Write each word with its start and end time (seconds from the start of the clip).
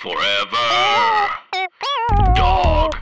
Forever. 0.00 1.28
Dog. 2.34 2.96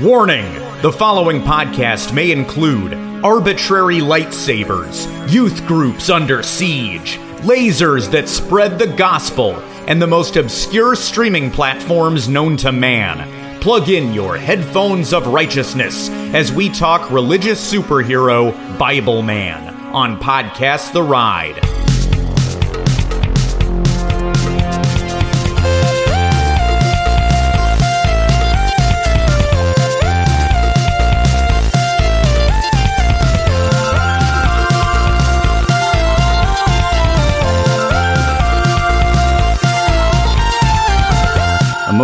Warning 0.00 0.50
the 0.80 0.90
following 0.90 1.42
podcast 1.42 2.14
may 2.14 2.30
include 2.30 2.94
arbitrary 3.22 3.98
lightsabers, 3.98 5.06
youth 5.30 5.66
groups 5.66 6.08
under 6.08 6.42
siege, 6.42 7.18
lasers 7.42 8.10
that 8.12 8.30
spread 8.30 8.78
the 8.78 8.86
gospel, 8.86 9.56
and 9.86 10.00
the 10.00 10.06
most 10.06 10.36
obscure 10.36 10.96
streaming 10.96 11.50
platforms 11.50 12.30
known 12.30 12.56
to 12.56 12.72
man. 12.72 13.60
Plug 13.60 13.90
in 13.90 14.14
your 14.14 14.38
headphones 14.38 15.12
of 15.12 15.26
righteousness 15.26 16.08
as 16.32 16.50
we 16.50 16.70
talk 16.70 17.10
religious 17.10 17.60
superhero 17.60 18.78
Bible 18.78 19.20
Man 19.20 19.74
on 19.94 20.18
Podcast 20.18 20.94
The 20.94 21.02
Ride. 21.02 21.75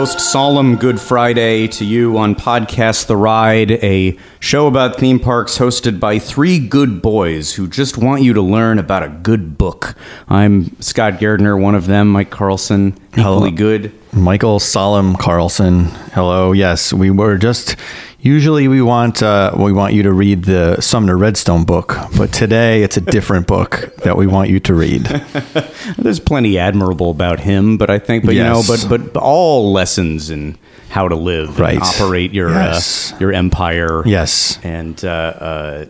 Most 0.02 0.18
solemn 0.18 0.74
Good 0.74 1.00
Friday 1.00 1.68
to 1.68 1.84
you 1.84 2.18
on 2.18 2.34
Podcast 2.34 3.06
The 3.06 3.16
Ride, 3.16 3.70
a 3.70 4.18
show 4.40 4.66
about 4.66 4.96
theme 4.98 5.20
parks 5.20 5.56
hosted 5.56 6.00
by 6.00 6.18
three 6.18 6.58
good 6.58 7.00
boys 7.00 7.54
who 7.54 7.68
just 7.68 7.96
want 7.96 8.20
you 8.22 8.32
to 8.32 8.42
learn 8.42 8.80
about 8.80 9.04
a 9.04 9.08
good 9.08 9.56
book. 9.56 9.94
I'm 10.26 10.74
Scott 10.82 11.20
Gardner, 11.20 11.56
one 11.56 11.76
of 11.76 11.86
them, 11.86 12.08
Mike 12.08 12.30
Carlson, 12.30 12.98
equally 13.16 13.52
good. 13.52 13.92
Michael 14.12 14.58
Solemn 14.58 15.14
Carlson. 15.14 15.84
Hello. 16.14 16.50
Yes, 16.50 16.92
we 16.92 17.12
were 17.12 17.38
just. 17.38 17.76
Usually, 18.24 18.68
we 18.68 18.80
want 18.80 19.20
uh, 19.20 19.52
we 19.58 19.72
want 19.72 19.94
you 19.94 20.04
to 20.04 20.12
read 20.12 20.44
the 20.44 20.80
Sumner 20.80 21.18
Redstone 21.18 21.64
book, 21.64 21.96
but 22.16 22.32
today 22.32 22.84
it's 22.84 22.96
a 22.96 23.00
different 23.00 23.48
book 23.48 23.92
that 24.04 24.16
we 24.16 24.28
want 24.28 24.48
you 24.48 24.60
to 24.60 24.74
read. 24.74 25.02
There's 25.98 26.20
plenty 26.20 26.56
admirable 26.56 27.10
about 27.10 27.40
him, 27.40 27.78
but 27.78 27.90
I 27.90 27.98
think, 27.98 28.24
but 28.24 28.36
Yes. 28.36 28.44
you 28.68 28.76
know, 28.76 28.88
but 28.88 29.12
but 29.12 29.20
all 29.20 29.72
lessons 29.72 30.30
in 30.30 30.56
how 30.88 31.08
to 31.08 31.16
live, 31.16 31.58
Right. 31.58 31.74
and 31.74 31.82
operate 31.82 32.32
your 32.32 32.50
Yes. 32.50 33.12
uh, 33.12 33.16
your 33.18 33.32
empire, 33.32 34.04
Yes. 34.06 34.56
and 34.62 35.04
uh, 35.04 35.86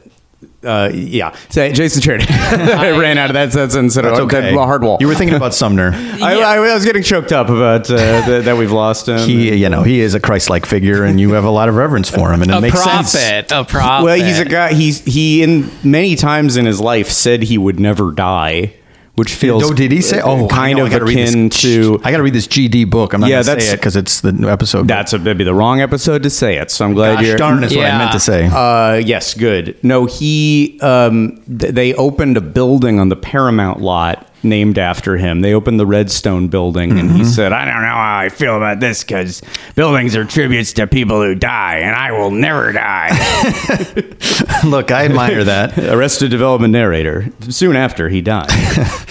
uh, 0.64 0.90
yeah. 0.92 1.36
So, 1.48 1.70
Jason 1.72 2.02
Sheridan, 2.02 2.26
I 2.30 2.90
ran 2.98 3.18
out 3.18 3.30
of 3.30 3.34
that 3.34 3.52
sentence. 3.52 3.94
That's 3.94 4.18
That 4.18 4.22
okay. 4.24 4.54
hard 4.54 4.82
wall. 4.82 4.98
You 5.00 5.08
were 5.08 5.14
thinking 5.14 5.36
about 5.36 5.54
Sumner. 5.54 5.92
I, 5.94 6.40
I, 6.40 6.56
I 6.56 6.74
was 6.74 6.84
getting 6.84 7.02
choked 7.02 7.32
up 7.32 7.48
about 7.48 7.90
uh, 7.90 7.96
that, 7.96 8.44
that 8.44 8.56
we've 8.56 8.72
lost 8.72 9.08
him. 9.08 9.18
He, 9.18 9.54
you 9.56 9.68
know, 9.68 9.82
he 9.82 10.00
is 10.00 10.14
a 10.14 10.20
Christ-like 10.20 10.66
figure, 10.66 11.04
and 11.04 11.20
you 11.20 11.32
have 11.32 11.44
a 11.44 11.50
lot 11.50 11.68
of 11.68 11.74
reverence 11.76 12.08
for 12.08 12.32
him, 12.32 12.42
and 12.42 12.50
it 12.50 12.56
a 12.56 12.60
makes 12.60 12.80
prophet, 12.80 13.08
sense. 13.08 13.52
a 13.52 13.64
prophet. 13.64 14.04
well, 14.04 14.16
he's 14.16 14.38
a 14.38 14.44
guy. 14.44 14.72
He's 14.72 15.00
he 15.04 15.42
in 15.42 15.70
many 15.82 16.16
times 16.16 16.56
in 16.56 16.64
his 16.64 16.80
life 16.80 17.08
said 17.10 17.42
he 17.42 17.58
would 17.58 17.80
never 17.80 18.12
die, 18.12 18.74
which 19.14 19.34
feels 19.34 19.62
Oh, 19.64 19.74
did 19.74 19.92
he 19.92 20.00
say? 20.00 20.20
Oh, 20.22 20.48
kind 20.48 20.78
know, 20.78 20.84
of 20.86 20.90
I 20.90 20.92
gotta 20.92 21.04
read 21.04 21.18
akin 21.28 21.48
this. 21.50 21.60
to. 21.62 22.00
I 22.02 22.10
got 22.10 22.16
to 22.16 22.22
read 22.22 22.32
this 22.32 22.46
GD 22.46 22.88
book. 22.88 23.12
I'm 23.12 23.20
not 23.20 23.28
Yeah, 23.28 23.36
going 23.36 23.44
to 23.44 23.46
that's- 23.50 23.66
say 23.68 23.74
it 23.74 23.76
because 23.76 23.96
it's 23.96 24.20
the 24.22 24.48
episode. 24.48 24.88
That's 24.88 25.12
a, 25.12 25.18
that'd 25.18 25.36
be 25.36 25.44
the 25.44 25.54
wrong 25.54 25.80
episode 25.80 26.22
to 26.22 26.30
say 26.30 26.56
it. 26.56 26.70
So 26.70 26.84
I'm 26.84 26.94
glad 26.94 27.16
Gosh 27.16 27.26
you're. 27.26 27.36
darn 27.36 27.62
is 27.62 27.76
what 27.76 27.84
I 27.84 27.98
meant 27.98 28.12
to 28.12 28.20
say. 28.20 28.46
Uh, 28.46 28.94
yes, 28.96 29.34
good. 29.34 29.76
No, 29.82 30.06
he. 30.06 30.78
Um, 30.80 31.42
th- 31.46 31.74
they 31.74 31.92
opened 31.94 32.36
a 32.38 32.40
building 32.40 32.98
on 32.98 33.10
the 33.10 33.16
Paramount 33.16 33.80
lot 33.82 34.28
named 34.42 34.78
after 34.78 35.16
him. 35.16 35.40
They 35.40 35.54
opened 35.54 35.78
the 35.80 35.86
Redstone 35.86 36.48
building, 36.48 36.90
and 36.98 37.08
Mm-hmm. 37.10 37.18
he 37.18 37.24
said, 37.24 37.52
"I 37.52 37.64
don't 37.64 37.82
know 37.82 37.88
how 37.88 38.18
I 38.18 38.28
feel 38.28 38.56
about 38.56 38.80
this 38.80 39.02
because 39.04 39.42
buildings 39.74 40.14
are 40.16 40.24
tributes 40.24 40.72
to 40.74 40.86
people 40.86 41.22
who 41.22 41.34
die, 41.34 41.78
and 41.78 41.94
I 41.94 42.12
will 42.12 42.30
never 42.30 42.72
die." 42.72 43.10
Look, 44.64 44.90
I 44.90 45.04
admire 45.06 45.44
that. 45.44 45.76
Arrested 45.92 46.30
Development 46.30 46.72
narrator. 46.72 47.26
Soon 47.48 47.76
after 47.76 48.08
he 48.08 48.20
died. 48.20 48.48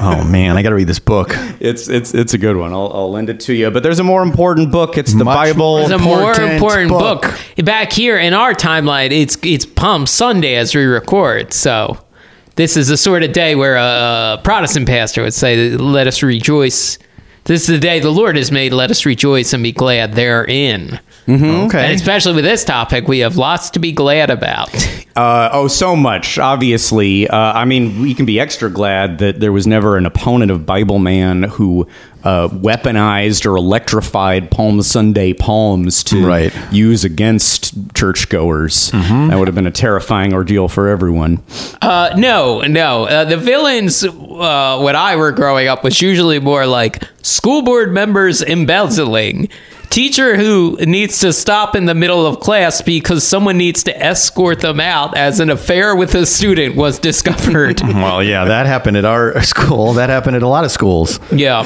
Oh 0.00 0.24
man, 0.28 0.56
I 0.56 0.62
got 0.62 0.70
to 0.70 0.74
read 0.74 0.88
this 0.88 0.98
book. 0.98 1.28
it's 1.60 1.88
it's 1.88 2.12
it's 2.12 2.34
a 2.34 2.38
good 2.38 2.56
one. 2.56 2.72
I'll, 2.72 2.90
I'll 2.92 3.10
lend 3.10 3.30
it 3.30 3.38
to 3.40 3.54
you. 3.54 3.70
But 3.70 3.82
there's 3.82 3.98
a 4.00 4.04
more 4.04 4.22
important 4.22 4.72
book. 4.72 4.98
It's 4.98 5.12
the 5.14 5.24
Much 5.24 5.34
Bible. 5.34 5.78
It's 5.78 5.90
a 5.90 5.98
more 5.98 6.20
important 6.30 6.52
important 6.54 6.88
book. 6.90 7.22
book. 7.22 7.64
Back 7.64 7.92
here 7.92 8.18
in 8.18 8.34
our 8.34 8.52
timeline, 8.54 9.10
it's 9.12 9.38
it's 9.42 9.64
Palm 9.64 10.06
Sunday 10.06 10.56
as 10.56 10.74
we 10.74 10.82
record. 10.84 11.52
So 11.52 11.98
this 12.58 12.76
is 12.76 12.88
the 12.88 12.96
sort 12.96 13.22
of 13.22 13.32
day 13.32 13.54
where 13.54 13.76
a, 13.76 14.40
Protestant 14.42 14.88
pastor 14.88 15.22
would 15.22 15.32
say, 15.32 15.76
"Let 15.76 16.08
us 16.08 16.24
rejoice." 16.24 16.98
This 17.44 17.62
is 17.62 17.66
the 17.68 17.78
day 17.78 18.00
the 18.00 18.10
Lord 18.10 18.36
has 18.36 18.50
made. 18.50 18.72
Let 18.72 18.90
us 18.90 19.06
rejoice 19.06 19.52
and 19.52 19.62
be 19.62 19.70
glad 19.70 20.14
therein. 20.14 20.98
Okay. 21.28 21.84
And 21.84 21.94
especially 21.94 22.32
with 22.34 22.44
this 22.44 22.64
topic, 22.64 23.06
we 23.06 23.18
have 23.18 23.36
lots 23.36 23.70
to 23.70 23.78
be 23.78 23.92
glad 23.92 24.30
about. 24.30 24.70
Uh, 25.14 25.50
oh, 25.52 25.68
so 25.68 25.94
much. 25.96 26.38
Obviously, 26.38 27.28
uh, 27.28 27.36
I 27.36 27.64
mean, 27.64 28.00
we 28.00 28.14
can 28.14 28.24
be 28.24 28.38
extra 28.40 28.70
glad 28.70 29.18
that 29.18 29.40
there 29.40 29.52
was 29.52 29.66
never 29.66 29.96
an 29.96 30.06
opponent 30.06 30.50
of 30.50 30.64
Bible 30.64 30.98
Man 31.00 31.42
who 31.42 31.86
uh, 32.24 32.48
weaponized 32.48 33.44
or 33.44 33.56
electrified 33.56 34.50
Palm 34.50 34.80
Sunday 34.82 35.32
palms 35.32 36.02
to 36.04 36.24
Right. 36.24 36.52
use 36.72 37.04
against 37.04 37.74
churchgoers. 37.94 38.90
That 38.92 39.36
would 39.38 39.48
have 39.48 39.54
been 39.54 39.66
a 39.66 39.70
terrifying 39.72 40.32
ordeal 40.32 40.68
for 40.68 40.88
everyone. 40.88 41.42
Uh, 41.82 42.14
no, 42.16 42.60
no. 42.62 43.04
Uh, 43.04 43.24
the 43.24 43.36
villains, 43.36 44.04
uh, 44.04 44.78
when 44.80 44.96
I 44.96 45.16
were 45.16 45.32
growing 45.32 45.68
up, 45.68 45.84
was 45.84 46.00
usually 46.00 46.38
more 46.40 46.66
like 46.66 47.02
school 47.22 47.62
board 47.62 47.92
members 47.92 48.40
embezzling, 48.42 49.48
teacher 49.90 50.36
who 50.36 50.76
needs 50.80 51.18
to 51.20 51.32
stop 51.32 51.74
in 51.74 51.86
the 51.86 51.94
middle 51.94 52.26
of 52.26 52.40
class 52.40 52.82
because 52.82 53.26
someone 53.26 53.56
needs 53.56 53.82
to 53.84 54.02
escort 54.02 54.60
them 54.60 54.80
out 54.80 55.16
as 55.16 55.40
an 55.40 55.50
affair 55.50 55.96
with 55.96 56.14
a 56.14 56.26
student 56.26 56.76
was 56.76 56.98
discovered. 56.98 57.80
Well, 57.98 58.22
yeah, 58.22 58.44
that 58.44 58.66
happened 58.66 58.96
at 58.96 59.04
our 59.04 59.42
school. 59.54 59.94
That 59.94 60.08
happened 60.08 60.36
at 60.36 60.42
a 60.42 60.48
lot 60.48 60.64
of 60.64 60.70
schools. 60.70 61.18
yeah. 61.32 61.60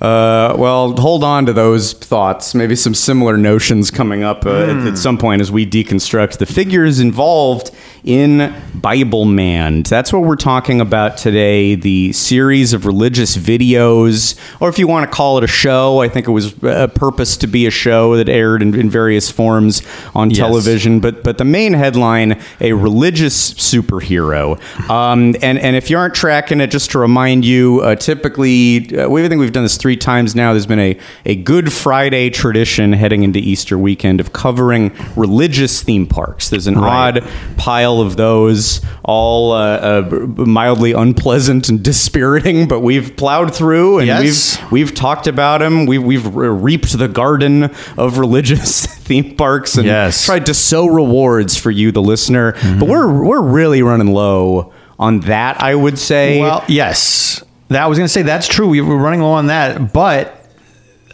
Uh, 0.00 0.54
well, 0.56 0.92
hold 0.96 1.24
on 1.24 1.46
to 1.46 1.52
those 1.52 1.92
thoughts. 1.94 2.54
Maybe 2.54 2.76
some 2.76 2.94
similar 2.94 3.36
notions 3.36 3.90
coming 3.90 4.22
up 4.22 4.46
uh, 4.46 4.64
at, 4.64 4.86
at 4.86 4.98
some 4.98 5.18
point 5.18 5.40
as 5.40 5.50
we 5.50 5.66
deconstruct 5.66 6.38
the 6.38 6.46
figures 6.46 7.00
involved 7.00 7.70
in 8.04 8.54
Bible 8.74 9.24
Man. 9.24 9.82
That's 9.82 10.12
what 10.12 10.22
we're 10.22 10.36
talking 10.36 10.80
about 10.80 11.16
today. 11.16 11.74
The 11.74 12.12
series 12.12 12.74
of 12.74 12.84
religious 12.84 13.36
videos, 13.36 14.38
or 14.60 14.68
if 14.68 14.78
you 14.78 14.86
want 14.86 15.10
to 15.10 15.16
call 15.16 15.38
it 15.38 15.44
a 15.44 15.48
show, 15.48 16.00
I 16.02 16.08
think 16.08 16.28
it 16.28 16.30
was 16.30 16.54
a 16.62 16.88
purpose 16.88 17.38
to 17.38 17.46
be 17.46 17.64
a 17.66 17.70
show 17.70 18.16
that 18.16 18.28
aired 18.28 18.60
in, 18.60 18.74
in 18.78 18.90
various 18.90 19.30
forms 19.30 19.80
on 20.14 20.28
Yes. 20.30 20.38
television. 20.38 21.00
But 21.00 21.24
but 21.24 21.38
the 21.38 21.44
main 21.46 21.72
headline: 21.72 22.38
a 22.60 22.74
religious 22.74 23.54
superhero. 23.54 24.58
Um, 24.90 25.34
and 25.42 25.58
and 25.58 25.74
if 25.76 25.88
you 25.88 25.96
aren't 25.96 26.14
tracking 26.14 26.60
it, 26.60 26.66
just 26.70 26.90
to 26.90 26.98
remind 26.98 27.44
you, 27.46 27.80
uh, 27.80 27.94
typically 27.96 28.98
uh, 28.98 29.08
we 29.08 29.24
I 29.24 29.28
think 29.28 29.40
we've 29.40 29.52
done 29.52 29.62
this 29.64 29.78
three 29.78 29.96
times 29.96 30.34
now. 30.34 30.52
There's 30.52 30.66
been 30.66 30.78
a 30.78 30.98
a 31.24 31.36
Good 31.36 31.72
Friday 31.72 32.28
tradition 32.28 32.92
heading 32.92 33.22
into 33.22 33.38
Easter 33.38 33.78
weekend 33.78 34.20
of 34.20 34.34
covering 34.34 34.92
religious 35.16 35.82
theme 35.82 36.06
parks. 36.06 36.50
There's 36.50 36.66
an 36.66 36.74
Right. 36.74 37.16
odd 37.18 37.24
pile 37.56 37.93
of 38.00 38.16
those, 38.16 38.80
all 39.04 39.52
uh, 39.52 39.76
uh, 39.76 40.02
mildly 40.36 40.92
unpleasant 40.92 41.68
and 41.68 41.82
dispiriting, 41.90 42.68
but 42.68 42.80
we've 42.80 43.16
plowed 43.16 43.54
through 43.54 43.98
and 43.98 44.06
Yes. 44.06 44.58
we've 44.62 44.72
we've 44.72 44.94
talked 44.94 45.26
about 45.26 45.58
them. 45.60 45.86
We've 45.86 46.02
we've 46.02 46.26
reaped 46.34 46.92
the 46.98 47.08
garden 47.08 47.64
of 47.96 48.18
religious 48.18 48.86
theme 49.04 49.36
parks 49.36 49.76
and 49.76 49.86
Yes. 49.86 50.24
tried 50.24 50.46
to 50.46 50.54
sow 50.54 50.86
rewards 50.86 51.56
for 51.56 51.70
you, 51.70 51.92
the 51.92 52.02
listener. 52.02 52.52
But 52.78 52.88
we're 52.88 53.22
we're 53.22 53.42
really 53.42 53.82
running 53.82 54.12
low 54.14 54.72
on 54.98 55.20
that. 55.20 55.62
I 55.62 55.74
would 55.74 55.98
say. 55.98 56.40
Well, 56.40 56.64
yes, 56.68 57.42
that 57.68 57.82
I 57.82 57.86
was 57.86 57.98
going 57.98 58.06
to 58.06 58.12
say 58.12 58.22
that's 58.22 58.46
true. 58.46 58.68
We 58.68 58.80
were 58.80 58.96
running 58.96 59.20
low 59.20 59.32
on 59.32 59.46
that, 59.48 59.92
but 59.92 60.40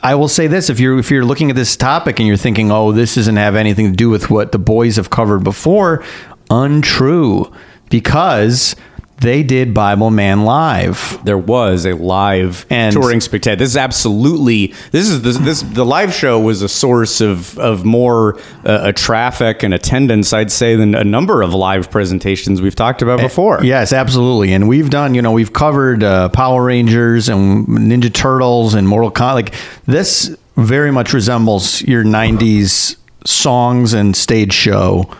I 0.03 0.15
will 0.15 0.29
say 0.29 0.47
this: 0.47 0.71
if 0.71 0.81
you're 0.81 0.99
if 0.99 1.11
you're 1.11 1.25
looking 1.25 1.51
at 1.51 1.57
this 1.57 1.77
topic 1.77 2.19
and 2.19 2.27
you're 2.27 2.37
thinking, 2.37 2.71
"Oh, 2.73 2.91
this 2.93 3.15
doesn't 3.17 3.37
have 3.37 3.55
anything 3.55 3.91
to 3.91 3.97
do 3.97 4.09
with 4.11 4.31
what 4.31 4.51
the 4.53 4.59
boys 4.59 4.97
have 4.97 5.11
covered 5.11 5.45
before," 5.45 6.03
untrue, 6.51 7.51
because 7.89 8.77
they 9.19 9.43
did 9.43 9.75
Bible 9.75 10.11
Man 10.11 10.45
live. 10.47 11.19
there 11.25 11.37
was 11.37 11.85
a 11.85 11.93
live 11.93 12.65
And- 12.71 12.95
touring 12.95 13.21
spectacular. 13.21 13.57
This 13.57 13.69
is 13.71 13.77
absolutely 13.77 14.73
this 14.93 15.11
is 15.11 15.21
this, 15.21 15.37
this 15.39 15.61
the 15.61 15.85
live 15.85 16.15
show 16.15 16.41
was 16.41 16.63
a 16.63 16.69
source 16.71 17.21
of 17.21 17.59
of 17.59 17.85
more 17.85 18.39
uh, 18.65 18.69
uh, 18.69 18.93
traffic 18.93 19.63
and 19.63 19.75
attendance, 19.75 20.33
I'd 20.33 20.51
say, 20.51 20.75
than 20.75 20.95
a 20.95 21.05
number 21.05 21.43
of 21.43 21.53
live 21.53 21.91
presentations 21.91 22.63
we've 22.63 22.75
talked 22.75 23.03
about 23.03 23.21
before. 23.21 23.61
Yes, 23.63 23.93
absolutely. 23.93 24.55
And 24.55 24.67
we've 24.69 24.89
done, 24.89 25.15
you 25.15 25.21
know, 25.21 25.33
we've 25.33 25.53
covered 25.53 26.03
uh, 26.03 26.31
Power 26.31 26.65
Rangers 26.65 27.29
and 27.29 27.67
Ninja 27.69 28.11
Turtles 28.13 28.73
and 28.73 28.89
Mortal 28.89 29.11
Kombat. 29.11 29.35
Like 29.35 29.55
this 29.85 30.35
very 30.57 30.91
much 30.91 31.13
resembles 31.13 31.83
your 31.83 32.05
90s 32.05 32.97
songs 33.27 33.93
and 33.93 34.17
stage 34.17 34.55
show 34.55 35.11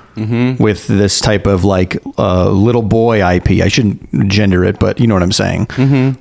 with 0.59 0.87
this 0.87 1.21
type 1.21 1.47
of 1.47 1.65
like 1.65 1.97
uh, 2.19 2.51
little 2.51 2.83
boy 2.83 3.27
IP. 3.37 3.63
I 3.63 3.69
shouldn't 3.69 4.29
gender 4.29 4.65
it, 4.65 4.79
but 4.79 5.01
you 5.01 5.07
know 5.07 5.15
what 5.15 5.23
I'm 5.23 5.33
saying. 5.33 5.69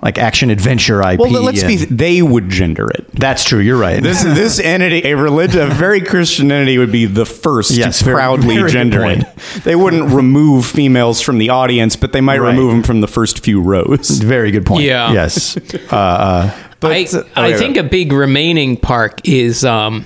Like 0.01 0.17
action 0.17 0.49
adventure 0.49 1.01
IP. 1.01 1.19
Well, 1.19 1.43
let's 1.43 1.63
be. 1.63 1.77
and- 1.83 1.97
They 1.99 2.21
would 2.21 2.49
gender 2.49 2.89
it. 2.89 3.05
That's 3.13 3.43
true. 3.43 3.59
You're 3.59 3.77
right. 3.79 4.01
This 4.01 4.23
this 4.39 4.59
entity, 4.59 5.07
a 5.07 5.15
religion, 5.15 5.61
a 5.61 5.73
very 5.73 6.01
Christian 6.01 6.51
entity, 6.51 6.77
would 6.77 6.91
be 6.91 7.05
the 7.05 7.25
first 7.25 7.71
Yes, 7.71 7.99
to 7.99 8.05
very- 8.05 8.15
proudly 8.15 8.55
very 8.57 8.71
gender 8.71 9.03
it. 9.05 9.23
They 9.63 9.75
wouldn't 9.75 10.11
remove 10.13 10.65
females 10.65 11.21
from 11.21 11.37
the 11.37 11.49
audience, 11.49 11.95
but 11.95 12.11
they 12.13 12.21
might 12.21 12.39
Right. 12.39 12.49
remove 12.49 12.71
them 12.71 12.83
from 12.83 13.01
the 13.01 13.07
first 13.07 13.43
few 13.43 13.61
rows. 13.61 14.09
Very 14.09 14.51
good 14.51 14.65
point. 14.65 14.83
Yeah. 14.83 15.11
Yes. 15.13 15.57
Uh, 15.91 15.95
uh, 15.95 16.55
But 16.79 16.91
I, 16.91 17.07
I 17.35 17.47
okay, 17.49 17.57
think 17.57 17.75
a 17.77 17.83
big 17.83 18.13
remaining 18.13 18.77
park 18.77 19.19
is 19.27 19.65
um, 19.65 20.05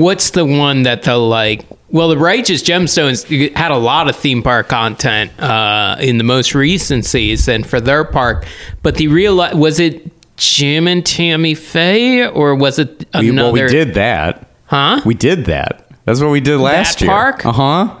what's 0.00 0.30
the 0.30 0.44
one 0.44 0.82
that 0.82 1.02
the 1.02 1.16
like? 1.16 1.64
Well, 1.90 2.08
the 2.08 2.18
Righteous 2.18 2.62
Gemstones 2.62 3.54
had 3.56 3.70
a 3.70 3.76
lot 3.76 4.08
of 4.08 4.16
theme 4.16 4.42
park 4.42 4.68
content 4.68 5.30
uh, 5.40 5.96
in 6.00 6.18
the 6.18 6.24
most 6.24 6.54
recent 6.54 7.04
season 7.04 7.62
for 7.62 7.80
their 7.80 8.04
park, 8.04 8.46
but 8.82 8.96
the 8.96 9.08
real 9.08 9.36
was 9.56 9.78
it 9.78 10.10
Jim 10.36 10.88
and 10.88 11.04
Tammy 11.06 11.54
Faye 11.54 12.26
or 12.26 12.54
was 12.54 12.78
it 12.78 13.06
we, 13.14 13.30
another? 13.30 13.52
well, 13.52 13.66
we 13.66 13.68
did 13.68 13.94
that. 13.94 14.48
huh? 14.66 15.00
We 15.04 15.14
did 15.14 15.44
that. 15.46 15.88
That's 16.04 16.20
what 16.20 16.30
we 16.30 16.40
did 16.40 16.58
last 16.58 17.00
year. 17.00 17.10
park? 17.10 17.46
Uh 17.46 17.52
huh. 17.52 18.00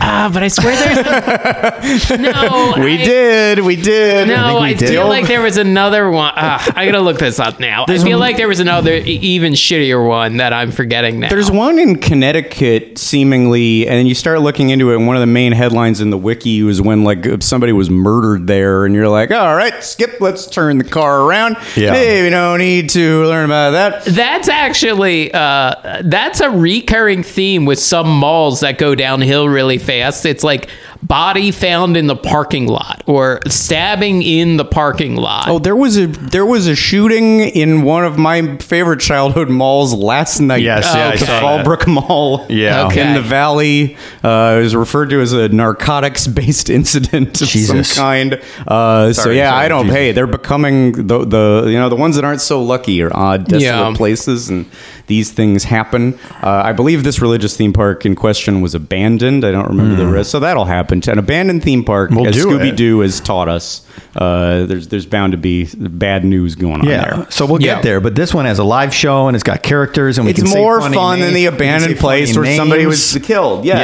Ah, 0.00 0.30
but 0.32 0.42
I 0.42 0.48
swear 0.48 0.76
there's 0.76 2.10
no. 2.20 2.74
We 2.76 2.94
I- 3.00 3.04
did. 3.04 3.58
We 3.60 3.76
did. 3.76 4.28
No, 4.28 4.58
I, 4.58 4.68
we 4.70 4.74
did. 4.74 4.88
feel 4.88 5.08
like 5.08 5.26
there 5.26 5.40
was 5.42 5.56
another 5.56 6.10
one. 6.10 6.32
Ah, 6.36 6.72
I 6.76 6.86
gotta 6.86 7.00
look 7.00 7.18
this 7.18 7.38
up 7.40 7.58
now. 7.58 7.84
I 7.88 7.98
feel 7.98 8.18
like 8.18 8.36
there 8.36 8.48
was 8.48 8.60
another 8.60 8.94
even 8.94 9.54
shittier 9.54 10.06
one 10.06 10.36
that 10.38 10.52
I'm 10.52 10.70
forgetting 10.70 11.18
now. 11.20 11.28
There's 11.28 11.50
one 11.50 11.78
in 11.78 11.96
Connecticut, 11.96 12.98
seemingly, 12.98 13.88
and 13.88 14.06
you 14.08 14.14
start 14.14 14.40
looking 14.40 14.70
into 14.70 14.92
it. 14.92 14.96
And 14.96 15.06
one 15.06 15.16
of 15.16 15.20
the 15.20 15.26
main 15.26 15.52
headlines 15.52 16.00
in 16.00 16.10
the 16.10 16.18
wiki 16.18 16.62
was 16.62 16.80
when 16.80 17.02
like 17.04 17.26
somebody 17.42 17.72
was 17.72 17.90
murdered 17.90 18.46
there, 18.46 18.84
and 18.84 18.94
you're 18.94 19.08
like, 19.08 19.30
"All 19.32 19.54
right, 19.56 19.82
skip. 19.82 20.20
Let's 20.20 20.46
turn 20.46 20.78
the 20.78 20.84
car 20.84 21.22
around. 21.22 21.56
Yeah. 21.76 21.92
Hey, 21.92 22.22
we 22.22 22.30
don't 22.30 22.58
need 22.58 22.90
to 22.90 23.24
learn 23.24 23.46
about 23.46 23.70
that." 23.72 24.04
That's 24.04 24.48
actually 24.48 25.32
uh, 25.34 26.02
that's 26.04 26.40
a 26.40 26.50
recurring 26.50 27.22
theme 27.22 27.64
with 27.64 27.78
some 27.80 28.08
malls 28.08 28.60
that 28.60 28.78
go 28.78 28.94
downhill 28.94 29.48
really 29.48 29.78
fast. 29.88 30.26
It's 30.26 30.44
like 30.44 30.68
body 31.02 31.50
found 31.52 31.96
in 31.96 32.08
the 32.08 32.16
parking 32.16 32.66
lot 32.66 33.02
or 33.06 33.40
stabbing 33.46 34.22
in 34.22 34.56
the 34.56 34.64
parking 34.64 35.14
lot. 35.16 35.48
Oh, 35.48 35.58
there 35.58 35.76
was 35.76 35.96
a 35.96 36.06
there 36.08 36.44
was 36.44 36.66
a 36.66 36.74
shooting 36.74 37.40
in 37.40 37.82
one 37.82 38.04
of 38.04 38.18
my 38.18 38.56
favorite 38.58 39.00
childhood 39.00 39.48
malls 39.48 39.94
last 39.94 40.40
night. 40.40 40.62
Yes, 40.62 40.84
yeah, 40.94 41.08
I 41.08 41.16
the 41.16 41.26
saw 41.26 41.40
Fallbrook 41.40 41.86
Mall. 41.92 42.46
Yeah. 42.48 42.86
Okay. 42.88 43.06
in 43.06 43.14
the 43.14 43.22
valley. 43.22 43.96
Uh, 44.24 44.56
it 44.58 44.62
was 44.62 44.74
referred 44.74 45.10
to 45.10 45.20
as 45.20 45.32
a 45.32 45.48
narcotics 45.50 46.26
based 46.26 46.68
incident 46.78 47.40
of 47.40 47.46
Jesus. 47.48 47.92
some 47.92 48.02
kind. 48.04 48.42
Uh, 48.66 49.12
so 49.12 49.30
yeah, 49.30 49.50
sorry, 49.50 49.64
I 49.64 49.68
don't. 49.68 49.84
Jesus. 49.84 49.96
Hey, 49.96 50.12
they're 50.12 50.26
becoming 50.26 51.06
the 51.06 51.24
the 51.24 51.64
you 51.68 51.78
know 51.78 51.88
the 51.88 51.96
ones 51.96 52.16
that 52.16 52.24
aren't 52.24 52.40
so 52.40 52.62
lucky 52.62 53.00
are 53.02 53.16
odd, 53.16 53.44
desolate 53.44 53.62
Yeah. 53.62 53.94
places, 53.96 54.50
and 54.50 54.66
these 55.06 55.30
things 55.30 55.64
happen. 55.64 56.18
Uh, 56.42 56.62
I 56.64 56.72
believe 56.72 57.04
this 57.04 57.20
religious 57.20 57.56
theme 57.56 57.72
park 57.72 58.04
in 58.04 58.14
question 58.16 58.60
was 58.60 58.74
abandoned. 58.74 59.44
I 59.44 59.52
don't 59.52 59.68
remember 59.68 59.94
the 59.96 60.06
rest, 60.06 60.30
so 60.30 60.40
that'll 60.40 60.64
happen. 60.64 60.87
An 60.90 61.18
abandoned 61.18 61.62
theme 61.62 61.84
park. 61.84 62.10
We'll 62.10 62.26
as. 62.26 62.36
Scooby 62.36 62.74
Doo 62.74 63.00
has 63.00 63.20
taught 63.20 63.48
us. 63.48 63.86
Uh, 64.16 64.64
there's 64.66 64.88
there's 64.88 65.06
bound 65.06 65.32
to 65.32 65.38
be 65.38 65.68
bad 65.76 66.24
news 66.24 66.54
going 66.54 66.80
on 66.80 66.86
yeah. 66.88 67.16
there. 67.16 67.30
So 67.30 67.46
we'll 67.46 67.62
Yeah. 67.62 67.76
get 67.76 67.82
there, 67.82 68.00
but 68.00 68.14
this 68.14 68.32
one 68.34 68.46
has 68.46 68.58
a 68.58 68.64
live 68.64 68.94
show 68.94 69.28
and 69.28 69.36
it's 69.36 69.44
got 69.44 69.62
characters 69.62 70.18
and 70.18 70.24
we 70.24 70.30
It's 70.32 70.42
can 70.42 70.50
more 70.50 70.80
funny 70.80 70.94
fun 70.94 71.20
than 71.20 71.34
the 71.34 71.46
abandoned 71.46 71.98
place 71.98 72.34
funny 72.34 72.48
where 72.48 72.56
somebody 72.56 72.86
was 72.86 73.18
killed. 73.22 73.64
Yes. 73.64 73.78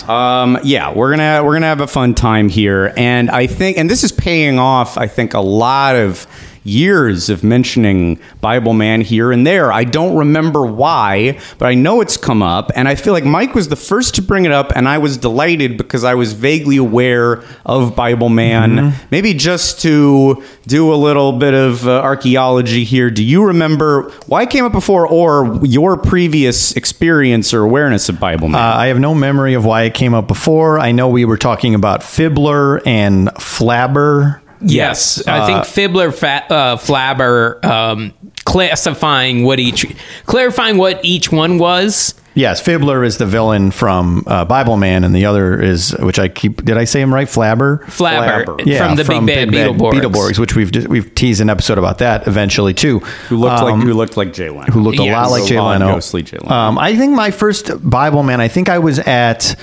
Yes. 0.00 0.08
Um, 0.08 0.58
yeah, 0.62 0.92
we're 0.92 1.10
gonna 1.10 1.42
we're 1.44 1.54
gonna 1.54 1.66
have 1.66 1.80
a 1.80 1.86
fun 1.86 2.14
time 2.14 2.48
here, 2.48 2.92
and 2.96 3.30
I 3.30 3.46
think, 3.46 3.78
and 3.78 3.90
this 3.90 4.04
is 4.04 4.12
paying 4.12 4.58
off. 4.58 4.96
I 4.96 5.06
think 5.06 5.34
a 5.34 5.40
lot 5.40 5.96
of 5.96 6.26
years 6.64 7.28
of 7.28 7.44
mentioning 7.44 8.18
Bible 8.40 8.72
Man 8.72 9.02
here 9.02 9.30
and 9.30 9.46
there. 9.46 9.72
I 9.72 9.84
don't 9.84 10.16
remember 10.16 10.64
why, 10.66 11.38
but 11.58 11.66
I 11.66 11.74
know 11.74 12.00
it's 12.00 12.16
come 12.16 12.42
up, 12.42 12.70
and 12.74 12.88
I 12.88 12.94
feel 12.94 13.12
like 13.12 13.24
Mike 13.24 13.54
was 13.54 13.68
the 13.68 13.76
first 13.76 14.14
to 14.16 14.22
bring 14.22 14.44
it 14.44 14.52
up, 14.52 14.72
and 14.74 14.88
I 14.88 14.98
was 14.98 15.16
delighted 15.16 15.76
because 15.76 16.04
I 16.04 16.14
was 16.14 16.32
vaguely 16.32 16.78
aware 16.78 17.42
of 17.64 17.94
Bible 17.94 18.28
Man. 18.28 18.94
Maybe 19.10 19.34
just 19.34 19.80
to 19.82 20.42
do 20.66 20.92
a 20.92 20.96
little 20.96 21.32
bit 21.32 21.54
of 21.54 21.86
uh, 21.86 22.00
archaeology 22.00 22.84
here. 22.84 23.10
Do 23.10 23.22
you 23.22 23.44
remember 23.44 24.10
why 24.26 24.42
it 24.42 24.50
came 24.50 24.64
up 24.64 24.72
before, 24.72 25.06
or 25.06 25.60
your 25.62 25.96
previous 25.96 26.72
experience 26.72 27.52
or 27.52 27.62
awareness 27.62 28.08
of 28.08 28.18
Bible 28.18 28.48
Man? 28.48 28.60
Uh, 28.60 28.76
I 28.76 28.86
have 28.86 28.98
no 28.98 29.14
memory 29.14 29.54
of 29.54 29.64
why 29.64 29.82
it 29.82 29.94
came 29.94 30.14
up 30.14 30.26
before. 30.26 30.78
I 30.78 30.92
know 30.92 31.08
we 31.08 31.24
were 31.24 31.36
talking 31.36 31.74
about 31.74 32.00
Fibbler 32.00 32.80
and 32.86 33.28
Flabber. 33.34 34.40
Yes, 34.64 35.26
I 35.26 35.46
think 35.46 35.64
Fibbler, 35.64 36.12
fa- 36.12 36.44
uh, 36.52 36.76
Flabber, 36.76 37.64
um, 37.64 38.12
classifying 38.44 39.44
what 39.44 39.58
each, 39.58 39.86
clarifying 40.26 40.76
what 40.78 41.04
each 41.04 41.30
one 41.32 41.58
was. 41.58 42.14
Yes, 42.36 42.60
Fibbler 42.60 43.06
is 43.06 43.18
the 43.18 43.26
villain 43.26 43.70
from 43.70 44.24
uh, 44.26 44.44
Bible 44.44 44.76
Man, 44.76 45.04
and 45.04 45.14
the 45.14 45.24
other 45.26 45.60
is, 45.60 45.90
which 46.00 46.18
I 46.18 46.26
keep. 46.28 46.64
Did 46.64 46.76
I 46.76 46.82
say 46.82 47.00
him 47.00 47.14
right? 47.14 47.28
Flabber. 47.28 47.80
Flabber, 47.84 48.44
Flabber. 48.44 48.74
from 48.76 48.96
the 48.96 49.04
Big 49.04 49.26
Bad 49.26 49.48
Beetleborgs. 49.50 49.92
Beetleborgs, 49.92 50.38
which 50.40 50.56
we've 50.56 50.88
we've 50.88 51.14
teased 51.14 51.40
an 51.40 51.48
episode 51.48 51.78
about 51.78 51.98
that 51.98 52.26
eventually 52.26 52.74
too. 52.74 52.98
who 53.28 53.36
looked 53.36 53.60
Um, 53.60 53.78
like 53.80 53.86
who 53.86 53.94
looked 53.94 54.16
like 54.16 54.32
Jay 54.32 54.50
Leno? 54.50 54.72
who 54.72 54.80
looked 54.80 54.98
a 54.98 55.04
lot 55.12 55.30
like 55.30 55.44
Jay 55.46 55.58
Long, 55.60 55.78
Leno. 55.78 55.94
ghostly 55.94 56.24
Jay 56.24 56.38
Leno. 56.38 56.52
Um, 56.52 56.76
I 56.78 56.96
think 56.96 57.12
my 57.14 57.30
first 57.30 57.70
Bible 57.88 58.24
man. 58.24 58.40
I 58.40 58.48
think 58.48 58.68
I 58.68 58.80
was 58.80 58.98
at. 58.98 59.54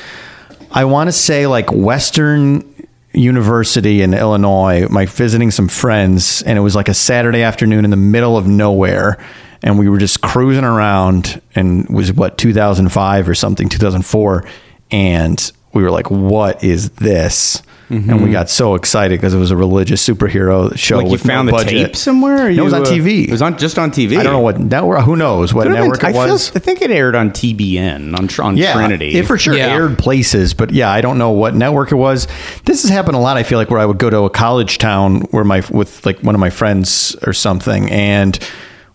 I 0.74 0.86
want 0.86 1.09
to 1.09 1.12
say 1.12 1.48
like 1.48 1.69
Western 1.74 2.70
University 3.13 4.01
in 4.01 4.13
Illinois. 4.13 4.87
My 4.89 5.05
visiting 5.05 5.51
some 5.51 5.67
friends, 5.67 6.41
and 6.43 6.57
it 6.57 6.61
was 6.61 6.75
like 6.75 6.89
a 6.89 6.93
Saturday 6.93 7.43
afternoon 7.43 7.83
in 7.83 7.91
the 7.91 7.97
middle 7.97 8.37
of 8.37 8.47
nowhere, 8.47 9.17
and 9.63 9.77
we 9.77 9.89
were 9.89 9.97
just 9.97 10.21
cruising 10.21 10.63
around, 10.63 11.41
and 11.55 11.85
it 11.85 11.91
was 11.91 12.13
what 12.13 12.37
2005 12.37 13.29
or 13.29 13.35
something, 13.35 13.69
2004, 13.69 14.45
and 14.91 15.51
we 15.73 15.83
were 15.83 15.91
like, 15.91 16.09
"What 16.09 16.63
is 16.63 16.89
this?" 16.91 17.61
And 17.91 18.23
we 18.23 18.31
got 18.31 18.49
so 18.49 18.75
excited 18.75 19.19
because 19.19 19.33
it 19.33 19.38
was 19.38 19.51
a 19.51 19.57
religious 19.57 20.07
superhero 20.07 20.77
show. 20.77 20.97
like 20.97 21.07
you 21.07 21.11
with 21.11 21.25
no 21.25 21.33
found 21.33 21.47
the 21.47 21.51
budget. 21.51 21.88
tape 21.88 21.95
somewhere? 21.95 22.47
Or 22.47 22.51
No, 22.51 22.61
it 22.61 22.63
was 22.63 22.73
you, 22.73 22.79
on 22.79 22.85
uh, 22.85 22.89
TV. 22.89 23.25
It 23.27 23.31
was 23.31 23.41
on 23.41 23.57
just 23.57 23.77
on 23.77 23.91
TV. 23.91 24.17
I 24.17 24.23
don't 24.23 24.31
know 24.33 24.39
what 24.39 24.59
network. 24.59 25.03
Who 25.03 25.15
knows 25.17 25.53
what 25.53 25.63
Could 25.63 25.75
have 25.75 25.83
been- 25.83 25.91
network 25.91 26.03
it 26.03 26.07
I, 26.07 26.11
feel- 26.25 26.33
was? 26.33 26.55
I 26.55 26.59
think 26.59 26.81
it 26.81 26.89
aired 26.91 27.15
on 27.15 27.31
TBN 27.31 28.17
on, 28.17 28.45
on 28.45 28.57
yeah, 28.57 28.73
Trinity. 28.73 29.15
It 29.15 29.25
for 29.27 29.38
sure 29.38 29.55
Yeah. 29.55 29.67
aired 29.73 29.97
places, 29.97 30.53
but 30.53 30.71
yeah, 30.71 30.89
I 30.89 31.01
don't 31.01 31.17
know 31.17 31.31
what 31.31 31.53
network 31.55 31.91
it 31.91 31.95
was. 31.95 32.27
This 32.65 32.83
has 32.83 32.91
happened 32.91 33.17
a 33.17 33.19
lot. 33.19 33.35
I 33.38 33.43
feel 33.43 33.57
like 33.59 33.69
where 33.69 33.79
I 33.79 33.85
would 33.85 33.97
go 33.97 34.09
to 34.09 34.19
a 34.23 34.29
college 34.29 34.77
town 34.77 35.21
where 35.31 35.43
my 35.43 35.61
with 35.71 36.05
like 36.05 36.19
one 36.21 36.33
of 36.35 36.39
my 36.39 36.49
friends 36.49 37.15
or 37.27 37.33
something, 37.33 37.91
and 37.91 38.39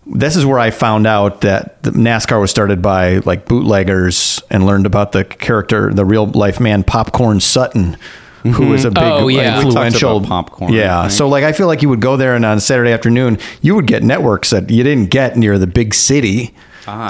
this 0.09 0.35
is 0.37 0.45
where 0.45 0.57
I 0.57 0.71
found 0.71 1.05
out 1.05 1.41
that 1.41 1.83
the 1.83 1.91
NASCAR 1.91 2.39
was 2.39 2.49
started 2.49 2.81
by 2.81 3.17
like 3.19 3.45
bootleggers 3.45 4.41
and 4.49 4.65
learned 4.65 4.85
about 4.85 5.11
the 5.11 5.25
character, 5.25 5.93
the 5.93 6.05
real 6.05 6.25
life 6.27 6.59
man, 6.59 6.83
Popcorn 6.83 7.39
Sutton. 7.41 7.97
Who 8.43 8.67
was 8.67 8.85
a 8.85 8.91
big 8.91 9.03
Oh, 9.03 9.27
yeah. 9.27 9.61
Influential 9.61 10.21
Popcorn, 10.21 10.71
Yeah, 10.71 11.01
right? 11.03 11.11
so 11.11 11.27
like 11.27 11.43
I 11.43 11.51
feel 11.51 11.67
like 11.67 11.81
you 11.81 11.89
would 11.89 11.99
go 12.01 12.15
there 12.17 12.35
and 12.35 12.45
on 12.45 12.57
a 12.57 12.61
Saturday 12.61 12.91
afternoon 12.91 13.37
you 13.61 13.75
would 13.75 13.87
get 13.87 14.03
networks 14.03 14.51
that 14.51 14.69
you 14.69 14.83
didn't 14.83 15.09
get 15.09 15.35
near 15.37 15.57
the 15.57 15.67
big 15.67 15.93
city. 15.93 16.53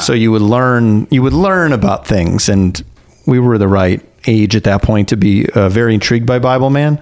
So 0.01 0.13
you 0.13 0.31
would 0.31 0.41
learn 0.41 1.07
you 1.11 1.21
would 1.21 1.33
learn 1.33 1.71
about 1.73 2.07
things 2.07 2.49
and 2.49 2.83
we 3.27 3.37
were 3.39 3.57
the 3.59 3.67
right 3.67 4.01
age 4.25 4.55
at 4.55 4.63
that 4.63 4.81
point 4.81 5.09
to 5.09 5.17
be 5.17 5.47
uh, 5.51 5.69
very 5.69 5.93
intrigued 5.93 6.25
by 6.25 6.39
Bible 6.39 6.69
Man. 6.71 6.99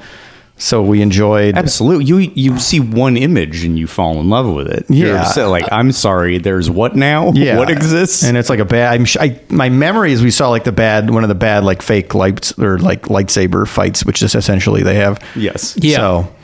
So 0.57 0.81
we 0.81 1.01
enjoyed 1.01 1.57
Absolutely. 1.57 2.05
You 2.05 2.17
you 2.33 2.59
see 2.59 2.79
one 2.79 3.17
image 3.17 3.65
and 3.65 3.77
you 3.77 3.87
fall 3.87 4.19
in 4.21 4.29
love 4.29 4.47
with 4.53 4.67
it. 4.67 4.85
You're 4.89 5.15
Yeah. 5.15 5.23
so, 5.25 5.49
like, 5.51 5.65
I'm 5.71 5.91
sorry, 5.91 6.37
there's 6.37 6.69
what 6.69 6.95
now? 6.95 7.31
yeah, 7.35 7.57
What 7.57 7.69
exists? 7.69 8.23
and 8.23 8.37
it's 8.37 8.49
like 8.49 8.59
a 8.59 8.65
bad. 8.65 8.93
I'm, 8.93 9.03
sh- 9.03 9.17
I, 9.19 9.39
my 9.49 9.67
memory 9.67 10.13
is 10.13 10.21
we 10.23 10.31
saw 10.31 10.49
like 10.49 10.63
the 10.63 10.71
bad 10.71 11.09
one 11.09 11.23
of 11.23 11.27
the 11.29 11.35
bad 11.35 11.65
like 11.65 11.81
fake 11.81 12.15
lights 12.15 12.57
or 12.57 12.77
like 12.79 13.03
lightsaber 13.03 13.67
fights, 13.67 14.05
which 14.05 14.21
is 14.23 14.33
essentially 14.33 14.81
they 14.81 14.95
have. 14.95 15.19
yes. 15.35 15.75
Yeah. 15.77 15.97
So 15.97 16.35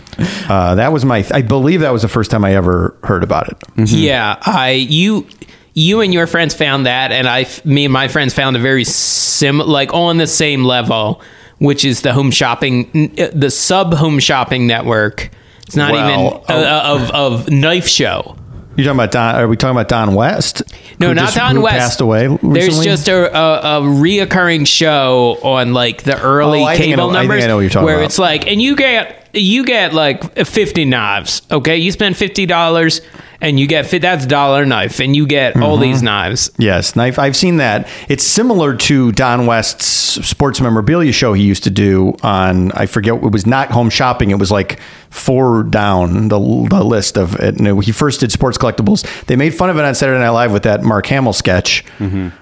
uh, 0.49 0.75
that 0.75 0.91
was 0.91 1.05
my. 1.05 1.25
I 1.33 1.41
believe 1.41 1.79
that 1.79 1.93
was 1.93 2.01
the 2.01 2.09
first 2.09 2.31
time 2.31 2.43
I 2.43 2.53
ever 2.55 2.97
heard 3.03 3.23
about 3.23 3.47
it. 3.47 3.89
Yeah, 3.89 4.37
I 4.45 4.71
you 4.71 5.25
you 5.73 6.01
and 6.01 6.13
your 6.13 6.27
friends 6.27 6.53
found 6.53 6.85
that, 6.85 7.13
and 7.13 7.29
I 7.29 7.45
me 7.63 7.85
and 7.85 7.93
my 7.93 8.09
friends 8.09 8.33
found 8.33 8.57
a 8.57 8.59
very 8.59 8.83
sim 8.83 9.59
like 9.59 9.93
on 9.93 10.17
the 10.17 10.27
same 10.27 10.65
level, 10.65 11.21
which 11.61 11.85
is 11.85 12.01
the 12.01 12.11
home 12.11 12.31
shopping, 12.31 12.89
the 13.15 13.49
sub 13.51 13.93
home 13.93 14.17
shopping 14.19 14.65
network. 14.65 15.29
It's 15.67 15.75
not 15.75 15.91
Well, 15.93 16.43
even 16.47 16.57
uh, 16.57 16.81
of 16.85 17.11
of 17.11 17.49
knife 17.49 17.87
show. 17.87 18.35
You 18.77 18.83
talking 18.85 18.97
about 18.99 19.11
Don? 19.11 19.35
Are 19.35 19.47
we 19.47 19.57
talking 19.57 19.75
about 19.75 19.89
Don 19.89 20.15
West? 20.15 20.63
No, 20.99 21.13
not 21.13 21.25
just- 21.25 21.35
Don 21.37 21.61
West. 21.61 21.77
Passed 21.77 22.01
away. 22.01 22.27
Recently? 22.27 22.53
There's 22.59 22.83
just 22.83 23.07
a, 23.09 23.37
a, 23.37 23.79
a 23.79 23.81
reoccurring 23.81 24.65
show 24.65 25.37
on 25.43 25.73
like 25.73 26.03
the 26.03 26.19
early 26.21 26.61
Oh, 26.61 26.63
I 26.65 26.77
think 26.77 26.87
I 26.93 26.95
cable 26.95 27.07
know- 27.11 27.19
numbers 27.19 27.43
I 27.43 27.47
know 27.47 27.55
what 27.57 27.61
you're 27.61 27.69
talking 27.69 27.85
where 27.85 27.95
about. 27.97 28.05
it's 28.05 28.17
like, 28.17 28.47
and 28.47 28.61
you 28.61 28.75
get 28.75 29.29
you 29.33 29.65
get 29.65 29.93
like 29.93 30.35
50 30.45 30.85
knives. 30.85 31.41
Okay, 31.51 31.77
you 31.77 31.91
spend 31.91 32.17
fifty 32.17 32.45
dollars. 32.45 33.01
And 33.41 33.59
you 33.59 33.67
get 33.67 33.85
fit. 33.87 34.01
That's 34.01 34.25
dollar 34.25 34.65
knife, 34.65 34.99
and 34.99 35.15
you 35.15 35.25
get 35.27 35.55
all 35.57 35.75
Mm-hmm. 35.75 35.81
these 35.81 36.01
knives. 36.03 36.51
Yes, 36.57 36.95
knife. 36.95 37.17
I've 37.19 37.35
seen 37.35 37.57
that. 37.57 37.87
It's 38.07 38.23
similar 38.25 38.75
to 38.77 39.11
Don 39.11 39.45
West's 39.47 39.85
sports 40.27 40.61
memorabilia 40.61 41.11
show 41.11 41.33
he 41.33 41.43
used 41.43 41.63
to 41.63 41.69
do 41.69 42.15
on. 42.23 42.71
I 42.73 42.85
forget. 42.85 43.15
It 43.15 43.31
was 43.31 43.45
not 43.45 43.71
home 43.71 43.89
shopping. 43.89 44.31
It 44.31 44.39
was 44.39 44.51
like 44.51 44.79
four 45.09 45.63
down 45.63 46.27
the, 46.29 46.39
the 46.69 46.83
list 46.83 47.17
of 47.17 47.35
it. 47.35 47.59
And 47.59 47.83
he 47.83 47.91
first 47.91 48.19
did 48.21 48.31
sports 48.31 48.57
collectibles. 48.57 49.05
They 49.25 49.35
made 49.35 49.53
fun 49.53 49.69
of 49.69 49.77
it 49.77 49.83
on 49.85 49.93
Saturday 49.95 50.19
Night 50.19 50.29
Live 50.29 50.51
with 50.53 50.63
that 50.63 50.83
Mark 50.83 51.05
Hamill 51.07 51.33
sketch, 51.33 51.83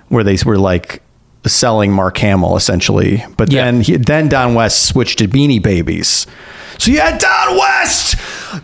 where 0.10 0.24
they 0.24 0.38
were 0.46 0.58
like 0.58 1.02
selling 1.46 1.92
Mark 1.92 2.18
Hamill 2.20 2.56
essentially. 2.58 3.24
But 3.38 3.52
Yeah. 3.52 3.66
then 3.66 3.82
he, 3.82 3.96
then 3.98 4.28
Don 4.30 4.54
West 4.56 4.86
switched 4.88 5.20
to 5.20 5.28
Beanie 5.28 5.62
Babies. 5.62 6.28
So 6.78 6.92
yeah, 6.92 7.18
Don 7.18 7.58
West, 7.58 8.16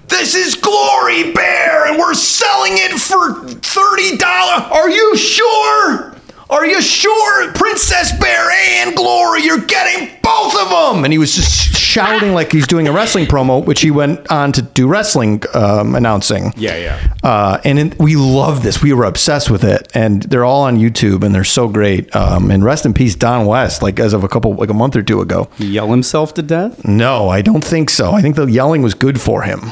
this 0.08 0.36
is 0.36 0.56
Glory 0.56 1.32
Bear, 1.34 1.86
and 1.88 1.98
we're 2.00 2.14
selling 2.14 2.74
it 2.76 2.92
for 3.00 3.34
thirty 3.46 4.18
dollars. 4.18 4.72
Are 4.72 4.90
you 4.90 5.18
sure? 5.18 6.15
Are 6.50 6.66
you 6.66 6.80
sure, 6.82 7.52
Princess 7.54 8.12
Bear 8.20 8.50
and 8.52 8.96
Glory? 8.96 9.44
You're 9.44 9.66
getting 9.66 10.16
both 10.22 10.56
of 10.56 10.70
them. 10.70 11.04
And 11.04 11.12
he 11.12 11.18
was 11.18 11.34
just 11.34 11.76
shouting 11.76 12.34
like 12.34 12.52
he's 12.52 12.68
doing 12.68 12.88
a 12.88 12.92
wrestling 12.92 13.26
promo, 13.26 13.66
which 13.66 13.82
he 13.82 13.90
went 13.90 14.30
on 14.32 14.52
to 14.52 14.62
do 14.62 14.88
wrestling 14.88 15.42
um, 15.56 15.96
announcing. 15.96 16.54
Yeah, 16.56 16.78
yeah. 16.78 17.14
Uh, 17.24 17.60
and 17.64 17.80
it, 17.80 18.00
we 18.00 18.16
love 18.16 18.62
this. 18.62 18.82
We 18.84 18.94
were 18.94 19.06
obsessed 19.06 19.50
with 19.50 19.64
it, 19.64 19.88
and 19.96 20.22
they're 20.24 20.46
all 20.46 20.64
on 20.64 20.78
YouTube, 20.78 21.24
and 21.24 21.34
they're 21.34 21.44
so 21.44 21.68
great. 21.68 22.16
Um, 22.16 22.52
and 22.52 22.64
rest 22.64 22.86
in 22.86 22.94
peace, 22.94 23.16
Don 23.16 23.48
West. 23.48 23.82
Like 23.82 24.00
as 24.00 24.14
of 24.14 24.24
a 24.24 24.28
couple, 24.28 24.54
like 24.54 24.70
a 24.70 24.74
month 24.74 24.96
or 24.96 25.02
two 25.02 25.22
ago. 25.22 25.50
He 25.58 25.66
yell 25.66 25.90
himself 25.90 26.36
to 26.36 26.44
death? 26.44 26.86
No, 26.86 27.28
I 27.30 27.42
don't 27.42 27.64
think 27.64 27.90
so. 27.90 28.12
I 28.12 28.22
think 28.22 28.36
the 28.36 28.46
yelling 28.46 28.84
was 28.84 28.94
good 28.94 29.20
for 29.20 29.42
him. 29.42 29.72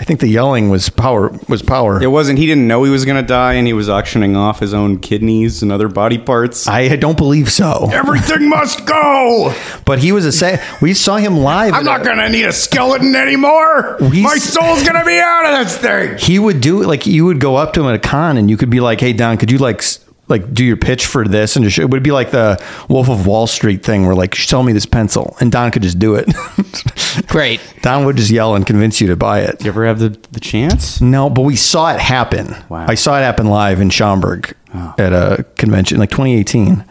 I 0.00 0.04
think 0.04 0.20
the 0.20 0.28
yelling 0.28 0.70
was 0.70 0.88
power. 0.88 1.28
Was 1.46 1.60
power. 1.60 2.02
It 2.02 2.06
wasn't. 2.06 2.38
He 2.38 2.46
didn't 2.46 2.66
know 2.66 2.84
he 2.84 2.90
was 2.90 3.04
going 3.04 3.20
to 3.20 3.26
die, 3.26 3.52
and 3.54 3.66
he 3.66 3.74
was 3.74 3.90
auctioning 3.90 4.34
off 4.34 4.58
his 4.58 4.72
own 4.72 4.98
kidneys 4.98 5.62
and 5.62 5.70
other 5.70 5.88
body 5.88 6.16
parts. 6.16 6.66
I 6.66 6.96
don't 6.96 7.18
believe 7.18 7.52
so. 7.52 7.90
Everything 7.92 8.48
must 8.48 8.86
go. 8.86 9.54
But 9.84 9.98
he 9.98 10.12
was 10.12 10.24
a 10.24 10.30
say. 10.30 10.64
We 10.80 10.94
saw 10.94 11.16
him 11.16 11.38
live. 11.38 11.74
I'm 11.74 11.84
not 11.84 12.04
going 12.04 12.18
to 12.18 12.28
need 12.28 12.44
a 12.44 12.52
skeleton 12.52 13.16
anymore. 13.16 13.98
My 14.00 14.36
soul's 14.38 14.82
going 14.84 14.98
to 14.98 15.04
be 15.04 15.18
out 15.18 15.52
of 15.52 15.66
this 15.66 15.76
thing. 15.78 16.16
He 16.16 16.38
would 16.38 16.60
do 16.60 16.82
it 16.82 16.86
like 16.86 17.06
you 17.06 17.24
would 17.24 17.40
go 17.40 17.56
up 17.56 17.72
to 17.72 17.80
him 17.80 17.88
at 17.88 17.94
a 17.96 17.98
con, 17.98 18.36
and 18.36 18.48
you 18.48 18.56
could 18.56 18.70
be 18.70 18.80
like, 18.80 19.00
"Hey, 19.00 19.12
Don, 19.12 19.36
could 19.36 19.50
you 19.50 19.58
like." 19.58 19.82
S- 20.30 20.40
Like 20.40 20.54
do 20.54 20.64
your 20.64 20.76
pitch 20.76 21.06
for 21.06 21.26
this, 21.26 21.56
and 21.56 21.64
just, 21.64 21.78
it 21.78 21.90
would 21.90 22.02
be 22.02 22.12
like 22.12 22.30
the 22.30 22.62
Wolf 22.88 23.08
of 23.08 23.26
Wall 23.26 23.46
Street 23.46 23.82
thing, 23.84 24.06
where 24.06 24.14
like 24.14 24.34
sell 24.36 24.62
me 24.62 24.72
this 24.72 24.86
pencil, 24.86 25.36
and 25.40 25.50
Don 25.52 25.70
could 25.70 25.82
just 25.82 25.98
do 25.98 26.14
it. 26.14 26.28
Great. 27.28 27.60
Don 27.82 28.04
would 28.04 28.16
just 28.16 28.30
yell 28.30 28.54
and 28.54 28.66
convince 28.66 29.00
you 29.00 29.08
to 29.08 29.16
buy 29.16 29.40
it. 29.40 29.62
You 29.64 29.68
ever 29.70 29.86
have 29.86 29.98
the, 29.98 30.10
the 30.32 30.40
chance? 30.40 31.00
No, 31.00 31.28
but 31.30 31.42
we 31.42 31.56
saw 31.56 31.92
it 31.92 32.00
happen. 32.00 32.54
Wow. 32.68 32.86
I 32.88 32.94
saw 32.94 33.18
it 33.18 33.22
happen 33.22 33.46
live 33.46 33.80
in 33.80 33.90
Schaumburg 33.90 34.54
at 34.98 35.12
a 35.12 35.44
convention, 35.56 35.98
like 35.98 36.10
2018. 36.10 36.84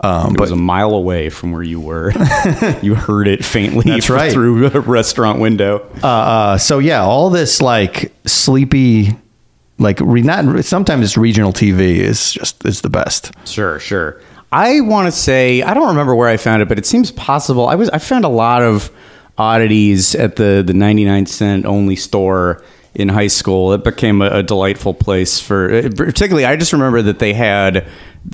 Um, 0.00 0.32
It 0.32 0.36
but 0.36 0.40
was 0.40 0.50
a 0.50 0.56
mile 0.56 0.90
away 0.94 1.30
from 1.30 1.52
where 1.52 1.62
you 1.62 1.80
were. 1.80 2.12
you 2.82 2.94
heard 2.94 3.26
it 3.28 3.44
faintly 3.44 3.84
That's 3.90 4.10
right. 4.10 4.30
through 4.32 4.66
a 4.66 4.80
restaurant 4.80 5.40
window. 5.40 5.78
uh, 6.02 6.58
so 6.58 6.78
yeah, 6.80 7.02
all 7.02 7.30
this 7.30 7.62
like 7.62 8.12
sleepy, 8.26 9.16
like 9.78 10.00
re- 10.00 10.22
not 10.22 10.64
sometimes 10.64 11.16
regional 11.16 11.52
TV 11.52 11.96
is 11.96 12.32
just 12.32 12.64
is 12.64 12.80
the 12.80 12.90
best. 12.90 13.32
Sure, 13.46 13.78
sure. 13.78 14.20
I 14.52 14.80
want 14.80 15.06
to 15.06 15.12
say 15.12 15.62
I 15.62 15.74
don't 15.74 15.88
remember 15.88 16.14
where 16.14 16.28
I 16.28 16.36
found 16.36 16.62
it, 16.62 16.68
but 16.68 16.78
it 16.78 16.86
seems 16.86 17.10
possible. 17.12 17.68
I 17.68 17.74
was 17.74 17.90
I 17.90 17.98
found 17.98 18.24
a 18.24 18.28
lot 18.28 18.62
of 18.62 18.90
oddities 19.38 20.14
at 20.14 20.36
the 20.36 20.62
the 20.66 20.72
99 20.72 21.26
cent 21.26 21.66
only 21.66 21.96
store 21.96 22.62
in 22.94 23.08
high 23.10 23.26
school. 23.26 23.72
It 23.74 23.84
became 23.84 24.22
a, 24.22 24.38
a 24.38 24.42
delightful 24.42 24.94
place 24.94 25.38
for 25.38 25.68
particularly 25.90 26.46
I 26.46 26.56
just 26.56 26.72
remember 26.72 27.02
that 27.02 27.18
they 27.18 27.34
had 27.34 27.86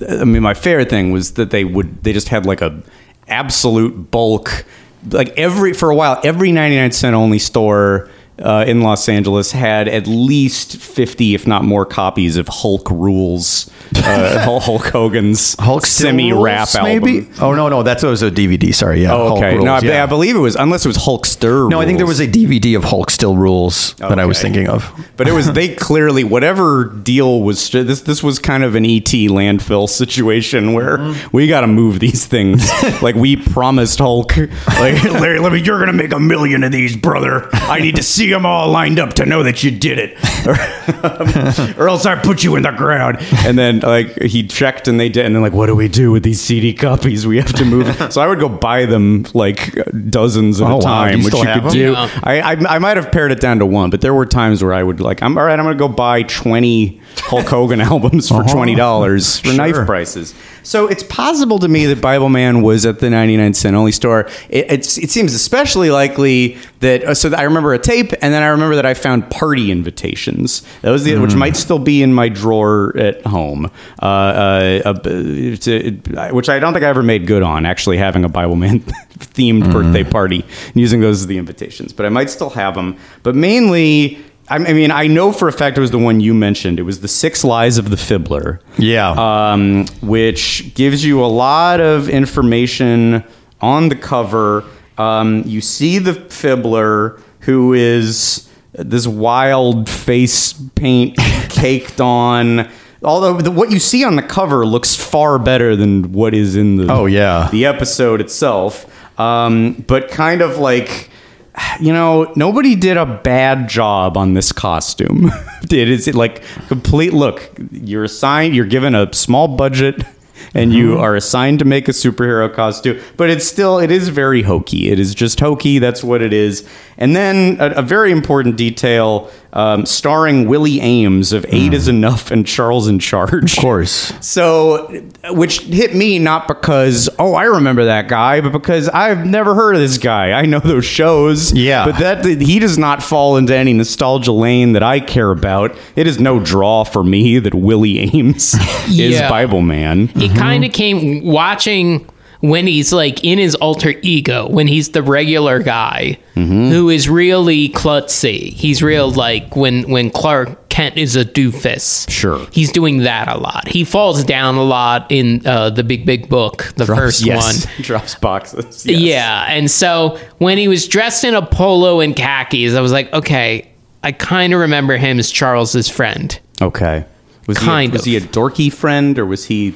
I 0.08 0.24
mean 0.24 0.42
my 0.42 0.54
favorite 0.54 0.90
thing 0.90 1.10
was 1.10 1.32
that 1.32 1.50
they 1.50 1.64
would 1.64 2.04
they 2.04 2.12
just 2.12 2.28
had 2.28 2.46
like 2.46 2.62
a 2.62 2.82
absolute 3.26 4.10
bulk 4.10 4.64
like 5.10 5.30
every 5.36 5.72
for 5.72 5.90
a 5.90 5.94
while 5.96 6.20
every 6.22 6.52
99 6.52 6.92
cent 6.92 7.16
only 7.16 7.38
store 7.38 8.08
uh, 8.38 8.64
in 8.66 8.80
Los 8.80 9.08
Angeles 9.08 9.52
had 9.52 9.88
at 9.88 10.06
least 10.06 10.76
50, 10.76 11.34
if 11.34 11.46
not 11.46 11.64
more, 11.64 11.84
copies 11.84 12.36
of 12.36 12.48
Hulk 12.48 12.90
Rules, 12.90 13.70
uh, 13.96 14.60
Hulk 14.60 14.86
Hogan's 14.86 15.56
Hulk 15.58 15.86
semi-rap 15.86 16.58
Rules, 16.58 16.74
album. 16.76 17.02
maybe. 17.04 17.28
Oh 17.40 17.54
no, 17.54 17.68
no, 17.68 17.82
that's 17.82 18.02
was 18.02 18.22
a 18.22 18.30
DVD. 18.30 18.74
Sorry, 18.74 19.02
yeah. 19.02 19.12
Oh, 19.14 19.28
Hulk 19.28 19.38
okay. 19.38 19.52
Rules, 19.54 19.64
no, 19.64 19.74
I, 19.74 19.80
yeah. 19.80 20.02
I 20.02 20.06
believe 20.06 20.34
it 20.36 20.40
was, 20.40 20.56
unless 20.56 20.84
it 20.84 20.88
was 20.88 20.96
Hulk 20.96 21.26
Stir. 21.26 21.68
No, 21.68 21.80
I 21.80 21.86
think 21.86 21.98
there 21.98 22.06
was 22.06 22.20
a 22.20 22.26
DVD 22.28 22.76
of 22.76 22.84
Hulk 22.84 23.10
Still 23.10 23.36
Rules 23.36 23.94
that 23.94 24.18
I 24.18 24.26
was 24.26 24.40
thinking 24.40 24.68
of. 24.68 24.90
But 25.16 25.28
it 25.28 25.32
was 25.32 25.52
they 25.52 25.74
clearly 25.74 26.24
whatever 26.24 26.84
deal 26.84 27.42
was 27.42 27.70
this. 27.70 28.02
This 28.02 28.22
was 28.22 28.38
kind 28.38 28.64
of 28.64 28.74
an 28.74 28.84
ET 28.84 29.04
landfill 29.06 29.88
situation 29.88 30.72
where 30.74 30.92
Mm-hmm. 30.92 31.36
we 31.36 31.46
got 31.48 31.62
to 31.62 31.66
move 31.66 32.00
these 32.00 32.26
things. 32.26 32.68
like 33.02 33.14
we 33.14 33.36
promised 33.36 33.98
Hulk. 33.98 34.36
Like 34.36 35.02
Larry, 35.04 35.38
let 35.38 35.52
me. 35.52 35.60
You're 35.62 35.78
gonna 35.78 35.92
make 35.92 36.12
a 36.12 36.18
million 36.20 36.64
of 36.64 36.72
these, 36.72 36.96
brother. 36.96 37.48
I 37.52 37.80
need 37.80 37.96
to 37.96 38.02
see 38.02 38.28
them 38.30 38.44
all 38.44 38.70
lined 38.70 38.98
up 38.98 39.14
to 39.14 39.26
know 39.26 39.42
that 39.44 39.62
you 39.62 39.70
did 39.70 39.98
it, 39.98 40.16
or, 41.76 41.82
or 41.84 41.88
else 41.88 42.04
I 42.06 42.16
put 42.20 42.42
you 42.44 42.56
in 42.56 42.62
the 42.62 42.72
ground. 42.72 43.18
And 43.46 43.58
then 43.58 43.81
like 43.82 44.20
he 44.22 44.46
checked 44.46 44.88
and 44.88 44.98
they 45.00 45.08
did, 45.08 45.26
and 45.26 45.34
then 45.34 45.42
like, 45.42 45.52
what 45.52 45.66
do 45.66 45.74
we 45.76 45.88
do 45.88 46.10
with 46.12 46.22
these 46.22 46.40
CD 46.40 46.72
copies? 46.74 47.26
We 47.26 47.36
have 47.38 47.52
to 47.54 47.64
move. 47.64 47.86
so 48.12 48.20
I 48.20 48.26
would 48.26 48.38
go 48.40 48.48
buy 48.48 48.86
them 48.86 49.26
like 49.34 49.74
dozens 50.10 50.60
at 50.60 50.66
Oh, 50.68 50.74
a 50.74 50.74
wow. 50.76 50.80
Time, 50.80 51.18
you 51.20 51.24
which 51.24 51.34
you 51.34 51.42
could 51.44 51.64
them? 51.64 51.72
do. 51.72 51.92
Yeah. 51.92 52.20
I, 52.22 52.40
I 52.40 52.52
I 52.76 52.78
might 52.78 52.96
have 52.96 53.10
pared 53.12 53.32
it 53.32 53.40
down 53.40 53.58
to 53.58 53.66
one, 53.66 53.90
but 53.90 54.00
there 54.00 54.14
were 54.14 54.26
times 54.26 54.62
where 54.62 54.72
I 54.72 54.82
would 54.82 55.00
like, 55.00 55.22
I'm 55.22 55.36
all 55.36 55.44
right. 55.44 55.58
I'm 55.58 55.64
going 55.64 55.76
to 55.76 55.78
go 55.78 55.88
buy 55.88 56.22
20 56.22 57.00
Hulk 57.16 57.46
Hogan 57.46 57.80
albums 57.92 58.28
for 58.28 58.42
Uh-huh. 58.42 58.52
twenty 58.54 58.74
dollars 58.74 59.38
for 59.40 59.48
Sure. 59.48 59.56
knife 59.56 59.86
prices. 59.86 60.34
So 60.64 60.86
it's 60.86 61.02
possible 61.02 61.58
to 61.58 61.68
me 61.68 61.86
that 61.86 62.00
Bible 62.00 62.28
Man 62.28 62.62
was 62.62 62.86
at 62.86 63.00
the 63.00 63.10
99 63.10 63.54
cent 63.54 63.74
only 63.76 63.92
store. 63.92 64.28
It, 64.48 64.70
it's, 64.70 64.98
it 64.98 65.10
seems 65.10 65.34
especially 65.34 65.90
likely 65.90 66.56
that. 66.80 67.02
uh, 67.04 67.14
So 67.14 67.32
I 67.34 67.42
remember 67.42 67.72
a 67.74 67.78
tape, 67.78 68.12
and 68.22 68.32
then 68.32 68.42
I 68.42 68.46
remember 68.48 68.76
that 68.76 68.86
I 68.86 68.94
found 68.94 69.30
party 69.30 69.70
invitations. 69.70 70.62
That 70.82 70.90
was 70.90 71.04
the 71.04 71.14
Hmm. 71.14 71.22
which 71.22 71.34
might 71.34 71.56
still 71.56 71.78
be 71.78 72.02
in 72.02 72.12
my 72.14 72.28
drawer 72.28 72.96
at 72.96 73.24
home. 73.26 73.70
Uh, 74.00 74.04
uh, 74.04 74.82
uh, 74.86 76.30
which 76.30 76.48
I 76.48 76.58
don't 76.58 76.72
think 76.72 76.84
I 76.84 76.88
ever 76.88 77.02
made 77.02 77.26
good 77.26 77.42
on 77.42 77.66
actually 77.66 77.98
having 77.98 78.24
a 78.24 78.28
Bible 78.28 78.56
Man 78.56 78.80
themed 79.18 79.64
Hmm. 79.66 79.72
birthday 79.72 80.04
party 80.04 80.44
and 80.68 80.76
using 80.76 81.00
those 81.00 81.20
as 81.20 81.26
the 81.26 81.38
invitations. 81.38 81.92
But 81.92 82.06
I 82.06 82.08
might 82.08 82.30
still 82.30 82.50
have 82.50 82.74
them. 82.74 82.96
But 83.22 83.34
mainly. 83.34 84.18
I 84.48 84.56
I 84.56 84.72
mean, 84.72 84.90
I 84.90 85.06
know 85.06 85.32
for 85.32 85.48
a 85.48 85.52
fact 85.52 85.76
it 85.78 85.80
was 85.80 85.90
the 85.90 85.98
one 85.98 86.20
you 86.20 86.34
mentioned. 86.34 86.78
It 86.78 86.82
was 86.82 87.00
the 87.00 87.08
Six 87.08 87.44
Lies 87.44 87.78
of 87.78 87.90
the 87.90 87.96
Fibbler 87.96 88.60
Yeah. 88.78 89.10
um, 89.52 89.86
which 90.02 90.72
gives 90.74 91.04
you 91.04 91.24
a 91.24 91.26
lot 91.26 91.80
of 91.80 92.08
information 92.08 93.24
on 93.60 93.88
the 93.88 93.96
cover. 93.96 94.64
Um, 94.98 95.42
you 95.46 95.60
see 95.60 95.98
the 95.98 96.12
Fibbler 96.12 97.20
who 97.40 97.72
is 97.72 98.48
this 98.74 99.06
wild 99.06 99.88
face 99.88 100.52
paint 100.74 101.16
caked 101.48 102.00
on. 102.00 102.68
Although 103.04 103.40
the, 103.40 103.50
what 103.50 103.70
you 103.72 103.78
see 103.80 104.04
on 104.04 104.14
the 104.16 104.22
cover 104.22 104.64
looks 104.64 104.94
far 104.94 105.38
better 105.38 105.74
than 105.74 106.12
what 106.12 106.34
is 106.34 106.54
in 106.56 106.76
the 106.76 106.92
Oh, 106.92 107.06
yeah. 107.06 107.48
the 107.50 107.66
episode 107.66 108.20
itself. 108.20 108.86
Um, 109.18 109.84
but 109.88 110.08
kind 110.08 110.40
of 110.40 110.58
like 110.58 111.10
you 111.80 111.92
know, 111.92 112.32
nobody 112.36 112.74
did 112.74 112.96
a 112.96 113.06
bad 113.06 113.68
job 113.68 114.16
on 114.16 114.34
this 114.34 114.52
costume. 114.52 115.30
Did 115.62 115.88
is 115.88 116.08
it 116.08 116.14
like 116.14 116.42
complete 116.68 117.12
look? 117.12 117.50
You're 117.70 118.04
assigned. 118.04 118.54
You're 118.54 118.66
given 118.66 118.94
a 118.94 119.12
small 119.12 119.48
budget, 119.48 120.02
and 120.54 120.72
you 120.72 120.92
mm-hmm. 120.92 121.00
are 121.00 121.16
assigned 121.16 121.60
to 121.60 121.64
make 121.64 121.88
a 121.88 121.92
superhero 121.92 122.52
costume. 122.52 123.00
But 123.16 123.30
it's 123.30 123.46
still 123.46 123.78
it 123.78 123.90
is 123.90 124.08
very 124.08 124.42
hokey. 124.42 124.90
It 124.90 124.98
is 124.98 125.14
just 125.14 125.40
hokey. 125.40 125.78
That's 125.78 126.02
what 126.02 126.22
it 126.22 126.32
is. 126.32 126.68
And 126.98 127.16
then 127.16 127.56
a, 127.60 127.70
a 127.78 127.82
very 127.82 128.12
important 128.12 128.56
detail, 128.56 129.30
um, 129.54 129.84
starring 129.86 130.48
Willie 130.48 130.80
Ames 130.80 131.32
of 131.32 131.44
Eight 131.48 131.74
Is 131.74 131.86
Enough 131.88 132.30
and 132.30 132.46
Charles 132.46 132.88
in 132.88 132.98
Charge. 132.98 133.56
of 133.56 133.60
course. 133.62 134.12
So, 134.20 134.88
which 135.30 135.60
hit 135.60 135.94
me 135.94 136.18
not 136.18 136.48
because 136.48 137.08
oh 137.18 137.34
I 137.34 137.44
remember 137.44 137.84
that 137.84 138.08
guy, 138.08 138.40
but 138.40 138.52
because 138.52 138.88
I've 138.88 139.26
never 139.26 139.54
heard 139.54 139.74
of 139.74 139.80
this 139.80 139.98
guy. 139.98 140.32
I 140.32 140.46
know 140.46 140.58
those 140.60 140.84
shows, 140.84 141.52
Yeah. 141.52 141.84
but 141.86 141.98
that 141.98 142.24
he 142.24 142.58
does 142.58 142.78
not 142.78 143.02
fall 143.02 143.36
into 143.36 143.54
any 143.54 143.72
nostalgia 143.72 144.32
lane 144.32 144.72
that 144.72 144.82
I 144.82 145.00
care 145.00 145.30
about. 145.30 145.76
It 145.96 146.06
is 146.06 146.18
no 146.18 146.40
draw 146.40 146.84
for 146.84 147.04
me 147.04 147.38
that 147.38 147.54
Willie 147.54 147.98
Ames 147.98 148.54
is 148.86 148.96
Yeah. 148.96 149.28
Bible 149.28 149.60
Man. 149.60 150.10
It 150.16 150.34
kind 150.36 150.64
of 150.64 150.72
came 150.72 151.24
watching 151.24 152.06
when 152.42 152.66
he's 152.66 152.92
like 152.92 153.22
in 153.24 153.38
his 153.38 153.54
alter 153.54 153.94
ego, 154.02 154.48
when 154.48 154.66
he's 154.66 154.90
the 154.90 155.02
regular 155.02 155.62
guy 155.62 156.18
who 156.34 156.90
is 156.90 157.08
really 157.08 157.68
klutzy. 157.68 158.52
He's 158.52 158.82
real 158.82 159.10
like 159.10 159.54
when 159.54 159.88
when 159.88 160.10
Clark 160.10 160.68
Kent 160.68 160.96
is 160.96 161.14
a 161.14 161.24
doofus. 161.24 162.10
Sure. 162.10 162.44
he's 162.50 162.72
doing 162.72 162.98
that 162.98 163.28
a 163.28 163.36
lot. 163.38 163.68
He 163.68 163.84
falls 163.84 164.24
down 164.24 164.56
a 164.56 164.62
lot 164.64 165.06
in 165.10 165.46
uh, 165.46 165.70
the 165.70 165.84
Big 165.84 166.04
Big 166.04 166.28
Book, 166.28 166.72
the 166.76 166.86
first 166.86 167.24
yes, 167.24 167.64
one. 167.64 167.74
drops 167.82 168.16
boxes. 168.16 168.84
Yes. 168.84 169.00
Yeah, 169.00 169.46
and 169.48 169.70
so 169.70 170.18
when 170.38 170.58
he 170.58 170.66
was 170.66 170.88
dressed 170.88 171.22
in 171.22 171.34
a 171.34 171.46
polo 171.46 172.00
and 172.00 172.16
khakis, 172.16 172.74
I 172.74 172.80
was 172.80 172.90
like, 172.90 173.12
okay, 173.12 173.70
I 174.02 174.10
kind 174.10 174.52
of 174.52 174.60
remember 174.60 174.96
him 174.96 175.20
as 175.20 175.30
Charles's 175.30 175.88
friend. 175.88 176.38
Okay. 176.60 177.04
Was 177.46 177.58
Kind 177.58 177.92
he 177.92 177.92
a, 177.92 177.92
was 177.92 178.00
of. 178.02 178.06
he 178.06 178.16
a 178.16 178.20
dorky 178.20 178.72
friend 178.72 179.18
or 179.18 179.26
was 179.26 179.44
he 179.44 179.74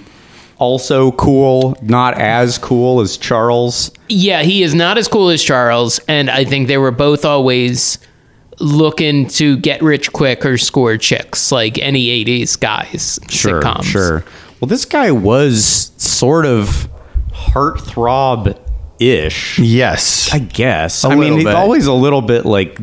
also 0.59 1.13
cool, 1.13 1.77
not 1.83 2.15
as 2.19 2.59
cool 2.59 3.01
as 3.01 3.17
Charles? 3.17 3.91
Yeah, 4.09 4.43
he 4.43 4.63
is 4.63 4.75
not 4.75 4.99
as 4.99 5.09
cool 5.09 5.29
as 5.31 5.43
Charles, 5.43 5.99
and 6.09 6.31
I 6.31 6.45
think 6.45 6.69
they 6.69 6.79
were 6.79 6.91
both 6.91 7.25
always 7.25 7.99
looking 8.59 9.27
to 9.29 9.57
get 9.59 9.83
rich 9.83 10.13
quick 10.13 10.47
or 10.47 10.57
score 10.59 10.97
chicks, 10.97 11.53
like 11.53 11.79
any 11.79 12.07
'80s 12.25 12.59
guys 12.59 13.19
Sure, 13.29 13.61
sitcoms. 13.61 13.85
sure. 13.85 14.25
Well, 14.61 14.69
this 14.69 14.85
guy 14.87 15.11
was 15.13 15.93
sort 15.99 16.47
of 16.47 16.89
heartthrob 17.33 18.59
ish. 18.99 19.59
Yes. 19.59 20.33
I 20.33 20.39
guess. 20.39 21.05
A 21.05 21.09
I 21.09 21.11
mean, 21.11 21.21
little 21.21 21.37
he's 21.39 21.45
bit. 21.45 21.55
always 21.55 21.87
a 21.87 21.93
little 21.93 22.23
bit 22.23 22.47
like 22.47 22.79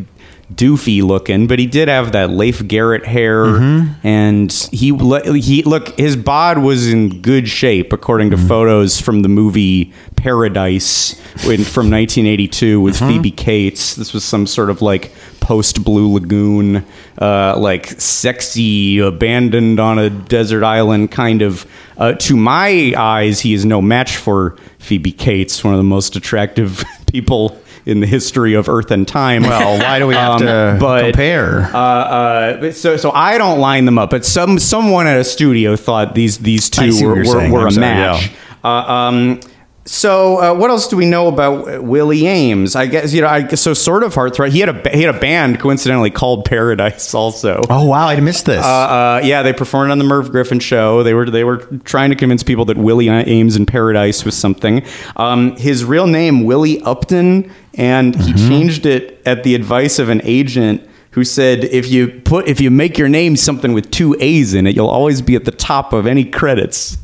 doofy 0.56 1.02
looking, 1.04 1.48
but 1.48 1.60
he 1.60 1.66
did 1.66 1.88
have 1.88 2.12
that 2.14 2.30
Leif 2.30 2.66
Garrett 2.68 3.06
hair, 3.06 3.46
Mm-hmm. 3.46 4.08
and 4.08 4.52
he 4.72 4.96
he 5.40 5.64
look 5.64 5.98
his 6.00 6.16
bod 6.16 6.58
was 6.60 6.92
in 6.92 7.22
good 7.22 7.48
shape 7.48 7.92
according 7.94 8.30
Mm-hmm. 8.32 8.42
to 8.42 8.48
photos 8.48 9.00
from 9.02 9.22
the 9.22 9.30
movie 9.30 9.94
Paradise 10.16 11.14
in, 11.46 11.64
from 11.64 11.90
1982 11.92 12.80
with 12.82 12.96
Mm-hmm. 12.96 13.08
Phoebe 13.08 13.32
Cates. 13.32 13.96
This 13.96 14.14
was 14.14 14.24
some 14.24 14.48
sort 14.48 14.70
of 14.70 14.82
like 14.82 15.12
post 15.40 15.84
Blue 15.84 16.12
Lagoon, 16.14 16.86
uh, 17.20 17.56
like 17.58 17.88
sexy 18.00 19.00
abandoned 19.00 19.80
on 19.80 20.00
a 20.00 20.10
desert 20.10 20.64
island 20.64 21.12
kind 21.12 21.42
of. 21.42 21.66
Uh, 21.98 22.14
to 22.14 22.36
my 22.36 22.94
eyes, 22.98 23.42
he 23.42 23.54
is 23.54 23.66
no 23.66 23.82
match 23.82 24.18
for 24.18 24.56
Phoebe 24.80 25.12
Cates, 25.12 25.64
one 25.64 25.74
of 25.74 25.78
the 25.78 25.84
most 25.84 26.16
attractive 26.16 26.84
people 27.12 27.58
in 27.86 28.00
the 28.00 28.08
history 28.08 28.54
of 28.54 28.70
Earth 28.70 28.92
and 28.92 29.08
time. 29.08 29.44
Well, 29.44 29.78
why 29.80 30.00
do 30.00 30.08
we 30.08 30.16
have 30.16 30.34
Um, 30.34 30.40
to 30.42 30.78
but- 30.80 31.04
compare? 31.04 31.70
Uh, 31.74 31.78
uh, 31.78 32.72
so, 32.72 32.98
so 32.98 33.12
I 33.12 33.38
don't 33.38 33.60
line 33.60 33.86
them 33.86 33.98
up, 33.98 34.10
but 34.10 34.26
some 34.26 34.58
someone 34.60 35.08
at 35.08 35.18
a 35.18 35.24
studio 35.24 35.76
thought 35.76 36.16
these 36.16 36.38
these 36.38 36.70
two 36.70 37.04
were, 37.04 37.16
were, 37.26 37.50
were 37.50 37.68
a 37.68 37.72
sorry, 37.72 37.80
match. 37.86 38.32
Uh, 38.64 38.68
um, 38.68 39.40
so, 39.86 40.38
uh, 40.38 40.54
what 40.56 40.70
else 40.70 40.88
do 40.88 40.96
we 40.96 41.06
know 41.06 41.28
about 41.28 41.84
Willie 41.84 42.26
Ames? 42.26 42.76
I 42.76 42.86
guess 42.86 43.14
you 43.14 43.22
know. 43.22 43.28
I 43.28 43.48
so. 43.50 43.74
Sort 43.74 44.04
of 44.04 44.14
heartthrob. 44.14 44.50
He 44.52 44.60
had 44.62 44.70
a 44.70 44.90
he 44.96 45.02
had 45.02 45.14
a 45.14 45.20
band 45.20 45.60
coincidentally 45.60 46.10
called 46.10 46.46
Paradise. 46.46 47.14
Also, 47.14 47.62
oh 47.70 47.86
wow, 47.86 48.08
I 48.08 48.20
missed 48.22 48.46
this. 48.46 48.64
uh, 48.64 48.68
uh, 48.68 49.22
yeah, 49.24 49.42
they 49.42 49.52
performed 49.52 49.92
on 49.92 49.98
the 49.98 50.06
Merv 50.06 50.32
Griffin 50.32 50.60
show. 50.60 51.04
They 51.04 51.14
were 51.14 51.30
they 51.30 51.44
were 51.44 51.58
trying 51.84 52.12
to 52.12 52.16
convince 52.16 52.44
people 52.44 52.66
that 52.66 52.78
Willie 52.78 53.10
Ames 53.10 53.58
in 53.58 53.66
Paradise 53.66 54.24
was 54.24 54.38
something. 54.38 54.86
Um, 55.18 55.58
his 55.58 55.84
real 55.84 56.08
name 56.08 56.46
Willie 56.46 56.82
Upton, 56.82 57.52
and 57.74 58.16
he 58.16 58.34
changed 58.34 58.86
it 58.86 59.22
at 59.26 59.44
the 59.44 59.54
advice 59.54 60.00
of 60.00 60.08
an 60.08 60.22
agent 60.24 60.88
who 61.12 61.24
said 61.26 61.66
if 61.66 61.90
you 61.90 62.08
put 62.08 62.48
if 62.48 62.62
you 62.62 62.72
make 62.72 62.98
your 62.98 63.10
name 63.10 63.36
something 63.36 63.74
with 63.74 63.92
two 63.92 64.16
A's 64.20 64.54
in 64.54 64.66
it, 64.66 64.76
you'll 64.76 64.88
always 64.88 65.22
be 65.22 65.36
at 65.36 65.44
the 65.46 65.52
top 65.52 65.92
of 65.92 66.08
any 66.08 66.24
credits. 66.24 66.98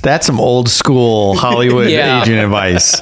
That's 0.00 0.26
some 0.26 0.40
old 0.40 0.68
school 0.68 1.36
Hollywood 1.36 1.90
Yeah. 1.90 2.22
agent 2.22 2.38
advice. 2.38 3.00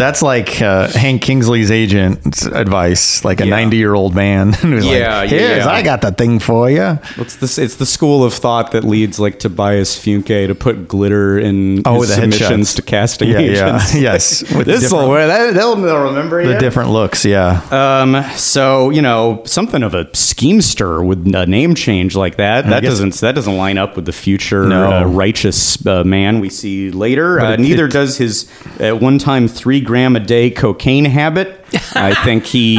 That's 0.00 0.22
like 0.22 0.60
uh, 0.62 0.88
Hank 0.88 1.22
Kingsley's 1.22 1.70
agent 1.70 2.42
advice, 2.46 3.24
like 3.24 3.40
a 3.40 3.44
Yeah. 3.44 3.50
90 3.56 3.76
year 3.76 3.94
old 3.94 4.14
man 4.14 4.52
who's 4.62 4.84
Yeah, 4.86 5.18
like, 5.18 5.30
"Here's, 5.30 5.64
yeah. 5.64 5.70
I 5.70 5.82
got 5.82 6.00
the 6.00 6.10
thing 6.10 6.38
for 6.38 6.70
you." 6.70 6.98
It's 7.18 7.36
the 7.36 7.62
it's 7.62 7.76
the 7.76 7.86
school 7.86 8.24
of 8.24 8.32
thought 8.34 8.72
that 8.72 8.82
leads 8.84 9.20
like 9.20 9.38
Tobias 9.38 9.96
Funke 9.96 10.46
to 10.46 10.54
put 10.54 10.88
glitter 10.88 11.38
in 11.38 11.82
Oh, 11.84 12.00
his 12.00 12.08
the 12.08 12.14
submissions 12.16 12.72
headshots. 12.72 12.76
to 12.76 12.82
casting 12.82 13.28
Yeah, 13.30 13.38
yeah, 13.40 13.76
agents. 13.76 13.94
yes. 14.08 14.40
With 14.54 14.66
the 14.66 14.72
this 14.78 14.90
will 14.92 15.06
different- 15.08 15.28
that, 15.28 15.54
they'll, 15.54 15.76
they'll 15.76 16.02
remember 16.04 16.42
The 16.44 16.54
you. 16.54 16.58
different 16.58 16.90
looks, 16.90 17.24
yeah. 17.24 17.60
Um, 17.70 18.22
so 18.36 18.90
you 18.90 19.02
know, 19.02 19.42
something 19.44 19.82
of 19.82 19.94
a 19.94 20.06
schemester 20.14 21.04
with 21.06 21.26
a 21.34 21.46
name 21.46 21.74
change 21.74 22.16
like 22.16 22.36
that. 22.36 22.66
That 22.66 22.82
guess- 22.82 22.92
doesn't 22.92 23.14
that 23.20 23.34
doesn't 23.34 23.56
line 23.56 23.78
up 23.78 23.96
with 23.96 24.06
the 24.06 24.12
future 24.12 24.64
No. 24.66 24.90
uh, 24.92 25.04
righteous 25.04 25.84
uh, 25.86 26.04
man 26.04 26.40
we 26.40 26.48
see 26.48 26.90
later. 26.90 27.40
Uh, 27.40 27.52
it- 27.52 27.60
neither 27.60 27.86
it- 27.86 27.92
does 27.92 28.16
his 28.16 28.50
at 28.78 29.00
one 29.00 29.18
time 29.18 29.46
three 29.48 29.80
gram 29.90 30.14
a 30.14 30.20
day 30.20 30.52
cocaine 30.52 31.04
habit. 31.04 31.56
I 31.94 32.14
think 32.24 32.46
he 32.46 32.76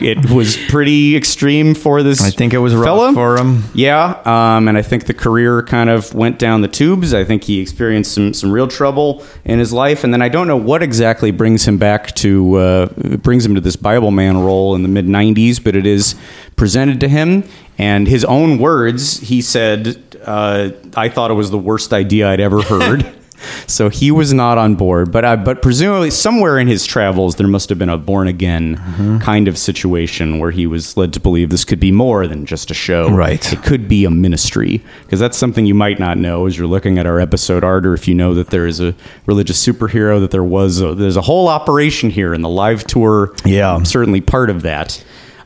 it 0.00 0.30
was 0.30 0.56
pretty 0.68 1.14
extreme 1.14 1.74
for 1.74 2.02
this. 2.02 2.22
I 2.22 2.30
think 2.30 2.54
it 2.54 2.58
was 2.58 2.74
rough 2.74 2.84
fella. 2.84 3.12
for 3.12 3.36
him. 3.36 3.64
Yeah, 3.74 4.20
um, 4.24 4.66
and 4.68 4.78
I 4.78 4.82
think 4.82 5.04
the 5.04 5.12
career 5.14 5.62
kind 5.62 5.90
of 5.90 6.14
went 6.14 6.38
down 6.38 6.62
the 6.62 6.68
tubes. 6.68 7.12
I 7.12 7.24
think 7.24 7.44
he 7.44 7.60
experienced 7.60 8.12
some 8.14 8.32
some 8.32 8.50
real 8.50 8.66
trouble 8.66 9.22
in 9.44 9.58
his 9.58 9.72
life, 9.74 10.04
and 10.04 10.12
then 10.12 10.22
I 10.22 10.30
don't 10.30 10.46
know 10.48 10.56
what 10.56 10.82
exactly 10.82 11.30
brings 11.30 11.68
him 11.68 11.76
back 11.76 12.14
to 12.16 12.54
uh, 12.56 12.86
brings 13.18 13.44
him 13.44 13.54
to 13.54 13.60
this 13.60 13.76
Bible 13.76 14.10
man 14.10 14.38
role 14.38 14.74
in 14.74 14.82
the 14.82 14.88
mid 14.88 15.06
'90s, 15.06 15.62
but 15.62 15.76
it 15.76 15.86
is 15.86 16.14
presented 16.56 16.98
to 17.00 17.08
him. 17.08 17.44
And 17.76 18.08
his 18.08 18.24
own 18.24 18.58
words, 18.58 19.20
he 19.20 19.40
said, 19.42 19.96
uh, 20.24 20.70
"I 20.96 21.08
thought 21.10 21.30
it 21.30 21.34
was 21.34 21.50
the 21.50 21.58
worst 21.58 21.92
idea 21.92 22.28
I'd 22.30 22.40
ever 22.40 22.62
heard." 22.74 23.06
So 23.66 23.88
he 23.88 24.10
was 24.10 24.32
not 24.32 24.58
on 24.58 24.74
board, 24.74 25.12
but 25.12 25.24
uh, 25.24 25.36
but 25.36 25.62
presumably 25.62 26.10
somewhere 26.10 26.58
in 26.58 26.66
his 26.66 26.84
travels 26.86 27.36
there 27.36 27.46
must 27.46 27.68
have 27.68 27.78
been 27.78 27.88
a 27.88 27.98
born 27.98 28.28
again 28.28 28.76
Mm-hmm. 28.78 29.18
kind 29.18 29.48
of 29.48 29.56
situation 29.58 30.38
where 30.38 30.50
he 30.50 30.66
was 30.66 30.96
led 30.96 31.12
to 31.12 31.20
believe 31.20 31.50
this 31.50 31.64
could 31.64 31.78
be 31.80 31.92
more 31.92 32.26
than 32.26 32.46
just 32.46 32.70
a 32.70 32.74
show. 32.74 33.10
Right. 33.10 33.52
It 33.52 33.62
could 33.62 33.88
be 33.88 34.04
a 34.04 34.10
ministry 34.10 34.82
because 35.04 35.20
that's 35.20 35.36
something 35.36 35.66
you 35.66 35.74
might 35.74 35.98
not 35.98 36.18
know 36.18 36.46
as 36.46 36.56
you're 36.58 36.66
looking 36.66 36.98
at 36.98 37.06
our 37.06 37.20
episode 37.20 37.62
art, 37.64 37.86
or 37.86 37.94
if 37.94 38.08
you 38.08 38.14
know 38.14 38.34
that 38.34 38.50
there 38.50 38.66
is 38.66 38.80
a 38.80 38.94
religious 39.26 39.64
superhero, 39.64 40.20
that 40.20 40.30
there 40.30 40.42
was 40.44 40.80
a, 40.80 40.94
there's 40.94 41.16
a 41.16 41.22
whole 41.22 41.48
operation 41.48 42.10
here, 42.10 42.32
and 42.34 42.42
the 42.44 42.48
live 42.48 42.84
tour, 42.84 43.34
Yeah. 43.44 43.74
I'm 43.74 43.84
certainly 43.84 44.20
part 44.20 44.50
of 44.50 44.62
that. 44.62 45.02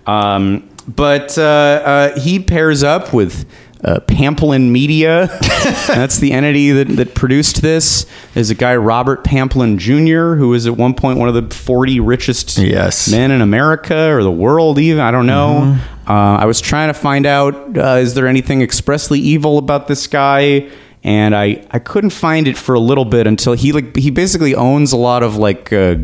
Um, 0.06 0.68
but 0.88 1.36
uh, 1.38 1.42
uh, 1.42 2.20
he 2.20 2.38
pairs 2.40 2.82
up 2.82 3.12
with. 3.12 3.44
Uh, 3.84 3.98
Pamplin 4.00 4.70
Media, 4.70 5.26
that's 5.88 6.18
the 6.18 6.30
entity 6.32 6.70
that, 6.70 6.88
that 6.96 7.14
produced 7.16 7.62
this. 7.62 8.06
There's 8.32 8.48
a 8.50 8.54
guy, 8.54 8.76
Robert 8.76 9.24
Pamplin 9.24 9.76
Jr., 9.78 10.36
who 10.36 10.50
was 10.50 10.68
at 10.68 10.76
one 10.76 10.94
point 10.94 11.18
one 11.18 11.28
of 11.28 11.34
the 11.34 11.52
40 11.52 11.98
richest 11.98 12.58
Yes. 12.58 13.10
men 13.10 13.32
in 13.32 13.40
America 13.40 14.12
or 14.14 14.22
the 14.22 14.30
world, 14.30 14.78
even. 14.78 15.00
I 15.00 15.10
don't 15.10 15.26
know. 15.26 15.78
Uh, 16.08 16.12
I 16.12 16.44
was 16.46 16.60
trying 16.60 16.90
to 16.90 16.94
find 16.94 17.26
out 17.26 17.76
uh, 17.76 17.96
is 18.00 18.14
there 18.14 18.28
anything 18.28 18.62
expressly 18.62 19.18
evil 19.18 19.58
about 19.58 19.88
this 19.88 20.06
guy? 20.06 20.70
And 21.04 21.34
I, 21.34 21.66
I 21.72 21.80
couldn't 21.80 22.10
find 22.10 22.46
it 22.46 22.56
for 22.56 22.76
a 22.76 22.80
little 22.80 23.04
bit 23.04 23.26
until 23.26 23.54
he 23.54 23.72
like 23.72 23.96
he 23.96 24.10
basically 24.12 24.54
owns 24.54 24.92
a 24.92 24.96
lot 24.96 25.24
of 25.24 25.36
like 25.36 25.72
uh, 25.72 25.96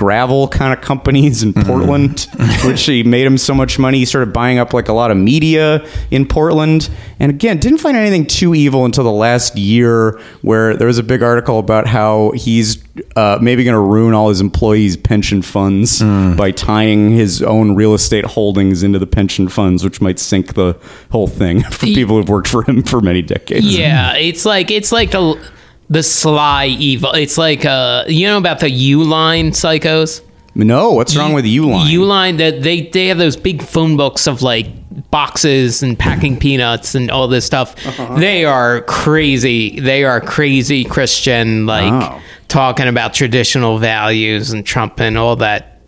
gravel 0.00 0.48
kind 0.48 0.72
of 0.72 0.80
companies 0.80 1.42
in 1.42 1.52
Portland, 1.52 2.26
which 2.64 2.82
he 2.86 3.02
made 3.02 3.26
him 3.26 3.36
so 3.36 3.52
much 3.52 3.78
money. 3.78 3.98
He 3.98 4.06
started 4.06 4.32
buying 4.32 4.58
up 4.58 4.72
like 4.72 4.88
a 4.88 4.94
lot 4.94 5.10
of 5.10 5.18
media 5.18 5.86
in 6.10 6.26
Portland. 6.26 6.88
And 7.18 7.28
again, 7.28 7.58
didn't 7.58 7.80
find 7.80 7.98
anything 7.98 8.24
too 8.26 8.54
evil 8.54 8.86
until 8.86 9.04
the 9.04 9.12
last 9.12 9.56
year, 9.56 10.18
where 10.40 10.74
there 10.74 10.86
was 10.86 10.96
a 10.96 11.02
big 11.02 11.22
article 11.22 11.58
about 11.58 11.86
how 11.86 12.30
he's 12.30 12.82
uh, 13.14 13.38
maybe 13.42 13.62
going 13.62 13.74
to 13.74 13.80
ruin 13.80 14.14
all 14.14 14.30
his 14.30 14.40
employees' 14.40 14.96
pension 14.96 15.42
funds 15.42 16.00
by 16.00 16.50
tying 16.50 17.10
his 17.10 17.42
own 17.42 17.74
real 17.74 17.92
estate 17.92 18.24
holdings 18.24 18.82
into 18.82 18.98
the 18.98 19.06
pension 19.06 19.48
funds, 19.48 19.84
which 19.84 20.00
might 20.00 20.18
sink 20.18 20.54
the 20.54 20.78
whole 21.12 21.26
thing 21.26 21.62
for 21.70 21.84
people 21.84 22.16
who've 22.16 22.28
worked 22.30 22.48
for 22.48 22.62
him 22.64 22.82
for 22.82 23.02
many 23.02 23.20
decades. 23.20 23.76
Yeah, 23.76 24.14
it's 24.14 24.46
like 24.46 24.70
it's 24.70 24.92
like 24.92 25.10
the 25.10 25.38
the 25.90 26.02
sly 26.02 26.66
evil. 26.66 27.12
It's 27.12 27.36
like 27.36 27.64
uh, 27.66 28.04
you 28.08 28.26
know 28.26 28.38
about 28.38 28.60
the 28.60 28.66
Uline 28.68 29.48
psychos. 29.48 30.22
No, 30.54 30.92
what's 30.92 31.16
wrong 31.16 31.32
with 31.32 31.44
Uline? 31.44 31.88
U 31.90 32.04
line 32.04 32.36
that 32.38 32.62
they 32.62 32.82
they 32.88 33.06
have 33.08 33.18
those 33.18 33.36
big 33.36 33.62
phone 33.62 33.96
books 33.96 34.26
of 34.26 34.42
like 34.42 34.66
boxes 35.10 35.82
and 35.82 35.98
packing 35.98 36.36
peanuts 36.38 36.94
and 36.94 37.10
all 37.10 37.28
this 37.28 37.44
stuff. 37.44 37.74
Uh-huh. 37.86 38.16
They 38.18 38.44
are 38.44 38.82
crazy. 38.82 39.78
They 39.80 40.04
are 40.04 40.20
crazy 40.20 40.84
Christian, 40.84 41.66
like 41.66 41.92
Oh. 41.92 42.20
talking 42.48 42.88
about 42.88 43.14
traditional 43.14 43.78
values 43.78 44.50
and 44.50 44.66
Trump 44.66 45.00
and 45.00 45.16
all 45.16 45.36
that 45.36 45.80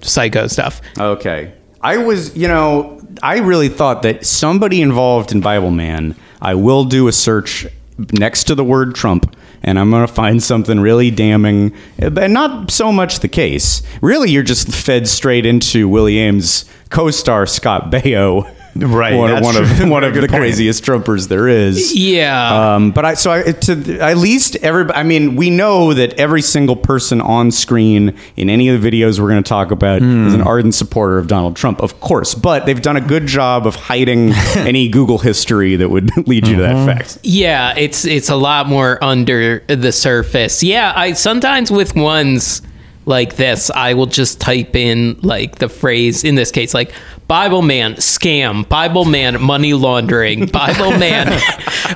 psycho 0.00 0.46
stuff. 0.46 0.80
Okay. 0.98 1.52
I 1.82 1.98
was, 1.98 2.34
you 2.36 2.48
know, 2.48 3.00
I 3.22 3.38
really 3.38 3.68
thought 3.68 4.02
that 4.02 4.24
somebody 4.26 4.80
involved 4.80 5.30
in 5.32 5.40
Bible 5.40 5.70
Man, 5.70 6.16
I 6.40 6.54
will 6.54 6.84
do 6.84 7.06
a 7.06 7.12
search 7.12 7.66
next 8.12 8.44
to 8.44 8.54
the 8.54 8.64
word 8.64 8.94
Trump 8.94 9.35
and 9.66 9.78
I'm 9.78 9.90
going 9.90 10.06
to 10.06 10.12
find 10.12 10.42
something 10.42 10.80
really 10.80 11.10
damning, 11.10 11.74
eh, 11.98 12.08
but 12.08 12.30
not 12.30 12.70
so 12.70 12.92
much 12.92 13.18
the 13.20 13.28
case. 13.28 13.82
Really, 14.00 14.30
you're 14.30 14.44
just 14.44 14.72
fed 14.72 15.08
straight 15.08 15.44
into 15.44 15.88
Willie 15.88 16.18
Ames' 16.18 16.64
co-star 16.88 17.46
Scott 17.46 17.90
Baio. 17.90 18.50
Right, 18.80 19.14
One, 19.14 19.30
that's 19.30 19.44
one 19.44 19.56
of 19.56 19.88
one 19.90 20.04
of 20.04 20.14
the 20.14 20.20
point. 20.20 20.32
craziest 20.32 20.84
Trumpers 20.84 21.28
there 21.28 21.48
is. 21.48 21.94
Yeah. 21.96 22.74
Um, 22.74 22.90
but 22.90 23.04
I 23.04 23.14
so 23.14 23.30
I, 23.30 23.52
to 23.52 23.98
at 24.00 24.16
least 24.18 24.56
every 24.56 24.90
I 24.92 25.02
mean 25.02 25.36
we 25.36 25.50
know 25.50 25.94
that 25.94 26.14
every 26.14 26.42
single 26.42 26.76
person 26.76 27.20
on 27.20 27.50
screen 27.50 28.16
in 28.36 28.50
any 28.50 28.68
of 28.68 28.80
the 28.80 28.90
videos 28.90 29.18
we're 29.20 29.28
going 29.30 29.42
to 29.42 29.48
talk 29.48 29.70
about 29.70 30.02
is 30.02 30.34
an 30.34 30.42
ardent 30.42 30.74
supporter 30.74 31.18
of 31.18 31.26
Donald 31.28 31.56
Trump, 31.56 31.80
of 31.80 32.00
course. 32.00 32.34
But 32.34 32.66
they've 32.66 32.80
done 32.80 32.96
a 32.96 33.00
good 33.00 33.26
job 33.26 33.66
of 33.66 33.74
hiding 33.76 34.32
any 34.56 34.88
Google 34.88 35.18
history 35.18 35.76
that 35.76 35.88
would 35.88 36.10
lead 36.28 36.46
you 36.46 36.56
to 36.56 36.62
that 36.62 36.86
fact. 36.86 37.18
Yeah, 37.22 37.74
it's 37.76 38.04
it's 38.04 38.28
a 38.28 38.36
lot 38.36 38.68
more 38.68 39.02
under 39.02 39.60
the 39.68 39.92
surface. 39.92 40.62
Yeah, 40.62 40.92
I 40.94 41.12
sometimes 41.12 41.70
with 41.70 41.94
ones 41.94 42.62
like 43.06 43.36
this, 43.36 43.70
I 43.70 43.94
will 43.94 44.06
just 44.06 44.40
type 44.40 44.74
in 44.74 45.18
like 45.22 45.56
the 45.56 45.68
phrase 45.68 46.24
in 46.24 46.34
this 46.34 46.50
case 46.50 46.74
like 46.74 46.92
Bible 47.28 47.62
man 47.62 47.94
scam, 47.94 48.68
Bible 48.68 49.04
man 49.04 49.40
money 49.42 49.74
laundering, 49.74 50.46
Bible 50.52 50.92
man 50.92 51.26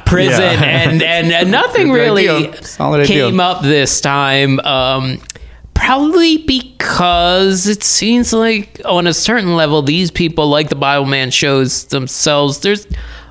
prison, 0.05 0.40
Yeah. 0.40 0.51
and, 0.90 1.03
and 1.03 1.33
and 1.33 1.51
nothing 1.51 1.90
really. 1.93 2.53
Solid 2.62 3.03
idea. 3.03 3.27
came 3.27 3.38
up 3.40 3.62
this 3.62 4.01
time. 4.01 4.59
Um, 4.61 5.21
probably 5.75 6.38
because 6.38 7.66
it 7.69 7.83
seems 7.85 8.33
like 8.33 8.81
on 8.85 9.07
a 9.07 9.14
certain 9.14 9.55
level, 9.57 9.83
these 9.83 10.11
people 10.11 10.49
like 10.49 10.69
the 10.69 10.75
Bible 10.77 11.07
man 11.07 11.31
shows 11.31 11.85
themselves. 11.87 12.59
There's 12.61 12.87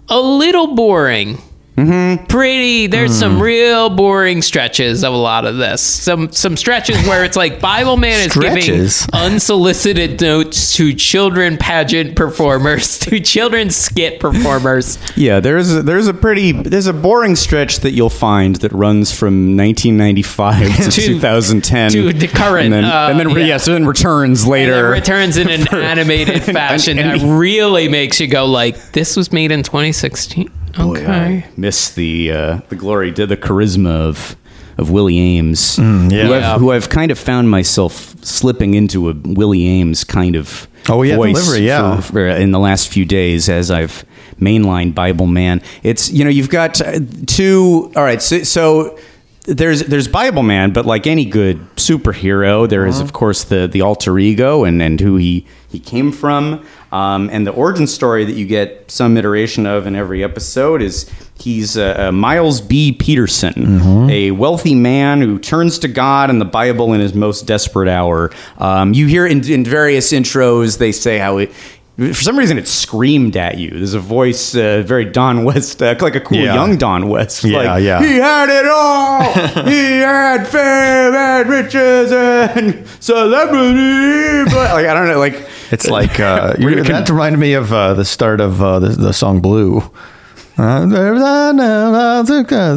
a 0.08 0.20
little 0.20 0.76
boring. 0.76 1.42
Mm-hmm. 1.86 2.26
Pretty. 2.26 2.88
There's 2.88 3.12
Hmm. 3.12 3.20
some 3.20 3.42
real 3.42 3.90
boring 3.90 4.42
stretches 4.42 5.04
of 5.04 5.14
a 5.14 5.18
lot 5.18 5.46
of 5.46 5.58
this. 5.58 5.82
Some 5.82 6.32
some 6.32 6.58
stretches 6.58 6.98
where 7.08 7.24
it's 7.24 7.38
like 7.38 7.60
Bible 7.60 7.98
man 7.98 8.28
is 8.28 8.34
giving 8.36 8.88
unsolicited 9.14 10.20
notes 10.22 10.76
to 10.76 10.94
children 10.94 11.58
pageant 11.58 12.16
performers, 12.16 12.98
to 13.06 13.20
children 13.20 13.70
skit 13.70 14.20
performers. 14.20 14.98
Yeah, 15.16 15.40
there's 15.40 15.74
a, 15.74 15.82
there's 15.82 16.08
a 16.08 16.14
pretty 16.14 16.52
there's 16.52 16.88
a 16.88 16.94
boring 16.94 17.36
stretch 17.36 17.80
that 17.80 17.92
you'll 17.92 18.10
find 18.10 18.58
that 18.58 18.72
runs 18.74 19.12
from 19.18 19.56
1995 19.58 20.76
to, 20.86 20.92
To- 20.92 21.08
2010 21.08 21.92
to 21.92 22.14
the 22.14 22.28
current, 22.28 22.66
and 22.66 22.74
then, 22.74 22.84
uh, 22.86 23.08
and 23.10 23.20
then 23.20 23.30
yeah. 23.32 23.46
yeah, 23.46 23.58
so 23.58 23.74
then 23.74 23.86
returns 23.86 24.46
later. 24.48 24.88
it 24.88 24.92
returns 24.92 25.38
in 25.38 25.50
an 25.50 25.68
animated 25.74 26.44
fashion 26.44 27.00
and- 27.00 27.22
that 27.22 27.26
really 27.40 27.88
makes 27.88 28.20
you 28.20 28.28
go 28.28 28.46
like, 28.46 28.76
"This 28.92 29.16
was 29.16 29.32
made 29.32 29.52
in 29.52 29.64
2016." 29.64 30.50
Boy, 30.80 30.98
Okay. 31.02 31.46
I 31.46 31.46
miss 31.58 31.90
the 31.90 32.32
uh, 32.32 32.60
the 32.70 32.76
glory, 32.76 33.12
did 33.12 33.30
the 33.30 33.38
charisma 33.38 33.90
of 33.92 34.36
of 34.78 34.90
Willie 34.92 35.20
Ames, 35.20 35.78
yeah. 35.78 35.84
who, 36.08 36.34
I've, 36.34 36.60
who 36.62 36.72
I've 36.72 36.88
kind 36.90 37.12
of 37.12 37.20
found 37.20 37.50
myself 37.50 38.16
slipping 38.24 38.76
into 38.76 39.10
a 39.10 39.14
Willie 39.14 39.68
Ames 39.68 40.04
kind 40.06 40.36
of 40.38 40.68
Oh, 40.88 41.02
yeah, 41.04 41.18
voice 41.18 41.36
delivery, 41.36 41.68
yeah. 41.68 41.98
for- 42.00 42.14
for- 42.14 42.28
in 42.28 42.52
the 42.52 42.60
last 42.60 42.88
few 42.88 43.04
days 43.06 43.50
as 43.50 43.70
I've 43.72 44.06
mainline 44.40 44.96
Bible 44.96 45.28
Man. 45.28 45.62
It's 45.84 46.10
you 46.10 46.24
know 46.24 46.30
you've 46.30 46.50
got 46.50 46.80
uh, 46.82 47.00
two. 47.28 47.92
All 47.96 48.04
right, 48.04 48.22
so. 48.22 48.44
so 48.44 48.98
there's 49.46 49.82
there's 49.86 50.08
Bible 50.08 50.44
Man, 50.44 50.72
but 50.74 50.86
like 50.86 51.08
any 51.08 51.26
good 51.26 51.58
superhero, 51.76 52.70
there 52.70 52.82
Uh-huh. 52.82 52.90
is 52.90 53.00
of 53.00 53.14
course 53.14 53.44
the 53.44 53.68
the 53.68 53.82
alter 53.82 54.20
ego 54.20 54.64
and 54.64 54.82
and 54.82 55.00
who 55.00 55.16
he 55.18 55.46
he 55.68 55.80
came 55.80 56.12
from, 56.12 56.64
um, 56.92 57.30
and 57.32 57.46
the 57.46 57.52
origin 57.52 57.88
story 57.88 58.26
that 58.26 58.34
you 58.36 58.46
get 58.46 58.90
some 58.90 59.16
iteration 59.18 59.66
of 59.66 59.86
in 59.88 59.96
every 59.96 60.24
episode 60.24 60.82
is 60.82 61.10
he's 61.40 61.78
uh, 61.78 62.08
uh, 62.08 62.12
Miles 62.12 62.62
B. 62.62 62.92
Peterson, 62.92 63.54
Mm-hmm. 63.54 64.10
a 64.10 64.32
wealthy 64.32 64.76
man 64.76 65.22
who 65.22 65.38
turns 65.40 65.80
to 65.80 65.88
God 65.88 66.30
and 66.30 66.42
the 66.42 66.46
Bible 66.46 66.94
in 66.94 67.00
his 67.00 67.14
most 67.14 67.46
desperate 67.46 67.88
hour. 67.90 68.32
Um, 68.58 68.94
you 68.94 69.06
hear 69.08 69.26
in, 69.26 69.50
in 69.50 69.64
various 69.64 70.12
intros 70.12 70.78
they 70.80 70.92
say 70.92 71.18
how 71.20 71.38
it. 71.38 71.52
For 71.98 72.14
some 72.14 72.40
reason, 72.40 72.58
it's 72.58 72.72
screamed 72.72 73.36
at 73.36 73.58
you. 73.58 73.72
There's 73.72 73.94
a 73.94 74.00
voice, 74.00 74.56
uh, 74.56 74.84
very 74.86 75.04
Don 75.04 75.44
West, 75.44 75.84
uh, 75.84 75.96
like 76.00 76.16
a 76.16 76.22
cool 76.22 76.38
Yeah. 76.38 76.54
young 76.54 76.78
Don 76.78 77.10
West. 77.10 77.44
Yeah, 77.44 77.58
like, 77.74 77.84
yeah. 77.84 78.02
He 78.02 78.16
had 78.16 78.48
it 78.50 78.66
all. 78.68 79.34
he 79.66 80.00
had 80.00 80.48
fame 80.48 81.14
and 81.14 81.50
riches 81.50 82.12
and 82.14 82.88
celebrity. 83.02 84.46
But 84.46 84.74
like 84.74 84.86
I 84.88 84.94
don't 84.94 85.08
know, 85.08 85.20
like 85.20 85.46
It's 85.72 85.88
like 85.88 86.20
uh, 86.20 86.56
you, 86.60 86.84
that 86.84 87.10
reminded 87.10 87.38
me 87.40 87.54
of 87.54 87.72
uh, 87.72 87.94
the 87.94 88.06
start 88.06 88.42
of 88.42 88.62
uh, 88.62 88.80
the, 88.80 88.90
the 88.90 89.14
song 89.14 89.40
"Blue." 89.42 89.82
Uh, 90.58 90.86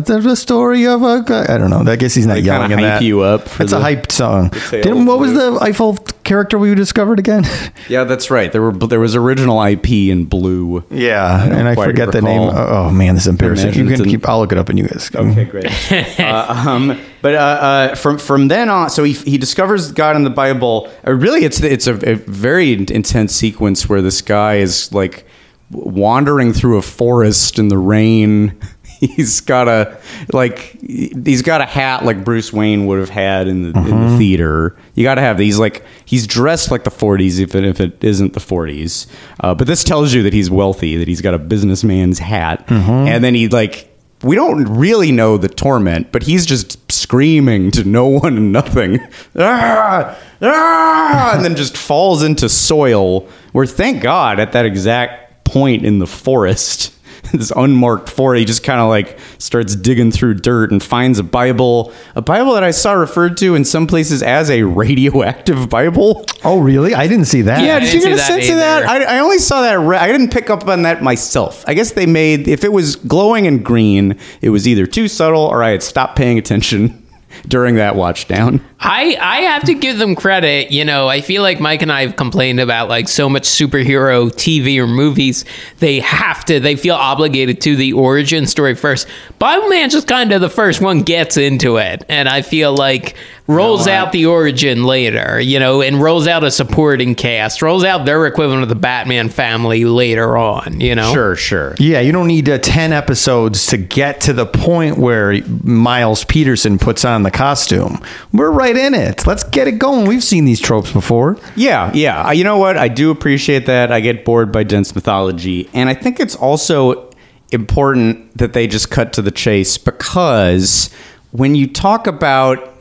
there's 0.01 0.25
a 0.27 0.37
story 0.37 0.87
of 0.87 1.03
a 1.03 1.23
guy. 1.23 1.53
I 1.53 1.59
don't 1.59 1.71
know. 1.71 1.83
I 1.91 1.97
guess 1.97 2.15
he's 2.15 2.27
not 2.27 2.35
They 2.35 2.41
yelling 2.43 2.71
hype 2.71 2.81
that. 2.81 3.03
you 3.03 3.23
up 3.23 3.43
It's 3.61 3.73
a 3.73 3.81
hyped 3.81 4.13
song. 4.13 4.51
Didn't, 4.71 5.07
what 5.07 5.19
was 5.19 5.33
the 5.33 5.59
Eiffel 5.61 5.99
character 6.25 6.59
we 6.59 6.75
discovered 6.75 7.19
again? 7.19 7.45
Yeah, 7.89 8.05
that's 8.05 8.31
right. 8.31 8.51
There 8.51 8.63
were 8.63 8.73
there 8.73 9.01
was 9.01 9.17
original 9.17 9.61
IP 9.63 9.91
in 9.91 10.25
blue. 10.25 10.85
yeah, 10.89 11.47
don't 11.47 11.59
and 11.59 11.69
I 11.69 11.75
quite 11.75 11.87
forget 11.87 12.13
the 12.13 12.23
name. 12.23 12.49
Oh 12.53 12.91
man, 12.91 13.15
this 13.15 13.25
is 13.25 13.29
embarrassing. 13.29 13.75
You 13.75 13.85
can 13.87 14.03
in- 14.05 14.09
keep. 14.09 14.27
I'll 14.29 14.39
look 14.39 14.53
it 14.53 14.59
up, 14.59 14.69
and 14.69 14.79
you 14.79 14.87
guys. 14.87 15.11
Okay, 15.15 15.45
great. 15.45 15.67
uh, 16.21 16.65
um, 16.69 16.99
but 17.23 17.35
uh, 17.35 17.39
uh, 17.39 17.95
from 17.97 18.19
from 18.19 18.49
then 18.49 18.69
on, 18.71 18.89
so 18.89 19.03
he, 19.03 19.13
he 19.13 19.37
discovers 19.37 19.91
God 19.93 20.15
in 20.17 20.23
the 20.23 20.31
Bible. 20.31 20.91
Uh, 21.07 21.13
really, 21.13 21.45
it's 21.45 21.61
it's 21.61 21.87
a, 21.89 21.95
a 22.09 22.15
very 22.15 22.73
intense 22.73 23.35
sequence 23.35 23.89
where 23.89 24.01
this 24.01 24.23
guy 24.23 24.57
is 24.57 24.93
like 24.95 25.27
wandering 25.71 26.53
through 26.53 26.79
a 26.79 26.83
forest 26.83 27.59
in 27.59 27.69
the 27.69 27.79
rain. 27.79 28.59
He's 29.03 29.41
got 29.41 29.67
a 29.67 29.99
like 30.33 30.79
he's 30.81 31.43
got 31.43 31.61
a 31.61 31.67
hat 31.67 32.05
like 32.05 32.25
Bruce 32.25 32.53
Wayne 32.53 32.87
would 32.87 33.01
have 33.01 33.09
had 33.09 33.49
in 33.49 33.63
the, 33.65 33.73
Mm-hmm. 33.73 34.11
the 34.13 34.17
theater. 34.19 34.77
You 34.95 35.03
got 35.03 35.17
to 35.17 35.21
have 35.23 35.39
these 35.39 35.59
like 35.59 35.85
he's 36.05 36.25
dressed 36.27 36.71
like 36.71 36.85
the 36.85 36.91
40s 36.93 37.41
if 37.41 37.57
it, 37.57 37.65
if 37.65 37.81
it 37.81 38.03
isn't 38.05 38.33
the 38.35 38.39
40s. 38.41 39.09
Uh, 39.41 39.55
but 39.57 39.67
this 39.67 39.83
tells 39.83 40.15
you 40.15 40.23
that 40.23 40.33
he's 40.33 40.51
wealthy, 40.53 40.97
that 40.99 41.09
he's 41.09 41.21
got 41.21 41.35
a 41.35 41.39
businessman's 41.39 42.21
hat, 42.21 42.65
Mm-hmm. 42.69 42.91
and 43.09 43.25
then 43.25 43.35
he 43.35 43.49
like 43.49 43.89
we 44.23 44.37
don't 44.37 44.67
really 44.67 45.11
know 45.11 45.37
the 45.37 45.49
torment, 45.49 46.13
but 46.13 46.23
he's 46.23 46.47
just 46.47 46.79
screaming 46.93 47.73
to 47.73 47.83
no 47.83 48.07
one 48.07 48.37
and 48.37 48.53
nothing. 48.53 49.01
Ah! 49.37 50.17
Ah! 50.41 51.33
And 51.35 51.45
then 51.45 51.57
just 51.57 51.77
falls 51.77 52.23
into 52.23 52.49
soil 52.49 53.27
where, 53.51 53.67
thank 53.67 54.01
God, 54.01 54.39
at 54.39 54.53
that 54.53 54.65
exact 54.65 55.45
point 55.45 55.85
in 55.85 55.99
the 55.99 56.07
forest, 56.07 56.95
this 57.39 57.53
unmarked 57.55 58.09
forest, 58.09 58.41
he 58.41 58.45
just 58.45 58.63
kind 58.63 58.81
of 58.81 58.89
like 58.89 59.19
starts 59.39 59.75
digging 59.75 60.11
through 60.11 60.35
dirt 60.35 60.71
and 60.71 60.83
finds 60.83 61.19
a 61.19 61.23
Bible, 61.23 61.93
a 62.15 62.23
Bible 62.23 62.55
that 62.55 62.65
I 62.65 62.71
saw 62.71 62.93
referred 62.93 63.37
to 63.39 63.55
in 63.55 63.65
some 63.65 63.87
places 63.87 64.23
as 64.23 64.51
a 64.51 64.63
radioactive 64.63 65.69
Bible. 65.71 66.25
Oh 66.45 66.61
really? 66.61 66.95
I 66.95 67.07
didn't 67.07 67.27
see 67.27 67.43
that. 67.43 67.65
Yeah, 67.65 67.81
did 67.81 67.93
you 67.93 68.01
get 68.01 68.13
a 68.13 68.13
see 68.13 68.17
that 68.17 68.27
sense 68.27 68.49
of 68.51 68.57
that? 68.57 68.85
I, 68.85 69.17
I 69.17 69.19
only 69.21 69.39
saw 69.39 69.63
that. 69.63 69.75
Re- 69.79 69.97
I 69.97 70.09
didn't 70.09 70.31
pick 70.31 70.51
up 70.51 70.67
on 70.69 70.83
that 70.83 71.03
myself. 71.03 71.65
I 71.67 71.75
guess 71.75 71.93
they 71.93 72.07
made 72.07 72.49
if 72.49 72.65
it 72.65 72.73
was 72.73 72.97
glowing 72.97 73.47
and 73.47 73.65
green, 73.65 74.19
it 74.41 74.51
was 74.51 74.69
either 74.69 74.87
too 74.87 75.09
subtle 75.09 75.43
or 75.43 75.63
I 75.63 75.71
had 75.71 75.83
stopped 75.83 76.17
paying 76.17 76.39
attention 76.39 77.07
during 77.49 77.77
that 77.77 77.97
watch 77.97 78.29
down. 78.29 78.65
I 78.85 79.17
I 79.21 79.41
have 79.43 79.65
to 79.65 79.75
give 79.75 79.99
them 79.99 80.15
credit. 80.17 80.73
You 80.73 80.85
know, 80.85 81.07
I 81.09 81.21
feel 81.21 81.43
like 81.43 81.61
Mike 81.61 81.83
and 81.83 81.93
I 81.93 82.03
have 82.05 82.17
complained 82.17 82.59
about 82.61 82.89
like 82.89 83.09
so 83.09 83.29
much 83.29 83.45
superhero 83.45 84.31
TV 84.33 84.79
or 84.79 84.87
movies. 84.87 85.45
They 85.79 86.01
have 86.01 86.45
to. 86.47 86.59
They 86.61 86.75
feel 86.77 86.97
obligated 86.97 87.61
to 87.63 87.77
the 87.77 87.93
origin 87.93 88.47
story 88.47 88.75
first. 88.75 89.07
Bible 89.39 89.69
Man 89.69 89.89
just 89.91 90.09
kind 90.09 90.33
of 90.33 90.41
the 90.41 90.51
first 90.51 90.81
one 90.81 91.03
gets 91.03 91.37
into 91.37 91.77
it, 91.77 92.05
and 92.09 92.29
I 92.29 92.43
feel 92.43 92.75
like 92.75 93.15
rolls 93.49 93.87
No, 93.87 93.93
I- 93.93 93.97
out 93.97 94.13
the 94.13 94.27
origin 94.27 94.85
later. 94.85 95.41
You 95.41 95.59
know, 95.61 95.81
and 95.83 96.01
rolls 96.03 96.27
out 96.27 96.43
a 96.43 96.51
supporting 96.51 97.15
cast, 97.15 97.63
rolls 97.63 97.85
out 97.85 98.05
their 98.05 98.27
equivalent 98.27 98.63
of 98.65 98.69
the 98.69 98.75
Batman 98.75 99.29
family 99.29 99.85
later 99.85 100.37
on. 100.37 100.81
You 100.81 100.95
know, 100.97 101.13
Sure, 101.13 101.37
sure. 101.37 101.75
Yeah, 101.79 102.01
you 102.01 102.11
don't 102.13 102.27
need 102.29 102.49
uh, 102.49 102.59
10 102.59 102.93
episodes 102.93 103.67
to 103.67 103.77
get 103.77 104.21
to 104.23 104.33
the 104.33 104.47
point 104.47 104.97
where 104.99 105.41
Miles 105.63 106.25
Peterson 106.25 106.79
puts 106.79 107.05
on 107.05 107.23
the 107.25 107.31
costume. 107.31 108.01
We're 108.33 108.51
right 108.51 108.72
in 108.77 108.95
it. 108.95 109.27
Let's 109.27 109.45
get 109.45 109.69
it 109.69 109.79
going. 109.79 110.07
We've 110.07 110.25
seen 110.25 110.45
these 110.45 110.61
tropes 110.61 110.93
before. 110.93 111.39
Yeah, 111.57 111.91
yeah. 111.95 112.33
You 112.33 112.45
know 112.45 112.59
what? 112.59 112.77
I 112.77 112.89
do 112.89 113.11
appreciate 113.11 113.67
that. 113.67 113.93
I 113.93 114.01
get 114.01 114.25
bored 114.25 114.53
by 114.53 114.65
dense 114.65 114.95
mythology, 114.95 115.69
and 115.73 115.89
I 115.89 115.95
think 115.95 116.21
it's 116.21 116.37
also 116.37 117.11
important 117.53 118.37
that 118.39 118.55
they 118.55 118.67
just 118.67 118.91
cut 118.91 119.13
to 119.13 119.23
the 119.23 119.31
chase 119.31 119.77
because 119.77 120.91
when 121.33 121.55
you 121.55 121.67
talk 121.67 122.07
about 122.07 122.73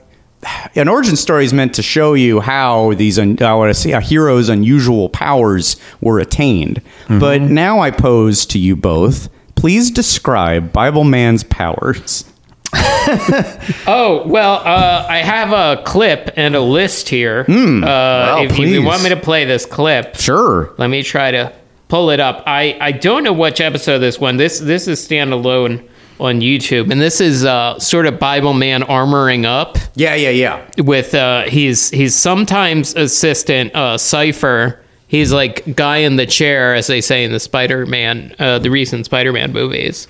an 0.75 0.87
origin 0.87 1.15
story 1.15 1.45
is 1.45 1.53
meant 1.53 1.75
to 1.75 1.81
show 1.81 2.13
you 2.13 2.39
how 2.39 2.93
these 2.93 3.19
un- 3.19 3.37
say, 3.73 3.91
a 3.91 4.01
hero's 4.01 4.49
unusual 4.49 5.09
powers 5.09 5.75
were 5.99 6.19
attained. 6.19 6.81
Mm-hmm. 7.03 7.19
But 7.19 7.41
now 7.41 7.79
I 7.79 7.91
pose 7.91 8.45
to 8.47 8.59
you 8.59 8.75
both. 8.75 9.29
Please 9.55 9.91
describe 9.91 10.73
Bible 10.73 11.03
Man's 11.03 11.43
powers. 11.43 12.25
Oh 13.87 14.23
well, 14.27 14.55
uh, 14.65 15.05
I 15.09 15.17
have 15.19 15.51
a 15.51 15.81
clip 15.83 16.31
and 16.37 16.55
a 16.55 16.61
list 16.61 17.09
here. 17.09 17.41
uh, 17.49 18.43
if, 18.43 18.51
if 18.51 18.59
you 18.59 18.83
want 18.83 19.03
me 19.03 19.09
to 19.09 19.17
play 19.17 19.45
this 19.45 19.65
clip, 19.65 20.15
Sure. 20.15 20.73
let 20.77 20.89
me 20.89 21.03
try 21.03 21.31
to 21.31 21.53
pull 21.87 22.09
it 22.11 22.19
up. 22.19 22.43
I, 22.47 22.77
I 22.79 22.91
don't 22.91 23.23
know 23.23 23.33
which 23.33 23.59
episode 23.59 23.99
this 23.99 24.19
one. 24.19 24.37
This 24.37 24.59
this 24.59 24.87
is 24.87 25.05
standalone 25.05 25.87
on 26.19 26.39
YouTube, 26.41 26.91
and 26.91 27.01
this 27.01 27.19
is 27.19 27.43
uh, 27.45 27.79
sort 27.79 28.05
of 28.05 28.19
Bible 28.19 28.53
Man 28.53 28.81
armoring 28.83 29.45
up 29.45 29.77
Yeah, 29.95 30.15
yeah, 30.15 30.29
yeah. 30.29 30.65
with 30.77 31.13
uh, 31.15 31.43
he's 31.43 31.89
he's 31.89 32.15
sometimes 32.15 32.95
assistant 32.95 33.75
uh, 33.75 33.97
Cypher. 33.97 34.79
He's 35.07 35.33
like 35.33 35.75
guy 35.75 35.97
in 35.97 36.15
the 36.15 36.25
chair, 36.25 36.73
as 36.73 36.87
they 36.87 37.01
say 37.01 37.25
in 37.25 37.33
the 37.33 37.39
Spider 37.41 37.85
Man, 37.85 38.33
uh, 38.39 38.59
the 38.59 38.69
recent 38.69 39.05
Spider 39.05 39.33
Man 39.33 39.51
movies. 39.51 40.07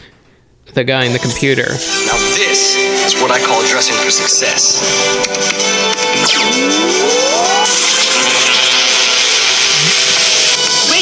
The 0.74 0.84
guy 0.86 1.04
in 1.06 1.12
the 1.14 1.20
computer. 1.20 1.64
Now 1.64 2.18
this 2.40 2.76
is 2.78 3.22
what 3.22 3.30
I 3.32 3.40
call 3.46 3.62
dressing 3.68 3.96
for 3.96 4.10
success. 4.10 4.80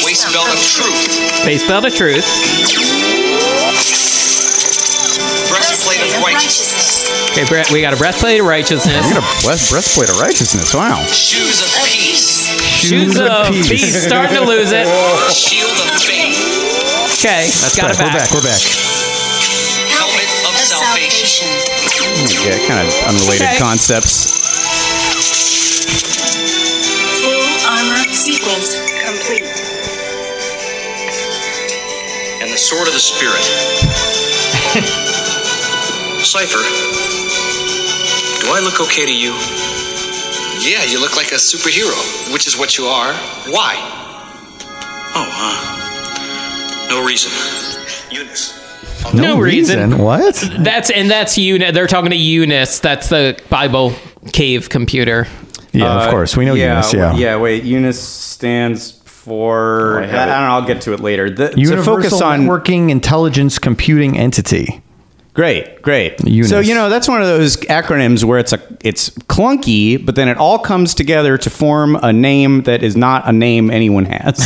Waist 0.04 0.26
belt 0.32 0.48
of 0.48 0.58
truth. 0.58 1.44
Base 1.44 1.66
belt 1.66 1.84
of 1.84 1.94
truth. 1.94 2.26
Breastplate 5.50 6.00
of 6.02 6.22
righteousness. 6.22 7.30
Okay, 7.32 7.44
Brett, 7.46 7.70
we 7.70 7.80
got 7.80 7.92
a 7.94 7.96
breastplate 7.96 8.40
of 8.40 8.46
righteousness. 8.46 9.06
You 9.06 9.14
got 9.14 9.22
a 9.22 9.44
breast- 9.46 9.70
breastplate 9.70 10.08
of 10.10 10.18
righteousness. 10.20 10.74
Wow. 10.74 11.04
Shoes 11.06 11.62
of 11.62 11.70
peace. 11.86 12.46
Shoes 12.66 13.18
of 13.20 13.52
peace. 13.52 14.02
Starting 14.06 14.36
to 14.36 14.44
lose 14.44 14.72
it. 14.72 14.86
Shield 15.32 15.70
of 15.70 16.02
faith. 16.02 16.38
Okay, 17.20 17.46
That's 17.60 17.76
got 17.76 17.96
back. 17.98 18.00
it 18.00 18.18
back. 18.18 18.30
We're 18.32 18.42
back. 18.42 18.42
We're 18.42 18.42
back. 18.42 18.62
Yeah, 22.28 22.58
kind 22.68 22.86
of 22.86 22.92
unrelated 23.08 23.46
Okay. 23.48 23.56
concepts. 23.58 24.28
Full 27.22 27.66
armor 27.66 28.04
sequence 28.12 28.76
complete. 29.00 29.44
And 32.42 32.50
the 32.52 32.58
sword 32.58 32.88
of 32.88 32.92
the 32.94 33.00
spirit. 33.00 33.40
Cypher. 36.24 36.60
Do 38.44 38.52
I 38.52 38.60
look 38.60 38.80
okay 38.80 39.06
to 39.06 39.16
you? 39.16 39.32
Yeah, 40.60 40.84
you 40.84 41.00
look 41.00 41.16
like 41.16 41.32
a 41.32 41.36
superhero, 41.40 41.96
which 42.34 42.46
is 42.46 42.58
what 42.58 42.76
you 42.76 42.84
are. 42.84 43.14
Why? 43.48 43.76
Oh, 45.16 45.26
uh, 45.26 46.88
no 46.90 47.02
reason. 47.06 47.32
Eunice. 48.10 48.59
No 49.14 49.38
reason. 49.38 49.98
What? 49.98 50.34
That's 50.58 50.90
and 50.90 51.10
that's 51.10 51.36
Eunice. 51.38 51.72
They're 51.72 51.86
talking 51.86 52.10
to 52.10 52.16
Eunice. 52.16 52.78
That's 52.80 53.08
the 53.08 53.40
Bible 53.48 53.94
cave 54.32 54.68
computer. 54.68 55.26
Yeah, 55.72 56.04
of 56.04 56.10
course. 56.10 56.36
We 56.36 56.44
know 56.44 56.52
Uh, 56.52 56.56
yeah, 56.56 56.68
Eunice. 56.74 56.94
Yeah. 56.94 57.14
Yeah, 57.14 57.36
wait. 57.36 57.64
Eunice 57.64 58.00
stands 58.00 58.92
for. 59.04 60.02
I, 60.02 60.06
don't 60.06 60.26
know. 60.26 60.32
I'll 60.32 60.66
get 60.66 60.80
to 60.82 60.92
it 60.92 61.00
later. 61.00 61.30
The, 61.30 61.50
to 61.50 61.60
Universal 61.60 61.96
focus 61.96 62.20
on 62.20 62.42
Networking 62.42 62.90
Intelligence 62.90 63.58
Computing 63.58 64.18
Entity. 64.18 64.82
Great, 65.32 65.80
great. 65.80 66.20
Eunice. 66.26 66.50
So 66.50 66.58
you 66.58 66.74
know 66.74 66.88
that's 66.88 67.06
one 67.06 67.22
of 67.22 67.28
those 67.28 67.56
acronyms 67.58 68.24
where 68.24 68.40
it's 68.40 68.52
a 68.52 68.60
it's 68.82 69.10
clunky, 69.10 70.04
but 70.04 70.16
then 70.16 70.28
it 70.28 70.36
all 70.36 70.58
comes 70.58 70.92
together 70.92 71.38
to 71.38 71.48
form 71.48 71.94
a 71.96 72.12
name 72.12 72.62
that 72.62 72.82
is 72.82 72.96
not 72.96 73.28
a 73.28 73.32
name 73.32 73.70
anyone 73.70 74.06
has. 74.06 74.40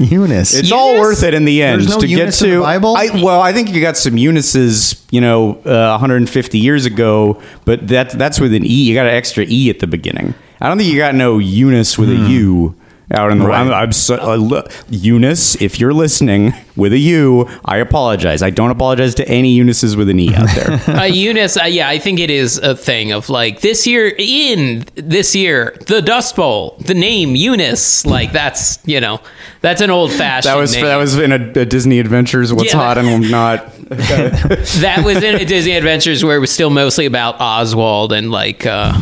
Eunice. 0.10 0.54
It's 0.54 0.72
all 0.72 0.98
worth 0.98 1.22
it 1.22 1.34
in 1.34 1.44
the 1.44 1.62
end 1.62 1.82
There's 1.82 1.90
no 1.90 2.00
to 2.00 2.06
get 2.06 2.32
to 2.32 2.46
in 2.46 2.54
the 2.54 2.60
Bible? 2.60 2.96
I, 2.96 3.10
well, 3.22 3.42
I 3.42 3.52
think 3.52 3.74
you 3.74 3.80
got 3.82 3.98
some 3.98 4.16
Eunices, 4.16 5.04
you 5.10 5.20
know, 5.20 5.56
uh, 5.66 5.98
150 5.98 6.58
years 6.58 6.86
ago, 6.86 7.42
but 7.66 7.86
that's 7.86 8.14
that's 8.14 8.40
with 8.40 8.54
an 8.54 8.64
e. 8.64 8.68
You 8.68 8.94
got 8.94 9.06
an 9.06 9.14
extra 9.14 9.44
e 9.46 9.68
at 9.68 9.80
the 9.80 9.86
beginning. 9.86 10.34
I 10.62 10.68
don't 10.68 10.78
think 10.78 10.90
you 10.90 10.96
got 10.96 11.14
no 11.14 11.38
Eunice 11.38 11.98
with 11.98 12.08
a 12.08 12.16
u 12.16 12.74
out 13.12 13.30
in 13.30 13.38
the. 13.38 13.46
I'm, 13.46 13.72
I'm 13.72 13.92
so, 13.92 14.16
uh, 14.16 14.68
Eunice, 14.90 15.60
if 15.62 15.78
you're 15.78 15.94
listening 15.94 16.52
with 16.74 16.92
a 16.92 16.98
u, 16.98 17.48
I 17.64 17.78
apologize. 17.78 18.42
I 18.42 18.50
don't 18.50 18.70
apologize 18.70 19.14
to 19.16 19.28
any 19.28 19.50
Eunices 19.50 19.96
with 19.96 20.08
an 20.08 20.18
e 20.18 20.34
out 20.34 20.48
there. 20.54 20.72
uh, 20.96 21.04
Eunice, 21.04 21.56
uh, 21.56 21.64
yeah, 21.64 21.88
I 21.88 21.98
think 21.98 22.18
it 22.20 22.30
is 22.30 22.58
a 22.58 22.74
thing 22.76 23.12
of 23.12 23.28
like 23.28 23.60
this 23.60 23.86
year 23.86 24.12
in 24.18 24.84
this 24.94 25.34
year, 25.36 25.76
the 25.86 26.02
Dust 26.02 26.36
Bowl, 26.36 26.76
the 26.80 26.94
name 26.94 27.36
Eunice, 27.36 28.04
like 28.04 28.32
that's 28.32 28.78
you 28.86 29.00
know 29.00 29.20
that's 29.60 29.80
an 29.80 29.90
old 29.90 30.12
fashioned. 30.12 30.52
That 30.52 30.58
was 30.58 30.74
name. 30.74 30.84
that 30.84 30.96
was 30.96 31.18
in 31.18 31.32
a, 31.32 31.60
a 31.60 31.64
Disney 31.64 32.00
Adventures. 32.00 32.52
What's 32.52 32.72
Yeah. 32.72 32.78
hot 32.80 32.98
and 32.98 33.30
not. 33.30 33.72
that 33.88 35.02
was 35.04 35.22
in 35.22 35.36
a 35.36 35.44
Disney 35.44 35.72
Adventures 35.76 36.24
where 36.24 36.36
it 36.36 36.40
was 36.40 36.50
still 36.50 36.70
mostly 36.70 37.06
about 37.06 37.40
Oswald 37.40 38.12
and 38.12 38.32
like 38.32 38.66
uh, 38.66 38.92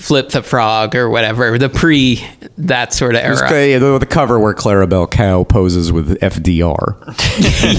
Flip 0.00 0.30
the 0.30 0.42
Frog 0.42 0.96
or 0.96 1.10
whatever, 1.10 1.58
the 1.58 1.68
pre 1.68 2.24
that 2.56 2.94
sort 2.94 3.14
of 3.14 3.20
era. 3.22 3.44
Okay, 3.46 3.76
the, 3.76 3.98
the 3.98 4.06
cover 4.06 4.40
where 4.40 4.54
Clarabelle 4.54 5.10
Cow 5.10 5.44
poses 5.44 5.92
with 5.92 6.18
FDR. 6.20 6.96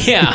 yeah, 0.07 0.31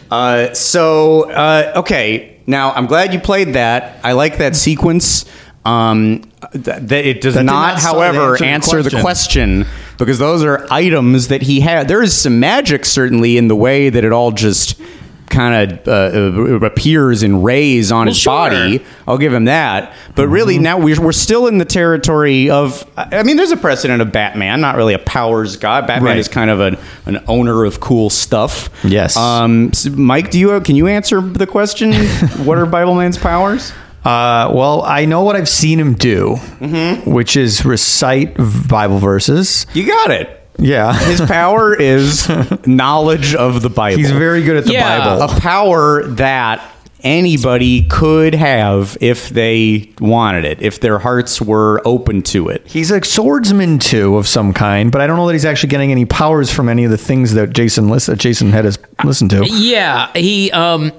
Uh, 0.10 0.54
so 0.54 1.30
uh, 1.30 1.74
okay, 1.76 2.40
now 2.46 2.72
I'm 2.72 2.86
glad 2.86 3.12
you 3.12 3.20
played 3.20 3.54
that. 3.54 4.00
I 4.04 4.12
like 4.12 4.38
that 4.38 4.56
sequence. 4.56 5.24
Um, 5.64 6.22
th- 6.52 6.62
that 6.64 7.04
it 7.04 7.20
does 7.20 7.34
That 7.34 7.42
not, 7.44 7.74
not 7.74 7.82
however, 7.82 8.32
answer 8.32 8.44
the 8.44 8.46
answer 8.46 8.82
the 8.84 9.00
question. 9.00 9.64
question 9.64 9.96
because 9.98 10.18
those 10.18 10.44
are 10.44 10.66
items 10.70 11.28
that 11.28 11.42
he 11.42 11.60
had. 11.60 11.88
There 11.88 12.02
is 12.02 12.16
some 12.16 12.38
magic 12.40 12.84
certainly 12.84 13.36
in 13.36 13.48
the 13.48 13.56
way 13.56 13.90
that 13.90 14.04
it 14.04 14.12
all 14.12 14.30
just 14.30 14.80
kind 15.28 15.72
of 15.72 15.88
uh, 15.88 15.92
uh, 15.92 16.66
appears 16.66 17.22
in 17.22 17.42
rays 17.42 17.90
on 17.92 18.06
his 18.06 18.16
sure. 18.16 18.32
body. 18.32 18.84
I'll 19.06 19.18
give 19.18 19.32
him 19.32 19.44
that. 19.46 19.94
But 20.14 20.28
really, 20.28 20.58
now 20.58 20.78
we're, 20.78 21.00
we're 21.00 21.12
still 21.12 21.46
in 21.46 21.58
the 21.58 21.64
territory 21.64 22.48
of. 22.50 22.88
I 22.96 23.22
mean, 23.22 23.36
there's 23.36 23.50
a 23.50 23.56
precedent 23.56 24.00
of 24.02 24.12
Batman, 24.12 24.60
not 24.60 24.76
really 24.76 24.94
a 24.94 24.98
powers 24.98 25.56
guy. 25.56 25.80
Batman 25.80 26.02
Right. 26.12 26.16
is 26.18 26.28
kind 26.28 26.50
of 26.50 26.60
an, 26.60 26.78
an 27.06 27.22
owner 27.28 27.64
of 27.64 27.80
cool 27.80 28.10
stuff. 28.10 28.70
Yes. 28.84 29.16
Um, 29.16 29.68
s- 29.72 29.86
Mike, 29.86 30.30
do 30.30 30.38
you 30.38 30.60
can 30.60 30.76
you 30.76 30.86
answer 30.86 31.20
the 31.20 31.46
question? 31.46 31.92
what 32.46 32.58
are 32.58 32.66
Bible 32.66 32.94
Man's 32.94 33.18
powers? 33.18 33.72
Uh, 34.04 34.52
well, 34.54 34.82
I 34.82 35.04
know 35.04 35.24
what 35.24 35.34
I've 35.34 35.48
seen 35.48 35.80
him 35.80 35.94
do, 35.94 36.36
Mm-hmm. 36.60 37.10
which 37.10 37.36
is 37.36 37.64
recite 37.64 38.36
Bible 38.68 38.98
verses. 38.98 39.66
You 39.74 39.84
got 39.84 40.12
it. 40.12 40.45
Yeah. 40.58 40.92
His 40.94 41.20
power 41.20 41.74
is 41.74 42.28
knowledge 42.66 43.34
of 43.34 43.62
the 43.62 43.70
Bible. 43.70 43.98
He's 43.98 44.10
very 44.10 44.42
good 44.42 44.56
at 44.56 44.64
the 44.64 44.72
Yeah. 44.72 44.98
Bible. 45.18 45.36
a 45.36 45.40
power 45.40 46.04
that 46.04 46.72
anybody 47.02 47.82
could 47.88 48.34
have 48.34 48.96
if 49.00 49.28
they 49.28 49.92
wanted 50.00 50.44
it, 50.44 50.60
if 50.62 50.80
their 50.80 50.98
hearts 50.98 51.40
were 51.40 51.80
open 51.84 52.22
to 52.22 52.48
it. 52.48 52.66
He's 52.66 52.90
a 52.90 53.04
swordsman 53.04 53.78
too 53.78 54.16
of 54.16 54.26
some 54.26 54.52
kind, 54.52 54.90
but 54.90 55.00
I 55.00 55.06
don't 55.06 55.16
know 55.16 55.26
that 55.26 55.34
he's 55.34 55.44
actually 55.44 55.68
getting 55.68 55.92
any 55.92 56.04
powers 56.04 56.50
from 56.52 56.68
any 56.68 56.84
of 56.84 56.90
the 56.90 56.98
things 56.98 57.34
that 57.34 57.50
Jason 57.52 57.88
list- 57.88 58.06
that 58.08 58.18
Jason 58.18 58.50
had 58.50 58.66
us 58.66 58.78
listen 59.04 59.28
to. 59.30 59.46
yeah. 59.46 60.10
He 60.14 60.50
um. 60.52 60.92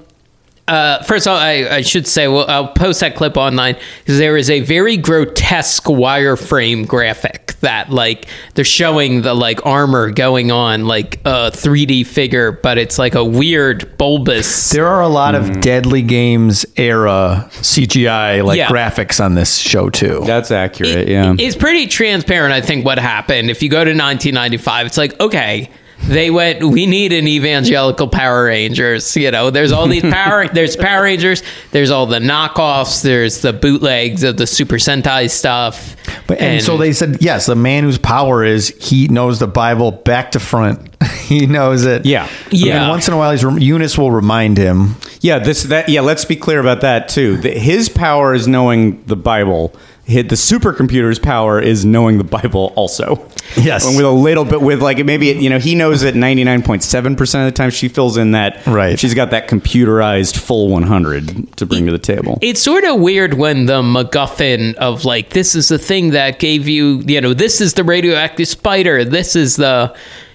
Uh, 0.66 1.02
first 1.04 1.26
of 1.26 1.30
all, 1.32 1.38
I, 1.38 1.66
I 1.76 1.80
should 1.80 2.06
say, 2.06 2.28
well, 2.28 2.44
I'll 2.46 2.68
post 2.68 3.00
that 3.00 3.16
clip 3.16 3.38
online 3.38 3.76
because 4.00 4.18
there 4.18 4.36
is 4.36 4.50
a 4.50 4.60
very 4.60 4.98
grotesque 4.98 5.84
wireframe 5.84 6.86
graphic 6.86 7.47
that, 7.60 7.90
like, 7.90 8.26
they're 8.54 8.64
showing 8.64 9.22
the 9.22 9.34
like 9.34 9.64
armor 9.66 10.10
going 10.10 10.50
on 10.50 10.86
like 10.86 11.16
a 11.24 11.50
3D 11.50 12.06
figure, 12.06 12.52
but 12.52 12.78
it's 12.78 12.98
like 12.98 13.14
a 13.14 13.24
weird 13.24 13.96
bulbous. 13.98 14.70
There 14.70 14.86
are 14.86 15.02
a 15.02 15.08
lot 15.08 15.34
of 15.34 15.48
hmm. 15.48 15.60
Deadly 15.60 16.02
Games 16.02 16.66
era 16.76 17.48
CGI 17.50 18.44
like 18.44 18.58
Yeah. 18.58 18.68
graphics 18.68 19.22
on 19.24 19.34
this 19.34 19.56
show 19.56 19.90
too. 19.90 20.22
That's 20.24 20.50
accurate. 20.50 20.96
It- 20.96 21.08
yeah. 21.08 21.34
It's 21.38 21.56
pretty 21.56 21.86
transparent, 21.86 22.52
I 22.52 22.60
think, 22.60 22.84
what 22.84 22.98
happened. 22.98 23.50
If 23.50 23.62
you 23.62 23.68
go 23.68 23.78
to 23.84 23.90
1995, 23.90 24.86
it's 24.86 24.98
like, 24.98 25.18
okay, 25.20 25.70
they 26.06 26.30
went, 26.30 26.62
we 26.62 26.86
need 26.86 27.12
an 27.12 27.26
evangelical 27.26 28.08
Power 28.08 28.44
Rangers. 28.44 29.16
You 29.16 29.30
know, 29.30 29.50
there's 29.50 29.72
all 29.72 29.86
these 29.88 30.02
Power, 30.02 30.48
there's 30.52 30.76
Power 30.76 31.02
Rangers, 31.02 31.42
there's 31.72 31.90
all 31.90 32.06
the 32.06 32.18
knockoffs, 32.18 33.02
there's 33.02 33.42
the 33.42 33.52
bootlegs 33.52 34.22
of 34.22 34.36
the 34.36 34.46
Super 34.46 34.76
Sentai 34.76 35.28
stuff. 35.28 35.96
But, 36.26 36.40
and, 36.40 36.62
so 36.62 36.76
they 36.76 36.92
said, 36.92 37.18
yes, 37.20 37.46
the 37.46 37.54
man 37.54 37.84
whose 37.84 37.98
power 37.98 38.44
is 38.44 38.68
he 38.80 39.08
knows 39.08 39.38
the 39.38 39.46
Bible 39.46 39.90
back 39.92 40.32
to 40.32 40.40
front. 40.40 40.80
he 41.22 41.46
knows 41.46 41.84
it. 41.84 42.06
Yeah. 42.06 42.28
Yeah. 42.50 42.80
And 42.80 42.90
once 42.90 43.08
in 43.08 43.14
a 43.14 43.16
while, 43.16 43.32
he's, 43.32 43.42
Eunice 43.42 43.96
will 43.96 44.10
remind 44.10 44.58
him. 44.58 44.96
Yeah, 45.20 45.38
this 45.38 45.64
that 45.64 45.88
yeah. 45.88 46.00
Let's 46.00 46.24
be 46.24 46.36
clear 46.36 46.60
about 46.60 46.82
that 46.82 47.08
too. 47.08 47.36
His 47.36 47.88
power 47.88 48.34
is 48.34 48.46
knowing 48.46 49.02
the 49.04 49.16
Bible. 49.16 49.74
Hi- 50.08 50.22
The 50.22 50.34
supercomputer's 50.36 51.18
power 51.18 51.60
is 51.60 51.84
knowing 51.84 52.18
the 52.18 52.24
Bible 52.24 52.72
also. 52.76 53.28
Yes. 53.56 53.86
and 53.86 53.96
with 53.96 54.04
a 54.04 54.10
little 54.10 54.44
bit, 54.44 54.60
with 54.60 54.82
like 54.82 55.02
maybe 55.04 55.30
it, 55.30 55.38
you 55.38 55.48
know 55.48 55.58
he 55.58 55.74
knows 55.74 56.02
it 56.02 56.14
ninety 56.14 56.44
nine 56.44 56.62
point 56.62 56.82
seven 56.82 57.16
percent 57.16 57.46
of 57.46 57.54
the 57.54 57.56
time. 57.56 57.70
She 57.70 57.88
fills 57.88 58.16
in 58.18 58.32
that 58.32 58.66
Right. 58.66 58.98
She's 58.98 59.14
got 59.14 59.30
that 59.30 59.48
computerized 59.48 60.36
full 60.36 60.68
one 60.68 60.82
hundred 60.82 61.56
to 61.56 61.64
bring 61.66 61.86
to 61.86 61.92
the 61.92 61.98
table. 61.98 62.38
it's 62.42 62.60
sort 62.60 62.84
of 62.84 63.00
weird 63.00 63.34
when 63.34 63.64
the 63.66 63.80
MacGuffin 63.82 64.74
of 64.74 65.04
like 65.06 65.30
this 65.30 65.54
is 65.54 65.68
the 65.68 65.78
thing 65.78 66.10
that 66.10 66.38
gave 66.38 66.68
you 66.68 67.02
you 67.06 67.20
know 67.20 67.32
this 67.32 67.60
is 67.60 67.74
the 67.74 67.84
radioactive 67.84 68.48
spider 68.48 69.04
this 69.04 69.34
is 69.34 69.56
the 69.56 69.94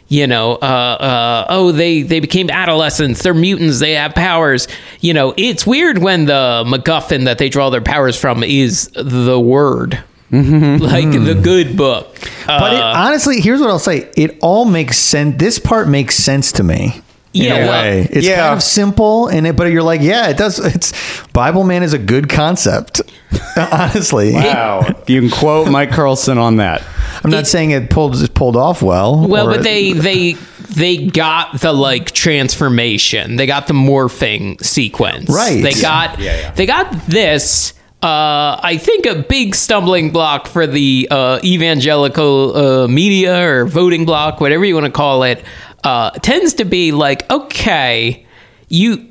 you 0.09 0.27
know 0.27 0.53
uh, 0.55 0.55
uh, 0.65 1.45
oh 1.49 1.71
they 1.71 2.01
they 2.01 2.19
became 2.19 2.49
adolescents 2.49 3.23
they're 3.23 3.33
mutants 3.33 3.79
they 3.79 3.93
have 3.93 4.13
powers 4.13 4.67
you 4.99 5.13
know 5.13 5.33
it's 5.37 5.65
weird 5.65 5.97
when 5.97 6.25
the 6.25 6.63
MacGuffin 6.67 7.25
that 7.25 7.37
they 7.37 7.49
draw 7.49 7.69
their 7.69 7.81
powers 7.81 8.19
from 8.19 8.43
is 8.43 8.89
the 8.95 9.39
word 9.39 10.03
like 10.31 11.11
the 11.11 11.39
good 11.41 11.77
book 11.77 12.07
But 12.47 12.73
it, 12.73 12.79
Uh, 12.81 12.93
honestly, 12.97 13.39
here's 13.39 13.59
what 13.61 13.69
I'll 13.69 13.77
say: 13.79 14.09
it 14.17 14.37
all 14.41 14.65
makes 14.65 14.97
sense. 14.97 15.35
This 15.37 15.59
part 15.59 15.87
makes 15.87 16.15
sense 16.15 16.51
to 16.53 16.63
me. 16.63 17.01
In 17.35 17.43
Yeah. 17.45 17.55
a 17.55 17.69
way, 17.69 18.07
it's 18.11 18.25
Yeah. 18.27 18.37
kind 18.41 18.53
of 18.55 18.63
simple, 18.63 19.27
and 19.27 19.45
it, 19.47 19.55
but 19.55 19.71
you're 19.71 19.81
like, 19.83 20.01
yeah, 20.01 20.27
it 20.29 20.37
does. 20.37 20.57
It's 20.59 20.91
Bible 21.33 21.63
man 21.63 21.81
is 21.83 21.93
a 21.93 21.97
good 21.99 22.29
concept. 22.29 23.01
honestly, 23.71 24.33
Wow, 24.33 24.85
you 25.07 25.21
can 25.21 25.29
quote 25.29 25.69
Mike 25.69 25.91
Carlson 25.91 26.37
on 26.39 26.55
that. 26.57 26.81
I'm 27.23 27.31
not 27.31 27.47
saying 27.47 27.71
it 27.71 27.89
pulled 27.89 28.21
it 28.21 28.33
pulled 28.33 28.55
off 28.55 28.81
well. 28.81 29.27
Well, 29.27 29.47
but 29.47 29.63
they 29.63 29.93
they 29.93 30.33
they 30.69 31.05
got 31.07 31.61
the 31.61 31.71
like 31.73 32.11
transformation. 32.11 33.35
They 33.35 33.45
got 33.45 33.67
the 33.67 33.73
morphing 33.73 34.63
sequence. 34.63 35.29
Right. 35.29 35.61
They 35.63 35.73
got 35.73 36.17
they 36.55 36.65
got 36.65 36.91
this. 37.07 37.73
Uh, 38.01 38.59
I 38.61 38.77
think 38.77 39.05
a 39.05 39.15
big 39.23 39.55
stumbling 39.55 40.11
block 40.11 40.47
for 40.47 40.67
the 40.67 41.07
uh, 41.09 41.39
evangelical 41.41 42.57
uh, 42.57 42.87
media 42.89 43.47
or 43.49 43.65
voting 43.65 44.03
block, 44.03 44.41
whatever 44.41 44.65
you 44.65 44.73
want 44.73 44.87
to 44.87 44.91
call 44.91 45.23
it, 45.23 45.41
uh, 45.85 46.09
tends 46.11 46.55
to 46.55 46.65
be 46.65 46.91
like, 46.91 47.31
okay, 47.31 48.25
you 48.67 49.09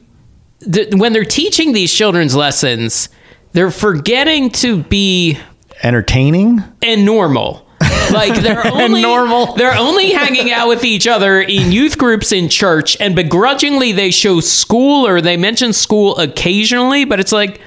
th- 0.71 0.95
when 0.95 1.15
they're 1.15 1.25
teaching 1.25 1.73
these 1.73 1.91
children's 1.91 2.35
lessons, 2.37 3.09
they're 3.53 3.71
forgetting 3.71 4.51
to 4.51 4.83
be 4.83 5.39
entertaining. 5.83 6.63
and 6.83 7.07
normal. 7.07 7.67
Like 8.13 8.35
they're 8.43 8.67
only 8.73 9.03
normal. 9.03 9.55
They're 9.55 9.77
only 9.77 10.11
hanging 10.13 10.51
out 10.53 10.69
with 10.69 10.85
each 10.85 11.07
other 11.07 11.41
in 11.41 11.73
youth 11.73 11.99
groups 11.99 12.33
in 12.33 12.49
church, 12.49 12.97
and 13.01 13.15
begrudgingly 13.15 13.93
they 13.93 14.11
show 14.11 14.41
school 14.41 15.07
or 15.07 15.21
they 15.21 15.37
mention 15.37 15.73
school 15.73 16.17
occasionally. 16.19 17.05
But 17.05 17.21
it's 17.21 17.33
like, 17.33 17.61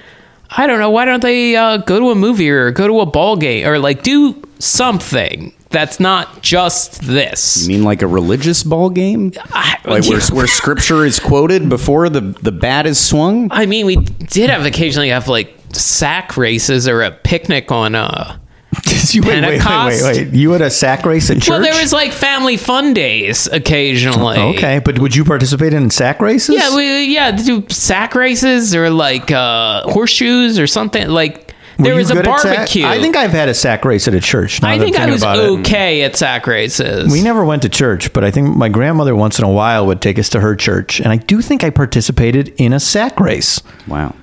I 0.50 0.68
don't 0.68 0.80
know, 0.80 0.90
why 0.90 1.06
don't 1.06 1.22
they 1.22 1.56
uh, 1.56 1.78
go 1.78 2.00
to 2.00 2.12
a 2.12 2.16
movie 2.16 2.50
or 2.50 2.72
go 2.72 2.88
to 2.88 3.00
a 3.02 3.06
ball 3.06 3.36
game 3.36 3.68
or 3.68 3.80
like 3.80 4.04
do 4.04 4.42
something 4.60 5.54
that's 5.70 6.00
not 6.00 6.42
just 6.42 7.02
this? 7.02 7.62
You 7.64 7.68
mean 7.68 7.84
like 7.84 8.02
a 8.02 8.08
religious 8.08 8.64
ball 8.64 8.90
game? 8.90 9.34
I, 9.52 9.78
Like 9.86 10.06
where, 10.06 10.22
where 10.28 10.48
scripture 10.48 11.06
is 11.06 11.20
quoted 11.20 11.68
before 11.70 12.10
the, 12.10 12.22
the 12.22 12.52
bat 12.52 12.86
is 12.86 13.00
swung? 13.00 13.50
I 13.52 13.66
mean, 13.66 13.86
we 13.86 13.96
did 13.98 14.50
have 14.50 14.66
occasionally 14.66 15.10
have 15.10 15.28
like 15.28 15.54
sack 15.74 16.38
races 16.38 16.88
or 16.88 17.02
a 17.02 17.12
picnic 17.12 17.72
on 17.72 17.96
uh 17.96 18.38
You- 19.16 19.22
wait, 19.22 19.42
wait, 19.44 19.64
wait, 19.64 20.02
wait, 20.04 20.04
wait. 20.04 20.34
You 20.34 20.52
had 20.52 20.62
a 20.62 20.70
sack 20.70 21.06
race 21.06 21.30
at 21.30 21.38
church? 21.38 21.50
well 21.50 21.62
there 21.62 21.80
was 21.80 21.94
like 21.94 22.12
family 22.12 22.58
fun 22.58 22.94
days 22.94 23.48
occasionally 23.48 24.38
Okay, 24.38 24.80
but 24.80 25.00
would 25.00 25.16
you 25.16 25.24
participate 25.24 25.74
in 25.74 25.90
sack 25.90 26.20
races? 26.22 26.56
Yeah, 26.56 26.76
we 26.76 27.06
yeah 27.14 27.32
do 27.32 27.66
sack 27.70 28.16
races 28.16 28.76
or 28.76 28.90
like 28.90 29.32
uh, 29.32 29.84
horseshoes 29.84 30.60
or 30.60 30.68
something. 30.68 31.08
Like 31.08 31.54
Were 31.78 31.86
there 31.86 31.96
was 31.96 32.10
a 32.10 32.16
good 32.16 32.28
at 32.28 32.44
barbecue. 32.44 32.86
I 32.86 33.00
think 33.00 33.16
I've 33.16 33.32
had 33.32 33.48
a 33.48 33.54
sack 33.54 33.86
race 33.86 34.08
at 34.08 34.14
a 34.16 34.20
church. 34.20 34.62
I 34.64 34.80
think 34.80 34.98
I 34.98 35.10
was 35.10 35.24
okay 35.24 36.02
at 36.04 36.16
sack 36.16 36.48
races. 36.48 37.12
We 37.12 37.22
never 37.22 37.46
went 37.46 37.62
to 37.62 37.70
church, 37.70 38.12
but 38.12 38.24
I 38.24 38.32
think 38.32 38.56
my 38.56 38.70
grandmother 38.70 39.16
once 39.16 39.40
in 39.40 39.46
a 39.46 39.52
while 39.52 39.86
would 39.88 40.02
take 40.02 40.20
us 40.20 40.30
to 40.30 40.40
her 40.42 40.56
church, 40.56 41.00
and 41.00 41.10
I 41.10 41.18
do 41.18 41.42
think 41.42 41.64
I 41.64 41.70
participated 41.70 42.54
in 42.58 42.74
a 42.74 42.80
sack 42.80 43.20
race. 43.20 43.62
Wow. 43.88 44.16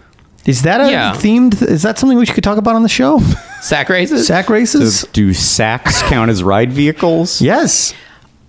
Is 0.46 0.62
that 0.62 0.80
a 0.80 0.90
Yeah. 0.90 1.12
themed? 1.14 1.62
Is 1.62 1.82
that 1.82 1.98
something 1.98 2.18
we 2.18 2.26
could 2.26 2.42
talk 2.44 2.58
about 2.58 2.74
on 2.74 2.82
the 2.82 2.88
show? 2.88 3.20
sack 3.60 3.88
races. 3.88 4.26
Sack 4.26 4.48
races? 4.50 5.06
Do 5.12 5.32
sacks 5.32 6.02
count 6.02 6.30
as 6.30 6.42
ride 6.42 6.72
vehicles? 6.72 7.40
yes. 7.40 7.94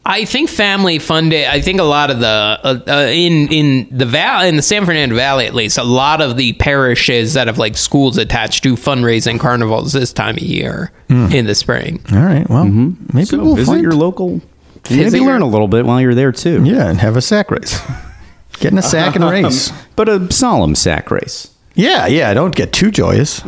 I 0.06 0.26
think 0.26 0.50
family 0.50 1.00
fun 1.00 1.30
day. 1.30 1.48
I 1.48 1.62
think 1.62 1.80
a 1.80 1.84
lot 1.84 2.10
of 2.12 2.20
the 2.20 2.28
uh, 2.28 2.80
uh, 2.90 2.92
in 3.10 3.48
in 3.48 3.88
the 3.90 4.06
valley 4.06 4.50
in 4.50 4.58
the 4.58 4.62
San 4.62 4.86
Fernando 4.86 5.16
Valley 5.16 5.46
at 5.46 5.56
least 5.56 5.78
a 5.78 5.84
lot 5.86 6.20
of 6.20 6.36
the 6.36 6.52
parishes 6.54 7.36
that 7.36 7.48
have 7.48 7.58
like 7.58 7.78
schools 7.78 8.18
attached 8.18 8.64
do 8.64 8.76
fundraising 8.76 9.40
carnivals 9.40 9.94
this 9.94 10.12
time 10.12 10.36
of 10.36 10.42
year 10.44 10.92
Hmm. 11.08 11.32
in 11.32 11.46
the 11.46 11.56
spring. 11.56 12.02
All 12.12 12.20
right. 12.20 12.50
Well, 12.50 12.66
maybe 12.66 13.24
So 13.28 13.38
we'll 13.38 13.56
visit 13.56 13.72
find 13.72 13.82
your 13.82 13.94
local. 13.94 14.42
Visit 14.90 15.04
Maybe 15.14 15.20
your- 15.24 15.28
learn 15.32 15.42
a 15.42 15.48
little 15.48 15.70
bit 15.70 15.86
while 15.86 16.02
you're 16.02 16.16
there 16.16 16.34
too. 16.34 16.64
Yeah, 16.66 16.90
and 16.90 17.00
have 17.00 17.16
a 17.16 17.22
sack 17.22 17.50
race. 17.50 17.80
Get 18.60 18.74
in 18.74 18.78
a 18.78 18.82
sack 18.82 19.16
and 19.16 19.24
race. 19.30 19.72
But 19.96 20.10
a 20.10 20.30
solemn 20.34 20.76
sack 20.76 21.12
race. 21.12 21.48
Yeah, 21.76 22.06
yeah. 22.06 22.32
Don't 22.36 22.54
get 22.54 22.72
too 22.72 22.92
joyous. 22.92 23.42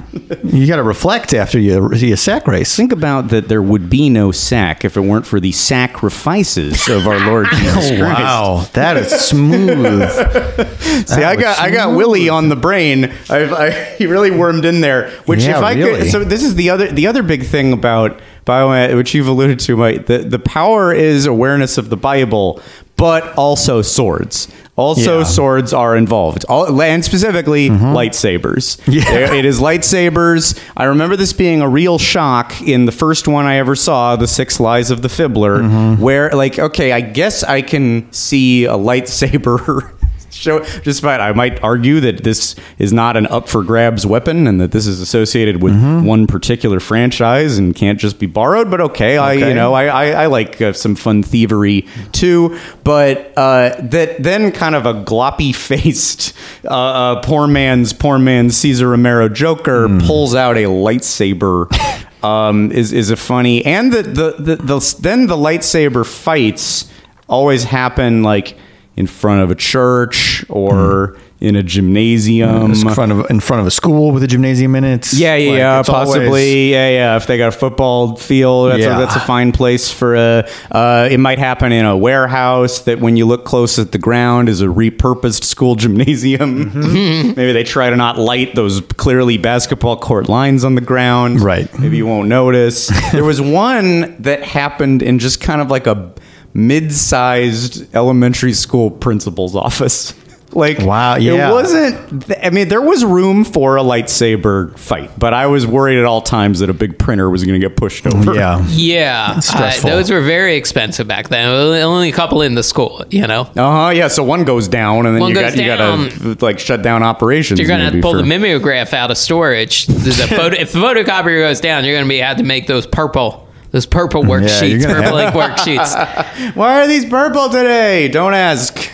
You 0.44 0.66
got 0.66 0.78
to 0.78 0.84
reflect 0.84 1.32
after 1.34 1.60
you 1.60 1.96
see 1.96 2.12
a 2.12 2.18
sack 2.18 2.48
race. 2.48 2.76
Think 2.76 2.92
about 2.92 3.28
that 3.28 3.50
there 3.50 3.62
would 3.62 3.88
be 3.88 4.10
no 4.10 4.32
sack 4.32 4.84
if 4.84 4.98
it 4.98 5.02
weren't 5.02 5.28
for 5.28 5.40
the 5.40 5.52
sacrifices 5.52 6.88
of 6.90 7.08
our 7.08 7.20
Lord 7.28 7.46
oh, 7.52 7.56
Jesus 7.58 7.92
Oh, 7.92 7.98
Christ. 8.00 8.20
wow, 8.20 8.66
that 8.74 8.98
is 8.98 9.10
smooth. 9.12 10.10
See, 11.08 11.22
I 11.24 11.36
got 11.36 11.60
I 11.60 11.70
got 11.70 11.96
Willie 11.96 12.28
on 12.30 12.50
the 12.50 12.56
brain. 12.56 13.06
I've, 13.30 13.54
I, 13.54 13.70
he 13.98 14.08
really 14.08 14.32
wormed 14.32 14.66
in 14.66 14.82
there. 14.82 15.12
Which 15.26 15.44
Yeah, 15.44 15.58
if 15.60 15.64
I 15.64 15.74
really. 15.74 16.02
could, 16.02 16.12
so 16.12 16.24
this 16.24 16.44
is 16.44 16.56
the 16.56 16.72
other 16.72 16.92
the 16.92 17.06
other 17.08 17.22
big 17.22 17.46
thing 17.46 17.74
about 17.74 18.20
bio, 18.46 18.96
which 18.98 19.14
you've 19.14 19.28
alluded 19.28 19.60
to, 19.62 19.78
Mike. 19.78 20.08
The 20.08 20.20
the 20.20 20.40
power 20.40 20.92
is 20.94 21.26
awareness 21.28 21.78
of 21.78 21.90
the 21.90 21.98
Bible, 21.98 22.60
but 22.96 23.36
also 23.38 23.82
swords. 23.84 24.48
Also, 24.78 25.20
Yeah. 25.20 25.24
swords 25.24 25.72
are 25.74 25.96
involved, 25.96 26.44
All, 26.50 26.82
and 26.82 27.04
specifically 27.06 27.70
lightsabers. 27.70 28.78
Mm-hmm. 28.82 28.92
Yeah. 28.96 29.04
There- 29.12 29.34
it 29.36 29.46
is 29.46 29.60
lightsabers. 29.62 30.60
I 30.76 30.84
remember 30.86 31.16
this 31.16 31.32
being 31.34 31.62
a 31.62 31.70
real 31.70 31.98
shock 31.98 32.62
in 32.62 32.86
the 32.86 32.92
first 32.92 33.28
one 33.28 33.46
I 33.46 33.56
ever 33.58 33.76
saw, 33.76 34.16
The 34.18 34.28
Six 34.28 34.60
Lies 34.60 34.92
of 34.92 35.02
the 35.02 35.08
Fibbler, 35.08 35.62
Mm-hmm. 35.62 36.02
where, 36.02 36.30
like, 36.32 36.60
okay, 36.60 36.92
I 36.92 37.00
guess 37.02 37.44
I 37.44 37.62
can 37.62 38.12
see 38.12 38.66
a 38.66 38.74
lightsaber. 38.74 39.92
Show, 40.36 40.60
despite 40.84 41.22
I 41.22 41.32
might 41.32 41.64
argue 41.64 42.00
that 42.02 42.24
this 42.24 42.56
is 42.78 42.92
not 42.94 43.16
an 43.18 43.26
up 43.28 43.48
for 43.48 43.64
grabs 43.64 44.06
weapon 44.06 44.48
and 44.48 44.60
that 44.62 44.72
this 44.72 44.86
is 44.86 45.00
associated 45.00 45.62
with 45.64 45.74
Mm-hmm. 45.76 46.06
one 46.06 46.28
particular 46.28 46.80
franchise 46.80 47.58
and 47.58 47.76
can't 47.76 48.00
just 48.00 48.20
be 48.20 48.26
borrowed. 48.28 48.70
But 48.70 48.82
okay, 48.82 49.18
I 49.18 49.34
you 49.34 49.54
know 49.54 49.74
I 49.74 49.86
I, 49.86 50.24
I 50.24 50.26
like 50.28 50.62
uh, 50.62 50.74
some 50.74 50.96
fun 50.96 51.24
thievery 51.24 51.88
too. 52.12 52.58
But 52.84 53.34
uh, 53.38 53.76
that 53.82 54.22
then 54.22 54.52
kind 54.52 54.76
of 54.76 54.86
a 54.86 54.94
gloppy 54.94 55.54
faced 55.56 56.34
uh, 56.66 56.70
uh, 56.70 57.22
poor 57.22 57.48
man's 57.48 57.94
poor 57.94 58.18
man's 58.20 58.56
Cesar 58.58 58.90
Romero 58.90 59.30
Joker 59.30 59.88
Hmm. 59.88 60.00
pulls 60.00 60.36
out 60.36 60.58
a 60.58 60.66
lightsaber. 60.66 61.68
Um, 62.24 62.72
is 62.72 62.92
is 62.92 63.12
a 63.12 63.16
funny 63.16 63.64
and 63.64 63.94
the, 63.94 64.02
the 64.02 64.36
the 64.40 64.56
the 64.56 64.96
then 65.00 65.28
the 65.28 65.36
lightsaber 65.36 66.04
fights 66.04 66.90
always 67.30 67.66
happen 67.66 68.24
like 68.24 68.58
in 68.98 69.08
front 69.08 69.42
of 69.42 69.52
a 69.52 69.56
church 69.56 70.46
or 70.50 71.18
in 71.42 71.56
a 71.58 71.62
gymnasium. 71.62 72.72
in 72.72 72.90
front 72.94 73.12
of 73.12 73.30
in 73.30 73.42
front 73.42 73.60
of 73.60 73.68
a 73.68 73.72
school 73.72 74.12
with 74.12 74.24
a 74.24 74.28
gymnasium 74.28 74.74
in 74.74 74.86
it. 74.86 75.12
Yeah, 75.12 75.36
yeah, 75.36 75.50
Like, 75.52 75.58
yeah, 75.58 75.84
possibly. 75.84 76.26
always- 76.28 76.72
yeah, 76.72 76.90
yeah. 76.90 77.16
If 77.18 77.28
they 77.28 77.38
got 77.38 77.50
a 77.50 77.52
football 77.52 78.16
field, 78.16 78.72
that's, 78.72 78.80
Yeah. 78.82 78.96
a, 78.96 79.00
that's 79.00 79.18
a 79.18 79.20
fine 79.20 79.52
place 79.52 79.92
for 79.92 80.16
a. 80.16 80.48
Uh, 80.72 81.10
it 81.12 81.20
might 81.20 81.38
happen 81.40 81.74
in 81.74 81.86
a 81.86 81.96
warehouse 81.98 82.80
that, 82.84 83.00
when 83.02 83.18
you 83.18 83.26
look 83.26 83.44
close 83.44 83.78
at 83.78 83.92
the 83.92 83.98
ground, 83.98 84.48
is 84.48 84.62
a 84.62 84.68
repurposed 84.68 85.44
school 85.44 85.76
gymnasium. 85.84 86.72
Mm-hmm. 86.72 87.28
Maybe 87.36 87.52
they 87.52 87.66
try 87.66 87.90
to 87.90 87.98
not 87.98 88.18
light 88.18 88.56
those 88.56 88.80
clearly 88.96 89.38
basketball 89.38 89.98
court 89.98 90.30
lines 90.30 90.64
on 90.64 90.76
the 90.76 90.82
ground. 90.82 91.42
Right. 91.42 91.68
Maybe 91.78 91.98
you 91.98 92.08
won't 92.08 92.30
notice. 92.30 92.88
there 93.12 93.26
was 93.26 93.42
one 93.42 94.16
that 94.22 94.42
happened 94.44 95.04
in 95.04 95.20
just 95.20 95.42
kind 95.42 95.60
of 95.62 95.70
like 95.70 95.86
a 95.86 96.14
mid-sized 96.56 97.94
elementary 97.96 98.54
school 98.54 98.90
principal's 98.90 99.56
office. 99.56 100.14
Like 100.52 100.80
Wow, 100.80 101.16
yeah. 101.18 101.50
it 101.50 101.52
wasn't. 101.52 102.34
I 102.42 102.50
mean, 102.50 102.70
there 102.70 102.82
was 102.82 103.04
room 103.04 103.44
for 103.44 103.76
a 103.76 103.82
lightsaber 103.82 104.78
fight, 104.80 105.12
but 105.20 105.34
I 105.34 105.48
was 105.48 105.68
worried 105.68 106.00
at 106.00 106.06
all 106.06 106.22
times 106.22 106.60
that 106.60 106.70
a 106.70 106.74
big 106.74 106.98
printer 106.98 107.30
was 107.30 107.44
going 107.44 107.60
to 107.60 107.68
get 107.68 107.76
pushed 107.76 108.08
over. 108.08 108.34
Yeah. 108.34 108.66
Yeah, 108.70 109.42
uh, 109.54 109.82
those 109.82 110.10
were 110.10 110.22
very 110.22 110.56
expensive 110.56 111.10
back 111.10 111.28
then. 111.28 111.46
Only 111.50 112.08
a 112.08 112.14
couple 112.14 112.42
in 112.42 112.56
the 112.56 112.64
school, 112.64 113.04
you 113.10 113.28
know. 113.28 113.42
Uh 113.42 113.88
huh. 113.88 113.90
Yeah. 113.94 114.08
So 114.08 114.24
one 114.24 114.46
goes 114.46 114.70
down, 114.70 115.06
and 115.06 115.16
then 115.16 115.22
One 115.24 115.32
you 115.32 115.36
goes 115.36 115.56
got 115.56 115.62
you 115.62 115.68
got 115.68 116.38
to 116.38 116.46
like 116.46 116.60
shut 116.60 116.82
down 116.82 117.04
operations. 117.04 117.60
You're 117.60 117.68
gonna 117.68 117.84
have 117.84 117.92
to 117.92 117.98
maybe 117.98 118.02
pull 118.04 118.14
for- 118.14 118.18
the 118.20 118.24
mimeograph 118.24 118.94
out 118.94 119.12
of 119.12 119.18
storage. 119.18 119.88
The, 119.88 119.94
the 119.94 120.28
photo, 120.38 120.56
if 120.58 120.72
the 120.72 120.80
photocopier 120.80 121.42
goes 121.42 121.60
down, 121.60 121.84
you're 121.84 121.98
gonna 121.98 122.08
be 122.08 122.20
have 122.20 122.38
to 122.38 122.44
make 122.44 122.66
those 122.68 122.88
purple, 122.88 123.45
those 123.76 123.86
purple 123.86 124.24
worksheets, 124.24 124.82
gonna 124.82 125.02
purple 125.02 125.18
ink 125.18 125.34
worksheets. 125.36 126.56
Why 126.56 126.82
are 126.82 126.88
these 126.88 127.04
purple 127.04 127.50
today? 127.50 128.08
Don't 128.08 128.34
ask. 128.34 128.90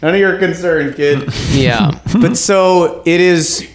None 0.00 0.14
of 0.14 0.20
your 0.20 0.38
concern, 0.38 0.94
kid. 0.94 1.28
Yeah, 1.50 2.00
but 2.20 2.36
so 2.36 3.02
it 3.04 3.20
is 3.20 3.68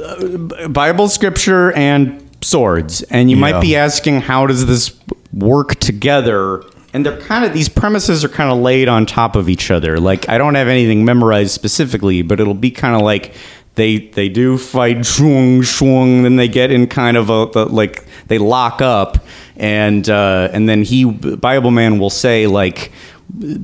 uh, 0.00 0.68
Bible 0.68 1.08
scripture 1.08 1.72
and 1.72 2.24
swords. 2.40 3.02
And 3.02 3.28
you 3.32 3.36
Yeah. 3.36 3.40
might 3.40 3.60
be 3.60 3.74
asking, 3.74 4.20
how 4.20 4.46
does 4.46 4.66
this 4.66 4.96
work 5.32 5.74
together? 5.80 6.62
And 6.94 7.04
they're 7.04 7.20
kind 7.20 7.44
of, 7.44 7.52
these 7.52 7.68
premises 7.68 8.24
are 8.24 8.28
kind 8.28 8.50
of 8.52 8.58
laid 8.58 8.86
on 8.88 9.06
top 9.06 9.34
of 9.34 9.48
each 9.48 9.72
other. 9.72 9.98
Like, 9.98 10.28
I 10.28 10.38
don't 10.38 10.54
have 10.54 10.68
anything 10.68 11.04
memorized 11.04 11.50
specifically, 11.50 12.22
but 12.22 12.38
it'll 12.40 12.54
be 12.54 12.70
kind 12.70 12.94
of 12.94 13.02
like 13.02 13.34
they 13.74 13.98
they 13.98 14.28
do 14.28 14.58
fight 14.58 14.98
shwung 14.98 15.60
shwung 15.60 16.22
then 16.22 16.36
they 16.36 16.48
get 16.48 16.70
in 16.70 16.86
kind 16.86 17.16
of 17.16 17.30
a 17.30 17.48
the, 17.52 17.66
like 17.66 18.04
they 18.26 18.38
lock 18.38 18.82
up 18.82 19.18
and 19.56 20.08
uh 20.08 20.48
and 20.52 20.68
then 20.68 20.82
he 20.82 21.04
bible 21.04 21.70
man 21.70 21.98
will 21.98 22.10
say 22.10 22.46
like 22.46 22.92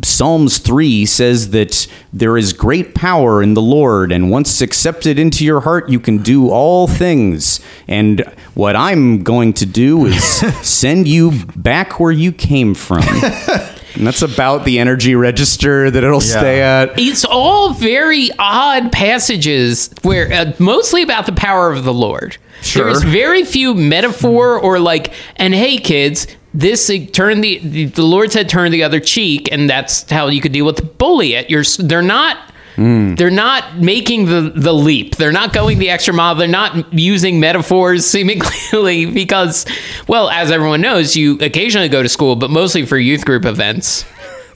Psalms 0.03 0.59
3 0.59 1.07
says 1.07 1.51
that 1.51 1.87
there 2.13 2.37
is 2.37 2.53
great 2.53 2.95
power 2.95 3.43
in 3.43 3.55
the 3.55 3.63
Lord, 3.63 4.13
and 4.13 4.31
once 4.31 4.61
accepted 4.61 5.19
into 5.19 5.45
your 5.45 5.61
heart, 5.61 5.89
you 5.89 5.99
can 5.99 6.19
do 6.19 6.51
all 6.51 6.87
things. 6.87 7.61
And 7.89 8.21
what 8.55 8.77
I'm 8.77 9.23
going 9.23 9.53
to 9.55 9.67
do 9.67 10.07
is 10.07 10.25
send 10.67 11.09
you 11.09 11.45
back 11.57 11.99
where 11.99 12.13
you 12.13 12.33
came 12.33 12.75
from. 12.75 13.03
and 13.97 14.07
that's 14.07 14.23
about 14.23 14.65
the 14.65 14.79
energy 14.79 15.15
register 15.15 15.91
that 15.91 16.05
it'll 16.05 16.21
stay 16.21 16.63
at. 16.63 16.99
it's 16.99 17.25
all 17.25 17.73
very 17.73 18.31
odd 18.39 18.93
passages 18.93 19.91
where 20.03 20.33
uh, 20.33 20.53
mostly 20.59 21.03
about 21.03 21.27
the 21.27 21.33
power 21.33 21.73
of 21.73 21.85
the 21.85 21.95
Lord. 21.95 22.37
Sure. 22.63 22.85
There's 22.87 23.03
very 23.03 23.45
few 23.45 23.75
metaphor 23.75 24.59
or 24.59 24.79
like, 24.79 25.13
and 25.37 25.55
hey 25.55 25.79
kids, 25.79 26.27
this 26.55 26.89
uh, 26.89 27.07
turn 27.13 27.41
the, 27.43 27.59
the 27.59 27.85
the 27.87 28.03
Lord 28.03 28.33
said 28.33 28.49
turn 28.49 28.73
the 28.73 28.83
other 28.83 29.01
cheek, 29.01 29.51
and 29.53 29.69
that's 29.69 30.11
how 30.11 30.29
you 30.29 30.41
could 30.41 30.53
deal 30.53 30.65
with 30.65 30.77
the 30.77 30.85
bully. 30.85 31.37
At 31.37 31.51
your, 31.51 31.63
they're 31.79 32.03
not. 32.03 32.39
They're 32.77 33.31
not 33.31 33.79
making 33.79 34.27
the, 34.27 34.53
the 34.55 34.73
leap. 34.75 35.17
They're 35.17 35.33
not 35.33 35.53
going 35.53 35.79
the 35.79 35.91
extra 35.91 36.13
mile. 36.13 36.35
They're 36.35 36.47
not 36.49 36.93
using 36.93 37.41
metaphors 37.41 38.07
seemingly 38.11 39.07
because, 39.07 39.65
well, 40.07 40.29
as 40.29 40.51
everyone 40.51 40.81
knows, 40.83 41.17
you 41.17 41.39
occasionally 41.41 41.89
go 41.89 42.03
to 42.03 42.09
school, 42.09 42.37
but 42.37 42.51
mostly 42.51 42.85
for 42.85 42.99
youth 42.99 43.25
group 43.25 43.45
events 43.45 44.05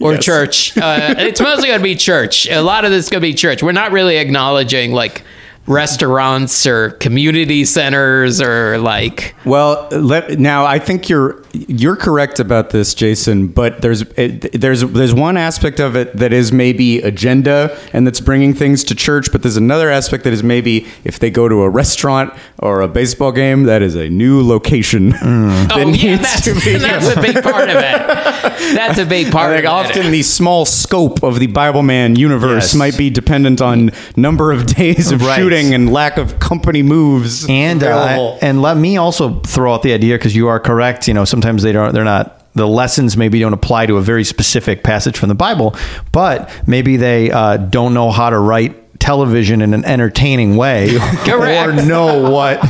or 0.00 0.14
Yes. 0.14 0.24
church. 0.24 0.76
Uh, 0.78 1.14
it's 1.18 1.40
mostly 1.40 1.68
going 1.68 1.80
to 1.80 1.84
be 1.84 1.96
church. 1.96 2.46
A 2.48 2.60
lot 2.60 2.84
of 2.84 2.90
this 2.90 3.04
is 3.04 3.10
going 3.10 3.20
to 3.22 3.26
be 3.28 3.34
church. 3.34 3.62
We're 3.62 3.72
not 3.72 3.92
really 3.92 4.16
acknowledging 4.16 4.92
like 4.92 5.22
restaurants 5.66 6.66
or 6.66 6.90
community 6.92 7.64
centers 7.64 8.40
or 8.40 8.78
like 8.78 9.34
Well, 9.44 9.88
let, 9.92 10.38
now 10.38 10.64
I 10.66 10.78
think 10.78 11.08
you're 11.08 11.40
you're 11.52 11.96
correct 11.96 12.38
about 12.38 12.70
this, 12.70 12.94
Jason. 12.94 13.48
But 13.48 13.82
there's 13.82 14.02
it, 14.16 14.52
there's 14.60 14.82
there's 14.82 15.12
one 15.14 15.36
aspect 15.36 15.80
of 15.80 15.96
it 15.96 16.16
that 16.16 16.32
is 16.32 16.52
maybe 16.52 17.00
agenda 17.02 17.76
and 17.92 18.06
that's 18.06 18.20
bringing 18.20 18.54
things 18.54 18.84
to 18.84 18.94
church. 18.94 19.30
But 19.32 19.42
there's 19.42 19.56
another 19.56 19.90
aspect 19.90 20.24
that 20.24 20.32
is 20.32 20.42
maybe 20.42 20.86
if 21.04 21.18
they 21.18 21.30
go 21.30 21.48
to 21.48 21.62
a 21.62 21.68
restaurant 21.68 22.32
or 22.60 22.80
a 22.82 22.88
baseball 22.88 23.32
game, 23.32 23.64
that 23.64 23.82
is 23.82 23.94
a 23.96 24.08
new 24.08 24.42
location. 24.46 25.10
that 25.10 25.20
mm. 25.20 25.70
oh 25.72 25.88
yeah 25.88 26.16
that's, 26.16 26.44
to 26.44 26.54
be- 26.54 26.76
that's 26.78 27.08
a 27.16 27.20
big 27.20 27.42
part 27.42 27.68
of 27.68 27.76
it 27.76 28.74
that's 28.74 28.98
a 28.98 29.06
big 29.06 29.30
part 29.32 29.50
I 29.50 29.56
of 29.56 29.56
think 29.56 29.64
it 29.64 29.68
often 30.00 30.12
the 30.12 30.22
small 30.22 30.64
scope 30.64 31.22
of 31.22 31.38
the 31.38 31.46
Bible 31.48 31.82
Man 31.82 32.16
universe 32.16 32.50
Yes. 32.50 32.74
might 32.74 32.96
be 32.98 33.10
dependent 33.10 33.60
on 33.60 33.90
number 34.16 34.52
of 34.52 34.66
days 34.66 35.10
of 35.12 35.20
Right. 35.22 35.36
shooting 35.36 35.49
and 35.52 35.92
lack 35.92 36.18
of 36.18 36.38
company 36.38 36.82
moves. 36.82 37.48
and 37.48 37.82
uh, 37.82 38.38
and 38.40 38.62
let 38.62 38.76
me 38.76 38.96
also 38.96 39.40
throw 39.40 39.74
out 39.74 39.82
the 39.82 39.92
idea 39.92 40.16
because 40.16 40.34
you 40.34 40.48
are 40.48 40.60
correct. 40.60 41.08
You 41.08 41.14
know, 41.14 41.24
sometimes 41.24 41.62
they 41.62 41.72
don't. 41.72 41.92
They're 41.94 42.04
not. 42.04 42.36
The 42.54 42.66
lessons 42.66 43.16
maybe 43.16 43.38
don't 43.38 43.52
apply 43.52 43.86
to 43.86 43.96
a 43.96 44.02
very 44.02 44.24
specific 44.24 44.82
passage 44.82 45.16
from 45.16 45.28
the 45.28 45.36
Bible, 45.36 45.76
but 46.10 46.50
maybe 46.66 46.96
they 46.96 47.30
uh, 47.30 47.56
don't 47.58 47.94
know 47.94 48.10
how 48.10 48.28
to 48.30 48.38
write 48.38 48.76
television 49.00 49.62
in 49.62 49.74
an 49.74 49.84
entertaining 49.84 50.56
way 50.56 50.94
or 51.28 51.72
know 51.72 52.30
what 52.30 52.60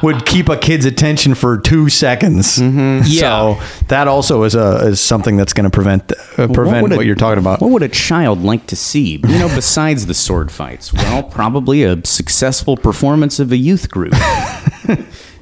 would 0.02 0.24
keep 0.24 0.48
a 0.48 0.56
kid's 0.56 0.84
attention 0.84 1.34
for 1.34 1.58
two 1.58 1.88
seconds. 1.88 2.58
Mm-hmm. 2.58 3.00
Yeah. 3.06 3.20
So 3.20 3.84
that 3.88 4.06
also 4.06 4.44
is 4.44 4.54
a 4.54 4.86
is 4.86 5.00
something 5.00 5.36
that's 5.36 5.52
going 5.52 5.64
to 5.64 5.70
prevent 5.70 6.12
uh, 6.12 6.46
prevent 6.48 6.82
would 6.82 6.92
what, 6.92 7.00
a- 7.00 7.04
you're 7.06 7.16
talking 7.16 7.38
about. 7.38 7.60
What 7.60 7.70
would 7.72 7.82
a 7.82 7.88
child 7.88 8.42
like 8.42 8.66
to 8.68 8.76
see? 8.76 9.16
You 9.16 9.38
know, 9.38 9.48
besides 9.48 10.06
the 10.06 10.14
sword 10.14 10.52
fights? 10.52 10.92
Well, 10.92 11.22
probably 11.24 11.82
a 11.82 12.04
successful 12.06 12.76
performance 12.76 13.40
of 13.40 13.50
a 13.50 13.56
youth 13.56 13.90
group. 13.90 14.14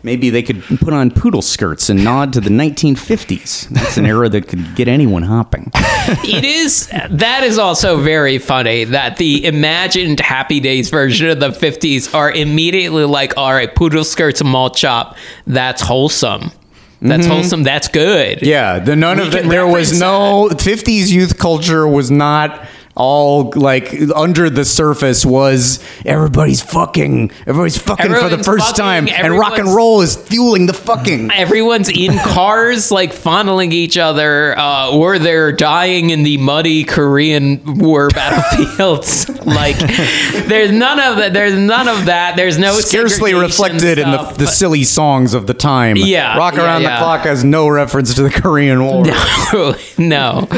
Maybe 0.02 0.30
they 0.30 0.42
could 0.42 0.62
put 0.62 0.92
on 0.92 1.10
poodle 1.10 1.42
skirts 1.42 1.90
and 1.90 2.04
nod 2.04 2.32
to 2.34 2.40
the 2.40 2.50
1950s. 2.50 3.68
That's 3.70 3.96
an 3.96 4.06
era 4.06 4.28
that 4.28 4.48
could 4.48 4.74
get 4.76 4.88
anyone 4.88 5.22
hopping. 5.22 5.70
it 5.74 6.44
is 6.44 6.88
that 7.10 7.42
is 7.42 7.58
also 7.58 8.00
very 8.00 8.38
funny 8.38 8.84
that 8.84 9.16
the 9.16 9.44
imagined 9.44 10.20
happy 10.20 10.60
days 10.60 10.90
version 10.90 11.28
of 11.28 11.40
the 11.40 11.48
50s 11.48 12.14
are 12.14 12.30
immediately 12.30 13.04
like 13.04 13.36
all 13.36 13.52
right 13.52 13.74
poodle 13.74 14.04
skirts 14.04 14.40
and 14.40 14.50
malt 14.50 14.76
chop. 14.76 15.16
That's 15.46 15.82
wholesome. 15.82 16.52
That's 17.00 17.24
mm-hmm. 17.24 17.32
wholesome. 17.32 17.62
That's 17.62 17.88
good. 17.88 18.42
Yeah, 18.42 18.78
the 18.78 18.96
none 18.96 19.18
We 19.18 19.26
of 19.26 19.32
the, 19.32 19.42
there 19.42 19.66
was 19.66 19.98
no 19.98 20.48
50s 20.50 21.12
youth 21.12 21.38
culture 21.38 21.86
was 21.86 22.10
not 22.10 22.66
all 22.96 23.52
like 23.54 23.94
under 24.14 24.48
the 24.48 24.64
surface 24.64 25.24
was 25.24 25.84
everybody's 26.04 26.62
fucking 26.62 27.30
everybody's 27.46 27.76
fucking 27.76 28.12
for 28.12 28.28
the 28.28 28.42
first 28.42 28.76
fucking, 28.76 28.82
time 28.82 29.08
and 29.08 29.38
rock 29.38 29.58
and 29.58 29.68
roll 29.68 30.00
is 30.00 30.16
fueling 30.16 30.66
the 30.66 30.72
fucking 30.72 31.30
everyone's 31.34 31.90
in 31.90 32.16
cars 32.20 32.90
like 32.90 33.12
fondling 33.12 33.70
each 33.70 33.98
other 33.98 34.58
uh, 34.58 34.90
or 34.90 35.18
they're 35.18 35.52
dying 35.52 36.08
in 36.10 36.22
the 36.22 36.38
muddy 36.38 36.84
korean 36.84 37.60
war 37.78 38.08
battlefields 38.14 39.28
like 39.46 39.76
there's 40.46 40.72
none 40.72 40.98
of 40.98 41.18
that 41.18 41.34
there's 41.34 41.54
none 41.54 41.88
of 41.88 42.06
that 42.06 42.34
there's 42.36 42.58
no 42.58 42.80
scarcely 42.80 43.34
reflected 43.34 43.98
in 43.98 44.10
the, 44.10 44.24
stuff. 44.24 44.38
the 44.38 44.46
silly 44.46 44.84
songs 44.84 45.34
of 45.34 45.46
the 45.46 45.54
time. 45.54 45.96
Yeah, 45.96 46.36
Rock 46.36 46.54
yeah, 46.54 46.64
Around 46.64 46.82
yeah. 46.82 46.98
the 46.98 47.04
Clock 47.04 47.20
has 47.22 47.44
no 47.44 47.68
reference 47.68 48.14
to 48.14 48.22
the 48.22 48.30
Korean 48.30 48.84
War. 48.84 49.04
no 49.98 50.48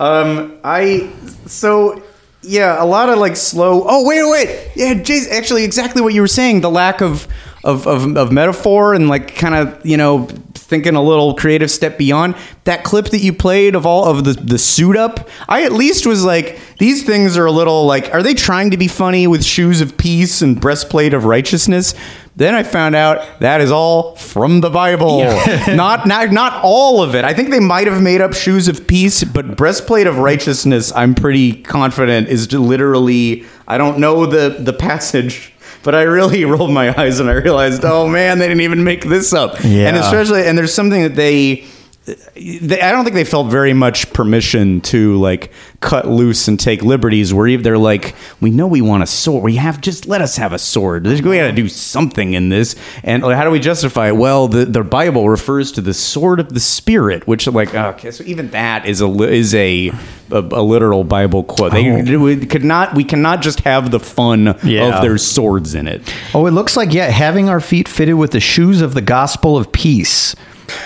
Um, 0.00 0.58
I 0.64 1.10
so 1.46 2.02
yeah, 2.42 2.82
a 2.82 2.86
lot 2.86 3.08
of 3.08 3.18
like 3.18 3.36
slow. 3.36 3.84
Oh 3.86 4.06
wait, 4.06 4.22
wait, 4.30 4.70
yeah, 4.76 4.94
Jay's 4.94 5.28
actually 5.30 5.64
exactly 5.64 6.02
what 6.02 6.14
you 6.14 6.20
were 6.20 6.28
saying. 6.28 6.60
The 6.60 6.70
lack 6.70 7.00
of 7.00 7.26
of 7.64 7.86
of, 7.86 8.16
of 8.16 8.32
metaphor 8.32 8.94
and 8.94 9.08
like 9.08 9.34
kind 9.34 9.54
of 9.54 9.84
you 9.84 9.96
know 9.96 10.28
thinking 10.54 10.96
a 10.96 11.02
little 11.02 11.34
creative 11.34 11.70
step 11.70 11.96
beyond 11.96 12.34
that 12.64 12.82
clip 12.82 13.06
that 13.06 13.18
you 13.18 13.32
played 13.32 13.74
of 13.74 13.86
all 13.86 14.04
of 14.04 14.24
the 14.24 14.32
the 14.32 14.58
suit 14.58 14.96
up. 14.96 15.28
I 15.48 15.64
at 15.64 15.72
least 15.72 16.06
was 16.06 16.24
like, 16.24 16.58
these 16.78 17.04
things 17.04 17.36
are 17.36 17.46
a 17.46 17.52
little 17.52 17.86
like, 17.86 18.12
are 18.12 18.22
they 18.22 18.34
trying 18.34 18.70
to 18.70 18.76
be 18.76 18.88
funny 18.88 19.26
with 19.26 19.44
shoes 19.44 19.80
of 19.80 19.96
peace 19.96 20.42
and 20.42 20.60
breastplate 20.60 21.14
of 21.14 21.24
righteousness? 21.24 21.94
Then 22.36 22.54
I 22.54 22.64
found 22.64 22.94
out 22.94 23.40
that 23.40 23.62
is 23.62 23.70
all 23.70 24.14
from 24.16 24.60
the 24.60 24.68
Bible. 24.68 25.20
not, 25.68 26.06
not 26.06 26.30
not 26.32 26.60
all 26.62 27.02
of 27.02 27.14
it. 27.14 27.24
I 27.24 27.32
think 27.32 27.48
they 27.48 27.60
might 27.60 27.86
have 27.86 28.02
made 28.02 28.20
up 28.20 28.34
shoes 28.34 28.68
of 28.68 28.86
peace, 28.86 29.24
but 29.24 29.56
breastplate 29.56 30.06
of 30.06 30.18
righteousness, 30.18 30.92
I'm 30.94 31.14
pretty 31.14 31.62
confident 31.62 32.28
is 32.28 32.52
literally 32.52 33.46
I 33.66 33.78
don't 33.78 33.98
know 33.98 34.26
the 34.26 34.50
the 34.60 34.74
passage, 34.74 35.54
but 35.82 35.94
I 35.94 36.02
really 36.02 36.44
rolled 36.54 36.72
my 36.72 36.94
eyes 37.00 37.20
and 37.20 37.30
I 37.30 37.34
realized, 37.34 37.84
oh 37.86 38.06
man, 38.06 38.38
they 38.38 38.48
didn't 38.48 38.60
even 38.60 38.84
make 38.84 39.04
this 39.04 39.32
up. 39.32 39.56
Yeah. 39.64 39.88
And 39.88 39.96
especially 39.96 40.46
and 40.46 40.58
there's 40.58 40.74
something 40.74 41.02
that 41.04 41.14
they, 41.14 41.64
I 42.08 42.92
don't 42.92 43.02
think 43.04 43.14
they 43.14 43.24
felt 43.24 43.50
very 43.50 43.72
much 43.72 44.12
permission 44.12 44.80
to 44.82 45.16
like 45.16 45.52
cut 45.80 46.06
loose 46.06 46.46
and 46.46 46.58
take 46.58 46.82
liberties. 46.82 47.34
Where 47.34 47.48
even 47.48 47.64
they're 47.64 47.78
like, 47.78 48.14
we 48.40 48.50
know 48.50 48.68
we 48.68 48.80
want 48.80 49.02
a 49.02 49.06
sword. 49.06 49.42
We 49.42 49.56
have 49.56 49.80
just 49.80 50.06
let 50.06 50.20
us 50.20 50.36
have 50.36 50.52
a 50.52 50.58
sword. 50.58 51.04
We 51.06 51.20
got 51.20 51.48
to 51.48 51.52
do 51.52 51.68
something 51.68 52.34
in 52.34 52.48
this. 52.48 52.76
And 53.02 53.24
like, 53.24 53.36
how 53.36 53.44
do 53.44 53.50
we 53.50 53.58
justify 53.58 54.08
it? 54.08 54.16
Well, 54.16 54.46
the, 54.46 54.64
the 54.64 54.84
Bible 54.84 55.28
refers 55.28 55.72
to 55.72 55.80
the 55.80 55.94
sword 55.94 56.38
of 56.38 56.54
the 56.54 56.60
spirit, 56.60 57.26
which 57.26 57.48
like 57.48 57.74
okay, 57.74 58.12
so 58.12 58.22
even 58.24 58.50
that 58.50 58.86
is 58.86 59.00
a 59.00 59.08
is 59.22 59.52
a 59.54 59.88
a, 60.30 60.38
a 60.38 60.62
literal 60.62 61.02
Bible 61.02 61.42
quote. 61.42 61.72
They 61.72 61.90
oh. 61.90 62.20
we 62.20 62.46
could 62.46 62.64
not 62.64 62.94
we 62.94 63.02
cannot 63.02 63.42
just 63.42 63.60
have 63.60 63.90
the 63.90 64.00
fun 64.00 64.56
Yeah. 64.62 64.94
of 64.96 65.02
their 65.02 65.18
swords 65.18 65.74
in 65.74 65.88
it. 65.88 66.02
Oh, 66.34 66.46
it 66.46 66.52
looks 66.52 66.76
like 66.76 66.92
yeah, 66.92 67.06
having 67.06 67.48
our 67.48 67.60
feet 67.60 67.88
fitted 67.88 68.14
with 68.14 68.30
the 68.30 68.40
shoes 68.40 68.80
of 68.80 68.94
the 68.94 69.02
gospel 69.02 69.56
of 69.56 69.72
peace. 69.72 70.36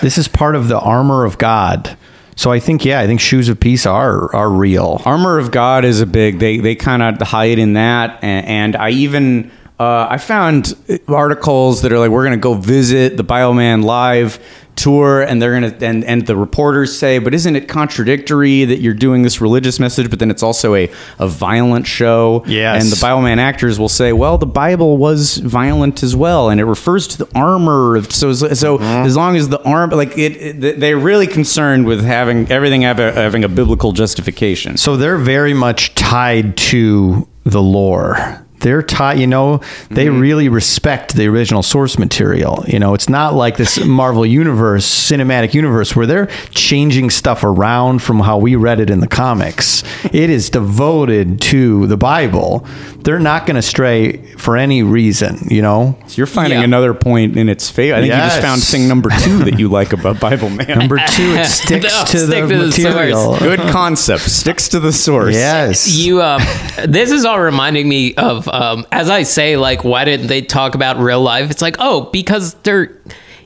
This 0.01 0.17
is 0.17 0.27
part 0.27 0.55
of 0.55 0.67
the 0.67 0.79
armor 0.79 1.25
of 1.25 1.37
God. 1.37 1.97
So 2.35 2.51
I 2.51 2.59
think 2.59 2.85
yeah, 2.85 2.99
I 2.99 3.07
think 3.07 3.19
shoes 3.19 3.49
of 3.49 3.59
peace 3.59 3.85
are 3.85 4.33
are 4.35 4.49
real. 4.49 5.01
Armor 5.05 5.37
of 5.37 5.51
God 5.51 5.85
is 5.85 6.01
a 6.01 6.05
big. 6.05 6.39
They 6.39 6.57
they 6.57 6.75
kind 6.75 7.03
of 7.03 7.27
hide 7.27 7.59
in 7.59 7.73
that, 7.73 8.23
and, 8.23 8.47
and 8.47 8.75
I 8.75 8.91
even 8.91 9.51
uh, 9.79 10.07
I 10.09 10.17
found 10.17 10.73
articles 11.07 11.81
that 11.81 11.91
are 11.91 11.99
like 11.99 12.11
we're 12.11 12.23
gonna 12.23 12.37
go 12.37 12.53
visit 12.53 13.17
the 13.17 13.23
Bible 13.23 13.53
Man 13.53 13.81
live 13.81 14.39
tour, 14.75 15.21
and 15.21 15.41
they're 15.41 15.53
gonna 15.53 15.75
and 15.81 16.03
and 16.03 16.25
the 16.25 16.35
reporters 16.35 16.97
say, 16.97 17.19
but 17.19 17.33
isn't 17.33 17.55
it 17.55 17.67
contradictory 17.67 18.65
that 18.65 18.79
you're 18.79 18.93
doing 18.93 19.21
this 19.21 19.41
religious 19.41 19.79
message, 19.79 20.09
but 20.09 20.19
then 20.19 20.31
it's 20.31 20.43
also 20.43 20.75
a 20.75 20.89
a 21.19 21.27
violent 21.27 21.87
show? 21.87 22.43
Yes. 22.47 22.83
and 22.83 22.91
the 22.91 22.99
Bible 23.01 23.21
Man 23.21 23.39
actors 23.39 23.79
will 23.79 23.89
say, 23.89 24.13
well, 24.13 24.37
the 24.37 24.45
Bible 24.45 24.97
was 24.97 25.37
violent 25.37 26.03
as 26.03 26.15
well, 26.15 26.49
and 26.49 26.59
it 26.59 26.65
refers 26.65 27.07
to 27.07 27.17
the 27.17 27.27
armor 27.35 27.95
of 27.95 28.11
so 28.11 28.33
so 28.33 28.77
mm-hmm. 28.77 28.83
as 28.83 29.15
long 29.15 29.35
as 29.35 29.49
the 29.49 29.61
arm 29.63 29.91
like 29.91 30.17
it, 30.17 30.61
it 30.63 30.79
they're 30.79 30.97
really 30.97 31.27
concerned 31.27 31.85
with 31.85 32.03
having 32.03 32.49
everything 32.51 32.81
have 32.81 32.99
a, 32.99 33.11
having 33.11 33.43
a 33.43 33.49
biblical 33.49 33.91
justification. 33.91 34.77
So 34.77 34.97
they're 34.97 35.17
very 35.17 35.53
much 35.53 35.95
tied 35.95 36.57
to 36.57 37.27
the 37.43 37.61
lore. 37.61 38.45
They're 38.61 38.81
taught, 38.81 39.17
you 39.17 39.27
know, 39.27 39.61
they 39.89 40.09
really 40.09 40.49
respect 40.49 41.15
the 41.15 41.27
original 41.27 41.63
source 41.63 41.97
material. 41.99 42.63
You 42.67 42.79
know, 42.79 42.93
it's 42.93 43.09
not 43.09 43.33
like 43.33 43.57
this 43.57 43.83
Marvel 43.85 44.25
universe, 44.25 44.85
cinematic 44.85 45.53
universe, 45.53 45.95
where 45.95 46.05
they're 46.05 46.27
changing 46.51 47.09
stuff 47.09 47.43
around 47.43 48.01
from 48.01 48.19
how 48.19 48.37
we 48.37 48.55
read 48.55 48.79
it 48.79 48.89
in 48.89 48.99
the 48.99 49.07
comics. 49.07 49.83
It 50.05 50.29
is 50.29 50.49
devoted 50.49 51.41
to 51.41 51.87
the 51.87 51.97
Bible. 51.97 52.65
They're 52.99 53.19
not 53.19 53.45
going 53.45 53.55
to 53.55 53.61
stray 53.63 54.17
for 54.37 54.55
any 54.57 54.83
reason, 54.83 55.47
you 55.49 55.61
know? 55.61 55.97
So 56.07 56.15
you're 56.17 56.27
finding 56.27 56.59
Yeah. 56.59 56.65
another 56.65 56.93
point 56.93 57.35
in 57.37 57.49
its 57.49 57.69
favor. 57.69 57.95
I 57.97 58.01
think 58.01 58.13
you 58.13 58.19
just 58.19 58.41
found 58.41 58.61
thing 58.63 58.87
number 58.87 59.09
two 59.09 59.43
that 59.45 59.59
you 59.59 59.69
like 59.69 59.91
about 59.93 60.19
Bible 60.19 60.49
Man. 60.49 60.67
Number 60.77 60.97
two, 60.97 61.33
it 61.35 61.45
sticks 61.47 61.85
No, 61.85 62.05
to 62.05 62.17
stick 62.27 62.43
the 62.47 62.47
to 62.47 62.57
the 62.59 62.67
material. 62.89 63.23
source. 63.23 63.39
Good 63.41 63.59
concept. 63.71 64.21
Sticks 64.23 64.69
to 64.69 64.79
the 64.79 64.93
source. 64.93 65.33
yes. 65.35 65.87
You, 65.97 66.21
um, 66.21 66.41
this 66.85 67.11
is 67.11 67.25
all 67.25 67.39
reminding 67.39 67.89
me 67.89 68.13
of, 68.15 68.47
um, 68.51 68.85
as 68.91 69.09
I 69.09 69.23
say, 69.23 69.57
like, 69.57 69.83
why 69.83 70.05
didn't 70.05 70.27
they 70.27 70.41
talk 70.41 70.75
about 70.75 70.97
real 70.99 71.21
life? 71.21 71.49
It's 71.49 71.61
like, 71.61 71.77
oh, 71.79 72.09
because 72.11 72.53
they're 72.63 72.95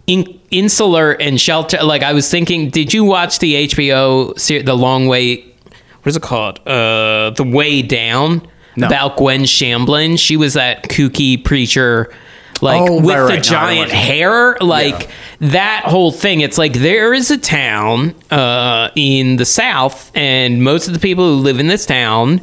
in, 0.07 0.39
insular 0.51 1.11
and 1.13 1.39
shelter. 1.39 1.81
Like, 1.83 2.03
I 2.03 2.13
was 2.13 2.29
thinking, 2.29 2.69
did 2.69 2.93
you 2.93 3.03
watch 3.03 3.39
the 3.39 3.67
HBO, 3.67 4.37
ser- 4.39 4.63
The 4.63 4.75
Long 4.75 5.07
Way? 5.07 5.37
What 5.37 6.07
is 6.09 6.15
it 6.17 6.21
called? 6.23 6.59
Uh, 6.67 7.29
the 7.31 7.43
Way 7.47 7.81
Down 7.81 8.47
about 8.77 9.15
Gwen 9.17 9.41
Shamblin. 9.43 10.19
She 10.19 10.35
was 10.37 10.53
that 10.55 10.83
kooky 10.89 11.41
preacher. 11.43 12.13
Like 12.61 12.89
Oh, 12.89 12.95
with 13.01 13.07
right, 13.15 13.27
the 13.27 13.33
right. 13.33 13.43
Giant 13.43 13.91
it. 13.91 13.95
hair, 13.95 14.55
like 14.61 15.09
that 15.41 15.83
whole 15.85 16.13
thing. 16.13 16.39
It's 16.39 16.57
like 16.57 16.71
there 16.73 17.13
is 17.13 17.29
a 17.29 17.37
town 17.37 18.15
uh, 18.31 18.91
in 18.95 19.35
the 19.35 19.43
South, 19.45 20.09
and 20.15 20.63
most 20.63 20.87
of 20.87 20.93
the 20.93 20.99
people 21.01 21.25
who 21.35 21.41
live 21.41 21.59
in 21.59 21.67
this 21.67 21.85
town 21.85 22.39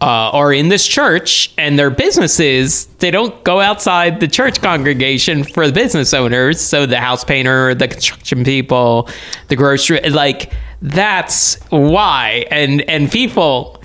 uh, 0.00 0.30
are 0.32 0.52
in 0.52 0.68
this 0.68 0.86
church, 0.86 1.52
and 1.56 1.78
their 1.78 1.90
businesses 1.90 2.86
they 2.98 3.10
don't 3.10 3.42
go 3.44 3.60
outside 3.60 4.20
the 4.20 4.28
church 4.28 4.60
congregation 4.60 5.44
for 5.44 5.66
the 5.66 5.72
business 5.72 6.12
owners. 6.12 6.60
So 6.60 6.86
the 6.86 7.00
house 7.00 7.24
painter, 7.24 7.74
the 7.74 7.88
construction 7.88 8.44
people, 8.44 9.08
the 9.48 9.56
grocery, 9.56 10.00
like 10.10 10.52
that's 10.82 11.56
why. 11.70 12.46
And 12.50 12.82
and 12.82 13.10
people 13.10 13.80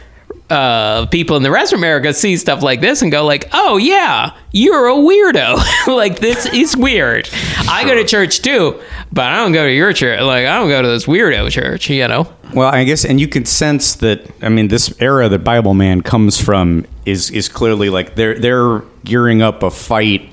uh, 0.49 1.05
people 1.07 1.37
in 1.37 1.43
the 1.43 1.51
rest 1.51 1.73
of 1.73 1.79
America 1.79 2.13
see 2.13 2.35
stuff 2.37 2.63
like 2.63 2.81
this 2.81 3.01
and 3.01 3.11
go 3.11 3.25
like, 3.25 3.49
"Oh 3.53 3.77
yeah, 3.77 4.35
you're 4.51 4.87
a 4.87 4.93
weirdo. 4.93 5.87
like 5.87 6.19
this 6.19 6.45
is 6.47 6.75
weird." 6.75 7.29
I 7.69 7.85
go 7.85 7.95
to 7.95 8.03
church 8.03 8.41
too, 8.41 8.81
but 9.11 9.25
I 9.25 9.37
don't 9.37 9.51
go 9.51 9.65
to 9.65 9.71
your 9.71 9.93
church. 9.93 10.21
Like 10.21 10.45
I 10.45 10.57
don't 10.57 10.69
go 10.69 10.81
to 10.81 10.87
this 10.87 11.05
weirdo 11.05 11.51
church. 11.51 11.89
You 11.89 12.07
know. 12.07 12.33
Well, 12.53 12.73
I 12.73 12.83
guess, 12.83 13.05
and 13.05 13.19
you 13.19 13.27
can 13.27 13.45
sense 13.45 13.95
that. 13.95 14.29
I 14.41 14.49
mean, 14.49 14.69
this 14.69 14.93
era 14.99 15.29
that 15.29 15.43
Bible 15.43 15.73
Man 15.73 16.01
comes 16.01 16.41
from 16.41 16.85
is 17.05 17.29
is 17.31 17.47
clearly 17.47 17.89
like 17.89 18.15
they're 18.15 18.37
they're 18.37 18.79
gearing 19.03 19.41
up 19.41 19.63
a 19.63 19.69
fight 19.69 20.29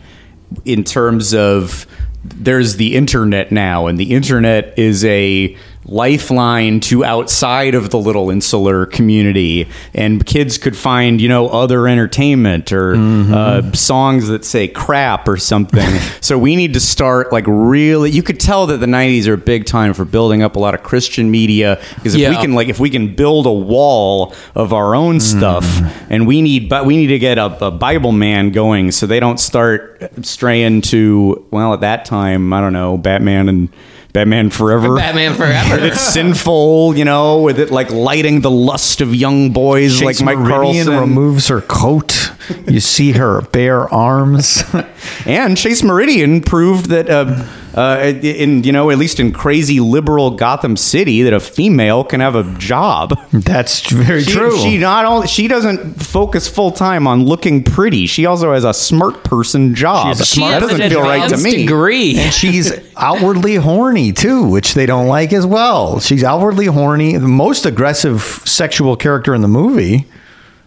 in 0.64 0.84
terms 0.84 1.34
of 1.34 1.86
there's 2.24 2.76
the 2.76 2.96
internet 2.96 3.52
now, 3.52 3.86
and 3.86 3.98
the 3.98 4.12
internet 4.12 4.78
is 4.78 5.04
a 5.04 5.56
lifeline 5.88 6.80
to 6.80 7.04
outside 7.04 7.74
of 7.74 7.90
the 7.90 7.98
little 7.98 8.30
insular 8.30 8.86
community. 8.86 9.68
And 9.94 10.24
kids 10.26 10.58
could 10.58 10.76
find 10.76 11.20
you 11.20 11.28
know 11.28 11.48
other 11.48 11.86
entertainment 11.88 12.72
or 12.72 12.94
uh, 12.96 13.72
songs 13.72 14.28
that 14.28 14.44
say 14.44 14.68
crap 14.68 15.28
or 15.28 15.36
something. 15.36 15.86
So 16.20 16.38
we 16.38 16.56
need 16.56 16.74
to 16.74 16.80
start 16.80 17.30
like 17.30 17.44
really 17.46 18.10
you 18.10 18.22
could 18.22 18.40
tell 18.40 18.66
that 18.66 18.78
the 18.78 18.86
90s 18.86 19.28
are 19.28 19.34
a 19.34 19.38
big 19.38 19.64
time 19.64 19.94
for 19.94 20.04
building 20.04 20.42
up 20.42 20.56
a 20.56 20.58
lot 20.58 20.74
of 20.74 20.82
christian 20.82 21.30
media. 21.30 21.80
Because 21.94 22.14
if 22.14 22.20
we 22.30 22.36
can 22.42 22.54
like 22.54 22.68
if 22.68 22.80
we 22.80 22.90
can 22.90 23.14
build 23.14 23.46
a 23.46 23.52
wall 23.52 24.34
of 24.54 24.72
our 24.72 24.94
own 24.96 25.20
stuff 25.20 25.64
and 26.10 26.26
we 26.26 26.42
need 26.42 26.68
but 26.68 26.84
we 26.84 26.96
need 26.96 27.08
to 27.08 27.18
get 27.18 27.38
a, 27.38 27.66
a 27.66 27.70
bible 27.70 28.10
man 28.12 28.50
going 28.50 28.90
so 28.90 29.06
they 29.06 29.20
don't 29.20 29.38
start 29.38 30.02
straying 30.22 30.80
to 30.82 31.46
well 31.52 31.72
at 31.74 31.80
that 31.80 32.04
time 32.04 32.52
i 32.52 32.60
don't 32.60 32.72
know 32.72 32.96
batman 32.98 33.48
and 33.48 33.68
batman 34.16 34.48
forever 34.48 34.96
Batman 34.96 35.34
Forever. 35.34 35.78
it's 35.84 36.00
sinful, 36.00 36.96
you 36.96 37.04
know, 37.04 37.42
with 37.42 37.60
it 37.60 37.70
like 37.70 37.90
lighting 37.90 38.40
the 38.40 38.50
lust 38.50 39.02
of 39.02 39.14
young 39.14 39.50
boys 39.50 40.00
like 40.00 40.16
Chase 40.16 40.22
Mike 40.22 40.38
Meridian 40.38 40.86
Carlson. 40.86 41.00
removes 41.00 41.48
her 41.48 41.60
coat. 41.60 42.25
You 42.66 42.80
see 42.80 43.12
her 43.12 43.42
bare 43.42 43.92
arms. 43.92 44.62
and 45.26 45.56
Chase 45.56 45.82
Meridian 45.82 46.40
proved 46.40 46.86
that, 46.90 47.08
uh, 47.10 47.44
uh, 47.78 47.98
in 48.22 48.62
you 48.64 48.72
know, 48.72 48.90
at 48.90 48.98
least 48.98 49.18
in 49.20 49.32
crazy 49.32 49.80
liberal 49.80 50.30
Gotham 50.32 50.76
City, 50.76 51.22
that 51.22 51.32
a 51.32 51.40
female 51.40 52.04
can 52.04 52.20
have 52.20 52.34
a 52.34 52.44
job. 52.58 53.18
That's 53.32 53.90
very 53.90 54.22
She, 54.22 54.30
true. 54.32 54.56
she 54.58 54.78
not 54.78 55.04
only 55.04 55.26
she 55.26 55.48
doesn't 55.48 55.94
focus 56.02 56.48
full 56.48 56.70
time 56.72 57.06
on 57.06 57.24
looking 57.24 57.62
pretty. 57.64 58.06
She 58.06 58.26
also 58.26 58.52
has 58.52 58.64
a 58.64 58.72
smart 58.74 59.24
person 59.24 59.74
job. 59.74 60.08
She's 60.08 60.20
a 60.20 60.24
She 60.26 60.40
that 60.40 60.60
doesn't 60.60 60.80
an 60.80 60.90
feel 60.90 61.02
right 61.02 61.28
to 61.28 61.36
me. 61.36 61.56
Degree. 61.66 62.16
and 62.18 62.32
she's 62.32 62.72
outwardly 62.96 63.56
horny 63.56 64.12
too, 64.12 64.48
which 64.48 64.74
they 64.74 64.86
don't 64.86 65.06
like 65.08 65.32
as 65.32 65.44
well. 65.46 66.00
She's 66.00 66.24
outwardly 66.24 66.66
horny, 66.66 67.16
the 67.16 67.28
most 67.28 67.66
aggressive 67.66 68.22
sexual 68.44 68.96
character 68.96 69.34
in 69.34 69.42
the 69.42 69.48
movie. 69.48 70.06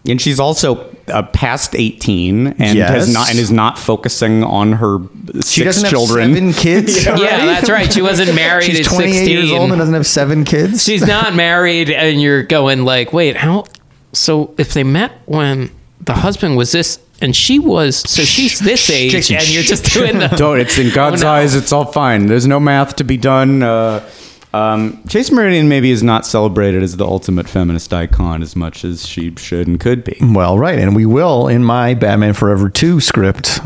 And 0.06 0.18
she's 0.20 0.40
also 0.40 0.89
uh, 1.10 1.22
past 1.22 1.74
eighteen 1.74 2.48
and 2.58 2.76
Yes. 2.78 2.90
has 2.90 3.12
not 3.12 3.30
and 3.30 3.38
is 3.38 3.50
not 3.50 3.78
focusing 3.78 4.42
on 4.44 4.72
her 4.72 4.98
She 5.34 5.40
six 5.42 5.64
doesn't 5.64 5.84
have 5.84 5.90
children. 5.90 6.34
seven 6.34 6.52
kids. 6.52 7.04
yeah, 7.06 7.14
that's 7.46 7.68
right. 7.68 7.92
She 7.92 8.02
wasn't 8.02 8.34
married 8.34 8.64
She's 8.66 8.80
at 8.86 8.92
28 8.94 9.12
16. 9.12 9.36
years 9.36 9.52
old 9.52 9.70
and 9.70 9.78
doesn't 9.78 9.94
have 9.94 10.06
seven 10.06 10.44
kids. 10.44 10.84
She's 10.84 11.06
not 11.06 11.34
married, 11.34 11.90
and 11.90 12.20
you're 12.20 12.42
going 12.44 12.84
like, 12.84 13.12
wait, 13.12 13.36
how? 13.36 13.64
So 14.12 14.54
if 14.58 14.72
they 14.74 14.84
met 14.84 15.12
when 15.26 15.70
the 16.00 16.14
husband 16.14 16.56
was 16.56 16.72
this, 16.72 16.98
and 17.22 17.36
she 17.36 17.58
was, 17.58 17.96
so 17.98 18.22
she's 18.22 18.58
this 18.70 18.88
age, 18.88 19.14
and 19.30 19.48
you're 19.50 19.62
just 19.62 19.84
doing 19.92 20.18
the. 20.18 20.28
Don't. 20.28 20.58
It's 20.58 20.78
in 20.78 20.90
God's 20.94 21.22
Oh, 21.22 21.26
no. 21.26 21.32
eyes. 21.32 21.54
It's 21.54 21.70
all 21.72 21.84
fine. 21.92 22.26
There's 22.26 22.46
no 22.46 22.58
math 22.58 22.96
to 22.96 23.04
be 23.04 23.16
done. 23.18 23.62
Uh, 23.62 24.08
um, 24.52 25.02
Chase 25.08 25.30
Meridian 25.30 25.68
maybe 25.68 25.90
is 25.90 26.02
not 26.02 26.26
celebrated 26.26 26.82
as 26.82 26.96
the 26.96 27.06
ultimate 27.06 27.48
feminist 27.48 27.92
icon 27.92 28.42
as 28.42 28.56
much 28.56 28.84
as 28.84 29.06
she 29.06 29.34
should 29.36 29.68
and 29.68 29.78
could 29.78 30.04
be. 30.04 30.16
Well, 30.20 30.58
right, 30.58 30.78
and 30.78 30.96
we 30.96 31.06
will 31.06 31.48
in 31.48 31.64
my 31.64 31.94
Batman 31.94 32.34
Forever 32.34 32.68
2 32.68 33.00
script. 33.00 33.60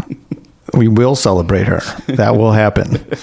We 0.73 0.89
will 0.89 1.15
celebrate 1.15 1.69
her. 1.69 1.81
That 2.09 2.37
will 2.37 2.53
happen. 2.53 3.05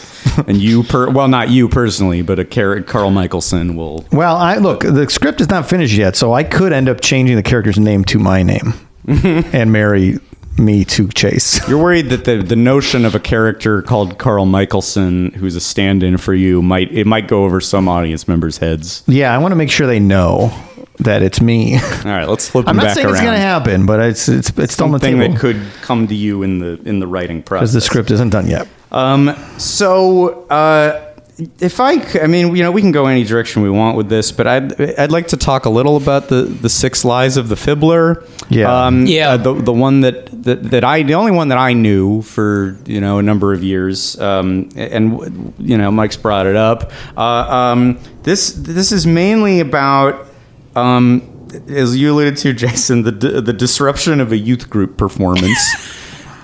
And 0.47 0.55
you, 0.62 0.84
per 0.84 1.09
well, 1.09 1.28
not 1.28 1.49
you 1.49 1.68
personally, 1.68 2.22
but 2.22 2.39
a 2.39 2.45
Car- 2.45 2.82
Carl 2.84 3.12
Michelson 3.12 3.76
will. 3.76 4.05
Well, 4.14 4.38
I 4.38 4.57
look, 4.57 4.80
the 4.80 5.09
script 5.09 5.41
is 5.41 5.49
not 5.49 5.68
finished 5.68 5.93
yet, 5.93 6.16
so 6.16 6.32
I 6.32 6.45
could 6.45 6.72
end 6.72 6.88
up 6.88 7.01
changing 7.01 7.36
the 7.36 7.43
character's 7.43 7.78
name 7.78 8.05
to 8.05 8.18
my 8.18 8.41
name 8.41 8.74
and 9.07 9.74
marry 9.74 10.20
me 10.58 10.86
to 10.86 11.08
Chase. 11.10 11.66
You're 11.68 11.82
worried 11.82 12.10
that 12.10 12.26
the 12.26 12.38
the 12.38 12.56
notion 12.56 13.06
of 13.06 13.16
a 13.16 13.20
character 13.20 13.82
called 13.82 14.18
Carl 14.18 14.45
Michelson, 14.45 15.32
who's 15.32 15.56
a 15.56 15.62
stand-in 15.62 16.18
for 16.18 16.34
you, 16.34 16.62
might 16.62 16.91
it 16.91 17.08
might 17.08 17.28
go 17.28 17.45
over 17.45 17.60
some 17.62 17.88
audience 17.88 18.28
members' 18.28 18.58
heads. 18.58 19.04
Yeah, 19.08 19.34
I 19.34 19.38
want 19.39 19.52
to 19.52 19.56
make 19.56 19.72
sure 19.72 19.88
they 19.88 19.99
know 19.99 20.52
that 20.99 21.24
it's 21.24 21.41
me. 21.41 21.76
All 21.78 21.82
right, 22.06 22.28
let's 22.28 22.49
flip 22.49 22.68
I'm 22.68 22.76
not 22.76 22.84
back 22.84 22.95
saying 22.95 23.06
around. 23.08 23.16
it's 23.16 23.24
going 23.24 23.36
to 23.36 23.41
happen, 23.41 23.86
but 23.86 23.99
it's 24.02 24.30
it's 24.30 24.49
it's 24.58 24.74
still 24.74 24.86
on 24.86 24.91
the 24.91 24.99
Something 24.99 25.20
table 25.20 25.34
that 25.34 25.39
could 25.39 25.62
come 25.82 26.08
to 26.08 26.16
you 26.16 26.43
in 26.43 26.60
the 26.60 26.80
in 26.86 26.99
the 26.99 27.08
writing 27.08 27.41
process. 27.41 27.62
because 27.62 27.74
the 27.74 27.82
script 27.82 28.12
isn't 28.12 28.30
done 28.30 28.47
yet. 28.47 28.68
Um, 28.91 29.34
so, 29.58 30.43
uh, 30.49 31.11
if 31.60 31.80
I, 31.80 32.00
c- 32.00 32.20
I 32.20 32.28
mean, 32.28 32.56
you 32.56 32.64
know, 32.64 32.72
we 32.72 32.82
can 32.82 32.92
go 32.92 33.06
any 33.08 33.24
direction 33.24 33.62
we 33.62 33.70
want 33.70 33.98
with 33.98 34.10
this, 34.10 34.32
but 34.32 34.48
I'd, 34.48 34.80
I'd 35.00 35.12
like 35.12 35.28
to 35.30 35.38
talk 35.38 35.66
a 35.66 35.70
little 35.70 35.98
about 35.98 36.28
the, 36.30 36.44
the 36.44 36.70
six 36.70 37.04
lies 37.06 37.38
of 37.38 37.50
the 37.50 37.56
fibbler. 37.56 38.28
Yeah. 38.50 38.86
Um, 38.86 39.06
Yeah. 39.06 39.32
uh, 39.32 39.38
the, 39.38 39.54
the 39.54 39.74
one 39.74 40.02
that, 40.02 40.44
that, 40.44 40.64
that 40.72 40.84
I, 40.84 41.04
the 41.04 41.14
only 41.16 41.32
one 41.32 41.48
that 41.50 41.58
I 41.58 41.74
knew 41.74 42.22
for, 42.22 42.78
you 42.86 43.00
know, 43.02 43.18
a 43.20 43.24
number 43.24 43.54
of 43.54 43.64
years. 43.64 44.20
Um, 44.20 44.70
and, 44.76 45.54
you 45.60 45.78
know, 45.78 45.92
Mike's 45.92 46.18
brought 46.18 46.48
it 46.48 46.56
up. 46.56 46.92
Uh, 47.18 47.22
um, 47.22 48.00
this, 48.24 48.52
this 48.54 48.92
is 48.92 49.06
mainly 49.08 49.60
about, 49.60 50.28
um, 50.76 51.28
as 51.70 51.98
you 51.98 52.12
alluded 52.14 52.38
to, 52.38 52.54
Jason, 52.66 53.04
the, 53.04 53.12
the 53.12 53.54
disruption 53.54 54.20
of 54.22 54.32
a 54.32 54.38
youth 54.38 54.70
group 54.70 54.98
performance. 54.98 55.60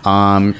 Um, 0.05 0.55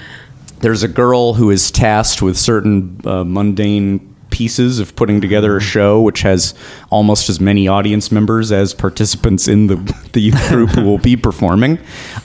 there's 0.60 0.84
a 0.84 0.90
girl 0.90 1.34
who 1.36 1.52
is 1.52 1.72
tasked 1.72 2.22
with 2.22 2.38
certain 2.38 3.00
uh, 3.06 3.24
mundane 3.24 4.14
pieces 4.30 4.80
of 4.80 4.96
putting 4.96 5.22
together 5.22 5.58
a 5.58 5.62
show 5.62 6.02
which 6.02 6.22
has 6.22 6.54
almost 6.90 7.30
as 7.30 7.40
many 7.40 7.68
audience 7.68 8.12
members 8.12 8.52
as 8.52 8.74
participants 8.74 9.48
in 9.48 9.68
the, 9.68 9.76
the 10.14 10.20
youth 10.20 10.50
group 10.50 10.70
who 10.72 10.84
will 10.84 10.98
be 10.98 11.16
performing. 11.16 11.80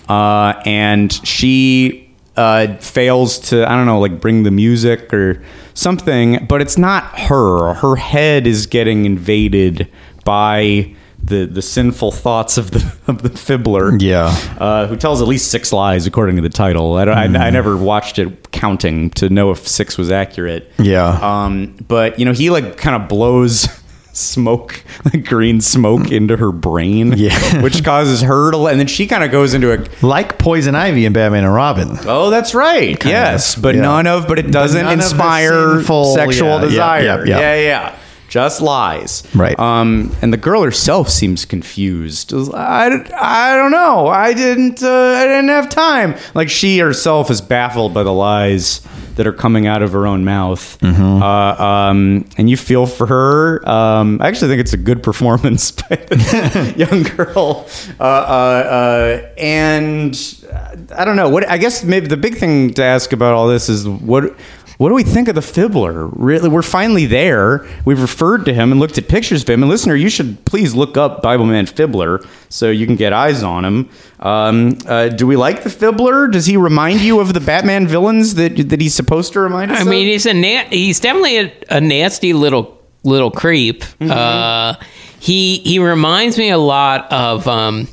Uh, 0.08 0.54
and 0.64 1.12
she 1.26 2.12
uh, 2.36 2.76
fails 2.76 3.38
to, 3.38 3.68
I 3.70 3.76
don't 3.76 3.86
know, 3.86 4.00
like 4.00 4.20
bring 4.20 4.42
the 4.42 4.50
music 4.50 5.12
or 5.12 5.42
something, 5.74 6.46
but 6.46 6.60
it's 6.60 6.78
not 6.78 7.18
her. 7.18 7.74
Her 7.74 7.96
head 7.96 8.46
is 8.46 8.66
getting 8.66 9.04
invaded 9.04 9.88
by 10.24 10.94
the, 11.24 11.46
the 11.46 11.62
sinful 11.62 12.10
thoughts 12.12 12.58
of 12.58 12.70
the, 12.72 12.94
of 13.06 13.22
the 13.22 13.28
fibbler 13.30 14.00
Yeah. 14.00 14.26
uh, 14.58 14.86
who 14.88 14.96
tells 14.96 15.22
at 15.22 15.28
least 15.28 15.50
six 15.50 15.72
lies 15.72 16.06
according 16.06 16.36
to 16.36 16.42
the 16.42 16.48
title. 16.50 16.94
I, 16.96 17.04
don't, 17.04 17.16
I, 17.16 17.26
Mm-hmm. 17.28 17.36
I 17.36 17.50
never 17.50 17.76
watched 17.76 18.18
it 18.18 18.50
counting 18.50 19.10
to 19.10 19.28
know 19.30 19.50
if 19.52 19.66
six 19.68 19.96
was 19.96 20.10
accurate. 20.10 20.70
Yeah. 20.78 21.06
Um, 21.22 21.76
but 21.88 22.18
you 22.18 22.24
know, 22.24 22.32
he 22.32 22.50
like 22.50 22.76
kind 22.76 23.00
of 23.00 23.08
blows 23.08 23.68
smoke, 24.12 24.84
like 25.04 25.24
green 25.28 25.60
smoke 25.60 26.10
into 26.10 26.36
her 26.36 26.52
brain, 26.52 27.12
Yeah. 27.16 27.62
which 27.62 27.82
causes 27.84 28.20
her 28.22 28.50
to, 28.50 28.66
and 28.66 28.78
then 28.78 28.86
she 28.86 29.06
kind 29.06 29.24
of 29.24 29.30
goes 29.30 29.54
into 29.54 29.72
a. 29.72 29.86
Like 30.04 30.38
Poison 30.38 30.74
Ivy 30.74 31.06
and 31.06 31.14
Batman 31.14 31.44
and 31.44 31.54
Robin. 31.54 31.96
Oh, 32.04 32.28
that's 32.30 32.54
right. 32.54 33.02
yes, 33.04 33.54
but 33.54 33.74
yeah. 33.74 33.80
none 33.82 34.06
of, 34.06 34.26
but 34.28 34.38
it 34.38 34.50
doesn't 34.50 34.80
of 34.80 34.86
the 34.88 34.92
inspire 34.92 35.76
sinful- 35.76 36.14
sexual 36.14 36.48
yeah, 36.48 36.60
desire. 36.60 37.26
yeah. 37.26 37.38
yeah, 37.40 37.54
yeah. 37.60 37.98
Just 38.32 38.62
lies. 38.62 39.24
Right. 39.34 39.58
Um, 39.58 40.10
and 40.22 40.32
the 40.32 40.38
girl 40.38 40.62
herself 40.62 41.10
seems 41.10 41.44
confused. 41.44 42.32
I, 42.32 42.86
I 43.14 43.56
don't 43.58 43.70
know. 43.70 44.06
I 44.06 44.32
didn't. 44.32 44.82
Uh, 44.82 44.88
I 44.88 45.26
didn't 45.26 45.50
have 45.50 45.68
time. 45.68 46.14
Like 46.32 46.48
she 46.48 46.78
herself 46.78 47.30
is 47.30 47.42
baffled 47.42 47.92
by 47.92 48.04
the 48.04 48.12
lies 48.14 48.80
that 49.16 49.26
are 49.26 49.34
coming 49.34 49.66
out 49.66 49.82
of 49.82 49.92
her 49.92 50.06
own 50.06 50.24
mouth. 50.24 50.78
Mm-hmm. 50.80 51.22
Uh, 51.22 51.62
um, 51.62 52.24
and 52.38 52.48
you 52.48 52.56
feel 52.56 52.86
for 52.86 53.06
her. 53.06 53.68
Um, 53.68 54.18
I 54.22 54.28
actually 54.28 54.48
think 54.48 54.62
it's 54.62 54.72
a 54.72 54.78
good 54.78 55.02
performance 55.10 55.70
by 55.70 55.96
the 55.96 56.74
young 56.78 57.02
girl. 57.02 57.68
Uh, 58.00 58.02
uh, 58.02 58.06
uh, 58.06 59.32
and 59.36 60.38
uh, 60.50 60.76
I 60.96 61.04
don't 61.04 61.16
know. 61.16 61.28
What 61.28 61.46
I 61.50 61.58
guess 61.58 61.84
maybe 61.84 62.06
the 62.06 62.16
big 62.16 62.38
thing 62.38 62.72
to 62.74 62.82
ask 62.82 63.12
about 63.12 63.34
all 63.34 63.46
this 63.46 63.68
is 63.68 63.86
what. 63.86 64.34
What 64.78 64.88
do 64.88 64.94
we 64.94 65.02
think 65.02 65.28
of 65.28 65.34
the 65.34 65.40
fibbler? 65.40 66.10
Really, 66.14 66.48
we're 66.48 66.62
finally 66.62 67.06
there. 67.06 67.66
We've 67.84 68.00
referred 68.00 68.44
to 68.46 68.54
him 68.54 68.72
and 68.72 68.80
looked 68.80 68.98
at 68.98 69.08
pictures 69.08 69.42
of 69.42 69.50
him. 69.50 69.62
And 69.62 69.70
listener, 69.70 69.94
you 69.94 70.08
should 70.08 70.44
please 70.44 70.74
look 70.74 70.96
up 70.96 71.22
Bible 71.22 71.46
Man 71.46 71.66
Fibbler 71.66 72.26
so 72.48 72.70
you 72.70 72.86
can 72.86 72.96
get 72.96 73.12
eyes 73.12 73.42
on 73.42 73.64
him. 73.64 73.90
Um, 74.20 74.78
uh, 74.86 75.08
do 75.08 75.26
we 75.26 75.36
like 75.36 75.62
the 75.62 75.70
fibbler? 75.70 76.30
Does 76.30 76.46
he 76.46 76.56
remind 76.56 77.00
you 77.00 77.20
of 77.20 77.34
the 77.34 77.40
Batman 77.40 77.86
villains 77.86 78.34
that 78.34 78.68
that 78.68 78.80
he's 78.80 78.94
supposed 78.94 79.32
to 79.34 79.40
remind 79.40 79.70
us? 79.70 79.80
Of? 79.80 79.86
I 79.86 79.90
of? 79.90 79.94
mean, 79.94 80.06
he's 80.06 80.26
a 80.26 80.34
na- 80.34 80.68
he's 80.70 81.00
definitely 81.00 81.38
a, 81.38 81.52
a 81.70 81.80
nasty 81.80 82.32
little 82.32 82.78
little 83.04 83.30
creep. 83.30 83.82
Mm-hmm. 83.82 84.10
Uh, 84.10 84.74
he 85.18 85.58
he 85.58 85.78
reminds 85.78 86.38
me 86.38 86.50
a 86.50 86.58
lot 86.58 87.12
of 87.12 87.46
um, 87.46 87.88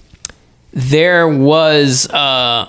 there 0.73 1.27
was 1.27 2.07
uh, 2.09 2.67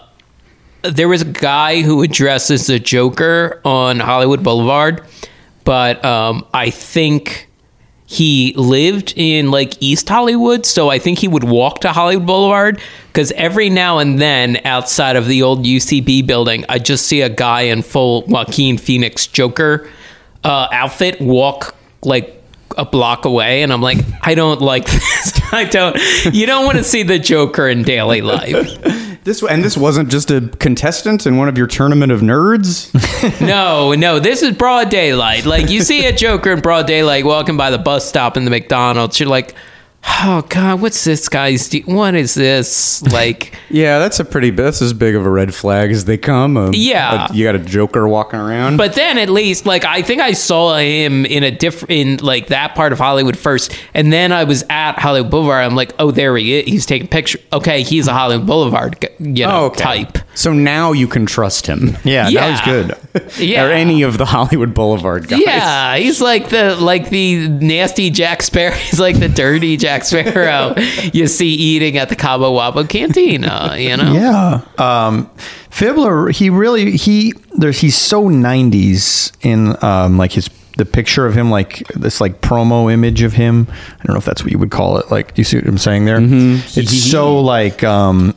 there 0.83 1.09
was 1.09 1.23
a 1.23 1.27
guy 1.27 1.83
who 1.83 1.97
would 1.97 2.13
dress 2.13 2.51
as 2.51 2.67
the 2.67 2.79
Joker 2.79 3.61
on 3.65 4.01
Hollywood 4.01 4.43
Boulevard, 4.43 5.05
but 5.65 6.05
um, 6.05 6.47
I 6.55 6.71
think 6.71 7.49
he 8.07 8.55
lived 8.57 9.15
in 9.17 9.51
like 9.51 9.81
East 9.81 10.09
Hollywood, 10.09 10.67
so 10.67 10.89
I 10.89 10.99
think 10.99 11.19
he 11.19 11.29
would 11.29 11.45
walk 11.45 11.81
to 11.83 11.93
Hollywood 11.93 12.27
Boulevard 12.27 12.81
because 13.07 13.31
every 13.33 13.71
now 13.71 13.99
and 13.99 14.21
then 14.21 14.61
outside 14.65 15.17
of 15.17 15.27
the 15.27 15.43
old 15.43 15.65
UCB 15.65 16.27
building, 16.27 16.65
I 16.69 16.79
just 16.79 17.07
see 17.07 17.21
a 17.21 17.29
guy 17.29 17.63
in 17.63 17.83
full 17.83 18.23
Joaquin 18.23 18.79
Phoenix 18.79 19.27
Joker 19.27 19.89
uh, 20.43 20.69
outfit 20.73 21.21
walk 21.21 21.77
like 22.03 22.40
a 22.81 22.85
block 22.85 23.25
away, 23.25 23.63
and 23.63 23.73
I'm 23.73 23.83
like, 23.83 23.99
I 24.23 24.35
don't 24.35 24.61
like 24.61 24.85
this. 24.91 25.41
I 25.53 25.65
don't. 25.65 25.97
You 26.33 26.47
don't 26.47 26.65
want 26.65 26.79
to 26.79 26.85
see 26.85 27.03
the 27.03 27.19
Joker 27.19 27.69
in 27.69 27.83
daily 27.83 28.23
life. 28.23 28.79
This 29.23 29.43
and 29.43 29.63
this 29.63 29.77
wasn't 29.77 30.09
just 30.09 30.31
a 30.31 30.41
contestant 30.61 31.27
in 31.27 31.37
one 31.37 31.47
of 31.47 31.59
your 31.59 31.67
tournament 31.67 32.11
of 32.11 32.23
nerds. 32.23 32.91
No, 33.47 33.93
no, 33.93 34.19
this 34.19 34.43
is 34.43 34.57
broad 34.57 34.89
daylight. 34.89 35.45
Like 35.45 35.69
you 35.69 35.83
see 35.83 36.07
a 36.07 36.13
Joker 36.13 36.53
in 36.53 36.61
broad 36.61 36.87
daylight 36.87 37.27
walking 37.27 37.59
by 37.59 37.71
the 37.71 37.77
bus 37.77 38.09
stop 38.09 38.39
in 38.39 38.47
the 38.47 38.51
McDonald's, 38.51 39.21
you're 39.21 39.29
like, 39.29 39.55
oh 40.05 40.45
god, 40.49 40.81
what's 40.81 41.05
this 41.05 41.29
guy's? 41.29 41.69
Do- 41.69 41.81
what 41.83 42.15
is 42.15 42.35
this? 42.35 43.03
Like, 43.11 43.55
yeah, 43.71 43.99
that's 43.99 44.21
a 44.21 44.25
pretty. 44.25 44.51
That's 44.51 44.81
as 44.81 44.93
big 44.93 45.15
of 45.17 45.27
a 45.27 45.31
red 45.31 45.53
flag 45.55 45.91
as 45.91 46.05
they 46.05 46.17
come. 46.17 46.57
A- 46.57 46.71
Yeah. 46.71 47.27
a- 47.31 47.35
you 47.35 47.45
got 47.45 47.55
a 47.57 47.59
Joker 47.59 48.07
walking 48.07 48.39
around. 48.39 48.77
but 48.77 48.95
then 48.95 49.19
at 49.19 49.29
least, 49.29 49.67
like, 49.67 49.85
I 49.85 50.03
think 50.03 50.21
I 50.23 50.33
saw 50.33 50.77
him 50.77 51.27
in 51.27 51.43
a 51.43 51.51
different, 51.51 51.91
in 51.91 52.17
like 52.25 52.49
that 52.49 52.75
part 52.75 52.93
of 52.93 52.99
Hollywood 52.99 53.37
first, 53.37 53.73
and 53.95 54.13
then 54.13 54.31
I 54.33 54.45
was 54.45 54.65
at 54.71 54.99
Hollywood 54.99 55.31
Boulevard. 55.31 55.65
I'm 55.65 55.75
like, 55.75 55.93
oh, 55.99 56.11
there 56.13 56.37
he 56.37 56.61
is. 56.61 56.67
He's 56.67 56.87
taking 56.87 57.09
picture. 57.09 57.39
Okay, 57.53 57.83
he's 57.83 58.07
a 58.07 58.13
Hollywood 58.13 58.47
Boulevard, 58.47 59.09
you 59.19 59.47
know, 59.47 59.51
Oh, 59.51 59.65
okay. 59.67 59.83
type. 60.05 60.19
So 60.35 60.53
now 60.53 60.93
you 60.93 61.09
can 61.09 61.27
trust 61.27 61.67
him. 61.67 61.97
Yeah, 62.05 62.29
Yeah. 62.29 62.41
now 62.41 62.51
he's 62.51 62.61
good. 62.61 62.95
Yeah. 63.39 63.65
or 63.67 63.73
any 63.73 64.03
of 64.03 64.19
the 64.19 64.25
Hollywood 64.25 64.73
Boulevard 64.73 65.27
guys. 65.27 65.41
Yeah, 65.45 65.97
he's 65.97 66.21
like 66.21 66.49
the 66.51 66.77
like 66.77 67.11
the 67.11 67.49
nasty 67.49 68.09
Jack 68.11 68.41
Sparrow. 68.43 68.75
He's 68.77 69.01
like 69.01 69.19
the 69.19 69.29
dirty 69.29 69.77
Jack 69.77 69.90
Sparrow 69.99 70.75
you 71.13 71.27
see 71.27 71.49
eating 71.55 71.97
at 71.99 72.09
the 72.09 72.17
Cabo 72.17 72.53
Wabo 72.57 72.89
Cantina. 72.89 73.77
You 73.79 73.97
know. 73.97 74.13
Yeah. 74.13 74.61
Um, 75.07 75.31
Fibbler, 75.71 76.33
he 76.35 76.51
really 76.51 76.93
he 76.97 77.33
there's 77.57 77.81
he's 77.81 77.97
so 77.97 78.25
90s 78.29 79.33
in 79.43 79.77
um, 79.85 80.19
like 80.19 80.33
his 80.33 80.49
the 80.77 80.85
picture 80.85 81.27
of 81.27 81.37
him 81.37 81.51
like 81.51 81.87
this 81.89 82.21
like 82.21 82.41
promo 82.41 82.91
image 82.93 83.23
of 83.23 83.33
him. 83.35 83.67
I 83.71 84.05
don't 84.05 84.15
know 84.15 84.19
if 84.19 84.25
that's 84.25 84.43
what 84.43 84.51
you 84.53 84.59
would 84.59 84.71
call 84.71 84.97
it. 84.99 85.11
Like, 85.11 85.35
do 85.35 85.41
you 85.41 85.45
see 85.45 85.59
what 85.59 85.67
I'm 85.67 85.79
saying 85.79 86.05
there? 86.07 86.19
It's 86.21 87.11
so 87.11 87.41
like 87.41 87.85
um, 87.85 88.35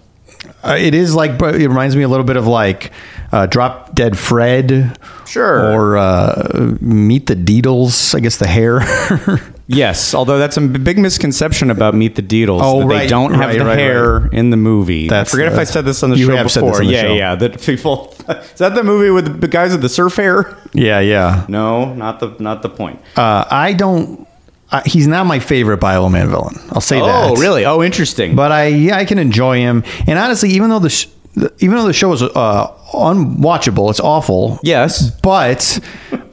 uh, 0.64 0.76
it 0.80 0.94
is 0.94 1.16
like 1.16 1.38
but 1.38 1.56
it 1.56 1.68
reminds 1.68 1.96
me 1.96 2.04
a 2.04 2.08
little 2.08 2.26
bit 2.26 2.36
of 2.38 2.46
like 2.48 2.92
uh, 3.32 3.46
Drop 3.48 3.96
Dead 3.96 4.18
Fred, 4.18 4.98
Sure. 5.26 5.74
or 5.74 5.98
uh, 5.98 6.76
Meet 6.82 7.28
the 7.28 7.36
Deedles. 7.36 8.14
I 8.14 8.20
guess 8.20 8.38
the 8.38 8.48
hair. 8.48 8.80
Yes, 9.76 10.14
although 10.14 10.38
that's 10.38 10.58
a 10.58 10.62
big 10.62 10.98
misconception 10.98 11.70
about 11.72 11.94
Meet 11.96 12.16
the 12.16 12.22
Deedles. 12.22 12.60
Oh, 12.62 12.80
that 12.82 12.86
right, 12.88 13.00
they 13.04 13.08
don't 13.08 13.34
have 13.34 13.50
right, 13.50 13.60
the 13.60 13.66
right, 13.66 13.78
hair 13.78 14.28
in 14.28 14.50
the 14.50 14.58
movie. 14.58 15.08
That's- 15.08 15.28
I 15.28 15.32
forget 15.32 15.52
if 15.52 15.60
I 15.60 15.64
said 15.64 15.86
this 15.86 16.04
on 16.04 16.10
the 16.12 16.18
show 16.18 16.44
before. 16.44 16.78
the 16.78 16.86
yeah, 16.86 17.02
show. 17.02 17.14
yeah. 17.14 17.36
That 17.36 17.62
people 17.62 18.16
is 18.30 18.54
that 18.60 18.76
the 18.76 18.84
movie 18.84 19.10
with 19.10 19.42
the 19.42 19.48
guys 19.48 19.72
with 19.72 19.82
the 19.82 19.90
surf 19.90 20.16
hair? 20.16 20.58
yeah, 20.74 21.00
yeah. 21.00 21.46
No, 21.50 21.94
not 21.94 22.20
the 22.20 22.36
not 22.40 22.62
the 22.62 22.70
point. 22.70 23.00
Uh, 23.16 23.46
I 23.50 23.74
don't. 23.74 24.28
I, 24.72 24.82
he's 24.88 25.06
not 25.06 25.26
my 25.28 25.38
favorite 25.40 25.78
Bible 25.78 26.10
Man 26.10 26.30
villain. 26.30 26.56
I'll 26.72 26.82
say 26.82 27.00
that. 27.00 27.30
oh, 27.30 27.36
really? 27.36 27.64
Oh, 27.66 27.84
interesting. 27.84 28.36
But 28.36 28.52
I, 28.52 28.68
yeah, 28.68 28.98
I 28.98 29.06
can 29.06 29.20
enjoy 29.20 29.58
him. 29.60 29.84
And 30.08 30.18
honestly, 30.18 30.50
even 30.50 30.72
though 30.72 30.80
the, 30.80 30.90
sh- 30.90 31.08
the 31.36 31.54
even 31.60 31.76
though 31.78 31.86
the 31.86 31.94
show 31.94 32.12
is 32.12 32.24
uh, 32.24 32.68
unwatchable, 32.92 33.92
it's 33.92 34.00
awful. 34.00 34.60
yes, 34.64 35.12
But 35.22 35.80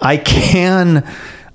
I 0.01 0.17
can. 0.17 1.07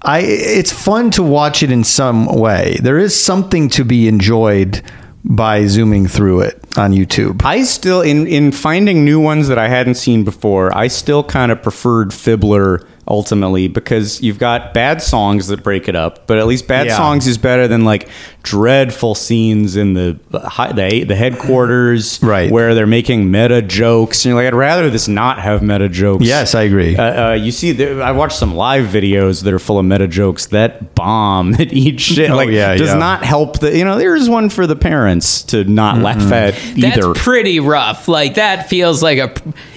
I. 0.06 0.20
It's 0.22 0.72
fun 0.72 1.12
to 1.12 1.24
watch 1.24 1.64
it 1.64 1.72
in 1.72 1.84
some 1.84 2.26
way. 2.28 2.78
There 2.82 2.98
is 2.98 3.20
something 3.20 3.70
to 3.70 3.84
be 3.84 4.08
enjoyed 4.08 4.82
by 5.24 5.66
zooming 5.66 6.08
through 6.08 6.42
it 6.42 6.62
on 6.78 6.92
YouTube. 6.94 7.42
I 7.44 7.64
still 7.64 8.02
in 8.02 8.28
in 8.28 8.52
finding 8.52 9.04
new 9.04 9.20
ones 9.20 9.48
that 9.48 9.58
I 9.58 9.68
hadn't 9.68 9.96
seen 9.96 10.24
before. 10.24 10.76
I 10.78 10.88
still 10.88 11.24
kind 11.24 11.52
of 11.52 11.62
preferred 11.64 12.10
Fibbler 12.12 12.86
ultimately 13.08 13.68
because 13.68 14.22
you've 14.22 14.40
got 14.40 14.74
bad 14.74 15.02
songs 15.02 15.48
that 15.48 15.64
break 15.64 15.88
it 15.88 15.96
up, 15.96 16.26
but 16.28 16.38
at 16.38 16.48
least 16.48 16.68
bad 16.68 16.88
Yeah. 16.88 16.98
songs 16.98 17.28
is 17.28 17.38
better 17.38 17.68
than 17.68 17.86
like 17.86 18.08
dreadful 18.46 19.16
scenes 19.16 19.76
in 19.76 19.96
the 19.96 20.18
the, 20.30 21.06
the 21.08 21.16
headquarters, 21.16 22.20
Right. 22.24 22.52
Where 22.52 22.76
they're 22.76 22.88
making 22.88 23.32
meta 23.32 23.62
jokes. 23.62 24.24
And 24.24 24.32
you're 24.32 24.44
like, 24.44 24.54
I'd 24.54 24.58
rather 24.58 24.90
this 24.90 25.08
not 25.08 25.40
have 25.40 25.62
meta 25.62 25.90
jokes. 25.90 26.24
Yes, 26.24 26.56
I 26.56 26.64
agree. 26.64 26.96
Uh, 26.96 27.32
uh, 27.32 27.34
you 27.34 27.52
see, 27.52 27.72
there, 27.72 28.02
I 28.02 28.12
watched 28.12 28.38
some 28.38 28.56
live 28.56 28.86
videos 28.86 29.44
that 29.44 29.54
are 29.54 29.60
full 29.60 29.80
of 29.80 29.86
meta 29.86 30.08
jokes 30.08 30.48
that 30.48 30.96
bomb 30.96 31.52
that 31.58 31.74
eat 31.74 32.00
shit. 32.00 32.30
Oh, 32.30 32.36
like, 32.36 32.50
yeah, 32.50 32.76
does 32.76 32.90
yeah. 32.90 32.96
not 32.96 33.24
help 33.24 33.60
the. 33.60 33.76
You 33.76 33.84
know, 33.84 33.98
there's 33.98 34.30
one 34.30 34.50
for 34.50 34.68
the 34.68 34.76
parents 34.76 35.42
to 35.44 35.64
not 35.64 35.98
laugh 35.98 36.32
at 36.32 36.56
That's 36.78 37.20
pretty 37.24 37.60
rough. 37.60 38.08
Like 38.08 38.36
that 38.36 38.70
feels 38.70 39.02
like 39.02 39.18
a 39.18 39.34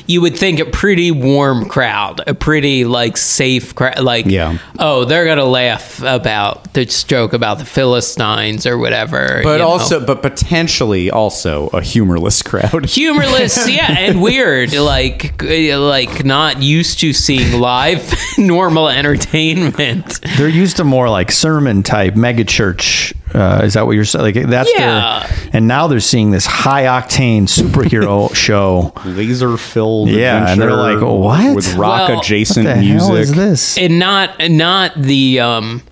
you 0.06 0.22
would 0.22 0.36
think 0.36 0.58
a 0.58 0.64
pretty 0.64 1.10
warm 1.10 1.68
crowd, 1.68 2.22
a 2.26 2.34
pretty 2.34 2.84
like 2.84 3.16
safe 3.16 3.74
crowd. 3.74 4.00
Like 4.00 4.26
Yeah. 4.26 4.58
oh, 4.78 5.04
they're 5.04 5.26
gonna 5.26 5.44
laugh 5.44 6.02
about 6.02 6.72
this 6.74 7.04
joke 7.04 7.32
about 7.32 7.58
the 7.58 7.64
Philistines 7.66 8.57
or 8.66 8.78
whatever. 8.78 9.40
but 9.42 9.52
you 9.52 9.58
know. 9.58 9.68
also 9.68 10.04
but 10.04 10.22
potentially 10.22 11.10
also 11.10 11.68
a 11.68 11.80
humorless 11.82 12.42
crowd 12.42 12.86
humorless 12.88 13.68
yeah 13.68 13.90
and 13.98 14.20
weird 14.22 14.72
like 14.74 15.40
like 15.42 16.24
not 16.24 16.62
used 16.62 17.00
to 17.00 17.12
seeing 17.12 17.60
live 17.60 18.12
normal 18.38 18.88
entertainment 18.88 20.20
They're 20.36 20.48
used 20.48 20.76
to 20.78 20.84
more 20.84 21.08
like 21.08 21.30
sermon 21.30 21.82
type 21.82 22.14
megachurch. 22.14 23.14
Uh, 23.34 23.60
is 23.64 23.74
that 23.74 23.84
what 23.84 23.92
you're 23.92 24.04
saying? 24.06 24.34
Like 24.34 24.46
that's 24.48 24.70
Yeah. 24.74 25.26
their. 25.28 25.50
And 25.52 25.68
now 25.68 25.86
they're 25.86 26.00
seeing 26.00 26.30
this 26.30 26.46
high 26.46 26.84
octane 26.84 27.42
superhero 27.42 28.34
show. 28.44 28.92
laser 29.04 29.56
filled 29.58 30.08
Yeah, 30.08 30.50
and 30.50 30.60
they're 30.60 30.72
like, 30.74 31.00
"What? 31.02 31.54
with 31.54 31.74
rock 31.74 32.08
Well, 32.08 32.20
adjacent 32.20 32.66
What 32.66 32.74
the 32.76 32.80
music 32.80 33.06
hell 33.08 33.16
is 33.16 33.34
this? 33.34 33.76
and 33.78 33.98
not 33.98 34.30
not 34.48 34.94
the 35.00 35.40
um 35.40 35.82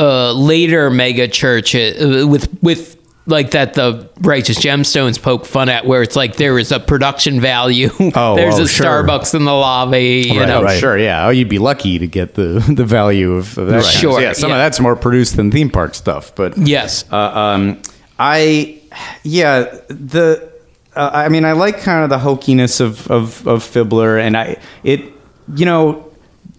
uh 0.00 0.32
later 0.32 0.90
mega 0.90 1.28
church 1.28 1.74
uh, 1.74 2.26
with 2.28 2.48
with 2.62 2.96
like 3.26 3.50
that 3.52 3.74
the 3.74 4.08
righteous 4.22 4.58
gemstones 4.58 5.20
poke 5.22 5.44
fun 5.46 5.68
at 5.68 5.84
where 5.86 6.02
it's 6.02 6.16
like 6.16 6.36
there 6.36 6.58
is 6.58 6.72
a 6.72 6.80
production 6.80 7.38
value 7.40 7.90
Oh, 8.16 8.34
there's 8.34 8.58
oh, 8.58 8.62
a 8.64 8.66
sure. 8.68 8.86
starbucks 8.86 9.34
in 9.34 9.44
the 9.44 9.52
lobby 9.52 10.24
you 10.26 10.40
Right, 10.40 10.48
know 10.48 10.60
Oh, 10.60 10.64
right. 10.64 10.80
sure, 10.80 10.98
yeah. 10.98 11.26
Oh, 11.26 11.30
you'd 11.30 11.48
be 11.48 11.58
lucky 11.58 11.98
to 11.98 12.06
get 12.08 12.34
the 12.34 12.64
the 12.74 12.84
value 12.84 13.32
of, 13.34 13.56
of 13.58 13.66
that. 13.68 13.72
Right. 13.74 13.82
kind 13.84 13.94
of- 13.94 14.00
Sure, 14.00 14.20
yeah. 14.20 14.32
Some 14.32 14.50
yeah. 14.50 14.56
of 14.56 14.60
that's 14.60 14.80
more 14.80 14.96
produced 14.96 15.36
than 15.36 15.50
theme 15.52 15.70
park 15.70 15.94
stuff, 15.94 16.34
but 16.34 16.56
yes 16.58 17.04
Uh, 17.12 17.16
um, 17.16 17.82
I, 18.18 18.80
yeah, 19.22 19.78
the, 19.88 20.50
uh, 20.96 21.10
I 21.12 21.28
mean, 21.28 21.44
I 21.44 21.52
like 21.52 21.80
kind 21.80 22.02
of 22.04 22.10
the 22.10 22.18
hokiness 22.18 22.80
of, 22.80 23.06
of, 23.10 23.46
of 23.46 23.62
Fibbler, 23.62 24.20
and 24.20 24.36
I, 24.36 24.56
it, 24.82 25.00
you 25.54 25.64
know, 25.66 26.10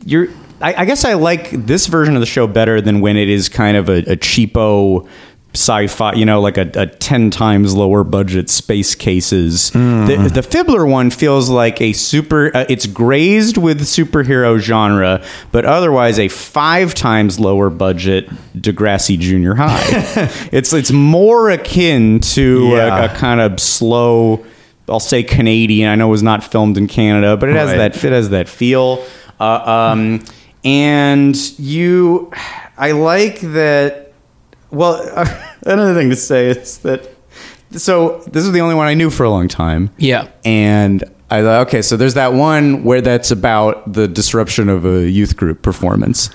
you're, 0.05 0.29
I, 0.61 0.73
I 0.81 0.85
guess 0.85 1.05
I 1.05 1.13
like 1.13 1.49
this 1.51 1.87
version 1.87 2.15
of 2.15 2.19
the 2.21 2.25
show 2.25 2.47
better 2.47 2.81
than 2.81 3.01
when 3.01 3.17
it 3.17 3.29
is 3.29 3.49
kind 3.49 3.77
of 3.77 3.89
a, 3.89 3.97
a 3.99 4.15
cheapo 4.17 5.07
sci-fi, 5.53 6.13
you 6.13 6.23
know, 6.25 6.39
like 6.39 6.57
a, 6.57 6.71
a 6.75 6.85
10 6.87 7.29
times 7.29 7.75
lower 7.75 8.05
budget 8.05 8.49
space 8.49 8.95
cases. 8.95 9.71
The, 9.71 10.29
the 10.33 10.39
Fibbler 10.41 10.89
one 10.89 11.09
feels 11.11 11.49
like 11.49 11.81
a 11.81 11.91
super, 11.91 12.55
uh, 12.55 12.63
it's 12.69 12.85
grazed 12.87 13.57
with 13.57 13.81
superhero 13.81 14.57
genre, 14.59 15.21
but 15.51 15.65
otherwise 15.65 16.19
a 16.19 16.29
five 16.29 16.93
times 16.93 17.37
lower 17.37 17.69
budget 17.69 18.29
Degrassi 18.55 19.19
Junior 19.19 19.55
High. 19.55 19.81
it's, 20.53 20.71
it's 20.71 20.91
more 20.93 21.49
akin 21.49 22.21
to 22.21 22.69
Yeah. 22.69 23.01
a, 23.01 23.05
a 23.13 23.17
kind 23.17 23.41
of 23.41 23.59
slow, 23.59 24.45
I'll 24.87 25.01
say 25.01 25.21
Canadian. 25.21 25.89
I 25.89 25.95
know 25.95 26.07
it 26.07 26.11
was 26.11 26.23
not 26.23 26.45
filmed 26.45 26.77
in 26.77 26.87
Canada, 26.87 27.35
but 27.35 27.49
it 27.49 27.57
has 27.57 27.71
Right. 27.71 27.77
that 27.93 28.01
it 28.05 28.11
has 28.13 28.29
that 28.29 28.47
feel. 28.47 29.03
Uh, 29.37 29.89
um, 29.91 30.23
and 30.63 31.35
you, 31.59 32.31
I 32.77 32.91
like 32.91 33.39
that. 33.41 34.13
Well, 34.69 35.01
another 35.65 35.93
thing 35.93 36.09
to 36.09 36.15
say 36.15 36.47
is 36.47 36.79
that. 36.79 37.09
So 37.71 38.17
this 38.27 38.43
is 38.43 38.51
the 38.51 38.59
only 38.59 38.75
one 38.75 38.87
I 38.87 38.93
knew 38.95 39.09
for 39.09 39.23
a 39.23 39.29
long 39.29 39.47
time. 39.47 39.91
Yeah. 39.97 40.27
And 40.43 41.03
I 41.29 41.41
thought, 41.41 41.67
okay, 41.67 41.81
so 41.81 41.95
there's 41.95 42.15
that 42.15 42.33
one 42.33 42.83
where 42.83 42.99
that's 42.99 43.31
about 43.31 43.93
the 43.93 44.09
disruption 44.09 44.67
of 44.67 44.85
a 44.85 45.09
youth 45.09 45.37
group 45.37 45.61
performance. 45.61 46.29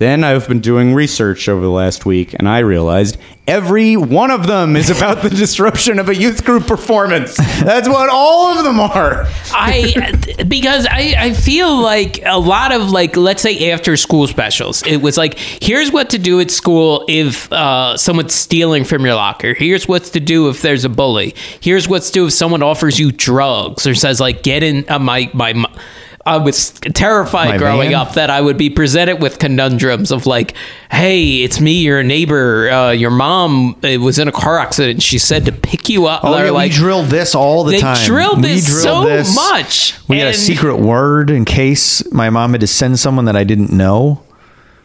Then 0.00 0.24
I've 0.24 0.48
been 0.48 0.60
doing 0.60 0.94
research 0.94 1.46
over 1.46 1.60
the 1.60 1.70
last 1.70 2.06
week, 2.06 2.32
and 2.32 2.48
I 2.48 2.60
realized 2.60 3.18
every 3.46 3.98
one 3.98 4.30
of 4.30 4.46
them 4.46 4.74
is 4.74 4.88
about 4.88 5.22
the 5.22 5.28
disruption 5.28 5.98
of 5.98 6.08
a 6.08 6.16
youth 6.16 6.42
group 6.42 6.66
performance. 6.66 7.36
That's 7.36 7.86
what 7.86 8.08
all 8.08 8.56
of 8.56 8.64
them 8.64 8.80
are. 8.80 9.26
I 9.52 10.44
because 10.48 10.86
I, 10.86 11.16
I 11.18 11.32
feel 11.34 11.76
like 11.76 12.24
a 12.24 12.38
lot 12.38 12.72
of 12.72 12.90
like 12.90 13.14
let's 13.14 13.42
say 13.42 13.72
after 13.72 13.94
school 13.98 14.26
specials 14.26 14.82
it 14.86 14.98
was 14.98 15.18
like 15.18 15.38
here's 15.38 15.92
what 15.92 16.08
to 16.10 16.18
do 16.18 16.40
at 16.40 16.50
school 16.50 17.04
if 17.06 17.52
uh, 17.52 17.98
someone's 17.98 18.32
stealing 18.32 18.84
from 18.84 19.04
your 19.04 19.16
locker 19.16 19.52
here's 19.52 19.86
what's 19.86 20.08
to 20.10 20.20
do 20.20 20.48
if 20.48 20.62
there's 20.62 20.86
a 20.86 20.88
bully 20.88 21.34
here's 21.60 21.88
what's 21.88 22.06
to 22.06 22.12
do 22.12 22.26
if 22.26 22.32
someone 22.32 22.62
offers 22.62 22.98
you 22.98 23.12
drugs 23.12 23.86
or 23.86 23.94
says 23.94 24.18
like 24.18 24.42
get 24.42 24.62
in 24.62 24.88
uh, 24.88 24.98
my 24.98 25.30
my 25.34 25.52
I 26.26 26.36
was 26.36 26.70
terrified 26.72 27.48
My 27.48 27.56
growing 27.58 27.90
van? 27.92 28.00
up 28.00 28.12
that 28.14 28.28
I 28.28 28.42
would 28.42 28.58
be 28.58 28.68
presented 28.68 29.22
with 29.22 29.38
conundrums 29.38 30.10
of 30.12 30.26
like, 30.26 30.54
"Hey, 30.90 31.42
it's 31.42 31.60
me, 31.60 31.80
your 31.80 32.02
neighbor. 32.02 32.70
Uh, 32.70 32.90
your 32.90 33.10
mom 33.10 33.74
uh, 33.82 33.98
was 33.98 34.18
in 34.18 34.28
a 34.28 34.32
car 34.32 34.58
accident. 34.58 35.02
She 35.02 35.18
said 35.18 35.46
to 35.46 35.52
pick 35.52 35.88
you 35.88 36.06
up." 36.06 36.22
Oh, 36.22 36.34
Or, 36.38 36.44
yeah, 36.44 36.50
like, 36.50 36.72
we 36.72 36.76
drilled 36.76 37.06
this 37.06 37.34
all 37.34 37.64
the 37.64 37.72
they 37.72 37.80
time. 37.80 38.04
drilled 38.06 38.42
We 38.42 38.48
this 38.48 38.66
drilled 38.66 38.82
so 39.04 39.08
this. 39.08 39.34
much. 39.34 39.94
We 40.08 40.18
had 40.18 40.28
a 40.28 40.34
secret 40.34 40.76
word 40.76 41.30
in 41.30 41.46
case 41.46 42.02
my 42.12 42.28
mom 42.28 42.52
had 42.52 42.60
to 42.60 42.66
send 42.66 42.98
someone 42.98 43.24
that 43.24 43.36
I 43.36 43.44
didn't 43.44 43.72
know. 43.72 44.22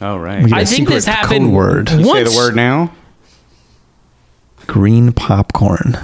Oh 0.02 0.18
right. 0.18 0.42
We 0.44 0.52
had 0.52 0.60
I 0.60 0.62
a 0.62 0.66
think 0.66 0.80
secret 0.88 0.96
this 0.96 1.06
happened 1.06 1.48
code 1.48 1.54
word. 1.54 1.90
Say 1.90 2.24
the 2.24 2.34
word 2.36 2.56
now. 2.56 2.94
Green 4.68 5.12
popcorn. 5.12 5.98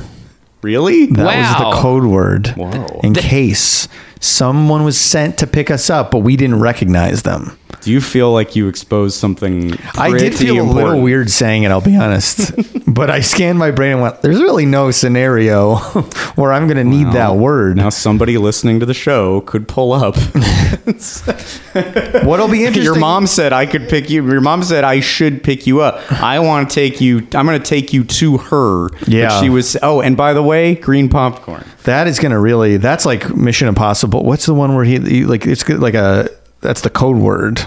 Really? 0.62 1.08
That 1.08 1.26
was 1.26 1.58
the 1.58 1.82
code 1.82 2.04
word. 2.06 2.48
Whoa. 2.50 3.00
In 3.04 3.14
case 3.16 3.88
someone 4.22 4.86
was 4.86 5.00
sent 5.00 5.38
to 5.40 5.48
pick 5.48 5.70
us 5.70 5.90
up, 5.90 6.12
but 6.12 6.20
we 6.20 6.38
didn't 6.38 6.60
recognize 6.60 7.24
them. 7.24 7.58
Do 7.82 7.92
you 7.92 8.00
feel 8.00 8.32
like 8.32 8.56
you 8.56 8.68
exposed 8.68 9.18
something? 9.18 9.74
I 9.96 10.16
did 10.16 10.36
feel 10.36 10.62
a 10.62 10.72
little 10.72 11.02
weird 11.02 11.32
saying 11.32 11.64
it, 11.64 11.72
I'll 11.72 11.82
be 11.82 11.98
honest. 11.98 12.52
but 12.88 13.10
I 13.10 13.22
scanned 13.22 13.58
my 13.58 13.72
brain 13.72 13.94
and 13.94 14.02
went, 14.02 14.22
there's 14.22 14.40
really 14.40 14.68
no 14.68 14.92
scenario 14.92 15.78
where 16.36 16.54
I'm 16.54 16.68
going 16.68 16.78
to 16.78 16.84
need 16.84 17.08
that 17.14 17.38
word. 17.38 17.78
Now 17.78 17.90
somebody 17.90 18.38
listening 18.38 18.80
to 18.82 18.86
the 18.86 18.94
show 18.94 19.42
could 19.42 19.68
pull 19.68 19.94
up. 19.94 20.16
What'll 22.24 22.50
be 22.50 22.66
interesting. 22.66 22.84
Your 22.84 23.00
mom 23.00 23.26
said 23.26 23.52
I 23.52 23.66
could 23.66 23.90
pick 23.90 24.12
you. 24.12 24.30
Your 24.30 24.42
mom 24.42 24.62
said 24.62 24.84
I 24.84 25.00
should 25.00 25.44
pick 25.44 25.66
you 25.66 25.82
up. 25.82 26.12
I 26.12 26.38
want 26.40 26.70
to 26.70 26.76
take 26.76 27.02
you. 27.02 27.20
I'm 27.34 27.48
going 27.48 27.60
to 27.60 27.66
take 27.66 27.94
you 27.94 28.04
to 28.04 28.38
her. 28.38 28.90
But 28.90 29.08
Yeah. 29.08 29.42
she 29.42 29.50
was. 29.50 29.76
Oh, 29.82 30.02
and 30.02 30.16
by 30.16 30.34
the 30.34 30.44
way, 30.44 30.76
green 30.76 31.10
popcorn. 31.10 31.66
That 31.84 32.08
is 32.08 32.20
going 32.20 32.32
to 32.32 32.40
really, 32.40 32.78
that's 32.78 33.06
like 33.06 33.34
Mission 33.36 33.68
Impossible. 33.68 34.24
What's 34.24 34.46
the 34.46 34.54
one 34.54 34.76
where 34.76 34.86
he, 34.86 35.00
he 35.00 35.26
like, 35.26 35.46
it's 35.48 35.64
good- 35.64 35.80
like 35.80 35.96
a, 35.96 36.30
that's 36.62 36.82
the 36.82 36.90
code 36.90 37.18
word. 37.18 37.62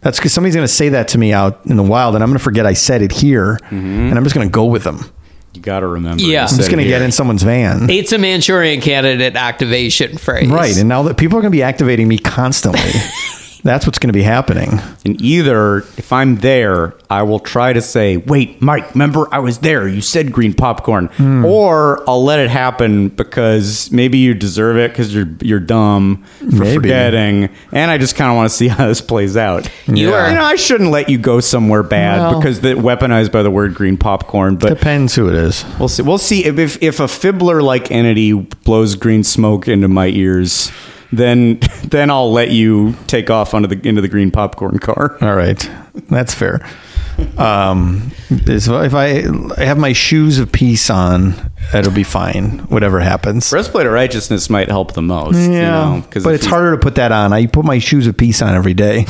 That's 0.00 0.18
because 0.18 0.32
somebody's 0.32 0.56
going 0.56 0.66
to 0.66 0.72
say 0.72 0.88
that 0.90 1.08
to 1.08 1.18
me 1.18 1.32
out 1.32 1.64
in 1.64 1.76
the 1.76 1.82
wild, 1.82 2.16
and 2.16 2.24
I'm 2.24 2.30
going 2.30 2.38
to 2.38 2.42
forget 2.42 2.66
I 2.66 2.72
said 2.72 3.02
it 3.02 3.12
here, 3.12 3.56
mm-hmm. 3.66 3.76
and 3.76 4.18
I'm 4.18 4.24
just 4.24 4.34
going 4.34 4.48
to 4.48 4.52
go 4.52 4.64
with 4.64 4.82
them. 4.82 5.04
You 5.54 5.60
got 5.60 5.80
to 5.80 5.86
remember. 5.86 6.22
Yeah. 6.22 6.44
I'm 6.44 6.48
I'm 6.50 6.56
just 6.56 6.70
going 6.70 6.82
to 6.82 6.88
get 6.88 7.02
in 7.02 7.12
someone's 7.12 7.42
van. 7.42 7.88
It's 7.90 8.12
a 8.12 8.18
Manchurian 8.18 8.80
candidate 8.80 9.36
activation 9.36 10.16
phrase. 10.16 10.48
Right. 10.48 10.76
And 10.76 10.88
now 10.88 11.02
that 11.04 11.18
people 11.18 11.38
are 11.38 11.42
going 11.42 11.52
to 11.52 11.56
be 11.56 11.62
activating 11.62 12.08
me 12.08 12.18
constantly, 12.18 12.80
that's 13.64 13.86
what's 13.86 13.98
going 13.98 14.08
to 14.08 14.12
be 14.12 14.22
happening. 14.22 14.80
And 15.04 15.20
either 15.20 15.78
if 15.96 16.12
I'm 16.12 16.36
there, 16.36 16.94
I 17.10 17.22
will 17.22 17.38
try 17.38 17.72
to 17.72 17.80
say, 17.80 18.16
"Wait, 18.16 18.60
Mike, 18.62 18.94
remember 18.94 19.26
I 19.32 19.38
was 19.40 19.58
there. 19.58 19.86
You 19.86 20.00
said 20.00 20.32
green 20.32 20.54
popcorn," 20.54 21.06
Hmm. 21.16 21.44
or 21.44 22.02
I'll 22.08 22.24
let 22.24 22.38
it 22.40 22.50
happen 22.50 23.08
because 23.08 23.90
maybe 23.92 24.18
you 24.18 24.34
deserve 24.34 24.76
it 24.76 24.90
because 24.92 25.14
you're 25.14 25.28
you're 25.40 25.60
dumb 25.60 26.24
for 26.38 26.44
Maybe. 26.46 26.74
forgetting, 26.74 27.48
and 27.72 27.90
I 27.90 27.98
just 27.98 28.16
kind 28.16 28.30
of 28.30 28.36
want 28.36 28.50
to 28.50 28.56
see 28.56 28.68
how 28.68 28.86
this 28.88 29.00
plays 29.00 29.36
out. 29.36 29.68
You 29.86 30.10
Yeah. 30.10 30.14
are 30.14 30.28
You 30.30 30.34
know, 30.36 30.44
I 30.44 30.56
shouldn't 30.56 30.90
let 30.90 31.08
you 31.08 31.18
go 31.18 31.40
somewhere 31.40 31.82
bad 31.82 32.18
Well- 32.20 32.40
because 32.40 32.60
they're 32.60 32.76
weaponized 32.76 33.30
by 33.32 33.42
the 33.42 33.50
word 33.50 33.74
green 33.74 33.96
popcorn. 33.96 34.56
But 34.56 34.70
Depends 34.70 35.14
who 35.14 35.28
it 35.28 35.34
is. 35.34 35.64
we'll 35.78 35.88
see. 35.88 36.02
We'll 36.02 36.18
see 36.18 36.44
if 36.44 36.58
if, 36.58 36.78
if 36.82 37.00
a 37.00 37.04
fibbler 37.04 37.62
like 37.62 37.90
entity 37.90 38.32
blows 38.64 38.94
green 38.94 39.22
smoke 39.24 39.68
into 39.68 39.88
my 39.88 40.06
ears. 40.06 40.70
Then, 41.12 41.58
then 41.84 42.10
I'll 42.10 42.32
let 42.32 42.50
you 42.50 42.94
take 43.06 43.30
off 43.30 43.54
onto 43.54 43.68
the 43.68 43.88
into 43.88 44.00
the 44.00 44.08
green 44.08 44.30
popcorn 44.30 44.78
car. 44.78 45.16
All 45.20 45.34
right, 45.36 45.70
that's 46.08 46.34
fair. 46.34 46.66
Um, 47.36 48.10
if 48.30 48.94
I 48.94 49.62
have 49.62 49.76
my 49.78 49.92
shoes 49.92 50.38
of 50.38 50.50
peace 50.50 50.88
on, 50.90 51.34
it'll 51.74 51.92
be 51.92 52.02
fine. 52.04 52.60
Whatever 52.70 53.00
happens. 53.00 53.50
Breastplate 53.50 53.86
of 53.86 53.92
righteousness 53.92 54.48
might 54.48 54.68
help 54.68 54.94
the 54.94 55.02
most. 55.02 55.36
you 55.36 55.50
know, 55.60 56.02
but 56.12 56.34
it's 56.34 56.44
you- 56.44 56.50
harder 56.50 56.72
to 56.72 56.78
put 56.78 56.94
that 56.96 57.12
on. 57.12 57.32
I 57.32 57.46
put 57.46 57.64
my 57.64 57.78
shoes 57.78 58.06
of 58.06 58.16
peace 58.16 58.40
on 58.42 58.54
every 58.54 58.74
day. 58.74 59.04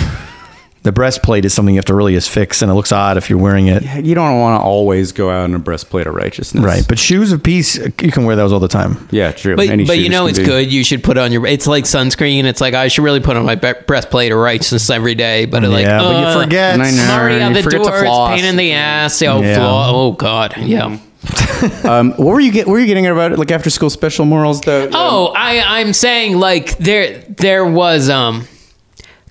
The 0.84 0.90
breastplate 0.90 1.44
is 1.44 1.54
something 1.54 1.76
you 1.76 1.78
have 1.78 1.84
to 1.84 1.94
really 1.94 2.18
fix, 2.18 2.60
and 2.60 2.68
it 2.68 2.74
looks 2.74 2.90
odd 2.90 3.16
if 3.16 3.30
you're 3.30 3.38
wearing 3.38 3.68
it. 3.68 3.84
You 4.04 4.16
don't 4.16 4.40
want 4.40 4.60
to 4.60 4.64
always 4.64 5.12
go 5.12 5.30
out 5.30 5.44
in 5.44 5.54
a 5.54 5.60
breastplate 5.60 6.08
of 6.08 6.14
righteousness, 6.14 6.64
Right, 6.64 6.84
but 6.88 6.98
shoes 6.98 7.30
of 7.30 7.40
peace, 7.40 7.76
you 7.76 8.10
can 8.10 8.24
wear 8.24 8.34
those 8.34 8.52
all 8.52 8.58
the 8.58 8.66
time. 8.66 9.06
yeah, 9.12 9.30
true. 9.30 9.54
But, 9.54 9.68
Any 9.68 9.84
but 9.84 9.98
you 10.00 10.08
know 10.08 10.26
it's 10.26 10.40
be- 10.40 10.44
good. 10.44 10.72
You 10.72 10.82
should 10.82 11.04
put 11.04 11.18
on 11.18 11.30
your. 11.30 11.46
It's 11.46 11.68
like 11.68 11.84
sunscreen. 11.84 12.44
It's 12.44 12.60
like 12.60 12.74
I 12.74 12.88
should 12.88 13.04
really 13.04 13.20
put 13.20 13.36
on 13.36 13.46
my 13.46 13.54
be- 13.54 13.74
breastplate 13.86 14.32
of 14.32 14.38
righteousness 14.38 14.90
every 14.90 15.14
day. 15.14 15.44
But 15.44 15.62
like, 15.62 15.84
yeah, 15.86 15.98
but 16.00 16.16
uh, 16.16 16.34
you 16.36 16.42
forget. 16.42 16.80
I 16.80 16.90
know. 16.90 17.02
I'm 17.04 17.20
already 17.20 17.42
out 17.42 17.48
You 17.50 17.54
the 17.54 17.62
forget 17.62 17.82
to 17.84 17.88
door. 17.88 18.04
It's 18.32 18.40
pain 18.42 18.44
in 18.44 18.56
the 18.56 18.72
ass. 18.72 19.22
Oh, 19.22 19.40
Yeah. 19.40 19.54
flaw. 19.58 19.90
Oh 19.94 20.12
God. 20.12 20.56
Yeah. 20.58 20.98
Um, 21.84 22.10
what 22.14 22.26
were 22.34 22.40
you 22.40 22.50
get? 22.50 22.66
What 22.66 22.72
were 22.72 22.80
you 22.80 22.86
getting 22.86 23.06
at 23.06 23.12
about 23.12 23.38
like 23.38 23.52
after 23.52 23.70
school 23.70 23.88
special 23.90 24.24
morals? 24.24 24.60
The 24.62 24.90
Oh, 24.92 25.32
I 25.36 25.80
I'm 25.80 25.92
saying 25.92 26.36
like 26.38 26.76
there 26.78 27.18
there 27.28 27.64
was 27.64 28.10
um 28.10 28.48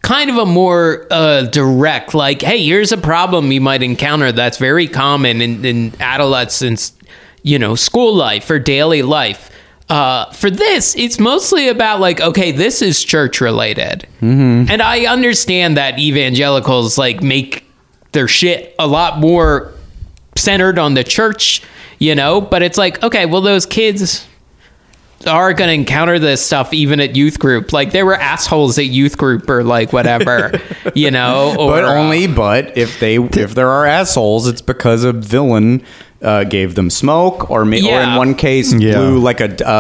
kind 0.02 0.30
of 0.30 0.38
a 0.38 0.46
more 0.46 1.06
uh, 1.12 1.44
direct 1.44 2.14
like 2.14 2.42
hey 2.42 2.64
here's 2.66 2.92
a 2.92 2.98
problem 2.98 3.52
you 3.52 3.62
might 3.62 3.84
encounter 3.84 4.32
that's 4.32 4.58
very 4.58 4.88
common 4.88 5.42
in, 5.42 5.64
in 5.64 5.94
adolescence 6.02 6.94
you 7.44 7.60
know 7.60 7.76
school 7.76 8.14
life 8.16 8.50
or 8.50 8.60
daily 8.60 9.02
life. 9.02 9.50
Uh, 9.90 10.32
for 10.32 10.50
this 10.50 10.96
it's 10.96 11.20
mostly 11.20 11.68
about 11.68 12.00
like 12.00 12.22
okay 12.22 12.52
this 12.52 12.82
is 12.82 13.04
church 13.04 13.42
related. 13.42 14.08
And 14.70 14.82
i 14.82 15.06
understand 15.06 15.76
that 15.78 16.00
evangelicals 16.00 16.98
like 16.98 17.22
make 17.22 17.66
their 18.14 18.28
shit 18.28 18.74
a 18.80 18.88
lot 18.88 19.20
more 19.20 19.74
centered 20.36 20.80
on 20.80 20.94
the 20.94 21.04
church 21.04 21.62
you 22.00 22.16
know 22.16 22.40
but 22.40 22.62
it's 22.64 22.78
like 22.78 23.04
okay 23.04 23.26
well 23.26 23.42
those 23.42 23.66
kids 23.66 24.26
are 25.28 25.54
going 25.54 25.68
to 25.70 25.74
encounter 25.74 26.20
this 26.20 26.46
stuff 26.46 26.74
even 26.74 27.00
at 27.00 27.16
youth 27.16 27.40
group. 27.40 27.74
Like 27.74 27.92
there 27.92 28.06
were 28.06 28.16
assholes 28.16 28.78
at 28.78 28.86
youth 28.86 29.18
group 29.18 29.50
or 29.50 29.64
like 29.64 29.94
whatever, 29.94 30.52
you 30.96 31.12
know. 31.12 31.56
Or, 31.58 31.72
but 31.72 31.84
uh, 31.86 31.94
only 31.94 32.28
but 32.28 32.78
if 32.78 33.00
they 33.00 33.16
if 33.18 33.56
there 33.56 33.70
are 33.70 33.86
assholes, 33.86 34.48
it's 34.48 34.62
because 34.62 35.04
a 35.04 35.14
villain 35.14 35.84
uh, 36.22 36.44
gave 36.44 36.76
them 36.76 36.90
smoke, 36.90 37.50
or 37.50 37.66
ma- 37.66 37.78
or 37.78 38.02
in 38.02 38.16
one 38.16 38.36
case 38.36 38.74
Yeah. 38.74 38.94
blew 38.96 39.20
like 39.20 39.40
a 39.42 39.68
uh, 39.68 39.72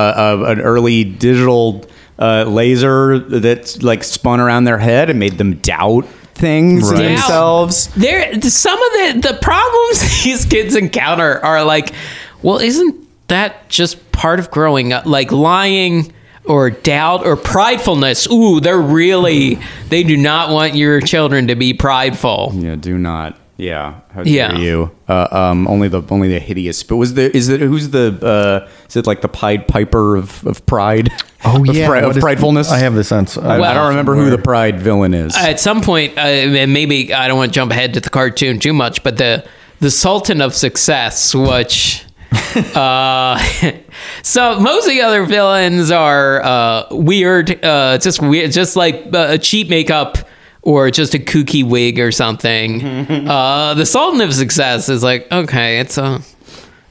uh, 0.42 0.46
an 0.52 0.62
early 0.62 1.04
digital 1.04 1.86
uh, 2.20 2.44
laser 2.46 3.20
that 3.20 3.82
like 3.84 4.04
spun 4.04 4.39
around 4.39 4.64
their 4.66 4.78
head 4.78 5.10
and 5.10 5.20
made 5.20 5.38
them 5.38 5.56
doubt 5.58 6.06
things 6.34 6.89
Right. 6.92 7.04
themselves. 7.10 7.88
there 7.96 8.34
some 8.42 8.78
of 8.82 8.92
the 9.22 9.30
the 9.30 9.39
problems 9.42 10.24
these 10.24 10.46
kids 10.46 10.76
encounter 10.76 11.44
are 11.46 11.64
like, 11.64 11.92
well, 12.42 12.58
isn't 12.58 13.01
that 13.32 13.68
just 13.70 14.12
part 14.12 14.40
of 14.40 14.52
growing 14.52 14.94
up? 14.94 15.06
Like 15.06 15.32
lying 15.32 16.14
or 16.46 16.70
doubt 16.70 17.26
or 17.26 17.36
pridefulness. 17.36 18.30
Ooh, 18.32 18.60
they're 18.60 18.80
really 18.80 19.60
they 19.90 20.04
do 20.04 20.16
not 20.18 20.50
want 20.52 20.76
your 20.76 21.02
children 21.02 21.48
to 21.48 21.56
be 21.56 21.74
prideful. 21.74 22.52
Yeah, 22.56 22.76
do 22.76 22.98
not. 22.98 23.38
Yeah, 23.58 24.00
how 24.12 24.24
Yeah. 24.24 24.58
you? 24.58 24.90
Uh, 25.08 25.28
um, 25.30 25.68
only 25.68 25.88
the 25.88 26.02
only 26.10 26.30
the 26.30 26.40
hideous. 26.40 26.82
But 26.82 26.96
was 26.96 27.14
there 27.14 27.30
is 27.30 27.48
it 27.50 27.60
who's 27.62 27.90
the 27.90 28.18
uh, 28.68 28.70
is 28.90 28.96
it 28.96 29.06
like 29.06 29.22
the 29.22 29.28
Pied 29.28 29.68
Piper 29.68 30.16
of, 30.16 30.44
of 30.48 30.66
pride? 30.66 31.12
Oh 31.46 31.62
of, 31.68 31.76
yeah, 31.76 31.86
pri- 31.88 32.02
what 32.02 32.12
of 32.12 32.18
is- 32.18 32.24
pridefulness. 32.24 32.72
I 32.72 32.80
have 32.80 32.96
the 32.96 33.04
sense. 33.04 33.38
I, 33.38 33.60
I 33.62 33.74
don't 33.76 33.90
remember 33.90 34.16
who 34.16 34.32
the 34.32 34.40
pride 34.40 34.80
villain 34.80 35.14
is. 35.14 35.36
at 35.38 35.60
some 35.60 35.82
point, 35.82 36.18
uh, 36.18 36.22
and 36.22 36.74
maybe 36.74 37.14
I 37.14 37.28
don't 37.28 37.38
want 37.38 37.52
to 37.52 37.56
jump 37.56 37.72
ahead 37.72 37.94
to 37.94 38.00
the 38.00 38.10
cartoon 38.10 38.58
too 38.60 38.74
much, 38.74 39.04
but 39.04 39.18
the 39.18 39.46
the 39.80 39.92
Sultan 39.92 40.42
of 40.42 40.56
Success, 40.56 41.36
which. 41.36 42.04
uh, 42.76 43.38
so 44.24 44.60
most 44.60 44.86
of 44.86 44.92
the 44.92 45.02
other 45.02 45.26
villains 45.26 45.92
are 45.92 46.44
uh, 46.44 46.88
weird, 46.92 47.64
uh, 47.64 47.98
just 47.98 48.22
weird, 48.22 48.52
just 48.52 48.76
like 48.76 49.08
uh, 49.14 49.28
a 49.32 49.38
cheap 49.38 49.70
makeup 49.70 50.18
or 50.62 50.92
just 50.92 51.14
a 51.14 51.20
kooky 51.20 51.68
wig 51.68 52.00
or 52.00 52.12
something. 52.12 52.84
uh, 53.28 53.74
the 53.74 53.86
Sultan 53.86 54.22
of 54.22 54.34
Success 54.34 54.90
is 54.90 55.04
like 55.04 55.30
okay, 55.32 55.80
it's 55.80 55.98
a 55.98 56.22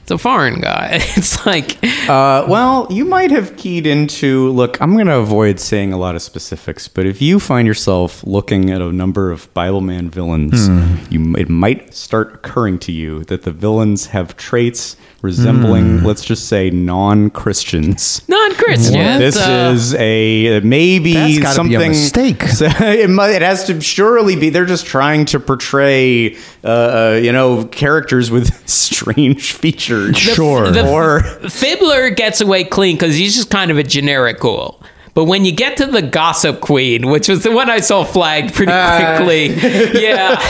it's 0.01 0.11
a 0.11 0.17
foreign 0.17 0.59
guy. 0.61 0.99
It's 1.15 1.45
like 1.45 1.77
Uh, 2.09 2.45
well, 2.47 2.87
you 2.89 3.05
might 3.05 3.31
have 3.31 3.55
keyed 3.57 3.87
into. 3.87 4.49
Look, 4.51 4.79
I'm 4.81 4.93
going 4.93 5.07
to 5.07 5.17
avoid 5.17 5.59
saying 5.59 5.93
a 5.93 5.97
lot 5.97 6.15
of 6.15 6.21
specifics, 6.21 6.87
but 6.87 7.05
if 7.05 7.21
you 7.21 7.39
find 7.39 7.67
yourself 7.67 8.23
looking 8.25 8.69
at 8.71 8.81
a 8.81 8.91
number 8.91 9.31
of 9.31 9.51
Bible 9.53 9.81
Man 9.81 10.09
villains, 10.09 10.67
you 11.11 11.35
it 11.35 11.49
might 11.49 11.93
start 11.93 12.33
occurring 12.35 12.79
to 12.79 12.91
you 12.91 13.23
that 13.25 13.43
the 13.43 13.51
villains 13.51 14.07
have 14.07 14.35
traits 14.37 14.97
resembling, 15.21 16.03
let's 16.03 16.23
just 16.23 16.47
say, 16.47 16.69
non-Christians. 16.69 18.27
non-Christian. 18.27 19.19
This 19.19 19.37
uh, 19.37 19.71
is 19.73 19.93
a 19.95 20.59
maybe 20.61 21.13
That's 21.13 21.37
be 21.37 21.41
something 21.43 21.75
a 21.81 21.89
mistake. 21.89 22.43
So 22.43 22.65
it, 22.79 23.09
might, 23.09 23.31
it 23.31 23.41
has 23.41 23.65
to 23.65 23.79
surely 23.81 24.35
be. 24.35 24.49
They're 24.49 24.65
just 24.65 24.85
trying 24.85 25.25
to 25.25 25.39
portray, 25.39 26.35
uh, 26.63 26.67
uh, 26.67 27.19
you 27.21 27.31
know, 27.31 27.65
characters 27.65 28.31
with 28.31 28.67
strange 28.69 29.53
features. 29.53 30.17
Sure. 30.17 30.71
the- 30.71 30.89
or 30.89 31.21
Fibbler 31.43 32.15
gets 32.15 32.41
away 32.41 32.63
clean 32.63 32.95
because 32.95 33.15
he's 33.15 33.35
just 33.35 33.49
kind 33.49 33.71
of 33.71 33.77
a 33.77 33.83
generic 33.83 34.39
ghoul. 34.39 34.81
But 35.13 35.25
when 35.25 35.43
you 35.43 35.51
get 35.51 35.75
to 35.77 35.85
the 35.85 36.01
Gossip 36.01 36.61
Queen, 36.61 37.09
which 37.09 37.27
was 37.27 37.43
the 37.43 37.51
one 37.51 37.69
I 37.69 37.81
saw 37.81 38.03
flagged 38.05 38.53
pretty 38.53 38.71
quickly, 38.71 39.47
yeah, 40.01 40.41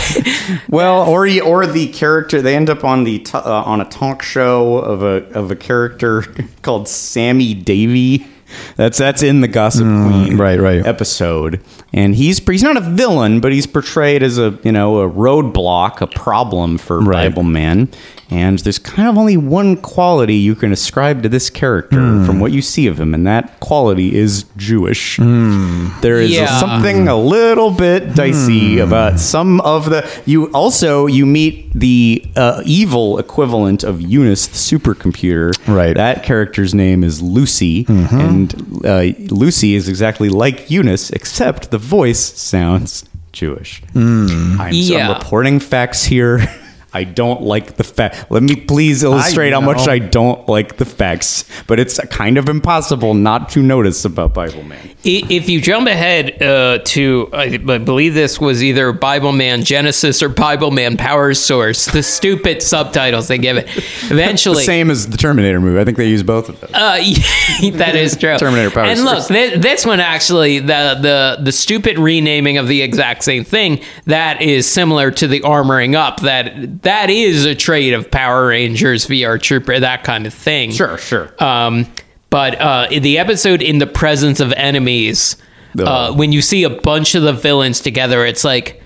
Well, 0.69 1.09
or 1.09 1.27
or 1.43 1.65
the 1.65 1.87
character 1.87 2.41
they 2.41 2.55
end 2.55 2.69
up 2.69 2.83
on 2.83 3.03
the 3.03 3.19
t- 3.19 3.31
uh, 3.37 3.41
on 3.63 3.81
a 3.81 3.85
talk 3.85 4.21
show 4.21 4.77
of 4.77 5.01
a 5.01 5.23
of 5.37 5.49
a 5.51 5.55
character 5.55 6.23
called 6.61 6.87
Sammy 6.87 7.53
Davy. 7.53 8.27
That's 8.75 8.97
that's 8.97 9.23
in 9.23 9.39
the 9.41 9.47
Gossip 9.47 9.83
Queen 9.83 10.33
Mm, 10.33 10.39
right, 10.39 10.59
right. 10.59 10.85
episode, 10.85 11.61
and 11.93 12.13
he's 12.13 12.39
he's 12.45 12.61
not 12.63 12.75
a 12.75 12.81
villain, 12.81 13.39
but 13.39 13.53
he's 13.53 13.65
portrayed 13.65 14.21
as 14.21 14.37
a 14.37 14.59
you 14.63 14.73
know 14.73 14.99
a 14.99 15.09
roadblock, 15.09 16.01
a 16.01 16.07
problem 16.07 16.77
for 16.77 16.99
Right. 16.99 17.29
Bible 17.29 17.43
Man. 17.43 17.89
And 18.31 18.59
there's 18.59 18.79
kind 18.79 19.09
of 19.09 19.17
only 19.17 19.35
one 19.35 19.75
quality 19.75 20.35
you 20.35 20.55
can 20.55 20.71
ascribe 20.71 21.21
to 21.23 21.29
this 21.29 21.49
character 21.49 21.99
Hmm. 21.99 22.23
from 22.25 22.39
what 22.39 22.53
you 22.53 22.61
see 22.61 22.87
of 22.87 22.97
him, 22.99 23.13
and 23.13 23.27
that 23.27 23.59
quality 23.59 24.15
is 24.15 24.45
Jewish. 24.55 25.17
Hmm. 25.17 25.87
There 26.01 26.19
is 26.21 26.37
a- 26.37 26.47
something 26.47 27.07
a 27.09 27.17
little 27.19 27.71
bit 27.71 28.15
dicey 28.15 28.77
Hmm. 28.77 28.83
about 28.83 29.19
some 29.19 29.59
of 29.61 29.89
the. 29.89 30.07
You 30.25 30.45
also 30.53 31.07
you 31.07 31.25
meet 31.25 31.71
the 31.73 32.23
uh, 32.37 32.61
evil 32.65 33.17
equivalent 33.19 33.83
of 33.83 33.99
Eunice, 34.01 34.47
the 34.47 34.57
supercomputer. 34.57 35.51
Right. 35.67 35.95
That 35.95 36.23
character's 36.23 36.73
name 36.73 37.03
is 37.03 37.21
Lucy, 37.21 37.83
Mm-hmm. 37.85 38.19
and 38.19 38.55
uh, 38.85 39.03
Lucy 39.33 39.75
is 39.75 39.89
exactly 39.89 40.29
like 40.29 40.71
Eunice, 40.71 41.09
except 41.09 41.71
the 41.71 41.77
voice 41.77 42.19
sounds 42.39 43.03
Jewish. 43.33 43.81
Mm. 43.93 44.59
I'm, 44.59 44.73
Yeah. 44.73 45.09
I'm 45.09 45.13
reporting 45.17 45.59
facts 45.59 46.05
here. 46.05 46.47
I 46.93 47.03
don't 47.05 47.41
like 47.41 47.77
the 47.77 47.83
fact. 47.83 48.29
Let 48.29 48.43
me 48.43 48.55
please 48.55 49.03
illustrate 49.03 49.53
how 49.53 49.61
much. 49.61 49.87
I 49.87 49.99
don't 49.99 50.47
like 50.49 50.77
the 50.77 50.85
facts, 50.85 51.45
but 51.67 51.79
it's 51.79 51.99
kind 52.09 52.37
of 52.37 52.49
impossible 52.49 53.13
not 53.13 53.49
to 53.49 53.61
notice 53.61 54.03
about 54.05 54.33
Bible 54.33 54.63
Man. 54.63 54.89
If 55.03 55.49
you 55.49 55.61
jump 55.61 55.87
ahead 55.87 56.41
uh, 56.41 56.79
to, 56.85 57.29
I 57.33 57.43
I 57.67 57.77
believe 57.77 58.13
this 58.13 58.39
was 58.39 58.63
either 58.63 58.91
Bible 58.91 59.31
Man 59.31 59.63
Genesis 59.63 60.21
or 60.21 60.29
Bible 60.29 60.71
Man 60.71 60.97
Power 60.97 61.33
Source, 61.33 61.85
the 61.85 62.03
stupid 62.03 62.61
subtitles 62.61 63.27
they 63.27 63.37
give 63.37 63.57
it. 63.57 63.67
Eventually, 63.67 64.11
The 64.21 64.31
Eventually, 64.31 64.63
same 64.63 64.89
as 64.89 65.09
the 65.09 65.17
Terminator 65.17 65.59
movie. 65.59 65.79
I 65.79 65.83
think 65.83 65.97
they 65.97 66.07
use 66.09 66.23
both 66.23 66.49
of 66.49 66.59
those. 66.59 66.71
Uh, 66.73 66.97
that 67.73 67.95
is 67.95 68.15
true. 68.17 68.37
Terminator 68.37 68.71
Power 68.71 68.85
And 68.85 68.97
Source. 68.99 69.29
And 69.29 69.37
look, 69.37 69.53
this, 69.53 69.63
this 69.63 69.85
one 69.85 69.99
actually, 69.99 70.59
the 70.59 70.97
the 71.01 71.43
the 71.43 71.51
stupid 71.51 71.99
renaming 71.99 72.57
of 72.57 72.67
the 72.67 72.81
exact 72.81 73.23
same 73.23 73.43
thing 73.43 73.81
that 74.05 74.41
is 74.41 74.69
similar 74.69 75.11
to 75.11 75.27
the 75.27 75.41
armoring 75.41 75.95
up. 75.95 76.21
That 76.21 76.80
that 76.81 77.09
is 77.09 77.45
a 77.45 77.55
trait 77.55 77.93
of 77.93 78.09
Power 78.11 78.47
Rangers, 78.47 79.05
VR 79.07 79.41
Trooper, 79.41 79.79
that 79.79 80.03
kind 80.03 80.25
of 80.25 80.33
thing. 80.33 80.71
Sure, 80.71 80.97
sure. 80.97 81.31
Um, 81.43 81.87
but 82.29 82.59
uh, 82.59 82.87
in 82.89 83.03
the 83.03 83.17
episode 83.17 83.61
in 83.61 83.77
the 83.79 83.87
presence 83.87 84.39
of 84.39 84.51
enemies, 84.53 85.35
uh, 85.79 86.09
Oh. 86.09 86.13
when 86.13 86.31
you 86.31 86.41
see 86.41 86.63
a 86.63 86.69
bunch 86.69 87.15
of 87.15 87.23
the 87.23 87.33
villains 87.33 87.79
together, 87.81 88.25
it's 88.25 88.43
like, 88.43 88.81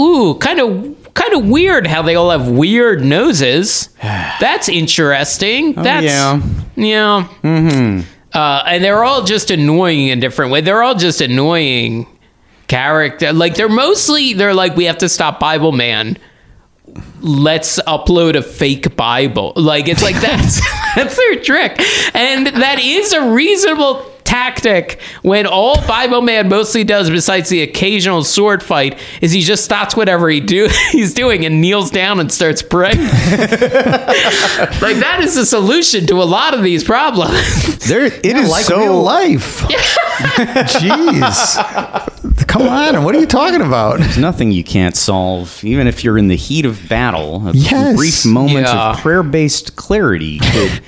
ooh, 0.00 0.34
kind 0.36 0.60
of 0.60 0.96
kind 1.14 1.32
of 1.34 1.46
weird 1.48 1.86
how 1.86 2.02
they 2.02 2.14
all 2.14 2.30
have 2.30 2.48
weird 2.48 3.02
noses. 3.04 3.88
That's 4.02 4.68
interesting. 4.68 5.72
That's 5.74 6.06
yeah. 6.06 6.40
yeah. 6.76 7.28
Mm-hmm. 7.42 8.00
Uh, 8.32 8.62
and 8.66 8.84
they're 8.84 9.02
all 9.02 9.24
just 9.24 9.50
annoying 9.50 10.08
in 10.08 10.20
different 10.20 10.52
way. 10.52 10.60
They're 10.60 10.82
all 10.82 10.94
just 10.94 11.20
annoying 11.22 12.06
character. 12.68 13.32
Like 13.32 13.54
they're 13.54 13.68
mostly 13.68 14.34
they're 14.34 14.54
like 14.54 14.76
we 14.76 14.84
have 14.84 14.98
to 14.98 15.08
stop 15.08 15.40
Bible 15.40 15.72
Man. 15.72 16.18
Let's 17.20 17.80
upload 17.80 18.36
a 18.36 18.42
fake 18.42 18.96
Bible. 18.96 19.52
Like 19.56 19.88
it's 19.88 20.02
like 20.02 20.20
that's 20.20 20.60
that's 20.94 21.16
their 21.16 21.40
trick, 21.40 21.80
and 22.14 22.46
that 22.46 22.78
is 22.78 23.12
a 23.12 23.30
reasonable 23.30 24.04
tactic 24.36 24.98
when 25.22 25.46
all 25.46 25.76
Bible 25.86 26.20
Man 26.20 26.48
mostly 26.48 26.84
does, 26.84 27.08
besides 27.08 27.48
the 27.48 27.62
occasional 27.62 28.22
sword 28.22 28.62
fight, 28.62 28.98
is 29.22 29.32
he 29.32 29.40
just 29.40 29.64
stops 29.64 29.96
whatever 29.96 30.28
he 30.28 30.40
do 30.40 30.68
he's 30.92 31.14
doing 31.14 31.46
and 31.46 31.60
kneels 31.62 31.90
down 31.90 32.20
and 32.20 32.30
starts 32.30 32.60
praying. 32.62 32.98
like 33.00 34.96
that 35.00 35.20
is 35.22 35.34
the 35.36 35.46
solution 35.46 36.06
to 36.08 36.16
a 36.22 36.24
lot 36.24 36.52
of 36.54 36.62
these 36.62 36.84
problems. 36.84 37.34
There, 37.86 38.04
it 38.06 38.24
is 38.26 38.50
like 38.50 38.64
so 38.64 38.80
real 38.80 39.00
life. 39.00 39.60
Jeez. 40.80 41.46
Come 42.48 42.62
on. 42.62 43.04
What 43.04 43.14
are 43.14 43.20
you 43.20 43.26
talking 43.26 43.60
about? 43.60 44.00
There's 44.00 44.18
nothing 44.18 44.50
you 44.50 44.64
can't 44.64 44.96
solve, 44.96 45.62
even 45.62 45.86
if 45.86 46.02
you're 46.02 46.18
in 46.18 46.26
the 46.26 46.34
heat 46.34 46.64
of 46.64 46.88
battle. 46.88 47.46
A 47.46 47.52
Yes. 47.52 47.94
brief 47.96 48.26
moments 48.26 48.70
Yeah. 48.72 48.90
of 48.90 48.98
prayer-based 48.98 49.76
clarity 49.76 50.40
could. 50.40 50.80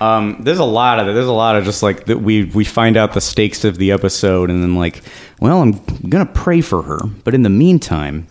Um, 0.00 0.36
there's 0.40 0.58
a 0.58 0.64
lot 0.64 0.98
of 0.98 1.08
it. 1.08 1.12
There's 1.12 1.26
a 1.26 1.32
lot 1.32 1.56
of 1.56 1.64
just 1.64 1.82
like 1.82 2.04
that. 2.06 2.18
We 2.18 2.44
we 2.44 2.64
find 2.64 2.96
out 2.96 3.14
the 3.14 3.20
stakes 3.20 3.64
of 3.64 3.78
the 3.78 3.92
episode, 3.92 4.50
and 4.50 4.62
then 4.62 4.74
like, 4.76 5.02
well, 5.40 5.62
I'm 5.62 5.72
gonna 6.08 6.26
pray 6.26 6.60
for 6.60 6.82
her, 6.82 7.00
but 7.24 7.34
in 7.34 7.42
the 7.42 7.50
meantime. 7.50 8.28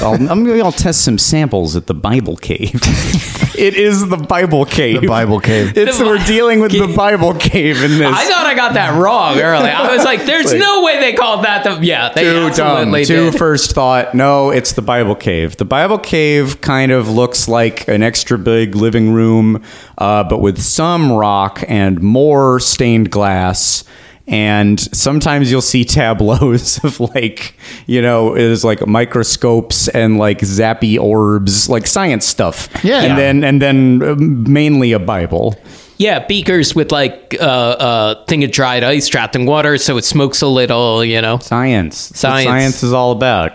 I'll, 0.00 0.30
I'm 0.30 0.44
maybe 0.44 0.60
I'll 0.60 0.72
test 0.72 1.04
some 1.04 1.18
samples 1.18 1.76
at 1.76 1.86
the 1.86 1.94
Bible 1.94 2.36
cave. 2.36 2.74
it 3.58 3.74
is 3.74 4.08
the 4.08 4.16
Bible 4.16 4.64
cave. 4.64 5.00
The 5.00 5.06
Bible 5.06 5.40
cave. 5.40 5.76
It's 5.76 5.98
The 5.98 6.04
we're 6.04 6.24
dealing 6.24 6.60
with 6.60 6.72
the 6.72 6.92
Bible 6.94 7.34
cave 7.34 7.82
in 7.82 7.98
this. 7.98 8.12
I 8.12 8.24
thought 8.26 8.46
I 8.46 8.54
got 8.54 8.74
that 8.74 9.00
wrong 9.00 9.38
early. 9.38 9.70
I 9.70 9.94
was 9.94 10.04
like, 10.04 10.24
"There's 10.24 10.52
no 10.52 10.82
way 10.82 11.00
they 11.00 11.14
called 11.14 11.44
that 11.44 11.64
the 11.64 11.84
yeah." 11.84 12.12
They 12.12 12.22
Too 12.24 12.34
dumb. 12.34 12.50
absolutely 12.50 13.04
Too 13.04 13.30
did. 13.30 13.38
first 13.38 13.72
thought. 13.72 14.14
No, 14.14 14.50
it's 14.50 14.72
the 14.72 14.82
Bible 14.82 15.14
cave. 15.14 15.56
The 15.56 15.64
Bible 15.64 15.98
cave 15.98 16.60
kind 16.60 16.92
of 16.92 17.08
looks 17.08 17.48
like 17.48 17.88
an 17.88 18.02
extra 18.02 18.38
big 18.38 18.74
living 18.74 19.12
room, 19.12 19.62
uh, 19.98 20.24
but 20.24 20.40
with 20.40 20.60
some 20.60 21.12
rock 21.12 21.64
and 21.68 22.00
more 22.02 22.60
stained 22.60 23.10
glass. 23.10 23.84
And 24.28 24.80
sometimes 24.80 25.50
you'll 25.50 25.62
see 25.62 25.84
tableaus 25.98 26.82
of 26.84 26.98
like, 27.00 27.54
you 27.86 28.02
know, 28.02 28.34
it's 28.34 28.64
like 28.64 28.84
microscopes 28.86 29.88
and 29.88 30.18
like 30.18 30.38
zappy 30.40 30.98
orbs, 30.98 31.68
like 31.68 31.86
science 31.86 32.26
stuff. 32.26 32.68
Yeah. 32.82 33.02
and 33.02 33.18
then 33.18 33.44
and 33.44 33.62
then 33.62 34.02
uh, 34.02 34.14
mainly 34.16 34.92
a 34.92 34.98
Bible. 34.98 35.54
Yeah, 35.98 36.26
beakers 36.26 36.74
with 36.74 36.92
like 36.92 37.36
uh, 37.40 37.44
uh, 37.44 38.24
thing 38.26 38.44
of 38.44 38.50
dried 38.50 38.84
ice 38.84 39.08
trapped 39.08 39.34
in 39.34 39.46
water, 39.46 39.78
so 39.78 39.96
it 39.96 40.04
smokes 40.04 40.42
a 40.42 40.46
little, 40.46 41.02
you 41.02 41.22
know. 41.22 41.38
Science. 41.38 42.10
That's 42.10 42.22
what 42.22 42.30
Science. 42.30 42.46
science 42.46 42.82
is 42.82 42.92
all 42.92 43.12
about. 43.12 43.52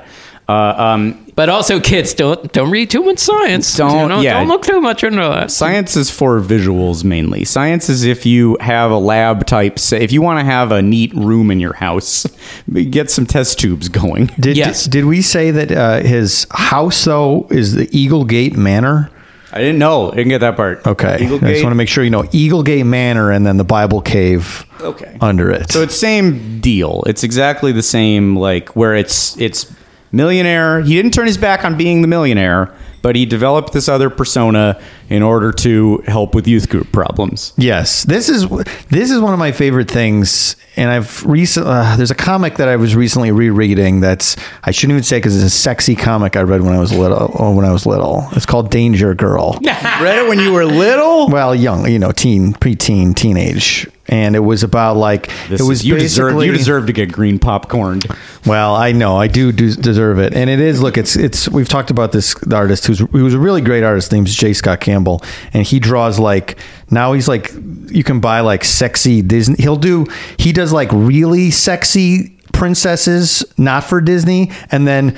Uh, 0.50 0.54
um, 0.78 1.31
But 1.42 1.50
also, 1.50 1.80
kids 1.80 2.14
don't 2.14 2.54
don't 2.54 2.70
read 2.70 2.92
too 2.92 3.02
much 3.02 3.18
science. 3.18 3.76
Don't- 3.76 4.00
you 4.04 4.08
know? 4.10 4.22
yeah. 4.22 4.34
don't 4.34 4.48
look 4.48 4.62
too 4.64 4.80
much 4.80 5.04
into 5.04 5.18
that. 5.22 5.50
Science 5.50 5.98
is 5.98 6.12
for 6.12 6.40
visuals 6.40 7.04
mainly. 7.04 7.46
Science 7.46 7.90
is 7.90 8.04
if 8.04 8.28
you 8.28 8.58
have 8.60 8.92
a 8.92 8.98
lab 9.00 9.48
type, 9.48 9.80
say, 9.80 10.02
if 10.04 10.12
you 10.12 10.22
want 10.22 10.38
to 10.40 10.46
have 10.46 10.72
a 10.72 10.84
neat 10.84 11.12
room 11.16 11.50
in 11.50 11.60
your 11.60 11.74
house, 11.74 12.28
get 12.92 13.10
some 13.10 13.26
test 13.26 13.58
tubes 13.60 13.90
going. 13.90 14.28
Did, 14.40 14.56
Yes. 14.56 14.86
did, 14.86 15.06
we 15.06 15.24
say 15.24 15.50
that 15.50 15.72
uh, 15.72 16.02
his 16.02 16.46
house, 16.52 17.06
though, 17.06 17.48
is 17.50 17.74
the 17.74 17.90
Eagle 17.92 18.24
Gate 18.24 18.56
Manor? 18.56 19.10
I 19.52 19.58
didn't 19.62 19.80
know. 19.80 20.12
I 20.12 20.18
didn't 20.18 20.30
get 20.30 20.42
that 20.42 20.56
part. 20.56 20.86
Okay. 20.86 21.24
Eagle 21.24 21.38
I 21.38 21.40
just 21.40 21.54
Gate. 21.54 21.64
want 21.64 21.72
to 21.74 21.76
make 21.78 21.90
sure 21.90 22.04
you 22.04 22.12
know 22.12 22.24
Eagle 22.32 22.62
Gate 22.62 22.84
Manor 22.86 23.32
and 23.32 23.48
then 23.48 23.58
the 23.58 23.64
Bible 23.64 24.00
cave 24.02 24.64
Okay. 24.80 25.18
under 25.22 25.50
it. 25.50 25.72
So 25.72 25.82
it's 25.82 25.96
same 25.96 26.62
deal. 26.62 27.04
It's 27.08 27.24
exactly 27.24 27.72
the 27.72 27.82
same, 27.82 28.36
like 28.38 28.76
where 28.76 28.94
it's 28.94 29.36
it's 29.42 29.66
millionaire. 30.12 30.82
He 30.82 30.96
didn't 30.96 31.14
turn 31.14 31.28
his 31.28 31.38
back 31.38 31.64
on 31.66 31.78
being 31.78 32.02
the 32.02 32.08
millionaire, 32.08 32.74
but 33.02 33.16
he 33.16 33.26
developed 33.26 33.74
this 33.74 33.90
other 33.90 34.10
persona 34.10 34.82
in 35.10 35.24
order 35.24 35.52
to 35.52 35.98
help 36.08 36.36
with 36.36 36.48
youth 36.48 36.70
group 36.70 36.92
problems. 36.92 37.54
Yes, 37.58 38.04
this 38.04 38.30
is 38.30 38.48
this 38.90 39.12
is 39.12 39.20
one 39.20 39.34
of 39.34 39.40
my 39.40 39.52
favorite 39.52 39.90
things, 39.90 40.56
and 40.76 40.90
I've 40.90 41.26
recent. 41.26 41.66
Uh, 41.68 41.96
there's 41.98 42.12
a 42.12 42.16
comic 42.16 42.56
that 42.56 42.68
I 42.68 42.76
was 42.76 42.96
recently 42.96 43.32
rereading. 43.32 44.00
That's 44.02 44.36
I 44.64 44.72
shouldn't 44.72 44.96
even 44.96 45.04
say 45.04 45.18
because 45.18 45.36
it's 45.36 45.54
a 45.54 45.58
sexy 45.58 45.96
comic 45.96 46.36
I 46.36 46.42
read 46.42 46.62
when 46.62 46.74
I 46.74 46.80
was 46.80 46.94
little. 46.94 47.32
Or 47.36 47.56
when 47.56 47.66
I 47.66 47.72
was 47.72 47.86
little, 47.86 48.28
it's 48.34 48.46
called 48.46 48.70
Danger 48.70 49.14
Girl. 49.16 49.60
Read 50.02 50.24
it 50.24 50.28
when 50.30 50.40
you 50.40 50.54
were 50.54 50.66
little. 50.66 51.30
well, 51.30 51.54
young, 51.54 51.88
you 51.90 52.00
know, 52.00 52.12
teen, 52.12 52.54
preteen, 52.54 53.16
teenage, 53.16 53.88
and 54.12 54.36
it 54.36 54.40
was 54.40 54.62
about 54.62 54.98
like 54.98 55.28
This 55.48 55.62
it 55.62 55.64
was 55.64 55.80
is, 55.80 55.86
you 55.86 55.98
deserve 55.98 56.44
you 56.44 56.52
deserve 56.52 56.86
to 56.88 56.94
get 56.94 57.12
green 57.12 57.40
popcorn. 57.40 58.02
Well, 58.46 58.76
I 58.76 58.92
know 58.92 59.16
I 59.16 59.28
do, 59.28 59.52
do 59.52 59.74
deserve 59.74 60.20
it, 60.20 60.34
and 60.34 60.50
it 60.50 60.60
is. 60.60 60.82
Look, 60.82 60.98
it's 60.98 61.16
it's. 61.16 61.48
We've 61.48 61.70
talked 61.70 61.90
about 61.90 62.12
this 62.12 62.36
artist 62.52 62.86
who's 62.86 63.00
who's 63.00 63.34
a 63.34 63.40
really 63.40 63.62
great 63.62 63.84
artist. 63.84 64.08
His 64.08 64.12
name's 64.12 64.36
J. 64.36 64.54
Scott 64.54 64.82
Campbell, 64.82 65.22
and 65.54 65.66
he 65.66 65.80
draws 65.80 66.20
like 66.20 66.58
now 66.92 67.14
he's 67.14 67.28
like 67.28 67.52
you 67.88 68.04
can 68.04 68.20
buy 68.20 68.42
like 68.42 68.66
sexy 68.66 69.22
Disney. 69.22 69.56
He'll 69.58 69.78
do 69.78 70.06
he 70.38 70.52
does 70.52 70.74
like 70.74 70.90
really 70.92 71.50
sexy 71.50 72.38
princesses, 72.52 73.46
not 73.58 73.84
for 73.84 74.02
Disney, 74.02 74.52
and 74.72 74.86
then 74.88 75.18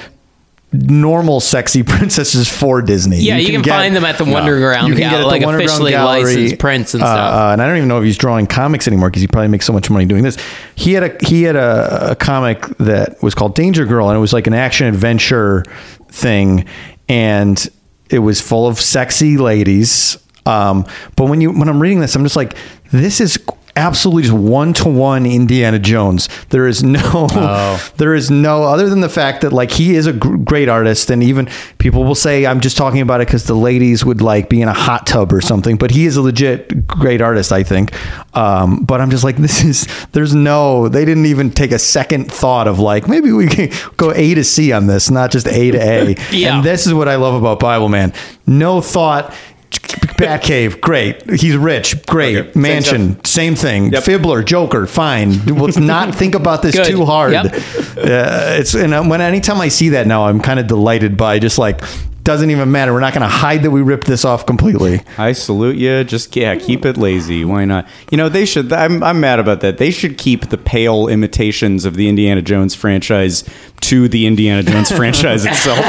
normal 0.74 1.40
sexy 1.40 1.84
princesses 1.84 2.50
for 2.50 2.82
Disney. 2.82 3.20
Yeah, 3.20 3.38
you 3.38 3.52
can 3.52 3.64
find 3.64 3.96
them 3.96 4.04
at 4.06 4.18
the 4.18 4.26
Wonderground 4.26 4.88
You 4.88 4.96
can 4.96 5.10
get 5.12 5.22
at 5.22 5.28
like 5.28 5.42
the 5.42 5.48
Wonderground 5.48 5.56
officially 5.66 5.92
Gallery. 5.92 6.24
licensed 6.24 6.60
prints 6.60 6.94
and 6.96 7.04
Uh, 7.04 7.06
stuff. 7.06 7.34
uh, 7.34 7.52
and 7.54 7.62
I 7.62 7.68
don't 7.68 7.78
even 7.78 7.88
know 7.88 8.00
if 8.00 8.04
he's 8.04 8.18
drawing 8.18 8.48
comics 8.48 8.88
anymore 8.88 9.10
because 9.10 9.22
he 9.22 9.28
probably 9.28 9.50
makes 9.50 9.66
so 9.66 9.74
much 9.74 9.90
money 9.90 10.06
doing 10.06 10.24
this. 10.24 10.38
He 10.76 10.94
had 10.94 11.04
a 11.04 11.18
he 11.26 11.44
had 11.44 11.56
a, 11.56 12.12
a 12.12 12.16
comic 12.16 12.66
that 12.80 13.22
was 13.22 13.36
called 13.36 13.56
Danger 13.56 13.86
Girl, 13.86 14.10
and 14.10 14.18
it 14.18 14.20
was 14.22 14.34
like 14.34 14.48
an 14.48 14.54
action 14.54 14.88
adventure 14.88 15.64
thing, 16.10 16.66
and 17.08 17.66
it 18.10 18.20
was 18.20 18.42
full 18.42 18.68
of 18.68 18.80
sexy 18.82 19.38
ladies. 19.38 20.18
Um, 20.46 20.86
but 21.16 21.26
when 21.26 21.40
you 21.40 21.52
when 21.52 21.70
I'm 21.70 21.82
reading 21.82 22.00
this, 22.00 22.16
I'm 22.16 22.24
just 22.24 22.36
like, 22.36 22.58
this 22.92 23.22
is 23.22 23.38
absolutely 23.76 24.24
just 24.24 24.34
one 24.36 24.74
to 24.74 24.88
one 24.88 25.26
Indiana 25.26 25.80
Jones. 25.80 26.30
There 26.50 26.68
is 26.68 26.84
no, 26.84 27.00
Oh. 27.04 27.90
there 27.98 28.14
is 28.14 28.30
no 28.30 28.64
other 28.64 28.88
than 28.90 29.02
the 29.02 29.10
fact 29.10 29.42
that 29.42 29.52
like 29.52 29.72
he 29.72 29.96
is 29.96 30.06
a 30.08 30.14
gr- 30.14 30.38
great 30.38 30.70
artist, 30.70 31.10
and 31.10 31.24
even 31.24 31.50
people 31.80 32.04
will 32.04 32.16
say 32.16 32.46
I'm 32.46 32.60
just 32.60 32.78
talking 32.78 33.02
about 33.02 33.22
it 33.22 33.28
because 33.28 33.46
the 33.46 33.56
ladies 33.56 34.06
would 34.06 34.22
like 34.22 34.50
be 34.50 34.62
in 34.62 34.68
a 34.68 34.74
hot 34.74 35.08
tub 35.08 35.34
or 35.34 35.42
something. 35.42 35.78
But 35.78 35.92
he 35.92 36.06
is 36.06 36.16
a 36.18 36.22
legit 36.22 36.86
great 36.88 37.22
artist, 37.22 37.52
I 37.52 37.64
think. 37.64 37.94
Um, 38.36 38.84
but 38.84 39.02
I'm 39.02 39.10
just 39.10 39.24
like 39.24 39.38
this 39.48 39.64
is 39.64 39.88
there's 40.12 40.34
no 40.36 40.88
they 40.90 41.06
didn't 41.06 41.26
even 41.26 41.50
take 41.52 41.72
a 41.72 41.80
second 41.80 42.32
thought 42.32 42.68
of 42.68 42.80
like 42.80 43.08
maybe 43.08 43.32
we 43.32 43.48
can 43.48 43.70
go 43.98 44.12
A 44.14 44.34
to 44.36 44.44
C 44.44 44.72
on 44.72 44.88
this, 44.88 45.10
not 45.10 45.32
just 45.32 45.48
A 45.48 45.72
to 45.72 45.78
A. 45.80 46.16
Yeah. 46.32 46.58
And 46.58 46.66
this 46.66 46.88
is 46.88 46.94
what 46.94 47.08
I 47.08 47.16
love 47.16 47.36
about 47.36 47.60
Bible 47.60 47.90
Man. 47.90 48.14
No 48.48 48.82
thought. 48.82 49.34
Batcave, 49.74 50.80
great. 50.80 51.30
He's 51.40 51.58
rich, 51.58 52.06
great. 52.06 52.38
Okay, 52.38 52.52
same 52.52 52.62
Mansion, 52.62 53.26
same, 53.26 53.56
thing. 53.56 53.92
Yep. 53.92 54.04
Fibbler, 54.04 54.46
Joker, 54.46 54.86
fine. 54.86 55.44
Let's 55.46 55.78
not 55.78 56.16
think 56.20 56.36
about 56.36 56.62
this 56.62 56.76
Good. 56.76 56.88
too 56.88 57.06
hard. 57.06 57.34
Yep. 57.34 57.46
Uh, 57.46 58.58
it's 58.60 58.76
and 58.76 59.10
when 59.10 59.22
anytime 59.22 59.60
I 59.60 59.68
see 59.68 59.90
that 59.90 60.08
now, 60.08 60.26
I'm 60.28 60.40
kind 60.40 60.60
of 60.60 60.68
delighted 60.68 61.18
by 61.18 61.40
just 61.40 61.58
like 61.58 61.82
doesn't 62.24 62.50
even 62.52 62.72
matter. 62.72 62.94
We're 62.94 63.00
not 63.02 63.14
going 63.14 63.22
to 63.22 63.28
hide 63.28 63.64
that 63.64 63.72
we 63.72 63.82
ripped 63.82 64.08
this 64.08 64.24
off 64.26 64.46
completely. 64.46 65.02
I 65.18 65.34
salute 65.34 65.76
you. 65.78 66.04
Just 66.04 66.36
yeah, 66.36 66.56
keep 66.56 66.86
it 66.86 66.98
lazy. 66.98 67.44
Why 67.46 67.66
not? 67.66 67.88
You 68.12 68.18
know 68.18 68.30
they 68.30 68.46
should. 68.46 68.72
I'm 68.72 69.04
I'm 69.04 69.20
mad 69.20 69.40
about 69.40 69.62
that. 69.62 69.78
They 69.78 69.92
should 69.92 70.18
keep 70.18 70.50
the 70.50 70.58
pale 70.58 71.08
imitations 71.08 71.86
of 71.86 71.96
the 71.96 72.08
Indiana 72.08 72.42
Jones 72.42 72.76
franchise 72.76 73.44
to 73.82 74.08
the 74.08 74.26
Indiana 74.26 74.64
Jones 74.64 74.92
franchise 74.96 75.46
itself. 75.46 75.80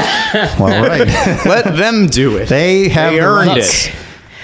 Well, 0.59 0.87
right. 0.87 1.07
Let 1.45 1.75
them 1.77 2.07
do 2.07 2.37
it. 2.37 2.49
They 2.49 2.89
have 2.89 3.13
They 3.13 3.19
earned 3.21 3.47
rights. 3.49 3.87
it. 3.87 3.95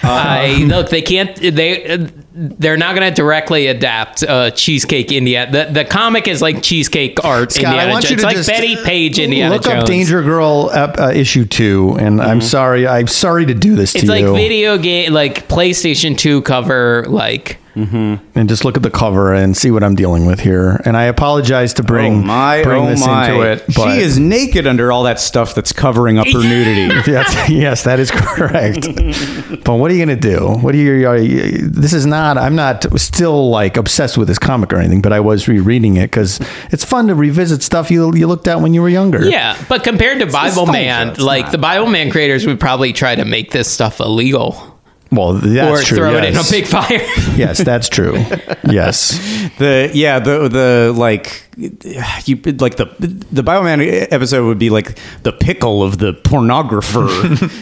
I 0.03 0.63
look, 0.67 0.89
they 0.89 1.01
can't. 1.01 1.35
They 1.35 2.09
they're 2.33 2.77
not 2.77 2.95
going 2.95 3.09
to 3.09 3.13
directly 3.13 3.67
adapt 3.67 4.23
uh, 4.23 4.51
Cheesecake 4.51 5.11
Indiana. 5.11 5.51
The 5.51 5.73
the 5.73 5.85
comic 5.85 6.27
is 6.29 6.41
like 6.41 6.63
Cheesecake 6.63 7.23
art. 7.25 7.51
Scott, 7.51 7.65
Indiana 7.65 7.89
I 7.89 7.91
want 7.91 8.05
Jones. 8.05 8.11
you 8.11 8.17
to 8.17 8.27
it's 8.27 8.35
just 8.35 8.49
like 8.49 8.57
Bettie 8.61 8.83
Page 8.83 9.19
Indiana 9.19 9.53
look 9.55 9.63
Jones. 9.63 9.81
up 9.83 9.87
Danger 9.87 10.21
Girl 10.23 10.69
ep- 10.73 10.97
uh, 10.97 11.11
issue 11.13 11.43
two, 11.45 11.97
and 11.99 12.21
I'm 12.21 12.39
sorry, 12.41 12.87
I'm 12.87 13.07
sorry 13.07 13.45
to 13.47 13.53
do 13.53 13.75
this 13.75 13.93
It's 13.95 14.05
to 14.05 14.09
like 14.09 14.21
you. 14.23 14.33
video 14.33 14.77
game, 14.77 15.11
like 15.13 15.47
PlayStation 15.49 16.17
Two 16.17 16.41
cover, 16.41 17.05
like 17.09 17.57
Mm-hmm. 17.75 18.37
and 18.37 18.49
just 18.49 18.65
look 18.65 18.75
at 18.77 18.83
the 18.83 18.89
cover 18.91 19.33
and 19.33 19.55
see 19.55 19.71
what 19.71 19.83
I'm 19.83 19.95
dealing 19.95 20.25
with 20.25 20.41
here. 20.41 20.81
And 20.85 20.97
I 20.97 21.03
apologize 21.03 21.73
to 21.75 21.83
bring 21.83 22.13
oh 22.13 22.25
my, 22.25 22.63
bring 22.63 22.83
oh 22.83 22.89
this 22.89 23.05
my. 23.05 23.29
into 23.29 23.41
it. 23.43 23.63
But 23.75 23.95
she 23.95 24.01
is 24.01 24.19
naked 24.19 24.67
under 24.67 24.91
all 24.91 25.03
that 25.03 25.19
stuff 25.19 25.55
that's 25.55 25.71
covering 25.71 26.17
up 26.17 26.27
her 26.27 26.43
nudity. 26.43 26.81
Yes, 27.11 27.49
yes, 27.49 27.83
that 27.83 27.99
is 27.99 28.11
correct. 28.11 28.85
but 29.63 29.75
what 29.75 29.91
are 29.91 29.93
you 29.93 30.05
going 30.05 30.19
to 30.19 30.29
do? 30.29 30.47
What 30.47 30.75
are 30.75 30.77
you, 30.77 31.07
are 31.07 31.17
you? 31.17 31.57
This 31.67 31.93
is 31.93 32.05
not. 32.05 32.37
I'm 32.37 32.55
not 32.55 32.85
still 32.99 33.49
like 33.49 33.75
obsessed 33.75 34.17
with 34.17 34.27
this 34.27 34.39
comic 34.39 34.71
or 34.71 34.77
anything, 34.77 35.01
but 35.01 35.11
I 35.11 35.19
was 35.19 35.47
rereading 35.47 35.97
it 35.97 36.03
because 36.07 36.39
it's 36.71 36.85
fun 36.85 37.07
to 37.07 37.15
revisit 37.15 37.63
stuff 37.63 37.91
you 37.91 38.13
you 38.15 38.27
looked 38.27 38.47
at 38.47 38.61
when 38.61 38.73
you 38.73 38.81
were 38.81 38.89
younger. 38.89 39.23
yeah. 39.23 39.61
But 39.67 39.83
compared 39.83 40.19
to 40.19 40.25
Bible 40.25 40.65
Man, 40.67 41.15
like 41.15 41.45
not. 41.45 41.51
the 41.51 41.57
Bible 41.57 41.87
Man 41.87 42.11
creators 42.11 42.45
would 42.45 42.59
probably 42.59 42.93
try 42.93 43.15
to 43.15 43.25
make 43.25 43.51
this 43.51 43.69
stuff 43.69 43.99
illegal 43.99 44.70
Well, 45.11 45.33
that's 45.33 45.81
or 45.81 45.83
true. 45.83 45.97
throw 45.97 46.17
it 46.17 46.23
in 46.23 46.37
a 46.37 46.43
big 46.49 46.65
fire. 46.65 47.01
yes, 47.35 47.61
that's 47.63 47.89
true. 47.89 48.13
yes. 48.69 49.19
the 49.57 49.91
yeah 49.93 50.19
the 50.19 50.47
the 50.47 50.93
like 50.95 51.43
you 51.57 52.35
like 52.59 52.77
the 52.77 52.85
the 53.31 53.43
Bible 53.43 53.63
Man 53.65 53.81
episode 53.81 54.45
would 54.47 54.59
be 54.59 54.69
like 54.69 54.97
the 55.23 55.31
pickle 55.33 55.83
of 55.83 55.97
the 55.97 56.13
pornographer, 56.13 57.09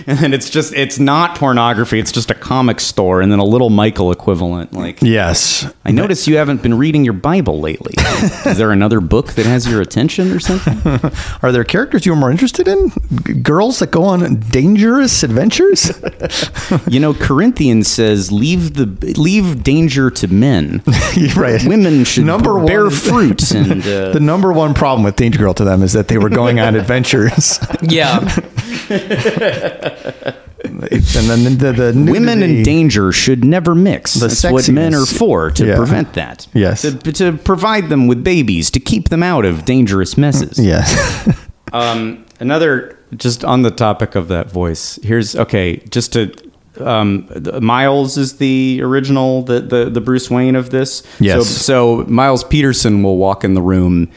and 0.07 0.33
it's 0.33 0.49
just 0.49 0.73
it's 0.73 0.99
not 0.99 1.35
pornography. 1.37 1.99
It's 1.99 2.11
just 2.11 2.29
a 2.31 2.35
comic 2.35 2.79
store, 2.79 3.21
and 3.21 3.31
then 3.31 3.39
a 3.39 3.43
little 3.43 3.69
Michael 3.69 4.11
equivalent. 4.11 4.73
Like 4.73 5.01
Yes. 5.01 5.71
I 5.85 5.91
notice 5.91 6.27
you 6.27 6.37
haven't 6.37 6.61
been 6.61 6.77
reading 6.77 7.03
your 7.03 7.13
Bible 7.13 7.59
lately. 7.59 7.93
Is 8.45 8.57
there 8.57 8.71
another 8.71 8.99
book 9.01 9.33
that 9.33 9.45
has 9.45 9.67
your 9.67 9.81
attention 9.81 10.31
or 10.31 10.39
something? 10.39 10.79
Are 11.41 11.51
there 11.51 11.63
characters 11.63 12.05
you 12.05 12.13
are 12.13 12.15
more 12.15 12.31
interested 12.31 12.67
in? 12.67 12.91
G- 13.25 13.33
girls 13.33 13.79
that 13.79 13.91
go 13.91 14.03
on 14.03 14.39
dangerous 14.51 15.23
adventures? 15.23 15.91
You 16.87 16.99
know, 16.99 17.13
Corinthians 17.13 17.87
says 17.87 18.31
leave 18.31 18.73
the 18.75 18.85
leave 19.19 19.63
danger 19.63 20.09
to 20.11 20.27
men. 20.27 20.81
Right. 21.35 21.63
Women 21.65 22.03
should 22.03 22.25
Number 22.25 22.63
bear 22.65 22.83
one- 22.83 22.91
fruit 22.91 23.51
and 23.51 23.78
uh, 23.87 24.11
the 24.11 24.19
number 24.19 24.51
one 24.53 24.73
problem 24.73 25.03
with 25.03 25.15
Danger 25.15 25.39
Girl 25.39 25.53
to 25.53 25.63
them 25.63 25.81
is 25.83 25.93
that 25.93 26.07
they 26.07 26.17
were 26.17 26.29
going 26.29 26.59
on 26.59 26.75
adventures. 26.83 27.59
yeah. 27.81 28.19
and 30.63 30.81
then 31.29 31.57
the, 31.57 31.73
the 31.93 32.11
Women 32.11 32.43
in 32.43 32.63
danger 32.63 33.11
should 33.11 33.43
never 33.45 33.75
mix. 33.75 34.13
The 34.15 34.27
That's 34.27 34.43
what 34.43 34.69
men 34.69 34.93
are 34.93 35.05
for 35.05 35.51
to 35.51 35.65
Yeah. 35.65 35.75
prevent 35.77 36.13
that. 36.13 36.47
Yes. 36.53 36.81
To, 36.81 36.91
to 37.13 37.33
provide 37.37 37.89
them 37.89 38.07
with 38.07 38.23
babies 38.23 38.69
to 38.71 38.79
keep 38.79 39.09
them 39.09 39.23
out 39.23 39.45
of 39.45 39.65
dangerous 39.65 40.17
messes. 40.17 40.57
Yes. 40.69 41.37
Um, 41.73 42.25
another, 42.39 42.97
just 43.15 43.43
on 43.45 43.61
the 43.63 43.71
topic 43.71 44.15
of 44.15 44.27
that 44.27 44.51
voice. 44.51 44.99
Here's 45.03 45.35
okay. 45.35 45.77
Just 45.89 46.13
to. 46.13 46.31
Um, 46.79 47.27
the- 47.29 47.59
Miles 47.61 48.17
is 48.17 48.37
the 48.37 48.79
original, 48.83 49.41
the, 49.43 49.59
the 49.59 49.89
the 49.89 50.01
Bruce 50.01 50.29
Wayne 50.29 50.55
of 50.55 50.69
this. 50.69 51.03
Yes. 51.19 51.47
So, 51.47 52.03
so 52.03 52.09
Miles 52.09 52.43
Peterson 52.43 53.03
will 53.03 53.17
walk 53.17 53.43
in 53.43 53.53
the 53.53 53.61
room. 53.61 54.09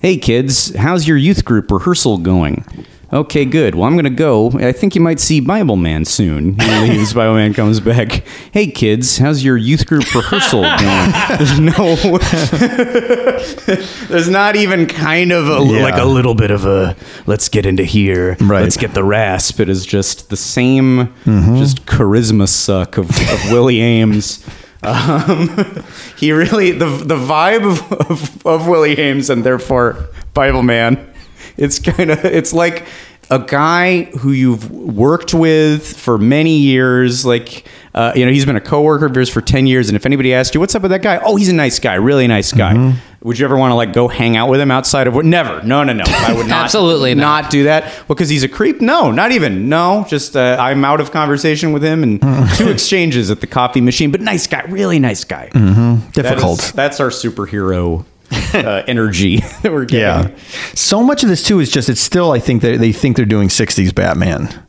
Hey 0.00 0.16
kids, 0.16 0.74
how's 0.74 1.06
your 1.06 1.16
youth 1.16 1.44
group 1.44 1.70
rehearsal 1.70 2.18
going? 2.18 2.64
Okay, 3.12 3.44
good. 3.44 3.74
Well, 3.74 3.84
I'm 3.84 3.92
going 3.92 4.04
to 4.04 4.10
go. 4.10 4.52
I 4.52 4.72
think 4.72 4.94
you 4.94 5.00
might 5.02 5.20
see 5.20 5.40
Bible 5.40 5.76
Man 5.76 6.06
soon. 6.06 6.58
He 6.58 6.80
leaves. 6.88 7.12
Bible 7.12 7.34
Man 7.34 7.52
comes 7.52 7.78
back. 7.78 8.24
Hey 8.52 8.68
kids, 8.68 9.18
how's 9.18 9.44
your 9.44 9.58
youth 9.58 9.86
group 9.86 10.14
rehearsal 10.14 10.62
going? 10.80 11.12
There's 11.36 11.60
no. 11.60 11.96
There's 14.08 14.30
not 14.30 14.56
even 14.56 14.86
kind 14.86 15.30
of 15.30 15.46
a, 15.48 15.62
Yeah. 15.72 15.82
like 15.82 15.96
a 16.00 16.06
little 16.06 16.34
bit 16.34 16.50
of 16.50 16.64
a 16.64 16.96
let's 17.26 17.50
get 17.50 17.66
into 17.66 17.84
here. 17.84 18.36
Right. 18.40 18.62
Let's 18.62 18.78
get 18.78 18.94
the 18.94 19.04
rasp. 19.04 19.60
It 19.60 19.68
is 19.68 19.84
just 19.84 20.30
the 20.30 20.36
same, 20.36 21.12
just 21.24 21.84
charisma 21.84 22.48
suck 22.48 22.96
of, 22.96 23.10
of 23.10 23.52
Willie 23.52 23.80
Ames. 23.80 24.44
Um, 24.82 25.84
he 26.18 26.32
really 26.32 26.72
the 26.72 26.86
the 26.86 27.16
vibe 27.16 27.70
of, 27.70 27.92
of, 28.10 28.46
of 28.46 28.68
Willie 28.68 28.98
Ames 28.98 29.30
and 29.30 29.44
therefore 29.44 30.08
Bible 30.34 30.62
Man. 30.62 31.08
It's 31.56 31.78
kind 31.78 32.10
of 32.10 32.24
it's 32.24 32.52
like 32.52 32.84
a 33.30 33.38
guy 33.38 34.04
who 34.04 34.32
you've 34.32 34.70
worked 34.70 35.32
with 35.32 35.96
for 35.96 36.18
many 36.18 36.58
years. 36.58 37.24
Like 37.24 37.64
uh, 37.94 38.12
you 38.16 38.24
know, 38.24 38.32
he's 38.32 38.46
been 38.46 38.56
a 38.56 38.60
coworker 38.60 39.06
of 39.06 39.14
yours 39.14 39.28
for 39.28 39.40
ten 39.42 39.66
years. 39.66 39.88
And 39.88 39.96
if 39.96 40.06
anybody 40.06 40.32
asked 40.34 40.54
you 40.54 40.60
what's 40.60 40.74
up 40.74 40.82
with 40.82 40.90
that 40.92 41.02
guy, 41.02 41.20
oh, 41.24 41.36
he's 41.36 41.48
a 41.50 41.54
nice 41.54 41.78
guy, 41.78 41.94
really 41.94 42.26
nice 42.26 42.50
guy. 42.52 42.94
Would 43.22 43.38
you 43.38 43.44
ever 43.44 43.56
want 43.56 43.70
to 43.70 43.76
like 43.76 43.92
go 43.92 44.08
hang 44.08 44.36
out 44.36 44.48
with 44.48 44.60
him 44.60 44.70
outside 44.72 45.06
of 45.06 45.14
what? 45.14 45.24
Never. 45.24 45.62
No, 45.62 45.84
no, 45.84 45.92
no. 45.92 46.02
I 46.08 46.32
would 46.32 46.46
not. 46.48 46.64
Absolutely 46.64 47.14
not. 47.14 47.42
not 47.44 47.50
do 47.52 47.64
that. 47.64 47.84
Well, 47.84 48.06
because 48.16 48.28
he's 48.30 48.42
a 48.42 48.48
creep? 48.48 48.80
No, 48.80 49.12
not 49.12 49.30
even. 49.30 49.68
No, 49.68 50.04
just 50.08 50.34
uh, 50.36 50.56
I'm 50.58 50.84
out 50.84 51.00
of 51.00 51.12
conversation 51.12 51.72
with 51.72 51.84
him 51.84 52.02
and 52.02 52.20
two 52.56 52.68
exchanges 52.70 53.30
at 53.30 53.40
the 53.40 53.46
coffee 53.46 53.80
machine. 53.80 54.10
But 54.10 54.22
nice 54.22 54.46
guy, 54.48 54.62
really 54.62 54.98
nice 54.98 55.22
guy. 55.22 55.50
That 55.52 56.12
Difficult. 56.14 56.60
is- 56.64 56.72
that's 56.72 56.98
our 56.98 57.10
superhero 57.10 58.04
uh, 58.54 58.82
energy 58.86 59.36
that 59.62 59.72
we're 59.72 59.84
getting. 59.84 60.32
yeah. 60.32 60.38
So 60.74 61.02
much 61.02 61.22
of 61.22 61.28
this 61.28 61.42
too 61.42 61.60
is 61.60 61.70
just 61.70 61.88
it's 61.88 62.00
still 62.00 62.32
I 62.32 62.38
think 62.38 62.62
they 62.62 62.76
they 62.76 62.92
think 62.92 63.16
they're 63.16 63.26
doing 63.26 63.48
60s 63.48 63.94
Batman. 63.94 64.66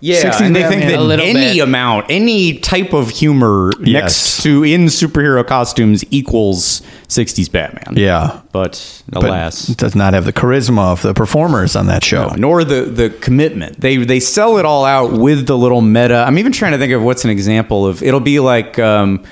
Yeah, 0.00 0.22
60s 0.32 0.40
and 0.46 0.54
they 0.56 0.68
think 0.68 0.82
that 0.82 0.98
A 0.98 1.00
little 1.02 1.24
any 1.24 1.54
bit. 1.54 1.62
amount, 1.62 2.06
any 2.10 2.58
type 2.58 2.92
of 2.92 3.08
humor 3.08 3.70
Yes. 3.80 4.02
next 4.02 4.42
to 4.42 4.62
in 4.62 4.86
superhero 4.86 5.46
costumes 5.46 6.04
equals 6.10 6.82
60s 7.08 7.50
Batman. 7.50 7.94
Yeah. 7.96 8.42
But 8.52 9.02
But 9.08 9.24
alas. 9.24 9.70
it 9.70 9.78
does 9.78 9.94
not 9.94 10.12
have 10.12 10.26
the 10.26 10.32
charisma 10.34 10.92
of 10.92 11.00
the 11.00 11.14
performers 11.14 11.74
on 11.74 11.86
that 11.86 12.04
show. 12.04 12.34
nor 12.36 12.64
the 12.64 12.82
the 12.82 13.08
commitment. 13.08 13.80
They 13.80 13.96
they 13.96 14.20
sell 14.20 14.58
it 14.58 14.66
all 14.66 14.84
out 14.84 15.12
with 15.12 15.46
the 15.46 15.56
little 15.56 15.80
meta. 15.80 16.22
I'm 16.26 16.38
even 16.38 16.52
trying 16.52 16.72
to 16.72 16.78
think 16.78 16.92
of 16.92 17.02
what's 17.02 17.24
an 17.24 17.30
example 17.30 17.86
of. 17.86 18.02
It'll 18.02 18.20
be 18.20 18.40
like, 18.40 18.78
um, 18.78 19.22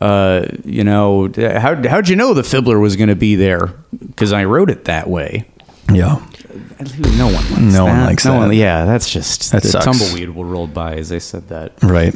uh, 0.00 0.46
you 0.64 0.84
know, 0.84 1.28
how 1.36 1.74
how'd 1.88 2.08
you 2.08 2.16
know 2.16 2.34
the 2.34 2.42
Fibbler 2.42 2.80
was 2.80 2.96
going 2.96 3.08
to 3.08 3.16
be 3.16 3.34
there? 3.34 3.66
Because 4.06 4.32
I 4.32 4.44
wrote 4.44 4.70
it 4.70 4.84
that 4.84 5.08
way. 5.08 5.48
Yeah. 5.92 6.24
No 7.16 7.26
one 7.26 7.34
likes 7.34 7.50
No 7.58 7.70
that. 7.70 7.82
one 7.84 8.04
likes 8.04 8.24
no 8.24 8.32
that. 8.32 8.38
One, 8.38 8.52
yeah, 8.52 8.84
that's 8.84 9.10
just 9.10 9.50
That 9.52 9.62
the 9.62 9.68
sucks. 9.68 9.84
tumbleweed 9.84 10.30
will 10.30 10.44
roll 10.44 10.66
by 10.66 10.94
as 10.94 11.10
I 11.12 11.18
said 11.18 11.48
that. 11.48 11.72
Right. 11.82 12.14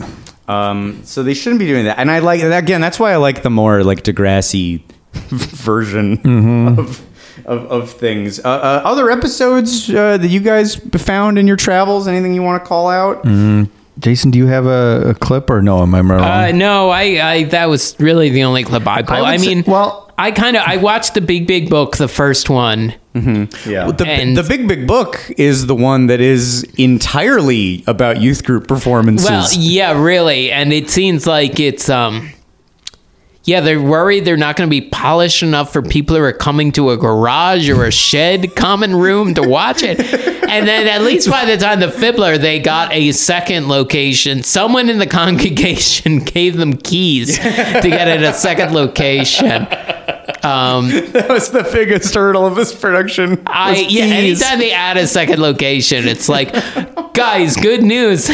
Um, 0.48 1.00
so 1.04 1.22
they 1.22 1.34
shouldn't 1.34 1.58
be 1.60 1.66
doing 1.66 1.84
that. 1.86 1.98
And 1.98 2.10
I 2.10 2.18
like 2.20 2.42
again. 2.42 2.80
That's 2.80 2.98
why 3.00 3.12
I 3.12 3.16
like 3.16 3.42
the 3.42 3.50
more 3.50 3.82
like 3.82 4.02
Degrassi 4.04 4.82
version 5.12 6.18
Mm-hmm. 6.18 6.78
of, 6.78 7.06
of 7.46 7.64
of 7.72 7.90
things. 7.90 8.38
Uh, 8.40 8.42
uh, 8.48 8.82
other 8.84 9.10
episodes 9.10 9.88
uh, 9.90 10.16
that 10.18 10.28
you 10.28 10.40
guys 10.40 10.76
found 10.76 11.38
in 11.38 11.46
your 11.46 11.56
travels? 11.56 12.06
Anything 12.06 12.34
you 12.34 12.42
want 12.42 12.62
to 12.62 12.68
call 12.68 12.88
out? 12.88 13.22
Jason, 13.98 14.30
do 14.30 14.38
you 14.38 14.46
have 14.46 14.66
a, 14.66 15.10
a 15.10 15.14
clip 15.14 15.50
or 15.50 15.60
no? 15.62 15.82
Am 15.82 15.94
I 15.94 16.00
wrong? 16.00 16.20
Uh, 16.20 16.50
no, 16.52 16.88
I, 16.90 17.02
I 17.32 17.42
that 17.44 17.68
was 17.68 17.94
really 18.00 18.30
the 18.30 18.44
only 18.44 18.64
clip 18.64 18.86
I 18.86 19.02
pulled. 19.02 19.18
I 19.18 19.20
would 19.22 19.28
I, 19.28 19.36
say- 19.36 19.54
mean, 19.54 19.64
well- 19.66 20.00
I 20.18 20.30
kind 20.30 20.56
of 20.56 20.62
I 20.66 20.76
watched 20.76 21.14
the 21.14 21.20
Big 21.20 21.46
Big 21.46 21.68
Book, 21.70 21.96
the 21.96 22.06
first 22.06 22.48
one. 22.50 22.94
yeah. 23.14 23.46
The, 23.90 24.04
And- 24.06 24.36
the 24.36 24.42
big 24.42 24.68
big 24.68 24.86
book 24.86 25.20
is 25.36 25.66
the 25.66 25.74
one 25.74 26.06
that 26.06 26.20
is 26.20 26.62
entirely 26.78 27.82
about 27.86 28.20
youth 28.20 28.44
group 28.44 28.68
performances. 28.68 29.28
Well, 29.28 29.48
yeah, 29.52 30.00
really, 30.00 30.50
and 30.52 30.72
it 30.72 30.90
seems 30.90 31.26
like 31.26 31.58
it's 31.60 31.88
um, 31.88 32.30
yeah, 33.44 33.60
they're 33.60 33.82
worried 33.82 34.24
they're 34.24 34.36
not 34.36 34.56
going 34.56 34.68
to 34.68 34.70
be 34.70 34.88
polished 34.88 35.42
enough 35.42 35.72
for 35.72 35.82
people 35.82 36.14
who 36.16 36.22
are 36.22 36.32
coming 36.32 36.70
to 36.72 36.90
a 36.90 36.96
garage 36.96 37.68
or 37.68 37.84
a 37.84 37.90
shed 37.90 38.54
common 38.54 38.94
room 38.94 39.34
to 39.34 39.42
watch 39.42 39.82
it. 39.82 39.98
And 40.48 40.66
then 40.66 40.88
at 40.88 41.02
least 41.02 41.30
by 41.30 41.44
the 41.44 41.56
time 41.56 41.80
the 41.80 41.86
Fibbler, 41.86 42.38
they 42.38 42.58
got 42.58 42.92
a 42.92 43.12
second 43.12 43.68
location. 43.68 44.42
Someone 44.42 44.88
in 44.88 44.98
the 44.98 45.06
congregation 45.06 46.18
gave 46.24 46.56
them 46.56 46.76
keys 46.76 47.38
to 47.38 47.42
get 47.42 48.08
at 48.08 48.22
a 48.22 48.34
second 48.34 48.74
location. 48.74 49.62
Um, 50.42 50.88
That 51.12 51.26
was 51.28 51.50
the 51.50 51.62
biggest 51.72 52.14
hurdle 52.14 52.46
of 52.46 52.56
this 52.56 52.74
production. 52.74 53.42
I 53.46 53.86
yeah. 53.88 54.04
keys. 54.20 54.42
Anytime 54.42 54.58
they 54.58 54.72
add 54.72 54.96
a 54.96 55.06
second 55.06 55.40
location, 55.40 56.08
it's 56.08 56.28
like, 56.28 56.52
guys, 57.14 57.56
good 57.56 57.82
news. 57.82 58.30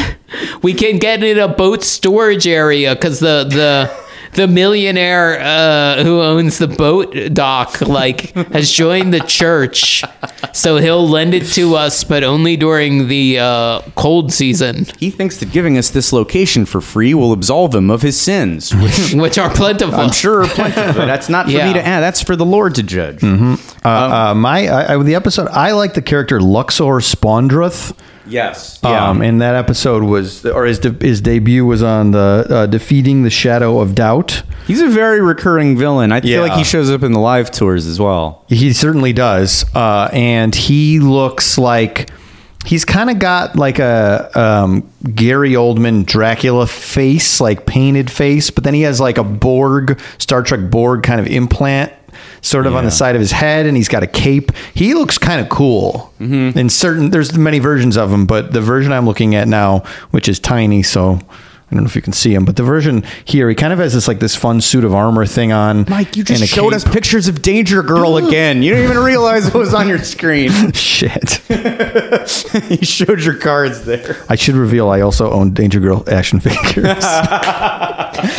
We 0.63 0.75
can 0.75 0.99
get 0.99 1.23
in 1.23 1.39
a 1.39 1.49
boat 1.49 1.83
storage 1.85 2.47
area 2.47 2.95
because 2.95 3.21
the 3.21 3.45
the 3.45 4.08
the 4.39 4.47
millionaire 4.47 5.41
uh, 5.41 6.03
who 6.05 6.20
owns 6.22 6.59
the 6.59 6.68
boat 6.68 7.12
dock 7.34 7.80
like 7.80 8.32
has 8.53 8.70
joined 8.70 9.12
the 9.12 9.18
church, 9.20 10.05
so 10.53 10.76
he'll 10.76 11.07
lend 11.09 11.34
it 11.34 11.45
to 11.55 11.74
us, 11.74 12.05
but 12.05 12.22
only 12.22 12.57
during 12.57 13.09
the 13.09 13.39
uh, 13.41 13.80
cold 13.97 14.32
season, 14.32 14.86
He 14.99 15.11
thinks 15.11 15.39
that 15.39 15.51
giving 15.51 15.76
us 15.76 15.91
this 15.91 16.12
location 16.12 16.64
for 16.66 16.80
free 16.80 17.14
will 17.14 17.32
absolve 17.32 17.74
him 17.74 17.91
of 17.91 18.03
his 18.03 18.18
sins, 18.20 18.72
which 18.82 19.14
which 19.14 19.39
are 19.39 19.51
plentiful. 19.51 19.97
I'm 19.99 20.12
sure 20.12 20.45
are 20.45 20.49
plenty. 20.49 20.74
That's 20.76 21.28
not 21.28 21.47
for 21.47 21.53
Yeah. 21.53 21.66
me 21.66 21.72
to 21.74 21.84
add. 21.84 22.01
That's 22.01 22.22
for 22.22 22.36
the 22.36 22.47
Lord 22.47 22.76
to 22.76 22.82
judge. 22.84 23.22
Uh, 23.24 23.57
uh, 23.84 24.34
my 24.36 24.68
I, 24.68 24.95
I, 24.95 25.03
the 25.03 25.14
episode 25.16 25.49
I 25.49 25.72
like 25.72 25.95
the 25.95 26.03
character 26.03 26.41
Luxor 26.41 27.01
Spondroth. 27.01 27.93
Yes. 28.29 28.83
Um, 28.85 29.22
and 29.22 29.41
that 29.41 29.55
episode 29.55 30.03
was, 30.03 30.45
or 30.47 30.64
his 30.66 30.79
de- 30.79 31.05
his 31.07 31.20
debut 31.20 31.64
was 31.64 31.83
on 31.83 32.11
the 32.12 32.47
uh, 32.49 32.66
defeating 32.66 33.22
the 33.22 33.31
shadow 33.31 33.81
of 33.81 33.95
doubt. 33.95 34.43
He's 34.66 34.81
a 34.81 34.89
very 34.89 35.20
recurring 35.20 35.76
villain. 35.79 36.12
I 36.12 36.20
feel 36.20 36.31
Yeah. 36.31 36.41
like 36.41 36.53
he 36.59 36.64
shows 36.64 36.91
up 36.91 37.03
in 37.03 37.12
the 37.12 37.20
live 37.20 37.51
tours 37.51 37.87
as 37.87 37.99
well. 37.99 38.45
He 38.49 38.72
certainly 38.72 39.12
does, 39.12 39.64
uh, 39.74 40.11
and 40.12 40.55
he 40.55 41.01
looks 41.01 41.57
like 41.59 42.11
he's 42.66 42.85
kind 42.85 43.09
of 43.09 43.18
got 43.18 43.57
like 43.57 43.79
a 43.79 44.31
um, 44.39 44.91
Gary 45.14 45.53
Oldman 45.53 46.05
Dracula 46.05 46.66
face, 46.66 47.41
like 47.41 47.64
painted 47.66 48.11
face, 48.11 48.51
but 48.51 48.64
then 48.64 48.74
he 48.74 48.83
has 48.83 49.01
like 49.01 49.16
a 49.16 49.24
Borg 49.24 49.99
Star 50.18 50.43
Trek 50.43 50.70
Borg 50.70 51.03
kind 51.03 51.20
of 51.20 51.26
implant. 51.26 51.93
Sort 52.41 52.66
of 52.66 52.75
on 52.75 52.85
the 52.85 52.91
side 52.91 53.14
of 53.14 53.21
his 53.21 53.33
head, 53.33 53.66
and 53.66 53.77
he's 53.77 53.89
got 53.89 54.03
a 54.03 54.07
cape. 54.07 54.53
He 54.75 54.95
looks 54.95 55.19
kind 55.19 55.41
of 55.41 55.49
cool. 55.49 56.12
Mm-hmm. 56.21 56.59
In 56.59 56.69
certain, 56.69 57.11
there's 57.11 57.37
many 57.37 57.59
versions 57.59 57.97
of 57.97 58.12
him, 58.12 58.27
but 58.27 58.53
the 58.53 58.61
version 58.61 58.93
I'm 58.93 59.07
looking 59.07 59.35
at 59.35 59.49
now, 59.49 59.81
which 60.11 60.29
is 60.29 60.39
tiny, 60.39 60.83
so 60.83 61.21
I 61.71 61.75
don't 61.75 61.85
know 61.85 61.89
if 61.89 61.97
you 61.97 62.01
can 62.03 62.14
see 62.14 62.33
him, 62.35 62.47
but 62.47 62.57
the 62.57 62.62
version 62.62 63.05
here, 63.27 63.47
he 63.51 63.55
kind 63.55 63.75
of 63.75 63.79
has 63.79 63.93
this 63.93 64.09
like 64.09 64.21
this 64.21 64.35
fun 64.35 64.62
suit 64.62 64.85
of 64.85 64.95
armor 64.95 65.27
thing 65.27 65.53
on. 65.53 65.85
Mike, 65.89 66.16
you 66.16 66.25
just 66.25 66.47
showed 66.47 66.71
cape. 66.71 66.77
us 66.77 66.85
pictures 66.85 67.29
of 67.29 67.43
Danger 67.43 67.83
Girl 67.83 68.16
again. 68.27 68.62
You 68.62 68.75
didn't 68.75 68.91
even 68.91 69.03
realize 69.05 69.47
it 69.49 69.55
was 69.55 69.75
on 69.75 69.87
your 69.87 69.99
screen. 69.99 70.51
Shit. 70.73 71.43
you 71.51 72.87
showed 72.87 73.21
your 73.23 73.37
cards 73.37 73.85
there. 73.85 74.16
I 74.31 74.35
should 74.37 74.55
reveal 74.55 74.89
I 74.89 75.03
also 75.03 75.31
own 75.31 75.53
Danger 75.53 75.79
Girl 75.81 76.05
action 76.09 76.41
figures. 76.41 76.85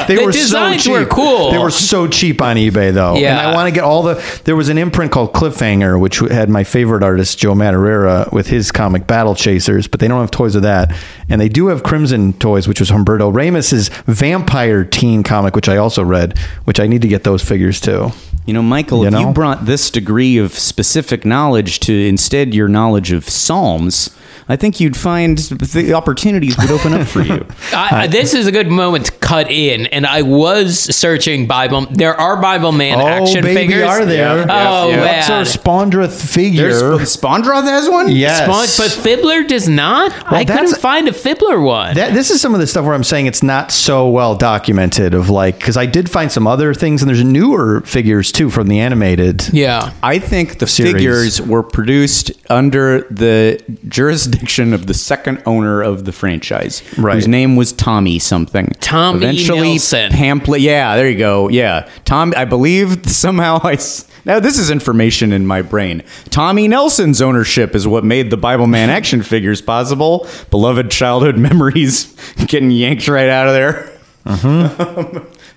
they 0.07 0.15
The 0.15 0.29
designs 0.31 0.83
so 0.83 0.91
were 0.91 1.01
cheap. 1.01 1.09
cool. 1.09 1.51
They 1.51 1.57
were 1.57 1.69
so 1.69 2.07
cheap 2.07 2.41
on 2.41 2.55
eBay 2.55 2.93
though. 2.93 3.15
Yeah. 3.15 3.37
And 3.37 3.47
I 3.47 3.53
want 3.53 3.67
to 3.67 3.71
get 3.71 3.83
all 3.83 4.03
the 4.03 4.41
there 4.45 4.55
was 4.55 4.69
an 4.69 4.77
imprint 4.77 5.11
called 5.11 5.33
Cliffhanger 5.33 5.99
which 5.99 6.17
had 6.17 6.49
my 6.49 6.63
favorite 6.63 7.03
artist 7.03 7.37
Joe 7.37 7.53
Madureira 7.53 8.31
with 8.31 8.47
his 8.47 8.71
comic 8.71 9.07
Battle 9.07 9.35
Chasers, 9.35 9.87
but 9.87 9.99
they 9.99 10.07
don't 10.07 10.19
have 10.19 10.31
toys 10.31 10.55
of 10.55 10.63
that. 10.63 10.95
And 11.29 11.39
they 11.39 11.49
do 11.49 11.67
have 11.67 11.83
Crimson 11.83 12.33
toys 12.33 12.67
which 12.67 12.79
was 12.79 12.89
Humberto 12.89 13.18
Ramos's 13.27 13.89
Vampire 14.05 14.85
Teen 14.85 15.23
comic 15.23 15.55
which 15.55 15.67
I 15.67 15.75
also 15.77 16.03
read, 16.03 16.37
which 16.63 16.79
I 16.79 16.87
need 16.87 17.01
to 17.01 17.07
get 17.09 17.23
those 17.25 17.43
figures 17.43 17.81
too. 17.81 18.11
You 18.45 18.53
know, 18.53 18.63
Michael, 18.63 19.01
You 19.01 19.07
if 19.07 19.13
know? 19.13 19.27
you 19.27 19.33
brought 19.33 19.65
this 19.65 19.91
degree 19.91 20.37
of 20.37 20.53
specific 20.53 21.25
knowledge 21.25 21.79
to 21.81 22.07
instead 22.07 22.53
your 22.53 22.67
knowledge 22.67 23.11
of 23.11 23.29
Psalms, 23.29 24.09
I 24.51 24.55
think 24.55 24.79
you'd 24.79 24.97
find 24.97 25.37
the 25.37 25.93
opportunities 25.93 26.57
would 26.57 26.71
open 26.71 26.93
up 26.93 27.07
for 27.07 27.21
you. 27.21 27.45
I, 27.71 28.05
uh, 28.05 28.07
this 28.07 28.33
is 28.33 28.47
a 28.47 28.51
good 28.51 28.67
moment 28.67 29.05
to 29.05 29.11
cut 29.13 29.51
in, 29.51 29.85
and 29.87 30.07
I 30.07 30.23
was 30.23 30.79
searching 30.95 31.45
Bible. 31.45 31.85
There 31.91 32.15
are 32.19 32.41
Bible 32.41 32.71
Man 32.71 32.99
oh, 32.99 33.07
action 33.07 33.37
Oh, 33.39 33.41
baby, 33.43 33.55
figures. 33.73 33.87
are 33.87 34.05
there? 34.05 34.47
Oh 34.49 34.89
Yeah. 34.89 34.95
man, 34.97 35.29
Luxor 35.29 35.59
Spondroth 35.59 36.33
figure. 36.33 36.69
There's 36.73 37.15
Spondroth 37.15 37.63
has 37.65 37.87
one? 37.87 38.09
yes. 38.09 38.39
Spon- 38.43 38.87
but 38.87 38.91
Fibbler 39.05 39.47
does 39.47 39.69
not. 39.69 40.11
I 40.31 40.45
couldn't 40.45 40.77
find 40.77 41.07
a 41.07 41.11
Fibbler 41.11 41.63
one. 41.63 41.93
That, 41.95 42.13
this 42.15 42.31
is 42.31 42.41
some 42.41 42.55
of 42.55 42.59
the 42.59 42.65
stuff 42.65 42.85
where 42.85 42.95
I'm 42.95 43.03
saying 43.03 43.27
it's 43.27 43.43
not 43.43 43.71
so 43.71 44.09
well 44.09 44.35
documented. 44.35 45.13
Of 45.13 45.29
like, 45.29 45.59
because 45.59 45.77
I 45.77 45.85
did 45.85 46.09
find 46.09 46.31
some 46.31 46.47
other 46.47 46.73
things, 46.73 47.03
and 47.03 47.09
there's 47.09 47.23
newer 47.23 47.81
figures 47.81 48.31
too 48.31 48.49
from 48.49 48.67
the 48.67 48.79
animated. 48.79 49.47
yeah. 49.53 49.93
I 50.01 50.17
think 50.17 50.57
the 50.57 50.65
Series. 50.65 50.93
figures 50.93 51.41
were 51.41 51.61
produced 51.61 52.31
under 52.49 53.01
the 53.11 53.61
jurisdiction 53.87 54.38
of 54.73 54.87
the 54.87 54.93
second 54.93 55.41
owner 55.45 55.81
of 55.81 56.05
the 56.05 56.11
franchise, 56.11 56.81
Right. 56.97 57.15
whose 57.15 57.27
name 57.27 57.55
was 57.55 57.71
Tommy 57.73 58.19
something. 58.19 58.67
Tommy 58.79 59.17
Eventually, 59.17 59.69
Nelson. 59.71 60.11
pamphlet. 60.11 60.61
Yeah, 60.61 60.95
there 60.95 61.09
you 61.09 61.17
go. 61.17 61.49
Yeah, 61.49 61.87
Tom. 62.05 62.33
I 62.37 62.45
believe 62.45 63.05
somehow 63.09 63.59
I. 63.63 63.77
Now 64.25 64.39
this 64.39 64.59
is 64.59 64.69
information 64.69 65.31
in 65.31 65.45
my 65.47 65.61
brain. 65.61 66.03
Tommy 66.29 66.67
Nelson's 66.67 67.21
ownership 67.21 67.73
is 67.75 67.87
what 67.87 68.03
made 68.03 68.29
the 68.29 68.37
Bible 68.37 68.67
Man 68.67 68.89
action 68.99 69.21
figures 69.23 69.61
possible. 69.61 70.27
Beloved 70.49 70.91
childhood 70.91 71.37
memories 71.49 72.15
getting 72.47 72.69
yanked 72.71 73.07
right 73.07 73.29
out 73.29 73.47
of 73.47 73.53
there. 73.53 73.91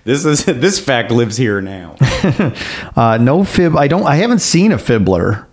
this 0.03 0.25
is 0.25 0.45
this 0.45 0.79
fact 0.79 1.11
lives 1.11 1.37
here 1.37 1.61
now. 1.61 1.95
Uh, 2.95 3.17
no 3.21 3.43
fib. 3.43 3.75
I 3.75 3.87
don't. 3.87 4.03
I 4.03 4.15
haven't 4.15 4.39
seen 4.39 4.71
a 4.71 4.77
fibbler. 4.77 5.45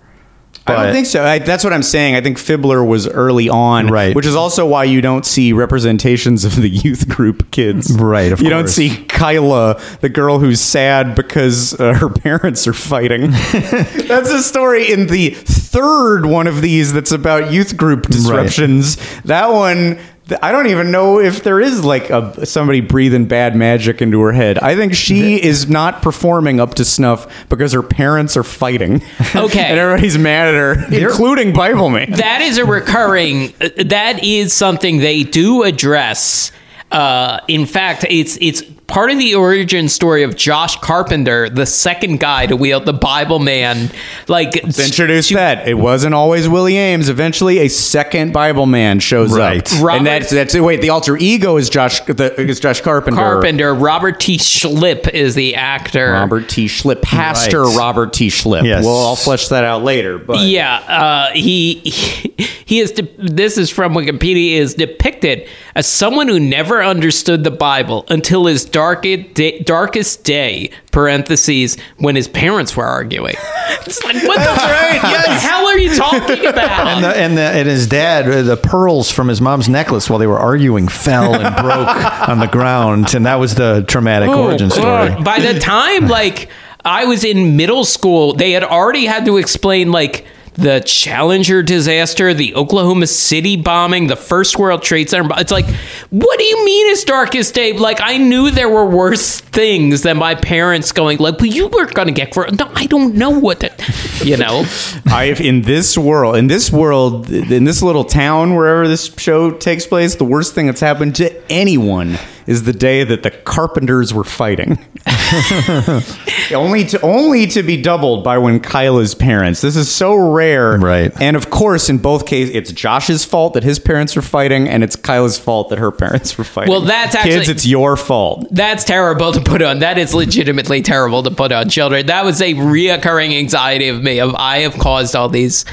I 0.77 0.85
don't 0.85 0.95
think 0.95 1.07
so. 1.07 1.25
I, 1.25 1.39
that's 1.39 1.65
what 1.65 1.73
I'm 1.73 1.83
saying. 1.83 2.15
I 2.15 2.21
think 2.21 2.39
Fibbler 2.39 2.87
was 2.87 3.09
early 3.09 3.49
on, 3.49 3.89
Right. 3.89 4.15
Which 4.15 4.27
is 4.27 4.37
also 4.37 4.67
why 4.67 4.85
you 4.85 5.01
don't 5.01 5.27
see 5.27 5.53
representations 5.53 6.45
of 6.45 6.57
the 6.57 6.69
youth 6.85 7.09
group 7.09 7.51
kids, 7.51 7.93
Right, 7.93 8.33
of 8.33 8.41
you 8.41 8.51
don't 8.51 8.69
see 8.69 9.05
Kyla, 9.05 9.81
the 10.01 10.09
girl 10.09 10.39
who's 10.39 10.61
sad 10.61 11.15
because 11.15 11.79
uh, 11.79 11.95
her 11.95 12.09
parents 12.11 12.67
are 12.67 12.73
fighting. 12.73 13.31
that's 13.31 14.31
a 14.31 14.43
story 14.43 14.91
in 14.93 15.07
the 15.07 15.31
third 15.31 16.27
one 16.27 16.47
of 16.47 16.63
these 16.63 16.93
that's 16.93 17.13
about 17.13 17.53
youth 17.53 17.77
group 17.77 18.07
disruptions. 18.07 18.97
That 19.23 19.51
one. 19.51 19.99
I 20.43 20.53
don't 20.53 20.67
even 20.69 20.91
know 20.91 21.19
if 21.21 21.43
there 21.43 21.61
is 21.61 21.85
like 21.85 22.11
a 22.11 22.45
somebody 22.47 22.81
breathing 22.81 23.27
bad 23.27 23.55
magic 23.57 24.01
into 24.03 24.21
her 24.21 24.33
head. 24.33 24.59
I 24.59 24.77
think 24.77 24.95
she 24.95 25.43
is 25.43 25.69
not 25.69 26.03
performing 26.03 26.61
up 26.61 26.75
to 26.75 26.85
snuff 26.85 27.49
because 27.49 27.73
her 27.73 27.83
parents 27.83 28.37
are 28.37 28.43
fighting. 28.45 29.03
Okay. 29.35 29.61
and 29.61 29.79
everybody's 29.79 30.19
mad 30.19 30.49
at 30.49 30.55
her, 30.55 30.87
including 30.95 31.53
Bible 31.53 31.89
Man. 31.89 32.11
that 32.13 32.41
is 32.43 32.59
a 32.59 32.65
recurring. 32.65 33.53
uh, 33.61 33.69
That 33.85 34.23
is 34.25 34.53
something 34.53 34.99
they 34.99 35.23
do 35.23 35.63
address. 35.63 36.53
Uh, 36.91 37.39
in 37.49 37.67
fact, 37.67 38.05
it's 38.09 38.37
it's 38.41 38.63
part 38.89 39.13
of 39.13 39.19
the 39.19 39.37
origin 39.37 39.89
story 39.89 40.25
of 40.25 40.35
Josh 40.35 40.75
Carpenter, 40.81 41.49
the 41.49 41.65
second 41.65 42.19
guy 42.19 42.47
to 42.47 42.57
wield 42.57 42.85
the 42.87 42.93
Bible 42.93 43.39
Man. 43.39 43.93
Like 44.27 44.57
Introduce 44.57 45.29
that. 45.29 45.69
It 45.69 45.75
wasn't 45.75 46.15
always 46.15 46.49
Willie 46.49 46.77
Ames. 46.77 47.09
Eventually, 47.09 47.59
a 47.59 47.69
second 47.69 48.33
Bible 48.33 48.67
Man 48.67 48.99
shows 48.99 49.33
Right. 49.33 49.73
up, 49.73 49.81
Robert- 49.81 49.99
and 49.99 50.07
that's 50.09 50.31
that's 50.31 50.59
wait. 50.59 50.81
The 50.81 50.91
alter 50.91 51.17
ego 51.17 51.57
is 51.59 51.71
Josh. 51.71 52.01
The, 52.01 52.35
is 52.41 52.59
Josh 52.59 52.81
Carpenter. 52.81 53.21
Carpenter. 53.21 53.73
Robert 53.73 54.19
T. 54.19 54.37
Schlipp 54.39 55.09
is 55.11 55.37
the 55.37 55.55
actor. 55.55 56.11
Robert 56.13 56.49
T. 56.49 56.67
Schlipp, 56.67 57.03
Pastor 57.03 57.63
Right. 57.65 57.79
Robert 57.79 58.13
T. 58.13 58.27
Schlipp. 58.29 58.65
Yes. 58.65 58.85
Well, 58.85 58.99
I'll 59.07 59.15
flesh 59.17 59.47
that 59.49 59.63
out 59.63 59.85
later. 59.85 60.19
But 60.19 60.41
Yeah, 60.41 60.75
uh, 60.79 61.31
he 61.35 61.75
he 62.65 62.81
is. 62.81 62.91
De- 62.91 63.09
this 63.17 63.57
is 63.57 63.71
from 63.71 63.95
Wikipedia. 63.95 64.59
Is 64.59 64.75
depicted 64.75 65.47
as 65.77 65.87
someone 65.87 66.27
who 66.27 66.41
never 66.41 66.80
understood 66.83 67.45
the 67.45 67.51
Bible 67.51 68.05
until 68.09 68.47
his 68.47 68.65
darkest 68.65 69.35
day, 69.35 69.61
darkest 69.61 70.25
day 70.25 70.71
(parentheses) 70.93 71.77
when 71.99 72.17
his 72.17 72.29
parents 72.29 72.77
were 72.77 72.87
arguing. 72.87 73.37
It's 73.87 74.05
like 74.05 74.17
what 74.25 74.39
the 74.39 74.45
right, 74.45 75.01
What 75.03 75.25
the 75.27 75.33
hell 75.33 75.67
are 75.67 75.79
you 75.79 75.95
talking 75.95 76.47
about? 76.47 76.87
And, 76.87 77.05
the, 77.05 77.17
and, 77.17 77.39
the, 77.39 77.43
and 77.43 77.69
his 77.69 77.87
dad, 77.87 78.29
uh, 78.29 78.43
the 78.43 78.57
pearls 78.57 79.11
from 79.11 79.29
his 79.29 79.41
mom's 79.41 79.69
necklace 79.69 80.11
while 80.11 80.19
they 80.19 80.27
were 80.27 80.39
arguing 80.39 80.87
fell 80.87 81.35
and 81.35 81.57
broke 81.57 82.29
on 82.29 82.41
the 82.41 82.47
ground, 82.47 83.15
and 83.15 83.25
that 83.27 83.37
was 83.37 83.55
the 83.55 83.85
traumatic 83.89 84.29
origin 84.29 84.71
story. 84.71 85.09
God. 85.09 85.25
By 85.25 85.41
the 85.41 85.59
time 85.59 86.09
like 86.09 86.51
I 86.85 87.05
was 87.07 87.25
in 87.25 87.57
middle 87.57 87.85
school, 87.85 88.35
they 88.35 88.53
had 88.53 88.65
already 88.65 89.07
had 89.07 89.25
to 89.27 89.39
explain 89.39 89.93
like 89.93 90.27
the 90.55 90.81
Challenger 90.81 91.63
disaster, 91.63 92.35
the 92.35 92.55
Oklahoma 92.55 93.07
City 93.07 93.57
bombing, 93.57 94.09
the 94.09 94.17
first 94.17 94.59
World 94.59 94.83
Trade 94.83 95.09
Center. 95.09 95.29
It's 95.39 95.53
like, 95.53 95.67
what 96.11 96.39
do 96.39 96.45
you 96.45 96.65
mean 96.65 96.91
it's 96.93 97.05
darkest 97.05 97.55
day? 97.55 97.73
Like 97.73 98.01
I 98.03 98.17
knew 98.17 98.51
there 98.51 98.69
were 98.69 98.87
worse 98.87 99.41
things 99.41 100.03
than 100.03 100.17
my 100.17 100.35
parents 100.35 100.93
going 100.93 101.19
like, 101.19 101.39
well, 101.39 101.47
you 101.47 101.69
weren't 101.69 101.95
gonna 101.95 102.13
get 102.13 102.35
for 102.35 102.47
no, 102.51 102.71
I 102.75 102.87
don't 102.87 103.15
know 103.15 103.31
what 103.31 103.61
that, 103.61 103.81
you 104.25 104.37
know. 104.37 104.65
I've, 105.07 105.41
in 105.41 105.63
this 105.63 105.97
world, 105.97 106.37
in 106.37 106.49
this 106.49 106.71
world, 106.71 107.31
in 107.31 107.65
this 107.65 107.83
little 107.83 108.05
town, 108.05 108.55
wherever 108.55 108.89
this 108.89 109.15
show 109.17 109.53
takes 109.53 109.87
place, 109.87 110.17
the 110.17 110.25
worst 110.25 110.55
thing 110.55 110.67
that's 110.67 110.81
happened 110.81 111.17
to 111.17 111.53
anyone 111.53 112.19
is 112.51 112.65
the 112.65 112.73
day 112.73 113.05
that 113.05 113.23
the 113.23 113.31
carpenters 113.31 114.13
were 114.13 114.25
fighting. 114.25 114.77
only 116.53 116.85
to 116.85 117.01
only 117.01 117.47
to 117.47 117.63
be 117.63 117.81
doubled 117.81 118.25
by 118.25 118.39
when 118.39 118.59
Kyla's 118.59 119.15
parents. 119.15 119.61
This 119.61 119.77
is 119.77 119.89
so 119.89 120.17
rare, 120.17 120.77
Right. 120.77 121.13
And 121.21 121.37
of 121.37 121.51
course, 121.51 121.89
in 121.89 121.99
both 121.99 122.27
cases, 122.27 122.53
it's 122.53 122.73
Josh's 122.73 123.25
fault 123.25 123.55
that 123.55 123.63
his 123.63 123.79
parents 123.79 124.17
were 124.17 124.23
fighting, 124.23 124.69
and 124.69 124.83
it's 124.83 124.97
Kyla's 124.97 125.39
fault 125.39 125.69
that 125.69 125.79
her 125.79 125.93
parents 125.93 126.37
were 126.37 126.43
fighting. 126.43 126.73
Well, 126.73 126.81
that's 126.81 127.15
actually 127.15 127.31
kids. 127.35 127.49
It's 127.49 127.67
your 127.67 127.97
fault. 127.97 128.49
That's 128.51 128.83
terrible 128.83 129.31
to 129.31 129.41
put 129.41 129.63
on. 129.63 129.79
That 129.79 129.97
is 129.97 130.13
legitimately 130.13 130.83
terrible 130.83 131.23
to 131.23 131.31
put 131.31 131.53
on 131.53 131.69
children. 131.69 132.07
That 132.07 132.25
was 132.25 132.43
a 132.43 132.55
reoccurring 132.55 133.39
anxiety 133.39 133.89
of 133.89 134.03
me. 134.03 134.19
Of 134.19 134.35
I 134.35 134.59
have 134.59 134.75
caused 134.75 135.15
all 135.15 135.29
these. 135.29 135.65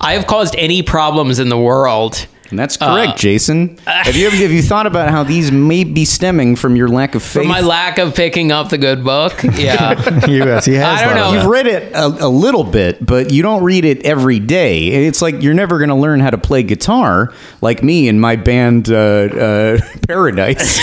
I 0.00 0.14
have 0.14 0.26
caused 0.26 0.56
any 0.56 0.82
problems 0.82 1.38
in 1.38 1.50
the 1.50 1.58
world. 1.58 2.26
And 2.52 2.58
that's 2.58 2.76
correct, 2.76 3.12
Uh, 3.12 3.16
Jason. 3.16 3.78
Have 3.86 4.14
you 4.14 4.26
ever 4.26 4.36
have 4.36 4.50
you 4.52 4.60
thought 4.62 4.86
about 4.86 5.08
how 5.08 5.22
these 5.24 5.50
may 5.50 5.84
be 5.84 6.04
stemming 6.04 6.54
from 6.56 6.76
your 6.76 6.88
lack 6.88 7.14
of 7.14 7.22
faith? 7.22 7.42
For 7.44 7.48
my 7.48 7.60
lack 7.60 7.96
of 7.98 8.14
picking 8.14 8.52
up 8.52 8.68
the 8.68 8.78
good 8.78 9.02
book. 9.04 9.32
Yeah. 9.62 9.92
yes, 10.28 10.64
he 10.64 10.74
has. 10.74 11.00
I 11.00 11.04
don't 11.04 11.14
know. 11.14 11.32
You've 11.34 11.46
read 11.46 11.66
it 11.66 11.92
a, 11.92 12.06
a 12.06 12.28
little 12.28 12.64
bit, 12.64 13.04
but 13.04 13.30
you 13.32 13.42
don't 13.42 13.62
read 13.62 13.84
it 13.84 14.04
every 14.04 14.40
day. 14.40 14.88
It's 14.88 15.22
like 15.22 15.40
you're 15.42 15.54
never 15.54 15.78
going 15.78 15.90
to 15.90 15.94
learn 15.94 16.20
how 16.20 16.30
to 16.30 16.38
play 16.38 16.62
guitar 16.62 17.32
like 17.60 17.82
me 17.82 18.08
in 18.08 18.18
my 18.18 18.36
band 18.36 18.90
uh, 18.90 18.94
uh, 18.96 19.78
Paradise 20.08 20.78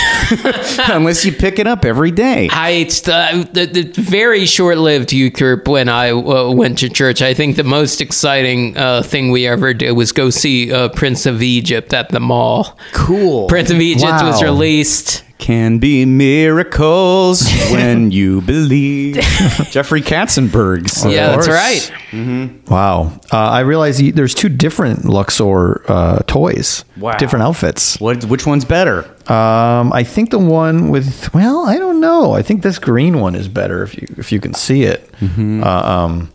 unless 0.88 1.24
you 1.24 1.32
pick 1.32 1.58
it 1.58 1.66
up 1.66 1.84
every 1.84 2.10
day. 2.10 2.48
I 2.50 2.70
it's 2.70 3.00
the, 3.02 3.48
the, 3.52 3.66
the 3.66 4.02
very 4.02 4.46
short-lived 4.46 5.12
youth 5.12 5.34
group 5.34 5.68
when 5.68 5.88
I 5.88 6.10
uh, 6.10 6.50
went 6.50 6.78
to 6.78 6.88
church. 6.88 7.20
I 7.22 7.34
think 7.34 7.56
the 7.56 7.64
most 7.64 8.00
exciting 8.00 8.76
uh, 8.76 9.02
thing 9.02 9.30
we 9.30 9.46
ever 9.46 9.74
did 9.74 9.92
was 9.92 10.12
go 10.12 10.30
see 10.30 10.72
uh, 10.72 10.88
Prince 10.90 11.26
of 11.26 11.38
Egypt 11.60 11.92
at 11.92 12.08
the 12.08 12.20
mall. 12.20 12.78
Cool. 12.92 13.46
Prince 13.46 13.70
of 13.70 13.80
Egypt 13.80 14.22
was 14.22 14.42
released. 14.42 15.24
Can 15.38 15.78
be 15.78 16.04
miracles 16.04 17.48
when 17.70 18.10
you 18.10 18.42
believe. 18.42 19.14
Jeffrey 19.70 20.02
Katzenberg's. 20.02 21.04
yeah, 21.06 21.28
that's 21.34 21.46
course. 21.46 21.90
right. 21.92 22.70
Wow. 22.70 23.18
Uh, 23.32 23.38
I 23.38 23.60
realize 23.60 24.00
you, 24.02 24.12
there's 24.12 24.34
two 24.34 24.50
different 24.50 25.06
Luxor 25.06 25.82
uh, 25.90 26.18
toys. 26.26 26.84
Wow. 26.98 27.16
Different 27.16 27.42
outfits. 27.44 27.98
What, 28.00 28.24
which 28.26 28.44
one's 28.46 28.66
better? 28.66 29.04
Um, 29.32 29.92
I 29.94 30.04
think 30.04 30.30
the 30.30 30.38
one 30.38 30.90
with 30.90 31.32
well, 31.34 31.64
I 31.66 31.78
don't 31.78 32.00
know. 32.00 32.32
I 32.32 32.42
think 32.42 32.62
this 32.62 32.78
green 32.78 33.18
one 33.20 33.34
is 33.34 33.48
better 33.48 33.82
if 33.82 33.96
you 33.96 34.06
if 34.18 34.32
you 34.32 34.40
can 34.40 34.52
see 34.54 34.82
it. 34.82 35.10
Mm-hmm. 35.20 35.62
Uh, 35.64 35.82
um, 35.94 36.32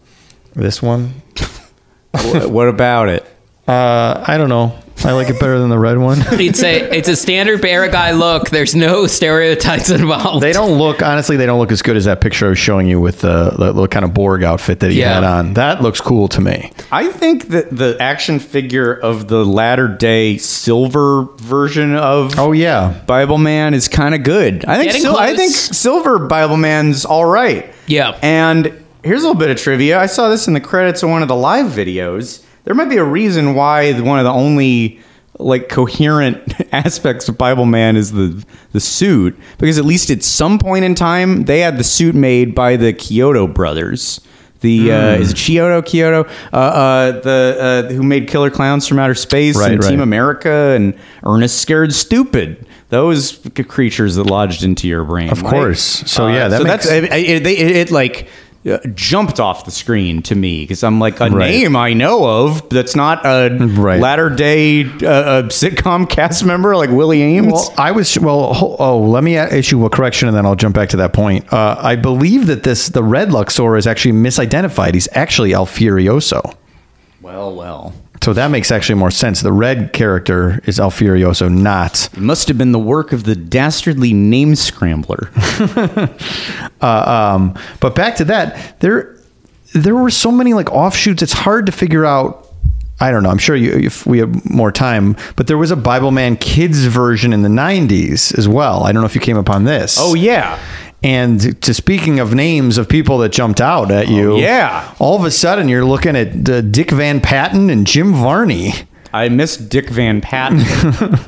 this 0.55 0.81
one. 0.81 1.13
What 2.15 2.49
what 2.49 2.69
about 2.69 3.09
it? 3.09 3.23
Uh, 3.67 4.23
I 4.25 4.37
don't 4.37 4.47
know. 4.47 4.71
I 5.05 5.11
like 5.11 5.29
it 5.29 5.39
better 5.39 5.59
than 5.59 5.69
the 5.69 5.77
red 5.79 5.97
one. 5.97 6.17
It's 6.31 6.63
a 6.63 6.97
it's 6.97 7.07
a 7.07 7.15
standard 7.15 7.61
bear 7.61 7.87
guy 7.89 8.11
look. 8.11 8.49
There's 8.49 8.75
no 8.75 9.07
stereotypes 9.07 9.89
involved. 9.89 10.41
They 10.43 10.51
don't 10.53 10.77
look 10.77 11.01
honestly. 11.01 11.37
They 11.37 11.45
don't 11.45 11.59
look 11.59 11.71
as 11.71 11.81
good 11.81 11.95
as 11.95 12.05
that 12.05 12.21
picture 12.21 12.47
I 12.47 12.49
was 12.49 12.59
showing 12.59 12.87
you 12.87 12.99
with 12.99 13.21
the, 13.21 13.51
the 13.51 13.65
little 13.67 13.87
kind 13.87 14.03
of 14.05 14.13
Borg 14.13 14.43
outfit 14.43 14.79
that 14.81 14.91
he 14.91 14.99
Yeah. 14.99 15.13
had 15.15 15.23
on. 15.23 15.53
That 15.53 15.81
looks 15.81 16.01
cool 16.01 16.27
to 16.29 16.41
me. 16.41 16.71
I 16.91 17.07
think 17.09 17.49
that 17.49 17.75
the 17.75 17.97
action 17.99 18.39
figure 18.39 18.93
of 18.93 19.27
the 19.27 19.45
latter 19.45 19.87
day 19.87 20.37
silver 20.37 21.23
version 21.37 21.95
of 21.95 22.37
Oh 22.39 22.51
yeah, 22.51 23.01
Bible 23.05 23.37
Man 23.37 23.73
is 23.73 23.87
kind 23.87 24.15
of 24.15 24.23
good. 24.23 24.65
I 24.65 24.77
think 24.77 24.91
Sil- 25.05 25.17
I 25.17 25.35
think 25.35 25.53
Silver 25.53 26.19
Bible 26.19 26.57
Man's 26.57 27.05
all 27.05 27.25
right. 27.25 27.71
Yeah. 27.87 28.17
And 28.21 28.73
here's 29.03 29.21
a 29.23 29.27
little 29.27 29.39
bit 29.39 29.49
of 29.51 29.57
trivia. 29.57 29.99
I 29.99 30.07
saw 30.07 30.29
this 30.29 30.47
in 30.47 30.53
the 30.53 30.59
credits 30.61 31.03
of 31.03 31.09
one 31.09 31.21
of 31.21 31.27
the 31.27 31.35
live 31.35 31.67
videos. 31.71 32.41
There 32.65 32.75
might 32.75 32.89
be 32.89 32.97
a 32.97 33.03
reason 33.03 33.53
why 33.55 33.93
one 34.01 34.19
of 34.19 34.25
the 34.25 34.31
only 34.31 34.99
like 35.37 35.69
coherent 35.69 36.53
aspects 36.73 37.27
of 37.29 37.37
Bible 37.37 37.65
Man 37.65 37.95
is 37.95 38.11
the 38.11 38.43
the 38.73 38.79
suit 38.79 39.37
because 39.57 39.77
at 39.77 39.85
least 39.85 40.09
at 40.09 40.23
some 40.23 40.59
point 40.59 40.85
in 40.85 40.95
time 40.95 41.43
they 41.43 41.59
had 41.59 41.77
the 41.77 41.83
suit 41.83 42.15
made 42.15 42.53
by 42.55 42.75
the 42.75 42.93
Kyoto 42.93 43.47
brothers. 43.47 44.21
The 44.61 44.91
uh, 44.91 45.15
is 45.17 45.31
it 45.31 45.35
Chiodo 45.35 45.85
Kyoto 45.85 46.27
uh, 46.51 46.55
uh, 46.55 47.11
the 47.21 47.87
uh, 47.89 47.93
who 47.93 48.01
made 48.01 48.27
Killer 48.27 48.49
Klowns 48.49 48.87
from 48.87 48.97
Outer 48.97 49.13
Space 49.13 49.55
Right, 49.57 49.73
and 49.73 49.83
right. 49.83 49.89
Team 49.91 49.99
America 49.99 50.73
and 50.75 50.97
Ernest 51.23 51.61
Scared 51.61 51.93
Stupid 51.93 52.65
those 52.89 53.39
creatures 53.67 54.15
that 54.15 54.25
lodged 54.25 54.63
into 54.63 54.87
your 54.87 55.03
brain 55.03 55.29
Of 55.29 55.41
right? 55.41 55.51
course. 55.51 55.81
So, 55.81 56.27
yeah, 56.27 56.47
that 56.47 56.57
so 56.59 56.63
makes- 56.63 56.87
that's 56.87 56.91
it, 56.91 57.03
it, 57.05 57.45
it, 57.47 57.75
it, 57.75 57.91
like 57.91 58.23
uh, 58.23 58.27
jumped 58.95 59.39
off 59.39 59.65
the 59.65 59.71
screen 59.71 60.21
to 60.23 60.33
me 60.35 60.63
because 60.63 60.83
I'm 60.83 60.99
like 60.99 61.19
a 61.19 61.29
Right. 61.29 61.51
name 61.51 61.75
I 61.75 61.93
know 61.93 62.25
of 62.25 62.67
that's 62.69 62.95
not 62.95 63.23
a 63.25 63.55
Right. 63.59 63.99
latter 63.99 64.29
day 64.29 64.81
uh, 64.85 65.43
sitcom 65.49 66.09
cast 66.09 66.43
member 66.43 66.75
like 66.75 66.89
Willie 66.89 67.21
Ames. 67.21 67.53
Well, 67.53 67.73
I 67.77 67.91
was 67.91 68.17
well. 68.19 68.75
Oh, 68.79 68.99
let 68.99 69.23
me 69.23 69.37
issue 69.37 69.85
a 69.85 69.89
correction, 69.89 70.27
and 70.27 70.35
then 70.35 70.45
I'll 70.45 70.55
jump 70.55 70.73
back 70.75 70.89
to 70.89 70.97
that 70.97 71.13
point. 71.13 71.51
Uh, 71.53 71.75
I 71.79 71.95
believe 71.95 72.47
that 72.47 72.63
this 72.63 72.89
the 72.89 73.03
red 73.03 73.31
Luxor 73.31 73.75
is 73.77 73.85
actually 73.85 74.13
misidentified. 74.13 74.93
He's 74.95 75.07
actually 75.11 75.51
Alfurioso. 75.53 76.41
well, 77.21 77.55
well. 77.55 77.93
So 78.25 78.33
that 78.33 78.49
makes 78.49 78.71
actually 78.71 78.95
more 78.95 79.11
sense. 79.11 79.41
The 79.41 79.51
red 79.51 79.93
character 79.93 80.59
is 80.65 80.79
Alfurioso, 80.79 81.47
not. 81.47 82.09
It 82.11 82.21
must 82.21 82.47
have 82.47 82.57
been 82.57 82.71
the 82.71 82.79
work 82.79 83.13
of 83.13 83.23
the 83.23 83.35
dastardly 83.35 84.13
name 84.13 84.55
scrambler. 84.55 85.29
Uh, 86.81 87.33
um, 87.35 87.57
but 87.79 87.95
back 87.95 88.15
to 88.15 88.25
that, 88.25 88.79
there 88.79 89.15
there 89.73 89.95
were 89.95 90.09
so 90.09 90.31
many 90.31 90.53
like 90.53 90.71
offshoots. 90.71 91.23
It's 91.23 91.33
hard 91.33 91.67
to 91.67 91.71
figure 91.71 92.05
out. 92.05 92.47
I 92.99 93.11
don't 93.11 93.23
know. 93.23 93.29
I'm 93.29 93.37
sure 93.37 93.55
you, 93.55 93.71
if 93.71 94.05
we 94.05 94.19
have 94.19 94.49
more 94.49 94.71
time, 94.71 95.15
but 95.35 95.47
there 95.47 95.57
was 95.57 95.71
a 95.71 95.75
Bible 95.75 96.11
Man 96.11 96.35
Kids 96.35 96.85
version 96.85 97.31
in 97.33 97.41
the 97.43 97.49
'90s 97.49 98.37
as 98.37 98.47
well. 98.47 98.83
I 98.83 98.91
don't 98.91 99.01
know 99.01 99.07
if 99.07 99.15
you 99.15 99.21
came 99.21 99.37
upon 99.37 99.63
this. 99.63 99.97
oh 99.99 100.15
yeah. 100.15 100.59
And 101.05 101.61
to 101.61 101.73
speaking 101.73 102.19
of 102.19 102.33
names 102.33 102.77
of 102.79 102.89
people 102.89 103.19
that 103.19 103.29
jumped 103.31 103.61
out 103.61 103.91
at 103.91 104.07
you, 104.07 104.33
Oh, 104.33 104.37
yeah. 104.37 104.93
all 104.99 105.15
of 105.15 105.23
a 105.23 105.29
sudden 105.31 105.69
you're 105.69 105.85
looking 105.85 106.15
at 106.15 106.49
uh, 106.49 106.61
Dick 106.61 106.89
Van 106.91 107.21
Patten 107.21 107.69
and 107.69 107.85
Jim 107.85 108.11
Varney. 108.13 108.73
I 109.13 109.29
miss 109.29 109.55
Dick 109.55 109.89
Van 109.89 110.19
Patten. 110.19 110.59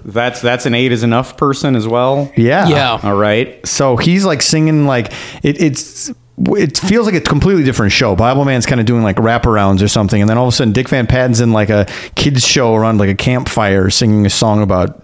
that's 0.06 0.42
that's 0.42 0.66
an 0.66 0.74
eight 0.74 0.92
is 0.92 1.04
enough 1.04 1.38
person 1.38 1.76
as 1.76 1.88
well. 1.88 2.30
Yeah, 2.36 2.68
Yeah. 2.68 3.00
All 3.04 3.16
right. 3.16 3.66
So 3.66 3.96
he's 3.98 4.26
like 4.26 4.42
singing 4.42 4.88
like 4.88 5.14
it, 5.44 5.62
it's. 5.62 6.12
It 6.40 6.78
feels 6.78 7.08
like 7.08 7.16
a 7.16 7.22
completely 7.22 7.64
different 7.64 7.92
show. 7.92 8.16
Bible 8.16 8.46
Man's 8.46 8.68
kind 8.68 8.80
of 8.80 8.86
doing 8.86 9.02
like 9.02 9.16
wraparounds 9.16 9.82
or 9.82 9.88
something, 9.88 10.22
and 10.22 10.30
then 10.30 10.38
all 10.38 10.48
of 10.48 10.54
a 10.54 10.56
sudden 10.56 10.72
Dick 10.72 10.88
Van 10.88 11.08
Patten's 11.08 11.42
in 11.42 11.52
like 11.52 11.70
a 11.70 11.88
kids 12.16 12.46
show 12.46 12.76
around 12.76 13.00
like 13.00 13.10
a 13.10 13.16
campfire 13.16 13.90
singing 13.90 14.26
a 14.26 14.30
song 14.30 14.62
about 14.62 15.00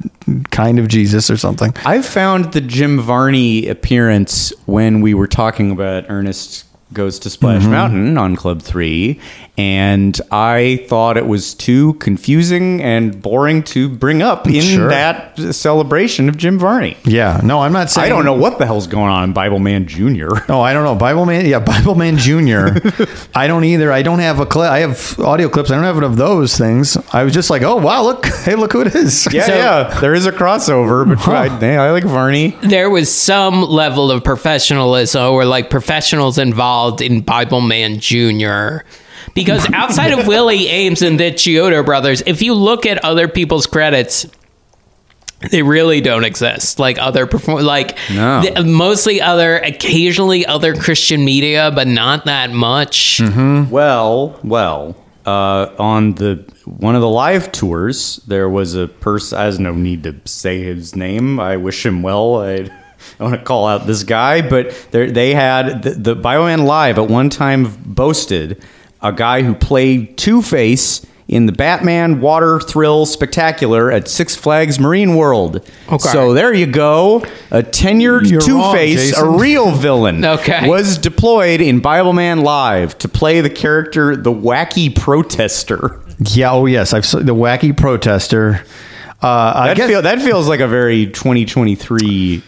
kind 0.51 0.77
of 0.77 0.87
Jesus 0.87 1.31
or 1.31 1.37
something. 1.37 1.73
I 1.85 2.01
found 2.03 2.53
the 2.53 2.61
Jim 2.61 2.99
Varney 2.99 3.67
appearance 3.67 4.53
when 4.65 5.01
we 5.01 5.13
were 5.13 5.27
talking 5.27 5.71
about 5.71 6.05
Ernest 6.07 6.65
Goes 6.93 7.17
to 7.19 7.29
Splash 7.31 7.63
mm-hmm. 7.63 7.71
Mountain 7.71 8.17
on 8.19 8.35
Club 8.35 8.61
3, 8.61 9.19
and 9.57 10.19
I 10.31 10.83
thought 10.87 11.15
it 11.17 11.27
was 11.27 11.53
too 11.53 11.93
confusing 11.95 12.81
and 12.81 13.21
boring 13.21 13.61
to 13.63 13.87
bring 13.87 14.21
up 14.21 14.47
in 14.47 14.61
Sure. 14.61 14.89
that 14.89 15.37
celebration 15.53 16.27
of 16.29 16.37
Jim 16.37 16.57
Varney. 16.57 16.97
Yeah, 17.03 17.39
no, 17.43 17.61
I'm 17.61 17.71
not 17.73 17.91
saying 17.91 18.05
I 18.05 18.09
don't 18.09 18.25
know 18.25 18.33
what 18.33 18.57
the 18.57 18.65
hell's 18.65 18.87
going 18.87 19.09
on 19.11 19.23
in 19.25 19.33
Bible 19.33 19.59
Man 19.59 19.87
Jr. 19.87 20.29
Oh, 20.49 20.61
I 20.61 20.73
don't 20.73 20.83
know. 20.83 20.95
Bible 20.95 21.25
Man, 21.25 21.45
yeah, 21.45 21.59
Bible 21.59 21.95
Man 21.95 22.17
Junior. 22.17 22.75
I 23.35 23.47
don't 23.47 23.63
either. 23.63 23.91
I 23.91 24.01
don't 24.01 24.19
have 24.19 24.39
a 24.39 24.45
clip. 24.45 24.69
I 24.71 24.79
have 24.79 25.19
audio 25.19 25.49
clips. 25.49 25.71
I 25.71 25.75
don't 25.75 25.83
have 25.83 25.95
one 25.95 26.03
of 26.03 26.17
those 26.17 26.57
things. 26.57 26.97
I 27.13 27.23
was 27.23 27.33
just 27.33 27.49
like, 27.49 27.61
oh 27.61 27.75
wow, 27.77 28.01
look, 28.03 28.25
hey, 28.45 28.55
look 28.55 28.73
who 28.73 28.81
it 28.81 28.95
is. 28.95 29.27
Yeah, 29.31 29.45
So- 29.45 29.55
yeah, 29.55 29.99
there 29.99 30.13
is 30.13 30.25
a 30.25 30.31
crossover, 30.31 31.07
but 31.07 31.27
I, 31.63 31.75
I 31.85 31.91
like 31.91 32.03
Varney. 32.03 32.57
there 32.63 32.89
was 32.89 33.13
some 33.13 33.61
level 33.63 34.11
of 34.11 34.23
professionalism 34.23 35.31
or 35.31 35.45
like 35.45 35.69
professionals 35.69 36.37
involved 36.37 37.01
in 37.01 37.21
Bible 37.21 37.61
Man 37.61 37.99
Jr. 37.99 38.79
Because 39.33 39.65
outside 39.73 40.11
of 40.17 40.27
Willie 40.27 40.67
Ames 40.67 41.01
and 41.01 41.19
the 41.19 41.31
Chiodo 41.31 41.85
brothers, 41.85 42.21
if 42.25 42.41
you 42.41 42.53
look 42.53 42.85
at 42.85 43.03
other 43.03 43.27
people's 43.27 43.65
credits, 43.67 44.25
they 45.51 45.61
really 45.61 45.99
don't 46.01 46.23
exist. 46.23 46.79
Like 46.79 46.97
other 46.99 47.27
perform, 47.27 47.63
like 47.63 47.97
No. 48.13 48.41
the- 48.41 48.63
mostly 48.63 49.21
other, 49.21 49.57
occasionally 49.57 50.45
other 50.45 50.73
Christian 50.75 51.25
media, 51.25 51.71
but 51.73 51.87
not 51.87 52.25
that 52.25 52.51
much. 52.51 53.21
Well, 53.21 54.39
well, 54.43 54.95
uh, 55.25 55.67
on 55.79 56.13
the 56.15 56.45
one 56.65 56.95
of 56.95 57.01
the 57.01 57.09
live 57.09 57.51
tours, 57.51 58.17
there 58.27 58.47
was 58.49 58.75
a 58.75 58.87
person. 58.87 59.37
I 59.37 59.43
has 59.45 59.59
no 59.59 59.73
need 59.73 60.03
to 60.03 60.15
say 60.25 60.63
his 60.63 60.95
name. 60.95 61.39
I 61.39 61.57
wish 61.57 61.85
him 61.85 62.01
well. 62.03 62.41
I 62.41 62.57
don't 62.57 62.71
want 63.19 63.33
to 63.33 63.43
call 63.43 63.67
out 63.67 63.85
this 63.85 64.03
guy, 64.05 64.41
but 64.47 64.71
they 64.91 65.33
had 65.33 65.83
the, 65.83 65.89
the 65.91 66.15
Bible 66.15 66.45
Man 66.45 66.63
Live 66.65 66.97
at 66.97 67.09
one 67.09 67.29
time 67.29 67.73
boasted 67.85 68.63
a 69.03 69.11
guy 69.11 69.41
who 69.43 69.53
played 69.53 70.17
Two 70.17 70.41
Face 70.41 71.05
in 71.27 71.45
the 71.45 71.51
Batman 71.51 72.19
Water 72.19 72.59
Thrill 72.59 73.05
Spectacular 73.05 73.91
at 73.91 74.07
Six 74.07 74.35
Flags 74.35 74.79
Marine 74.79 75.15
World. 75.15 75.57
Okay. 75.87 76.09
So 76.09 76.33
there 76.33 76.53
you 76.53 76.65
go, 76.67 77.19
a 77.51 77.63
tenured 77.63 78.29
You're 78.29 78.41
Two 78.41 78.57
wrong, 78.57 78.75
Face, 78.75 79.17
a 79.17 79.25
real 79.29 79.71
villain. 79.71 80.23
Okay. 80.33 80.67
Was 80.67 80.97
deployed 80.97 81.61
in 81.61 81.79
Bible 81.79 82.13
Man 82.13 82.41
Live 82.41 82.97
to 82.99 83.07
play 83.07 83.41
the 83.41 83.49
character 83.49 84.15
the 84.15 84.31
wacky 84.33 84.93
protester. 84.95 85.99
Yeah. 86.19 86.51
Oh 86.51 86.65
yes, 86.65 86.93
I've 86.93 87.05
seen 87.05 87.25
the 87.25 87.35
wacky 87.35 87.75
protester. 87.75 88.63
Uh, 89.21 89.53
I 89.55 89.67
That, 89.69 89.77
guess 89.77 89.89
feel, 89.89 90.01
that 90.01 90.21
feels 90.21 90.49
like 90.49 90.59
a 90.59 90.67
very 90.67 91.05
2023 91.07 92.43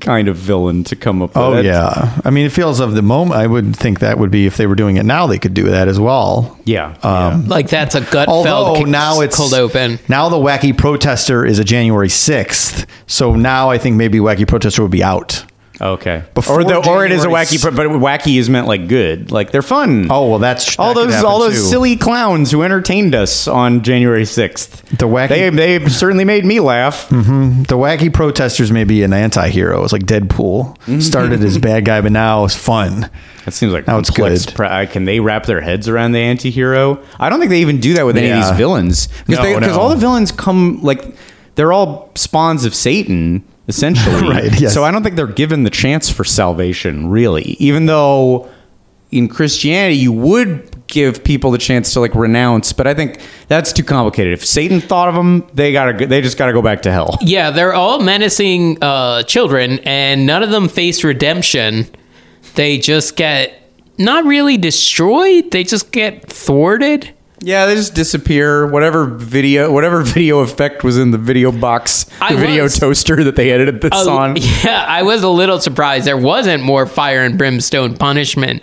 kind 0.00 0.28
of 0.28 0.36
villain 0.36 0.84
to 0.84 0.96
come 0.96 1.22
up 1.22 1.30
with. 1.30 1.36
Oh 1.38 1.54
That's- 1.54 1.64
yeah, 1.64 2.20
I 2.24 2.30
mean, 2.30 2.44
it 2.44 2.52
feels 2.52 2.78
of 2.80 2.92
the 2.94 3.00
moment. 3.02 3.40
I 3.40 3.46
would 3.46 3.74
think 3.74 4.00
that 4.00 4.18
would 4.18 4.30
be 4.30 4.46
if 4.46 4.56
they 4.58 4.66
were 4.66 4.74
doing 4.74 4.96
it 4.98 5.04
now, 5.04 5.26
they 5.26 5.38
could 5.38 5.54
do 5.54 5.64
that 5.70 5.88
as 5.88 5.98
well. 5.98 6.58
Yeah. 6.64 6.94
Um, 7.02 7.48
Like 7.48 7.68
that's 7.68 7.94
a 7.94 8.02
gut 8.02 8.28
Although 8.28 8.74
felt 8.74 8.88
now 8.88 9.20
it's 9.20 9.36
cold 9.36 9.54
open. 9.54 9.98
Now 10.08 10.28
the 10.28 10.36
wacky 10.36 10.76
protester 10.76 11.44
is 11.46 11.58
a 11.58 11.64
January 11.64 12.08
sixth, 12.10 12.86
so 13.06 13.34
now 13.34 13.70
I 13.70 13.78
think 13.78 13.96
maybe 13.96 14.18
wacky 14.18 14.46
protester 14.46 14.82
would 14.82 14.90
be 14.90 15.02
out. 15.02 15.44
Okay. 15.82 16.22
Before 16.34 16.60
or 16.60 16.64
the, 16.64 16.88
or 16.88 17.04
it 17.04 17.10
is 17.10 17.24
a 17.24 17.28
wacky, 17.28 17.60
but 17.62 17.74
wacky 17.74 18.38
is 18.38 18.48
meant 18.48 18.68
like 18.68 18.86
good. 18.86 19.32
Like 19.32 19.50
they're 19.50 19.62
fun. 19.62 20.06
Oh 20.10 20.28
well, 20.30 20.38
that's 20.38 20.78
all 20.78 20.94
that 20.94 21.06
those 21.08 21.24
all 21.24 21.40
those 21.40 21.54
too. 21.54 21.60
silly 21.60 21.96
clowns 21.96 22.52
who 22.52 22.62
entertained 22.62 23.14
us 23.16 23.48
on 23.48 23.82
January 23.82 24.24
sixth. 24.24 24.82
The 24.90 25.08
wacky- 25.08 25.28
They 25.28 25.50
they 25.78 25.88
certainly 25.88 26.24
made 26.24 26.44
me 26.44 26.60
laugh. 26.60 27.08
The 27.08 27.76
wacky 27.76 28.12
protesters 28.12 28.70
may 28.70 28.84
be 28.84 29.02
an 29.02 29.12
anti-hero. 29.12 29.82
It's 29.82 29.92
like 29.92 30.04
Deadpool 30.04 31.02
started 31.02 31.42
as 31.42 31.58
bad 31.58 31.84
guy, 31.84 32.00
but 32.00 32.12
now 32.12 32.44
it's 32.44 32.54
fun. 32.56 33.10
That 33.44 33.50
seems 33.52 33.72
like 33.72 33.88
Now 33.88 33.98
it's 33.98 34.10
good. 34.10 34.60
uh, 34.60 34.86
Can 34.86 35.04
they 35.04 35.18
wrap 35.18 35.46
their 35.46 35.60
heads 35.60 35.88
around 35.88 36.12
the 36.12 36.20
anti-hero? 36.20 37.02
I 37.18 37.28
don't 37.28 37.40
think 37.40 37.50
they 37.50 37.60
even 37.60 37.80
do 37.80 37.94
that 37.94 38.06
with 38.06 38.16
any 38.16 38.30
of 38.30 38.36
these 38.36 38.56
villains 38.56 39.08
because 39.26 39.42
No, 39.44 39.58
no. 39.58 39.80
all 39.80 39.88
the 39.88 39.96
villains 39.96 40.30
come 40.30 40.80
like 40.82 41.04
they're 41.56 41.72
all 41.72 42.12
spawns 42.14 42.64
of 42.64 42.72
Satan 42.72 43.42
essentially. 43.68 44.22
Right, 44.28 44.60
yes. 44.60 44.72
So 44.74 44.84
I 44.84 44.90
don't 44.90 45.02
think 45.02 45.16
they're 45.16 45.26
given 45.26 45.62
the 45.64 45.70
chance 45.70 46.08
for 46.08 46.24
salvation 46.24 47.08
really, 47.08 47.56
even 47.58 47.86
though 47.86 48.48
in 49.10 49.28
Christianity 49.28 49.96
you 49.96 50.12
would 50.12 50.86
give 50.86 51.24
people 51.24 51.50
the 51.50 51.58
chance 51.58 51.92
to 51.94 52.00
like 52.00 52.14
renounce, 52.14 52.72
but 52.72 52.86
I 52.86 52.94
think 52.94 53.20
that's 53.48 53.72
too 53.72 53.82
complicated. 53.82 54.32
If 54.32 54.44
Satan 54.44 54.80
thought 54.80 55.08
of 55.08 55.14
them, 55.14 55.46
they 55.54 55.72
gotta 55.72 56.06
they 56.06 56.20
just 56.20 56.36
gotta 56.38 56.52
go 56.52 56.62
back 56.62 56.82
to 56.82 56.92
hell. 56.92 57.18
Yeah, 57.20 57.50
they're 57.50 57.74
all 57.74 58.00
menacing 58.00 58.82
uh, 58.82 59.22
children, 59.24 59.80
and 59.80 60.26
none 60.26 60.42
of 60.42 60.50
them 60.50 60.68
face 60.68 61.02
redemption. 61.02 61.86
They 62.54 62.78
just 62.78 63.16
get 63.16 63.58
not 63.98 64.24
really 64.24 64.56
destroyed; 64.58 65.50
they 65.50 65.64
just 65.64 65.92
get 65.92 66.30
thwarted. 66.30 67.14
Yeah, 67.44 67.66
they 67.66 67.74
just 67.74 67.94
disappear. 67.94 68.66
Whatever 68.66 69.04
video, 69.06 69.70
whatever 69.72 70.02
video 70.02 70.40
effect 70.40 70.84
was 70.84 70.96
in 70.96 71.10
the 71.10 71.18
video 71.18 71.50
box, 71.52 72.04
the 72.04 72.24
I 72.24 72.36
video 72.36 72.62
was- 72.64 72.78
toaster 72.78 73.22
that 73.24 73.36
they 73.36 73.50
edited 73.50 73.80
this 73.80 73.92
on. 74.06 74.36
Yeah, 74.64 74.84
I 74.88 75.02
was 75.02 75.22
a 75.22 75.28
little 75.28 75.60
surprised 75.60 76.06
there 76.06 76.16
wasn't 76.16 76.62
more 76.62 76.86
fire 76.86 77.22
and 77.22 77.36
brimstone 77.36 77.96
punishment 77.96 78.62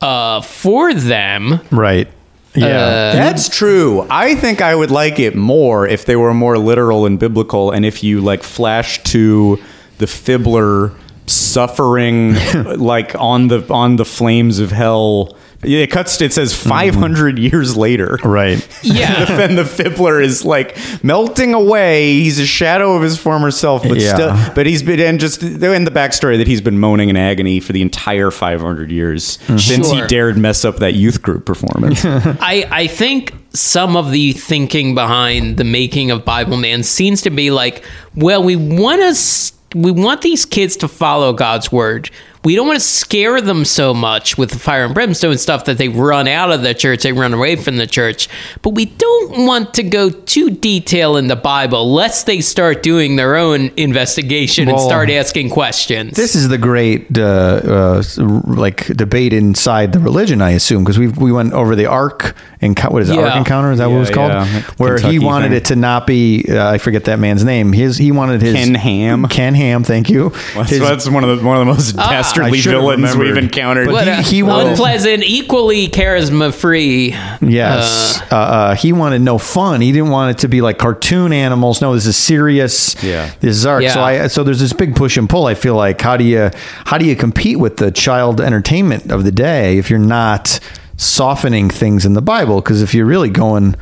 uh, 0.00 0.40
for 0.40 0.94
them. 0.94 1.60
Right. 1.70 2.08
Yeah. 2.54 3.12
That's 3.12 3.50
true. 3.50 4.06
I 4.08 4.34
think 4.34 4.62
I 4.62 4.74
would 4.74 4.90
like 4.90 5.18
it 5.18 5.34
more 5.34 5.86
if 5.86 6.06
they 6.06 6.16
were 6.16 6.32
more 6.32 6.56
literal 6.56 7.04
and 7.04 7.18
biblical, 7.18 7.70
and 7.70 7.84
if 7.84 8.02
you 8.02 8.22
like 8.22 8.42
flash 8.42 9.02
to 9.04 9.58
the 9.98 10.06
fibbler 10.06 10.94
suffering 11.26 12.34
like 12.78 13.14
on 13.16 13.48
the 13.48 13.66
on 13.70 13.96
the 13.96 14.04
flames 14.06 14.58
of 14.58 14.70
hell. 14.70 15.36
Yeah, 15.64 15.80
It 15.80 15.90
cuts. 15.90 16.20
It 16.20 16.32
says 16.32 16.54
500 16.54 17.38
years 17.38 17.76
later. 17.76 18.18
right. 18.24 18.66
Yeah. 18.82 19.40
and 19.40 19.56
the 19.58 19.62
fibbler 19.64 20.22
is 20.22 20.44
like 20.44 20.76
melting 21.02 21.54
away. 21.54 22.12
He's 22.14 22.38
a 22.38 22.46
shadow 22.46 22.94
of 22.94 23.02
his 23.02 23.18
former 23.18 23.50
self, 23.50 23.82
but 23.82 23.98
Yeah. 23.98 24.14
still, 24.14 24.54
but 24.54 24.66
he's 24.66 24.82
been 24.82 25.00
and 25.00 25.18
just 25.18 25.40
they're 25.40 25.74
in 25.74 25.84
the 25.84 25.90
backstory 25.90 26.36
that 26.38 26.46
he's 26.46 26.60
been 26.60 26.78
moaning 26.78 27.08
in 27.08 27.16
agony 27.16 27.58
for 27.60 27.72
the 27.72 27.82
entire 27.82 28.30
500 28.30 28.90
years 28.90 29.38
since 29.46 29.66
he 29.66 29.74
Mm-hmm. 29.76 29.98
Sure. 29.98 30.06
dared 30.06 30.38
mess 30.38 30.64
up 30.64 30.76
that 30.76 30.94
youth 30.94 31.22
group 31.22 31.44
performance. 31.46 32.04
I, 32.04 32.66
I 32.70 32.86
think 32.86 33.34
some 33.52 33.96
of 33.96 34.10
the 34.12 34.32
thinking 34.32 34.94
behind 34.94 35.56
the 35.56 35.64
making 35.64 36.10
of 36.10 36.24
Bible 36.24 36.56
Man 36.58 36.82
seems 36.82 37.22
to 37.22 37.30
be 37.30 37.50
like, 37.50 37.84
well, 38.14 38.42
we 38.42 38.56
want 38.56 39.00
to 39.02 39.52
we 39.74 39.90
want 39.90 40.22
these 40.22 40.44
kids 40.46 40.76
to 40.78 40.88
follow 40.88 41.32
God's 41.32 41.72
word. 41.72 42.08
We 42.46 42.54
don't 42.54 42.68
want 42.68 42.78
to 42.78 42.84
scare 42.84 43.40
them 43.40 43.64
so 43.64 43.92
much 43.92 44.38
with 44.38 44.50
the 44.50 44.58
fire 44.60 44.84
and 44.84 44.94
brimstone 44.94 45.36
stuff 45.36 45.64
that 45.64 45.78
they 45.78 45.88
run 45.88 46.28
out 46.28 46.52
of 46.52 46.62
the 46.62 46.74
church, 46.74 47.02
they 47.02 47.10
run 47.10 47.34
away 47.34 47.56
from 47.56 47.76
the 47.76 47.88
church. 47.88 48.28
But 48.62 48.70
we 48.70 48.84
don't 48.84 49.46
want 49.46 49.74
to 49.74 49.82
go 49.82 50.10
too 50.10 50.50
detail 50.50 51.16
in 51.16 51.26
the 51.26 51.34
Bible, 51.34 51.92
lest 51.92 52.26
they 52.26 52.40
start 52.40 52.84
doing 52.84 53.16
their 53.16 53.34
own 53.34 53.72
investigation 53.76 54.68
and 54.68 54.78
start 54.78 55.10
asking 55.10 55.50
questions. 55.50 56.14
This 56.14 56.36
is 56.36 56.48
the 56.48 56.56
great 56.56 57.18
uh, 57.18 57.22
uh, 57.24 58.02
like 58.46 58.86
debate 58.96 59.32
inside 59.32 59.92
the 59.92 59.98
religion, 59.98 60.40
I 60.40 60.50
assume, 60.50 60.84
because 60.84 61.00
we 61.00 61.08
we 61.08 61.32
went 61.32 61.52
over 61.52 61.74
the 61.74 61.86
Ark 61.86 62.36
and 62.60 62.78
what 62.78 63.02
is 63.02 63.10
it, 63.10 63.18
Ark 63.18 63.36
Encounter? 63.36 63.70
Is 63.72 63.78
that 63.78 63.88
what 63.88 63.96
it 63.96 63.98
was 63.98 64.10
called? 64.10 64.30
yeah. 64.30 64.62
Where 64.76 64.98
he 64.98 65.18
wanted 65.18 65.48
thing. 65.48 65.56
it 65.58 65.64
to 65.66 65.76
not 65.76 66.06
be. 66.06 66.44
Uh, 66.48 66.70
I 66.70 66.78
forget 66.78 67.04
that 67.04 67.18
man's 67.18 67.44
name. 67.44 67.72
His 67.72 67.96
he 67.98 68.12
wanted 68.12 68.40
his 68.40 68.54
Ken 68.54 68.74
Ham. 68.74 69.26
Ken 69.28 69.54
Ham. 69.54 69.84
Thank 69.84 70.08
you. 70.08 70.30
That's, 70.54 70.70
His- 70.70 70.80
that's 70.80 71.08
one 71.08 71.24
of 71.24 71.38
the 71.38 71.44
one 71.44 71.56
of 71.56 71.66
the 71.66 71.72
most 71.72 71.98
I 71.98 72.14
dastardly 72.42 72.60
villains 72.60 73.16
we've 73.16 73.36
encountered. 73.36 73.88
But 73.88 74.06
he- 74.08 74.36
he 74.36 74.42
wanted- 74.42 74.70
unpleasant, 74.72 75.22
equally 75.24 75.88
charisma 75.88 76.52
free. 76.52 77.14
Yes. 77.40 78.20
Uh, 78.30 78.34
uh, 78.36 78.74
he 78.74 78.92
wanted 78.92 79.22
no 79.22 79.38
fun. 79.38 79.80
He 79.80 79.92
didn't 79.92 80.10
want 80.10 80.30
it 80.36 80.38
to 80.42 80.48
be 80.48 80.60
like 80.60 80.78
cartoon 80.78 81.32
animals. 81.32 81.80
No, 81.80 81.94
this 81.94 82.06
is 82.06 82.16
serious. 82.16 82.96
Yeah. 83.02 83.30
This 83.40 83.56
is 83.56 83.66
art. 83.66 83.84
So 83.88 84.00
I 84.00 84.26
so 84.28 84.42
there's 84.44 84.60
this 84.60 84.72
big 84.72 84.94
push 84.96 85.16
and 85.16 85.28
pull. 85.28 85.46
I 85.46 85.54
feel 85.54 85.74
like 85.74 86.00
how 86.00 86.16
do 86.16 86.24
you 86.24 86.50
how 86.84 86.98
do 86.98 87.04
you 87.04 87.16
compete 87.16 87.58
with 87.58 87.76
the 87.78 87.90
child 87.90 88.40
entertainment 88.40 89.10
of 89.10 89.24
the 89.24 89.32
day 89.32 89.78
if 89.78 89.90
you're 89.90 89.98
not 89.98 90.58
softening 90.96 91.68
things 91.70 92.04
in 92.06 92.14
the 92.14 92.22
Bible? 92.22 92.60
Because 92.60 92.82
if 92.82 92.94
you're 92.94 93.06
really 93.06 93.30
going 93.30 93.74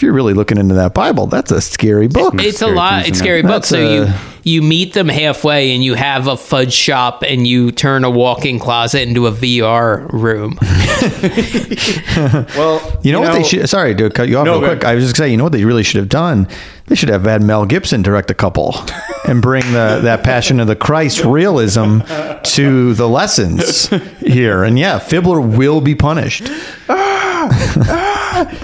if 0.00 0.04
you're 0.04 0.14
really 0.14 0.32
looking 0.32 0.56
into 0.56 0.76
that 0.76 0.94
Bible, 0.94 1.26
that's 1.26 1.52
a 1.52 1.60
scary 1.60 2.08
book. 2.08 2.32
It's 2.38 2.56
a 2.56 2.64
Scary 2.64 2.74
lot. 2.74 3.06
It's 3.06 3.18
scary 3.18 3.42
there. 3.42 3.50
book. 3.50 3.66
So 3.66 3.76
That's, 4.06 4.18
you 4.18 4.30
you 4.42 4.62
meet 4.62 4.94
them 4.94 5.10
halfway, 5.10 5.72
and 5.74 5.84
you 5.84 5.92
have 5.92 6.26
a 6.26 6.38
fudge 6.38 6.72
shop, 6.72 7.22
and 7.22 7.46
you 7.46 7.70
turn 7.70 8.04
a 8.04 8.10
walk-in 8.10 8.58
closet 8.58 9.06
into 9.06 9.26
a 9.26 9.30
VR 9.30 10.10
room. 10.10 10.56
well, 12.56 12.98
You 13.02 13.12
know 13.12 13.20
what 13.20 13.34
they 13.34 13.42
should? 13.42 13.68
Sorry 13.68 13.94
to 13.94 14.08
cut 14.08 14.30
you 14.30 14.38
off 14.38 14.46
No, 14.46 14.58
real 14.58 14.70
quick. 14.70 14.84
I 14.86 14.94
was 14.94 15.04
just 15.04 15.18
saying, 15.18 15.32
you 15.32 15.36
know 15.36 15.44
what 15.44 15.52
they 15.52 15.66
really 15.66 15.82
should 15.82 15.98
have 15.98 16.08
done? 16.08 16.48
They 16.86 16.94
should 16.94 17.10
have 17.10 17.24
had 17.24 17.42
Mel 17.42 17.66
Gibson 17.66 18.00
direct 18.00 18.30
a 18.30 18.34
couple 18.34 18.74
and 19.28 19.42
bring 19.42 19.64
the 19.72 20.00
that 20.02 20.24
Passion 20.24 20.60
of 20.60 20.66
the 20.66 20.76
Christ 20.76 21.22
realism 21.26 22.00
to 22.42 22.94
the 22.94 23.06
lessons 23.06 23.88
here. 24.20 24.64
And 24.64 24.78
yeah, 24.78 24.98
Fibbler 24.98 25.56
will 25.58 25.82
be 25.82 25.94
punished. 25.94 26.48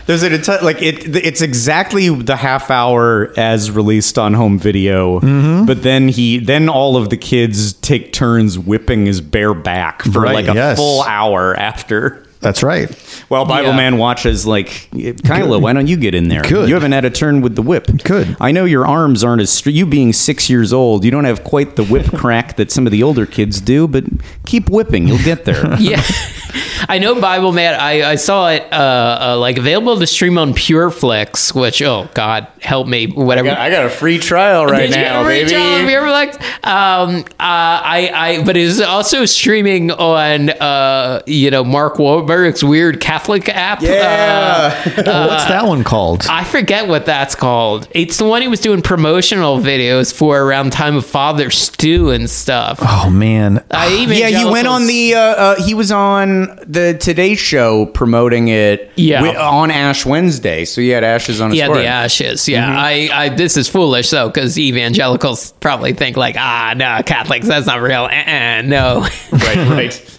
There's 0.07 0.23
an 0.23 0.33
enti- 0.33 0.63
like 0.63 0.81
it. 0.83 1.15
It's 1.17 1.41
exactly 1.41 2.09
the 2.09 2.37
half 2.37 2.71
hour 2.71 3.33
as 3.37 3.71
released 3.71 4.19
on 4.19 4.35
home 4.35 4.59
video, 4.59 5.21
Mm-hmm. 5.21 5.67
but 5.67 5.83
then 5.83 6.09
he 6.09 6.39
then 6.39 6.69
all 6.69 6.97
of 6.97 7.11
the 7.11 7.17
kids 7.17 7.73
take 7.75 8.13
turns 8.13 8.59
whipping 8.59 9.07
his 9.07 9.21
bare 9.21 9.55
back 9.55 10.03
for 10.03 10.21
Right, 10.23 10.35
like 10.35 10.49
a 10.49 10.55
yes. 10.55 10.77
full 10.79 11.03
hour 11.03 11.55
after. 11.57 12.23
That's 12.41 12.63
right. 12.63 12.89
Well, 13.29 13.45
Bible 13.45 13.71
Yeah. 13.71 13.77
Man 13.77 13.99
watches, 13.99 14.47
like, 14.47 14.89
Kyla, 15.25 15.59
why 15.59 15.73
don't 15.73 15.87
you 15.87 15.97
get 15.97 16.15
in 16.15 16.29
there? 16.29 16.43
Good. 16.43 16.69
You 16.69 16.75
haven't 16.75 16.93
had 16.93 17.05
a 17.05 17.11
turn 17.11 17.41
with 17.41 17.57
the 17.57 17.63
whip. 17.63 17.87
Good. 18.05 18.37
I 18.41 18.53
know 18.53 18.65
your 18.65 18.87
arms 18.87 19.25
aren't 19.25 19.43
as 19.43 19.51
str- 19.51 19.71
you 19.71 19.87
being 19.87 20.13
six 20.13 20.49
years 20.51 20.73
old. 20.73 21.05
You 21.05 21.11
don't 21.11 21.25
have 21.25 21.43
quite 21.45 21.77
the 21.77 21.85
whip 21.85 22.07
crack 22.15 22.57
that 22.57 22.71
some 22.71 22.87
of 22.87 22.93
the 22.93 23.03
older 23.03 23.27
kids 23.27 23.61
do, 23.61 23.89
but 23.89 24.05
keep 24.45 24.69
whipping. 24.71 25.09
You'll 25.09 25.19
get 25.25 25.45
there. 25.45 25.75
yeah, 25.81 26.03
I 26.89 26.99
know 27.01 27.21
Bible 27.21 27.53
Man. 27.53 27.75
I, 27.75 28.11
I 28.11 28.15
saw 28.17 28.49
it 28.51 28.63
uh, 28.73 29.19
uh, 29.33 29.39
like 29.39 29.57
available 29.59 29.99
to 29.99 30.07
stream 30.07 30.39
on 30.39 30.53
PureFlix, 30.53 31.55
which 31.55 31.83
oh 31.83 32.09
God 32.15 32.47
help 32.61 32.87
me, 32.87 33.07
whatever. 33.09 33.49
I 33.51 33.71
got 33.71 33.87
a 33.87 33.91
free 33.91 34.19
trial 34.19 34.67
right 34.67 34.91
Did 34.91 34.97
now, 34.97 35.21
ever 35.21 35.29
reach 35.29 35.49
baby. 35.49 35.57
out 35.57 35.81
on 35.81 35.87
PureFlix? 35.87 36.67
Um, 36.67 37.17
uh, 37.21 37.25
I, 37.41 38.11
I, 38.15 38.45
but 38.45 38.57
it's 38.57 38.81
also 38.81 39.25
streaming 39.25 39.91
on, 39.91 40.51
uh, 40.51 41.23
you 41.27 41.51
know, 41.51 41.65
Mark 41.65 41.99
Wahlberg's 42.37 42.63
weird 42.65 43.01
Catholic 43.01 43.49
app. 43.49 43.81
Yeah. 43.83 44.75
Uh, 44.97 45.27
What's 45.29 45.47
that 45.47 45.65
one 45.67 45.85
called? 45.85 46.27
I 46.29 46.45
forget 46.45 46.89
what 46.89 47.07
that's 47.07 47.35
called. 47.35 47.89
It's 47.93 48.17
the 48.19 48.25
one 48.25 48.43
he 48.43 48.49
was 48.49 48.61
doing 48.61 48.83
promotional 48.83 49.59
videos 49.59 50.15
for 50.15 50.41
around 50.41 50.73
time 50.73 50.97
of 50.97 51.07
Father 51.07 51.51
Stu 51.51 52.11
and 52.11 52.29
stuff. 52.29 52.79
oh 52.83 53.11
man, 53.11 53.65
I 53.71 53.95
even 53.97 54.19
yeah, 54.19 54.29
you 54.29 54.51
went 54.51 54.67
on 54.69 54.87
the. 54.87 55.15
Uh, 55.15 55.21
uh, 55.21 55.63
he 55.65 55.75
was 55.75 55.91
on 55.93 56.59
the 56.67 56.97
Today 56.99 57.35
Show 57.35 57.87
promoting 57.87 58.49
it. 58.49 58.91
Yeah. 58.97 59.21
wi- 59.21 59.39
on 59.39 59.71
Ash 59.71 60.05
Wednesday. 60.07 60.65
So 60.65 60.81
he 60.81 60.89
had 60.89 61.05
ashes 61.05 61.41
on 61.41 61.51
his 61.51 61.59
yeah, 61.59 61.69
the 61.69 61.87
ashes. 61.87 62.49
Yeah, 62.49 62.67
I, 62.69 63.09
I. 63.13 63.29
This 63.31 63.57
is 63.57 63.69
foolish 63.69 64.11
though, 64.11 64.29
because 64.29 64.59
evangelicals 64.59 65.53
probably 65.53 65.93
think 65.93 66.17
like, 66.17 66.37
ah, 66.39 66.75
no, 66.77 67.03
Catholics, 67.05 67.47
that's 67.47 67.67
not 67.67 67.81
real. 67.81 68.05
Uh-uh, 68.05 68.63
no. 68.63 69.07
Right, 69.33 69.69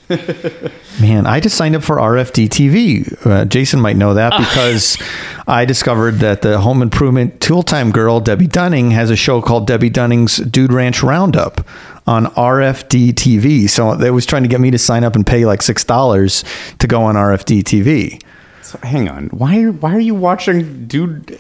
right. 0.09 0.71
man, 0.99 1.25
I 1.25 1.39
just 1.39 1.55
signed 1.57 1.75
up 1.75 1.83
for 1.83 1.97
RFD 1.97 2.47
TV. 2.49 3.25
Uh, 3.25 3.45
Jason 3.45 3.79
might 3.79 3.95
know 3.95 4.13
that 4.13 4.33
because 4.37 4.97
I 5.47 5.65
discovered 5.65 6.15
that 6.15 6.41
the 6.41 6.59
home 6.59 6.81
improvement 6.81 7.39
tool 7.39 7.63
time 7.63 7.91
girl 7.91 8.19
Debbie 8.19 8.47
Dunning 8.47 8.91
has 8.91 9.09
a 9.09 9.15
show 9.15 9.41
called 9.41 9.67
Debbie 9.67 9.89
Dunning's 9.89 10.37
Dude 10.37 10.73
Ranch 10.73 11.03
Roundup 11.03 11.67
on 12.05 12.25
RFD 12.27 13.13
TV. 13.13 13.69
So 13.69 13.95
they 13.95 14.11
was 14.11 14.25
trying 14.25 14.43
to 14.43 14.49
get 14.49 14.61
me 14.61 14.71
to 14.71 14.77
sign 14.77 15.03
up 15.03 15.15
and 15.15 15.25
pay 15.25 15.45
like 15.45 15.61
six 15.61 15.83
dollars 15.83 16.43
to 16.79 16.87
go 16.87 17.03
on 17.03 17.15
RFD 17.15 17.63
TV. 17.63 18.21
So, 18.67 18.77
hang 18.83 19.07
on. 19.07 19.27
Why 19.27 19.61
are 19.61 19.71
why 19.71 19.95
are 19.95 19.99
you 19.99 20.13
watching 20.13 20.87
Dude 20.87 21.39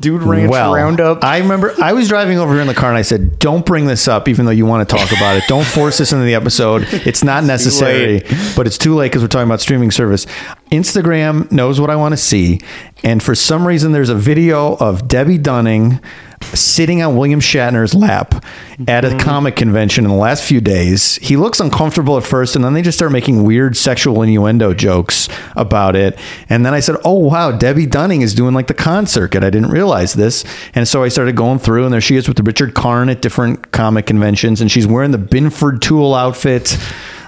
Dude 0.00 0.22
Ranch 0.24 0.50
well, 0.50 0.74
Roundup? 0.74 1.22
I 1.22 1.38
remember 1.38 1.72
I 1.80 1.92
was 1.92 2.08
driving 2.08 2.40
over 2.40 2.52
here 2.54 2.60
in 2.60 2.66
the 2.66 2.74
car 2.74 2.88
and 2.88 2.98
I 2.98 3.02
said, 3.02 3.38
"Don't 3.38 3.64
bring 3.64 3.86
this 3.86 4.08
up, 4.08 4.26
even 4.26 4.46
though 4.46 4.50
you 4.50 4.66
want 4.66 4.88
to 4.88 4.96
talk 4.96 5.12
about 5.12 5.36
it. 5.36 5.44
Don't 5.46 5.64
force 5.64 5.98
this 5.98 6.10
into 6.12 6.24
the 6.24 6.34
episode. 6.34 6.88
It's 6.90 7.22
not 7.22 7.44
necessary, 7.54 8.24
but 8.56 8.66
it's 8.66 8.78
too 8.78 8.96
late 8.96 9.12
because 9.12 9.22
we're 9.22 9.28
talking 9.28 9.46
about 9.46 9.60
streaming 9.60 9.92
service." 9.92 10.26
Instagram 10.72 11.48
knows 11.52 11.80
what 11.80 11.88
I 11.88 11.94
want 11.94 12.14
to 12.14 12.16
see, 12.16 12.60
and 13.04 13.22
for 13.22 13.36
some 13.36 13.64
reason, 13.64 13.92
there's 13.92 14.08
a 14.08 14.16
video 14.16 14.74
of 14.78 15.06
Debbie 15.06 15.38
Dunning 15.38 16.00
sitting 16.42 17.02
on 17.02 17.16
William 17.16 17.40
Shatner's 17.40 17.94
lap 17.94 18.44
at 18.86 19.04
a 19.04 19.08
mm-hmm. 19.08 19.18
comic 19.18 19.56
convention 19.56 20.04
in 20.04 20.10
the 20.10 20.16
last 20.16 20.44
few 20.44 20.60
days. 20.60 21.16
He 21.16 21.36
looks 21.36 21.60
uncomfortable 21.60 22.16
at 22.16 22.24
first, 22.24 22.56
and 22.56 22.64
then 22.64 22.74
they 22.74 22.82
just 22.82 22.98
start 22.98 23.12
making 23.12 23.44
weird 23.44 23.76
sexual 23.76 24.22
innuendo 24.22 24.74
jokes 24.74 25.28
about 25.54 25.96
it. 25.96 26.18
And 26.48 26.64
then 26.64 26.74
I 26.74 26.80
said, 26.80 26.96
"Oh 27.04 27.18
wow, 27.18 27.52
Debbie 27.52 27.86
Dunning 27.86 28.22
is 28.22 28.34
doing 28.34 28.54
like 28.54 28.66
the 28.66 28.74
con 28.74 29.06
circuit. 29.06 29.42
I 29.42 29.50
didn't 29.50 29.70
realize 29.70 30.14
this." 30.14 30.44
And 30.74 30.86
so 30.86 31.02
I 31.02 31.08
started 31.08 31.36
going 31.36 31.58
through, 31.58 31.84
and 31.84 31.92
there 31.92 32.00
she 32.00 32.16
is 32.16 32.28
with 32.28 32.40
Richard 32.40 32.74
Karn 32.74 33.08
at 33.08 33.22
different 33.22 33.72
comic 33.72 34.06
conventions, 34.06 34.60
and 34.60 34.70
she's 34.70 34.86
wearing 34.86 35.10
the 35.10 35.18
Binford 35.18 35.82
Tool 35.82 36.14
outfit. 36.14 36.76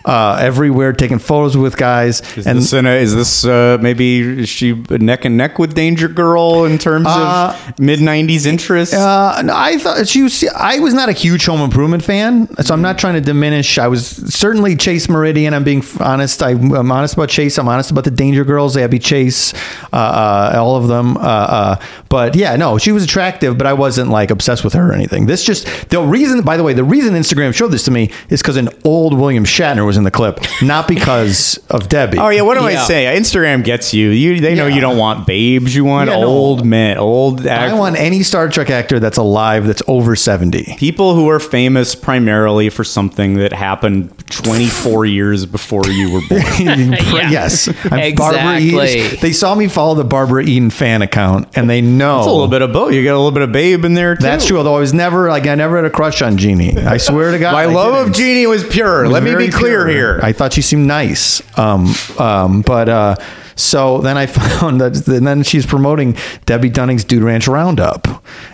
Uh, 0.08 0.38
everywhere, 0.40 0.94
taking 0.94 1.18
photos 1.18 1.54
with 1.54 1.76
guys, 1.76 2.22
Is 2.36 2.46
and 2.46 2.58
this 2.58 2.72
a, 2.72 2.96
is 2.96 3.14
this 3.14 3.44
uh, 3.44 3.76
maybe 3.78 4.40
is 4.40 4.48
she 4.48 4.72
neck 4.90 5.26
and 5.26 5.36
neck 5.36 5.58
with 5.58 5.74
Danger 5.74 6.08
Girl 6.08 6.64
in 6.64 6.78
terms 6.78 7.04
Uh, 7.06 7.54
of 7.68 7.78
mid 7.78 8.00
'90s 8.00 8.46
interest? 8.46 8.94
Uh, 8.94 9.42
no, 9.42 9.52
I 9.54 9.76
thought 9.76 10.08
she 10.08 10.22
was. 10.22 10.42
I 10.56 10.78
was 10.78 10.94
not 10.94 11.10
a 11.10 11.12
huge 11.12 11.44
Home 11.44 11.60
Improvement 11.60 12.02
fan, 12.02 12.48
so 12.62 12.72
I'm 12.72 12.80
not 12.80 12.96
trying 12.98 13.14
to 13.14 13.20
diminish. 13.20 13.76
I 13.76 13.88
was 13.88 14.06
certainly 14.06 14.76
Chase 14.76 15.10
Meridian. 15.10 15.52
I'm 15.52 15.62
being 15.64 15.84
honest. 16.00 16.42
I, 16.42 16.52
I'm 16.52 16.90
honest 16.90 17.12
about 17.12 17.28
Chase. 17.28 17.58
I'm 17.58 17.68
honest 17.68 17.90
about 17.90 18.04
the 18.04 18.10
Danger 18.10 18.44
Girls, 18.44 18.78
Abby 18.78 18.98
Chase, 18.98 19.52
uh, 19.92 19.96
uh, 19.96 20.52
all 20.56 20.76
of 20.76 20.88
them. 20.88 21.18
Uh, 21.18 21.20
uh, 21.20 21.76
but 22.08 22.34
yeah, 22.34 22.56
no, 22.56 22.78
she 22.78 22.92
was 22.92 23.04
attractive, 23.04 23.58
but 23.58 23.66
I 23.66 23.74
wasn't 23.74 24.08
like 24.08 24.30
obsessed 24.30 24.64
with 24.64 24.72
her 24.72 24.88
or 24.90 24.94
anything. 24.94 25.26
This 25.26 25.44
just 25.44 25.66
the 25.90 26.00
reason. 26.00 26.40
By 26.40 26.56
the 26.56 26.62
way, 26.64 26.72
the 26.72 26.84
reason 26.84 27.12
Instagram 27.12 27.52
showed 27.54 27.72
this 27.72 27.84
to 27.84 27.90
me 27.90 28.10
is 28.30 28.40
because 28.40 28.56
an 28.56 28.70
old 28.84 29.12
William 29.12 29.44
Shatner 29.44 29.84
was 29.84 29.97
in 29.98 30.04
the 30.04 30.10
clip, 30.10 30.40
not 30.62 30.88
because 30.88 31.58
of 31.68 31.88
Debbie. 31.88 32.18
Oh 32.18 32.28
yeah, 32.30 32.40
what 32.42 32.56
do 32.56 32.64
I 32.64 32.70
Yeah. 32.72 32.84
say? 32.84 33.04
Instagram 33.18 33.62
gets 33.64 33.92
you. 33.92 34.08
You 34.10 34.40
they 34.40 34.54
know 34.54 34.66
Yeah. 34.66 34.74
you 34.76 34.80
don't 34.80 34.96
want 34.96 35.26
babes. 35.26 35.74
You 35.76 35.84
want 35.84 36.08
Yeah, 36.10 36.20
no. 36.20 36.26
old 36.26 36.64
men, 36.64 36.96
old. 36.98 37.46
I 37.46 37.72
want 37.74 37.98
any 37.98 38.22
Star 38.22 38.48
Trek 38.48 38.70
actor 38.70 38.98
that's 39.00 39.18
alive 39.18 39.66
that's 39.66 39.82
over 39.86 40.16
70. 40.16 40.76
people 40.78 41.14
who 41.14 41.28
are 41.28 41.40
famous 41.40 41.94
primarily 41.94 42.70
for 42.70 42.84
something 42.84 43.34
that 43.34 43.52
happened 43.52 44.10
24 44.30 45.04
years 45.06 45.44
before 45.46 45.82
you 45.88 46.10
were 46.10 46.20
born. 46.28 46.42
Yeah. 47.18 47.30
Yes, 47.30 47.68
I'm 47.90 48.14
Barbara 48.14 48.56
Exactly. 48.58 49.00
Eden. 49.00 49.18
They 49.20 49.32
saw 49.32 49.54
me 49.54 49.66
follow 49.66 49.94
the 49.94 50.04
Barbara 50.04 50.44
Eden 50.44 50.70
fan 50.70 51.02
account, 51.02 51.48
and 51.56 51.68
they 51.68 51.80
know 51.80 52.18
It's 52.18 52.26
a 52.26 52.30
little 52.30 52.46
bit 52.48 52.62
of 52.62 52.72
both. 52.72 52.92
You 52.92 53.02
got 53.02 53.12
a 53.14 53.16
little 53.16 53.32
bit 53.32 53.42
of 53.42 53.50
babe 53.52 53.84
in 53.84 53.94
there 53.94 54.14
too. 54.14 54.22
That's 54.22 54.46
true. 54.46 54.58
Although 54.58 54.76
I 54.76 54.80
was 54.80 54.92
never 54.94 55.28
like 55.28 55.46
I 55.46 55.54
never 55.54 55.76
had 55.76 55.84
a 55.84 55.90
crush 55.90 56.22
on 56.22 56.36
Jeannie. 56.36 56.76
I 56.78 56.96
swear 56.98 57.30
to 57.32 57.38
God, 57.38 57.52
My 57.52 57.62
I 57.62 57.66
love 57.66 57.94
of 57.94 58.12
didn't. 58.12 58.16
Jeannie 58.16 58.46
was 58.46 58.64
pure. 58.64 59.08
Let 59.08 59.22
me 59.22 59.34
be 59.34 59.48
clear 59.48 59.87
pure. 59.88 60.14
here. 60.16 60.20
I 60.22 60.32
thought 60.32 60.52
she 60.52 60.62
seemed 60.62 60.86
nice. 60.86 61.42
Um, 61.58 61.92
um, 62.18 62.62
but 62.62 62.88
uh, 62.88 63.16
so 63.58 63.98
then 63.98 64.16
I 64.16 64.26
found 64.26 64.80
that, 64.80 65.06
and 65.08 65.26
then 65.26 65.42
she's 65.42 65.66
promoting 65.66 66.16
Debbie 66.46 66.70
Dunning's 66.70 67.04
Dude 67.04 67.22
Ranch 67.22 67.48
Roundup, 67.48 68.06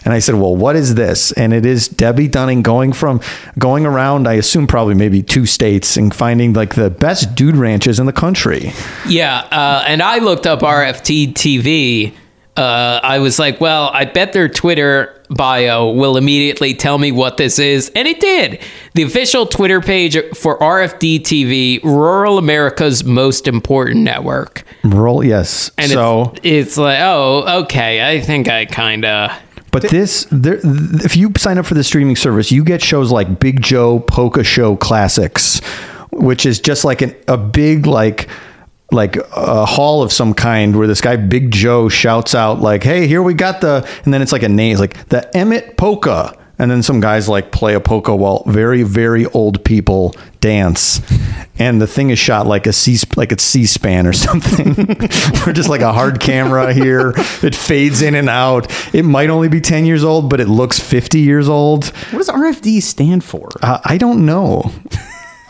and 0.05 0.13
I 0.15 0.19
said, 0.19 0.37
"Well, 0.37 0.57
what 0.57 0.77
is 0.77 0.95
this?" 0.95 1.31
And 1.33 1.53
it 1.53 1.67
is 1.67 1.89
Debbie 1.89 2.29
Dunning 2.29 2.63
going 2.63 2.93
from 2.93 3.21
going 3.59 3.87
around. 3.87 4.27
I 4.27 4.35
assume 4.35 4.67
probably 4.67 4.95
maybe 4.95 5.23
two 5.23 5.47
states 5.47 5.97
and 5.97 6.15
finding 6.15 6.55
like 6.55 6.75
the 6.75 6.91
best 6.91 7.35
dude 7.35 7.57
ranches 7.57 8.01
in 8.01 8.07
the 8.07 8.13
country. 8.13 8.73
Yeah, 9.07 9.41
uh, 9.51 9.85
and 9.87 10.03
I 10.03 10.19
looked 10.19 10.47
up 10.47 10.61
RFD 10.61 11.35
TV. 11.35 12.15
Uh, 12.57 13.01
I 13.03 13.19
was 13.19 13.39
like, 13.39 13.61
well, 13.61 13.91
I 13.93 14.05
bet 14.05 14.33
their 14.33 14.49
Twitter 14.49 15.14
bio 15.31 15.91
will 15.91 16.17
immediately 16.17 16.75
tell 16.75 16.99
me 16.99 17.13
what 17.13 17.37
this 17.37 17.59
is, 17.59 17.91
and 17.95 18.07
it 18.07 18.21
did. 18.21 18.61
The 18.95 19.03
official 19.03 19.47
Twitter 19.47 19.81
page 19.81 20.17
for 20.35 20.59
RFD 20.59 21.21
TV, 21.21 21.83
Rural 21.83 22.39
America's 22.39 23.05
most 23.05 23.49
important 23.49 24.01
network. 24.01 24.65
Rural, 24.83 25.25
yes. 25.25 25.71
And 25.79 25.91
so. 25.91 26.33
it's, 26.37 26.41
it's 26.45 26.77
like, 26.77 27.01
oh, 27.01 27.63
okay, 27.63 28.09
I 28.09 28.21
think 28.21 28.49
I 28.49 28.67
kind 28.67 29.05
of. 29.05 29.33
But 29.71 29.83
this, 29.91 30.27
there, 30.31 30.61
th- 30.61 31.05
if 31.05 31.17
you 31.17 31.33
sign 31.37 31.59
up 31.59 31.67
for 31.67 31.75
the 31.75 31.83
streaming 31.83 32.15
service, 32.15 32.53
you 32.53 32.63
get 32.65 32.81
shows 32.81 33.11
like 33.11 33.41
Big 33.41 33.61
Joe 33.61 33.99
Polka 33.99 34.45
Show 34.45 34.77
Classics, 34.77 35.61
which 36.13 36.47
is 36.47 36.61
just 36.61 36.85
like 36.85 37.03
an, 37.03 37.17
a 37.27 37.37
big 37.37 37.87
like 37.87 38.29
like 38.95 39.17
a 39.37 39.67
hall 39.67 40.03
of 40.03 40.13
some 40.13 40.33
kind 40.35 40.77
where 40.77 40.87
this 40.87 41.01
guy 41.01 41.17
Big 41.17 41.51
Joe 41.51 41.89
shouts 41.89 42.35
out 42.35 42.61
like, 42.61 42.83
"Hey, 42.83 43.07
here 43.07 43.23
we 43.23 43.35
got 43.35 43.61
the," 43.61 43.87
and 44.05 44.15
then 44.15 44.23
it's 44.23 44.33
like 44.33 44.43
a 44.43 44.49
name, 44.49 44.73
it's 44.73 44.81
like 44.81 45.09
the 45.09 45.37
Emmett 45.37 45.77
Polka. 45.77 46.37
And 46.57 46.71
then 46.71 46.85
some 46.85 47.01
guys 47.01 47.29
like 47.29 47.51
play 47.51 47.75
a 47.75 47.81
polka 47.81 48.15
while 48.15 48.45
very, 48.47 48.85
very 48.85 49.27
old 49.27 49.65
people 49.65 50.15
dance, 50.41 51.01
and 51.59 51.83
the 51.83 51.87
thing 51.89 52.11
is 52.11 52.19
shot 52.21 52.47
like 52.47 52.69
a 52.69 52.73
C, 52.73 52.97
like 53.17 53.33
it's 53.33 53.43
C-SPAN 53.43 54.07
or 54.07 54.13
something, 54.29 54.71
or 55.45 55.53
just 55.53 55.69
like 55.69 55.81
a 55.81 55.93
hard 55.93 56.21
camera 56.21 56.73
here. 56.73 57.13
It 57.43 57.57
fades 57.57 58.03
in 58.03 58.15
and 58.15 58.29
out. 58.29 58.71
It 58.95 59.03
might 59.03 59.31
only 59.31 59.49
be 59.49 59.61
ten 59.61 59.85
years 59.85 60.05
old, 60.05 60.31
but 60.31 60.41
it 60.41 60.47
looks 60.49 60.79
fifty 60.79 61.19
years 61.23 61.49
old. 61.49 61.87
what 61.87 62.19
does 62.19 62.29
RFD 62.29 62.81
stand 62.83 63.25
for? 63.25 63.49
Uh, 63.61 63.81
I 63.85 63.99
don't 63.99 64.25
know. 64.25 64.71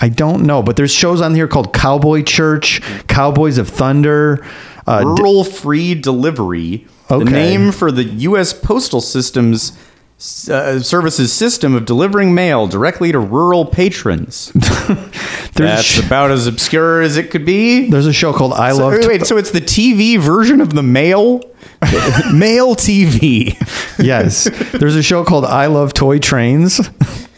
I 0.04 0.10
don't 0.10 0.42
know, 0.44 0.62
but 0.62 0.76
there's 0.76 0.90
shows 0.92 1.22
on 1.22 1.34
here 1.34 1.48
called 1.48 1.72
Cowboy 1.72 2.24
Church, 2.24 2.82
Cowboys 3.06 3.56
of 3.56 3.68
Thunder. 3.70 4.44
Uh, 4.86 5.02
Rural 5.02 5.44
Free 5.44 5.94
Delivery, 5.94 6.86
Okay. 7.10 7.24
the 7.24 7.30
name 7.30 7.72
for 7.72 7.90
the 7.90 8.04
U.S. 8.04 8.52
Postal 8.52 9.00
System's 9.00 9.72
uh, 10.50 10.78
services 10.80 11.32
system 11.32 11.74
of 11.74 11.86
delivering 11.86 12.34
mail 12.34 12.66
directly 12.66 13.10
to 13.12 13.18
rural 13.18 13.64
patrons. 13.64 14.52
That's 15.54 15.98
about 16.04 16.30
as 16.32 16.46
obscure 16.46 17.00
as 17.00 17.16
it 17.16 17.30
could 17.30 17.46
be. 17.46 17.88
there's 17.88 18.06
a 18.06 18.12
show 18.12 18.34
called 18.34 18.52
I 18.52 18.72
So, 18.72 18.78
Love. 18.88 18.92
wait, 18.92 19.06
wait, 19.08 19.26
so 19.26 19.38
it's 19.38 19.52
the 19.52 19.60
TV 19.62 20.18
version 20.18 20.60
of 20.60 20.74
the 20.74 20.82
mail? 20.82 21.38
mail 22.34 22.74
TV. 22.76 23.56
yes, 23.98 24.50
there's 24.72 24.96
a 24.96 25.02
show 25.02 25.24
called 25.24 25.46
I 25.46 25.64
Love 25.66 25.94
Toy 25.94 26.18
Trains. 26.18 26.78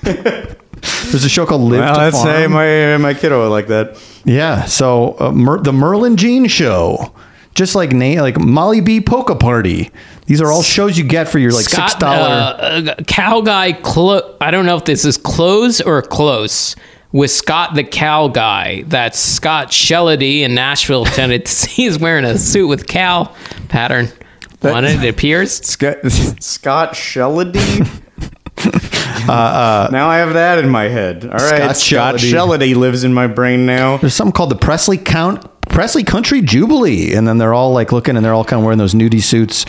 there's 1.11 1.25
a 1.25 1.29
show 1.29 1.47
called 1.47 1.63
Live 1.63 1.81
Well, 1.81 1.95
to 1.95 2.01
let's 2.01 2.23
say 2.23 2.43
Farm. 2.47 2.53
my, 2.53 2.97
my 2.99 3.15
kiddo 3.15 3.49
like 3.49 3.69
that. 3.69 4.01
yeah, 4.25 4.65
so 4.65 5.17
uh, 5.19 5.33
Mer- 5.33 5.61
the 5.61 5.73
Merlin 5.73 6.17
Jean 6.17 6.47
Show, 6.47 7.13
just 7.55 7.75
like 7.75 7.93
na- 7.93 8.21
like 8.23 8.39
Molly 8.39 8.81
B 8.81 9.01
Polka 9.01 9.35
Party. 9.35 9.91
These 10.27 10.41
are 10.41 10.51
all 10.51 10.63
shows 10.63 10.99
you 10.99 11.05
get 11.05 11.29
for 11.29 11.39
your 11.39 11.53
like 11.53 11.65
six 11.69 11.93
Scott, 11.93 12.01
dollar. 12.01 12.17
uh, 12.29 12.83
uh, 12.91 12.95
cow 13.07 13.41
guy. 13.41 13.73
Clo- 13.73 14.37
I 14.41 14.51
don't 14.51 14.67
know 14.67 14.77
if 14.77 14.85
this 14.85 15.05
is 15.05 15.17
close 15.17 15.81
or 15.81 16.03
close 16.03 16.75
with 17.13 17.31
Scott 17.31 17.75
the 17.77 17.85
cow 17.85 18.27
guy. 18.29 18.83
That's 18.89 19.19
Scott 19.19 19.69
Shellady 19.69 20.41
in 20.41 20.55
Nashville, 20.55 21.05
Tennessee. 21.07 21.71
He's 21.85 21.99
wearing 21.99 22.25
a 22.25 22.37
suit 22.39 22.67
with 22.67 22.87
cow 22.89 23.33
pattern 23.69 24.09
on 24.63 24.85
it. 24.85 25.03
It 25.05 25.09
appears. 25.09 25.65
Scott, 25.65 25.99
Scott 26.41 26.95
Shellady. 26.95 28.03
Uh, 29.29 29.33
uh, 29.33 29.89
now 29.91 30.09
I 30.09 30.19
have 30.19 30.35
that 30.35 30.59
in 30.59 30.69
my 30.69 30.85
head. 30.85 31.25
All 31.25 31.31
right, 31.31 31.75
Scott 31.75 31.77
Scott. 31.77 32.15
Shellady 32.17 32.75
lives 32.77 33.03
in 33.03 33.13
my 33.13 33.27
brain 33.27 33.67
now. 33.67 33.97
There's 33.97 34.15
something 34.15 34.33
called 34.33 34.51
the 34.51 34.57
Presley 34.57 34.99
Count 34.99 35.45
Presley 35.69 36.05
Country 36.05 36.41
Jubilee, 36.43 37.15
and 37.15 37.27
then 37.27 37.39
they're 37.39 37.55
all 37.55 37.73
like 37.73 37.93
looking, 37.93 38.17
and 38.17 38.25
they're 38.25 38.35
all 38.35 38.45
kind 38.45 38.61
of 38.61 38.65
wearing 38.65 38.79
those 38.79 38.95
nudie 38.95 39.23
suits. 39.23 39.67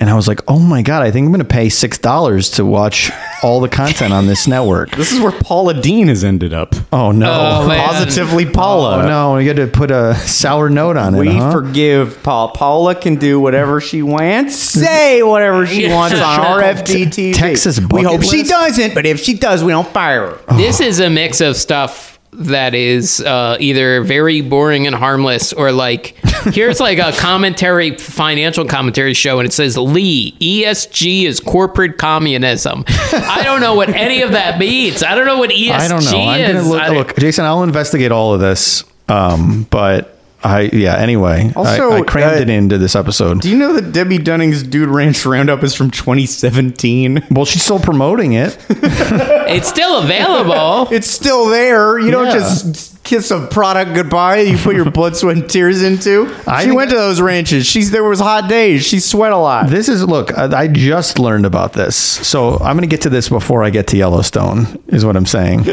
And 0.00 0.08
I 0.08 0.14
was 0.14 0.26
like, 0.26 0.40
oh 0.48 0.58
my 0.58 0.80
god, 0.80 1.02
I 1.02 1.10
think 1.10 1.26
I'm 1.26 1.30
going 1.30 1.40
to 1.40 1.44
pay 1.44 1.68
six 1.68 1.98
dollars 1.98 2.48
to 2.52 2.64
watch 2.64 3.10
all 3.42 3.60
the 3.60 3.68
content 3.68 4.14
on 4.14 4.26
this 4.26 4.48
network. 4.48 4.90
This 5.00 5.12
is 5.12 5.20
where 5.20 5.32
Paula 5.32 5.80
Deen 5.80 6.08
has 6.08 6.24
ended 6.24 6.52
up. 6.52 6.74
Oh 6.92 7.10
no, 7.10 7.30
Oh. 7.30 7.66
Positively 7.68 8.46
Paula. 8.46 9.02
Oh 9.02 9.08
no, 9.08 9.38
you 9.38 9.52
got 9.52 9.60
to 9.60 9.66
put 9.66 9.90
a 9.90 10.14
sour 10.14 10.68
note 10.68 10.96
on 10.96 11.14
it. 11.14 11.20
We 11.20 11.36
huh? 11.36 11.50
forgive 11.52 12.22
Paul. 12.22 12.50
Paula 12.50 12.94
can 12.94 13.16
do 13.16 13.40
whatever 13.40 13.80
she 13.80 14.02
wants, 14.02 14.56
say 14.56 15.22
whatever 15.22 15.66
she 15.66 15.88
wants 15.88 16.18
on 16.18 16.40
RFD 16.40 17.06
TV. 17.06 17.34
Texas 17.34 17.78
we 17.78 17.86
bucket 17.86 18.06
hope 18.06 18.22
she 18.22 18.42
doesn't, 18.42 18.94
but 18.94 19.06
if 19.06 19.20
she 19.20 19.34
does, 19.34 19.62
we 19.64 19.72
don't 19.72 19.88
fire 19.88 20.30
her. 20.30 20.40
Oh. 20.48 20.56
This 20.56 20.80
is 20.80 21.00
a 21.00 21.10
mix 21.10 21.40
of 21.40 21.56
stuff 21.56 22.09
that 22.32 22.74
is 22.74 23.20
uh, 23.20 23.56
either 23.60 24.02
very 24.02 24.40
boring 24.40 24.86
and 24.86 24.94
harmless 24.94 25.52
or 25.52 25.72
like 25.72 26.16
here's 26.52 26.78
like 26.80 26.98
a 26.98 27.12
commentary 27.18 27.96
financial 27.96 28.64
commentary 28.64 29.14
show 29.14 29.40
and 29.40 29.46
it 29.48 29.52
says 29.52 29.76
lee 29.76 30.36
esg 30.40 31.24
is 31.24 31.40
corporate 31.40 31.98
communism 31.98 32.84
i 32.88 33.42
don't 33.42 33.60
know 33.60 33.74
what 33.74 33.88
any 33.88 34.22
of 34.22 34.32
that 34.32 34.58
means 34.58 35.02
i 35.02 35.14
don't 35.14 35.26
know 35.26 35.38
what 35.38 35.50
esg 35.50 35.70
I 35.70 35.88
don't 35.88 36.04
know. 36.04 36.10
I'm 36.18 36.56
is 36.56 36.64
to 36.64 36.70
look, 36.70 37.08
look, 37.08 37.16
Jason. 37.16 37.44
I'll 37.44 37.62
investigate 37.62 38.12
all 38.12 38.34
of 38.34 38.40
this, 38.40 38.84
um, 39.08 39.66
but 39.70 40.19
I 40.42 40.70
yeah. 40.72 40.96
Anyway, 40.96 41.52
Also, 41.54 41.90
I, 41.90 41.96
I 41.98 42.02
crammed 42.02 42.38
uh, 42.38 42.42
it 42.42 42.48
into 42.50 42.78
this 42.78 42.96
episode. 42.96 43.40
Do 43.42 43.50
you 43.50 43.56
know 43.56 43.74
that 43.74 43.92
Debbie 43.92 44.18
Dunning's 44.18 44.62
Dude 44.62 44.88
Ranch 44.88 45.24
Roundup 45.26 45.62
is 45.62 45.74
from 45.74 45.90
2017? 45.90 47.26
well, 47.30 47.44
she's 47.44 47.62
still 47.62 47.78
promoting 47.80 48.32
it. 48.32 48.56
It's 49.50 49.68
still 49.68 49.98
available. 49.98 50.86
It's 50.94 51.10
still 51.10 51.46
there. 51.46 51.98
You 51.98 52.12
don't 52.12 52.26
Yeah. 52.26 52.34
just 52.34 53.02
kiss 53.02 53.32
a 53.32 53.46
product 53.48 53.94
goodbye. 53.94 54.40
You 54.42 54.56
put 54.56 54.76
your 54.76 54.88
blood, 54.90 55.16
sweat, 55.16 55.36
and 55.36 55.50
tears 55.50 55.82
into. 55.82 56.32
I 56.46 56.64
she 56.64 56.70
went 56.70 56.90
to 56.90 56.96
those 56.96 57.20
ranches. 57.20 57.66
She's 57.66 57.90
there 57.90 58.04
was 58.04 58.20
hot 58.20 58.48
days. 58.48 58.86
She 58.86 59.00
sweat 59.00 59.32
a 59.32 59.36
lot. 59.36 59.68
This 59.68 59.88
is 59.88 60.04
look. 60.04 60.36
I, 60.38 60.44
I 60.56 60.68
just 60.68 61.18
learned 61.18 61.46
about 61.46 61.72
this, 61.72 61.96
so 61.96 62.54
I'm 62.58 62.76
going 62.76 62.82
to 62.82 62.86
get 62.86 63.00
to 63.02 63.10
this 63.10 63.28
before 63.28 63.64
I 63.64 63.70
get 63.70 63.88
to 63.88 63.96
Yellowstone. 63.96 64.80
Is 64.88 65.04
what 65.04 65.16
I'm 65.16 65.26
saying. 65.26 65.66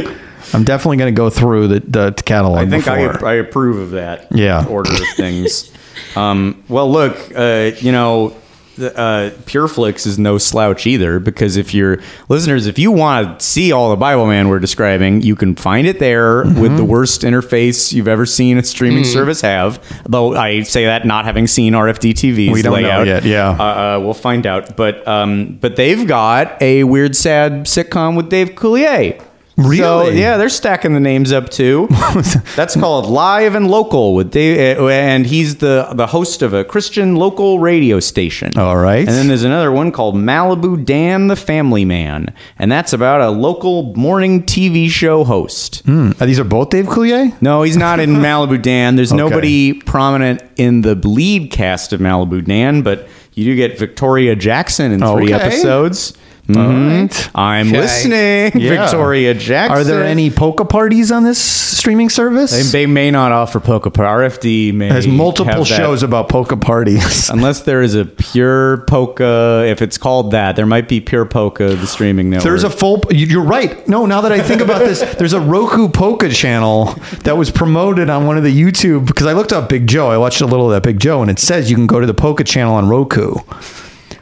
I'm 0.54 0.64
definitely 0.64 0.98
going 0.98 1.14
to 1.14 1.18
go 1.18 1.30
through 1.30 1.68
the, 1.68 1.80
the 1.82 2.24
catalog. 2.26 2.60
I 2.60 2.70
think 2.70 2.86
before. 2.86 3.26
I, 3.26 3.32
I 3.32 3.36
approve 3.36 3.78
of 3.78 3.92
that. 3.92 4.28
Yeah. 4.32 4.66
order 4.68 4.92
of 4.94 5.00
things. 5.16 5.72
um, 6.16 6.64
well, 6.70 6.90
look, 6.92 7.18
uh, 7.36 7.72
you 7.80 7.92
know, 7.92 8.36
uh, 8.80 9.32
PureFlix 9.48 10.06
is 10.06 10.20
no 10.20 10.38
slouch 10.38 10.86
either 10.86 11.20
because 11.20 11.58
if 11.58 11.74
you're 11.74 12.00
listeners, 12.30 12.68
if 12.68 12.78
you 12.78 12.92
want 12.92 13.40
to 13.40 13.46
see 13.46 13.72
all 13.72 13.90
the 13.90 13.96
Bible 13.96 14.28
Man 14.28 14.50
we're 14.50 14.60
describing, 14.60 15.24
you 15.24 15.36
can 15.36 15.56
find 15.56 15.88
it 15.88 15.98
there 15.98 16.44
Mm-hmm. 16.46 16.62
with 16.62 16.78
the 16.78 16.86
worst 16.86 17.24
interface 17.24 17.92
you've 17.92 18.08
ever 18.08 18.28
seen 18.28 18.60
a 18.60 18.64
streaming 18.64 19.04
service 19.04 19.42
have. 19.42 19.84
Though 20.08 20.36
I 20.36 20.62
say 20.62 20.86
that 20.86 21.08
not 21.08 21.26
having 21.26 21.48
seen 21.48 21.74
RFD 21.74 22.12
TV's 22.12 22.54
We 22.54 22.62
don't 22.62 22.84
know 22.84 23.02
yet, 23.02 23.24
yeah. 23.26 23.50
uh, 23.50 23.64
uh, 23.64 24.00
we'll 24.00 24.14
find 24.14 24.46
out. 24.46 24.76
But 24.78 25.08
um, 25.08 25.58
but 25.60 25.76
they've 25.76 26.08
got 26.08 26.62
a 26.62 26.84
weird, 26.84 27.16
sad 27.16 27.66
sitcom 27.66 28.16
with 28.16 28.30
Dave 28.30 28.50
Coulier. 28.52 29.24
So, 29.58 29.64
Really? 29.68 30.20
yeah, 30.20 30.38
they're 30.38 30.50
stacking 30.50 30.94
the 30.94 31.00
names 31.00 31.32
up 31.32 31.50
too. 31.50 31.88
That's 32.56 32.76
called 32.76 33.08
Live 33.08 33.56
and 33.56 33.68
Local 33.72 34.14
with 34.14 34.30
Dave, 34.30 34.78
uh, 34.80 34.88
and 34.88 35.26
he's 35.26 35.56
the 35.56 35.88
the 35.94 36.06
host 36.06 36.44
of 36.44 36.54
a 36.54 36.64
Christian 36.64 37.16
local 37.16 37.58
radio 37.58 38.00
station. 38.00 38.56
All 38.56 38.78
right. 38.78 39.00
And 39.00 39.08
then 39.08 39.28
there's 39.28 39.44
another 39.44 39.72
one 39.72 39.92
called 39.92 40.14
Malibu 40.16 40.86
Dan 40.86 41.26
the 41.26 41.36
Family 41.36 41.86
Man, 41.86 42.32
and 42.60 42.72
that's 42.72 42.94
about 42.94 43.22
a 43.22 43.32
local 43.32 43.96
morning 43.96 44.44
TV 44.44 44.90
show 44.92 45.24
host. 45.24 45.82
Hmm. 45.86 46.12
Uh, 46.20 46.28
these 46.28 46.40
are 46.40 46.44
both 46.44 46.70
Dave 46.70 46.86
Coulier. 46.86 47.34
No, 47.42 47.64
he's 47.64 47.78
not 47.78 48.00
in 48.00 48.12
Malibu 48.12 48.62
Dan. 48.62 48.96
There's 48.96 49.12
Okay. 49.12 49.18
nobody 49.18 49.74
prominent 49.74 50.44
in 50.58 50.82
the 50.82 50.94
lead 50.94 51.50
cast 51.50 51.94
of 51.94 52.00
Malibu 52.00 52.46
Dan, 52.46 52.84
but 52.84 53.08
you 53.34 53.44
do 53.46 53.56
get 53.56 53.80
Victoria 53.80 54.36
Jackson 54.36 54.92
in 54.92 55.00
three 55.00 55.34
Okay. 55.34 55.46
episodes. 55.46 56.14
Mhm. 56.48 57.30
I'm 57.36 57.68
Okay. 57.70 57.78
listening, 57.82 58.52
Yeah. 58.62 58.82
Victoria 58.82 59.34
Jackson. 59.34 59.78
Are 59.78 59.84
there 59.84 60.04
any 60.04 60.30
polka 60.30 60.64
parties 60.66 61.12
on 61.12 61.24
this 61.24 61.38
streaming 61.38 62.10
service? 62.10 62.52
They, 62.72 62.80
they 62.80 62.86
may 62.86 63.12
not 63.12 63.32
offer 63.32 63.60
polka 63.60 63.90
party. 63.90 64.08
RFD 64.10 64.74
may 64.74 64.88
has 64.88 65.06
multiple 65.08 65.54
have 65.54 65.68
that. 65.68 65.76
shows 65.76 66.04
about 66.04 66.30
polka 66.30 66.56
parties. 66.58 67.30
Unless 67.34 67.62
there 67.64 67.82
is 67.82 67.96
a 67.96 68.06
pure 68.06 68.78
polka, 68.88 69.66
if 69.68 69.82
it's 69.82 69.98
called 69.98 70.32
that, 70.32 70.56
there 70.56 70.66
might 70.66 70.88
be 70.88 71.02
pure 71.02 71.26
polka, 71.26 71.76
the 71.76 71.88
streaming 71.88 72.30
network. 72.30 72.44
There's 72.46 72.64
a 72.64 72.70
full. 72.70 73.02
You're 73.12 73.44
right. 73.44 73.86
No, 73.88 74.06
now 74.06 74.22
that 74.22 74.32
I 74.32 74.40
think 74.40 74.62
about 74.62 74.80
this, 74.80 75.02
there's 75.18 75.34
a 75.34 75.42
Roku 75.42 75.90
polka 75.90 76.30
channel 76.30 76.96
that 77.24 77.38
was 77.38 77.52
promoted 77.52 78.10
on 78.10 78.26
one 78.26 78.38
of 78.38 78.44
the 78.44 78.54
YouTube 78.62 79.06
because 79.06 79.26
I 79.28 79.34
looked 79.34 79.52
up 79.54 79.68
Big 79.70 79.86
Joe. 79.88 80.10
I 80.10 80.18
watched 80.18 80.42
a 80.42 80.46
little 80.46 80.68
of 80.68 80.72
that 80.72 80.84
Big 80.84 81.00
Joe, 81.00 81.22
and 81.22 81.30
it 81.30 81.40
says 81.40 81.70
you 81.70 81.76
can 81.76 81.88
go 81.88 82.00
to 82.00 82.06
the 82.08 82.14
polka 82.14 82.44
channel 82.46 82.74
on 82.76 82.88
Roku. 82.88 83.36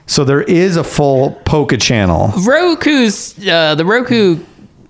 So 0.07 0.23
there 0.23 0.41
is 0.44 0.77
a 0.77 0.84
full 0.84 1.32
polka 1.45 1.77
channel. 1.77 2.32
Roku's 2.45 3.36
uh, 3.48 3.76
the 3.76 3.86
Roku 3.86 4.40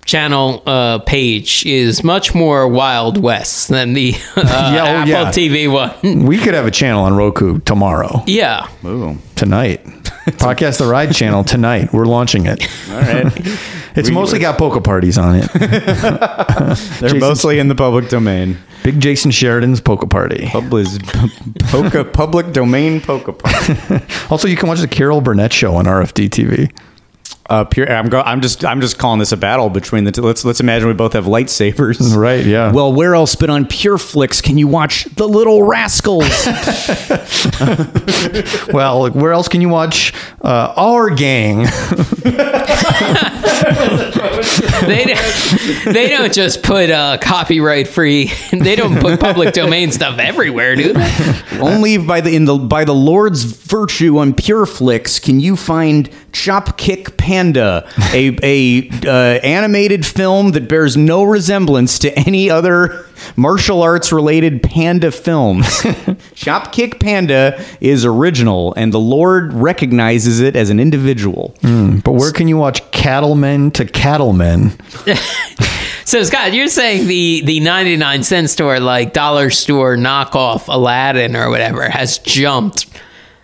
channel 0.03 0.61
uh, 0.67 0.99
page 0.99 1.65
is 1.65 2.03
much 2.03 2.35
more 2.35 2.67
Wild 2.67 3.17
West 3.17 3.69
than 3.69 3.93
the 3.93 4.13
uh, 4.35 4.41
Yeah, 4.45 4.83
oh, 4.83 4.87
Apple 4.87 5.07
yeah. 5.09 5.31
TV 5.31 5.71
one. 5.71 6.25
We 6.25 6.37
could 6.37 6.53
have 6.53 6.65
a 6.67 6.71
channel 6.71 7.03
on 7.03 7.15
Roku 7.15 7.59
tomorrow, 7.59 8.23
yeah. 8.27 8.67
Ooh. 8.85 9.17
tonight. 9.35 9.83
Podcast 10.25 10.79
the 10.79 10.85
Ride 10.87 11.13
channel 11.13 11.43
tonight. 11.43 11.93
We're 11.93 12.05
launching 12.05 12.45
it. 12.45 12.67
All 12.89 12.99
right. 12.99 13.31
It's 13.95 14.09
mostly 14.09 14.39
got 14.39 14.57
polka 14.57 14.81
parties 14.81 15.17
on 15.17 15.35
it. 15.37 15.49
They're 16.99 17.19
mostly 17.19 17.59
in 17.59 17.67
the 17.69 17.75
public 17.75 18.09
domain. 18.09 18.57
Big 18.85 18.99
Jason 18.99 19.31
Sheridan's 19.31 19.81
polka 19.81 20.05
party. 20.05 20.47
Public, 21.71 22.13
public 22.13 22.53
domain 22.53 23.01
polka 23.01 23.33
party. 23.33 24.05
Also, 24.29 24.47
you 24.47 24.55
can 24.55 24.67
watch 24.69 24.79
the 24.79 24.87
Carol 24.87 25.21
Burnett 25.21 25.51
show 25.51 25.75
on 25.75 25.85
RFD 25.85 26.29
TV. 26.29 26.71
Uh, 27.47 27.63
pure, 27.63 27.91
I'm, 27.91 28.09
go, 28.09 28.21
I'm 28.21 28.41
just 28.41 28.65
I'm 28.65 28.81
just 28.81 28.97
calling 28.97 29.19
this 29.19 29.31
a 29.31 29.37
battle 29.37 29.69
between 29.69 30.03
the 30.03 30.11
two. 30.11 30.21
Let's 30.21 30.43
let's 30.43 30.59
imagine 30.59 30.87
we 30.87 30.95
both 30.95 31.13
have 31.13 31.25
lightsabers. 31.25 32.15
Right, 32.25 32.45
yeah. 32.45 32.71
Well, 32.71 32.93
where 32.93 33.13
else 33.13 33.35
but 33.35 33.49
on 33.49 33.67
Pure 33.67 33.97
PureFlix 33.97 34.41
can 34.41 34.57
you 34.57 34.67
watch 34.67 35.03
The 35.15 35.27
Little 35.27 35.63
Rascals? 35.63 36.25
Well, 38.73 39.01
like, 39.01 39.15
where 39.15 39.31
else 39.31 39.47
can 39.47 39.61
you 39.61 39.69
watch 39.69 40.13
uh, 40.41 40.73
Our 40.75 41.09
Gang? 41.11 41.67
They 44.85 45.05
don't, 45.05 45.93
they 45.93 46.09
don't 46.09 46.33
just 46.33 46.63
put 46.63 46.89
uh, 46.89 47.17
copyright 47.21 47.87
free. 47.87 48.31
They 48.51 48.75
don't 48.75 48.99
put 48.99 49.19
public 49.19 49.53
domain 49.53 49.91
stuff 49.91 50.19
everywhere, 50.19 50.75
dude. 50.75 50.97
Only 51.59 51.97
by 51.97 52.21
the 52.21 52.35
in 52.35 52.45
the 52.45 52.57
by 52.57 52.85
the 52.85 52.93
Lord's 52.93 53.43
virtue 53.43 54.17
on 54.17 54.33
Pure 54.33 54.55
PureFlix 54.55 55.21
can 55.21 55.39
you 55.39 55.55
find 55.55 56.09
Chop 56.35 56.77
Kick 56.77 57.15
Panda, 57.15 57.89
a 58.13 58.37
a 58.43 58.89
uh, 59.07 59.39
animated 59.41 60.05
film 60.05 60.51
that 60.51 60.67
bears 60.67 60.97
no 60.97 61.23
resemblance 61.23 61.97
to 61.99 62.13
any 62.19 62.49
other 62.49 63.05
martial 63.37 63.81
arts 63.81 64.11
related 64.11 64.61
panda 64.61 65.11
films. 65.11 65.81
Chop 66.35 66.73
Kick 66.73 66.99
Panda 66.99 67.63
is 67.79 68.03
original, 68.03 68.73
and 68.75 68.93
the 68.93 68.99
Lord 68.99 69.53
recognizes 69.53 70.41
it 70.41 70.57
as 70.57 70.69
an 70.69 70.77
individual. 70.79 71.55
but 72.03 72.11
where 72.11 72.33
can 72.33 72.49
you 72.49 72.57
watch 72.57 72.91
Cattlemen 72.91 73.71
to 73.71 73.85
Cattlemen? 73.85 74.73
So 76.07 76.21
Scott, 76.21 76.53
you're 76.53 76.67
saying 76.67 77.07
the 77.07 77.41
the 77.45 77.59
99 77.61 78.21
cent 78.21 78.49
store, 78.51 78.79
like 78.79 79.11
dollar 79.11 79.49
store 79.49 79.95
knockoff 79.97 80.67
Aladdin 80.67 81.35
or 81.35 81.49
whatever, 81.49 81.89
has 81.89 82.19
jumped. 82.19 82.85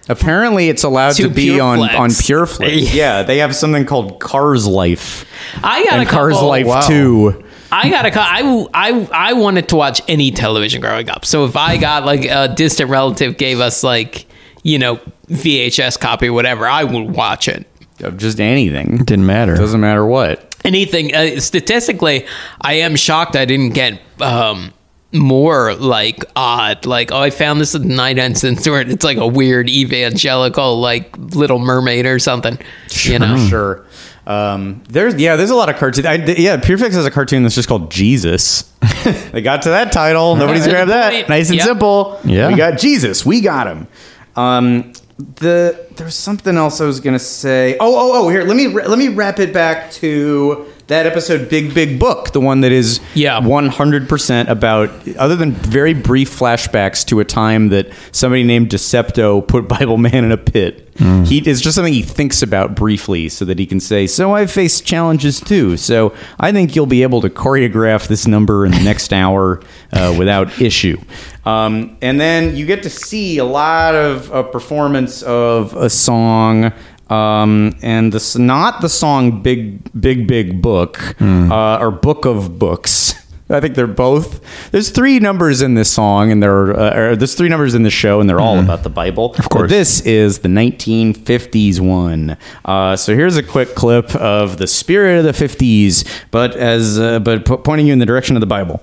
Apparently, 0.09 0.69
it's 0.69 0.83
allowed 0.83 1.15
To 1.15 1.23
to, 1.23 1.29
be 1.29 1.59
on 1.59 1.79
PureFlix. 1.79 1.99
on 1.99 2.09
PureFlix. 2.09 2.93
yeah, 2.93 3.23
they 3.23 3.37
have 3.37 3.55
something 3.55 3.85
called 3.85 4.19
Cars 4.19 4.67
Life 4.67 5.25
I 5.63 5.83
got 5.85 5.93
and 5.93 6.01
a 6.01 6.05
couple, 6.05 6.17
Cars 6.19 6.41
Life 6.41 6.65
wow. 6.65 6.81
Two. 6.87 7.43
I 7.71 7.89
got 7.89 8.05
a. 8.05 8.11
co- 8.11 8.19
I, 8.19 8.67
I 8.73 9.09
I 9.29 9.33
wanted 9.33 9.69
to 9.69 9.75
watch 9.77 10.01
any 10.09 10.31
television 10.31 10.81
growing 10.81 11.09
up. 11.09 11.23
So 11.23 11.45
if 11.45 11.55
I 11.55 11.77
got 11.77 12.03
like 12.05 12.25
a 12.25 12.53
distant 12.53 12.89
relative 12.89 13.37
gave 13.37 13.59
us 13.61 13.83
like 13.83 14.25
you 14.63 14.77
know 14.77 14.97
VHS 15.29 15.97
copy 15.99 16.27
or 16.27 16.33
whatever, 16.33 16.67
I 16.67 16.83
would 16.83 17.15
watch 17.15 17.47
it. 17.47 17.65
Of 18.01 18.17
just 18.17 18.39
anything. 18.41 18.95
it 19.01 19.05
Didn't 19.05 19.25
matter. 19.25 19.55
Doesn't 19.55 19.79
matter 19.79 20.05
what. 20.05 20.53
Anything. 20.65 21.15
Uh, 21.15 21.39
statistically, 21.39 22.25
I 22.59 22.73
am 22.73 22.95
shocked 22.95 23.35
I 23.35 23.45
didn't 23.45 23.69
get 23.73 24.01
um 24.19 24.73
more 25.13 25.73
like 25.75 26.23
odd. 26.35 26.85
Like 26.85 27.11
oh, 27.11 27.19
I 27.19 27.29
found 27.29 27.59
this 27.61 27.75
at 27.75 27.81
the 27.81 27.87
99 27.89 28.35
cent 28.35 28.59
store. 28.59 28.79
and 28.79 28.91
It's 28.91 29.03
like 29.05 29.17
a 29.17 29.27
weird 29.27 29.69
evangelical 29.69 30.79
like 30.79 31.15
Little 31.17 31.59
Mermaid 31.59 32.05
or 32.05 32.19
something. 32.19 32.57
You 33.03 33.19
know. 33.19 33.37
Sure. 33.49 33.85
Um, 34.27 34.83
there's 34.87 35.15
yeah, 35.15 35.35
there's 35.35 35.49
a 35.49 35.55
lot 35.55 35.69
of 35.69 35.77
cartoons. 35.77 36.05
I, 36.05 36.15
yeah, 36.15 36.57
PureFlix 36.57 36.91
has 36.93 37.05
a 37.05 37.11
cartoon 37.11 37.41
that's 37.43 37.55
just 37.55 37.67
called 37.67 37.89
Jesus. 37.91 38.61
they 39.31 39.41
got 39.41 39.63
to 39.63 39.69
that 39.69 39.91
title. 39.91 40.35
Nobody's 40.37 40.67
grabbed 40.67 40.91
that. 40.91 41.27
Nice 41.27 41.49
and 41.49 41.57
Yep. 41.57 41.65
simple. 41.67 42.19
Yeah. 42.23 42.47
we 42.49 42.55
got 42.55 42.77
Jesus. 42.77 43.25
We 43.25 43.41
got 43.41 43.65
him. 43.67 43.87
Um, 44.35 44.93
the 45.17 45.87
there's 45.95 46.15
something 46.15 46.55
else 46.55 46.81
I 46.81 46.85
was 46.85 46.99
gonna 46.99 47.19
say. 47.19 47.77
Oh 47.79 47.95
oh 47.95 48.25
oh! 48.25 48.29
Here, 48.29 48.43
let 48.43 48.55
me 48.55 48.67
let 48.67 48.97
me 48.97 49.07
wrap 49.09 49.39
it 49.39 49.53
back 49.53 49.91
to 49.93 50.65
that 50.91 51.05
episode, 51.07 51.49
Big 51.49 51.73
Big 51.73 51.99
Book, 51.99 52.31
the 52.31 52.41
one 52.41 52.61
that 52.61 52.71
is 52.73 52.99
Yeah. 53.13 53.39
100% 53.39 54.49
about, 54.49 54.91
other 55.17 55.35
than 55.37 55.53
very 55.53 55.93
brief 55.93 56.37
flashbacks 56.37 57.05
to 57.05 57.19
a 57.21 57.25
time 57.25 57.69
that 57.69 57.87
somebody 58.11 58.43
named 58.43 58.69
Decepto 58.69 59.47
put 59.47 59.67
Bible 59.79 59.97
Man 59.97 60.25
in 60.25 60.31
a 60.31 60.37
pit. 60.37 60.87
He 61.25 61.39
It's 61.39 61.61
just 61.61 61.73
something 61.73 61.93
he 61.93 62.03
thinks 62.03 62.43
about 62.43 62.75
briefly 62.75 63.27
so 63.29 63.43
that 63.45 63.57
he 63.57 63.65
can 63.65 63.79
say, 63.79 64.05
So 64.05 64.35
I've 64.35 64.51
faced 64.51 64.85
challenges 64.85 65.39
too. 65.39 65.75
So 65.77 66.13
I 66.39 66.51
think 66.51 66.75
you'll 66.75 66.85
be 66.85 67.01
able 67.01 67.21
to 67.21 67.29
choreograph 67.29 68.07
this 68.07 68.27
number 68.27 68.67
in 68.67 68.71
the 68.71 68.83
next 68.83 69.11
hour 69.11 69.61
uh, 69.93 70.13
without 70.19 70.61
issue. 70.61 70.97
Um, 71.43 71.97
and 72.03 72.21
then 72.21 72.55
you 72.55 72.67
get 72.67 72.83
to 72.83 72.89
see 72.91 73.39
a 73.39 73.45
lot 73.45 73.95
of 73.95 74.29
a 74.31 74.43
performance 74.43 75.23
of 75.23 75.75
a 75.75 75.89
song 75.89 76.71
um, 77.11 77.75
and 77.81 78.11
this 78.13 78.37
not 78.37 78.81
the 78.81 78.89
song 78.89 79.41
"Big 79.41 79.79
Big 79.99 80.27
Big 80.27 80.61
Book" 80.61 81.15
uh, 81.21 81.77
or 81.79 81.91
"Book 81.91 82.25
of 82.25 82.57
Books." 82.57 83.15
I 83.51 83.59
think 83.59 83.75
they're 83.75 83.85
both. 83.85 84.39
There's 84.71 84.91
three 84.91 85.19
numbers 85.19 85.61
in 85.61 85.73
this 85.73 85.91
song, 85.91 86.31
and 86.31 86.41
there 86.41 86.71
uh, 86.73 87.15
there's 87.15 87.35
three 87.35 87.49
numbers 87.49 87.75
in 87.75 87.83
the 87.83 87.89
show, 87.89 88.21
and 88.21 88.29
they're 88.29 88.39
all 88.39 88.57
about 88.59 88.83
the 88.83 88.89
Bible. 88.89 89.35
Of 89.37 89.49
course. 89.49 89.69
this 89.69 89.99
is 90.01 90.39
the 90.39 90.47
1950s 90.47 91.81
one. 91.81 92.37
Uh, 92.63 92.95
so 92.95 93.13
here's 93.13 93.35
a 93.35 93.43
quick 93.43 93.75
clip 93.75 94.15
of 94.15 94.57
the 94.57 94.67
spirit 94.67 95.17
of 95.19 95.25
the 95.25 95.45
50s, 95.45 96.07
but 96.31 96.55
as 96.55 96.97
uh, 96.97 97.19
but 97.19 97.45
po- 97.45 97.57
pointing 97.57 97.87
you 97.87 97.93
in 97.93 97.99
the 97.99 98.05
direction 98.05 98.37
of 98.37 98.39
the 98.39 98.47
Bible. 98.47 98.81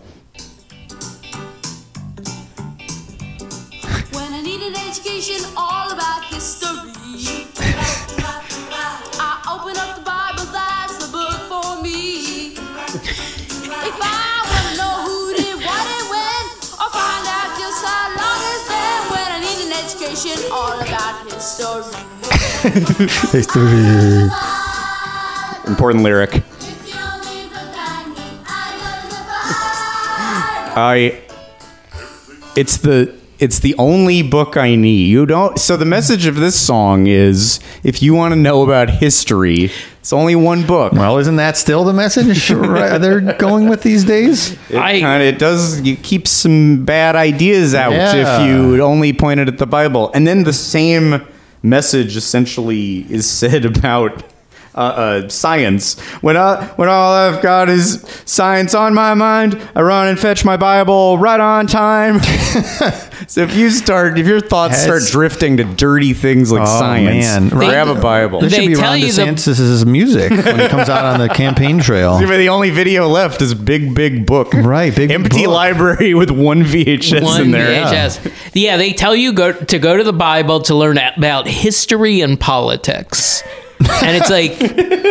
Important 25.66 26.02
lyric. 26.04 26.42
I. 30.80 31.20
It's 32.56 32.78
the 32.78 33.14
it's 33.38 33.60
the 33.60 33.74
only 33.78 34.22
book 34.22 34.56
I 34.56 34.74
need. 34.74 35.06
You 35.06 35.24
don't. 35.26 35.58
So 35.58 35.76
the 35.76 35.84
message 35.84 36.26
of 36.26 36.36
this 36.36 36.58
song 36.60 37.06
is, 37.06 37.60
if 37.84 38.02
you 38.02 38.12
want 38.14 38.32
to 38.32 38.36
know 38.38 38.62
about 38.64 38.90
history, 38.90 39.70
it's 40.00 40.12
only 40.12 40.34
one 40.34 40.66
book. 40.66 40.92
Well, 40.92 41.18
isn't 41.18 41.36
that 41.36 41.56
still 41.56 41.84
the 41.84 41.92
message 41.92 42.50
right, 42.52 42.98
they're 42.98 43.20
going 43.34 43.68
with 43.68 43.82
these 43.82 44.04
days? 44.04 44.52
It 44.70 44.76
I- 44.76 45.00
kind 45.00 45.22
of 45.22 45.28
it 45.28 45.38
does 45.38 45.80
you 45.82 45.96
keep 45.96 46.26
some 46.26 46.84
bad 46.84 47.14
ideas 47.16 47.74
out 47.74 47.92
Yeah. 47.92 48.40
if 48.40 48.46
you 48.48 48.82
only 48.82 49.12
point 49.12 49.40
it 49.40 49.48
at 49.48 49.58
the 49.58 49.66
Bible, 49.66 50.10
and 50.14 50.26
then 50.26 50.42
the 50.44 50.52
same 50.52 51.22
message 51.62 52.16
essentially 52.16 53.06
is 53.10 53.28
said 53.28 53.64
about. 53.76 54.22
Uh, 54.74 54.80
uh, 54.80 55.28
science. 55.28 55.98
When 56.20 56.36
I, 56.36 56.64
when 56.76 56.88
all 56.88 57.12
I've 57.12 57.42
got 57.42 57.68
is 57.68 58.04
science 58.26 58.74
on 58.74 58.94
my 58.94 59.14
mind, 59.14 59.60
I 59.74 59.82
run 59.82 60.06
and 60.06 60.16
fetch 60.20 60.44
my 60.44 60.56
Bible 60.56 61.18
right 61.18 61.40
on 61.40 61.66
time. 61.66 62.20
so 63.26 63.42
if 63.42 63.56
you 63.56 63.70
start, 63.70 64.16
if 64.18 64.26
your 64.28 64.40
thoughts 64.40 64.74
Has- 64.76 64.84
start 64.84 65.02
drifting 65.10 65.56
to 65.56 65.64
dirty 65.64 66.12
things 66.12 66.52
like 66.52 66.62
Oh, 66.62 66.78
science, 66.78 67.24
man. 67.24 67.48
grab 67.48 67.88
a 67.88 67.96
Bible. 68.00 68.40
This 68.40 68.52
They 68.52 68.60
should 68.62 68.68
be 68.68 68.74
tell 68.76 68.92
Ron 68.92 69.00
you 69.00 69.10
the- 69.12 69.22
DeSantis' 69.22 69.84
music 69.84 70.30
when 70.30 70.60
he 70.60 70.68
comes 70.68 70.88
out 70.88 71.04
on 71.04 71.18
the 71.18 71.28
campaign 71.28 71.80
trail. 71.80 72.18
The 72.38 72.48
only 72.50 72.70
video 72.70 73.08
left 73.08 73.42
is 73.42 73.52
big, 73.54 73.96
big 73.96 74.24
book. 74.26 74.54
Right, 74.54 74.94
big 74.94 75.10
empty 75.10 75.44
book. 75.44 75.54
library 75.54 76.14
with 76.14 76.30
one 76.30 76.62
VHS 76.62 77.22
One 77.24 77.42
in 77.42 77.50
there. 77.50 77.84
VHS. 77.84 78.50
Yeah. 78.54 78.76
they 78.76 78.92
tell 78.92 79.16
you 79.16 79.32
go 79.32 79.50
to 79.52 79.78
go 79.80 79.96
to 79.96 80.04
the 80.04 80.12
Bible 80.12 80.60
to 80.62 80.74
learn 80.76 80.98
about 80.98 81.48
history 81.48 82.20
and 82.20 82.38
politics, 82.38 83.42
and 83.90 84.16
it's 84.16 84.30
like, 84.30 84.52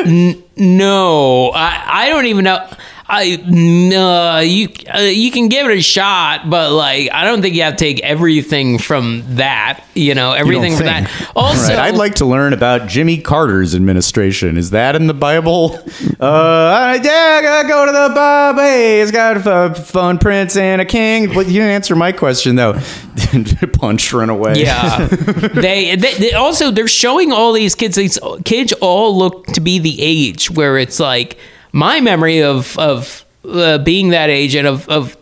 n- 0.08 0.44
no, 0.56 1.52
I, 1.54 2.06
I 2.06 2.10
don't 2.10 2.26
even 2.28 2.44
know. 2.46 2.68
I 3.10 3.42
no, 3.46 4.40
you 4.40 4.68
uh, 4.94 5.00
you 5.00 5.32
can 5.32 5.48
give 5.48 5.68
it 5.70 5.78
a 5.78 5.82
shot, 5.82 6.50
but 6.50 6.72
like 6.74 7.10
I 7.14 7.24
don't 7.24 7.42
think 7.42 7.56
you 7.56 7.62
have 7.64 7.74
to 7.76 7.80
take 7.80 8.02
everything 8.02 8.80
from 8.80 9.24
that. 9.36 9.84
You 9.94 10.14
know, 10.14 10.34
everything 10.34 10.76
from 10.76 10.88
think. 10.88 11.08
that. 11.08 11.32
Also, 11.36 11.70
Right. 11.74 11.80
I'd 11.80 11.96
like 11.96 12.16
to 12.16 12.26
learn 12.26 12.54
about 12.54 12.88
Jimmy 12.88 13.18
Carter's 13.20 13.74
administration. 13.74 14.58
Is 14.58 14.72
that 14.72 14.96
in 14.96 15.08
the 15.08 15.14
Bible? 15.14 15.80
Uh, 16.20 17.00
yeah, 17.04 17.38
I 17.40 17.42
gotta 17.44 17.68
go 17.68 17.86
to 17.86 17.92
the 17.92 18.14
Bible. 18.16 18.60
Hey, 18.62 19.02
it's 19.02 19.12
got 19.12 19.38
a 19.46 19.76
fun 19.76 20.18
prince 20.18 20.58
and 20.58 20.82
a 20.82 20.86
king. 20.86 21.28
But 21.32 21.46
you 21.46 21.54
didn't 21.54 21.70
answer 21.70 21.96
my 21.96 22.12
question 22.12 22.56
though. 22.56 22.74
Punch, 23.74 24.12
run 24.14 24.30
away. 24.30 24.56
Yeah, 24.58 25.06
they, 25.08 25.96
they, 25.96 26.14
they 26.16 26.32
also 26.34 26.72
they're 26.72 26.88
showing 26.88 27.32
all 27.32 27.54
these 27.54 27.76
kids. 27.76 27.96
These 27.98 28.18
kids 28.46 28.74
all 28.74 29.16
look 29.18 29.46
to 29.48 29.62
be 29.62 29.78
the 29.80 30.02
age 30.02 30.50
where 30.50 30.78
it's 30.78 31.00
like 31.00 31.38
my 31.78 32.02
memory 32.02 32.42
of 32.42 32.78
of 32.80 33.26
uh, 33.46 33.78
being 33.78 34.10
that 34.10 34.30
age 34.30 34.56
and 34.56 34.68
of 34.68 34.90
of 34.90 35.17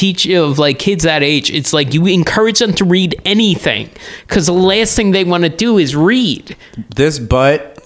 teach 0.00 0.26
of 0.30 0.58
like 0.58 0.78
kids 0.78 1.04
that 1.04 1.22
age. 1.22 1.50
It's 1.50 1.72
like 1.74 1.92
you 1.92 2.06
encourage 2.06 2.58
them 2.58 2.72
to 2.74 2.84
read 2.86 3.20
anything 3.26 3.90
because 4.26 4.46
the 4.46 4.52
last 4.54 4.96
thing 4.96 5.10
they 5.10 5.24
want 5.24 5.44
to 5.44 5.50
do 5.50 5.76
is 5.76 5.94
read. 5.94 6.56
This, 6.96 7.18
but 7.18 7.76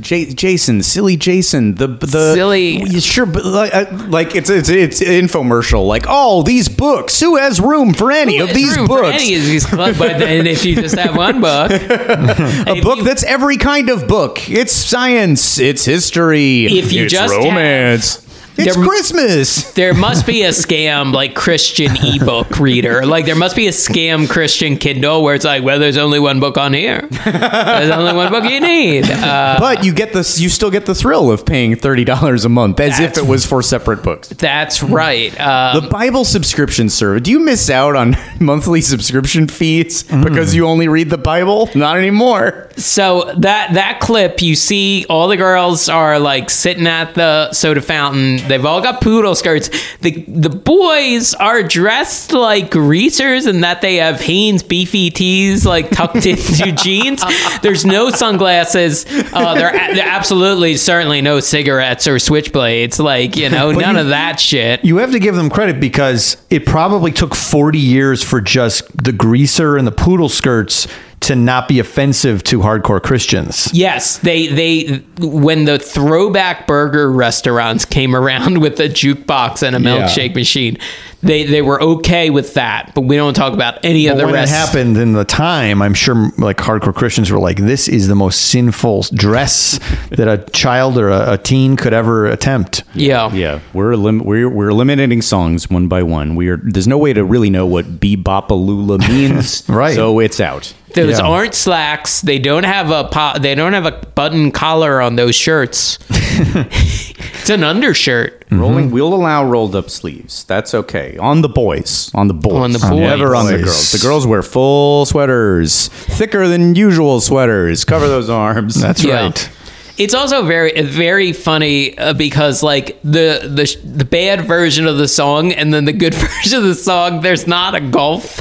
J- 0.00 0.32
Jason, 0.32 0.82
silly 0.82 1.16
Jason, 1.16 1.74
the 1.74 1.86
the 1.88 2.34
Silly- 2.34 3.00
Sure, 3.00 3.26
but 3.26 3.44
like, 3.44 3.74
uh, 3.74 3.84
like 4.08 4.34
it's 4.34 4.48
it's 4.48 4.70
it's 4.70 5.00
infomercial. 5.00 5.86
Like, 5.86 6.06
oh, 6.08 6.42
these 6.42 6.68
books. 6.70 7.20
Who 7.20 7.36
has 7.36 7.60
room 7.60 7.92
for 7.92 8.10
any 8.10 8.38
of 8.38 8.54
these 8.54 8.76
books? 8.76 9.20
any 9.20 9.34
of 9.34 9.42
these, 9.42 9.70
but 9.70 9.96
then 9.98 10.46
if 10.54 10.64
you 10.64 10.74
just 10.76 10.96
have 10.96 11.16
one 11.16 11.40
book, 11.42 11.70
a 11.70 12.80
book 12.82 13.04
that's 13.04 13.24
every 13.24 13.58
kind 13.58 13.90
of 13.90 14.08
book. 14.08 14.48
It's 14.48 14.72
science. 14.72 15.58
It's 15.58 15.84
history. 15.84 16.66
If 16.66 16.92
you 16.92 17.04
it's 17.04 17.12
just 17.12 17.34
have- 17.34 17.44
romance. 17.44 18.24
It's 18.58 18.74
There- 18.76 18.84
Christmas. 18.84 19.72
There 19.72 19.94
must 19.94 20.26
be 20.26 20.42
a 20.42 20.48
scam 20.50 21.12
like 21.12 21.34
Christian 21.34 21.92
ebook 22.02 22.58
reader. 22.58 23.06
Like 23.06 23.24
there 23.26 23.36
must 23.36 23.54
be 23.56 23.66
a 23.68 23.70
scam 23.72 24.28
Christian 24.28 24.76
Kindle 24.76 25.22
where 25.22 25.34
it's 25.34 25.44
like, 25.44 25.62
well, 25.62 25.78
there's 25.78 25.96
only 25.96 26.18
one 26.18 26.40
book 26.40 26.58
on 26.58 26.72
here. 26.72 27.06
There's 27.24 27.90
only 27.90 28.14
one 28.14 28.30
book 28.30 28.44
you 28.44 28.60
need. 28.60 29.06
Uh, 29.28 29.58
but 29.58 29.84
you 29.84 29.92
get 29.92 30.12
this. 30.12 30.40
You 30.40 30.48
still 30.48 30.70
get 30.70 30.86
the 30.86 30.94
thrill 30.94 31.30
of 31.30 31.44
paying 31.44 31.74
thirty 31.76 32.04
dollars 32.04 32.44
a 32.44 32.48
month, 32.48 32.80
as 32.80 32.98
if 32.98 33.18
it 33.18 33.26
was 33.26 33.44
for 33.44 33.62
separate 33.62 34.02
books. 34.02 34.28
that's 34.28 34.82
right. 34.82 35.38
Uh, 35.38 35.80
The 35.80 35.88
Bible 35.88 36.24
subscription 36.24 36.88
service. 36.88 37.22
Do 37.22 37.30
you 37.30 37.38
miss 37.40 37.68
out 37.68 37.94
on 37.94 38.16
monthly 38.40 38.80
subscription 38.80 39.48
fees 39.48 40.04
Mm. 40.04 40.24
because 40.24 40.54
you 40.54 40.66
only 40.66 40.88
read 40.88 41.10
the 41.10 41.18
Bible? 41.18 41.68
Not 41.74 41.98
anymore. 41.98 42.68
so 42.76 43.32
that 43.38 43.74
that 43.74 44.00
clip, 44.00 44.40
you 44.40 44.54
see 44.54 45.04
all 45.10 45.28
the 45.28 45.36
girls 45.36 45.88
are 45.88 46.18
like 46.18 46.48
sitting 46.48 46.86
at 46.86 47.14
the 47.14 47.52
soda 47.52 47.82
fountain. 47.82 48.36
They've 48.48 48.64
all 48.64 48.80
got 48.80 49.00
poodle 49.00 49.34
skirts. 49.34 49.70
The 50.00 50.24
the 50.28 50.48
boys 50.50 51.34
are 51.34 51.62
dressed 51.62 52.32
like 52.32 52.70
greasers 52.70 53.46
and 53.46 53.62
that 53.64 53.80
they 53.82 53.96
have 53.96 54.20
Hanes 54.20 54.62
beefy 54.62 55.10
tees 55.10 55.64
like 55.66 55.90
tucked 55.90 56.26
into 56.26 56.72
jeans. 56.76 57.22
There's 57.62 57.84
no 57.84 58.10
sunglasses. 58.10 59.06
Uh, 59.32 59.54
there, 59.54 59.72
there 59.72 60.06
absolutely 60.06 60.76
certainly 60.76 61.20
no 61.20 61.40
cigarettes 61.40 62.06
or 62.06 62.16
switchblades. 62.16 62.98
Like 63.02 63.36
you 63.36 63.48
know, 63.50 63.70
none 63.72 63.94
you- 63.94 64.00
of 64.02 64.08
that 64.08 64.40
shit. 64.40 64.84
You 64.84 64.96
have 64.98 65.12
to 65.12 65.18
give 65.18 65.34
them 65.36 65.50
credit 65.50 65.80
because 65.80 66.36
it 66.50 66.66
probably 66.66 67.12
took 67.12 67.34
40 67.34 67.78
years 67.78 68.22
for 68.22 68.40
just 68.40 68.84
the 69.04 69.12
greaser 69.12 69.76
and 69.76 69.86
the 69.86 69.92
poodle 69.92 70.28
skirts 70.28 70.86
to 71.20 71.34
not 71.34 71.68
be 71.68 71.78
offensive 71.78 72.42
to 72.44 72.60
hardcore 72.60 73.02
Christians. 73.02 73.68
Yes, 73.72 74.18
they 74.18 74.48
they 74.48 75.02
when 75.18 75.64
the 75.64 75.78
throwback 75.78 76.66
burger 76.66 77.10
restaurants 77.10 77.84
came 77.84 78.14
around 78.14 78.58
with 78.62 78.80
a 78.80 78.88
jukebox 78.88 79.62
and 79.62 79.74
a 79.74 79.78
milkshake 79.78 80.34
machine, 80.34 80.78
they 81.22 81.44
they 81.44 81.62
were 81.62 81.82
okay 81.82 82.30
with 82.30 82.54
that. 82.54 82.92
But 82.94 83.02
we 83.02 83.16
don't 83.16 83.34
talk 83.34 83.52
about 83.52 83.84
any 83.84 84.06
of 84.06 84.14
But 84.14 84.18
the 84.20 84.24
when 84.26 84.34
rest. 84.34 84.52
it 84.52 84.56
happened 84.56 84.96
in 84.96 85.12
the 85.14 85.24
time, 85.24 85.82
I'm 85.82 85.94
sure 85.94 86.30
like 86.38 86.58
hardcore 86.58 86.94
Christians 86.94 87.30
were 87.30 87.38
like, 87.40 87.56
"This 87.58 87.88
is 87.88 88.06
the 88.08 88.14
most 88.14 88.42
sinful 88.50 89.02
dress 89.14 89.80
that 90.10 90.28
a 90.28 90.38
child 90.52 90.96
or 90.98 91.08
a, 91.10 91.32
a 91.32 91.38
teen 91.38 91.76
could 91.76 91.92
ever 91.92 92.26
attempt." 92.26 92.84
Yeah, 92.94 93.32
Yeah, 93.32 93.60
we're 93.72 93.92
elim- 93.92 94.24
we're 94.24 94.48
we're 94.48 94.68
eliminating 94.70 95.22
songs 95.22 95.68
one 95.68 95.88
by 95.88 96.02
one. 96.02 96.36
We 96.36 96.48
are 96.50 96.56
there's 96.62 96.88
no 96.88 96.98
way 96.98 97.12
to 97.12 97.24
really 97.24 97.50
know 97.50 97.66
what 97.66 97.98
bebopalula 98.00 98.98
means. 99.08 99.68
Right. 99.68 99.94
So 99.94 100.20
it's 100.20 100.40
out. 100.40 100.72
those 100.94 101.18
Yeah. 101.18 101.26
aren't 101.26 101.54
slacks. 101.54 102.20
They 102.22 102.38
don't 102.38 102.64
have 102.64 102.90
a 102.90 103.04
po- 103.04 103.38
they 103.40 103.54
don't 103.54 103.72
have 103.72 103.86
a 103.86 103.92
button 104.14 104.50
collar 104.52 105.00
on 105.00 105.16
those 105.16 105.34
shirts. 105.34 105.98
it's 106.10 107.50
an 107.50 107.64
undershirt. 107.64 108.44
Rolling, 108.50 108.86
mm-hmm. 108.86 108.94
we'll 108.94 109.12
allow 109.14 109.44
rolled 109.44 109.76
up 109.76 109.90
sleeves. 109.90 110.44
That's 110.44 110.74
okay. 110.74 111.07
On 111.18 111.40
the 111.40 111.48
boys. 111.48 112.10
On 112.14 112.28
the 112.28 112.34
boys. 112.34 112.52
On 112.54 112.72
the 112.72 112.78
boys. 112.78 112.90
Never 113.00 113.34
on 113.34 113.46
the 113.46 113.58
girls. 113.58 113.92
The 113.92 113.98
girls 113.98 114.26
wear 114.26 114.42
full 114.42 115.06
sweaters, 115.06 115.88
thicker 115.88 116.48
than 116.48 116.74
usual 116.74 117.20
sweaters. 117.20 117.84
Cover 117.84 118.08
those 118.08 118.28
arms. 118.28 118.74
That's 118.80 119.02
Yeah. 119.04 119.22
right. 119.22 119.50
It's 119.96 120.14
also 120.14 120.44
very 120.44 120.80
very 120.82 121.32
funny 121.32 121.98
uh, 121.98 122.12
because 122.12 122.62
like 122.62 123.00
the 123.02 123.40
the 123.52 123.76
the 123.84 124.04
bad 124.04 124.42
version 124.46 124.86
of 124.86 124.96
the 124.96 125.08
song 125.08 125.52
and 125.52 125.74
then 125.74 125.86
the 125.86 125.92
good 125.92 126.14
version 126.26 126.58
of 126.58 126.64
the 126.64 126.74
song, 126.76 127.20
there's 127.22 127.46
not 127.48 127.74
a 127.74 127.80
gulf. 127.80 128.38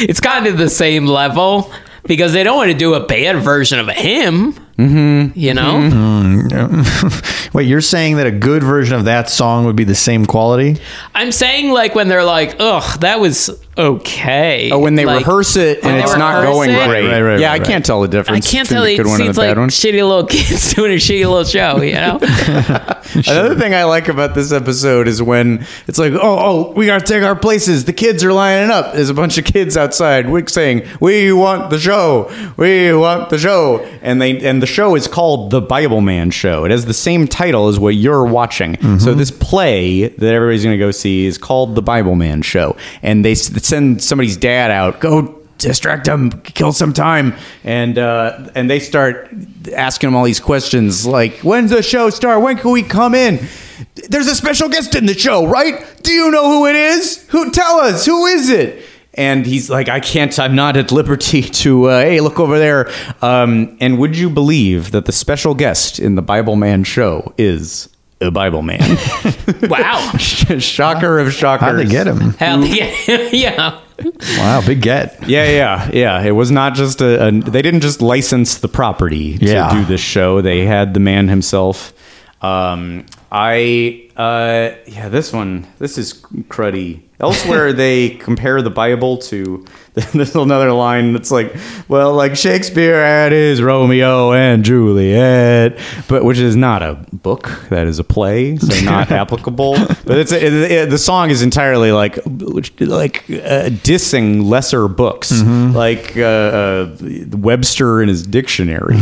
It's 0.00 0.20
kind 0.20 0.46
of 0.46 0.58
the 0.58 0.68
same 0.68 1.06
level 1.06 1.72
because 2.04 2.32
they 2.34 2.42
don't 2.42 2.56
want 2.56 2.70
to 2.72 2.76
do 2.76 2.94
a 2.94 3.06
bad 3.06 3.36
version 3.42 3.78
of 3.78 3.88
a 3.88 3.92
hymn. 3.94 4.54
Mm-hmm. 4.80 5.38
You 5.38 5.54
know, 5.54 7.50
Wait, 7.52 7.66
you're 7.66 7.80
saying 7.80 8.16
that 8.16 8.26
a 8.26 8.30
good 8.30 8.62
version 8.62 8.96
of 8.96 9.04
that 9.04 9.28
song 9.28 9.64
would 9.66 9.76
be 9.76 9.84
the 9.84 9.94
same 9.94 10.24
quality? 10.24 10.78
I'm 11.14 11.32
saying 11.32 11.72
like 11.72 11.94
when 11.94 12.08
they're 12.08 12.24
like, 12.24 12.56
"Ugh, 12.58 13.00
that 13.00 13.20
was 13.20 13.50
okay." 13.80 14.70
Oh, 14.72 14.78
when 14.78 14.94
they 14.94 15.04
Like, 15.04 15.26
rehearse 15.26 15.56
it 15.56 15.82
when 15.82 15.94
and 15.94 16.00
they 16.00 16.04
it's 16.04 16.16
not 16.16 16.40
rehearse 16.40 16.54
going 16.54 16.70
it- 16.70 16.86
great. 16.88 17.06
Right, 17.08 17.20
right, 17.22 17.40
yeah, 17.40 17.50
right, 17.50 17.60
I 17.60 17.64
can't 17.64 17.84
tell 17.84 18.00
the 18.02 18.08
difference. 18.08 18.46
I 18.46 18.50
difference. 18.50 18.50
can't 18.50 18.68
between 18.68 18.76
tell. 18.78 18.84
the 18.84 18.92
It 18.92 18.96
good 18.98 19.06
one 19.06 19.14
and 19.20 19.24
seems 19.26 19.36
the 19.36 19.40
like 19.42 19.50
bad 19.50 19.58
one. 19.58 19.68
shitty 19.68 19.92
little 19.92 20.24
kids 20.36 20.74
doing 20.74 20.92
a 20.92 20.96
shitty 20.96 21.20
little 21.20 21.44
show. 21.44 21.80
You 21.82 21.94
know. 21.94 22.18
Another 23.26 23.56
thing 23.58 23.74
I 23.74 23.84
like 23.84 24.08
about 24.08 24.34
this 24.34 24.52
episode 24.52 25.08
is 25.08 25.20
when 25.22 25.66
it's 25.88 25.98
like, 25.98 26.12
oh, 26.12 26.20
oh, 26.22 26.72
we 26.72 26.86
got 26.86 27.00
to 27.00 27.06
take 27.12 27.22
our 27.24 27.34
places. 27.36 27.84
The 27.84 27.92
kids 27.92 28.22
are 28.24 28.32
lining 28.32 28.70
up. 28.70 28.94
There's 28.94 29.10
a 29.10 29.14
bunch 29.14 29.36
of 29.38 29.44
kids 29.44 29.76
outside 29.76 30.22
wi- 30.26 30.46
saying, 30.46 30.86
"We 31.00 31.32
want 31.32 31.70
the 31.70 31.78
show. 31.78 32.30
We 32.56 32.92
want 32.94 33.30
the 33.30 33.38
show." 33.38 33.80
And 34.02 34.20
they 34.22 34.38
and 34.46 34.62
the 34.62 34.66
show 34.66 34.94
is 34.94 35.08
called 35.08 35.50
The 35.50 35.60
Bible 35.60 36.00
Man 36.00 36.30
Show. 36.30 36.64
It 36.64 36.70
has 36.70 36.86
the 36.86 36.94
same 36.94 37.26
title 37.26 37.68
as 37.68 37.78
what 37.78 37.94
you're 37.96 38.24
watching. 38.24 38.76
So 38.76 38.86
mm-hmm. 38.86 39.18
this 39.18 39.30
play 39.30 40.08
that 40.08 40.34
everybody's 40.34 40.62
going 40.64 40.74
to 40.78 40.84
go 40.84 40.90
see 40.90 41.26
is 41.26 41.36
called 41.38 41.74
The 41.74 41.82
Bible 41.82 42.14
Man 42.14 42.42
Show, 42.42 42.76
and 43.02 43.24
they 43.24 43.32
s- 43.32 43.48
send 43.70 44.02
somebody's 44.02 44.36
dad 44.36 44.70
out. 44.70 45.00
Go 45.00 45.40
distract 45.58 46.08
him, 46.08 46.30
kill 46.42 46.72
some 46.72 46.92
time, 46.92 47.34
and 47.64 47.98
uh, 47.98 48.50
and 48.54 48.68
they 48.68 48.80
start 48.80 49.30
asking 49.74 50.08
him 50.08 50.16
all 50.16 50.24
these 50.24 50.40
questions 50.40 51.06
like, 51.06 51.38
"When's 51.38 51.70
the 51.70 51.82
show 51.82 52.10
start? 52.10 52.42
When 52.42 52.56
can 52.58 52.72
we 52.72 52.82
come 52.82 53.14
in?" 53.14 53.46
There's 54.08 54.26
a 54.26 54.34
special 54.34 54.68
guest 54.68 54.94
in 54.94 55.06
the 55.06 55.14
show, 55.14 55.46
right? 55.46 56.02
Do 56.02 56.12
you 56.12 56.30
know 56.30 56.50
who 56.50 56.66
it 56.66 56.76
is? 56.76 57.26
Who 57.28 57.50
tell 57.50 57.78
us? 57.80 58.04
Who 58.04 58.26
is 58.26 58.50
it? 58.50 58.84
And 59.14 59.44
he's 59.46 59.68
like, 59.70 59.88
I 59.88 60.00
can't. 60.00 60.38
I'm 60.38 60.54
not 60.54 60.76
at 60.76 60.92
liberty 60.92 61.42
to. 61.62 61.86
Uh, 61.86 62.00
hey, 62.00 62.20
look 62.20 62.38
over 62.38 62.58
there. 62.58 62.90
Um, 63.22 63.76
and 63.80 63.98
would 63.98 64.16
you 64.16 64.30
believe 64.30 64.90
that 64.92 65.06
the 65.06 65.12
special 65.12 65.54
guest 65.54 65.98
in 65.98 66.14
the 66.14 66.22
Bible 66.22 66.56
Man 66.56 66.84
show 66.84 67.32
is 67.38 67.88
a 68.20 68.30
Bible 68.30 68.62
Man? 68.62 68.80
Wow. 69.68 70.10
Shocker 70.18 71.18
of 71.18 71.32
shockers. 71.34 71.66
How'd 71.68 71.78
they 71.78 71.84
get 71.84 72.06
him? 72.06 72.32
Hell 72.34 72.64
yeah. 72.64 73.28
yeah. 73.30 73.80
Wow, 74.38 74.62
big 74.64 74.80
get. 74.80 75.28
Yeah, 75.28 75.48
yeah, 75.50 75.90
yeah. 75.92 76.22
It 76.22 76.30
was 76.30 76.50
not 76.50 76.74
just 76.74 77.02
a, 77.02 77.26
a. 77.28 77.30
They 77.30 77.60
didn't 77.60 77.80
just 77.82 78.00
license 78.00 78.58
the 78.58 78.68
property 78.68 79.36
to 79.38 79.44
Yeah. 79.44 79.70
do 79.72 79.84
this 79.84 80.00
show. 80.00 80.40
They 80.40 80.64
had 80.64 80.94
the 80.94 81.00
man 81.00 81.28
himself. 81.28 81.92
Um, 82.40 83.04
I, 83.30 84.08
uh, 84.20 84.74
yeah, 84.86 85.08
this 85.08 85.32
one, 85.32 85.66
this 85.78 85.96
is 85.96 86.12
cruddy. 86.48 87.02
Elsewhere, 87.20 87.72
they 87.84 88.10
compare 88.10 88.60
the 88.62 88.70
Bible 88.70 89.16
to. 89.18 89.64
There's 90.12 90.34
another 90.36 90.72
line 90.72 91.12
that's 91.12 91.30
like, 91.30 91.54
well, 91.88 92.14
like 92.14 92.36
Shakespeare 92.36 93.02
had 93.02 93.32
his 93.32 93.60
Romeo 93.60 94.32
and 94.32 94.64
Juliet, 94.64 95.78
but 96.08 96.24
which 96.24 96.38
is 96.38 96.54
not 96.56 96.82
a 96.82 96.94
book. 97.12 97.50
That 97.70 97.86
is 97.86 97.98
a 97.98 98.04
play, 98.04 98.56
so 98.56 98.80
not 98.84 99.10
applicable. 99.22 99.74
But 100.04 100.18
it's 100.18 100.32
it, 100.32 100.52
it- 100.52 100.90
the 100.90 100.98
song 100.98 101.30
is 101.30 101.42
entirely 101.42 101.92
like 101.92 102.16
like 102.26 103.24
uh, 103.28 103.68
dissing 103.84 104.44
lesser 104.44 104.86
books, 104.88 105.42
like 105.42 106.16
uh, 106.16 106.20
uh, 106.22 106.96
Webster 107.32 108.00
in 108.02 108.08
his 108.08 108.26
dictionary. 108.26 108.96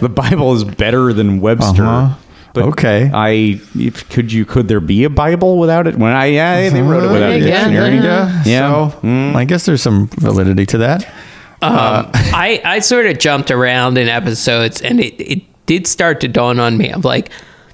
the 0.00 0.10
Bible 0.12 0.54
is 0.54 0.64
better 0.64 1.12
than 1.12 1.40
Webster. 1.40 1.84
Uh-huh. 1.84 2.16
But 2.56 2.64
Okay. 2.70 3.10
I 3.12 3.60
if, 3.78 4.08
could 4.08 4.32
you 4.32 4.46
could 4.46 4.66
there 4.66 4.80
be 4.80 5.04
a 5.04 5.10
Bible 5.10 5.58
without 5.58 5.86
it? 5.86 5.96
When 5.96 6.12
I 6.12 6.26
yeah, 6.26 6.70
they 6.70 6.80
wrote 6.80 7.02
it 7.02 7.04
uh-huh. 7.04 7.12
without 7.12 7.32
a 7.32 7.38
Yeah, 7.38 7.44
yeah, 7.44 7.64
dictionary. 7.64 7.96
Yeah. 7.96 8.42
Yeah. 8.46 8.90
So 8.90 8.98
mm. 9.00 9.34
I 9.34 9.44
guess 9.44 9.66
there's 9.66 9.82
some 9.82 10.06
validity 10.08 10.64
to 10.66 10.78
that. 10.78 11.04
Um, 11.60 11.74
uh, 11.74 12.10
I, 12.14 12.62
I 12.64 12.78
sort 12.78 13.04
of 13.06 13.18
jumped 13.18 13.50
around 13.50 13.98
in 13.98 14.08
episodes 14.08 14.80
and 14.80 15.00
it, 15.00 15.20
it 15.20 15.66
did 15.66 15.86
start 15.86 16.20
to 16.22 16.28
dawn 16.28 16.58
on 16.58 16.78
me 16.78 16.92
of 16.92 17.04
like 17.04 17.30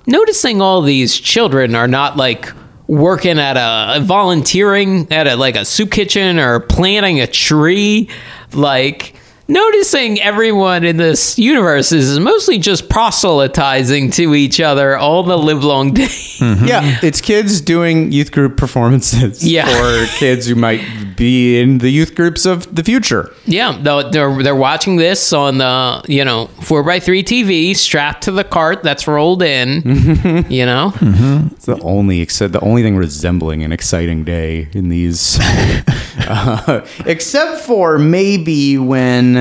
noticing 0.06 0.60
all 0.60 0.82
these 0.82 1.16
children 1.16 1.76
are 1.76 1.88
not 1.88 2.16
like 2.16 2.52
working 2.88 3.38
at 3.38 3.56
a 3.56 4.00
volunteering 4.00 5.06
at 5.12 5.28
a 5.28 5.36
like 5.36 5.54
a 5.54 5.64
soup 5.64 5.92
kitchen 5.92 6.40
or 6.40 6.58
planting 6.58 7.20
a 7.20 7.26
tree 7.28 8.08
like 8.52 9.14
noticing 9.48 10.20
everyone 10.20 10.84
in 10.84 10.96
this 10.96 11.38
universe 11.38 11.92
is 11.92 12.18
mostly 12.18 12.58
just 12.58 12.88
proselytizing 12.88 14.10
to 14.12 14.34
each 14.34 14.60
other 14.60 14.96
all 14.96 15.22
the 15.22 15.36
live 15.36 15.64
long 15.64 15.92
day 15.94 16.08
Yeah, 16.40 16.98
it's 17.02 17.20
kids 17.20 17.60
doing 17.60 18.12
youth 18.12 18.32
group 18.32 18.56
performances 18.56 19.44
Yeah. 19.46 19.66
for 19.66 20.06
kids 20.18 20.46
who 20.46 20.54
might 20.54 20.80
be 21.16 21.60
in 21.60 21.78
the 21.78 21.90
youth 21.90 22.14
groups 22.14 22.46
of 22.46 22.74
the 22.74 22.82
future. 22.82 23.30
Yeah, 23.44 23.76
though 23.80 24.08
they're 24.10 24.42
they're 24.42 24.56
watching 24.56 24.96
this 24.96 25.32
on 25.32 25.58
the 25.58 26.02
you 26.08 26.24
know 26.24 26.46
four 26.62 26.88
x 26.90 27.04
three 27.04 27.22
TV 27.22 27.76
strapped 27.76 28.24
to 28.24 28.32
the 28.32 28.44
cart 28.44 28.82
that's 28.82 29.06
rolled 29.06 29.42
in. 29.42 29.82
you 30.48 30.64
know, 30.66 30.92
It's 31.52 31.66
the 31.66 31.78
only 31.82 32.20
except 32.22 32.52
the 32.54 32.60
only 32.60 32.82
thing 32.82 32.96
resembling 32.96 33.62
an 33.62 33.72
exciting 33.72 34.24
day 34.24 34.68
in 34.72 34.88
these, 34.88 35.38
uh, 36.28 36.86
except 37.06 37.60
for 37.60 37.98
maybe 37.98 38.78
when 38.78 39.31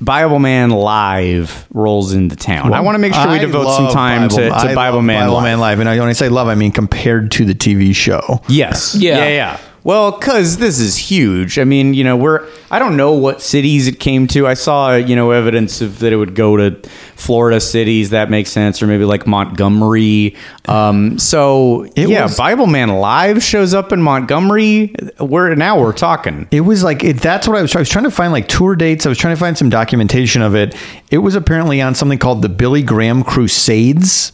Bible 0.00 0.38
Man 0.38 0.70
Live 0.70 1.66
rolls 1.72 2.12
into 2.14 2.34
town. 2.36 2.72
I 2.72 2.80
want 2.80 2.94
to 2.94 2.98
make 2.98 3.12
sure 3.12 3.26
we 3.28 3.34
I 3.34 3.38
devote 3.38 3.70
some 3.74 3.84
love 3.84 3.92
time 3.92 4.28
to, 4.30 4.36
to 4.36 4.50
I 4.54 4.74
Bible 4.74 4.98
love 4.98 5.04
Man. 5.04 5.20
Bible 5.26 5.34
Live. 5.34 5.42
Man 5.44 5.60
Live. 5.60 5.80
And 5.80 5.88
I- 5.88 5.98
when 5.98 6.08
I 6.08 6.12
say 6.12 6.28
love, 6.28 6.48
I 6.48 6.54
mean 6.54 6.72
compared 6.72 7.30
to 7.32 7.44
the 7.44 7.54
TV 7.54 7.94
show. 7.94 8.40
Yes. 8.48 8.94
Yeah. 8.94 9.18
Yeah. 9.18 9.28
Yeah. 9.28 9.60
Well, 9.82 10.12
because 10.12 10.58
this 10.58 10.78
is 10.78 10.98
huge. 10.98 11.58
I 11.58 11.64
mean, 11.64 11.94
you 11.94 12.04
know, 12.04 12.14
we're, 12.16 12.46
I 12.70 12.78
don't 12.78 12.98
know 12.98 13.12
what 13.12 13.40
cities 13.40 13.88
it 13.88 13.98
came 13.98 14.26
to. 14.28 14.46
I 14.46 14.52
saw, 14.52 14.94
you 14.96 15.16
know, 15.16 15.30
evidence 15.30 15.80
of 15.80 16.00
that 16.00 16.12
it 16.12 16.16
would 16.16 16.34
go 16.34 16.58
to 16.58 16.76
Florida 17.16 17.60
cities. 17.60 18.10
That 18.10 18.28
makes 18.28 18.50
sense. 18.50 18.82
Or 18.82 18.86
maybe 18.86 19.04
like 19.06 19.26
Montgomery. 19.26 20.36
Um, 20.68 21.18
so, 21.18 21.84
It 21.96 22.10
yeah, 22.10 22.24
was- 22.24 22.36
Bible 22.36 22.66
Man 22.66 22.90
Live 22.90 23.42
shows 23.42 23.72
up 23.72 23.90
in 23.90 24.02
Montgomery. 24.02 24.94
We're, 25.18 25.54
now 25.54 25.80
we're 25.80 25.92
talking. 25.94 26.46
It 26.50 26.60
was 26.60 26.82
like 26.82 27.02
it, 27.02 27.16
that's 27.16 27.48
what 27.48 27.56
I 27.56 27.62
was. 27.62 27.74
I 27.74 27.78
was 27.78 27.88
trying 27.88 28.04
to 28.04 28.10
find 28.10 28.32
like 28.32 28.48
tour 28.48 28.76
dates. 28.76 29.06
I 29.06 29.08
was 29.08 29.16
trying 29.18 29.34
to 29.34 29.40
find 29.40 29.56
some 29.56 29.70
documentation 29.70 30.42
of 30.42 30.54
it. 30.54 30.74
It 31.10 31.18
was 31.18 31.34
apparently 31.34 31.80
on 31.80 31.94
something 31.94 32.18
called 32.18 32.42
the 32.42 32.48
Billy 32.50 32.82
Graham 32.82 33.24
Crusades, 33.24 34.32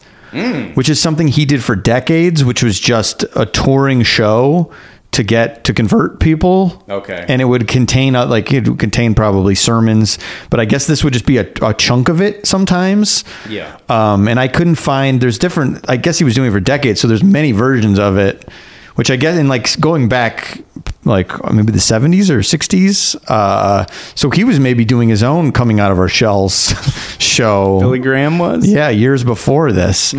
which 0.75 0.89
is 0.89 1.01
something 1.01 1.29
he 1.29 1.45
did 1.45 1.63
for 1.63 1.77
decades. 1.77 2.45
Which 2.45 2.63
was 2.65 2.81
just 2.81 3.25
a 3.37 3.47
touring 3.47 4.03
show 4.03 4.73
to 5.13 5.23
get 5.23 5.65
to 5.65 5.73
convert 5.73 6.21
people. 6.21 6.85
Okay. 6.89 7.25
and 7.29 7.41
it 7.41 7.47
would 7.47 7.69
contain 7.69 8.15
uh, 8.17 8.27
like 8.27 8.53
it 8.53 8.69
would 8.69 8.79
contain 8.79 9.15
probably 9.15 9.55
sermons, 9.55 10.19
but 10.51 10.61
I 10.61 10.65
guess 10.67 10.87
this 10.87 11.03
would 11.05 11.13
just 11.13 11.27
be 11.27 11.39
a, 11.39 11.51
a 11.63 11.73
chunk 11.75 12.09
of 12.09 12.21
it 12.21 12.47
sometimes. 12.47 13.25
Yeah. 13.49 13.79
Um, 13.89 14.29
and 14.29 14.39
I 14.39 14.49
couldn't 14.49 14.75
find. 14.77 15.21
There's 15.21 15.39
different. 15.39 15.89
I 15.89 15.97
guess 15.97 16.19
he 16.19 16.25
was 16.25 16.35
doing 16.35 16.49
it 16.51 16.53
for 16.53 16.61
decades, 16.61 17.01
so 17.01 17.09
there's 17.09 17.25
many 17.25 17.53
versions 17.53 17.99
of 17.99 18.17
it. 18.19 18.49
Which 18.97 19.11
I 19.11 19.17
guess 19.17 19.37
in 19.37 19.47
like 19.47 19.79
going 19.79 20.09
back, 20.09 20.59
like 21.05 21.29
maybe 21.53 21.71
the 21.71 21.79
70s 21.79 22.31
or 22.31 22.39
60s. 22.39 23.15
Uh, 23.29 23.85
so 24.15 24.31
he 24.31 24.43
was 24.43 24.59
maybe 24.59 24.87
doing 24.87 25.11
his 25.11 25.23
own 25.23 25.53
coming 25.53 25.81
out 25.81 25.93
of 25.93 25.99
our 25.99 26.09
shells 26.09 26.73
show. 27.19 27.79
Billy 27.79 27.99
Graham 27.99 28.39
was? 28.39 28.67
Yeah, 28.67 28.89
years 28.89 29.23
before 29.23 29.71
this. 29.71 30.15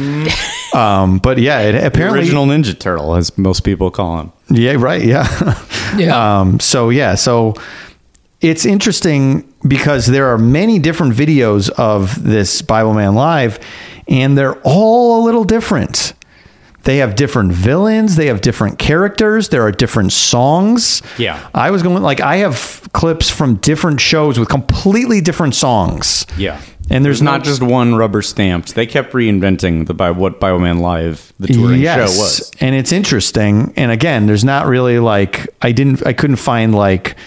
um, 0.76 1.18
but 1.18 1.40
yeah, 1.40 1.62
it 1.62 1.72
The 1.72 1.88
apparently 1.88 2.20
original 2.20 2.46
Ninja 2.46 2.78
Turtle, 2.78 3.16
as 3.16 3.36
most 3.36 3.64
people 3.64 3.90
call 3.90 4.20
him. 4.20 4.32
Yeah, 4.50 4.76
right. 4.78 5.04
Yeah. 5.04 5.64
Yeah. 5.96 6.40
Um, 6.42 6.60
so 6.60 6.90
yeah, 6.90 7.16
so 7.16 7.54
it's 8.42 8.66
interesting 8.66 9.52
because 9.66 10.06
there 10.06 10.28
are 10.28 10.38
many 10.38 10.80
different 10.80 11.14
videos 11.14 11.70
of 11.70 12.22
this 12.24 12.62
Bible 12.62 12.94
Man 12.94 13.16
Live, 13.16 13.58
and 14.10 14.38
they're 14.38 14.60
all 14.66 15.24
a 15.24 15.26
little 15.26 15.46
different. 15.46 16.14
They 16.84 16.98
have 16.98 17.16
different 17.16 17.54
villains. 17.54 18.16
They 18.18 18.28
have 18.28 18.42
different 18.42 18.80
characters. 18.80 19.50
There 19.50 19.62
are 19.62 19.72
different 19.72 20.12
songs. 20.12 21.02
Yeah. 21.18 21.50
I 21.54 21.72
was 21.72 21.84
going 21.84 22.04
like 22.04 22.20
I 22.20 22.38
have 22.38 22.88
clips 22.94 23.30
from 23.30 23.56
different 23.56 24.00
shows 24.02 24.38
with 24.38 24.50
completely 24.50 25.22
different 25.22 25.56
songs. 25.56 26.26
Yeah. 26.38 26.62
And 26.90 27.04
there's 27.04 27.22
not 27.22 27.44
just 27.44 27.62
one 27.62 27.96
rubber 27.96 28.22
stamped. 28.22 28.76
They 28.76 28.86
kept 28.86 29.14
reinventing 29.14 29.88
the 29.88 29.94
by 29.94 30.12
what 30.12 30.40
Bible 30.40 30.60
Man 30.60 30.80
Live, 30.80 31.34
the 31.40 31.48
touring 31.48 31.82
show 31.84 32.04
was. 32.04 32.52
and 32.62 32.76
it's 32.76 32.92
interesting. 32.92 33.74
And 33.76 33.92
again, 33.92 34.26
there's 34.26 34.46
not 34.46 34.68
really 34.68 35.00
like 35.00 35.48
I 35.62 35.72
didn't 35.74 36.06
I 36.08 36.14
couldn't 36.14 36.38
find 36.38 36.74
like 36.74 37.18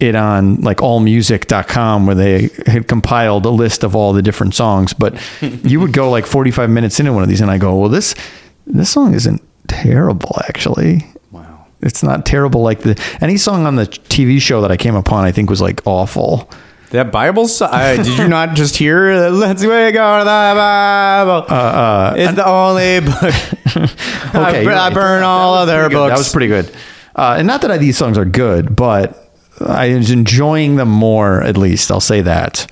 it 0.00 0.14
on 0.14 0.60
like 0.62 0.78
allmusic.com 0.78 2.06
where 2.06 2.14
they 2.14 2.50
had 2.66 2.86
compiled 2.88 3.44
a 3.46 3.50
list 3.50 3.82
of 3.84 3.96
all 3.96 4.12
the 4.12 4.22
different 4.22 4.54
songs, 4.54 4.92
but 4.92 5.14
you 5.40 5.80
would 5.80 5.92
go 5.92 6.10
like 6.10 6.26
45 6.26 6.70
minutes 6.70 7.00
into 7.00 7.12
one 7.12 7.22
of 7.22 7.28
these 7.28 7.40
and 7.40 7.50
I 7.50 7.58
go, 7.58 7.76
"Well, 7.76 7.88
this 7.88 8.14
this 8.66 8.90
song 8.90 9.14
isn't 9.14 9.42
terrible 9.68 10.36
actually." 10.48 11.06
Wow. 11.30 11.66
It's 11.82 12.02
not 12.02 12.26
terrible 12.26 12.62
like 12.62 12.80
the 12.80 13.00
any 13.20 13.36
song 13.36 13.64
on 13.66 13.76
the 13.76 13.86
TV 13.86 14.40
show 14.40 14.60
that 14.62 14.72
I 14.72 14.76
came 14.76 14.94
upon 14.96 15.24
I 15.24 15.30
think 15.32 15.50
was 15.50 15.60
like 15.60 15.86
awful. 15.86 16.50
That 16.90 17.12
Bible, 17.12 17.46
uh, 17.60 17.96
did 17.96 18.06
you 18.06 18.28
not 18.28 18.54
just 18.54 18.76
hear? 18.76 19.28
Let's 19.30 19.60
we 19.60 19.68
go 19.68 20.18
to 20.18 20.24
the 20.24 20.24
Bible. 20.24 21.44
Uh, 21.48 21.54
uh, 21.54 22.14
it's 22.16 22.34
the 22.34 22.46
only 22.46 23.00
book. 23.00 23.34
Okay, 24.28 24.62
bur- 24.64 24.70
you're 24.70 24.74
I 24.74 24.90
burn 24.90 25.20
That 25.20 25.26
all 25.26 25.52
was 25.52 25.68
other 25.68 25.88
books. 25.88 26.10
That 26.10 26.18
was 26.18 26.30
pretty 26.32 26.48
good. 26.48 26.70
Uh, 27.14 27.36
and 27.38 27.46
not 27.46 27.62
that 27.62 27.70
I, 27.70 27.78
these 27.78 27.96
songs 27.96 28.18
are 28.18 28.24
good, 28.26 28.76
but 28.76 29.32
I 29.60 29.94
was 29.94 30.10
enjoying 30.10 30.76
them 30.76 30.88
more. 30.90 31.42
At 31.42 31.56
least 31.56 31.90
I'll 31.90 32.00
say 32.00 32.20
that. 32.22 32.70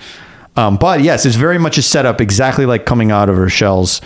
Um, 0.56 0.76
but 0.76 1.00
yes, 1.02 1.24
it's 1.24 1.36
very 1.36 1.58
much 1.58 1.78
a 1.78 1.82
setup, 1.82 2.20
exactly 2.20 2.66
like 2.66 2.84
coming 2.84 3.10
out 3.10 3.28
of 3.30 3.36
her 3.36 3.48
shells, 3.48 4.00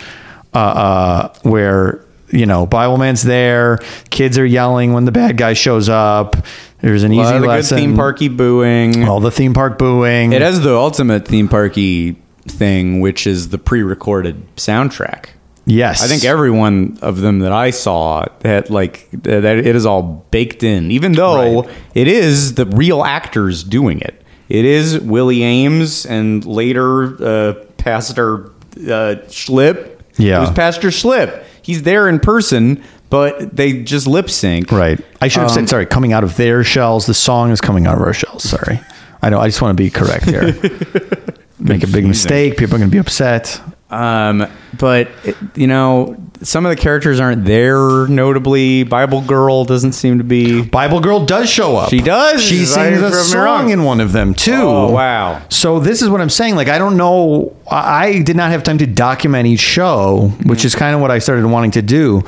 uh, 0.53 0.57
uh, 0.57 1.33
where 1.43 2.05
you 2.31 2.45
know 2.45 2.65
Bible 2.65 2.97
Man's 2.97 3.21
there, 3.23 3.79
kids 4.09 4.37
are 4.37 4.45
yelling 4.45 4.93
when 4.93 5.05
the 5.05 5.11
bad 5.11 5.37
guy 5.37 5.53
shows 5.53 5.89
up. 5.89 6.35
There's 6.81 7.03
an 7.03 7.11
A 7.11 7.15
lot 7.15 7.25
easy 7.25 7.35
of 7.35 7.41
the 7.41 7.47
good 7.47 7.53
lesson. 7.53 7.77
theme 7.77 7.95
parky 7.95 8.27
booing. 8.27 9.03
all 9.07 9.19
the 9.19 9.31
theme 9.31 9.53
park 9.53 9.77
booing. 9.77 10.33
It 10.33 10.41
has 10.41 10.61
the 10.61 10.75
ultimate 10.75 11.27
theme 11.27 11.47
parky 11.47 12.15
thing, 12.47 13.01
which 13.01 13.27
is 13.27 13.49
the 13.49 13.59
pre-recorded 13.59 14.55
soundtrack. 14.55 15.25
yes, 15.65 16.01
I 16.03 16.07
think 16.07 16.25
every 16.25 16.49
one 16.49 16.97
of 17.03 17.21
them 17.21 17.39
that 17.39 17.51
I 17.51 17.69
saw 17.69 18.25
that 18.39 18.71
like 18.71 19.07
that 19.11 19.45
it 19.45 19.75
is 19.75 19.85
all 19.85 20.25
baked 20.31 20.63
in, 20.63 20.89
even 20.89 21.11
though 21.11 21.61
Right. 21.61 21.69
it 21.93 22.07
is 22.07 22.55
the 22.55 22.65
real 22.65 23.03
actors 23.03 23.63
doing 23.63 23.99
it. 24.01 24.23
It 24.49 24.65
is 24.65 24.99
Willie 24.99 25.39
Aames 25.41 26.09
and 26.09 26.43
later 26.45 27.23
uh, 27.23 27.53
Pastor 27.77 28.45
uh, 28.75 29.21
Schlipp. 29.29 29.99
Yeah. 30.17 30.37
it 30.37 30.41
was 30.41 30.49
Pastor 30.51 30.87
Schlipp. 30.89 31.43
He's 31.61 31.83
there 31.83 32.07
in 32.09 32.19
person, 32.19 32.83
but 33.09 33.55
they 33.55 33.83
just 33.83 34.07
lip 34.07 34.29
sync. 34.29 34.71
Right. 34.71 34.99
I 35.21 35.27
should 35.27 35.41
have 35.41 35.49
Um, 35.51 35.55
said 35.55 35.69
sorry. 35.69 35.85
Coming 35.85 36.13
out 36.13 36.23
of 36.23 36.37
their 36.37 36.63
shells. 36.63 37.05
The 37.05 37.13
song 37.13 37.51
is 37.51 37.61
coming 37.61 37.87
out 37.87 37.95
of 37.95 38.01
our 38.01 38.13
shells. 38.13 38.43
Sorry. 38.43 38.79
I 39.21 39.29
know. 39.29 39.39
I 39.39 39.47
just 39.47 39.61
want 39.61 39.77
to 39.77 39.83
be 39.83 39.89
correct 39.89 40.25
here. 40.25 40.53
Make 41.59 41.83
a 41.83 41.87
big 41.87 42.05
mistake. 42.07 42.57
People 42.57 42.75
are 42.75 42.79
going 42.79 42.89
to 42.89 42.91
be 42.91 42.97
upset. 42.97 43.61
Um, 43.91 44.47
but 44.79 45.09
it- 45.23 45.35
you 45.55 45.67
know, 45.67 46.15
some 46.43 46.65
of 46.65 46.69
the 46.75 46.81
characters 46.81 47.19
aren't 47.19 47.45
there. 47.45 48.07
Notably, 48.07 48.83
Bible 48.83 49.21
Girl 49.21 49.63
doesn't 49.65 49.91
seem 49.91 50.17
to 50.17 50.23
be. 50.23 50.61
Bible 50.63 50.99
Girl 50.99 51.23
does 51.25 51.49
show 51.49 51.75
up. 51.75 51.89
She 51.89 51.99
does? 51.99 52.41
She 52.41 52.65
sings 52.65 52.99
a 53.01 53.11
song 53.23 53.69
in 53.69 53.83
one 53.83 53.99
of 53.99 54.11
them 54.11 54.33
too. 54.33 54.53
Oh, 54.55 54.91
wow. 54.91 55.41
So 55.49 55.79
this 55.79 56.01
is 56.01 56.09
what 56.09 56.19
I'm 56.21 56.29
saying. 56.29 56.55
Like 56.55 56.67
I 56.69 56.77
don't 56.79 56.97
know. 56.97 57.53
I 57.69 57.91
I 58.07 58.21
did 58.23 58.35
not 58.35 58.49
have 58.51 58.63
time 58.63 58.77
to 58.79 58.87
document 58.87 59.45
each 59.47 59.59
show, 59.59 60.31
which 60.45 60.65
is 60.65 60.73
kind 60.73 60.95
of 60.95 61.01
what 61.01 61.11
I 61.11 61.19
started 61.19 61.45
wanting 61.45 61.71
to 61.71 61.81
do. 61.81 62.23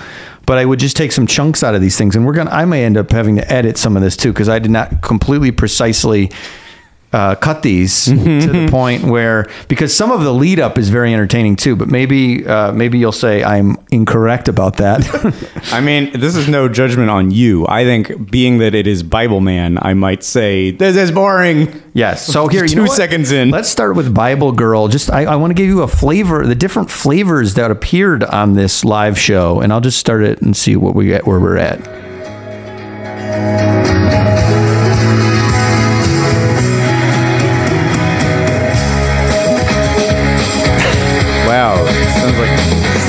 But 0.45 0.57
I 0.57 0.65
would 0.65 0.77
just 0.80 0.98
take 0.98 1.11
some 1.14 1.26
chunks 1.26 1.64
out 1.64 1.73
of 1.73 1.80
these 1.81 1.98
things, 1.98 2.15
and 2.18 2.26
we're 2.26 2.34
gonna. 2.34 2.52
I 2.52 2.65
may 2.65 2.84
end 2.84 2.98
up 2.98 3.10
having 3.11 3.38
to 3.38 3.52
edit 3.52 3.77
some 3.77 3.95
of 3.95 4.03
this 4.03 4.18
too 4.18 4.31
because 4.34 4.49
I 4.49 4.60
did 4.60 4.72
not 4.72 5.02
completely 5.02 5.52
precisely. 5.52 6.30
Uh, 7.14 7.35
cut 7.35 7.61
these 7.61 8.06
to 8.06 8.15
the 8.15 8.68
point 8.72 9.03
where 9.03 9.48
because 9.68 9.95
some 9.95 10.11
of 10.11 10.23
the 10.23 10.34
lead 10.34 10.60
up 10.60 10.80
is 10.80 10.90
very 10.90 11.14
entertaining 11.14 11.56
too, 11.56 11.76
but 11.76 11.88
maybe 11.88 12.44
uh, 12.44 12.72
maybe 12.72 12.98
you'll 12.98 13.11
say 13.11 13.44
I'm 13.44 13.77
incorrect 13.91 14.48
about 14.48 14.77
that. 14.77 15.03
I 15.72 15.80
mean, 15.80 16.19
this 16.19 16.35
is 16.35 16.48
no 16.48 16.68
judgment 16.68 17.11
on 17.11 17.30
you. 17.30 17.68
I 17.68 17.84
think, 17.84 18.31
being 18.31 18.57
that 18.57 18.73
it 18.73 18.88
is 18.88 19.03
Bible 19.03 19.41
Man, 19.41 19.77
I 19.80 19.94
might 19.94 20.23
say 20.23 20.72
this 20.72 20.98
is 20.98 21.11
boring. 21.11 21.84
Yes. 21.94 22.26
So 22.26 22.48
here, 22.53 22.65
you 22.65 22.76
Two 22.76 22.88
seconds 22.88 23.31
in. 23.31 23.52
Let's 23.52 23.69
start 23.69 23.95
with 23.95 24.11
Bible 24.11 24.52
Girl. 24.52 24.88
Just 24.88 25.11
I, 25.11 25.26
I 25.26 25.35
want 25.35 25.52
to 25.52 25.56
give 25.56 25.68
you 25.68 25.84
a 25.84 25.88
flavor, 25.88 26.48
the 26.48 26.56
different 26.56 26.90
flavors 26.90 27.53
that 27.53 27.69
appeared 27.69 28.23
on 28.23 28.53
this 28.53 28.84
live 28.84 29.19
show, 29.19 29.61
and 29.61 29.72
I'll 29.72 29.81
just 29.81 29.99
start 29.99 30.23
it 30.23 30.41
and 30.41 30.57
see 30.57 30.76
what 30.76 30.95
we 30.95 31.06
get 31.06 31.27
where 31.27 31.40
we're 31.40 31.57
at. 31.57 31.80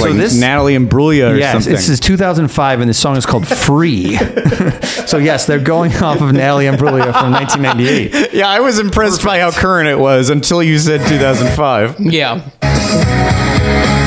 It's 0.05 0.15
like 0.15 0.23
this- 0.23 0.41
Natalie 0.41 0.77
Imbruglia 0.77 1.33
or 1.33 1.37
yes, 1.37 1.53
something. 1.53 1.73
this 1.73 1.89
is 1.89 2.01
2005, 2.01 2.81
and 2.81 2.89
the 2.89 2.95
song 2.95 3.17
is 3.17 3.27
called 3.27 3.47
"Free." 3.47 4.17
so 5.07 5.19
yes, 5.19 5.47
they're 5.47 5.59
going 5.59 5.93
off 5.97 6.21
of 6.21 6.33
Natalie 6.33 6.67
Imbruglia 6.67 7.13
from 7.13 7.33
1998. 7.33 8.33
yeah, 8.33 8.49
I 8.49 8.61
was 8.61 8.79
impressed 8.79 9.25
by 9.25 9.41
how 9.41 9.51
current 9.51 9.89
it 9.89 9.99
was 9.99 10.31
until 10.31 10.63
you 10.63 10.79
said 10.79 11.01
2005. 11.09 12.01
Yeah. 12.01 14.04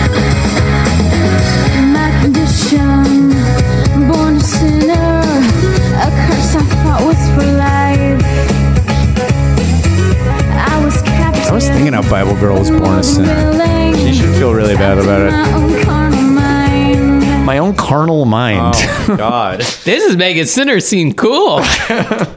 Was 11.57 11.67
thinking 11.69 11.93
how 11.93 12.07
Bible 12.07 12.35
Girl 12.39 12.59
was 12.59 12.69
born 12.69 12.99
a 12.99 13.03
sinner. 13.03 13.95
You 13.97 14.13
should 14.13 14.29
feel 14.35 14.53
really 14.53 14.75
bad 14.75 14.99
about 14.99 15.21
it. 15.21 15.31
My 15.31 15.57
own 15.57 15.83
carnal 15.83 16.23
mind. 16.35 17.23
Oh, 17.23 17.43
my 17.47 17.57
own 17.57 17.75
carnal 17.75 18.25
mind. 18.25 18.73
Oh, 19.09 19.15
God. 19.17 19.59
This 19.87 20.03
is 20.03 20.17
making 20.17 20.45
Sinner 20.45 20.79
seem 20.81 21.13
cool. 21.13 21.61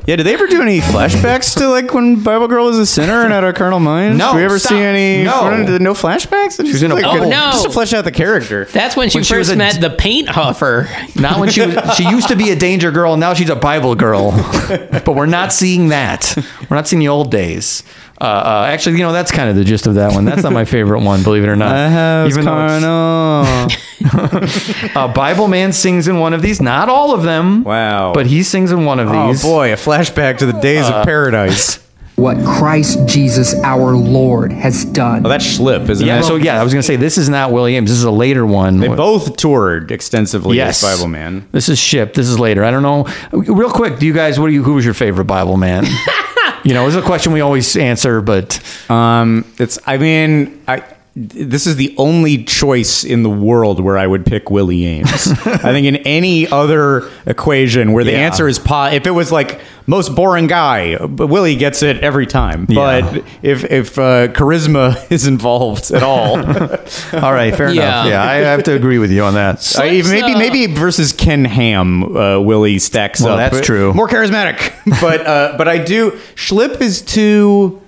Yeah, 0.06 0.16
did 0.16 0.24
they 0.24 0.34
ever 0.34 0.48
do 0.48 0.60
any 0.60 0.80
flashbacks 0.80 1.56
to 1.58 1.68
like 1.68 1.92
when 1.94 2.20
Bible 2.24 2.48
Girl 2.48 2.64
was 2.64 2.78
a 2.78 2.86
sinner 2.86 3.22
and 3.22 3.32
had 3.32 3.44
a 3.44 3.52
carnal 3.52 3.78
mind? 3.78 4.18
No, 4.18 4.32
Did 4.32 4.38
we 4.38 4.44
ever 4.44 4.58
stop. 4.58 4.70
see 4.70 4.78
any? 4.78 5.22
No. 5.22 5.50
no 5.78 5.94
flashbacks. 5.94 6.56
She 6.64 6.72
was 6.72 6.82
in 6.82 6.90
a 6.90 6.94
like. 6.94 7.04
Oh, 7.04 7.28
no. 7.28 7.28
just 7.52 7.64
to 7.66 7.70
flesh 7.70 7.92
out 7.92 8.02
the 8.02 8.10
character. 8.10 8.64
That's 8.64 8.96
when 8.96 9.08
she 9.08 9.18
When 9.18 9.20
was 9.20 9.28
first 9.28 9.52
a- 9.52 9.56
met 9.56 9.80
the 9.80 9.90
paint 9.90 10.28
huffer. 10.28 10.88
Not 11.14 11.38
when 11.38 11.48
she 11.50 11.60
was, 11.64 11.96
she 11.96 12.08
used 12.08 12.26
to 12.28 12.34
be 12.34 12.50
a 12.50 12.56
danger 12.56 12.90
girl, 12.90 13.12
and 13.12 13.20
now 13.20 13.34
she's 13.34 13.50
a 13.50 13.54
Bible 13.56 13.94
girl. 13.94 14.32
but 14.68 15.14
we're 15.14 15.26
not 15.26 15.52
seeing 15.52 15.88
that. 15.90 16.34
We're 16.68 16.76
not 16.76 16.88
seeing 16.88 16.98
the 17.00 17.08
old 17.08 17.30
days. 17.30 17.84
Uh, 18.20 18.24
uh, 18.24 18.66
actually, 18.68 18.98
you 18.98 19.02
know 19.02 19.12
that's 19.12 19.30
kind 19.32 19.48
of 19.48 19.56
the 19.56 19.64
gist 19.64 19.86
of 19.86 19.94
that 19.94 20.12
one. 20.12 20.26
That's 20.26 20.42
not 20.42 20.52
my 20.52 20.66
favorite 20.66 21.00
one, 21.00 21.22
believe 21.22 21.42
it 21.42 21.48
or 21.48 21.56
not. 21.56 21.74
I 21.74 21.88
have 21.88 22.28
Even 22.28 22.44
though 22.44 22.50
carnal. 22.50 23.70
uh, 24.94 25.08
Bible 25.08 25.48
man 25.48 25.72
sings 25.72 26.06
in 26.06 26.18
one 26.18 26.34
of 26.34 26.42
these. 26.42 26.60
Not 26.60 26.88
all 26.90 27.14
of 27.14 27.22
them. 27.22 27.64
Wow. 27.64 28.12
But 28.12 28.26
he 28.26 28.42
sings 28.42 28.72
in 28.72 28.84
one 28.84 29.00
of 29.00 29.08
oh 29.08 29.28
these. 29.28 29.42
boy, 29.42 29.72
a 29.72 29.76
flashback 29.76 30.38
to 30.38 30.46
the 30.46 30.52
days 30.60 30.84
Uh, 30.86 30.96
of 30.96 31.06
paradise. 31.06 31.78
what 32.16 32.36
Christ 32.44 32.98
Jesus 33.06 33.54
our 33.64 33.96
Lord 33.96 34.52
has 34.52 34.84
done. 34.84 35.24
Oh, 35.24 35.30
that's 35.30 35.46
Schlipp, 35.58 35.88
isn't 35.88 36.06
Yeah. 36.06 36.18
it? 36.20 36.24
So 36.24 36.36
yeah, 36.36 36.60
I 36.60 36.62
was 36.62 36.74
gonna 36.74 36.82
say 36.82 36.96
this 36.96 37.16
is 37.16 37.30
not 37.30 37.52
Williams. 37.52 37.88
This 37.88 37.96
is 37.98 38.04
a 38.04 38.10
later 38.10 38.44
one. 38.44 38.78
they 38.80 38.88
both 38.88 39.38
toured 39.38 39.90
extensively 39.90 40.58
Yes. 40.58 40.84
as 40.84 40.96
Bible 40.98 41.08
Man. 41.08 41.48
This 41.52 41.70
is 41.70 41.78
ship. 41.78 42.12
This 42.12 42.28
is 42.28 42.38
later. 42.38 42.64
I 42.64 42.70
don't 42.70 42.82
know. 42.82 43.06
Real 43.32 43.70
quick, 43.70 43.98
do 43.98 44.04
you 44.04 44.12
guys? 44.12 44.38
What 44.38 44.48
do 44.48 44.52
you? 44.52 44.62
Who 44.62 44.74
was 44.74 44.84
your 44.84 44.92
favorite 44.92 45.24
Bible 45.24 45.56
man? 45.56 45.86
you 46.64 46.74
know, 46.74 46.86
it's 46.86 46.96
a 46.96 47.02
question 47.02 47.32
we 47.32 47.40
always 47.40 47.76
answer, 47.76 48.20
but 48.20 48.60
Um, 48.88 49.44
it's. 49.58 49.78
I 49.86 49.96
mean, 49.98 50.60
I. 50.68 50.82
This 51.16 51.66
is 51.66 51.74
the 51.74 51.92
only 51.98 52.44
choice 52.44 53.02
in 53.02 53.24
the 53.24 53.28
world 53.30 53.80
where 53.80 53.98
I 53.98 54.06
would 54.06 54.24
pick 54.24 54.48
Willie 54.48 54.82
Aames. 54.82 55.28
I 55.64 55.72
think 55.72 55.86
in 55.86 55.96
any 55.96 56.46
other 56.48 57.10
equation 57.26 57.92
where 57.92 58.04
the 58.04 58.12
Yeah. 58.12 58.18
answer 58.26 58.46
is 58.46 58.60
po- 58.60 58.90
if 58.92 59.06
it 59.06 59.10
was 59.10 59.32
like 59.32 59.60
most 59.90 60.14
boring 60.14 60.46
guy, 60.46 60.96
but 61.04 61.26
Willie 61.26 61.56
gets 61.56 61.82
it 61.82 61.98
every 61.98 62.26
time. 62.26 62.64
Yeah. 62.68 63.00
But 63.10 63.24
if 63.42 63.64
if 63.64 63.98
uh, 63.98 64.28
charisma 64.28 64.96
is 65.12 65.26
involved 65.26 65.90
at 65.90 66.02
all, 66.02 66.36
all 67.22 67.32
right, 67.34 67.54
fair 67.54 67.70
Yeah. 67.70 67.82
enough. 67.82 68.06
Yeah, 68.06 68.22
I 68.22 68.34
have 68.36 68.62
to 68.64 68.74
agree 68.74 68.98
with 68.98 69.10
you 69.10 69.24
on 69.24 69.34
that. 69.34 69.56
I- 69.56 69.58
Slips, 70.00 70.08
maybe 70.08 70.32
uh, 70.34 70.38
maybe 70.38 70.66
versus 70.66 71.12
Ken 71.12 71.44
Ham, 71.44 72.16
uh, 72.16 72.38
Willie 72.40 72.78
stacks 72.78 73.20
Well, 73.20 73.34
up. 73.38 73.52
that's 73.52 73.66
true. 73.66 73.92
More 73.92 74.08
charismatic, 74.08 74.72
but 75.00 75.26
uh, 75.26 75.54
but 75.58 75.68
I 75.68 75.78
do. 75.78 76.12
Schlipp 76.36 76.80
is 76.80 77.02
too. 77.02 77.82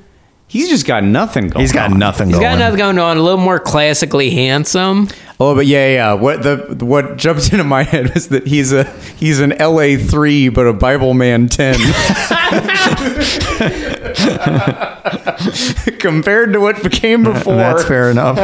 He's 0.48 0.68
just 0.68 0.86
got 0.86 1.02
nothing 1.02 1.48
going. 1.48 1.62
He's 1.62 1.72
got 1.72 1.92
on. 1.92 1.98
nothing 1.98 2.28
He's 2.28 2.36
going. 2.38 2.58
got 2.58 2.58
nothing 2.58 2.76
going 2.78 2.98
on. 2.98 3.16
A 3.16 3.22
little 3.22 3.40
more 3.40 3.58
classically 3.58 4.28
handsome. 4.30 5.08
Oh, 5.44 5.56
but 5.56 5.66
yeah, 5.66 5.88
yeah. 5.92 6.12
What 6.12 6.44
the 6.44 6.76
what 6.84 7.16
jumped 7.16 7.50
into 7.52 7.64
my 7.64 7.82
head 7.82 8.14
was 8.14 8.28
that 8.28 8.46
he's 8.46 8.72
a 8.72 8.84
he's 9.18 9.40
an 9.40 9.50
LA 9.58 9.96
three, 9.98 10.48
but 10.48 10.68
a 10.68 10.72
Bible 10.72 11.14
man 11.14 11.48
ten. 11.48 11.74
Compared 15.98 16.52
to 16.52 16.60
what 16.60 16.80
became 16.82 17.24
before. 17.24 17.56
That's 17.56 17.84
fair 17.84 18.10
enough. 18.10 18.36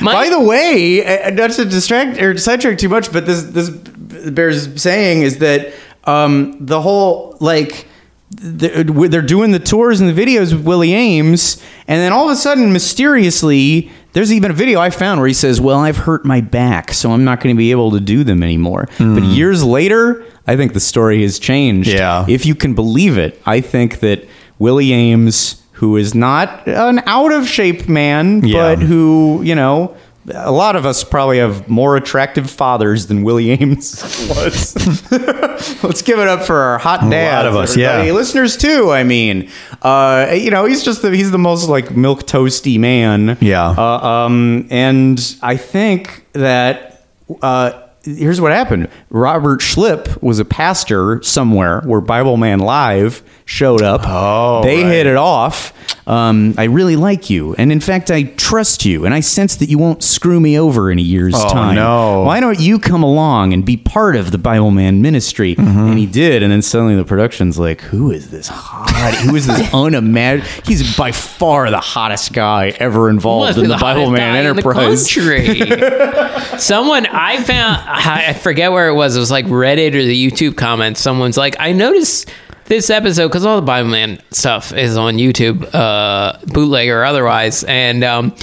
My- 0.00 0.12
By 0.14 0.28
the 0.30 0.40
way, 0.40 1.04
uh, 1.24 1.30
not 1.30 1.50
to 1.52 1.64
distract 1.66 2.18
or 2.20 2.38
sidetrack 2.38 2.78
too 2.78 2.88
much, 2.88 3.12
but 3.12 3.26
this 3.26 3.42
this 3.44 3.68
bears 3.68 4.80
saying 4.80 5.22
is 5.22 5.38
that 5.38 5.74
um, 6.04 6.56
the 6.58 6.80
whole 6.80 7.36
like 7.40 7.86
they're, 8.30 8.82
they're 8.84 9.20
doing 9.22 9.50
the 9.50 9.58
tours 9.58 10.00
and 10.00 10.08
the 10.08 10.18
videos 10.26 10.52
with 10.54 10.64
Willie 10.64 10.90
Aames, 10.90 11.62
and 11.86 12.00
then 12.00 12.12
all 12.12 12.24
of 12.26 12.32
a 12.32 12.36
sudden, 12.36 12.72
mysteriously, 12.72 13.90
there's 14.14 14.32
even 14.32 14.50
a 14.50 14.54
video 14.54 14.80
I 14.80 14.90
found 14.90 15.20
where 15.20 15.28
he 15.28 15.34
says, 15.34 15.60
"Well, 15.60 15.78
I've 15.78 15.98
hurt 15.98 16.24
my 16.24 16.40
back, 16.40 16.92
so 16.94 17.12
I'm 17.12 17.24
not 17.24 17.40
going 17.40 17.54
to 17.54 17.58
be 17.58 17.70
able 17.70 17.90
to 17.90 18.00
do 18.00 18.24
them 18.24 18.42
anymore." 18.42 18.88
But 18.98 19.22
hmm. 19.22 19.30
years 19.30 19.62
later, 19.62 20.24
I 20.46 20.56
think 20.56 20.72
the 20.72 20.80
story 20.80 21.22
has 21.22 21.38
changed. 21.38 21.90
Yeah. 21.90 22.24
if 22.28 22.46
you 22.46 22.54
can 22.54 22.74
believe 22.74 23.18
it, 23.18 23.40
I 23.44 23.60
think 23.60 24.00
that 24.00 24.26
Willie 24.58 24.88
Aames. 24.88 25.60
Who 25.78 25.96
is 25.96 26.14
not 26.14 26.68
an 26.68 27.00
out 27.04 27.32
of 27.32 27.48
shape 27.48 27.88
man, 27.88 28.46
Yeah. 28.46 28.76
but 28.76 28.78
who, 28.78 29.40
you 29.42 29.56
know, 29.56 29.96
a 30.32 30.50
lot 30.52 30.74
of 30.76 30.86
us 30.86 31.04
probably 31.04 31.38
have 31.38 31.68
more 31.68 31.96
attractive 31.96 32.50
fathers 32.50 33.06
than 33.06 33.22
Willie 33.24 33.56
Aames 33.56 34.28
was. 34.34 34.74
Let's 35.84 36.02
give 36.02 36.18
it 36.18 36.28
up 36.28 36.42
for 36.42 36.56
our 36.56 36.78
hot 36.78 37.00
dads. 37.10 37.34
lot 37.34 37.46
of 37.46 37.56
us, 37.56 37.76
everybody. 37.76 38.06
yeah. 38.08 38.12
Listeners 38.14 38.56
too. 38.56 38.90
I 38.90 39.04
mean, 39.04 39.50
uh, 39.82 40.32
you 40.34 40.50
know, 40.50 40.64
he's 40.64 40.82
just 40.82 41.02
the, 41.02 41.10
he's 41.10 41.30
the 41.30 41.38
most 41.38 41.68
like 41.68 41.94
milk 41.96 42.20
toasty 42.24 42.78
man. 42.78 43.36
Yeah. 43.40 43.68
Uh, 43.68 44.06
um, 44.06 44.66
and 44.70 45.36
I 45.42 45.56
think 45.56 46.26
that. 46.32 47.04
Uh, 47.42 47.80
Here's 48.04 48.40
what 48.40 48.52
happened. 48.52 48.88
Robert 49.10 49.60
Schlipp 49.60 50.22
was 50.22 50.38
a 50.38 50.44
pastor 50.44 51.22
somewhere 51.22 51.80
where 51.82 52.00
Bible 52.02 52.36
Man 52.36 52.58
Live 52.58 53.22
showed 53.46 53.82
up. 53.82 54.02
Oh, 54.04 54.62
they 54.62 54.82
right. 54.82 54.92
hit 54.92 55.06
it 55.06 55.16
off. 55.16 55.72
Um, 56.06 56.54
I 56.58 56.64
really 56.64 56.96
like 56.96 57.30
you, 57.30 57.54
and 57.56 57.72
in 57.72 57.80
fact, 57.80 58.10
I 58.10 58.24
trust 58.24 58.84
you, 58.84 59.06
and 59.06 59.14
I 59.14 59.20
sense 59.20 59.56
that 59.56 59.70
you 59.70 59.78
won't 59.78 60.02
screw 60.02 60.38
me 60.38 60.58
over 60.58 60.90
in 60.90 60.98
a 60.98 61.02
year's 61.02 61.32
Oh, 61.34 61.48
time. 61.48 61.76
no. 61.76 62.24
Why 62.24 62.40
don't 62.40 62.60
you 62.60 62.78
come 62.78 63.02
along 63.02 63.54
and 63.54 63.64
be 63.64 63.78
part 63.78 64.14
of 64.16 64.30
the 64.30 64.36
Bible 64.36 64.70
Man 64.70 65.00
ministry? 65.00 65.56
Mm-hmm. 65.56 65.78
And 65.78 65.98
he 65.98 66.04
did, 66.04 66.42
and 66.42 66.52
then 66.52 66.60
suddenly 66.60 66.94
the 66.94 67.04
production's 67.06 67.58
like, 67.58 67.80
"Who 67.80 68.10
is 68.10 68.30
this 68.30 68.48
hot? 68.48 69.14
Who 69.26 69.34
is 69.34 69.46
this 69.46 69.72
unimaginable? 69.74 70.62
He's 70.66 70.94
by 70.96 71.10
far 71.12 71.70
the 71.70 71.80
hottest 71.80 72.34
guy 72.34 72.74
ever 72.78 73.08
involved 73.08 73.56
in 73.56 73.64
be 73.64 73.68
the, 73.68 73.78
Bible 73.78 74.10
Man 74.10 74.36
in 74.36 74.56
the 74.56 74.60
enterprise." 74.62 75.10
country. 75.10 75.60
Someone 76.58 77.06
I 77.06 77.42
found, 77.42 77.82
I 77.94 78.26
I 78.28 78.32
forget 78.32 78.72
where 78.72 78.88
it 78.88 78.94
was. 78.94 79.16
It 79.16 79.20
was 79.20 79.30
like 79.30 79.46
Reddit 79.46 79.94
or 79.94 80.02
the 80.02 80.30
YouTube 80.30 80.56
comments. 80.56 81.00
Someone's 81.00 81.36
like, 81.36 81.56
I 81.58 81.72
noticed 81.72 82.30
this 82.66 82.90
episode 82.90 83.28
because 83.28 83.44
all 83.44 83.56
the 83.56 83.66
Bible 83.66 83.90
Man 83.90 84.20
stuff 84.30 84.72
is 84.72 84.96
on 84.96 85.14
YouTube, 85.14 85.72
uh, 85.74 86.38
bootleg 86.46 86.88
or 86.88 87.04
otherwise, 87.04 87.64
and 87.64 88.02
um, 88.04 88.34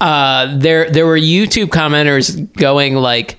uh, 0.00 0.56
there 0.58 0.90
there 0.90 1.06
were 1.06 1.18
YouTube 1.18 1.68
commenters 1.68 2.52
going 2.54 2.94
like. 2.94 3.38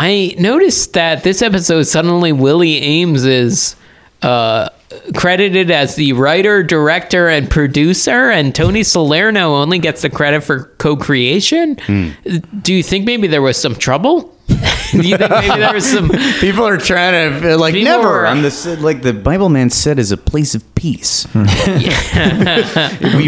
I 0.00 0.36
noticed 0.38 0.92
that 0.92 1.24
this 1.24 1.42
episode 1.42 1.82
suddenly 1.82 2.30
Willie 2.30 2.80
Aames 2.80 3.26
is 3.26 3.74
uh, 4.22 4.68
credited 5.16 5.72
as 5.72 5.96
the 5.96 6.12
writer, 6.12 6.62
director, 6.62 7.28
and 7.28 7.50
producer, 7.50 8.30
and 8.30 8.54
Tony 8.54 8.84
Salerno 8.84 9.56
only 9.56 9.80
gets 9.80 10.02
the 10.02 10.10
credit 10.10 10.42
for 10.42 10.66
co-creation. 10.78 11.78
Hmm. 11.78 12.10
Do 12.62 12.74
you 12.74 12.84
think 12.84 13.06
maybe 13.06 13.26
there 13.26 13.42
was 13.42 13.56
some 13.56 13.74
trouble? 13.74 14.32
Do 14.48 14.54
you 15.06 15.16
think 15.18 15.30
maybe 15.30 15.60
there 15.60 15.74
was 15.74 15.84
some? 15.90 16.08
People 16.40 16.66
are 16.66 16.78
trying 16.78 17.40
to 17.40 17.54
uh, 17.54 17.58
like 17.58 17.74
People 17.74 17.92
never. 17.92 18.08
were- 18.08 18.26
I'm 18.26 18.42
the 18.42 18.50
set- 18.50 18.80
like 18.80 19.02
the 19.02 19.12
Bible 19.12 19.48
man 19.50 19.68
said 19.70 19.98
is 19.98 20.12
a 20.12 20.16
place 20.16 20.54
of 20.54 20.74
peace. 20.74 21.26
we, 21.34 21.44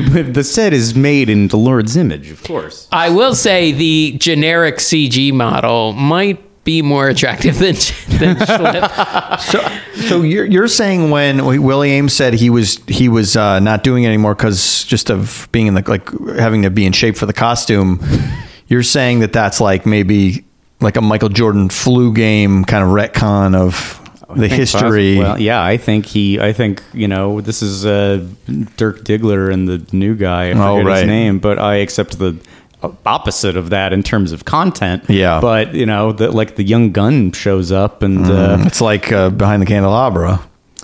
the 0.01 0.43
set 0.45 0.73
is 0.73 0.95
made 0.95 1.29
in 1.29 1.49
the 1.49 1.57
Lord's 1.57 1.97
image, 1.97 2.31
of 2.31 2.43
course. 2.45 2.89
I 2.93 3.11
will 3.11 3.35
say 3.35 3.73
the 3.73 4.17
generic 4.19 4.77
CG 4.77 5.33
model 5.33 5.93
might 5.93 6.43
be 6.65 6.83
more 6.83 7.09
attractive 7.09 7.59
than 7.59 7.75
than 8.19 8.37
Schlipp. 8.37 9.41
So, 9.41 9.61
so 10.09 10.23
you're 10.23 10.45
you're 10.47 10.69
saying 10.69 11.11
when 11.11 11.45
Willie 11.45 11.91
Aames 11.91 12.11
said 12.13 12.35
he 12.35 12.51
was 12.51 12.77
he 12.87 13.09
was 13.09 13.37
uh, 13.37 13.61
not 13.61 13.83
doing 13.83 14.05
it 14.05 14.09
anymore 14.09 14.35
because 14.35 14.85
just 14.85 15.11
of 15.11 15.49
being 15.53 15.67
in 15.67 15.75
the 15.75 15.83
like 15.89 16.09
having 16.37 16.63
to 16.63 16.71
be 16.71 16.85
in 16.87 16.93
shape 16.93 17.17
for 17.17 17.27
the 17.27 17.33
costume, 17.33 18.01
you're 18.69 18.83
saying 18.83 19.21
that 19.21 19.33
that's 19.33 19.61
like 19.61 19.87
maybe 19.87 20.45
like 20.81 20.97
a 20.97 21.01
Michael 21.01 21.29
Jordan 21.29 21.69
flu 21.69 22.13
game 22.13 22.65
kind 22.65 22.83
of 22.85 22.91
retcon 22.91 23.55
of 23.55 23.97
the 24.37 24.49
history. 24.49 25.19
Well, 25.19 25.41
yeah, 25.41 25.63
I 25.63 25.77
think 25.77 26.07
he. 26.07 26.41
I 26.41 26.53
think 26.53 26.83
you 26.95 27.09
know 27.09 27.41
this 27.41 27.63
is 27.63 27.85
uh, 27.85 28.25
Dirk 28.77 29.01
Diggler 29.05 29.53
and 29.53 29.69
the 29.69 29.85
new 29.97 30.15
guy. 30.15 30.51
I 30.51 30.53
forget 30.53 30.67
Oh, 30.67 30.83
right. 30.83 30.99
his 30.99 31.07
name, 31.07 31.39
but 31.41 31.59
I 31.59 31.77
accept 31.77 32.19
the 32.19 32.37
opposite 33.05 33.57
of 33.57 33.71
that 33.71 33.93
in 33.93 34.03
terms 34.03 34.33
of 34.33 34.45
content. 34.47 35.05
Yeah. 35.09 35.41
but 35.41 35.75
you 35.75 35.85
know, 35.85 36.13
the, 36.13 36.31
like 36.31 36.57
the 36.57 36.63
young 36.65 36.93
gun 36.93 37.33
shows 37.33 37.71
up 37.73 38.03
and 38.03 38.25
uh, 38.27 38.57
it's 38.61 38.81
like 38.81 39.13
uh, 39.13 39.29
behind 39.31 39.61
the 39.61 39.67
candelabra. 39.67 40.41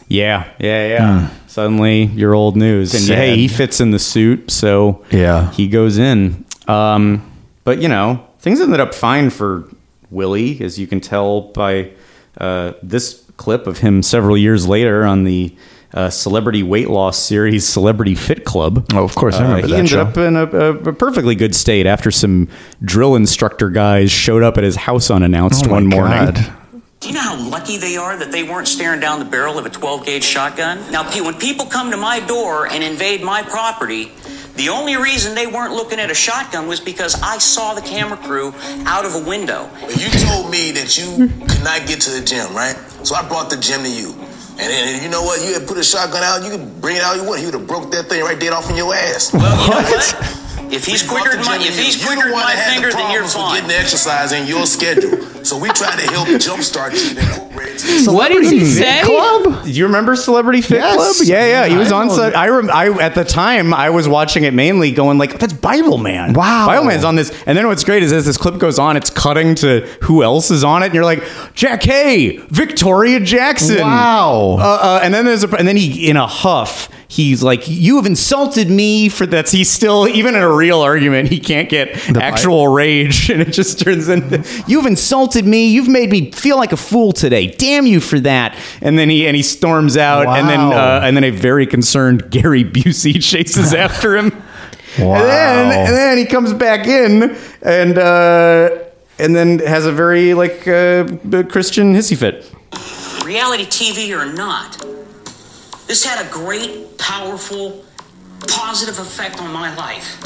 yeah, 0.09 0.47
yeah, 0.59 0.89
yeah. 0.89 1.31
Suddenly 1.47 2.05
you're 2.05 2.35
old 2.35 2.55
news, 2.55 2.93
and 2.93 3.03
Sad. 3.03 3.17
hey, 3.17 3.37
he 3.37 3.49
fits 3.49 3.81
in 3.81 3.93
the 3.93 3.99
suit, 3.99 4.51
so 4.51 5.03
Yeah. 5.11 5.51
he 5.53 5.69
goes 5.69 5.97
in. 5.97 6.45
Um, 6.69 7.23
but 7.65 7.81
you 7.81 7.89
know, 7.89 8.27
things 8.41 8.61
ended 8.61 8.79
up 8.81 8.93
fine 8.93 9.31
for 9.31 9.67
Willie, 10.11 10.61
as 10.63 10.79
you 10.79 10.87
can 10.87 11.01
tell 11.01 11.41
by 11.41 11.91
uh, 12.41 12.73
this 12.83 13.25
clip 13.37 13.67
of 13.67 13.79
him 13.79 14.03
several 14.03 14.37
years 14.37 14.67
later 14.67 15.05
on 15.05 15.25
the 15.25 15.55
uh, 15.95 16.11
celebrity 16.11 16.63
weight 16.63 16.91
loss 16.91 17.19
series, 17.19 17.67
Celebrity 17.67 18.15
Fit 18.15 18.45
Club. 18.45 18.87
Oh, 18.93 19.05
of 19.05 19.15
course, 19.15 19.37
I 19.37 19.43
remember 19.43 19.67
Uh, 19.67 19.67
remember 19.67 19.67
he 19.67 19.73
that 19.73 19.79
ended 19.79 19.91
show. 19.91 20.01
up 20.03 20.17
in 20.17 20.37
a, 20.37 20.89
a, 20.89 20.91
a 20.91 20.93
perfectly 20.93 21.35
good 21.35 21.55
state 21.55 21.87
after 21.87 22.11
some 22.11 22.49
drill 22.83 23.15
instructor 23.15 23.71
guys 23.71 24.11
showed 24.11 24.43
up 24.43 24.59
at 24.59 24.65
his 24.65 24.77
house 24.77 25.11
unannounced 25.11 25.65
Oh 25.65 25.69
my 25.69 25.73
one 25.75 25.87
morning. 25.87 26.17
God. 26.35 26.53
Do 27.01 27.09
you 27.09 27.15
know 27.15 27.21
how 27.21 27.37
lucky 27.51 27.77
they 27.77 27.97
are 27.97 28.17
that 28.17 28.33
they 28.33 28.43
weren't 28.43 28.69
staring 28.69 29.01
down 29.01 29.19
the 29.19 29.27
barrel 29.27 29.59
of 29.59 29.67
a 29.67 29.71
12 29.71 30.07
gauge 30.07 30.25
shotgun? 30.25 30.81
Now, 30.91 31.05
when 31.23 31.35
people 31.35 31.67
come 31.67 31.91
to 31.91 31.97
my 31.97 32.21
door 32.21 32.67
and 32.67 32.83
invade 32.83 33.23
my 33.23 33.43
property, 33.43 34.11
the 34.57 34.69
only 34.69 34.97
reason 34.97 35.35
they 35.35 35.47
weren't 35.47 35.73
looking 35.73 35.99
at 35.99 36.11
a 36.11 36.15
shotgun 36.15 36.67
was 36.67 36.81
because 36.81 37.21
I 37.23 37.39
saw 37.39 37.75
the 37.75 37.83
camera 37.83 38.17
crew 38.17 38.55
out 38.87 39.05
of 39.05 39.15
a 39.15 39.29
window. 39.29 39.69
You 39.89 40.09
told 40.27 40.51
me 40.51 40.73
that 40.73 40.97
you 40.97 41.29
could 41.47 41.65
not 41.65 41.87
get 41.87 42.01
to 42.03 42.11
the 42.11 42.25
gym, 42.25 42.55
right? 42.55 42.77
So 43.03 43.15
I 43.15 43.27
brought 43.29 43.51
the 43.51 43.57
gym 43.57 43.83
to 43.83 43.91
you. 43.91 44.15
And 44.59 44.73
then 44.73 45.03
you 45.03 45.11
know 45.11 45.23
what? 45.23 45.47
You 45.47 45.53
had 45.53 45.69
put 45.69 45.77
a 45.77 45.85
shotgun 45.85 46.23
out, 46.23 46.43
you 46.43 46.51
could 46.51 46.81
bring 46.81 46.97
it 46.97 47.03
out 47.03 47.17
you 47.17 47.29
would. 47.29 47.39
He 47.39 47.45
would 47.45 47.55
have 47.55 47.67
broke 47.67 47.91
that 47.93 48.07
thing 48.07 48.23
right 48.23 48.39
dead 48.41 48.53
off 48.55 48.71
in 48.71 48.77
your 48.77 48.95
ass. 48.95 49.33
Well, 49.33 49.65
you 49.65 49.71
know 49.71 49.83
what? 49.83 50.43
If 50.73 50.85
he's 50.85 51.03
We 51.03 51.09
quicker 51.09 51.31
the 51.31 51.37
than 51.37 51.47
my, 51.47 51.59
gym 51.59 51.69
if 51.73 51.79
he's 51.79 52.05
quicker 52.05 52.23
than 52.25 52.33
my 52.33 52.55
finger, 52.57 52.91
the 52.91 52.97
then 52.97 53.13
you're 53.13 53.25
fine. 53.25 53.55
Getting 53.55 53.69
the 53.69 53.79
exercise 53.79 54.33
in 54.33 54.47
your 54.47 54.67
schedule. 54.67 55.23
So 55.45 55.57
we 55.59 55.69
try 55.71 55.95
to 55.95 56.11
help 56.11 56.27
jumpstart 56.29 56.93
you 56.95 57.11
and 57.11 57.19
incorporate 57.19 57.77
it 57.85 58.11
What 58.11 58.29
did 58.33 58.43
he 58.53 58.65
say? 58.65 59.03
Club? 59.05 59.63
Do 59.65 59.71
you 59.71 59.87
remember 59.87 60.17
Celebrity 60.17 60.61
Fit 60.61 60.79
Yes. 60.79 60.95
Club? 60.97 61.29
Yeah, 61.29 61.47
yeah. 61.47 61.67
He 61.69 61.77
was 61.77 61.93
I 61.93 62.01
on. 62.01 62.09
know 62.09 62.17
set. 62.17 62.37
I, 62.37 62.49
rem- 62.49 62.71
I 62.71 62.89
at 63.01 63.15
the 63.15 63.23
time 63.25 63.73
I 63.73 63.91
was 63.91 64.09
watching 64.09 64.43
it 64.43 64.55
mainly, 64.55 64.91
going 64.91 65.19
like, 65.19 65.39
"That's 65.39 65.53
Bible 65.53 65.99
Man." 65.99 66.33
Wow. 66.33 66.67
Bible 66.67 66.87
Man's 66.87 67.05
on 67.05 67.15
this. 67.15 67.31
And 67.47 67.57
then 67.57 67.69
what's 67.69 67.85
great 67.85 68.03
is 68.03 68.13
as 68.13 68.27
this 68.27 68.37
clip 68.37 68.59
goes 68.59 68.79
on, 68.81 68.97
it's 68.97 69.09
cutting 69.11 69.55
to 69.57 69.83
who 70.03 70.25
else 70.25 70.51
is 70.51 70.65
on 70.65 70.83
it, 70.83 70.87
and 70.87 70.95
you're 70.97 71.05
like, 71.05 71.23
"Jack 71.55 71.85
Hay, 71.85 72.39
Victoria 72.49 73.21
Jackson." 73.21 73.79
Wow. 73.83 74.57
Uh, 74.59 74.63
uh, 74.83 75.01
and 75.05 75.15
then 75.15 75.25
there's 75.25 75.45
a, 75.45 75.57
and 75.57 75.69
then 75.69 75.77
he 75.77 76.11
in 76.11 76.17
a 76.17 76.27
huff. 76.27 76.89
He's 77.09 77.43
like, 77.43 77.69
"You 77.69 77.97
have 77.97 78.07
insulted 78.07 78.69
me 78.69 79.09
for 79.09 79.27
that." 79.27 79.49
He's 79.49 79.71
still 79.71 80.09
even 80.09 80.35
in 80.35 80.43
a 80.43 80.53
real 80.53 80.81
argument. 80.81 81.29
He 81.29 81.39
can't 81.39 81.69
get 81.69 81.95
The 82.13 82.23
actual 82.23 82.67
rage, 82.69 83.31
and 83.31 83.41
it 83.41 83.53
just 83.53 83.81
turns 83.81 84.09
into, 84.09 84.45
"You've 84.67 84.87
insulted 84.87 85.47
me. 85.47 85.69
You've 85.69 85.89
made 85.89 86.11
me 86.11 86.33
feel 86.33 86.57
like 86.57 86.73
a 86.73 86.77
fool 86.77 87.13
today. 87.13 87.47
Damn 87.47 87.87
you 87.87 88.01
for 88.01 88.19
that!" 88.21 88.57
And 88.81 88.99
then 88.99 89.09
he 89.09 89.27
and 89.27 89.37
he 89.37 89.43
storms 89.43 89.97
out, 89.97 90.27
and 90.27 90.49
then 90.49 90.61
uh, 90.61 91.01
and 91.05 91.17
then 91.17 91.25
a 91.25 91.31
very 91.31 91.67
concerned 91.67 92.31
Gary 92.31 92.65
Busey 92.65 93.15
chases 93.23 93.73
after 93.87 94.17
him. 94.17 94.43
Wow. 94.99 95.15
And 95.15 95.25
then 95.29 95.87
and 95.87 95.97
then 95.97 96.19
he 96.19 96.27
comes 96.27 96.53
back 96.53 96.87
in 96.89 97.37
and 97.63 97.99
uh, 97.99 98.79
and 99.19 99.37
then 99.37 99.61
has 99.61 99.87
a 99.87 99.93
very 99.93 100.35
like 100.35 100.67
uh, 100.67 101.05
Christian 101.49 101.95
hissy 101.95 102.17
fit. 102.17 102.51
reality 103.25 103.67
TV 103.67 104.11
or 104.11 104.33
not, 104.33 104.85
this 105.87 106.05
had 106.05 106.25
a 106.25 106.29
great, 106.31 106.99
powerful, 106.99 107.85
positive 108.49 108.99
effect 108.99 109.41
on 109.41 109.53
my 109.53 109.75
life. 109.77 110.23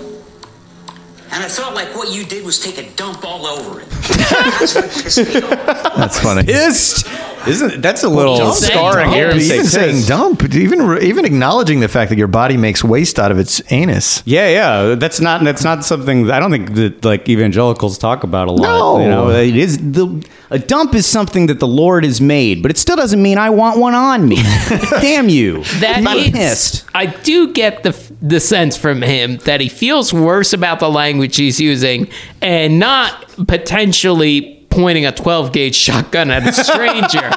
And 1.32 1.45
I 1.45 1.49
felt 1.49 1.74
like 1.74 1.95
what 1.95 2.12
you 2.12 2.24
did 2.24 2.45
was 2.45 2.59
take 2.59 2.78
a 2.78 2.91
dump 2.97 3.24
all 3.24 3.47
over 3.47 3.81
it. 3.81 3.89
That's 3.89 4.74
what 4.74 4.85
pissed 4.91 5.19
me 5.19 5.41
off. 5.41 5.51
That's 5.97 6.19
funny. 6.19 6.43
Pissed, 6.43 7.07
isn't 7.47 7.81
that's 7.81 8.03
a 8.03 8.09
little 8.09 8.37
Dump. 8.37 8.57
scarring 8.57 9.11
here? 9.11 9.32
to 9.32 9.41
say 9.41 9.55
even 9.55 9.66
saying 9.66 10.07
dump, 10.07 10.43
even 10.53 10.99
even 11.01 11.24
acknowledging 11.24 11.78
the 11.78 11.89
fact 11.89 12.09
that 12.11 12.19
your 12.19 12.27
body 12.27 12.57
makes 12.57 12.82
waste 12.82 13.20
out 13.20 13.31
of 13.31 13.39
its 13.39 13.62
anus. 13.70 14.24
Yeah, 14.27 14.49
yeah, 14.49 14.95
that's 14.97 15.20
not 15.20 15.45
that's 15.45 15.62
not 15.62 15.85
something 15.85 16.28
I 16.32 16.41
don't 16.41 16.51
think 16.51 16.74
that 16.74 17.05
like 17.05 17.28
evangelicals 17.28 17.97
talk 17.97 18.24
about 18.24 18.49
a 18.49 18.53
lot. 18.53 18.62
No. 18.62 19.01
You 19.01 19.09
know, 19.09 19.31
it 19.31 19.57
is 19.57 19.78
the 19.78 20.27
a 20.51 20.59
dump 20.59 20.94
is 20.94 21.06
something 21.06 21.47
that 21.47 21.60
the 21.60 21.66
Lord 21.66 22.05
has 22.05 22.20
made, 22.20 22.60
but 22.62 22.70
it 22.70 22.78
still 22.78 22.97
doesn't 22.97 23.22
mean 23.22 23.39
I 23.39 23.51
want 23.51 23.78
one 23.78 23.94
on 23.94 24.28
me. 24.28 24.36
Damn 25.01 25.28
you! 25.28 25.62
That 25.81 26.02
I'm 26.05 26.32
pissed. 26.32 26.85
I 26.94 27.06
do 27.06 27.52
get 27.52 27.82
the 27.85 27.93
the 28.20 28.40
sense 28.40 28.77
from 28.77 29.02
him 29.02 29.39
that 29.39 29.60
he 29.60 29.68
feels 29.68 30.12
worse 30.12 30.52
about 30.52 30.81
the 30.81 30.90
language 30.90 31.36
he's 31.36 31.60
using 31.60 32.09
and 32.43 32.78
not 32.78 33.28
potentially 33.47 34.66
pointing 34.70 35.06
a 35.06 35.12
12 35.12 35.52
gauge 35.52 35.74
shotgun 35.74 36.31
at 36.31 36.47
a 36.47 36.52
stranger. 36.52 37.31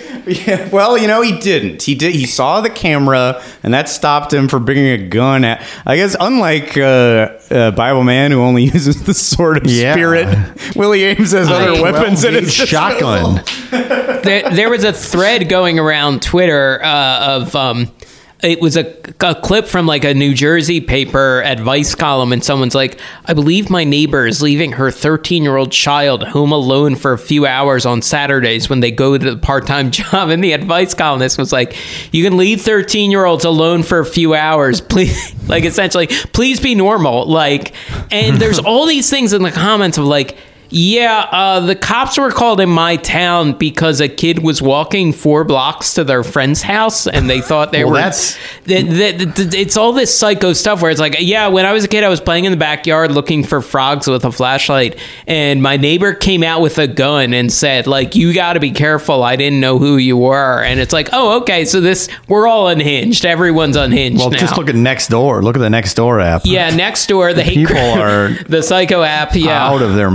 Yeah, 0.30 0.68
well, 0.70 0.96
you 0.96 1.06
know, 1.08 1.22
he 1.22 1.38
didn't. 1.38 1.82
He 1.82 1.94
did. 1.94 2.14
He 2.14 2.24
saw 2.26 2.60
the 2.60 2.70
camera, 2.70 3.42
and 3.62 3.74
that 3.74 3.88
stopped 3.88 4.32
him 4.32 4.46
from 4.48 4.64
bringing 4.64 4.86
a 4.86 5.08
gun 5.08 5.44
at. 5.44 5.66
I 5.84 5.96
guess, 5.96 6.14
unlike 6.18 6.76
uh, 6.76 7.36
uh, 7.50 7.70
Bible 7.72 8.04
Man, 8.04 8.30
who 8.30 8.40
only 8.40 8.64
uses 8.72 9.02
the 9.04 9.14
sword 9.14 9.56
of 9.58 9.66
Yeah. 9.70 9.92
spirit, 9.92 10.26
Willie 10.76 11.00
Aames 11.00 11.32
has 11.32 11.48
other 11.50 11.82
weapons 11.82 12.22
in 12.24 12.34
his 12.34 12.52
shotgun. 12.54 13.42
there, 13.70 14.48
there 14.50 14.70
was 14.70 14.84
a 14.84 14.92
thread 14.92 15.48
going 15.48 15.78
around 15.78 16.22
Twitter 16.22 16.80
uh, 16.84 17.20
of 17.40 17.54
um, 17.56 17.90
it 18.42 18.60
was 18.60 18.76
a, 18.76 18.94
a 19.20 19.34
clip 19.34 19.66
from 19.66 19.86
like 19.86 20.04
a 20.04 20.14
New 20.14 20.34
Jersey 20.34 20.80
paper 20.80 21.42
advice 21.42 21.94
column, 21.94 22.32
and 22.32 22.42
someone's 22.42 22.74
like, 22.74 22.98
"I 23.26 23.34
believe 23.34 23.70
my 23.70 23.84
neighbor 23.84 24.26
is 24.26 24.42
leaving 24.42 24.72
her 24.72 24.90
13 24.90 25.42
year 25.42 25.56
old 25.56 25.72
child 25.72 26.22
home 26.22 26.52
alone 26.52 26.96
for 26.96 27.12
a 27.12 27.18
few 27.18 27.46
hours 27.46 27.86
on 27.86 28.02
Saturdays 28.02 28.68
when 28.68 28.80
they 28.80 28.90
go 28.90 29.16
to 29.16 29.30
the 29.30 29.36
part 29.36 29.66
time 29.66 29.90
job." 29.90 30.30
And 30.30 30.42
the 30.42 30.52
advice 30.52 30.94
columnist 30.94 31.38
was 31.38 31.52
like, 31.52 31.76
"You 32.12 32.24
can 32.24 32.36
leave 32.36 32.60
13 32.60 33.10
year 33.10 33.24
olds 33.24 33.44
alone 33.44 33.82
for 33.82 33.98
a 33.98 34.06
few 34.06 34.34
hours, 34.34 34.80
please." 34.90 35.34
like 35.48 35.64
essentially, 35.64 36.06
please 36.06 36.60
be 36.60 36.74
normal. 36.74 37.26
Like, 37.26 37.74
and 38.10 38.38
there's 38.38 38.58
all 38.70 38.86
these 38.86 39.10
things 39.10 39.32
in 39.32 39.42
the 39.42 39.52
comments 39.52 39.98
of 39.98 40.04
like. 40.04 40.36
Yeah, 40.70 41.26
uh, 41.32 41.60
the 41.60 41.74
cops 41.74 42.16
were 42.16 42.30
called 42.30 42.60
in 42.60 42.68
my 42.68 42.96
town 42.96 43.52
because 43.54 44.00
a 44.00 44.08
kid 44.08 44.42
was 44.42 44.62
walking 44.62 45.12
four 45.12 45.42
blocks 45.44 45.94
to 45.94 46.04
their 46.04 46.22
friend's 46.22 46.62
house, 46.62 47.06
and 47.08 47.28
they 47.28 47.40
thought 47.40 47.72
they 47.72 47.82
Well, 47.84 47.92
were. 47.94 47.98
that's- 47.98 48.38
that, 48.66 48.82
that, 49.18 49.34
that- 49.36 49.54
it's 49.54 49.76
all 49.76 49.92
this 49.92 50.16
psycho 50.16 50.52
stuff 50.52 50.80
where 50.82 50.90
it's 50.90 51.00
like, 51.00 51.16
yeah, 51.18 51.48
when 51.48 51.66
I 51.66 51.72
was 51.72 51.84
a 51.84 51.88
kid, 51.88 52.04
I 52.04 52.08
was 52.08 52.20
playing 52.20 52.44
in 52.44 52.52
the 52.52 52.56
backyard 52.58 53.10
looking 53.10 53.42
for 53.42 53.60
frogs 53.60 54.06
with 54.06 54.24
a 54.24 54.30
flashlight, 54.32 54.98
and 55.26 55.62
my 55.62 55.76
neighbor 55.76 56.14
came 56.14 56.42
out 56.44 56.60
with 56.60 56.78
a 56.78 56.86
gun 56.86 57.34
and 57.34 57.52
said, 57.52 57.86
like, 57.86 58.14
you 58.14 58.32
got 58.32 58.52
to 58.52 58.60
be 58.60 58.70
careful. 58.70 59.22
I 59.24 59.36
didn't 59.36 59.60
know 59.60 59.78
who 59.78 59.96
you 59.96 60.16
were, 60.16 60.62
and 60.62 60.78
it's 60.78 60.92
like, 60.92 61.08
oh, 61.12 61.40
okay, 61.40 61.64
so 61.64 61.80
this 61.80 62.08
we're 62.28 62.46
all 62.46 62.68
unhinged. 62.68 63.24
Everyone's 63.26 63.76
unhinged 63.76 64.18
Well, 64.20 64.30
now. 64.30 64.38
just 64.38 64.56
look 64.56 64.68
at 64.68 64.74
next 64.76 65.08
door. 65.08 65.42
Look 65.42 65.56
at 65.56 65.60
the 65.60 65.70
next 65.70 65.94
door 65.94 66.20
app. 66.20 66.42
yeah, 66.44 66.70
next 66.70 67.06
door, 67.08 67.32
the 67.32 67.42
hate 67.42 67.56
People 67.56 67.74
cri- 67.74 68.00
are 68.02 68.28
the 68.48 68.62
psycho 68.62 69.02
app. 69.02 69.34
Yeah, 69.34 69.66
out 69.66 69.82
of 69.82 69.94
their 69.96 70.10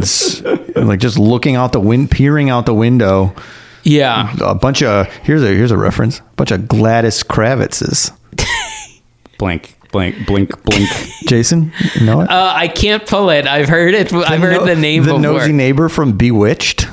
minds, 0.00 0.42
like 0.76 1.00
just 1.00 1.18
looking 1.18 1.56
out 1.56 1.72
the 1.72 1.80
wind, 1.80 2.10
peering 2.10 2.50
out 2.50 2.66
the 2.66 2.74
window. 2.74 3.34
yeah. 3.82 4.34
A 4.40 4.54
bunch 4.54 4.82
of 4.82 5.06
here's 5.22 5.42
a 5.42 5.48
here's 5.48 5.70
a 5.70 5.76
reference. 5.78 6.20
A 6.20 6.22
bunch 6.36 6.50
of 6.50 6.68
Gladys 6.68 7.22
Kravitzes. 7.22 8.12
Blank. 9.38 9.76
blink, 9.92 10.26
blink, 10.26 10.62
blink. 10.64 10.88
Jason, 11.28 11.72
you 11.94 12.06
know 12.06 12.20
it? 12.20 12.30
Uh, 12.30 12.52
I 12.54 12.68
can't 12.68 13.06
pull 13.06 13.30
it. 13.30 13.46
I've 13.46 13.68
heard 13.68 13.94
it. 13.94 14.12
I've 14.12 14.40
heard 14.40 14.58
no- 14.58 14.64
the 14.66 14.76
name 14.76 15.02
the 15.04 15.14
before. 15.14 15.20
nosy 15.20 15.52
neighbor 15.52 15.88
from 15.88 16.16
Bewitched. 16.16 16.86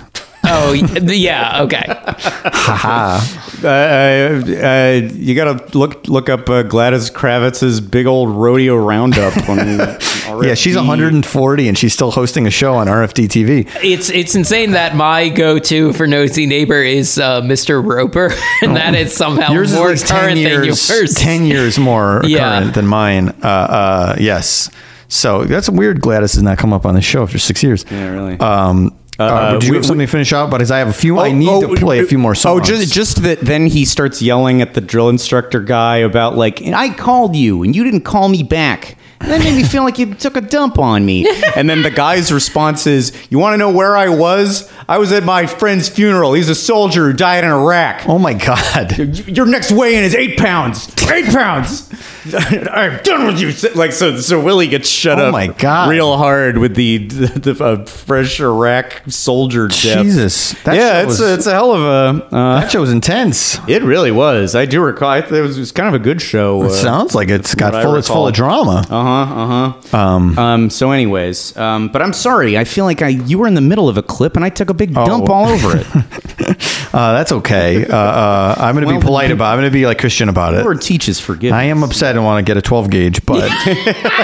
Oh, 0.52 0.73
yeah. 0.73 1.61
Okay. 1.64 1.84
Haha. 1.88 3.19
uh, 3.64 3.68
uh, 3.68 5.10
you 5.14 5.36
gotta 5.36 5.78
look 5.78 6.07
look 6.07 6.30
up 6.30 6.49
uh, 6.49 6.64
Gladys 6.64 7.10
Kravitz's 7.10 7.80
big 7.82 8.06
old 8.06 8.30
rodeo 8.30 8.76
roundup. 8.76 9.38
On 9.49 9.57
yeah, 10.44 10.53
she's 10.53 10.76
140 10.76 11.68
and 11.68 11.78
she's 11.78 11.94
still 11.94 12.11
hosting 12.11 12.48
a 12.48 12.52
show 12.52 12.76
on 12.76 12.88
RFD 12.88 13.28
TV. 13.28 13.69
It's 13.84 14.10
it's 14.10 14.36
insane 14.36 14.72
that 14.72 14.95
my 14.95 15.30
go-to 15.30 15.94
for 15.94 16.07
nosy 16.07 16.45
neighbor 16.45 16.82
is 16.82 17.18
uh, 17.18 17.41
Mr. 17.41 17.84
Roper, 17.84 18.32
and 18.61 18.76
that 18.76 18.95
is 18.95 19.15
somehow 19.15 19.52
Yours 19.52 19.73
more 19.73 19.91
is 19.91 20.02
like 20.02 20.10
10 20.10 20.19
current 20.19 20.38
years, 20.40 20.88
than 20.88 20.98
yours. 20.98 21.14
10 21.15 21.45
years 21.45 21.80
more 21.80 22.22
Yeah. 22.26 22.60
current 22.60 22.76
than 22.76 22.88
mine. 22.88 23.30
Uh, 23.44 23.48
uh, 23.48 24.15
yes. 24.19 24.69
So 25.07 25.44
that's 25.44 25.69
weird. 25.69 25.99
Gladys 25.99 26.34
has 26.36 26.44
not 26.44 26.57
come 26.57 26.72
up 26.72 26.86
on 26.86 26.95
the 26.95 27.02
show 27.02 27.23
after 27.23 27.38
six 27.38 27.61
years. 27.61 27.84
Yeah, 27.91 28.07
really. 28.11 28.40
Um, 28.40 28.95
uh, 29.22 29.34
Uh, 29.49 29.53
would 29.53 29.64
you 29.64 29.72
we- 29.72 29.77
have 29.77 29.85
something 29.85 30.06
to 30.07 30.11
finish 30.11 30.34
out? 30.34 30.49
But 30.49 30.61
as 30.61 30.72
I 30.72 30.80
have 30.80 30.88
a 30.88 30.93
few, 30.93 31.19
I 31.19 31.31
need 31.31 31.61
to 31.61 31.76
play 31.76 31.99
a 31.99 32.06
few 32.06 32.18
more 32.18 32.35
songs. 32.35 32.61
Oh, 32.61 32.64
just 32.64 32.93
just 32.93 33.23
that. 33.23 33.41
Then 33.41 33.68
he 33.68 33.85
starts 33.85 34.22
yelling 34.22 34.61
at 34.61 34.73
the 34.73 34.81
drill 34.81 35.10
instructor 35.10 35.60
guy 35.61 35.98
about 35.98 36.35
like, 36.38 36.61
I 36.65 36.89
called 36.89 37.35
you 37.35 37.64
and 37.64 37.76
you 37.76 37.84
didn't 37.84 38.02
call 38.02 38.30
me 38.30 38.43
back. 38.43 38.98
That 39.23 39.39
made 39.39 39.56
me 39.56 39.64
feel 39.64 39.84
like 39.84 39.98
you 39.99 40.14
took 40.14 40.35
a 40.35 40.41
dump 40.41 40.80
on 40.80 41.06
me. 41.06 41.27
and 41.56 41.69
then 41.69 41.81
the 41.84 41.91
guy's 41.91 42.31
response 42.31 42.88
is, 42.88 43.14
"You 43.30 43.39
want 43.39 43.53
to 43.53 43.57
know 43.57 43.69
where 43.72 43.95
I 43.95 44.10
was? 44.10 44.72
I 44.89 44.98
was 44.98 45.11
at 45.11 45.23
my 45.23 45.45
friend's 45.48 45.88
funeral. 45.88 46.34
He's 46.34 46.49
a 46.49 46.56
soldier 46.56 47.07
who 47.10 47.14
died 47.14 47.43
in 47.43 47.49
Iraq. 47.52 48.07
Oh 48.10 48.18
my 48.19 48.34
god! 48.34 48.98
Your 49.27 49.45
next 49.45 49.72
weigh-in 49.72 50.03
is 50.03 50.15
eight 50.15 50.38
pounds. 50.38 50.88
Eight 51.11 51.26
pounds. 51.27 51.89
I'm 52.34 53.02
done 53.03 53.26
with 53.27 53.39
you. 53.39 53.52
Like 53.76 53.91
so, 53.91 54.18
so 54.18 54.39
Willie 54.41 54.68
gets 54.68 54.88
shut 54.89 55.19
Oh 55.19 55.27
up. 55.27 55.31
my 55.34 55.48
God. 55.48 55.89
real 55.89 56.18
hard 56.18 56.57
with 56.57 56.76
the 56.76 57.07
the, 57.07 57.53
the 57.53 57.64
uh, 57.64 57.85
fresh 57.85 58.39
Iraq 58.39 59.02
soldier 59.07 59.68
death. 59.68 60.03
Jesus, 60.03 60.52
that 60.64 60.76
yeah, 60.76 60.99
it's 61.02 61.07
was- 61.07 61.22
a, 61.22 61.34
it's 61.34 61.45
a 61.48 61.52
hell 61.52 61.72
of 61.73 61.81
a. 61.81 62.26
Uh, 62.35 62.60
that 62.61 62.72
show 62.72 62.81
was 62.81 62.91
intense. 62.91 63.57
it 63.68 63.84
really 63.84 64.11
was. 64.11 64.56
I 64.56 64.65
do 64.65 64.81
recall. 64.81 65.10
I, 65.10 65.19
it 65.19 65.31
was, 65.31 65.57
it 65.57 65.60
was 65.60 65.72
kind 65.72 65.88
of 65.93 65.99
a 65.99 66.03
good 66.03 66.22
show. 66.22 66.64
It 66.64 66.72
sounds 66.72 67.14
like 67.15 67.30
it's 67.30 67.56
got 67.56 67.73
full. 67.84 67.95
It's 67.95 68.07
full 68.07 68.27
of 68.27 68.34
drama. 68.34 68.85
Uh 68.89 69.03
huh. 69.03 69.11
Uh 69.12 69.74
huh. 69.92 69.98
Um. 69.98 70.38
Um. 70.40 70.70
So, 70.70 70.92
anyways, 70.92 71.56
um. 71.58 71.90
But 71.90 72.02
I'm 72.02 72.14
sorry. 72.14 72.58
I 72.58 72.64
feel 72.64 72.86
like 72.86 73.02
I 73.02 73.10
you 73.10 73.38
were 73.40 73.48
in 73.48 73.54
the 73.54 73.62
middle 73.62 73.90
of 73.90 73.98
a 73.98 74.04
clip 74.04 74.36
and 74.36 74.44
I 74.46 74.50
took 74.50 74.70
a 74.70 74.74
big 74.74 74.94
dump 74.94 75.30
Oh. 75.30 75.34
all 75.34 75.48
over 75.50 75.78
it. 75.78 75.88
Uh, 76.94 77.14
that's 77.14 77.32
okay. 77.32 77.86
Uh, 77.88 77.96
uh, 77.96 78.56
I'm 78.58 78.76
going 78.76 78.82
to 78.86 78.92
Well, 78.92 79.00
be 79.00 79.06
polite 79.06 79.28
the- 79.30 79.36
about. 79.36 79.54
I'm 79.54 79.60
going 79.60 79.70
to 79.72 79.74
be 79.74 79.86
like 79.86 79.98
Christian 79.98 80.28
about 80.28 80.56
it. 80.56 80.64
Lord 80.64 80.82
teaches 80.82 81.22
forgiveness. 81.22 81.58
I 81.58 81.64
am 81.66 81.84
upset 81.84 82.18
and 82.18 82.26
want 82.26 82.46
to 82.46 82.50
get 82.50 82.58
a 82.58 82.62
12 82.62 82.90
gauge, 82.90 83.26
but 83.26 83.50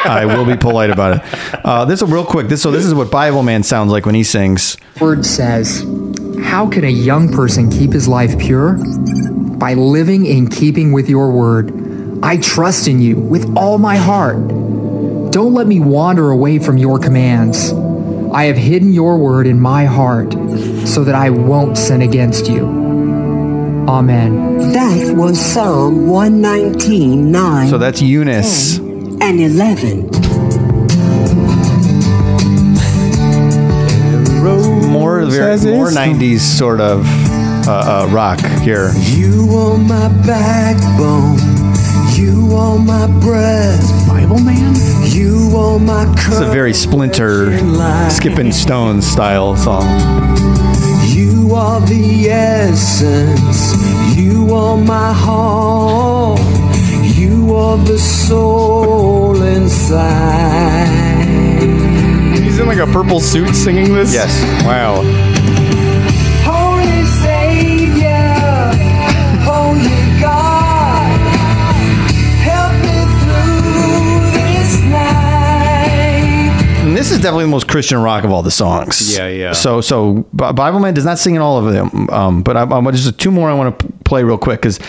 I 0.06 0.26
will 0.26 0.44
be 0.44 0.58
polite 0.58 0.90
about 0.90 1.16
it. 1.18 1.22
Uh, 1.66 1.86
this 1.86 2.02
is 2.02 2.12
real 2.12 2.26
quick. 2.26 2.50
This 2.50 2.62
so 2.62 2.70
this 2.72 2.84
is 2.86 2.94
what 2.94 3.10
Bible 3.10 3.42
Man 3.42 3.64
sounds 3.64 3.90
like 3.94 4.06
when 4.06 4.16
he 4.16 4.24
sings. 4.24 4.76
Word 5.00 5.26
says, 5.26 5.84
How 6.44 6.68
can 6.70 6.84
a 6.84 6.90
young 6.90 7.32
person 7.32 7.70
keep 7.72 7.94
his 7.94 8.06
life 8.10 8.38
pure? 8.38 8.78
By 9.58 9.74
living 9.76 10.26
in 10.26 10.50
keeping 10.50 10.92
with 10.92 11.08
your 11.08 11.32
word. 11.32 11.72
I 12.22 12.36
trust 12.36 12.90
in 12.90 13.00
you 13.00 13.16
with 13.16 13.56
all 13.56 13.78
my 13.78 13.96
heart. 13.96 14.40
Don't 15.38 15.54
let 15.54 15.68
me 15.68 15.80
wander 15.80 16.32
away 16.32 16.58
from 16.58 16.80
your 16.80 16.98
commands. 16.98 17.72
I 18.34 18.46
have 18.46 18.58
hidden 18.58 18.92
your 18.92 19.20
word 19.20 19.46
in 19.46 19.60
my 19.60 19.86
heart 19.86 20.34
so 20.88 21.04
that 21.04 21.14
I 21.14 21.30
won't 21.30 21.78
sin 21.78 22.02
against 22.02 22.50
you. 22.50 22.66
Amen. 23.88 24.58
That 24.74 25.16
was 25.16 25.40
Psalm 25.40 26.08
119, 26.08 27.32
9 27.32 27.68
So 27.70 27.78
that's 27.78 28.02
Eunice. 28.02 28.80
and 28.80 29.40
11. 29.40 30.10
More 34.92 35.24
very, 35.24 35.58
more 35.72 35.92
90s 35.92 36.40
sort 36.40 36.82
of 36.82 37.06
uh, 37.68 38.06
uh, 38.08 38.08
rock 38.10 38.40
here. 38.62 38.92
You 38.96 39.56
are 39.56 39.78
my 39.78 40.08
backbone. 40.26 41.38
You 42.18 42.56
are 42.56 42.78
my 42.78 43.08
breath. 43.20 44.08
Bible 44.08 44.40
man? 44.40 44.76
You 45.06 45.56
are 45.58 45.80
my 45.80 46.06
It's 46.18 46.40
a 46.40 46.46
very 46.46 46.74
splinter, 46.74 47.58
skipping 48.10 48.52
stones 48.52 49.06
style 49.06 49.56
song. 49.56 49.88
You 51.06 51.54
are 51.56 51.82
the 51.82 52.30
essence. 52.30 53.76
You 54.18 54.54
are 54.54 54.78
my 54.78 55.14
heart. 55.14 56.40
You 57.18 57.56
are 57.56 57.78
the 57.78 57.98
soul 57.98 59.42
inside. 59.42 60.88
He's 62.40 62.60
in 62.60 62.68
like 62.68 62.80
a 62.80 62.88
purple 62.88 63.20
suit 63.20 63.56
singing 63.56 63.94
this. 63.94 64.14
Yes. 64.14 64.32
Wow. 64.66 65.04
Is 77.18 77.24
definitely 77.24 77.46
the 77.46 77.52
most 77.52 77.68
Christian 77.68 78.00
rock 78.00 78.24
of 78.24 78.32
all 78.32 78.44
the 78.44 78.52
songs. 78.52 79.18
Yeah, 79.18 79.28
yeah. 79.28 79.54
So, 79.54 79.82
so 79.82 80.26
Bible 80.34 80.80
Man 80.80 80.94
does 80.94 81.06
not 81.06 81.20
sing 81.20 81.36
in 81.36 81.42
all 81.42 81.58
of 81.58 81.74
them, 81.74 82.10
um, 82.10 82.44
but 82.44 82.56
I, 82.56 82.64
I, 82.64 82.92
just 82.92 83.20
two 83.20 83.32
more 83.32 83.50
I 83.50 83.54
want 83.54 83.80
to 83.80 83.88
play 84.06 84.24
real 84.24 84.38
quick 84.38 84.62
because 84.62 84.80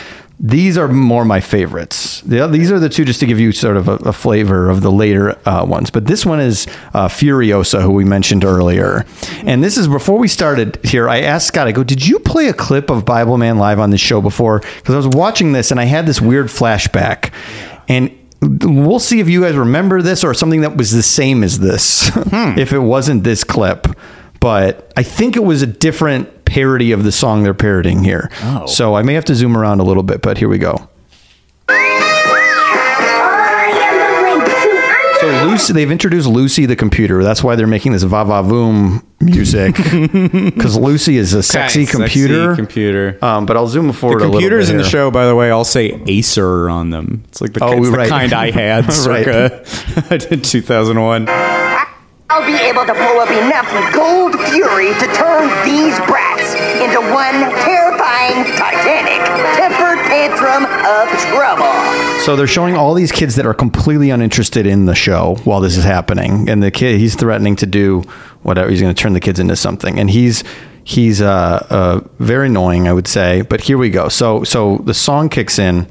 these 0.41 0.79
are 0.79 0.87
more 0.87 1.25
my 1.25 1.41
favorites. 1.41 2.21
The, 2.21 2.47
these 2.47 2.71
are 2.71 2.79
the 2.79 2.89
two 2.89 3.05
just 3.05 3.19
to 3.21 3.27
give 3.27 3.41
you 3.41 3.51
sort 3.51 3.77
of 3.77 3.89
a, 3.89 3.95
a 3.97 4.13
flavor 4.13 4.71
of 4.71 4.83
the 4.83 4.93
later 4.93 5.37
uh, 5.49 5.65
ones. 5.65 5.91
But 5.91 6.07
this 6.07 6.25
one 6.25 6.39
is 6.39 6.69
uh, 6.95 7.09
Furiosa, 7.09 7.83
who 7.83 7.91
we 7.91 8.05
mentioned 8.05 8.45
earlier. 8.45 9.05
And 9.39 9.65
this 9.65 9.77
is 9.77 9.89
before 9.89 10.19
we 10.19 10.29
started 10.29 10.79
here. 10.85 11.09
I 11.09 11.23
asked 11.23 11.49
Scott, 11.49 11.67
I 11.67 11.73
go, 11.73 11.83
did 11.83 12.07
you 12.07 12.21
play 12.21 12.49
a 12.49 12.53
clip 12.53 12.89
of 12.89 13.05
Bible 13.05 13.37
Man 13.37 13.59
live 13.59 13.81
on 13.81 13.91
this 13.91 14.01
show 14.01 14.21
before? 14.21 14.61
Because 14.61 14.95
I 14.95 14.99
was 14.99 15.09
watching 15.09 15.53
this 15.53 15.73
and 15.73 15.81
I 15.81 15.85
had 15.85 16.07
this 16.07 16.21
weird 16.21 16.47
flashback. 16.47 17.33
And 17.89 18.17
we'll 18.41 18.99
see 18.99 19.21
if 19.21 19.29
you 19.29 19.43
guys 19.43 19.57
remember 19.57 20.01
this 20.03 20.23
or 20.23 20.33
something 20.35 20.61
that 20.61 20.77
was 20.77 20.93
the 20.93 21.03
same 21.03 21.43
as 21.43 21.59
this 21.59 22.09
hmm. 22.15 22.59
if 22.59 22.73
it 22.73 22.79
wasn't 22.79 23.25
this 23.25 23.45
clip 23.45 23.87
but 24.41 24.93
i 24.97 25.03
think 25.03 25.37
it 25.37 25.43
was 25.43 25.63
a 25.63 25.67
different 25.67 26.45
parody 26.45 26.93
of 26.93 27.05
the 27.05 27.13
song 27.13 27.43
they're 27.43 27.53
parodying 27.53 28.03
here. 28.03 28.31
Oh. 28.43 28.67
so 28.67 28.95
i 28.95 29.03
may 29.03 29.15
have 29.15 29.25
to 29.27 29.35
zoom 29.35 29.57
around 29.57 29.81
a 29.81 29.85
little 29.85 30.03
bit 30.03 30.23
but 30.23 30.39
here 30.39 30.49
we 30.49 30.59
go 30.59 30.89
so 35.31 35.45
lucy 35.51 35.73
they've 35.73 35.91
introduced 35.91 36.27
lucy 36.27 36.67
the 36.67 36.77
computer 36.77 37.23
that's 37.23 37.43
why 37.45 37.55
they're 37.57 37.67
making 37.67 37.93
this 37.93 38.03
va 38.03 38.25
va 38.25 38.43
voom 38.43 39.03
music 39.21 39.75
because 40.55 40.77
lucy 40.77 41.17
is 41.17 41.35
a 41.35 41.43
sexy 41.43 41.85
Sexy 41.85 41.97
computer 41.99 42.55
computer. 42.55 43.19
um, 43.23 43.47
but 43.47 43.57
i'll 43.57 43.67
zoom 43.67 43.93
forward 43.93 44.21
The 44.21 44.25
a 44.25 44.27
little 44.27 44.41
computers 44.41 44.67
bit 44.69 44.73
in 44.73 44.77
the 44.79 44.85
here. 44.85 44.91
show, 44.91 45.11
by 45.11 45.27
the 45.27 45.35
way, 45.35 45.51
all 45.51 45.65
say 45.65 46.01
Acer 46.07 46.69
on 46.71 46.91
them. 46.91 47.25
It's 47.29 47.41
like 47.41 47.53
the, 47.53 47.65
Oh, 47.65 47.73
it's 47.77 47.91
the 47.91 48.07
kind 48.09 48.33
I 48.33 48.51
had 48.63 48.85
Right. 48.87 49.67
circa 49.67 50.19
2001. 50.19 51.27
I'll 52.31 52.45
be 52.47 52.55
able 52.69 52.85
to 52.85 52.93
pull 52.95 53.19
up 53.19 53.31
enough 53.33 53.67
gold 53.97 54.37
fury 54.53 54.93
to 54.95 55.07
turn 55.17 55.49
these 55.65 55.97
brats 56.07 56.55
into 56.79 57.01
one 57.11 57.41
terrifying, 57.67 58.45
titanic 58.55 59.25
temper 59.57 59.98
tantrum 60.19 60.65
of 60.65 61.09
trouble. 61.31 62.21
So 62.25 62.35
they're 62.35 62.47
showing 62.47 62.77
all 62.77 62.95
these 62.95 63.13
kids 63.13 63.37
that 63.37 63.47
are 63.47 63.55
completely 63.55 64.11
uninterested 64.11 64.67
in 64.67 64.87
the 64.87 64.95
show 64.95 65.37
while 65.45 65.61
this 65.61 65.77
is 65.77 65.85
happening, 65.85 66.49
and 66.49 66.63
the 66.63 66.71
kid 66.71 66.99
he's 66.99 67.15
threatening 67.15 67.57
to 67.57 67.67
do 67.67 68.03
whatever. 68.43 68.69
He's 68.71 68.81
going 68.81 68.95
to 68.95 69.01
turn 69.01 69.13
the 69.13 69.21
kids 69.21 69.39
into 69.39 69.55
something, 69.57 69.99
and 69.99 70.11
he's 70.11 70.43
he's 70.83 71.21
uh, 71.21 71.67
uh, 71.71 72.01
very 72.19 72.47
annoying, 72.49 72.89
I 72.89 72.93
would 72.93 73.07
say. 73.07 73.43
But 73.43 73.61
here 73.61 73.79
we 73.79 73.91
go. 73.91 74.09
So 74.09 74.43
so 74.45 74.79
the 74.79 74.95
song 74.95 75.29
kicks 75.29 75.59
in. 75.59 75.87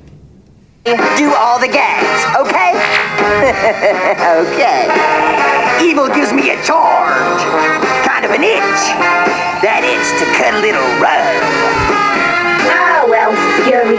Do 0.84 1.34
all 1.36 1.60
the 1.60 1.68
gags, 1.68 2.24
okay? 2.40 2.72
okay. 4.48 4.88
Evil 5.84 6.08
gives 6.08 6.32
me 6.32 6.52
a 6.52 6.64
charge, 6.64 7.42
kind 8.08 8.24
of 8.26 8.32
an 8.32 8.44
itch. 8.44 8.84
That 9.64 9.84
itch 9.84 10.08
to 10.20 10.26
cut 10.38 10.54
a 10.54 10.60
little 10.60 10.88
rug. 11.02 11.67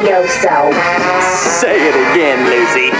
Ah, 0.01 0.05
well, 0.05 0.23
Furioso. 0.25 0.73
Say 1.61 1.89
it 1.89 1.95
again, 2.13 2.39
Lucy. 2.47 2.91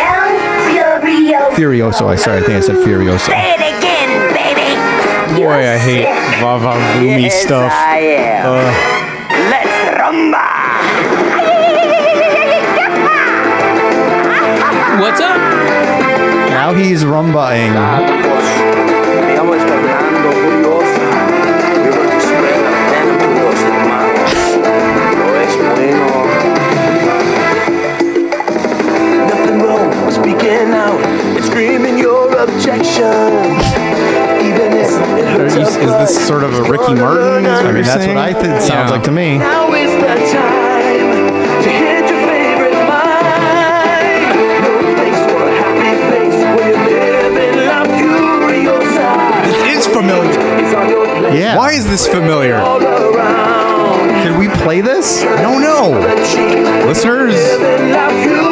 El 0.00 0.34
Furioso. 0.66 1.54
Furioso. 1.54 2.08
I 2.08 2.16
sorry, 2.16 2.38
I 2.38 2.40
think 2.42 2.56
I 2.56 2.60
said 2.60 2.76
Furioso. 2.76 3.26
Say 3.26 3.54
it 3.54 3.60
again, 3.60 4.10
baby. 4.34 5.40
Boy, 5.40 5.68
I 5.68 5.78
hate 5.78 6.06
Vava 6.40 6.72
Boomy 6.98 7.22
yes, 7.22 7.42
stuff. 7.42 7.72
I 7.72 7.98
am. 7.98 8.46
Uh, 8.46 8.72
Let's 9.50 9.76
rumba. 9.98 10.46
What's 15.00 15.20
up? 15.20 15.36
Now 16.50 16.74
he's 16.74 17.04
rumbaing. 17.04 18.65
Ricky 35.80 36.94
Martin. 36.94 37.44
is 37.44 37.50
I 37.50 37.62
mean, 37.64 37.74
you're 37.76 37.84
that's 37.84 38.06
what 38.06 38.16
I 38.16 38.32
think 38.32 38.46
it 38.54 38.62
sounds 38.62 38.68
Yeah. 38.68 38.90
like 38.90 39.02
to 39.04 39.10
me. 39.12 39.38
Now 39.38 39.72
is 39.74 39.90
the 39.90 40.06
time 40.32 41.62
to 41.62 41.68
hit 41.70 42.08
your 42.10 42.20
favorite 42.26 42.72
mime. 42.88 44.36
No 44.62 44.72
place 44.94 45.20
for 45.30 45.42
a 45.42 45.52
happy 45.52 45.96
place 46.08 46.38
where 46.56 46.68
you 46.68 46.76
live 46.96 47.36
in 47.36 47.66
La 47.66 47.84
Furiosa. 47.84 49.08
This 49.44 49.58
is 49.76 49.86
familiar. 49.92 50.40
It's 50.64 50.74
on 50.74 50.88
your 50.88 51.06
plate 51.18 51.38
Yeah. 51.38 51.56
Why 51.56 51.72
is 51.72 51.84
this 51.86 52.06
familiar? 52.06 52.56
all 52.56 52.82
around. 52.82 54.08
Can 54.24 54.38
we 54.38 54.48
play 54.48 54.80
this? 54.80 55.22
I 55.22 55.42
don't 55.42 55.60
know. 55.62 55.90
Listeners, 56.86 57.34
In 57.36 57.92
La 57.92 58.08
Furiosa. 58.08 58.45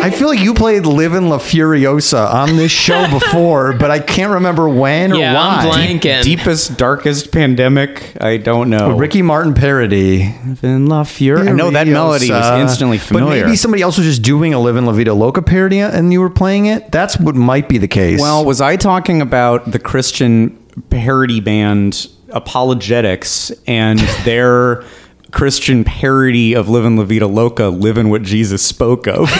I 0.00 0.10
feel 0.10 0.28
like 0.28 0.38
you 0.40 0.54
played 0.54 0.86
"Live 0.86 1.14
in 1.14 1.28
La 1.28 1.38
Furiosa" 1.38 2.32
on 2.32 2.56
this 2.56 2.70
show 2.70 3.08
before, 3.18 3.72
but 3.72 3.90
I 3.90 3.98
can't 3.98 4.32
remember 4.32 4.68
when 4.68 5.12
or 5.12 5.16
Yeah, 5.16 5.34
why. 5.34 5.56
I'm 5.60 5.68
blanking. 5.98 6.22
deepest, 6.22 6.76
darkest 6.78 7.32
pandemic. 7.32 8.16
I 8.20 8.36
don't 8.36 8.70
know. 8.70 8.92
A 8.92 8.94
Ricky 8.94 9.22
Martin 9.22 9.54
parody. 9.54 10.32
in 10.62 10.86
La 10.86 11.02
Furiosa. 11.02 11.48
I 11.48 11.52
know 11.52 11.70
that 11.70 11.88
melody 11.88 12.30
was 12.30 12.60
instantly 12.60 12.98
familiar. 12.98 13.40
But 13.42 13.46
maybe 13.46 13.56
somebody 13.56 13.82
else 13.82 13.98
was 13.98 14.06
just 14.06 14.22
doing 14.22 14.54
a 14.54 14.60
"Live 14.60 14.76
in 14.76 14.86
La 14.86 14.92
Vida 14.92 15.12
Loca" 15.14 15.42
parody 15.42 15.80
and 15.80 16.12
you 16.12 16.20
were 16.20 16.30
playing 16.30 16.66
it. 16.66 16.90
That's 16.92 17.18
what 17.18 17.34
might 17.34 17.68
be 17.68 17.78
the 17.78 17.88
case. 17.88 18.20
Well, 18.20 18.44
was 18.44 18.60
I 18.60 18.76
talking 18.76 19.20
about 19.20 19.72
the 19.72 19.78
Christian 19.78 20.56
parody 20.90 21.40
band 21.40 22.06
ApologetiX 22.28 23.58
and 23.66 23.98
their 24.24 24.84
Christian 25.30 25.84
parody 25.84 26.54
of 26.54 26.68
"Living 26.68 26.96
La 26.96 27.04
Vida 27.04 27.26
Loca, 27.26 27.68
Living 27.68 28.08
What 28.10 28.22
Jesus 28.22 28.62
Spoke 28.64 29.06
of? 29.06 29.28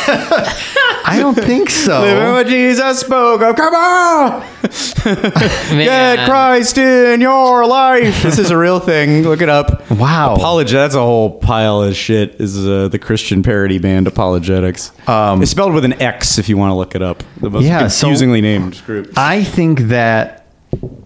I 1.10 1.16
don't 1.20 1.35
think 1.35 1.70
so. 1.70 2.02
Living 2.02 2.32
What 2.32 2.47
Jesus 2.47 3.01
Spoke 3.01 3.40
of. 3.40 3.56
Come 3.56 3.74
on! 3.74 4.40
Get 5.70 6.27
Christ 6.28 6.77
in 6.77 7.20
your 7.23 7.66
life. 7.66 8.23
This 8.23 8.39
is 8.39 8.51
a 8.51 8.59
real 8.59 8.78
thing. 8.81 9.23
Look 9.23 9.40
it 9.40 9.48
up. 9.48 9.90
Wow. 9.90 10.36
ApologetiX. 10.36 10.70
That's 10.73 10.94
a 10.94 11.01
whole 11.01 11.39
pile 11.39 11.82
of 11.82 11.97
shit. 11.97 12.39
Is 12.40 12.59
uh, 12.66 12.89
the 12.89 12.98
Christian 12.98 13.43
parody 13.43 13.78
band 13.78 14.06
ApologetiX? 14.06 15.09
Um, 15.09 15.40
it's 15.40 15.51
spelled 15.51 15.73
with 15.73 15.85
an 15.86 15.94
X 15.94 16.36
if 16.39 16.48
you 16.51 16.59
want 16.59 16.70
to 16.73 16.74
look 16.74 16.94
it 16.94 17.01
up. 17.02 17.23
The 17.40 17.48
most 17.51 17.65
Yeah, 17.65 17.89
so- 17.89 18.06
confusingly 18.06 18.43
named 18.43 18.82
group. 18.85 19.12
I 19.16 19.44
think 19.44 19.81
that 19.82 20.38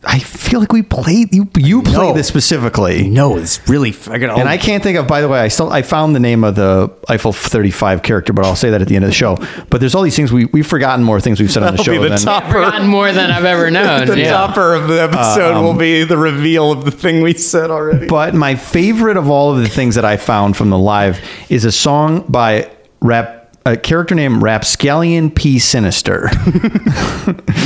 I 0.04 0.18
feel 0.18 0.58
like 0.58 0.72
we 0.72 0.82
played 0.82 1.32
you. 1.32 1.48
You 1.56 1.82
played 1.82 1.94
know. 1.94 2.12
this 2.12 2.26
specifically. 2.26 3.08
No, 3.08 3.36
it's 3.38 3.66
really. 3.68 3.94
I 4.08 4.18
got 4.18 4.36
And 4.40 4.48
I 4.48 4.58
can't 4.58 4.82
think 4.82 4.98
of. 4.98 5.06
By 5.06 5.20
the 5.20 5.28
way, 5.28 5.38
I 5.38 5.46
still 5.48 5.70
I 5.72 5.82
found 5.82 6.16
the 6.16 6.20
name 6.20 6.42
of 6.42 6.56
the 6.56 6.92
Eiffel 7.08 7.32
35 7.32 8.02
character, 8.02 8.32
but 8.32 8.44
I'll 8.44 8.56
say 8.56 8.70
that 8.70 8.82
at 8.82 8.88
the 8.88 8.96
end 8.96 9.04
of 9.04 9.10
the 9.10 9.14
show. 9.14 9.36
But 9.70 9.78
there's 9.80 9.94
all 9.94 10.02
these 10.02 10.16
things 10.16 10.32
we 10.32 10.46
we've 10.46 10.66
forgotten 10.66 11.04
more 11.04 11.20
things 11.20 11.40
we've 11.40 11.50
said 11.52 11.62
on 11.62 11.76
the 11.76 11.76
That'll 11.78 11.84
show. 11.94 12.02
be 12.02 12.08
the 12.08 12.16
than- 12.16 12.18
top. 12.24 12.44
Forgotten 12.46 12.88
more 12.88 13.12
than 13.12 13.30
I've 13.30 13.44
ever 13.44 13.70
known. 13.70 14.08
the 14.08 14.18
yeah. 14.18 14.32
topper 14.32 14.74
of 14.74 14.88
the 14.88 15.00
episode 15.00 15.54
Um, 15.54 15.62
will 15.64 15.74
be 15.78 16.02
the 16.02 16.18
reveal 16.18 16.72
of 16.72 16.84
the 16.84 16.90
thing 16.90 17.22
we 17.22 17.34
said 17.34 17.70
already. 17.70 18.08
But 18.08 18.34
my 18.34 18.56
favorite 18.56 19.16
of 19.16 19.30
all 19.30 19.52
of 19.54 19.62
the 19.62 19.68
things 19.68 19.94
that 19.94 20.04
I 20.04 20.16
found 20.16 20.56
from 20.56 20.70
the 20.70 20.78
live 20.78 21.20
is 21.48 21.64
a 21.64 21.72
song 21.72 22.24
by 22.28 22.68
rap 23.00 23.41
a 23.64 23.76
character 23.76 24.14
named 24.14 24.42
Rapscallion 24.42 25.30
P 25.30 25.58
Sinister. 25.58 26.28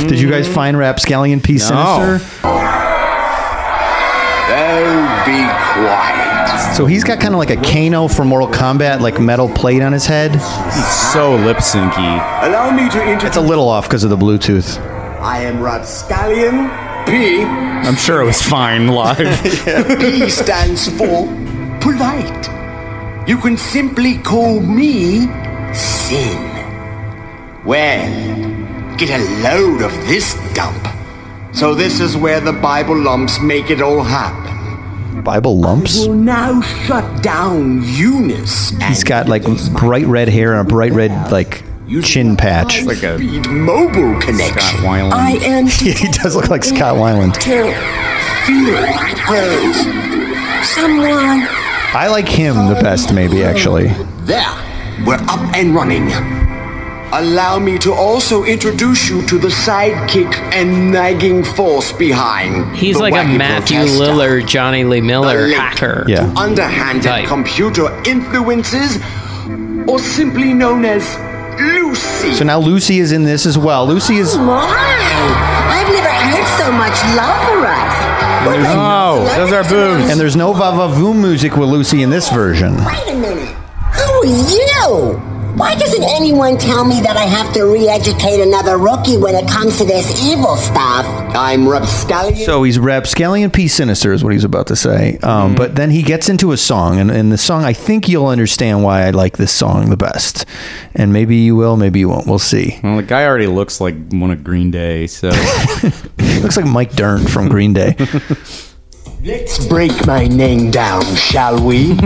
Did 0.07 0.19
you 0.19 0.29
guys 0.29 0.47
find 0.47 0.77
Rapscallion 0.77 1.41
P 1.41 1.57
Sinister? 1.57 2.19
Oh, 4.49 5.23
be 5.25 5.41
quiet. 5.73 6.75
So 6.75 6.85
he's 6.85 7.03
got 7.03 7.19
kind 7.19 7.33
of 7.33 7.39
like 7.39 7.49
a 7.49 7.55
Kano 7.57 8.07
from 8.07 8.27
Mortal 8.27 8.49
Kombat, 8.49 9.01
like 9.01 9.19
metal 9.19 9.49
plate 9.49 9.81
on 9.81 9.91
his 9.91 10.05
head. 10.05 10.33
He's 10.33 11.11
so 11.13 11.35
lip 11.35 11.57
syncy. 11.57 11.97
Allow 12.43 12.71
me 12.71 12.89
to 12.89 13.01
introduce. 13.01 13.23
It's 13.29 13.37
a 13.37 13.41
little 13.41 13.67
off 13.67 13.87
because 13.87 14.03
of 14.03 14.09
the 14.11 14.17
Bluetooth. 14.17 14.77
I 15.19 15.41
am 15.41 15.61
Rapscallion 15.61 16.69
P. 17.07 17.43
I'm 17.43 17.95
sure 17.95 18.21
it 18.21 18.25
was 18.25 18.41
fine 18.41 18.87
live. 18.87 19.17
P 19.99 20.29
stands 20.29 20.87
for 20.89 21.25
polite. 21.81 22.47
You 23.27 23.37
can 23.39 23.57
simply 23.57 24.19
call 24.19 24.59
me 24.59 25.25
Sin. 25.73 26.37
Well, 27.65 28.97
get 28.97 29.09
a 29.09 29.23
load 29.43 29.81
of 29.81 29.91
this 30.07 30.33
dump. 30.53 30.87
So 31.53 31.73
this 31.75 31.99
is 31.99 32.15
where 32.15 32.39
the 32.39 32.53
Bible 32.53 32.97
lumps 32.97 33.39
make 33.39 33.69
it 33.69 33.81
all 33.81 34.03
happen. 34.03 35.23
Bible 35.23 35.59
lumps. 35.59 36.05
Will 36.05 36.13
now 36.13 36.61
shut 36.61 37.21
down 37.23 37.83
Eunice. 37.83 38.69
He's 38.87 39.03
got 39.03 39.27
like 39.27 39.43
bright 39.73 40.05
red 40.05 40.29
hair 40.29 40.53
and 40.53 40.61
a 40.61 40.69
bright 40.69 40.93
red 40.93 41.31
like 41.31 41.63
chin 42.03 42.37
patch. 42.37 42.83
like 42.83 43.03
a 43.03 43.17
Speed 43.17 43.47
mobile 43.49 44.19
connection. 44.21 44.59
Scott 44.59 44.75
Weiland. 44.83 45.11
I 45.13 45.31
am 45.45 45.67
he 45.67 45.93
does 46.11 46.35
look 46.35 46.49
like 46.49 46.63
Scott 46.63 46.95
Weiland. 46.95 47.33
to 47.33 47.63
feel 48.45 48.77
hers. 49.25 50.67
Someone. 50.69 51.47
I 51.93 52.07
like 52.09 52.27
him 52.27 52.55
the 52.67 52.79
best, 52.81 53.13
maybe 53.13 53.43
actually. 53.43 53.87
There, 54.25 54.43
we're 55.05 55.15
up 55.15 55.55
and 55.55 55.73
running. 55.75 56.11
Allow 57.13 57.59
me 57.59 57.77
to 57.79 57.93
also 57.93 58.43
introduce 58.43 59.09
you 59.09 59.25
to 59.27 59.37
the 59.37 59.47
sidekick 59.47 60.33
and 60.53 60.91
nagging 60.91 61.43
force 61.43 61.93
behind. 61.93 62.75
He's 62.75 62.99
like 62.99 63.13
a 63.13 63.23
Matthew 63.23 63.77
protester. 63.77 64.03
Lillard, 64.03 64.47
Jonny 64.47 64.83
Lee 64.83 64.99
Miller 64.99 65.47
hacker. 65.47 66.03
Yeah. 66.07 66.33
underhanded 66.35 67.03
Type. 67.03 67.27
computer 67.27 67.87
influences, 68.05 68.97
or 69.87 69.99
simply 69.99 70.53
known 70.53 70.83
as 70.83 71.17
Lucy. 71.61 72.33
So 72.33 72.43
now 72.43 72.59
Lucy 72.59 72.99
is 72.99 73.13
in 73.13 73.23
this 73.23 73.45
as 73.45 73.57
well. 73.57 73.87
Lucy 73.87 74.17
is 74.17 74.35
oh, 74.35 74.43
My, 74.43 74.65
I've 74.67 75.87
never 75.87 76.09
heard 76.09 76.47
so 76.59 76.71
much 76.73 76.97
love 77.15 77.39
for 77.47 77.65
us. 77.65 78.17
Oh, 78.49 79.23
those 79.37 79.51
are 79.53 79.63
boobs. 79.63 80.09
and 80.09 80.19
there's 80.19 80.35
no 80.35 80.51
va 80.53 80.71
va 80.71 80.93
voom 80.93 81.21
music 81.21 81.55
with 81.55 81.69
Lucy 81.69 82.03
in 82.03 82.09
this 82.09 82.29
version. 82.29 82.75
Wait 82.85 83.07
a 83.07 83.15
minute. 83.15 83.55
Who 84.17 84.23
are 84.23 84.25
you? 84.25 85.13
Why 85.57 85.75
doesn't 85.75 86.03
anyone 86.03 86.57
tell 86.57 86.83
me 86.85 87.01
that 87.01 87.17
I 87.17 87.25
have 87.25 87.53
to 87.53 87.65
re-educate 87.65 88.41
another 88.41 88.79
rookie 88.79 89.17
when 89.17 89.35
it 89.35 89.47
comes 89.47 89.77
to 89.77 89.85
this 89.85 90.23
evil 90.25 90.55
stuff? 90.55 91.05
I'm 91.35 91.67
Rapscallion. 91.69 92.43
So 92.43 92.63
he's 92.63 92.79
Rapscallion 92.79 93.51
P 93.51 93.67
Sinister 93.67 94.11
is 94.13 94.23
what 94.23 94.33
he's 94.33 94.43
about 94.43 94.67
to 94.67 94.75
say. 94.75 95.19
Um, 95.19 95.53
But 95.53 95.75
then 95.75 95.91
he 95.91 96.01
gets 96.01 96.29
into 96.29 96.51
a 96.51 96.57
song, 96.57 96.99
and, 96.99 97.11
and 97.11 97.31
the 97.31 97.37
song 97.37 97.63
I 97.63 97.73
think 97.73 98.09
you'll 98.09 98.25
understand 98.25 98.83
why 98.83 99.03
I 99.05 99.11
like 99.11 99.37
this 99.37 99.51
song 99.51 99.91
the 99.91 99.97
best. 99.97 100.45
And 100.95 101.13
maybe 101.13 101.35
you 101.35 101.55
will, 101.55 101.77
maybe 101.77 101.99
you 101.99 102.09
won't. 102.09 102.25
We'll 102.25 102.39
see. 102.39 102.79
Well, 102.83 102.97
the 102.97 103.03
guy 103.03 103.25
already 103.25 103.45
looks 103.47 103.79
like 103.79 103.95
one 104.11 104.31
of 104.31 104.43
Green 104.43 104.71
Day, 104.71 105.05
so 105.05 105.29
Looks 106.41 106.57
like 106.57 106.65
Mike 106.65 106.93
Dirnt 106.93 107.29
from 107.29 107.49
Green 107.49 107.73
Day. 107.73 107.95
Let's 109.27 109.67
break 109.67 110.07
my 110.07 110.25
name 110.25 110.71
down, 110.71 111.03
shall 111.15 111.61
we? 111.61 111.91
I 111.91 112.05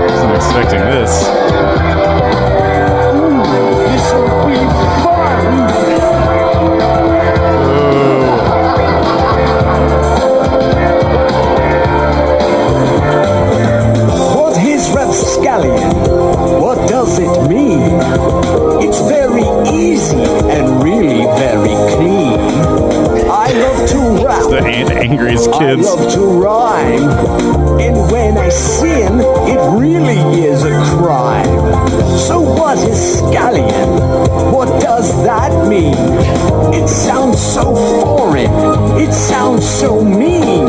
wasn't 0.00 0.34
expecting 0.34 0.80
this. 0.80 1.22
Ooh, 3.14 3.44
This'll 3.86 4.26
be 4.48 4.83
love 23.54 23.88
to 23.90 24.26
rap. 24.26 24.50
The 24.50 24.58
an- 24.58 24.92
angriest 24.92 25.48
I 25.50 25.74
love 25.74 26.12
to 26.14 26.20
rhyme. 26.20 27.08
And 27.80 28.10
when 28.10 28.36
I 28.38 28.48
sin, 28.48 29.20
it 29.20 29.60
really 29.78 30.18
is 30.44 30.62
a 30.64 30.74
crime. 30.96 31.44
So 32.18 32.40
what 32.40 32.78
is 32.78 33.20
scallion? 33.20 34.52
What 34.52 34.80
does 34.80 35.10
that 35.24 35.68
mean? 35.68 35.94
It 36.74 36.88
sounds 36.88 37.40
so 37.40 37.74
foreign. 37.74 38.50
It 39.00 39.12
sounds 39.12 39.68
so 39.68 40.02
mean. 40.04 40.68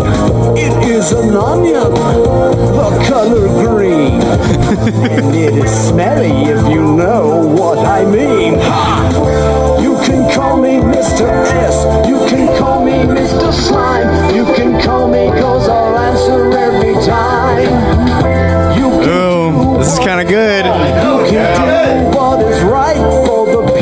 It 0.58 0.74
is 0.90 1.12
an 1.12 1.36
onion, 1.36 1.94
the 1.94 3.06
color 3.08 3.48
green. 3.66 4.22
and 4.22 5.36
it 5.36 5.54
is 5.54 5.90
smelly 5.90 6.32
if 6.52 6.68
you 6.70 6.96
know 6.96 7.46
what 7.48 7.80
I 7.80 8.06
mean. 8.06 8.56
Ha! 8.60 9.65
You 9.82 9.96
can 10.06 10.32
call 10.34 10.58
me 10.62 10.78
Mr. 10.80 11.28
S. 11.46 12.08
You 12.08 12.18
can 12.28 12.48
call 12.58 12.84
me 12.84 12.92
Mr. 12.92 13.52
Slime. 13.54 14.36
You 14.36 14.46
can 14.56 14.82
call 14.82 15.08
me 15.08 15.28
cause 15.40 15.68
I'll 15.70 15.98
answer 15.98 16.58
every 16.58 16.94
time. 17.06 18.78
You 18.78 18.90
can 18.90 19.10
Oh, 19.10 19.78
this 19.78 19.94
is 19.94 20.00
kind 20.00 20.22
of 20.22 20.28
good. 20.28 20.66
you 20.66 21.30
can 21.30 22.12
do 22.12 22.18
what 22.18 22.42
is 22.42 22.62
right 22.64 22.96
for 23.26 23.46
the 23.46 23.74
P 23.80 23.82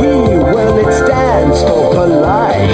when 0.53 0.85
it 0.85 0.91
stands 0.93 1.61
for 1.61 1.93
polite. 1.93 2.69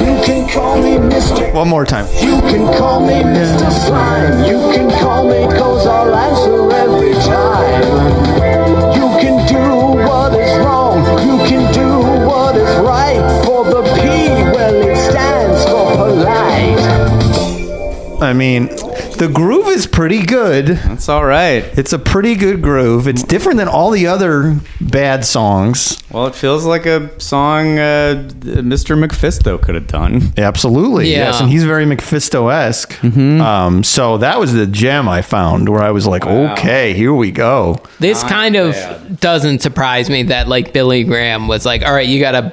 You 0.00 0.22
can 0.24 0.48
call 0.48 0.76
me 0.82 0.96
Mr. 0.96 1.52
One 1.54 1.68
more 1.68 1.84
time. 1.84 2.06
You 2.20 2.40
can 2.50 2.66
call 2.78 3.00
me 3.06 3.14
Mr. 3.22 3.70
Slime. 3.86 4.44
You 4.44 4.58
can 4.74 4.90
call 5.00 5.28
me 5.28 5.46
cause 5.58 5.86
I'll 5.86 6.14
answer 6.14 6.72
every 6.74 7.14
time. 7.14 8.09
I 18.30 18.32
mean, 18.32 18.66
the 19.18 19.28
groove 19.32 19.66
is 19.66 19.88
pretty 19.88 20.22
good. 20.24 20.66
That's 20.68 21.08
all 21.08 21.24
right. 21.24 21.64
It's 21.76 21.92
a 21.92 21.98
pretty 21.98 22.36
good 22.36 22.62
groove. 22.62 23.08
It's 23.08 23.24
different 23.24 23.58
than 23.58 23.66
all 23.66 23.90
the 23.90 24.06
other 24.06 24.60
bad 24.80 25.24
songs. 25.24 26.00
Well, 26.12 26.28
it 26.28 26.36
feels 26.36 26.64
like 26.64 26.86
a 26.86 27.18
song 27.20 27.78
uh, 27.80 28.28
Mr. 28.40 28.96
Mephisto 28.96 29.58
could 29.58 29.74
have 29.74 29.88
done. 29.88 30.32
Absolutely, 30.38 31.10
Yeah. 31.10 31.26
yes, 31.30 31.40
and 31.40 31.50
he's 31.50 31.64
very 31.64 31.84
Mephisto 31.86 32.48
esque. 32.48 33.02
Um, 33.04 33.82
so 33.82 34.18
that 34.18 34.38
was 34.38 34.52
the 34.52 34.66
gem 34.66 35.08
I 35.08 35.22
found 35.22 35.68
where 35.68 35.82
I 35.82 35.90
was 35.90 36.06
like, 36.06 36.24
okay, 36.26 36.94
here 36.94 37.12
we 37.12 37.32
go. 37.32 37.78
This 37.98 38.22
kind 38.22 38.54
of 38.54 39.20
doesn't 39.20 39.60
surprise 39.60 40.08
me 40.08 40.22
that 40.24 40.46
like 40.46 40.72
Billy 40.72 41.02
Graham 41.02 41.48
was 41.48 41.66
like, 41.66 41.82
all 41.82 41.92
right, 41.92 42.06
you 42.06 42.20
gotta 42.20 42.52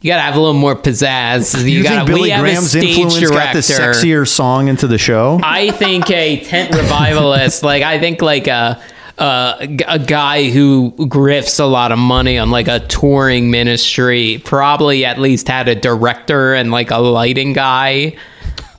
you 0.00 0.08
gotta 0.10 0.22
have 0.22 0.36
a 0.36 0.40
little 0.40 0.54
more 0.54 0.76
pizzazz. 0.76 1.54
You, 1.64 1.78
You, 1.78 1.82
gotta 1.82 1.96
think 2.06 2.08
Billy 2.08 2.28
Graham's 2.30 2.74
influence 2.74 3.20
got 3.30 3.52
the 3.52 3.60
sexier 3.60 4.26
song 4.26 4.68
into 4.68 4.86
the 4.86 4.98
show? 4.98 5.40
I 5.42 5.70
think 5.72 6.10
a 6.10 6.40
tent 6.44 6.74
revivalist, 6.74 7.62
like 7.62 7.82
I 7.82 7.98
think 7.98 8.22
like 8.22 8.46
a, 8.46 8.80
a 9.18 9.76
a 9.88 9.98
guy 9.98 10.50
who 10.50 10.92
grifts 10.98 11.58
a 11.58 11.64
lot 11.64 11.90
of 11.92 11.98
money 11.98 12.38
on 12.38 12.50
like 12.50 12.68
a 12.68 12.78
touring 12.80 13.50
ministry, 13.50 14.40
probably 14.44 15.04
at 15.04 15.18
least 15.18 15.48
had 15.48 15.66
a 15.68 15.74
director 15.74 16.54
and 16.54 16.70
like 16.70 16.90
a 16.92 16.98
lighting 16.98 17.52
guy. 17.52 18.16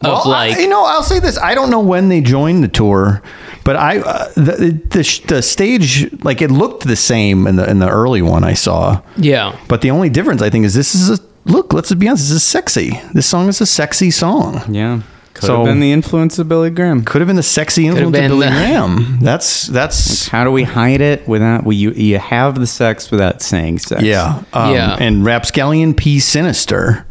Of 0.02 0.04
Well, 0.04 0.22
I- 0.34 0.50
like, 0.50 0.60
you 0.60 0.70
know, 0.70 0.86
I'll 0.86 1.04
say 1.04 1.20
this: 1.20 1.38
I 1.38 1.54
don't 1.56 1.70
know 1.70 1.82
when 1.82 2.08
they 2.08 2.22
joined 2.22 2.64
the 2.64 2.70
tour, 2.70 3.22
but 3.70 3.76
I 3.76 4.00
uh, 4.00 4.32
the, 4.36 4.80
the 4.90 5.04
sh- 5.04 5.22
the 5.28 5.42
stage 5.42 6.10
like 6.24 6.42
it 6.42 6.50
looked 6.50 6.88
the 6.88 6.96
same 6.96 7.46
in 7.50 7.56
the 7.56 7.70
in 7.70 7.78
the 7.80 7.90
early 8.02 8.24
one 8.24 8.44
I 8.44 8.56
saw. 8.56 9.02
yeah, 9.16 9.56
But 9.68 9.82
the 9.82 9.92
only 9.92 10.10
difference 10.10 10.42
I 10.42 10.50
think 10.50 10.66
is 10.66 10.74
this 10.74 10.96
is 10.96 11.10
a 11.12 11.20
look. 11.46 11.72
Let's 11.74 11.94
be 11.94 12.08
honest, 12.08 12.24
this 12.30 12.32
is 12.42 12.44
sexy. 12.44 12.90
This 13.14 13.28
song 13.28 13.48
is 13.48 13.62
a 13.62 13.66
sexy 13.66 14.10
song. 14.12 14.62
Yeah. 14.74 15.02
Could 15.36 15.46
So- 15.46 15.58
have 15.58 15.66
been 15.68 15.80
the 15.80 15.92
influence 15.92 16.40
of 16.40 16.48
Billy 16.50 16.72
Graham. 16.72 17.04
Could 17.06 17.22
have 17.22 17.28
been 17.28 17.36
the 17.38 17.44
sexy 17.60 17.86
have 17.86 17.98
influence 17.98 18.18
of 18.18 18.30
Billy 18.32 18.48
the- 18.48 18.52
Graham. 18.54 19.20
That's 19.22 19.68
that's 19.68 20.28
How 20.30 20.44
do 20.44 20.52
we 20.52 20.64
hide 20.64 21.02
it 21.02 21.28
without 21.28 21.64
well, 21.64 21.74
you 21.84 21.92
you 21.92 22.18
have 22.18 22.60
the 22.60 22.68
sex 22.68 23.12
without 23.12 23.42
saying 23.42 23.80
sex? 23.80 24.02
yeah 24.02 24.42
um, 24.54 24.74
Yeah. 24.74 24.98
And 25.00 25.24
Rapscallion 25.24 25.94
P 25.94 26.20
Sinister 26.20 27.06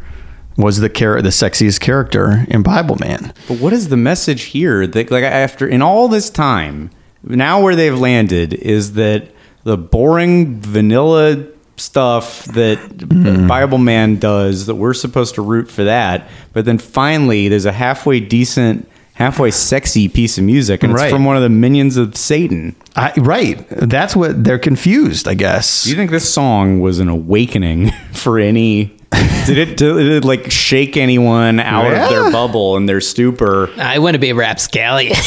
was 0.59 0.79
the 0.79 0.89
char- 0.89 1.21
the 1.21 1.29
sexiest 1.29 1.79
character 1.79 2.45
in 2.49 2.61
Bible 2.61 2.97
Man. 2.97 3.33
But 3.47 3.59
what 3.59 3.73
is 3.73 3.89
the 3.89 3.97
message 3.97 4.43
here? 4.43 4.85
That 4.85 5.09
like 5.09 5.23
after 5.23 5.67
in 5.67 5.81
all 5.81 6.07
this 6.07 6.29
time, 6.29 6.91
now 7.23 7.61
where 7.61 7.75
they've 7.75 7.97
landed 7.97 8.53
is 8.53 8.93
that 8.93 9.31
the 9.63 9.77
boring 9.77 10.59
vanilla 10.61 11.45
stuff 11.77 12.43
that 12.45 12.77
Mm-hmm. 12.99 13.47
Bible 13.47 13.77
Man 13.77 14.17
does 14.19 14.65
that 14.67 14.75
we're 14.75 14.93
supposed 14.93 15.35
to 15.35 15.41
root 15.41 15.69
for 15.71 15.85
that, 15.85 16.29
but 16.53 16.65
then 16.65 16.77
finally 16.77 17.47
there's 17.47 17.65
a 17.65 17.71
halfway 17.71 18.19
decent, 18.19 18.87
halfway 19.13 19.51
sexy 19.51 20.07
piece 20.09 20.37
of 20.37 20.43
music, 20.43 20.83
and 20.83 20.93
Right. 20.93 21.05
it's 21.05 21.13
from 21.13 21.23
one 21.25 21.37
of 21.37 21.41
the 21.41 21.49
minions 21.49 21.95
of 21.97 22.15
Satan. 22.17 22.75
I, 22.97 23.13
right. 23.17 23.65
That's 23.69 24.15
what 24.15 24.43
they're 24.43 24.59
confused. 24.59 25.27
I 25.27 25.33
guess. 25.35 25.83
Do 25.85 25.89
you 25.91 25.95
think 25.95 26.11
this 26.11 26.31
song 26.31 26.81
was 26.81 26.99
an 26.99 27.07
awakening 27.09 27.91
for 28.13 28.37
any? 28.39 28.95
Did 29.45 29.57
it, 29.57 29.77
did 29.77 29.97
it 29.97 30.25
like 30.25 30.51
shake 30.51 30.95
anyone 30.95 31.59
out 31.59 31.91
of 31.91 32.09
their 32.09 32.31
bubble 32.31 32.77
and 32.77 32.87
their 32.87 33.01
stupor? 33.01 33.71
I 33.77 33.97
want 33.97 34.13
to 34.13 34.19
be 34.19 34.29
a 34.29 34.35
rapscallion. 34.35 35.15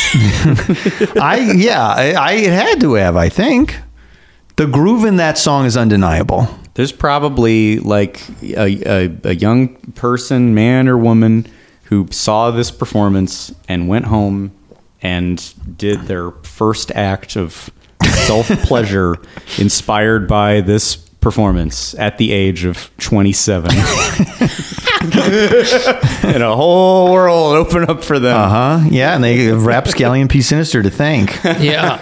I 1.20 1.52
yeah, 1.56 1.88
I, 1.88 2.12
I 2.12 2.32
it 2.34 2.52
had 2.52 2.80
to 2.82 2.94
have. 2.94 3.16
I 3.16 3.28
think 3.28 3.76
the 4.54 4.66
groove 4.66 5.04
in 5.04 5.16
that 5.16 5.38
song 5.38 5.66
is 5.66 5.76
undeniable. 5.76 6.46
There's 6.74 6.92
probably 6.92 7.80
like 7.80 8.22
a, 8.42 9.06
a, 9.06 9.18
a 9.24 9.34
young 9.34 9.74
person, 9.94 10.54
man 10.54 10.88
or 10.88 10.96
woman, 10.96 11.46
who 11.84 12.06
saw 12.12 12.52
this 12.52 12.70
performance 12.70 13.52
and 13.68 13.88
went 13.88 14.04
home 14.04 14.52
and 15.02 15.52
did 15.76 16.02
their 16.02 16.30
first 16.30 16.92
act 16.92 17.36
of 17.36 17.70
self 18.26 18.48
pleasure 18.62 19.16
inspired 19.58 20.28
by 20.28 20.60
this 20.60 21.01
performance 21.22 21.94
at 21.94 22.18
the 22.18 22.32
age 22.32 22.64
of 22.64 22.90
27. 22.98 23.70
and 26.22 26.42
a 26.42 26.54
whole 26.54 27.10
world 27.12 27.54
open 27.56 27.88
up 27.88 28.04
for 28.04 28.18
them. 28.18 28.36
Uh 28.36 28.48
huh. 28.48 28.88
Yeah, 28.90 29.14
and 29.14 29.24
they 29.24 29.44
have 29.44 29.64
Rapscallion 29.64 30.28
P 30.28 30.42
Sinister 30.42 30.82
to 30.82 30.90
thank. 30.90 31.42
yeah, 31.44 31.98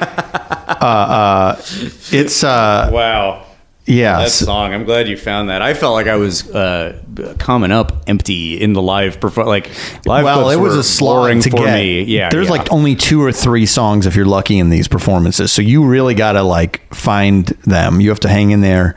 Uh, 0.68 0.84
uh, 0.84 1.62
it's 2.10 2.42
uh, 2.42 2.88
Wow. 2.92 3.47
Yeah. 3.91 4.19
That 4.19 4.31
song, 4.31 4.73
I'm 4.73 4.85
glad 4.85 5.09
you 5.09 5.17
found 5.17 5.49
that. 5.51 5.62
I 5.62 5.75
felt 5.75 5.95
like 5.95 6.07
I 6.07 6.17
was 6.17 6.49
uh, 6.51 7.03
coming 7.39 7.73
up 7.73 8.05
empty 8.07 8.61
in 8.61 8.73
the 8.73 8.81
live 8.81 9.21
perform. 9.21 9.49
Like 9.49 9.71
live 10.07 10.25
well, 10.25 10.51
it 10.51 10.57
was 10.57 10.77
a 10.77 10.85
slog 10.85 11.23
boring 11.23 11.41
to 11.41 11.51
for 11.51 11.57
get. 11.59 11.75
me. 11.75 12.03
Yeah, 12.03 12.31
there's 12.31 12.47
yeah. 12.47 12.53
like 12.53 12.73
only 12.73 12.95
two 12.95 13.23
or 13.23 13.33
three 13.33 13.67
songs 13.67 14.07
if 14.07 14.15
you're 14.15 14.25
lucky 14.27 14.59
in 14.59 14.71
these 14.71 14.89
performances. 14.89 15.51
So 15.53 15.61
you 15.61 15.85
really 15.87 16.15
got 16.15 16.33
to 16.33 16.43
like 16.43 16.95
find 16.95 17.47
them. 17.47 18.01
You 18.01 18.11
have 18.11 18.21
to 18.21 18.29
hang 18.29 18.53
in 18.53 18.61
there 18.61 18.95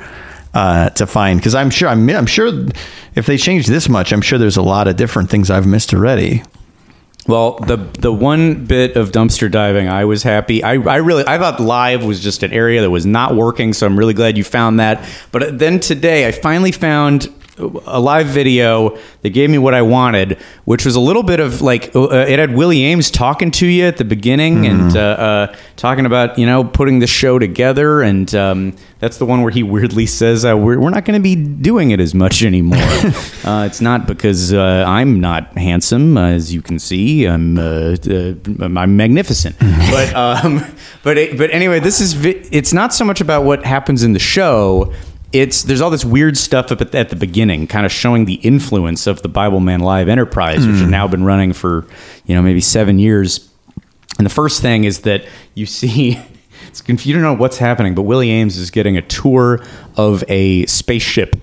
uh, 0.53 0.89
to 0.91 1.07
find 1.07 1.39
because 1.39 1.55
I'm 1.55 1.69
sure 1.69 1.89
I'm, 1.89 2.07
I'm 2.09 2.27
sure 2.27 2.67
if 3.15 3.25
they 3.25 3.37
change 3.37 3.67
this 3.67 3.89
much, 3.89 4.13
I'm 4.13 4.21
sure 4.21 4.37
there's 4.37 4.57
a 4.57 4.61
lot 4.61 4.87
of 4.87 4.95
different 4.95 5.29
things 5.29 5.49
I've 5.49 5.67
missed 5.67 5.93
already. 5.93 6.43
Well, 7.27 7.57
the 7.59 7.77
the 7.77 8.11
one 8.11 8.65
bit 8.65 8.97
of 8.97 9.11
dumpster 9.11 9.49
diving, 9.49 9.87
I 9.87 10.05
was 10.05 10.23
happy. 10.23 10.61
I, 10.63 10.73
I 10.73 10.97
really 10.97 11.23
I 11.25 11.37
thought 11.37 11.59
live 11.59 12.03
was 12.03 12.19
just 12.19 12.43
an 12.43 12.51
area 12.51 12.81
that 12.81 12.89
was 12.89 13.05
not 13.05 13.35
working, 13.35 13.73
so 13.73 13.85
I'm 13.85 13.97
really 13.97 14.13
glad 14.13 14.37
you 14.37 14.43
found 14.43 14.79
that. 14.79 15.07
But 15.31 15.57
then 15.57 15.79
today, 15.79 16.27
I 16.27 16.31
finally 16.31 16.73
found 16.73 17.33
a 17.57 17.99
live 17.99 18.27
video 18.27 18.97
that 19.21 19.29
gave 19.29 19.49
me 19.49 19.59
what 19.59 19.73
I 19.73 19.83
wanted, 19.83 20.39
which 20.65 20.85
was 20.85 20.95
a 20.95 20.99
little 20.99 21.21
bit 21.21 21.39
of 21.39 21.61
like 21.61 21.95
uh, 21.95 22.09
it 22.09 22.39
had 22.39 22.55
Willie 22.55 22.79
Aames 22.79 23.13
talking 23.13 23.51
to 23.51 23.67
you 23.67 23.85
at 23.85 23.97
the 23.97 24.05
beginning 24.05 24.65
and 24.65 24.97
uh, 24.97 24.99
uh, 24.99 25.55
talking 25.75 26.05
about 26.05 26.39
you 26.39 26.47
know 26.47 26.63
putting 26.63 26.99
the 26.99 27.07
show 27.07 27.37
together, 27.37 28.01
and 28.01 28.33
um, 28.33 28.75
that's 28.99 29.17
the 29.17 29.25
one 29.25 29.43
where 29.43 29.51
he 29.51 29.61
weirdly 29.73 30.07
says 30.07 30.45
uh, 30.45 30.57
we're, 30.57 30.79
we're 30.79 30.89
not 30.89 31.05
going 31.05 31.19
to 31.19 31.23
be 31.23 31.35
doing 31.35 31.91
it 31.91 31.99
as 31.99 32.15
much 32.15 32.43
anymore. 32.43 32.79
uh, 33.43 33.67
it's 33.67 33.81
not 33.81 34.07
because 34.07 34.51
uh, 34.51 34.83
I'm 34.87 35.19
not 35.19 35.55
handsome, 35.55 36.17
as 36.17 36.53
you 36.53 36.61
can 36.61 36.79
see. 36.79 37.25
I'm 37.25 37.59
uh, 37.59 37.95
uh, 38.09 38.33
I'm 38.59 38.97
magnificent, 38.97 39.59
but 39.59 40.13
um, 40.15 40.65
but 41.03 41.19
it, 41.19 41.37
but 41.37 41.51
anyway, 41.51 41.79
this 41.79 42.01
is 42.01 42.13
vi- 42.13 42.47
it's 42.51 42.73
not 42.73 42.95
so 42.95 43.05
much 43.05 43.21
about 43.21 43.43
what 43.43 43.63
happens 43.63 44.01
in 44.01 44.13
the 44.13 44.19
show 44.19 44.91
it's 45.33 45.63
there's 45.63 45.81
all 45.81 45.89
this 45.89 46.05
weird 46.05 46.37
stuff 46.37 46.71
up 46.71 46.79
at, 46.79 46.93
at 46.95 47.09
the 47.09 47.15
beginning, 47.15 47.67
kind 47.67 47.85
of 47.85 47.91
showing 47.91 48.25
the 48.25 48.35
influence 48.35 49.07
of 49.07 49.21
the 49.23 49.27
Bible 49.27 49.59
Man 49.59 49.79
Live 49.79 50.07
Enterprise, 50.07 50.65
which 50.65 50.77
has 50.77 50.87
mm. 50.87 50.91
now 50.91 51.07
been 51.07 51.23
running 51.23 51.51
for 51.51 51.85
you 52.25 52.35
know 52.35 52.41
maybe 52.41 52.61
seven 52.61 52.99
years. 52.99 53.49
And 54.17 54.25
the 54.25 54.33
first 54.33 54.61
thing 54.61 54.85
is 54.85 55.01
that 55.01 55.25
you 55.55 55.65
see. 55.65 56.19
It's 56.65 57.05
you 57.05 57.13
don't 57.13 57.21
know 57.21 57.33
what's 57.33 57.57
happening, 57.57 57.93
but 57.93 58.03
Willie 58.03 58.29
Aames 58.29 58.57
is 58.57 58.71
getting 58.71 58.97
a 58.97 59.01
tour 59.01 59.63
of 59.95 60.23
a 60.27 60.65
spaceship. 60.65 61.35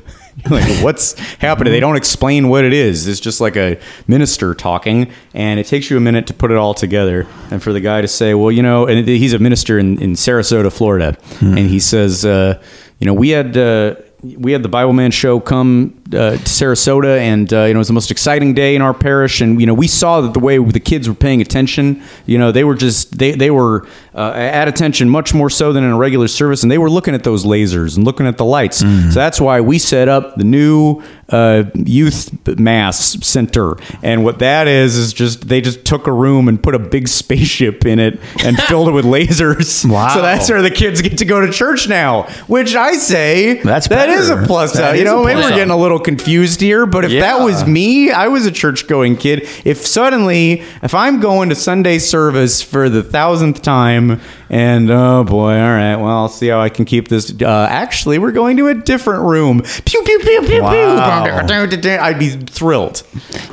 like 0.50 0.82
what's 0.82 1.18
happening? 1.38 1.72
They 1.72 1.80
don't 1.80 1.96
explain 1.96 2.48
what 2.48 2.64
it 2.64 2.72
is. 2.72 3.06
It's 3.06 3.20
just 3.20 3.40
like 3.40 3.56
a 3.56 3.78
minister 4.06 4.54
talking, 4.54 5.12
and 5.34 5.60
it 5.60 5.66
takes 5.66 5.90
you 5.90 5.96
a 5.96 6.00
minute 6.00 6.26
to 6.28 6.34
put 6.34 6.50
it 6.50 6.56
all 6.56 6.74
together. 6.74 7.26
And 7.50 7.62
for 7.62 7.72
the 7.72 7.80
guy 7.80 8.00
to 8.00 8.08
say, 8.08 8.34
"Well, 8.34 8.50
you 8.50 8.62
know," 8.62 8.86
and 8.86 9.06
he's 9.06 9.32
a 9.32 9.38
minister 9.38 9.78
in, 9.78 10.00
in 10.00 10.12
Sarasota, 10.12 10.72
Florida, 10.72 11.16
and 11.40 11.58
he 11.58 11.80
says, 11.80 12.24
uh, 12.24 12.62
"You 12.98 13.06
know, 13.06 13.14
we 13.14 13.30
had." 13.30 13.56
Uh, 13.56 13.96
we 14.22 14.52
had 14.52 14.62
the 14.62 14.68
Bible 14.68 14.92
Man 14.92 15.10
show 15.10 15.40
come 15.40 16.02
uh, 16.08 16.32
to 16.32 16.36
Sarasota, 16.36 17.18
and 17.18 17.52
uh, 17.52 17.64
you 17.64 17.74
know 17.74 17.78
it 17.78 17.80
was 17.80 17.86
the 17.86 17.94
most 17.94 18.10
exciting 18.10 18.54
day 18.54 18.74
in 18.74 18.82
our 18.82 18.92
parish. 18.92 19.40
And 19.40 19.60
you 19.60 19.66
know 19.66 19.74
we 19.74 19.88
saw 19.88 20.20
that 20.20 20.34
the 20.34 20.40
way 20.40 20.58
the 20.58 20.80
kids 20.80 21.08
were 21.08 21.14
paying 21.14 21.40
attention, 21.40 22.02
you 22.26 22.38
know 22.38 22.52
they 22.52 22.64
were 22.64 22.74
just 22.74 23.16
they 23.16 23.32
they 23.32 23.50
were 23.50 23.86
uh, 24.14 24.32
at 24.34 24.68
attention 24.68 25.08
much 25.08 25.32
more 25.34 25.50
so 25.50 25.72
than 25.72 25.84
in 25.84 25.90
a 25.90 25.96
regular 25.96 26.28
service, 26.28 26.62
and 26.62 26.70
they 26.70 26.78
were 26.78 26.90
looking 26.90 27.14
at 27.14 27.24
those 27.24 27.44
lasers 27.44 27.96
and 27.96 28.04
looking 28.04 28.26
at 28.26 28.36
the 28.36 28.44
lights. 28.44 28.78
So 28.78 29.14
that's 29.14 29.40
why 29.40 29.60
we 29.60 29.78
set 29.78 30.08
up 30.08 30.36
the 30.36 30.44
new 30.44 31.02
uh, 31.30 31.64
youth 31.74 32.30
mass 32.58 33.16
center. 33.24 33.76
And 34.02 34.24
what 34.24 34.40
that 34.40 34.66
is 34.68 34.96
is 34.96 35.12
just 35.12 35.48
they 35.48 35.60
just 35.60 35.84
took 35.84 36.06
a 36.06 36.12
room 36.12 36.48
and 36.48 36.62
put 36.62 36.74
a 36.74 36.78
big 36.78 37.08
spaceship 37.20 37.86
in 37.86 37.98
it 37.98 38.20
and 38.44 38.56
filled 38.68 38.88
it 38.88 38.92
with 38.92 39.04
lasers. 39.04 39.88
Wow. 39.88 40.08
So 40.08 40.22
that's 40.22 40.50
where 40.50 40.62
the 40.62 40.70
kids 40.70 41.02
get 41.02 41.18
to 41.18 41.24
go 41.24 41.44
to 41.44 41.52
church 41.52 41.88
now, 41.88 42.24
which 42.46 42.74
I 42.74 42.92
say 42.94 43.62
That's 43.62 43.88
that 43.88 44.08
is 44.08 44.28
a 44.28 44.44
plus. 44.46 44.72
That 44.74 44.98
you 44.98 45.04
know, 45.04 45.24
maybe 45.24 45.40
we're 45.40 45.50
getting 45.50 45.70
a 45.70 45.76
little 45.76 46.00
confused 46.00 46.60
here, 46.60 46.86
but 46.86 47.04
if 47.04 47.12
that 47.12 47.42
was 47.42 47.66
me, 47.66 48.10
I 48.10 48.28
was 48.28 48.46
a 48.46 48.52
church 48.52 48.86
going 48.86 49.16
kid. 49.16 49.48
If 49.64 49.86
suddenly, 49.86 50.62
if 50.82 50.94
I'm 50.94 51.20
going 51.20 51.48
to 51.50 51.54
Sunday 51.54 51.98
service 51.98 52.62
for 52.62 52.88
the 52.88 53.02
thousandth 53.02 53.62
time, 53.62 53.99
and 54.48 54.90
oh 54.90 55.24
boy, 55.24 55.54
all 55.58 55.68
right, 55.74 55.96
well, 55.96 56.08
I'll 56.08 56.28
see 56.28 56.48
how 56.48 56.60
I 56.60 56.68
can 56.68 56.84
keep 56.84 57.08
this. 57.08 57.32
Uh, 57.42 57.66
actually, 57.70 58.18
we're 58.18 58.32
going 58.32 58.56
to 58.56 58.68
a 58.68 58.74
different 58.74 59.24
room. 59.24 59.60
Pew 59.84 60.02
pew 60.02 60.18
pew 60.20 60.42
pew 60.46 60.62
Wow. 60.62 60.70
pew. 60.70 61.88
I'd 62.00 62.18
be 62.18 62.30
thrilled. 62.30 63.02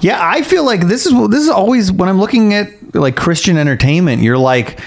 Yeah, 0.01 0.19
I 0.21 0.41
feel 0.43 0.63
like 0.65 0.87
this 0.87 1.05
is 1.05 1.13
this 1.29 1.41
is 1.43 1.49
always 1.49 1.91
when 1.91 2.07
I'm 2.09 2.19
looking 2.19 2.53
at 2.53 2.69
like 2.95 3.15
Christian 3.15 3.57
entertainment. 3.57 4.21
You're 4.21 4.37
like, 4.37 4.79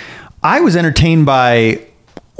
I 0.42 0.60
was 0.60 0.76
entertained 0.76 1.26
by 1.26 1.80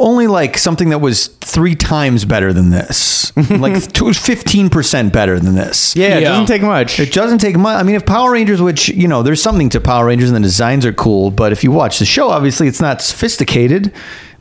only 0.01 0.27
like 0.27 0.59
something 0.59 0.91
that 0.91 0.99
was 0.99 1.29
three 1.29 1.75
times 1.75 2.25
better 2.25 2.53
than 2.53 2.71
this, 2.71 3.37
like 3.51 3.81
fifteen 3.81 4.71
percent 4.71 5.13
better 5.13 5.39
than 5.39 5.55
this. 5.55 5.95
Yeah, 5.95 6.19
it 6.19 6.23
doesn't 6.23 6.47
take 6.47 6.63
much. 6.63 6.99
It 6.99 7.13
doesn't 7.13 7.39
take 7.39 7.57
much. 7.57 7.79
I 7.79 7.83
mean, 7.83 7.95
if 7.95 8.07
Power 8.07 8.33
Rangers, 8.33 8.61
which 8.61 8.89
you 8.89 9.09
know, 9.09 9.23
there's 9.23 9.43
something 9.43 9.69
to 9.71 9.81
Power 9.81 10.07
Rangers 10.07 10.31
and 10.31 10.37
the 10.37 10.41
designs 10.41 10.85
are 10.85 10.93
cool, 10.93 11.31
but 11.31 11.53
if 11.53 11.63
you 11.63 11.71
watch 11.71 11.99
the 11.99 12.05
show, 12.05 12.31
obviously 12.31 12.67
it's 12.67 12.81
not 12.81 13.03
sophisticated. 13.03 13.93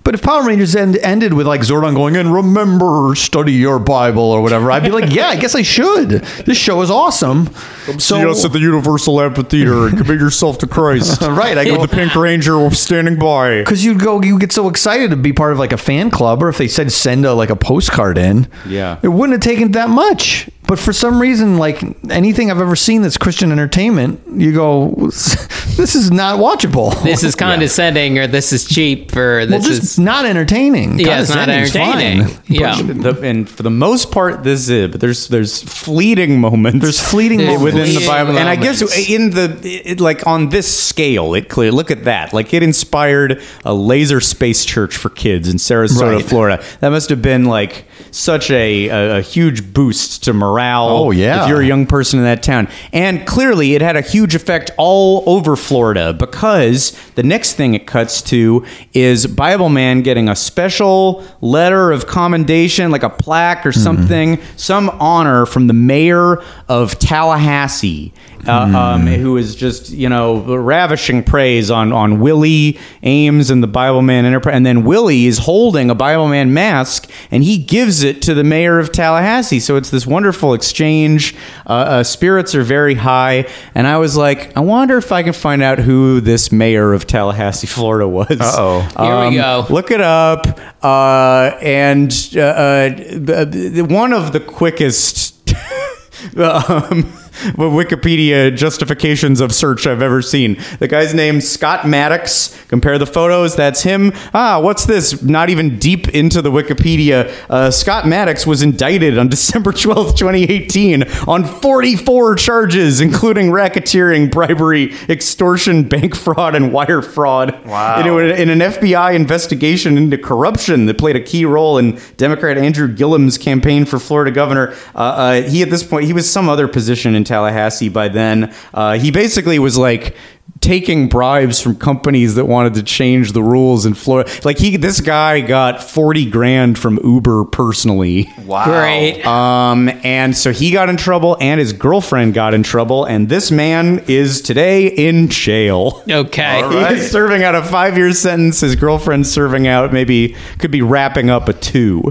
But 0.10 0.16
if 0.16 0.24
Power 0.24 0.44
Rangers 0.44 0.76
end, 0.76 0.98
ended 1.04 1.36
with 1.36 1.46
like 1.46 1.62
Zordon 1.62 1.94
going 1.94 2.16
and 2.16 2.34
remember 2.34 3.14
study 3.14 3.54
your 3.54 3.78
Bible 3.78 4.24
or 4.24 4.42
whatever, 4.42 4.72
I'd 4.72 4.82
be 4.82 4.90
like, 4.90 5.14
yeah, 5.14 5.28
I 5.28 5.36
guess 5.36 5.54
I 5.54 5.62
should. 5.62 6.10
This 6.10 6.58
show 6.58 6.82
is 6.82 6.90
awesome. 6.90 7.54
See 8.00 8.26
us 8.26 8.44
at 8.44 8.52
the 8.52 8.58
Universal 8.60 9.22
Amphitheater 9.22 9.86
and 9.86 10.00
commit 10.00 10.20
yourself 10.20 10.58
to 10.60 10.68
Christ. 10.68 11.22
Right, 11.30 11.60
I 11.60 11.66
go- 11.66 11.80
with 11.80 11.92
the 11.92 11.96
Pink 11.96 12.16
Ranger 12.16 12.72
standing 12.72 13.20
by. 13.20 13.60
Because 13.60 13.86
you'd 13.86 14.00
go, 14.00 14.20
you 14.24 14.40
get 14.40 14.52
so 14.52 14.68
excited 14.68 15.12
to 15.12 15.16
be 15.16 15.32
part 15.32 15.52
of 15.54 15.60
like 15.60 15.74
a 15.74 15.78
fan 15.78 16.10
club, 16.10 16.42
or 16.42 16.50
if 16.50 16.58
they 16.58 16.68
said 16.68 16.92
send 16.92 17.24
a 17.24 17.36
like 17.36 17.52
a 17.52 17.56
postcard 17.56 18.18
in, 18.18 18.48
Yeah. 18.68 18.98
it 19.04 19.10
wouldn't 19.10 19.34
have 19.34 19.42
taken 19.48 19.74
that 19.74 19.92
much. 19.92 20.50
But 20.70 20.78
for 20.78 20.94
some 20.94 21.20
reason, 21.20 21.58
like 21.58 21.82
anything 22.12 22.52
I've 22.52 22.62
ever 22.62 22.76
seen 22.76 23.02
that's 23.02 23.18
Christian 23.18 23.52
entertainment, 23.52 24.22
you 24.36 24.54
go, 24.54 24.92
this 25.08 25.96
is 25.96 26.12
not 26.12 26.38
watchable. 26.40 26.94
This 27.04 27.24
is 27.24 27.34
condescending, 27.48 28.20
or 28.20 28.28
this 28.28 28.54
is 28.54 28.66
cheap, 28.66 29.16
or 29.18 29.38
well, 29.40 29.48
this 29.48 29.66
just 29.66 29.82
is 29.84 30.00
not 30.00 30.26
entertaining. 30.26 31.00
yeah, 31.00 31.22
it's 31.22 31.34
not 31.34 31.50
entertaining. 31.50 32.28
Yeah, 32.48 32.80
The- 32.82 33.20
and 33.24 33.50
for 33.50 33.64
the 33.64 33.72
most 33.72 34.12
part, 34.12 34.44
this 34.44 34.70
is. 34.70 34.92
But 34.92 35.02
there's 35.02 35.28
there's 35.28 35.64
fleeting 35.64 36.40
moments. 36.40 36.84
There's 36.84 37.00
fleeting 37.02 37.40
There's 37.40 37.58
moments. 37.58 37.74
within 37.74 37.88
the 37.88 37.94
fleeting 38.02 38.08
Bible, 38.08 38.38
and 38.38 38.48
I 38.48 38.56
guess 38.56 38.82
in 39.10 39.32
the 39.32 39.60
it, 39.64 40.00
like 40.00 40.28
on 40.28 40.50
this 40.50 40.68
scale, 40.72 41.34
it 41.34 41.50
clear. 41.50 41.72
Look 41.72 41.90
at 41.90 42.04
that. 42.04 42.32
Like 42.32 42.54
it 42.54 42.62
inspired 42.62 43.42
a 43.66 43.74
laser 43.74 44.20
space 44.22 44.66
church 44.66 44.96
for 44.96 45.10
kids 45.10 45.50
in 45.50 45.56
Sarasota, 45.56 46.18
Right. 46.18 46.24
Florida. 46.26 46.64
That 46.82 46.90
must 46.90 47.10
have 47.10 47.24
been 47.24 47.46
like 47.46 47.86
such 48.12 48.52
a, 48.52 48.88
a, 48.90 49.18
a 49.18 49.22
huge 49.22 49.74
boost 49.74 50.24
to 50.26 50.34
morale. 50.34 50.59
Oh, 50.90 51.12
yeah. 51.12 51.44
if 51.44 51.50
you're 51.50 51.62
a 51.62 51.66
young 51.66 51.86
person 51.86 52.20
in 52.20 52.26
that 52.26 52.44
town, 52.44 52.68
and 52.94 53.26
clearly 53.26 53.76
it 53.76 53.82
had 53.82 53.96
a 53.96 54.02
huge 54.02 54.36
effect 54.36 54.72
all 54.78 55.24
over 55.26 55.56
Florida 55.56 56.14
because 56.14 56.92
the 57.16 57.24
next 57.24 57.54
thing 57.54 57.74
it 57.74 57.88
cuts 57.88 58.22
to 58.24 58.66
is 58.94 59.28
Bible 59.28 59.70
Man 59.70 60.02
getting 60.02 60.30
a 60.30 60.36
special 60.36 61.24
letter 61.42 61.92
of 61.92 62.08
commendation, 62.08 62.92
like 62.92 63.04
a 63.04 63.10
plaque 63.10 63.66
or 63.66 63.70
mm-hmm. 63.70 63.82
something, 63.82 64.40
some 64.56 64.90
honor 64.92 65.46
from 65.46 65.68
the 65.68 65.74
mayor 65.74 66.44
of 66.68 67.00
Tallahassee, 67.00 68.14
uh, 68.48 68.52
um, 68.52 69.06
who 69.08 69.38
is 69.38 69.56
just 69.56 69.90
you 69.90 70.08
know 70.10 70.42
ravishing 70.58 71.24
praise 71.24 71.70
on 71.70 71.92
on 71.92 72.20
Willie 72.20 72.80
Aames 73.04 73.52
and 73.52 73.62
the 73.62 73.68
Bible 73.68 74.02
Man 74.02 74.26
Enterprise, 74.26 74.56
and 74.56 74.66
then 74.66 74.84
Willie 74.84 75.26
is 75.26 75.40
holding 75.40 75.90
a 75.90 75.96
Bible 75.96 76.28
Man 76.28 76.54
mask 76.54 77.10
and 77.32 77.44
he 77.44 77.58
gives 77.58 78.04
it 78.04 78.22
to 78.24 78.34
the 78.34 78.44
mayor 78.44 78.80
of 78.80 78.92
Tallahassee. 78.92 79.60
So 79.60 79.76
it's 79.76 79.90
this 79.90 80.08
wonderful 80.08 80.54
exchange. 80.54 81.36
Uh, 81.68 81.70
uh, 81.72 82.04
spirits 82.04 82.56
are 82.56 82.64
very 82.64 82.96
high, 82.96 83.46
and 83.76 83.86
I 83.88 83.98
was 83.98 84.16
like, 84.18 84.56
I 84.58 84.62
wonder 84.62 84.98
if 84.98 85.12
I 85.12 85.24
can 85.24 85.34
find 85.34 85.62
out 85.62 85.80
who 85.80 86.22
this 86.22 86.52
mayor 86.52 86.94
of 86.94 87.06
Tallahassee, 87.08 87.68
Florida 87.80 88.08
was. 88.08 88.28
Uh-oh. 88.40 88.82
Here 89.04 89.30
we 89.30 89.36
go. 89.36 89.66
Look 89.70 89.92
it 89.92 90.02
up, 90.02 90.48
uh, 90.84 91.58
and 91.62 92.12
uh, 92.36 92.40
uh, 92.40 92.90
the- 92.90 93.72
the- 93.74 93.82
one 93.86 94.14
of 94.14 94.34
the 94.34 94.40
quickest. 94.40 95.36
um, 96.38 97.12
Wikipedia 97.56 98.56
justifications 98.56 99.40
of 99.40 99.54
search 99.54 99.88
I've 99.88 100.02
ever 100.02 100.22
seen. 100.22 100.58
The 100.80 100.88
guy's 100.88 101.14
name's 101.14 101.48
Scott 101.48 101.88
Maddox. 101.88 102.56
Compare 102.68 102.98
the 102.98 103.06
photos. 103.06 103.56
That's 103.56 103.84
him. 103.84 104.12
Ah, 104.34 104.60
what's 104.62 104.86
this? 104.86 105.22
Not 105.24 105.50
even 105.50 105.80
deep 105.80 106.10
into 106.10 106.42
the 106.42 106.52
Wikipedia. 106.52 107.34
Uh, 107.50 107.72
Scott 107.72 108.06
Maddox 108.06 108.46
was 108.46 108.62
indicted 108.62 109.18
on 109.18 109.28
December 109.40 109.72
12th, 109.72 110.18
2018 110.18 111.04
on 111.28 111.46
44 111.46 112.36
charges, 112.36 113.00
including 113.00 113.52
racketeering, 113.52 114.30
bribery, 114.30 114.94
extortion, 115.08 115.88
bank 115.88 116.16
fraud, 116.16 116.56
and 116.56 116.74
wire 116.74 117.02
fraud. 117.02 117.66
Wow. 117.66 118.18
In, 118.18 118.32
in 118.36 118.50
an 118.50 118.60
FBI 118.60 119.16
investigation 119.16 119.98
into 119.98 120.18
corruption 120.18 120.88
that 120.88 120.98
played 120.98 121.16
a 121.16 121.22
key 121.22 121.46
role 121.46 121.78
in 121.78 122.00
Democrat 122.18 122.58
Andrew 122.58 122.94
Gillum's 122.94 123.38
campaign 123.38 123.86
for 123.86 123.98
Florida 123.98 124.32
governor. 124.32 124.74
Uh, 124.94 124.98
uh, 124.98 125.42
he, 125.44 125.62
at 125.62 125.70
this 125.70 125.84
point, 125.84 126.06
he 126.06 126.14
was 126.14 126.30
some 126.30 126.50
other 126.50 126.68
position 126.68 127.16
in 127.16 127.24
Tallahassee 127.30 127.90
by 127.90 128.08
then. 128.10 128.54
Uh, 128.74 128.98
he 128.98 129.12
basically 129.12 129.60
was 129.60 129.78
like 129.78 130.16
taking 130.62 131.08
bribes 131.08 131.62
from 131.62 131.76
companies 131.76 132.36
that 132.36 132.46
wanted 132.46 132.74
to 132.74 132.84
change 132.84 133.32
the 133.32 133.42
rules 133.42 133.86
in 133.86 133.94
Florida. 133.94 134.30
Like 134.44 134.58
he, 134.58 134.78
this 134.78 135.00
guy 135.02 135.42
got 135.42 135.82
40 135.84 136.30
grand 136.30 136.78
from 136.78 137.00
Uber 137.04 137.46
personally. 137.46 138.30
Wow. 138.46 138.66
great. 138.66 139.26
Um, 139.26 139.90
and 140.04 140.36
so 140.36 140.52
he 140.52 140.72
got 140.72 140.90
in 140.90 140.98
trouble, 140.98 141.38
and 141.40 141.60
his 141.60 141.72
girlfriend 141.74 142.34
got 142.34 142.54
in 142.54 142.64
trouble, 142.64 143.06
and 143.06 143.30
this 143.30 143.52
man 143.52 144.04
is 144.08 144.42
today 144.42 144.88
in 144.88 145.30
jail. 145.30 146.04
Okay. 146.10 146.68
He 146.70 146.96
is 146.96 147.12
serving 147.12 147.44
out 147.44 147.56
a 147.56 147.64
five 147.64 147.98
year 147.98 148.12
sentence. 148.14 148.60
His 148.62 148.76
girlfriend's 148.76 149.32
serving 149.32 149.68
out 149.68 149.94
maybe 149.94 150.36
could 150.58 150.72
be 150.72 150.82
wrapping 150.82 151.30
up 151.30 151.48
a 151.48 151.54
two. 151.54 152.04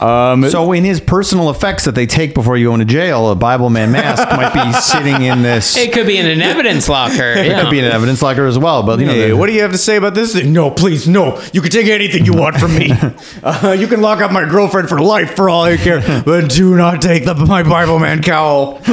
Um, 0.00 0.48
So 0.50 0.72
in 0.72 0.84
his 0.84 1.00
personal 1.00 1.50
effects 1.50 1.84
that 1.84 1.94
they 1.94 2.06
take 2.06 2.34
before 2.34 2.56
you 2.56 2.68
go 2.68 2.74
into 2.74 2.86
jail, 2.86 3.30
a 3.30 3.34
Bible 3.34 3.70
man 3.70 3.92
mask 3.92 4.28
might 4.36 4.52
be 4.52 4.72
sitting 4.80 5.22
in 5.22 5.42
this. 5.42 5.76
It 5.76 5.92
could 5.92 6.06
be 6.06 6.18
in 6.18 6.26
an 6.26 6.42
evidence 6.42 6.88
locker. 6.88 7.32
It 7.32 7.46
yeah. 7.46 7.62
could 7.62 7.70
be 7.70 7.78
in 7.78 7.84
an 7.86 7.92
evidence 7.94 8.20
locker 8.22 8.46
as 8.46 8.58
well. 8.58 8.82
But 8.82 8.98
you 9.00 9.06
know, 9.06 9.12
Hey, 9.12 9.32
what 9.32 9.46
do 9.46 9.52
you 9.52 9.62
have 9.62 9.72
to 9.72 9.78
say 9.78 9.96
about 9.96 10.14
this? 10.14 10.34
No, 10.44 10.70
please, 10.70 11.08
no. 11.08 11.40
You 11.52 11.62
can 11.62 11.70
take 11.70 11.86
anything 11.86 12.24
you 12.26 12.32
want 12.34 12.56
from 12.56 12.76
me. 12.76 12.90
uh, 13.42 13.76
you 13.78 13.86
can 13.86 14.00
lock 14.00 14.20
up 14.20 14.32
my 14.32 14.44
girlfriend 14.48 14.88
for 14.88 15.00
life 15.00 15.36
for 15.36 15.48
all 15.48 15.62
I 15.62 15.76
care, 15.76 16.00
but 16.24 16.50
do 16.50 16.76
not 16.76 17.00
take 17.00 17.24
the, 17.24 17.34
my 17.34 17.62
Bible 17.62 17.98
man 17.98 18.22
cowl. 18.22 18.78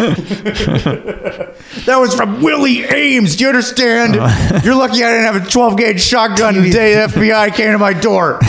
that 1.86 1.98
was 2.00 2.16
from 2.16 2.42
Willie 2.42 2.84
Aames. 2.84 3.38
Do 3.38 3.44
you 3.44 3.50
understand? 3.50 4.16
You're 4.64 4.76
lucky 4.76 5.04
I 5.04 5.12
didn't 5.12 5.34
have 5.34 5.48
a 5.48 5.50
12 5.50 5.78
gauge 5.78 6.02
shotgun 6.02 6.62
the 6.62 6.70
day 6.70 6.94
the 6.94 7.08
FBI 7.08 7.54
came 7.56 7.72
to 7.72 7.78
my 7.78 7.94
door. 7.94 8.40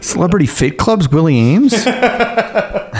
Celebrity 0.00 0.46
Fit 0.46 0.78
Club's 0.78 1.08
Willie 1.08 1.38
Ames. 1.38 1.72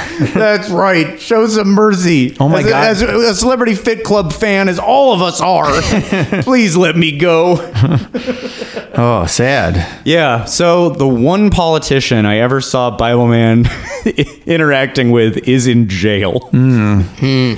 That's 0.35 0.69
right. 0.71 1.21
Show 1.21 1.47
some 1.47 1.69
mercy. 1.69 2.37
Oh 2.41 2.49
my 2.49 2.61
As 2.61 2.67
a- 2.67 2.71
God. 2.71 2.87
As 2.87 3.03
a, 3.03 3.35
celebrity 3.35 3.75
fit 3.75 4.03
club 4.05 4.33
fan, 4.33 4.69
as 4.69 4.79
all 4.79 5.13
of 5.13 5.23
us 5.23 5.41
are, 5.41 5.67
please 6.43 6.77
let 6.77 6.97
me 6.97 7.17
go. 7.19 7.57
Oh, 8.99 9.27
sad. 9.27 10.01
Yeah. 10.07 10.47
So 10.47 10.89
the 10.89 11.07
one 11.07 11.51
politician 11.51 12.25
I 12.25 12.39
ever 12.39 12.63
saw 12.63 12.91
Bible 12.97 13.27
Man 13.27 13.67
interacting 14.47 15.11
with 15.11 15.37
is 15.47 15.67
in 15.67 15.87
jail. 15.89 16.49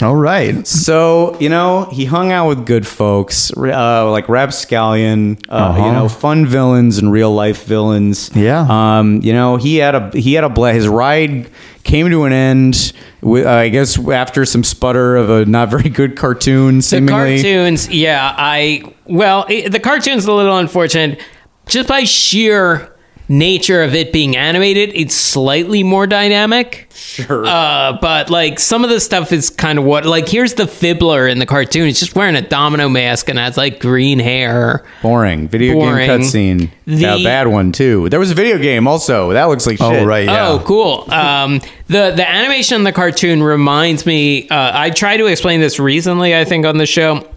All 0.03 0.16
right. 0.16 0.66
So 0.66 1.37
you 1.39 1.49
know 1.49 1.85
he 1.93 2.07
hung 2.07 2.33
out 2.33 2.49
with 2.49 2.66
good 2.66 2.85
folks, 2.89 3.53
uh, 3.57 4.11
like 4.11 4.29
Rapscallion, 4.29 5.39
uh, 5.49 5.53
Uh-huh. 5.53 5.87
you 5.87 5.93
know, 5.93 6.09
fun 6.09 6.45
villains 6.45 6.99
and 6.99 7.12
real 7.12 7.33
life 7.33 7.65
villains. 7.66 8.33
Yeah. 8.35 8.66
Um, 8.69 9.20
you 9.23 9.33
know, 9.33 9.57
he 9.59 9.77
had 9.77 9.95
a 9.95 10.11
he 10.19 10.35
had 10.35 10.43
a 10.43 10.49
bla- 10.49 10.73
his 10.73 10.89
ride 10.89 11.49
came 11.89 12.10
to 12.10 12.24
an 12.24 12.32
end. 12.32 12.93
With, 13.20 13.47
uh, 13.47 13.51
I 13.51 13.69
guess 13.70 13.98
after 14.09 14.44
some 14.44 14.62
sputter 14.62 15.16
of 15.16 15.31
a 15.31 15.44
not 15.47 15.70
very 15.70 15.89
good 15.89 16.16
cartoon, 16.16 16.81
The 16.81 17.06
cartoons, 17.09 17.89
yeah, 17.89 18.35
I 18.36 18.94
well, 19.06 19.47
it, 19.48 19.70
the 19.70 19.81
cartoon's 19.81 20.27
a 20.27 20.32
little 20.32 20.56
unfortunate. 20.59 21.20
Just 21.66 21.89
by 21.89 22.05
sheer 22.05 22.94
nature 23.29 23.83
of 23.83 23.95
it 23.95 24.13
being 24.13 24.37
animated, 24.37 24.91
it's 24.95 25.15
slightly 25.15 25.83
more 25.83 26.07
dynamic. 26.07 26.87
Sure. 26.95 27.45
Uh, 27.45 27.99
but 28.01 28.31
like 28.31 28.59
some 28.59 28.85
of 28.85 28.91
the 28.91 29.01
stuff 29.01 29.33
is 29.33 29.51
kind 29.51 29.79
of 29.79 29.85
what 29.85 30.07
like 30.07 30.29
here's 30.29 30.55
the 30.55 30.65
Fibbler 30.65 31.31
in 31.31 31.39
the 31.39 31.47
cartoon. 31.47 31.87
He's 31.87 32.01
just 32.01 32.15
wearing 32.15 32.37
a 32.37 32.43
domino 32.43 32.89
mask 32.89 33.29
and 33.29 33.39
has 33.39 33.57
like 33.57 33.81
green 33.81 34.19
hair. 34.19 34.85
Boring 35.03 35.49
video 35.49 35.75
Boring. 35.75 36.07
game 36.07 36.21
cutscene. 36.21 36.71
The- 36.87 36.95
yeah, 36.97 37.17
bad 37.23 37.49
one 37.49 37.73
too. 37.73 38.09
There 38.09 38.19
was 38.21 38.31
a 38.31 38.35
video 38.35 38.59
game 38.59 38.87
also. 38.89 39.33
That 39.33 39.45
looks 39.45 39.67
like 39.67 39.79
shit. 39.79 39.87
Oh, 39.87 40.05
right. 40.05 40.25
Yeah. 40.25 40.49
Oh, 40.49 40.59
cool. 40.65 41.05
Um, 41.13 41.61
the 41.89 42.13
the 42.17 42.29
animation 42.29 42.77
in 42.77 42.85
the 42.85 42.93
cartoon 42.93 43.43
reminds 43.43 44.07
me. 44.07 44.49
Uh, 44.49 44.71
I 44.75 44.91
tried 44.91 45.19
to 45.19 45.27
explain 45.27 45.61
this 45.61 45.79
recently, 45.79 46.35
I 46.35 46.45
think, 46.45 46.65
on 46.65 46.79
the 46.79 46.87
show, 46.87 47.29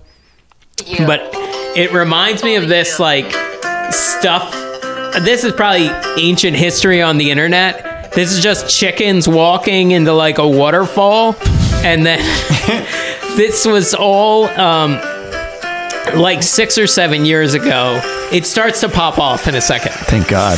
but 1.06 1.30
it 1.76 1.92
reminds 1.94 2.44
me 2.44 2.56
of 2.56 2.68
this 2.70 3.00
like 3.00 3.32
stuff. 3.92 4.71
This 5.20 5.44
is 5.44 5.54
probably 5.54 5.88
ancient 6.18 6.56
history 6.56 7.02
on 7.02 7.18
the 7.18 7.32
internet. 7.32 8.12
This 8.14 8.32
is 8.32 8.42
just 8.42 8.70
chickens 8.70 9.28
walking 9.28 9.92
into 9.92 10.14
like 10.14 10.38
a 10.38 10.48
waterfall, 10.48 11.36
and 11.84 12.06
then 12.06 12.20
this 13.36 13.66
was 13.66 13.94
all 13.94 14.46
um, 14.60 14.94
like 16.16 16.42
six 16.44 16.78
or 16.78 16.88
seven 16.88 17.26
years 17.26 17.54
ago. 17.54 18.00
It 18.32 18.46
starts 18.46 18.80
to 18.82 18.90
pop 18.90 19.20
off 19.20 19.48
in 19.48 19.56
a 19.56 19.62
second 19.62 19.92
Thank 19.92 20.28
God. 20.30 20.58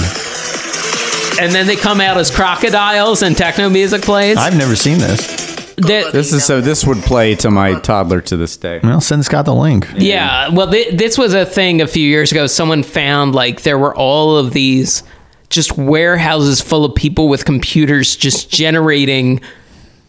and 1.41 1.51
then 1.51 1.65
they 1.65 1.75
come 1.75 1.99
out 1.99 2.17
as 2.17 2.29
crocodiles 2.29 3.23
and 3.23 3.35
techno 3.35 3.69
music 3.69 4.03
plays. 4.03 4.37
I've 4.37 4.57
never 4.57 4.75
seen 4.75 4.99
this. 4.99 5.42
That- 5.77 6.11
This 6.13 6.33
is 6.33 6.45
so. 6.45 6.61
This 6.61 6.85
would 6.85 6.99
play 6.99 7.35
to 7.35 7.49
my 7.51 7.79
toddler 7.79 8.21
to 8.21 8.37
this 8.37 8.57
day. 8.57 8.79
Well, 8.83 9.01
send 9.01 9.25
Scott 9.25 9.45
the 9.45 9.55
link. 9.55 9.87
yeah, 9.97 10.49
well, 10.49 10.69
th- 10.69 10.95
this 10.97 11.17
was 11.17 11.33
a 11.33 11.45
thing 11.45 11.81
a 11.81 11.87
few 11.87 12.07
years 12.07 12.31
ago. 12.31 12.47
Someone 12.47 12.83
found 12.83 13.33
like 13.35 13.63
there 13.63 13.77
were 13.79 13.95
all 13.95 14.37
of 14.37 14.53
these 14.53 15.03
just 15.49 15.77
warehouses 15.77 16.61
full 16.61 16.83
of 16.85 16.95
people 16.95 17.27
with 17.27 17.45
computers 17.45 18.15
just 18.15 18.49
generating 18.49 19.41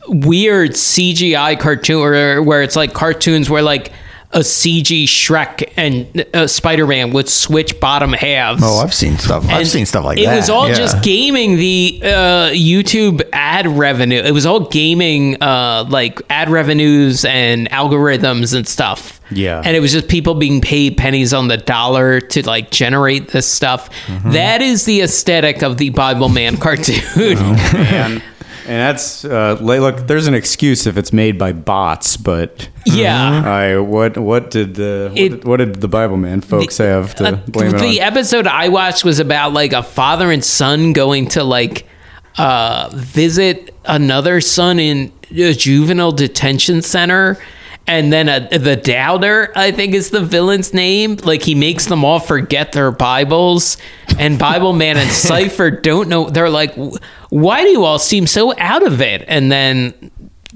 weird 0.09 0.73
CGI 0.73 1.59
cartoon 1.59 2.03
or 2.03 2.43
where 2.43 2.63
it's 2.63 2.77
like 2.77 2.93
cartoons 2.93 3.49
where 3.49 3.63
like 3.63 3.93
a 4.35 4.41
CG 4.41 5.05
Shrek 5.05 5.73
and 5.77 6.27
uh, 6.35 6.47
Spider 6.47 6.87
Man 6.87 7.13
would 7.13 7.29
switch 7.29 7.79
bottom 7.81 8.13
halves. 8.13 8.63
Oh, 8.65 8.79
I've 8.81 8.93
seen 8.93 9.17
stuff. 9.17 9.47
I've 9.49 9.69
seen 9.69 9.87
stuff 9.87 10.05
like 10.05 10.19
it 10.19 10.25
that. 10.27 10.35
It 10.35 10.37
was 10.37 10.51
all 10.51 10.69
Yeah. 10.69 10.75
just 10.75 11.03
gaming 11.03 11.57
the 11.57 12.01
uh, 12.03 12.09
YouTube 12.51 13.23
ad 13.33 13.67
revenue. 13.67 14.21
It 14.21 14.33
was 14.33 14.45
all 14.45 14.69
gaming 14.69 15.41
uh, 15.43 15.85
like 15.89 16.21
ad 16.29 16.51
revenues 16.51 17.25
and 17.25 17.71
algorithms 17.71 18.55
and 18.55 18.67
stuff. 18.67 19.21
Yeah. 19.31 19.63
And 19.65 19.77
it 19.77 19.81
was 19.81 19.93
just 19.93 20.09
people 20.09 20.35
being 20.35 20.61
paid 20.61 20.97
pennies 20.99 21.33
on 21.33 21.49
the 21.49 21.57
dollar 21.57 22.21
to 22.21 22.47
like 22.47 22.71
generate 22.71 23.29
this 23.29 23.47
stuff. 23.47 23.89
Mm-hmm. 24.07 24.33
That 24.33 24.61
is 24.63 24.85
the 24.85 25.01
aesthetic 25.01 25.63
of 25.63 25.79
the 25.79 25.91
Bible 25.91 26.29
Man 26.29 26.57
cartoon. 26.59 27.01
and, 27.17 28.23
and 28.67 28.81
that's 28.97 29.25
uh, 29.25 29.59
look. 29.61 30.07
There's 30.07 30.27
an 30.27 30.35
excuse 30.35 30.87
if 30.87 30.97
it's 30.97 31.13
made 31.13 31.39
by 31.39 31.53
bots, 31.53 32.17
but 32.17 32.69
Yeah. 32.87 33.43
I 33.45 33.79
what 33.79 34.17
what 34.19 34.51
did 34.51 34.75
the 34.75 35.09
what, 35.11 35.19
It- 35.19 35.29
did, 35.31 35.45
what 35.45 35.57
did 35.59 35.75
the 35.81 35.89
Bible 35.89 36.17
Man 36.17 36.41
folks 36.41 36.79
have 36.79 37.15
to 37.17 37.25
Uh, 37.25 37.37
blame 37.49 37.75
it 37.75 37.79
the 37.81 38.01
episode 38.01 38.47
I 38.47 38.69
watched 38.69 39.05
was 39.05 39.19
about 39.21 39.53
like 39.53 39.73
a 39.73 39.83
father 39.83 40.31
and 40.31 40.45
son 40.45 40.93
going 40.93 41.29
to 41.29 41.45
like 41.45 41.87
uh, 42.39 42.91
visit 42.95 43.75
another 43.85 44.41
son 44.41 44.79
in 44.79 45.13
a 45.31 45.53
juvenile 45.53 46.13
detention 46.13 46.83
center. 46.83 47.39
And 47.87 48.11
then 48.11 48.29
a, 48.31 48.59
the 48.59 48.77
doubter, 48.77 49.53
I 49.55 49.71
think 49.71 49.95
is 49.95 50.11
the 50.11 50.25
villain's 50.25 50.73
name. 50.73 51.17
Like 51.17 51.43
he 51.43 51.55
makes 51.55 51.87
them 51.87 52.05
all 52.05 52.19
forget 52.19 52.73
their 52.73 52.91
Bibles, 52.91 53.77
and 54.19 54.39
Bible 54.39 54.73
Man 54.73 54.97
and 54.97 55.11
Cypher 55.13 55.71
don't 55.71 56.09
know. 56.09 56.31
They're 56.31 56.49
like, 56.49 56.75
"Why 57.29 57.63
do 57.63 57.69
you 57.69 57.85
all 57.85 57.99
seem 57.99 58.27
so 58.27 58.55
out 58.59 58.87
of 58.87 59.03
it?" 59.03 59.23
And 59.29 59.53
then 59.53 60.11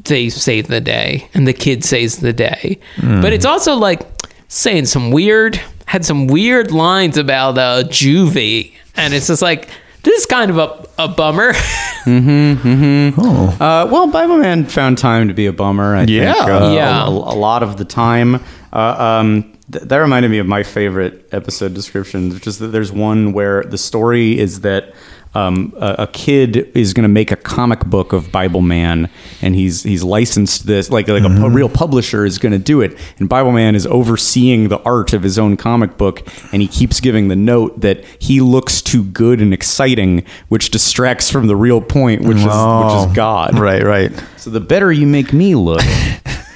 they 0.04 0.30
save 0.30 0.68
the 0.68 0.80
day, 0.80 1.28
and 1.34 1.46
the 1.46 1.52
kid 1.52 1.84
saves 1.84 2.16
the 2.18 2.32
day. 2.32 2.78
Hmm. 2.96 3.20
But 3.20 3.34
it's 3.34 3.44
also 3.44 3.74
like 3.74 4.00
saying 4.48 4.86
some 4.86 5.10
weird, 5.10 5.60
had 5.86 6.04
some 6.06 6.28
weird 6.28 6.70
lines 6.70 7.18
about 7.18 7.58
uh, 7.58 7.82
juvie, 7.84 8.72
and 8.96 9.12
it's 9.12 9.26
just 9.26 9.42
like 9.42 9.68
this 10.08 10.20
is 10.20 10.26
kind 10.26 10.50
of 10.50 10.58
a, 10.58 10.88
a 11.04 11.08
bummer. 11.08 11.52
Mm-hmm. 12.08 12.66
Mm-hmm. 12.66 13.62
Uh, 13.62 13.84
well, 13.86 14.06
Bible 14.06 14.38
Man 14.38 14.64
found 14.64 14.96
time 14.96 15.28
to 15.28 15.34
be 15.34 15.44
a 15.44 15.52
bummer. 15.52 15.94
I 15.94 16.04
Yeah. 16.04 16.32
think, 16.32 16.48
uh, 16.48 16.70
Yeah. 16.74 17.04
A, 17.04 17.10
a 17.10 17.36
lot 17.36 17.62
of 17.62 17.76
the 17.76 17.84
time. 17.84 18.36
Uh, 18.72 18.78
um, 19.20 19.52
th- 19.70 19.84
that 19.84 19.96
reminded 19.98 20.30
me 20.30 20.38
of 20.38 20.46
my 20.46 20.62
favorite 20.62 21.28
episode 21.32 21.74
descriptions, 21.74 22.32
which 22.32 22.46
is 22.46 22.60
that 22.60 22.68
there's 22.68 22.90
one 22.92 23.32
where 23.34 23.62
the 23.62 23.76
story 23.76 24.38
is 24.38 24.60
that 24.60 24.94
um, 25.38 25.72
a, 25.78 25.94
a 26.00 26.06
kid 26.08 26.56
is 26.76 26.92
going 26.94 27.02
to 27.04 27.08
make 27.08 27.30
a 27.30 27.36
comic 27.36 27.84
book 27.86 28.12
of 28.12 28.32
Bible 28.32 28.60
Man, 28.62 29.08
and 29.42 29.54
he's 29.54 29.82
he's 29.82 30.02
licensed 30.02 30.66
this 30.66 30.90
like 30.90 31.08
like 31.08 31.22
a 31.24 31.28
pu- 31.28 31.48
real 31.50 31.68
publisher 31.68 32.24
is 32.24 32.38
going 32.38 32.52
to 32.52 32.58
do 32.58 32.80
it, 32.80 32.96
and 33.18 33.28
Bible 33.28 33.52
Man 33.52 33.74
is 33.74 33.86
overseeing 33.86 34.68
the 34.68 34.80
art 34.82 35.12
of 35.12 35.22
his 35.22 35.38
own 35.38 35.56
comic 35.56 35.96
book, 35.96 36.26
and 36.52 36.60
he 36.62 36.68
keeps 36.68 37.00
giving 37.00 37.28
the 37.28 37.36
note 37.36 37.80
that 37.80 38.04
he 38.18 38.40
looks 38.40 38.82
too 38.82 39.04
good 39.04 39.40
and 39.40 39.52
exciting, 39.54 40.24
which 40.48 40.70
distracts 40.70 41.30
from 41.30 41.46
the 41.46 41.56
real 41.56 41.80
point, 41.80 42.22
which 42.22 42.38
is 42.38 42.44
which 42.44 42.52
Oh. 42.52 43.06
is 43.08 43.14
God. 43.16 43.58
Right, 43.58 43.82
right. 43.84 44.12
So 44.36 44.50
the 44.50 44.60
better 44.60 44.90
you 44.92 45.06
make 45.06 45.32
me 45.32 45.54
look, 45.54 45.82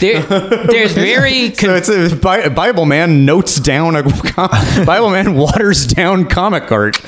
there, 0.00 0.20
there's 0.66 0.92
very 0.92 1.52
so 1.54 1.74
it's 1.74 1.88
a 1.88 2.14
Bi- 2.16 2.48
Bible 2.48 2.84
Man 2.84 3.24
notes 3.24 3.60
down 3.60 3.96
a 3.96 4.02
com- 4.02 4.50
Bible 4.86 5.10
Man 5.10 5.34
waters 5.34 5.86
down 5.86 6.26
comic 6.28 6.70
art. 6.72 7.00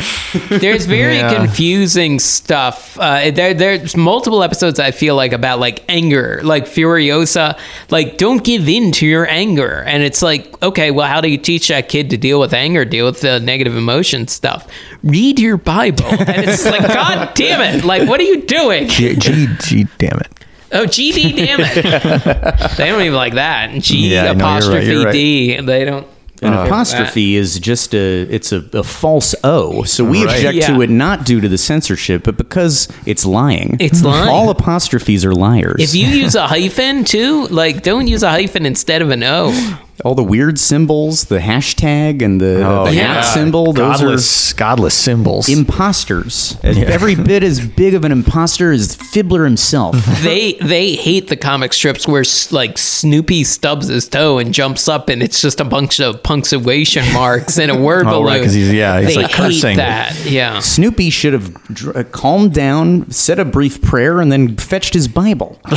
there's 0.48 0.86
very 0.86 1.16
Yeah. 1.16 1.34
confusing 1.34 2.18
stuff. 2.18 2.98
Uh, 2.98 3.30
there, 3.30 3.54
there's 3.54 3.96
multiple 3.96 4.42
episodes 4.42 4.78
I 4.80 4.90
feel 4.90 5.14
like 5.16 5.32
about 5.32 5.58
like 5.60 5.84
anger, 5.88 6.40
like 6.42 6.66
Furiosa, 6.66 7.58
like 7.90 8.18
don't 8.18 8.42
give 8.44 8.68
in 8.68 8.92
to 8.92 9.06
your 9.06 9.28
anger. 9.28 9.82
And 9.86 10.02
it's 10.02 10.22
like, 10.22 10.62
okay, 10.62 10.90
well, 10.90 11.06
how 11.08 11.20
do 11.20 11.28
you 11.28 11.38
teach 11.38 11.68
that 11.68 11.88
kid 11.88 12.10
to 12.10 12.16
deal 12.16 12.40
with 12.40 12.52
anger, 12.52 12.84
deal 12.84 13.06
with 13.06 13.20
the 13.20 13.40
negative 13.40 13.76
emotion 13.76 14.28
stuff? 14.28 14.66
Read 15.02 15.38
your 15.38 15.56
Bible. 15.56 16.04
And 16.06 16.44
it's 16.48 16.64
like, 16.64 16.82
God 16.86 17.34
damn 17.34 17.60
it! 17.60 17.84
Like, 17.84 18.08
what 18.08 18.18
are 18.20 18.24
you 18.24 18.42
doing? 18.42 18.88
G, 18.88 19.14
G, 19.16 19.46
G 19.60 19.86
damn 19.98 20.18
it. 20.18 20.45
Oh, 20.76 20.86
GD, 20.86 21.36
damn 21.36 21.60
it! 21.60 21.74
they 22.76 22.86
don't 22.88 23.00
even 23.02 23.14
like 23.14 23.34
that. 23.34 23.72
G 23.82 24.12
Yeah, 24.12 24.30
I 24.30 24.32
know, 24.32 24.32
you're 24.32 24.34
right, 24.34 24.40
apostrophe 24.40 24.86
you're 24.86 25.04
right. 25.04 25.12
D. 25.12 25.60
They 25.60 25.84
don't. 25.84 26.06
An 26.42 26.52
Uh, 26.52 26.64
apostrophe 26.66 27.34
is 27.36 27.58
just 27.58 27.94
a 27.94 28.22
it's 28.28 28.52
a, 28.52 28.62
a 28.74 28.82
false 28.82 29.34
O. 29.42 29.84
So 29.84 30.04
we 30.04 30.22
Right. 30.24 30.34
object 30.36 30.56
Yeah. 30.58 30.66
to 30.74 30.82
it 30.82 30.90
not 30.90 31.24
due 31.24 31.40
to 31.40 31.48
the 31.48 31.56
censorship, 31.56 32.24
but 32.24 32.36
because 32.36 32.88
it's 33.06 33.24
lying. 33.24 33.78
It's 33.80 34.02
lying. 34.04 34.28
All 34.28 34.50
apostrophes 34.50 35.24
are 35.24 35.32
liars. 35.34 35.80
If 35.82 35.94
you 35.94 36.06
use 36.06 36.34
a 36.34 36.46
hyphen 36.46 37.04
too, 37.04 37.46
like 37.46 37.82
don't 37.82 38.06
use 38.06 38.22
a 38.22 38.28
hyphen 38.28 38.66
instead 38.66 39.00
of 39.00 39.08
an 39.10 39.22
O. 39.22 39.78
all 40.04 40.14
the 40.14 40.22
weird 40.24 40.58
symbols, 40.58 41.24
the 41.24 41.38
hashtag 41.38 42.22
and 42.22 42.40
the, 42.40 42.84
the 42.86 42.92
yeah. 42.94 43.22
symbol, 43.22 43.72
those 43.72 43.98
godless, 44.00 44.52
godless 44.52 44.94
symbols. 44.94 45.48
are 45.48 45.52
imposters. 45.52 46.56
As 46.62 46.76
Every 46.78 47.14
bit 47.14 47.42
as 47.42 47.66
big 47.66 47.94
of 47.94 48.04
an 48.04 48.12
imposter 48.12 48.72
as 48.72 48.96
Fibbler 48.96 49.44
himself. 49.44 49.96
they 50.22 50.54
they 50.54 50.94
hate 50.94 51.28
the 51.28 51.36
comic 51.36 51.72
strips 51.72 52.06
where 52.06 52.24
like 52.50 52.76
Snoopy 52.78 53.44
stubs 53.44 53.88
his 53.88 54.08
toe 54.08 54.38
and 54.38 54.52
jumps 54.52 54.88
up 54.88 55.08
and 55.08 55.22
it's 55.22 55.40
just 55.40 55.60
a 55.60 55.64
bunch 55.64 56.00
of 56.00 56.22
punctuation 56.22 57.04
marks 57.12 57.58
and 57.58 57.70
a 57.70 57.78
word 57.78 58.04
below. 58.04 58.16
Oh, 58.16 58.20
balloon. 58.22 58.34
right, 58.34 58.42
'cause 58.42 58.52
he's- 58.54 58.72
yeah, 58.72 59.00
he's, 59.00 59.14
they 59.14 59.22
like, 59.22 59.30
hate 59.30 59.36
cursing. 59.36 59.76
that. 59.78 60.24
Yeah. 60.26 60.60
Snoopy 60.60 61.10
should 61.10 61.32
have 61.32 61.54
dr- 61.72 61.96
uh, 61.96 62.04
calmed 62.04 62.52
down, 62.52 63.10
said 63.10 63.38
a 63.38 63.44
brief 63.44 63.80
prayer, 63.82 64.20
and 64.20 64.30
then 64.30 64.56
fetched 64.56 64.92
his 64.94 65.08
Bible. 65.08 65.58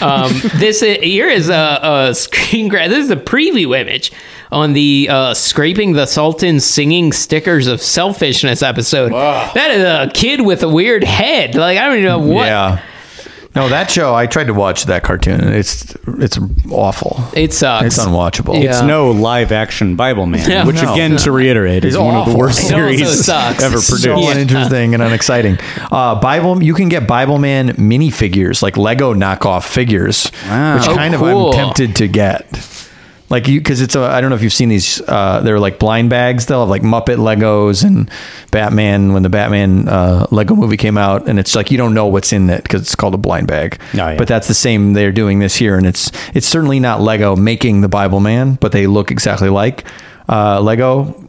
Um, 0.00 0.30
this 0.56 0.82
i- 0.82 0.98
here 1.00 1.28
is 1.28 1.48
a, 1.48 1.80
a 2.10 2.14
screen 2.14 2.68
grab. 2.68 2.90
This 2.90 3.04
is 3.04 3.10
a 3.10 3.16
preview 3.38 3.78
image 3.78 4.10
on 4.50 4.72
the 4.72 5.08
uh, 5.10 5.34
scraping 5.34 5.92
the 5.92 6.06
Sultan 6.06 6.58
singing 6.60 7.12
stickers 7.12 7.66
of 7.66 7.80
selfishness 7.80 8.62
episode. 8.62 9.12
That 9.12 9.70
is 9.70 9.82
a 9.82 10.10
kid 10.12 10.40
with 10.40 10.62
a 10.62 10.68
weird 10.68 11.04
head. 11.04 11.54
Like 11.54 11.78
I 11.78 11.86
don't 11.86 11.94
even 11.98 12.04
know 12.04 12.18
what. 12.18 12.46
Yeah. 12.46 12.82
No, 13.54 13.68
that 13.70 13.90
show. 13.90 14.14
I 14.14 14.26
tried 14.26 14.44
to 14.48 14.54
watch 14.54 14.84
that 14.84 15.02
cartoon. 15.02 15.40
It's 15.48 15.96
it's 16.06 16.38
awful. 16.70 17.18
It 17.34 17.52
sucks. 17.52 17.86
It's 17.86 17.98
unwatchable. 17.98 18.54
Yeah. 18.62 18.70
It's 18.70 18.82
no 18.82 19.10
live 19.10 19.50
action 19.52 19.96
Bible 19.96 20.26
Man, 20.26 20.48
No. 20.48 20.66
which 20.66 20.80
No. 20.82 20.92
again, 20.92 21.16
to 21.16 21.32
reiterate, 21.32 21.84
is 21.84 21.94
It's 21.94 22.00
one 22.02 22.14
of 22.14 22.26
the 22.30 22.36
worst 22.36 22.60
It 22.60 22.66
series 22.66 23.24
sucks. 23.24 23.62
ever 23.62 23.78
So 23.80 23.94
produced. 23.96 24.22
So 24.26 24.30
uninteresting 24.30 24.94
and 24.94 25.02
unexciting. 25.02 25.58
Uh, 25.90 26.20
Bible, 26.20 26.62
you 26.62 26.74
can 26.74 26.88
get 26.88 27.08
Bible 27.08 27.38
Man 27.38 27.70
minifigures, 27.70 28.62
like 28.62 28.76
Lego 28.76 29.12
knockoff 29.14 29.64
figures, 29.66 30.30
Wow. 30.46 30.76
which 30.76 30.88
Oh, 30.88 30.94
kind 30.94 31.14
cool. 31.14 31.48
of 31.50 31.54
I'm 31.56 31.64
tempted 31.74 31.96
to 31.96 32.06
get. 32.06 32.44
Like 33.30 33.46
you, 33.46 33.60
because 33.60 33.80
it's 33.80 33.94
a. 33.94 34.00
I 34.00 34.20
don't 34.20 34.30
know 34.30 34.36
if 34.36 34.42
you've 34.42 34.52
seen 34.52 34.70
these. 34.70 35.02
Uh, 35.02 35.40
they're 35.40 35.60
like 35.60 35.78
blind 35.78 36.08
bags. 36.08 36.46
They'll 36.46 36.60
have 36.60 36.68
like 36.68 36.82
Muppet 36.82 37.18
Legos 37.18 37.84
and 37.84 38.10
Batman. 38.50 39.12
When 39.12 39.22
the 39.22 39.28
Batman 39.28 39.86
uh, 39.88 40.26
Lego 40.30 40.54
movie 40.54 40.78
came 40.78 40.96
out, 40.96 41.28
and 41.28 41.38
it's 41.38 41.54
like 41.54 41.70
you 41.70 41.76
don't 41.76 41.92
know 41.92 42.06
what's 42.06 42.32
in 42.32 42.48
it 42.48 42.62
because 42.62 42.82
it's 42.82 42.94
called 42.94 43.14
a 43.14 43.18
blind 43.18 43.46
bag. 43.46 43.78
Oh, 43.80 43.96
yeah. 43.96 44.16
But 44.16 44.28
that's 44.28 44.48
the 44.48 44.54
same. 44.54 44.94
They're 44.94 45.12
doing 45.12 45.40
this 45.40 45.56
here, 45.56 45.76
and 45.76 45.86
it's 45.86 46.10
it's 46.34 46.46
certainly 46.46 46.80
not 46.80 47.00
Lego 47.02 47.36
making 47.36 47.82
the 47.82 47.88
Bible 47.88 48.20
Man, 48.20 48.54
but 48.54 48.72
they 48.72 48.86
look 48.86 49.10
exactly 49.10 49.50
like 49.50 49.84
uh, 50.28 50.60
Lego 50.60 51.28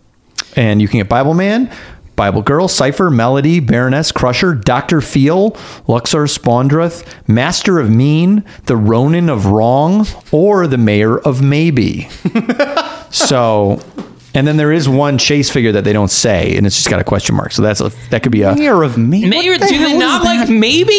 and 0.55 0.81
you 0.81 0.88
can 0.88 0.99
get 0.99 1.09
Bible 1.09 1.34
Man, 1.34 1.71
Bible 2.19 2.41
Girl, 2.41 2.67
Cypher, 2.67 3.09
Melody, 3.09 3.61
Baroness, 3.61 4.11
Crusher, 4.11 4.53
Dr. 4.53 4.99
Feel, 4.99 5.55
Luxor, 5.87 6.25
Spawndreth, 6.25 7.07
Master 7.29 7.79
of 7.79 7.89
Mean, 7.89 8.43
the 8.65 8.75
Ronin 8.75 9.29
of 9.29 9.45
Wrong, 9.45 10.05
or 10.29 10.67
the 10.67 10.77
Mayor 10.77 11.17
of 11.17 11.41
Maybe. 11.41 12.09
so, 13.09 13.81
and 14.39 14.47
then 14.47 14.55
there 14.55 14.71
is 14.71 14.87
one 14.87 15.17
chase 15.17 15.49
figure 15.49 15.73
that 15.73 15.83
they 15.83 15.91
don't 15.91 16.09
say, 16.09 16.55
and 16.55 16.65
it's 16.65 16.77
just 16.77 16.89
got 16.89 17.01
a 17.01 17.03
question 17.03 17.35
mark. 17.35 17.51
So 17.51 17.61
that's 17.61 17.81
a, 17.81 17.89
that 18.09 18.23
could 18.23 18.31
be 18.31 18.43
a 18.43 18.55
Mayor 18.55 18.83
of 18.83 18.97
me. 18.97 19.27
Mayor, 19.27 19.57
do 19.57 19.67
they 19.67 19.97
not 19.97 20.23
like 20.23 20.47
maybe? 20.47 20.97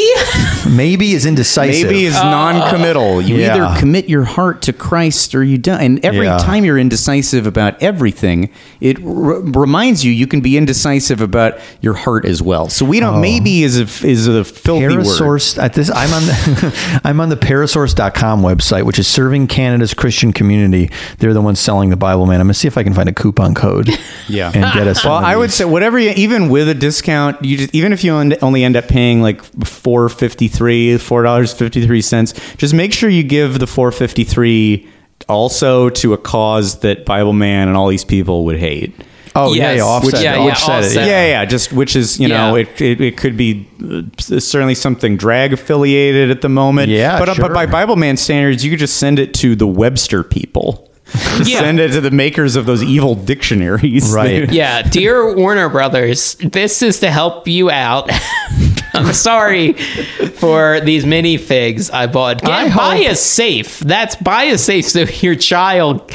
maybe 0.68 1.12
is 1.12 1.24
indecisive. 1.24 1.90
Maybe 1.90 2.04
is 2.04 2.14
uh, 2.16 2.22
non-committal. 2.30 3.22
You 3.22 3.36
Yeah. 3.36 3.56
either 3.56 3.80
commit 3.80 4.10
your 4.10 4.24
heart 4.24 4.60
to 4.62 4.74
Christ 4.74 5.34
or 5.34 5.42
you 5.42 5.56
don't. 5.56 5.80
And 5.80 6.04
every 6.04 6.26
Yeah. 6.26 6.36
time 6.36 6.66
you're 6.66 6.76
indecisive 6.78 7.46
about 7.46 7.82
everything, 7.82 8.50
it 8.82 8.98
r- 9.02 9.40
reminds 9.40 10.04
you 10.04 10.12
you 10.12 10.26
can 10.26 10.42
be 10.42 10.58
indecisive 10.58 11.22
about 11.22 11.54
your 11.80 11.94
heart 11.94 12.26
as 12.26 12.42
well. 12.42 12.68
So 12.68 12.84
we 12.84 13.00
don't. 13.00 13.14
Oh. 13.14 13.20
Maybe 13.20 13.62
is 13.62 13.78
a 13.80 14.06
is 14.06 14.26
a 14.28 14.44
filthy 14.44 14.98
word. 14.98 15.42
At 15.58 15.72
this 15.72 15.90
I'm 15.90 16.12
on 16.12 16.22
the 16.26 17.00
I'm 17.04 17.20
on 17.20 17.30
the 17.30 17.36
parasource.com 17.36 18.42
website, 18.42 18.84
which 18.84 18.98
is 18.98 19.06
serving 19.08 19.46
Canada's 19.46 19.94
Christian 19.94 20.32
community. 20.34 20.90
They're 21.18 21.32
the 21.34 21.40
ones 21.40 21.58
selling 21.58 21.88
the 21.90 21.96
Bible 21.96 22.26
man. 22.26 22.40
I'm 22.40 22.46
gonna 22.48 22.54
see 22.54 22.68
if 22.68 22.76
I 22.76 22.82
can 22.82 22.92
find 22.92 23.08
a 23.08 23.12
coupon 23.12 23.29
code. 23.32 23.88
Yeah, 24.28 24.52
and 24.54 24.62
get 24.72 24.86
us. 24.86 25.04
Well, 25.04 25.14
I 25.14 25.34
would 25.34 25.50
say 25.50 25.64
whatever, 25.64 25.98
you, 25.98 26.10
even 26.10 26.50
with 26.50 26.68
a 26.68 26.74
discount, 26.74 27.44
you 27.44 27.56
just 27.56 27.74
even 27.74 27.92
if 27.92 28.04
you 28.04 28.12
only 28.12 28.62
end 28.62 28.76
up 28.76 28.86
paying 28.86 29.20
like 29.22 29.42
four 29.64 30.08
fifty 30.08 30.46
three, 30.46 30.98
four 30.98 31.24
dollars 31.24 31.52
fifty 31.52 31.84
three 31.84 32.00
cents, 32.00 32.32
just 32.56 32.72
make 32.72 32.92
sure 32.92 33.10
you 33.10 33.24
give 33.24 33.58
the 33.58 33.66
four 33.66 33.90
fifty 33.90 34.22
three 34.22 34.88
also 35.28 35.90
to 35.90 36.12
a 36.12 36.18
cause 36.18 36.78
that 36.80 37.04
Bible 37.04 37.32
Man 37.32 37.66
and 37.66 37.76
all 37.76 37.88
these 37.88 38.04
people 38.04 38.44
would 38.44 38.58
hate. 38.58 38.94
Oh, 39.34 39.52
yeah, 39.52 39.72
yeah, 39.72 39.82
offset. 39.82 40.22
Yeah, 40.22 40.34
yeah, 40.36 40.50
offset 40.52 40.84
offset. 40.84 41.06
Yeah, 41.08 41.26
yeah, 41.26 41.44
just 41.44 41.72
which 41.72 41.96
is 41.96 42.20
you 42.20 42.28
know 42.28 42.54
Yeah. 42.54 42.62
it, 42.62 42.80
it 42.80 43.00
it 43.00 43.16
could 43.16 43.36
be 43.36 43.68
uh, 43.82 44.02
certainly 44.18 44.74
something 44.76 45.16
drag 45.16 45.52
affiliated 45.52 46.30
at 46.30 46.40
the 46.40 46.48
moment. 46.48 46.88
Yeah, 46.90 47.18
but 47.18 47.28
uh, 47.28 47.34
but 47.36 47.52
by 47.52 47.66
Bible 47.66 47.96
Man 47.96 48.16
standards, 48.16 48.64
you 48.64 48.70
could 48.70 48.80
just 48.80 48.98
send 48.98 49.18
it 49.18 49.34
to 49.34 49.56
the 49.56 49.66
Webster 49.66 50.22
people. 50.22 50.89
Yeah. 51.44 51.60
Send 51.60 51.80
it 51.80 51.92
to 51.92 52.00
the 52.02 52.10
makers 52.10 52.54
of 52.54 52.66
those 52.66 52.82
evil 52.82 53.14
dictionaries. 53.14 54.12
Right. 54.12 54.50
Yeah, 54.60 54.82
dear 54.82 55.34
Warner 55.34 55.68
Brothers, 55.70 56.34
this 56.34 56.82
is 56.82 57.00
to 57.00 57.10
help 57.10 57.48
you 57.48 57.70
out. 57.70 58.10
I'm 58.94 59.12
sorry 59.14 59.72
for 59.74 60.80
these 60.80 61.04
minifigs 61.04 61.90
I 61.92 62.06
bought. 62.08 62.40
Get, 62.42 62.50
I 62.50 62.74
buy 62.76 62.96
hope- 62.98 63.12
a 63.12 63.14
safe. 63.14 63.78
That's 63.80 64.16
buy 64.16 64.44
a 64.44 64.58
safe 64.58 64.86
so 64.86 65.00
your 65.04 65.34
child 65.36 66.10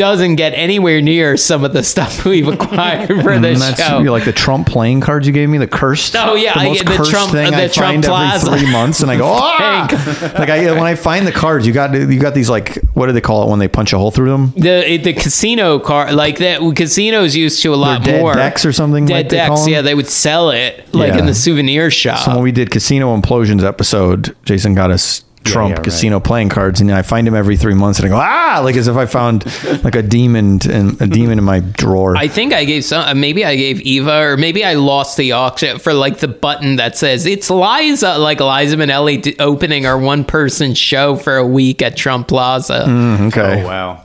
doesn't 0.00 0.36
get 0.36 0.54
anywhere 0.54 1.02
near 1.02 1.36
some 1.36 1.62
of 1.62 1.74
the 1.74 1.82
stuff 1.82 2.24
we've 2.32 2.48
acquired 2.48 3.08
for 3.22 3.30
And 3.32 3.44
this 3.44 3.60
that's 3.60 3.86
show. 3.86 3.98
like 3.98 4.24
the 4.24 4.32
Trump 4.32 4.66
playing 4.66 5.02
cards 5.02 5.26
you 5.26 5.32
gave 5.34 5.50
me, 5.50 5.58
the 5.58 5.66
cursed. 5.66 6.16
Oh, 6.16 6.34
yeah, 6.36 6.54
the 6.54 6.60
I 6.60 6.64
most 6.64 6.78
the 6.78 6.84
cursed 6.96 7.10
Trump- 7.10 7.32
thing 7.32 7.50
the 7.50 7.64
I 7.64 7.68
Trump 7.68 7.92
find 7.92 8.04
Plaza. 8.04 8.46
every 8.46 8.60
three 8.60 8.72
months, 8.72 9.00
and 9.02 9.10
I 9.10 9.18
go, 9.18 9.26
ah! 9.30 10.34
like 10.38 10.48
I 10.48 10.70
when 10.72 10.84
I 10.84 10.94
find 10.94 11.26
the 11.26 11.32
cards, 11.32 11.66
you 11.66 11.74
got 11.74 11.92
you 11.94 12.18
got 12.18 12.34
these 12.34 12.48
like 12.48 12.76
what 12.94 13.06
do 13.08 13.12
they 13.12 13.20
call 13.20 13.42
it 13.46 13.50
when 13.50 13.58
they 13.58 13.68
punch 13.68 13.92
a 13.92 13.98
hole 13.98 14.10
through 14.10 14.30
them? 14.30 14.52
the 14.56 14.96
the 15.02 15.12
casino 15.12 15.78
car 15.78 16.12
like 16.12 16.38
that 16.38 16.60
casinos 16.74 17.36
used 17.36 17.60
to 17.62 17.74
a 17.74 17.76
lot 17.76 18.02
dead 18.02 18.20
more 18.22 18.32
decks 18.34 18.64
or 18.64 18.72
something 18.72 19.04
Dead 19.04 19.14
like 19.24 19.28
decks, 19.28 19.68
yeah, 19.68 19.82
they 19.82 19.94
would 19.94 20.08
sell 20.08 20.50
it 20.50 20.94
like 20.94 21.12
Yeah. 21.12 21.18
in 21.20 21.26
the 21.26 21.34
souvenir 21.34 21.90
shop. 21.90 22.24
So 22.24 22.32
when 22.34 22.42
we 22.42 22.52
did 22.52 22.70
Casino 22.70 23.14
Implosions 23.14 23.62
episode, 23.62 24.34
Jason 24.44 24.74
got 24.74 24.90
us 24.90 25.24
Trump 25.42 25.70
yeah, 25.70 25.76
right. 25.76 25.84
casino 25.84 26.20
playing 26.20 26.50
cards, 26.50 26.80
and 26.82 26.92
I 26.92 27.00
find 27.02 27.26
him 27.26 27.34
every 27.34 27.56
three 27.56 27.72
months, 27.74 27.98
and 27.98 28.06
I 28.06 28.08
go 28.10 28.16
ah, 28.22 28.60
like 28.62 28.76
as 28.76 28.88
if 28.88 28.96
I 28.96 29.06
found 29.06 29.44
like 29.82 29.94
a 29.94 30.02
demon 30.02 30.60
and 30.70 31.00
a 31.00 31.06
demon 31.06 31.38
in 31.38 31.44
my 31.44 31.60
drawer. 31.60 32.14
I 32.16 32.28
think 32.28 32.52
I 32.52 32.64
gave 32.64 32.84
some. 32.84 33.02
uh, 33.08 33.14
Maybe 33.14 33.44
I 33.44 33.56
gave 33.56 33.80
Eva, 33.80 34.20
or 34.20 34.36
maybe 34.36 34.64
I 34.64 34.74
lost 34.74 35.16
the 35.16 35.32
auction 35.32 35.78
for 35.78 35.94
like 35.94 36.18
the 36.18 36.28
button 36.28 36.76
that 36.76 36.96
says 36.96 37.24
it's 37.26 37.48
Liza, 37.50 38.18
like 38.18 38.40
Liza 38.40 38.76
Minnelli 38.76 39.22
d- 39.22 39.36
opening 39.40 39.86
our 39.86 39.98
one 39.98 40.24
person 40.24 40.74
show 40.74 41.16
for 41.16 41.36
a 41.36 41.46
week 41.46 41.80
at 41.80 41.96
Trump 41.96 42.28
Plaza. 42.28 42.84
Mm, 42.86 43.28
okay. 43.28 43.62
Oh 43.62 43.66
wow. 43.66 44.04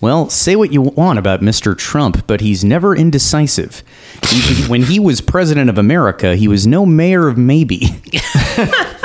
Well, 0.00 0.28
say 0.30 0.56
what 0.56 0.72
you 0.72 0.82
want 0.82 1.20
about 1.20 1.42
Mr. 1.42 1.78
Trump, 1.78 2.26
but 2.26 2.40
he's 2.40 2.64
never 2.64 2.96
indecisive. 2.96 3.84
He- 4.30 4.64
when 4.68 4.82
he 4.84 4.98
was 4.98 5.20
president 5.20 5.68
of 5.70 5.76
America, 5.78 6.34
he 6.34 6.48
was 6.48 6.66
no 6.66 6.84
mayor 6.86 7.28
of 7.28 7.36
maybe. 7.38 7.82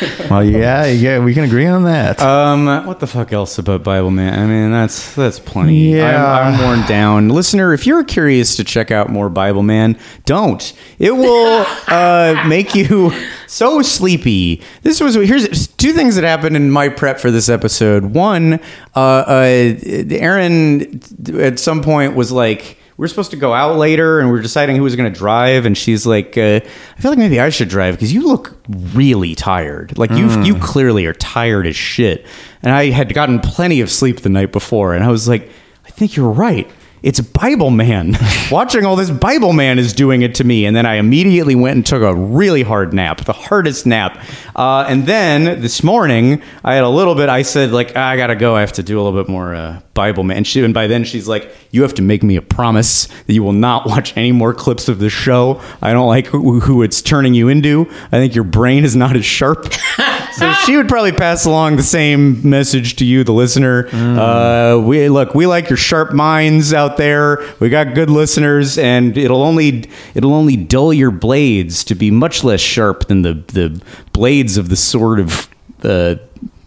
Well, 0.30 0.42
yeah, 0.44 0.86
yeah, 0.86 1.20
we 1.20 1.34
can 1.34 1.44
agree 1.44 1.66
on 1.66 1.84
that. 1.84 2.20
Um, 2.20 2.66
what 2.86 2.98
the 2.98 3.06
fuck 3.06 3.32
else 3.32 3.58
about 3.58 3.84
Bible 3.84 4.10
Man? 4.10 4.36
I 4.36 4.46
mean, 4.46 4.72
that's 4.72 5.14
that's 5.14 5.38
plenty. 5.38 5.92
Yeah. 5.92 6.24
I'm, 6.24 6.54
I'm 6.54 6.60
worn 6.60 6.88
down, 6.88 7.28
listener. 7.28 7.72
If 7.72 7.86
you're 7.86 8.02
curious 8.02 8.56
to 8.56 8.64
check 8.64 8.90
out 8.90 9.08
more 9.08 9.28
Bible 9.28 9.62
Man, 9.62 9.98
don't. 10.24 10.72
It 10.98 11.12
will 11.12 11.64
uh, 11.86 12.42
make 12.48 12.74
you 12.74 13.12
so 13.46 13.82
sleepy. 13.82 14.62
This 14.82 15.00
was 15.00 15.14
here's 15.14 15.68
two 15.68 15.92
things 15.92 16.16
that 16.16 16.24
happened 16.24 16.56
in 16.56 16.70
my 16.70 16.88
prep 16.88 17.20
for 17.20 17.30
this 17.30 17.48
episode. 17.48 18.06
One, 18.06 18.54
uh, 18.94 18.98
uh, 18.98 19.74
Erin 20.10 21.00
at 21.38 21.58
some 21.58 21.82
point 21.82 22.14
was 22.14 22.32
like. 22.32 22.75
We 22.96 23.02
were 23.02 23.08
supposed 23.08 23.30
to 23.32 23.36
go 23.36 23.52
out 23.52 23.76
later, 23.76 24.20
and 24.20 24.32
we 24.32 24.38
are 24.38 24.42
deciding 24.42 24.76
who 24.76 24.82
was 24.82 24.96
going 24.96 25.12
to 25.12 25.18
drive. 25.18 25.66
And 25.66 25.76
she's 25.76 26.06
like, 26.06 26.38
uh, 26.38 26.60
"I 26.96 27.00
feel 27.00 27.10
like 27.10 27.18
maybe 27.18 27.38
I 27.38 27.50
should 27.50 27.68
drive 27.68 27.94
because 27.94 28.12
you 28.12 28.26
look 28.26 28.56
really 28.68 29.34
tired. 29.34 29.98
Like 29.98 30.10
you, 30.12 30.42
you 30.42 30.54
clearly 30.58 31.04
are 31.06 31.12
tired 31.12 31.66
as 31.66 31.76
shit." 31.76 32.24
And 32.62 32.72
I 32.72 32.90
had 32.90 33.12
gotten 33.12 33.40
plenty 33.40 33.80
of 33.82 33.90
sleep 33.90 34.20
the 34.20 34.30
night 34.30 34.50
before, 34.50 34.94
and 34.94 35.04
I 35.04 35.08
was 35.08 35.28
like, 35.28 35.50
"I 35.86 35.90
think 35.90 36.16
you're 36.16 36.30
right. 36.30 36.70
It's 37.06 37.20
Bible 37.20 37.70
Man. 37.70 38.18
Watching 38.50 38.84
all 38.84 38.96
this 38.96 39.12
Bible 39.12 39.52
Man 39.52 39.78
is 39.78 39.92
doing 39.92 40.22
it 40.22 40.34
to 40.34 40.44
me." 40.44 40.66
And 40.66 40.74
then 40.74 40.86
I 40.86 40.96
immediately 40.96 41.54
went 41.54 41.76
and 41.76 41.86
took 41.86 42.02
a 42.02 42.12
really 42.12 42.64
hard 42.64 42.92
nap, 42.92 43.24
the 43.24 43.32
hardest 43.32 43.86
nap. 43.86 44.20
Uh, 44.56 44.84
and 44.88 45.06
then 45.06 45.60
this 45.60 45.84
morning, 45.84 46.42
I 46.64 46.74
had 46.74 46.82
a 46.82 46.88
little 46.88 47.14
bit. 47.14 47.28
I 47.28 47.42
said, 47.42 47.70
"Like 47.70 47.92
"Ah, 47.94 48.08
I 48.08 48.16
gotta 48.16 48.34
go. 48.34 48.56
I 48.56 48.60
have 48.60 48.72
to 48.72 48.82
do 48.82 49.00
a 49.00 49.02
little 49.04 49.22
bit 49.22 49.30
more 49.30 49.54
uh, 49.54 49.80
Bible 49.94 50.24
Man." 50.24 50.38
And, 50.38 50.46
she, 50.48 50.64
and 50.64 50.74
by 50.74 50.88
then, 50.88 51.04
she's 51.04 51.28
like, 51.28 51.48
"You 51.70 51.82
have 51.82 51.94
to 51.94 52.02
make 52.02 52.24
me 52.24 52.34
a 52.34 52.42
promise 52.42 53.06
that 53.06 53.32
you 53.32 53.44
will 53.44 53.52
not 53.52 53.86
watch 53.86 54.16
any 54.16 54.32
more 54.32 54.52
clips 54.52 54.88
of 54.88 54.98
the 54.98 55.08
show. 55.08 55.60
I 55.80 55.92
don't 55.92 56.08
like 56.08 56.26
who, 56.26 56.58
who 56.58 56.82
it's 56.82 57.00
turning 57.02 57.34
you 57.34 57.46
into. 57.46 57.88
I 58.10 58.18
think 58.18 58.34
your 58.34 58.42
brain 58.42 58.84
is 58.84 58.96
not 58.96 59.14
as 59.14 59.24
sharp." 59.24 59.72
so 60.36 60.52
she 60.64 60.76
would 60.76 60.88
probably 60.88 61.12
pass 61.12 61.44
along 61.46 61.76
the 61.76 61.82
same 61.82 62.48
message 62.48 62.96
to 62.96 63.04
you, 63.04 63.24
the 63.24 63.32
listener. 63.32 63.88
Uh, 63.92 64.78
we 64.78 65.08
look, 65.08 65.34
we 65.34 65.46
like 65.46 65.68
your 65.70 65.76
sharp 65.76 66.12
minds 66.12 66.72
out 66.72 66.96
there. 66.96 67.38
We 67.60 67.68
got 67.68 67.94
good 67.94 68.10
listeners, 68.10 68.78
and 68.78 69.16
it'll 69.16 69.42
only 69.42 69.88
it'll 70.14 70.34
only 70.34 70.56
dull 70.56 70.92
your 70.92 71.10
blades 71.10 71.84
to 71.84 71.94
be 71.94 72.10
much 72.10 72.44
less 72.44 72.60
sharp 72.60 73.06
than 73.08 73.22
the 73.22 73.34
the 73.34 73.80
blades 74.12 74.56
of 74.56 74.68
the 74.68 74.76
sword 74.76 75.20
of. 75.20 75.48
Uh, 75.82 76.16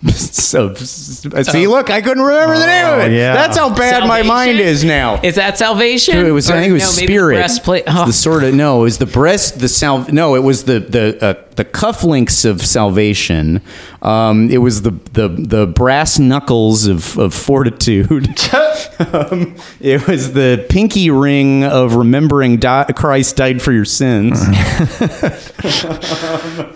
so, 0.08 0.74
see, 0.76 1.68
look, 1.68 1.90
I 1.90 2.02
couldn't 2.02 2.24
remember 2.24 2.58
the 2.58 2.66
name 2.66 2.86
of 2.86 3.00
it. 3.00 3.12
Oh, 3.12 3.14
yeah. 3.14 3.34
That's 3.34 3.58
how 3.58 3.76
bad 3.76 4.08
my 4.08 4.24
mind 4.24 4.58
is 4.58 4.86
now. 4.86 5.20
Is 5.22 5.36
that 5.36 5.58
salvation? 5.58 6.26
It 6.26 6.32
was. 6.32 6.50
I 6.50 6.62
think 6.62 6.70
it 6.70 6.74
was 6.74 6.96
no, 6.96 7.02
maybe 7.02 7.14
spirit. 7.14 7.36
breastplate. 7.36 7.84
It's 7.86 7.94
Oh. 7.94 8.06
The 8.06 8.14
sort 8.14 8.46
of 8.46 8.54
no. 8.54 8.80
It 8.80 8.84
was 8.84 8.98
the 8.98 9.06
breast. 9.06 9.60
The 9.60 9.68
sal. 9.68 10.06
No, 10.10 10.36
it 10.36 10.44
was 10.44 10.64
the 10.64 10.80
the 10.80 11.26
uh, 11.26 11.34
the 11.60 11.66
cufflinks 11.66 12.50
of 12.50 12.66
salvation. 12.66 13.62
Um, 14.02 14.50
it 14.50 14.60
was 14.60 14.84
the 14.84 14.92
the 15.12 15.28
the 15.28 15.68
brass 15.68 16.18
knuckles 16.18 16.88
of 16.88 17.18
of 17.20 17.34
fortitude. 17.34 18.30
um, 19.14 19.58
it 19.82 20.08
was 20.08 20.32
the 20.32 20.66
pinky 20.70 21.10
ring 21.10 21.66
of 21.66 21.96
remembering 21.96 22.60
di- 22.60 22.86
Christ 22.96 23.36
died 23.36 23.62
for 23.62 23.74
your 23.74 23.84
sins. 23.84 24.40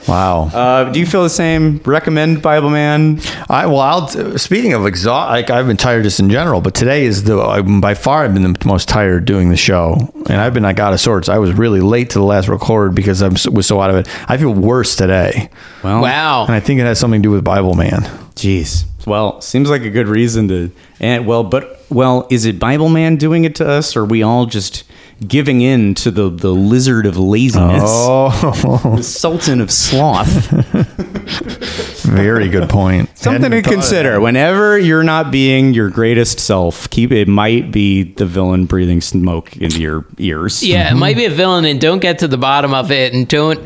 wow. 0.09 0.49
Uh, 0.53 0.91
do 0.91 0.99
you 0.99 1.05
feel 1.05 1.23
the 1.23 1.29
same? 1.29 1.77
Recommend 1.85 2.41
Bible 2.41 2.69
Man. 2.69 3.21
I 3.49 3.67
well, 3.67 3.79
I'll, 3.79 4.37
speaking 4.37 4.73
of 4.73 4.85
exhaust, 4.85 5.29
like 5.29 5.49
I've 5.49 5.65
been 5.65 5.77
tired 5.77 6.03
just 6.03 6.19
in 6.19 6.29
general, 6.29 6.59
but 6.59 6.75
today 6.75 7.05
is 7.05 7.23
the 7.23 7.39
I'm, 7.39 7.79
by 7.79 7.93
far 7.93 8.25
I've 8.25 8.33
been 8.33 8.51
the 8.51 8.65
most 8.65 8.89
tired 8.89 9.23
doing 9.23 9.47
the 9.49 9.55
show, 9.55 10.11
and 10.27 10.41
I've 10.41 10.53
been 10.53 10.63
like 10.63 10.79
out 10.79 10.91
of 10.91 10.99
sorts. 10.99 11.29
I 11.29 11.37
was 11.37 11.53
really 11.53 11.79
late 11.79 12.09
to 12.09 12.19
the 12.19 12.25
last 12.25 12.49
record 12.49 12.95
because 12.95 13.21
I 13.21 13.29
was 13.29 13.65
so 13.65 13.79
out 13.79 13.89
of 13.89 13.95
it. 13.95 14.09
I 14.29 14.35
feel 14.35 14.53
worse 14.53 14.72
today, 14.81 15.49
Well, 15.83 16.01
Wow. 16.01 16.45
and 16.45 16.55
I 16.55 16.59
think 16.59 16.79
it 16.79 16.83
has 16.83 16.99
something 16.99 17.21
to 17.21 17.27
do 17.27 17.31
with 17.31 17.43
Bible 17.43 17.75
Man. 17.75 18.01
Jeez. 18.35 18.85
Well, 19.05 19.41
seems 19.41 19.69
like 19.69 19.83
a 19.83 19.89
good 19.89 20.07
reason 20.07 20.47
to. 20.47 20.71
And 20.99 21.27
well, 21.27 21.43
but 21.43 21.81
well, 21.89 22.25
is 22.31 22.45
it 22.45 22.57
Bible 22.59 22.89
Man 22.89 23.17
doing 23.17 23.43
it 23.43 23.55
to 23.55 23.67
us, 23.67 23.95
or 23.95 24.01
are 24.01 24.05
we 24.05 24.23
all 24.23 24.45
just 24.45 24.83
giving 25.27 25.61
in 25.61 25.93
to 25.95 26.09
the 26.11 26.29
the 26.29 26.51
lizard 26.53 27.05
of 27.05 27.17
laziness, 27.17 27.81
Oh, 27.83 28.93
the 28.97 29.03
sultan 29.03 29.59
of 29.61 29.71
sloth? 29.71 30.29
very 32.03 32.49
good 32.49 32.69
point. 32.69 33.09
Something 33.17 33.41
to 33.41 33.57
Hadn't 33.57 33.63
thought 33.63 33.73
of 33.73 33.79
consider. 33.79 34.21
Whenever 34.21 34.77
you're 34.77 35.03
not 35.03 35.31
being 35.31 35.73
your 35.73 35.89
greatest 35.89 36.39
self, 36.39 36.89
keep 36.89 37.11
it 37.11 37.27
might 37.27 37.71
be 37.71 38.03
the 38.03 38.25
villain 38.25 38.65
breathing 38.65 39.01
smoke 39.01 39.55
into 39.57 39.81
your 39.81 40.05
ears. 40.17 40.63
Yeah, 40.63 40.91
it 40.91 40.95
might 40.95 41.11
mm-hmm. 41.11 41.19
be 41.19 41.25
a 41.25 41.29
villain, 41.29 41.65
and 41.65 41.79
don't 41.81 41.99
get 41.99 42.19
to 42.19 42.27
the 42.27 42.37
bottom 42.37 42.73
of 42.73 42.91
it, 42.91 43.13
and 43.13 43.27
don't 43.27 43.59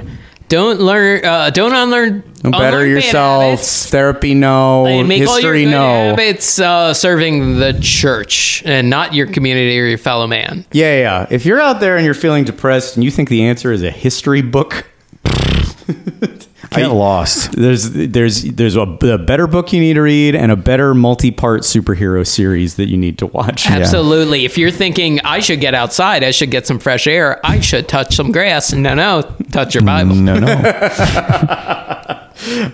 don't 0.50 0.80
learn, 0.80 1.26
uh, 1.26 1.50
don't 1.50 1.74
unlearn, 1.74 2.22
Better 2.22 2.36
unlearn 2.44 2.72
bad 2.72 2.88
yourself. 2.88 3.62
Therapy, 3.62 4.34
no. 4.34 4.86
and 4.86 5.08
make 5.08 5.28
all 5.28 5.40
your 5.40 5.54
History, 5.54 5.66
good 5.66 5.72
no. 5.72 6.10
habits 6.10 6.60
uh, 6.60 6.94
serving 6.94 7.58
the 7.58 7.78
church 7.82 8.64
and 8.66 8.90
not 8.90 9.14
your 9.14 9.28
community 9.28 9.80
or 9.80 9.86
your 9.86 9.98
fellow 9.98 10.28
man. 10.28 10.66
Yeah, 10.72 10.98
yeah. 10.98 11.28
If 11.30 11.46
you're 11.46 11.60
out 11.60 11.80
there 11.80 11.98
and 11.98 12.06
you're 12.06 12.14
feeling 12.14 12.46
depressed 12.46 12.96
and 12.96 13.04
you 13.04 13.12
think 13.12 13.30
the 13.30 13.44
answer 13.44 13.72
is 13.72 13.84
a 13.84 13.92
history 13.92 14.42
book, 14.42 14.90
I 16.72 16.82
get 16.82 16.88
lost. 16.92 17.52
there's 17.54 17.92
there's 17.92 18.44
there's 18.44 18.76
a, 18.76 18.82
a 18.82 19.18
better 19.18 19.48
book 19.48 19.74
you 19.74 19.80
need 19.80 19.94
to 19.94 20.02
read 20.02 20.36
and 20.36 20.52
a 20.52 20.56
better 20.56 20.94
multi-part 20.94 21.62
superhero 21.62 22.26
series 22.26 22.76
that 22.76 22.88
you 22.90 22.98
need 22.98 23.18
to 23.20 23.28
watch. 23.28 23.68
Absolutely. 23.70 24.46
If 24.46 24.58
you're 24.58 24.72
thinking 24.72 25.20
I 25.22 25.40
should 25.40 25.62
get 25.62 25.74
outside, 25.74 26.24
I 26.24 26.32
should 26.32 26.52
get 26.52 26.68
some 26.68 26.80
fresh 26.80 27.08
air, 27.08 27.40
I 27.46 27.60
should 27.60 27.88
touch 27.88 28.16
some 28.16 28.32
grass. 28.32 28.74
No, 28.74 28.94
no, 28.94 29.22
touch 29.52 29.74
your 29.76 29.84
Bible. 29.84 30.16
No, 30.16 30.40
no. 30.40 32.24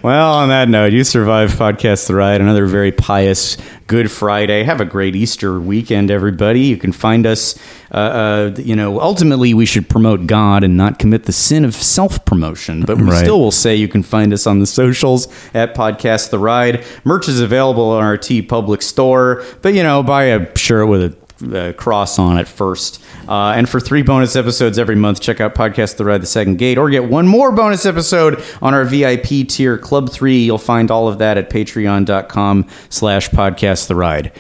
Well, 0.04 0.34
on 0.34 0.50
that 0.50 0.68
note, 0.68 0.92
you 0.92 1.06
survived 1.06 1.58
podcast 1.58 2.08
the 2.08 2.16
ride. 2.16 2.42
Another 2.42 2.66
very 2.66 2.92
pious 2.92 3.58
Good 3.88 4.10
Friday. 4.10 4.64
Have 4.64 4.80
a 4.80 4.86
great 4.86 5.16
Easter 5.16 5.60
weekend, 5.60 6.10
everybody. 6.10 6.62
You 6.62 6.78
can 6.78 6.92
find 6.94 7.26
us. 7.26 7.56
Uh, 7.92 7.98
uh, 7.98 8.56
you 8.58 8.76
know, 8.76 9.00
ultimately, 9.00 9.54
we 9.54 9.66
should 9.66 9.90
promote 9.90 10.26
God 10.26 10.64
and 10.64 10.78
not 10.78 11.00
commit 11.00 11.26
the 11.26 11.32
sin 11.34 11.66
of 11.66 11.76
self 11.76 12.24
promotion. 12.26 12.84
But 12.86 12.98
we 12.98 13.04
Right. 13.04 13.20
still 13.24 13.40
will 13.40 13.52
say 13.52 13.76
you 13.76 13.88
can 13.90 14.02
find 14.02 14.32
us 14.34 14.48
on 14.48 14.60
the 14.60 14.66
socials 14.66 15.28
at 15.54 15.76
Podcast 15.76 16.30
the 16.30 16.40
Ride. 16.40 16.84
Merch 17.04 17.28
is 17.28 17.42
available 17.42 17.90
on 17.92 18.04
our 18.04 18.18
TeePublic 18.18 18.82
store. 18.82 19.44
But 19.62 19.74
you 19.74 19.84
know, 19.84 20.02
buy 20.02 20.26
a 20.26 20.48
shirt 20.58 20.88
with 20.88 21.04
a 21.04 21.16
uh, 21.42 21.74
cross 21.74 22.20
on 22.20 22.38
it 22.38 22.48
first. 22.48 23.04
Uh, 23.28 23.54
and 23.56 23.68
for 23.70 23.80
three 23.80 24.02
bonus 24.02 24.36
episodes 24.36 24.78
every 24.78 24.96
month, 24.96 25.22
check 25.22 25.42
out 25.42 25.56
Podcast 25.56 25.98
The 25.98 26.06
Ride, 26.06 26.22
The 26.22 26.28
Second 26.28 26.58
Gate, 26.58 26.78
or 26.78 26.90
get 26.90 27.06
one 27.06 27.28
more 27.28 27.52
bonus 27.52 27.86
episode 27.86 28.44
on 28.62 28.74
our 28.74 28.86
VIP 28.86 29.48
tier, 29.48 29.78
Club 29.78 30.10
3. 30.10 30.38
You'll 30.44 30.58
find 30.58 30.92
all 30.92 31.08
of 31.08 31.18
that 31.20 31.38
at 31.38 31.50
patreon.com 31.50 32.68
slash 32.90 33.30
podcast 33.30 33.88
The 33.88 33.96
Ride. 33.96 34.32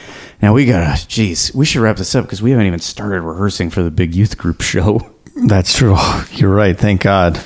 Now 0.41 0.53
we 0.53 0.65
gotta, 0.65 1.07
geez, 1.07 1.53
we 1.55 1.65
should 1.65 1.81
wrap 1.81 1.97
this 1.97 2.13
up 2.15 2.25
because 2.25 2.41
we 2.41 2.51
haven't 2.51 2.67
even 2.67 2.79
started 2.79 3.21
rehearsing 3.21 3.69
for 3.69 3.81
the 3.81 3.91
big 3.91 4.13
youth 4.13 4.37
group 4.37 4.61
show. 4.61 5.09
That's 5.47 5.75
true. 5.75 5.95
You're 6.31 6.53
right. 6.53 6.77
Thank 6.77 7.01
God. 7.01 7.39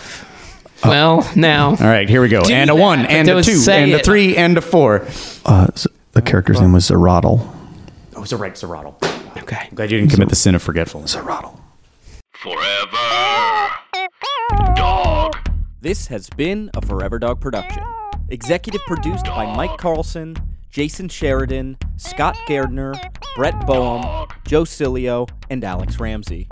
Well, 0.83 1.29
now. 1.35 1.69
All 1.71 1.75
right, 1.77 2.09
here 2.09 2.21
we 2.21 2.29
go. 2.29 2.41
And 2.49 2.69
a 2.69 2.73
that, 2.73 2.79
one, 2.79 3.01
but 3.01 3.11
and 3.11 3.29
a 3.29 3.43
two, 3.43 3.55
say 3.55 3.83
and 3.83 3.93
a 3.93 3.99
three, 4.03 4.35
and 4.35 4.57
a 4.57 4.61
four. 4.61 5.07
Uh, 5.45 5.67
so 5.75 5.89
the 6.13 6.21
character's 6.21 6.61
name 6.61 6.73
was 6.73 6.89
Zerodl. 6.89 7.53
Oh, 8.15 8.23
it's 8.23 8.31
a 8.31 8.37
right, 8.37 8.53
Zerodl. 8.53 8.95
Okay. 9.47 9.67
I'm 9.69 9.75
glad 9.75 9.91
you 9.91 9.97
didn't 9.97 10.11
commit 10.11 10.27
the 10.27 10.35
sin 10.35 10.55
of 10.55 10.61
forgetfulness. 10.61 11.15
Zerodl. 11.15 11.57
This 15.79 16.07
has 16.07 16.29
been 16.31 16.69
a 16.73 16.85
Forever 16.85 17.17
Dog 17.17 17.39
production. 17.39 17.81
Executive 18.27 18.81
produced 18.87 19.23
by 19.23 19.45
Mike 19.55 19.77
Carlson, 19.77 20.35
Jason 20.69 21.07
Sheridan, 21.07 21.77
Scott 21.95 22.35
Gairdner, 22.49 22.93
Brett 23.37 23.65
Boehm, 23.65 24.27
Joe 24.45 24.63
Cilio, 24.63 25.29
and 25.49 25.63
Alex 25.63 25.97
Ramsey. 25.97 26.49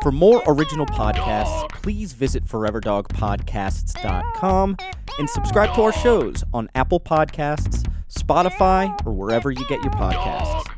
For 0.00 0.12
more 0.12 0.40
original 0.46 0.86
podcasts, 0.86 1.68
please 1.70 2.12
visit 2.12 2.44
foreverdogpodcasts.com 2.44 4.76
and 5.18 5.28
subscribe 5.28 5.74
to 5.74 5.82
our 5.82 5.92
shows 5.92 6.44
on 6.54 6.70
Apple 6.76 7.00
Podcasts, 7.00 7.84
Spotify, 8.08 8.96
or 9.04 9.12
wherever 9.12 9.50
you 9.50 9.66
get 9.66 9.82
your 9.82 9.92
podcasts. 9.94 10.77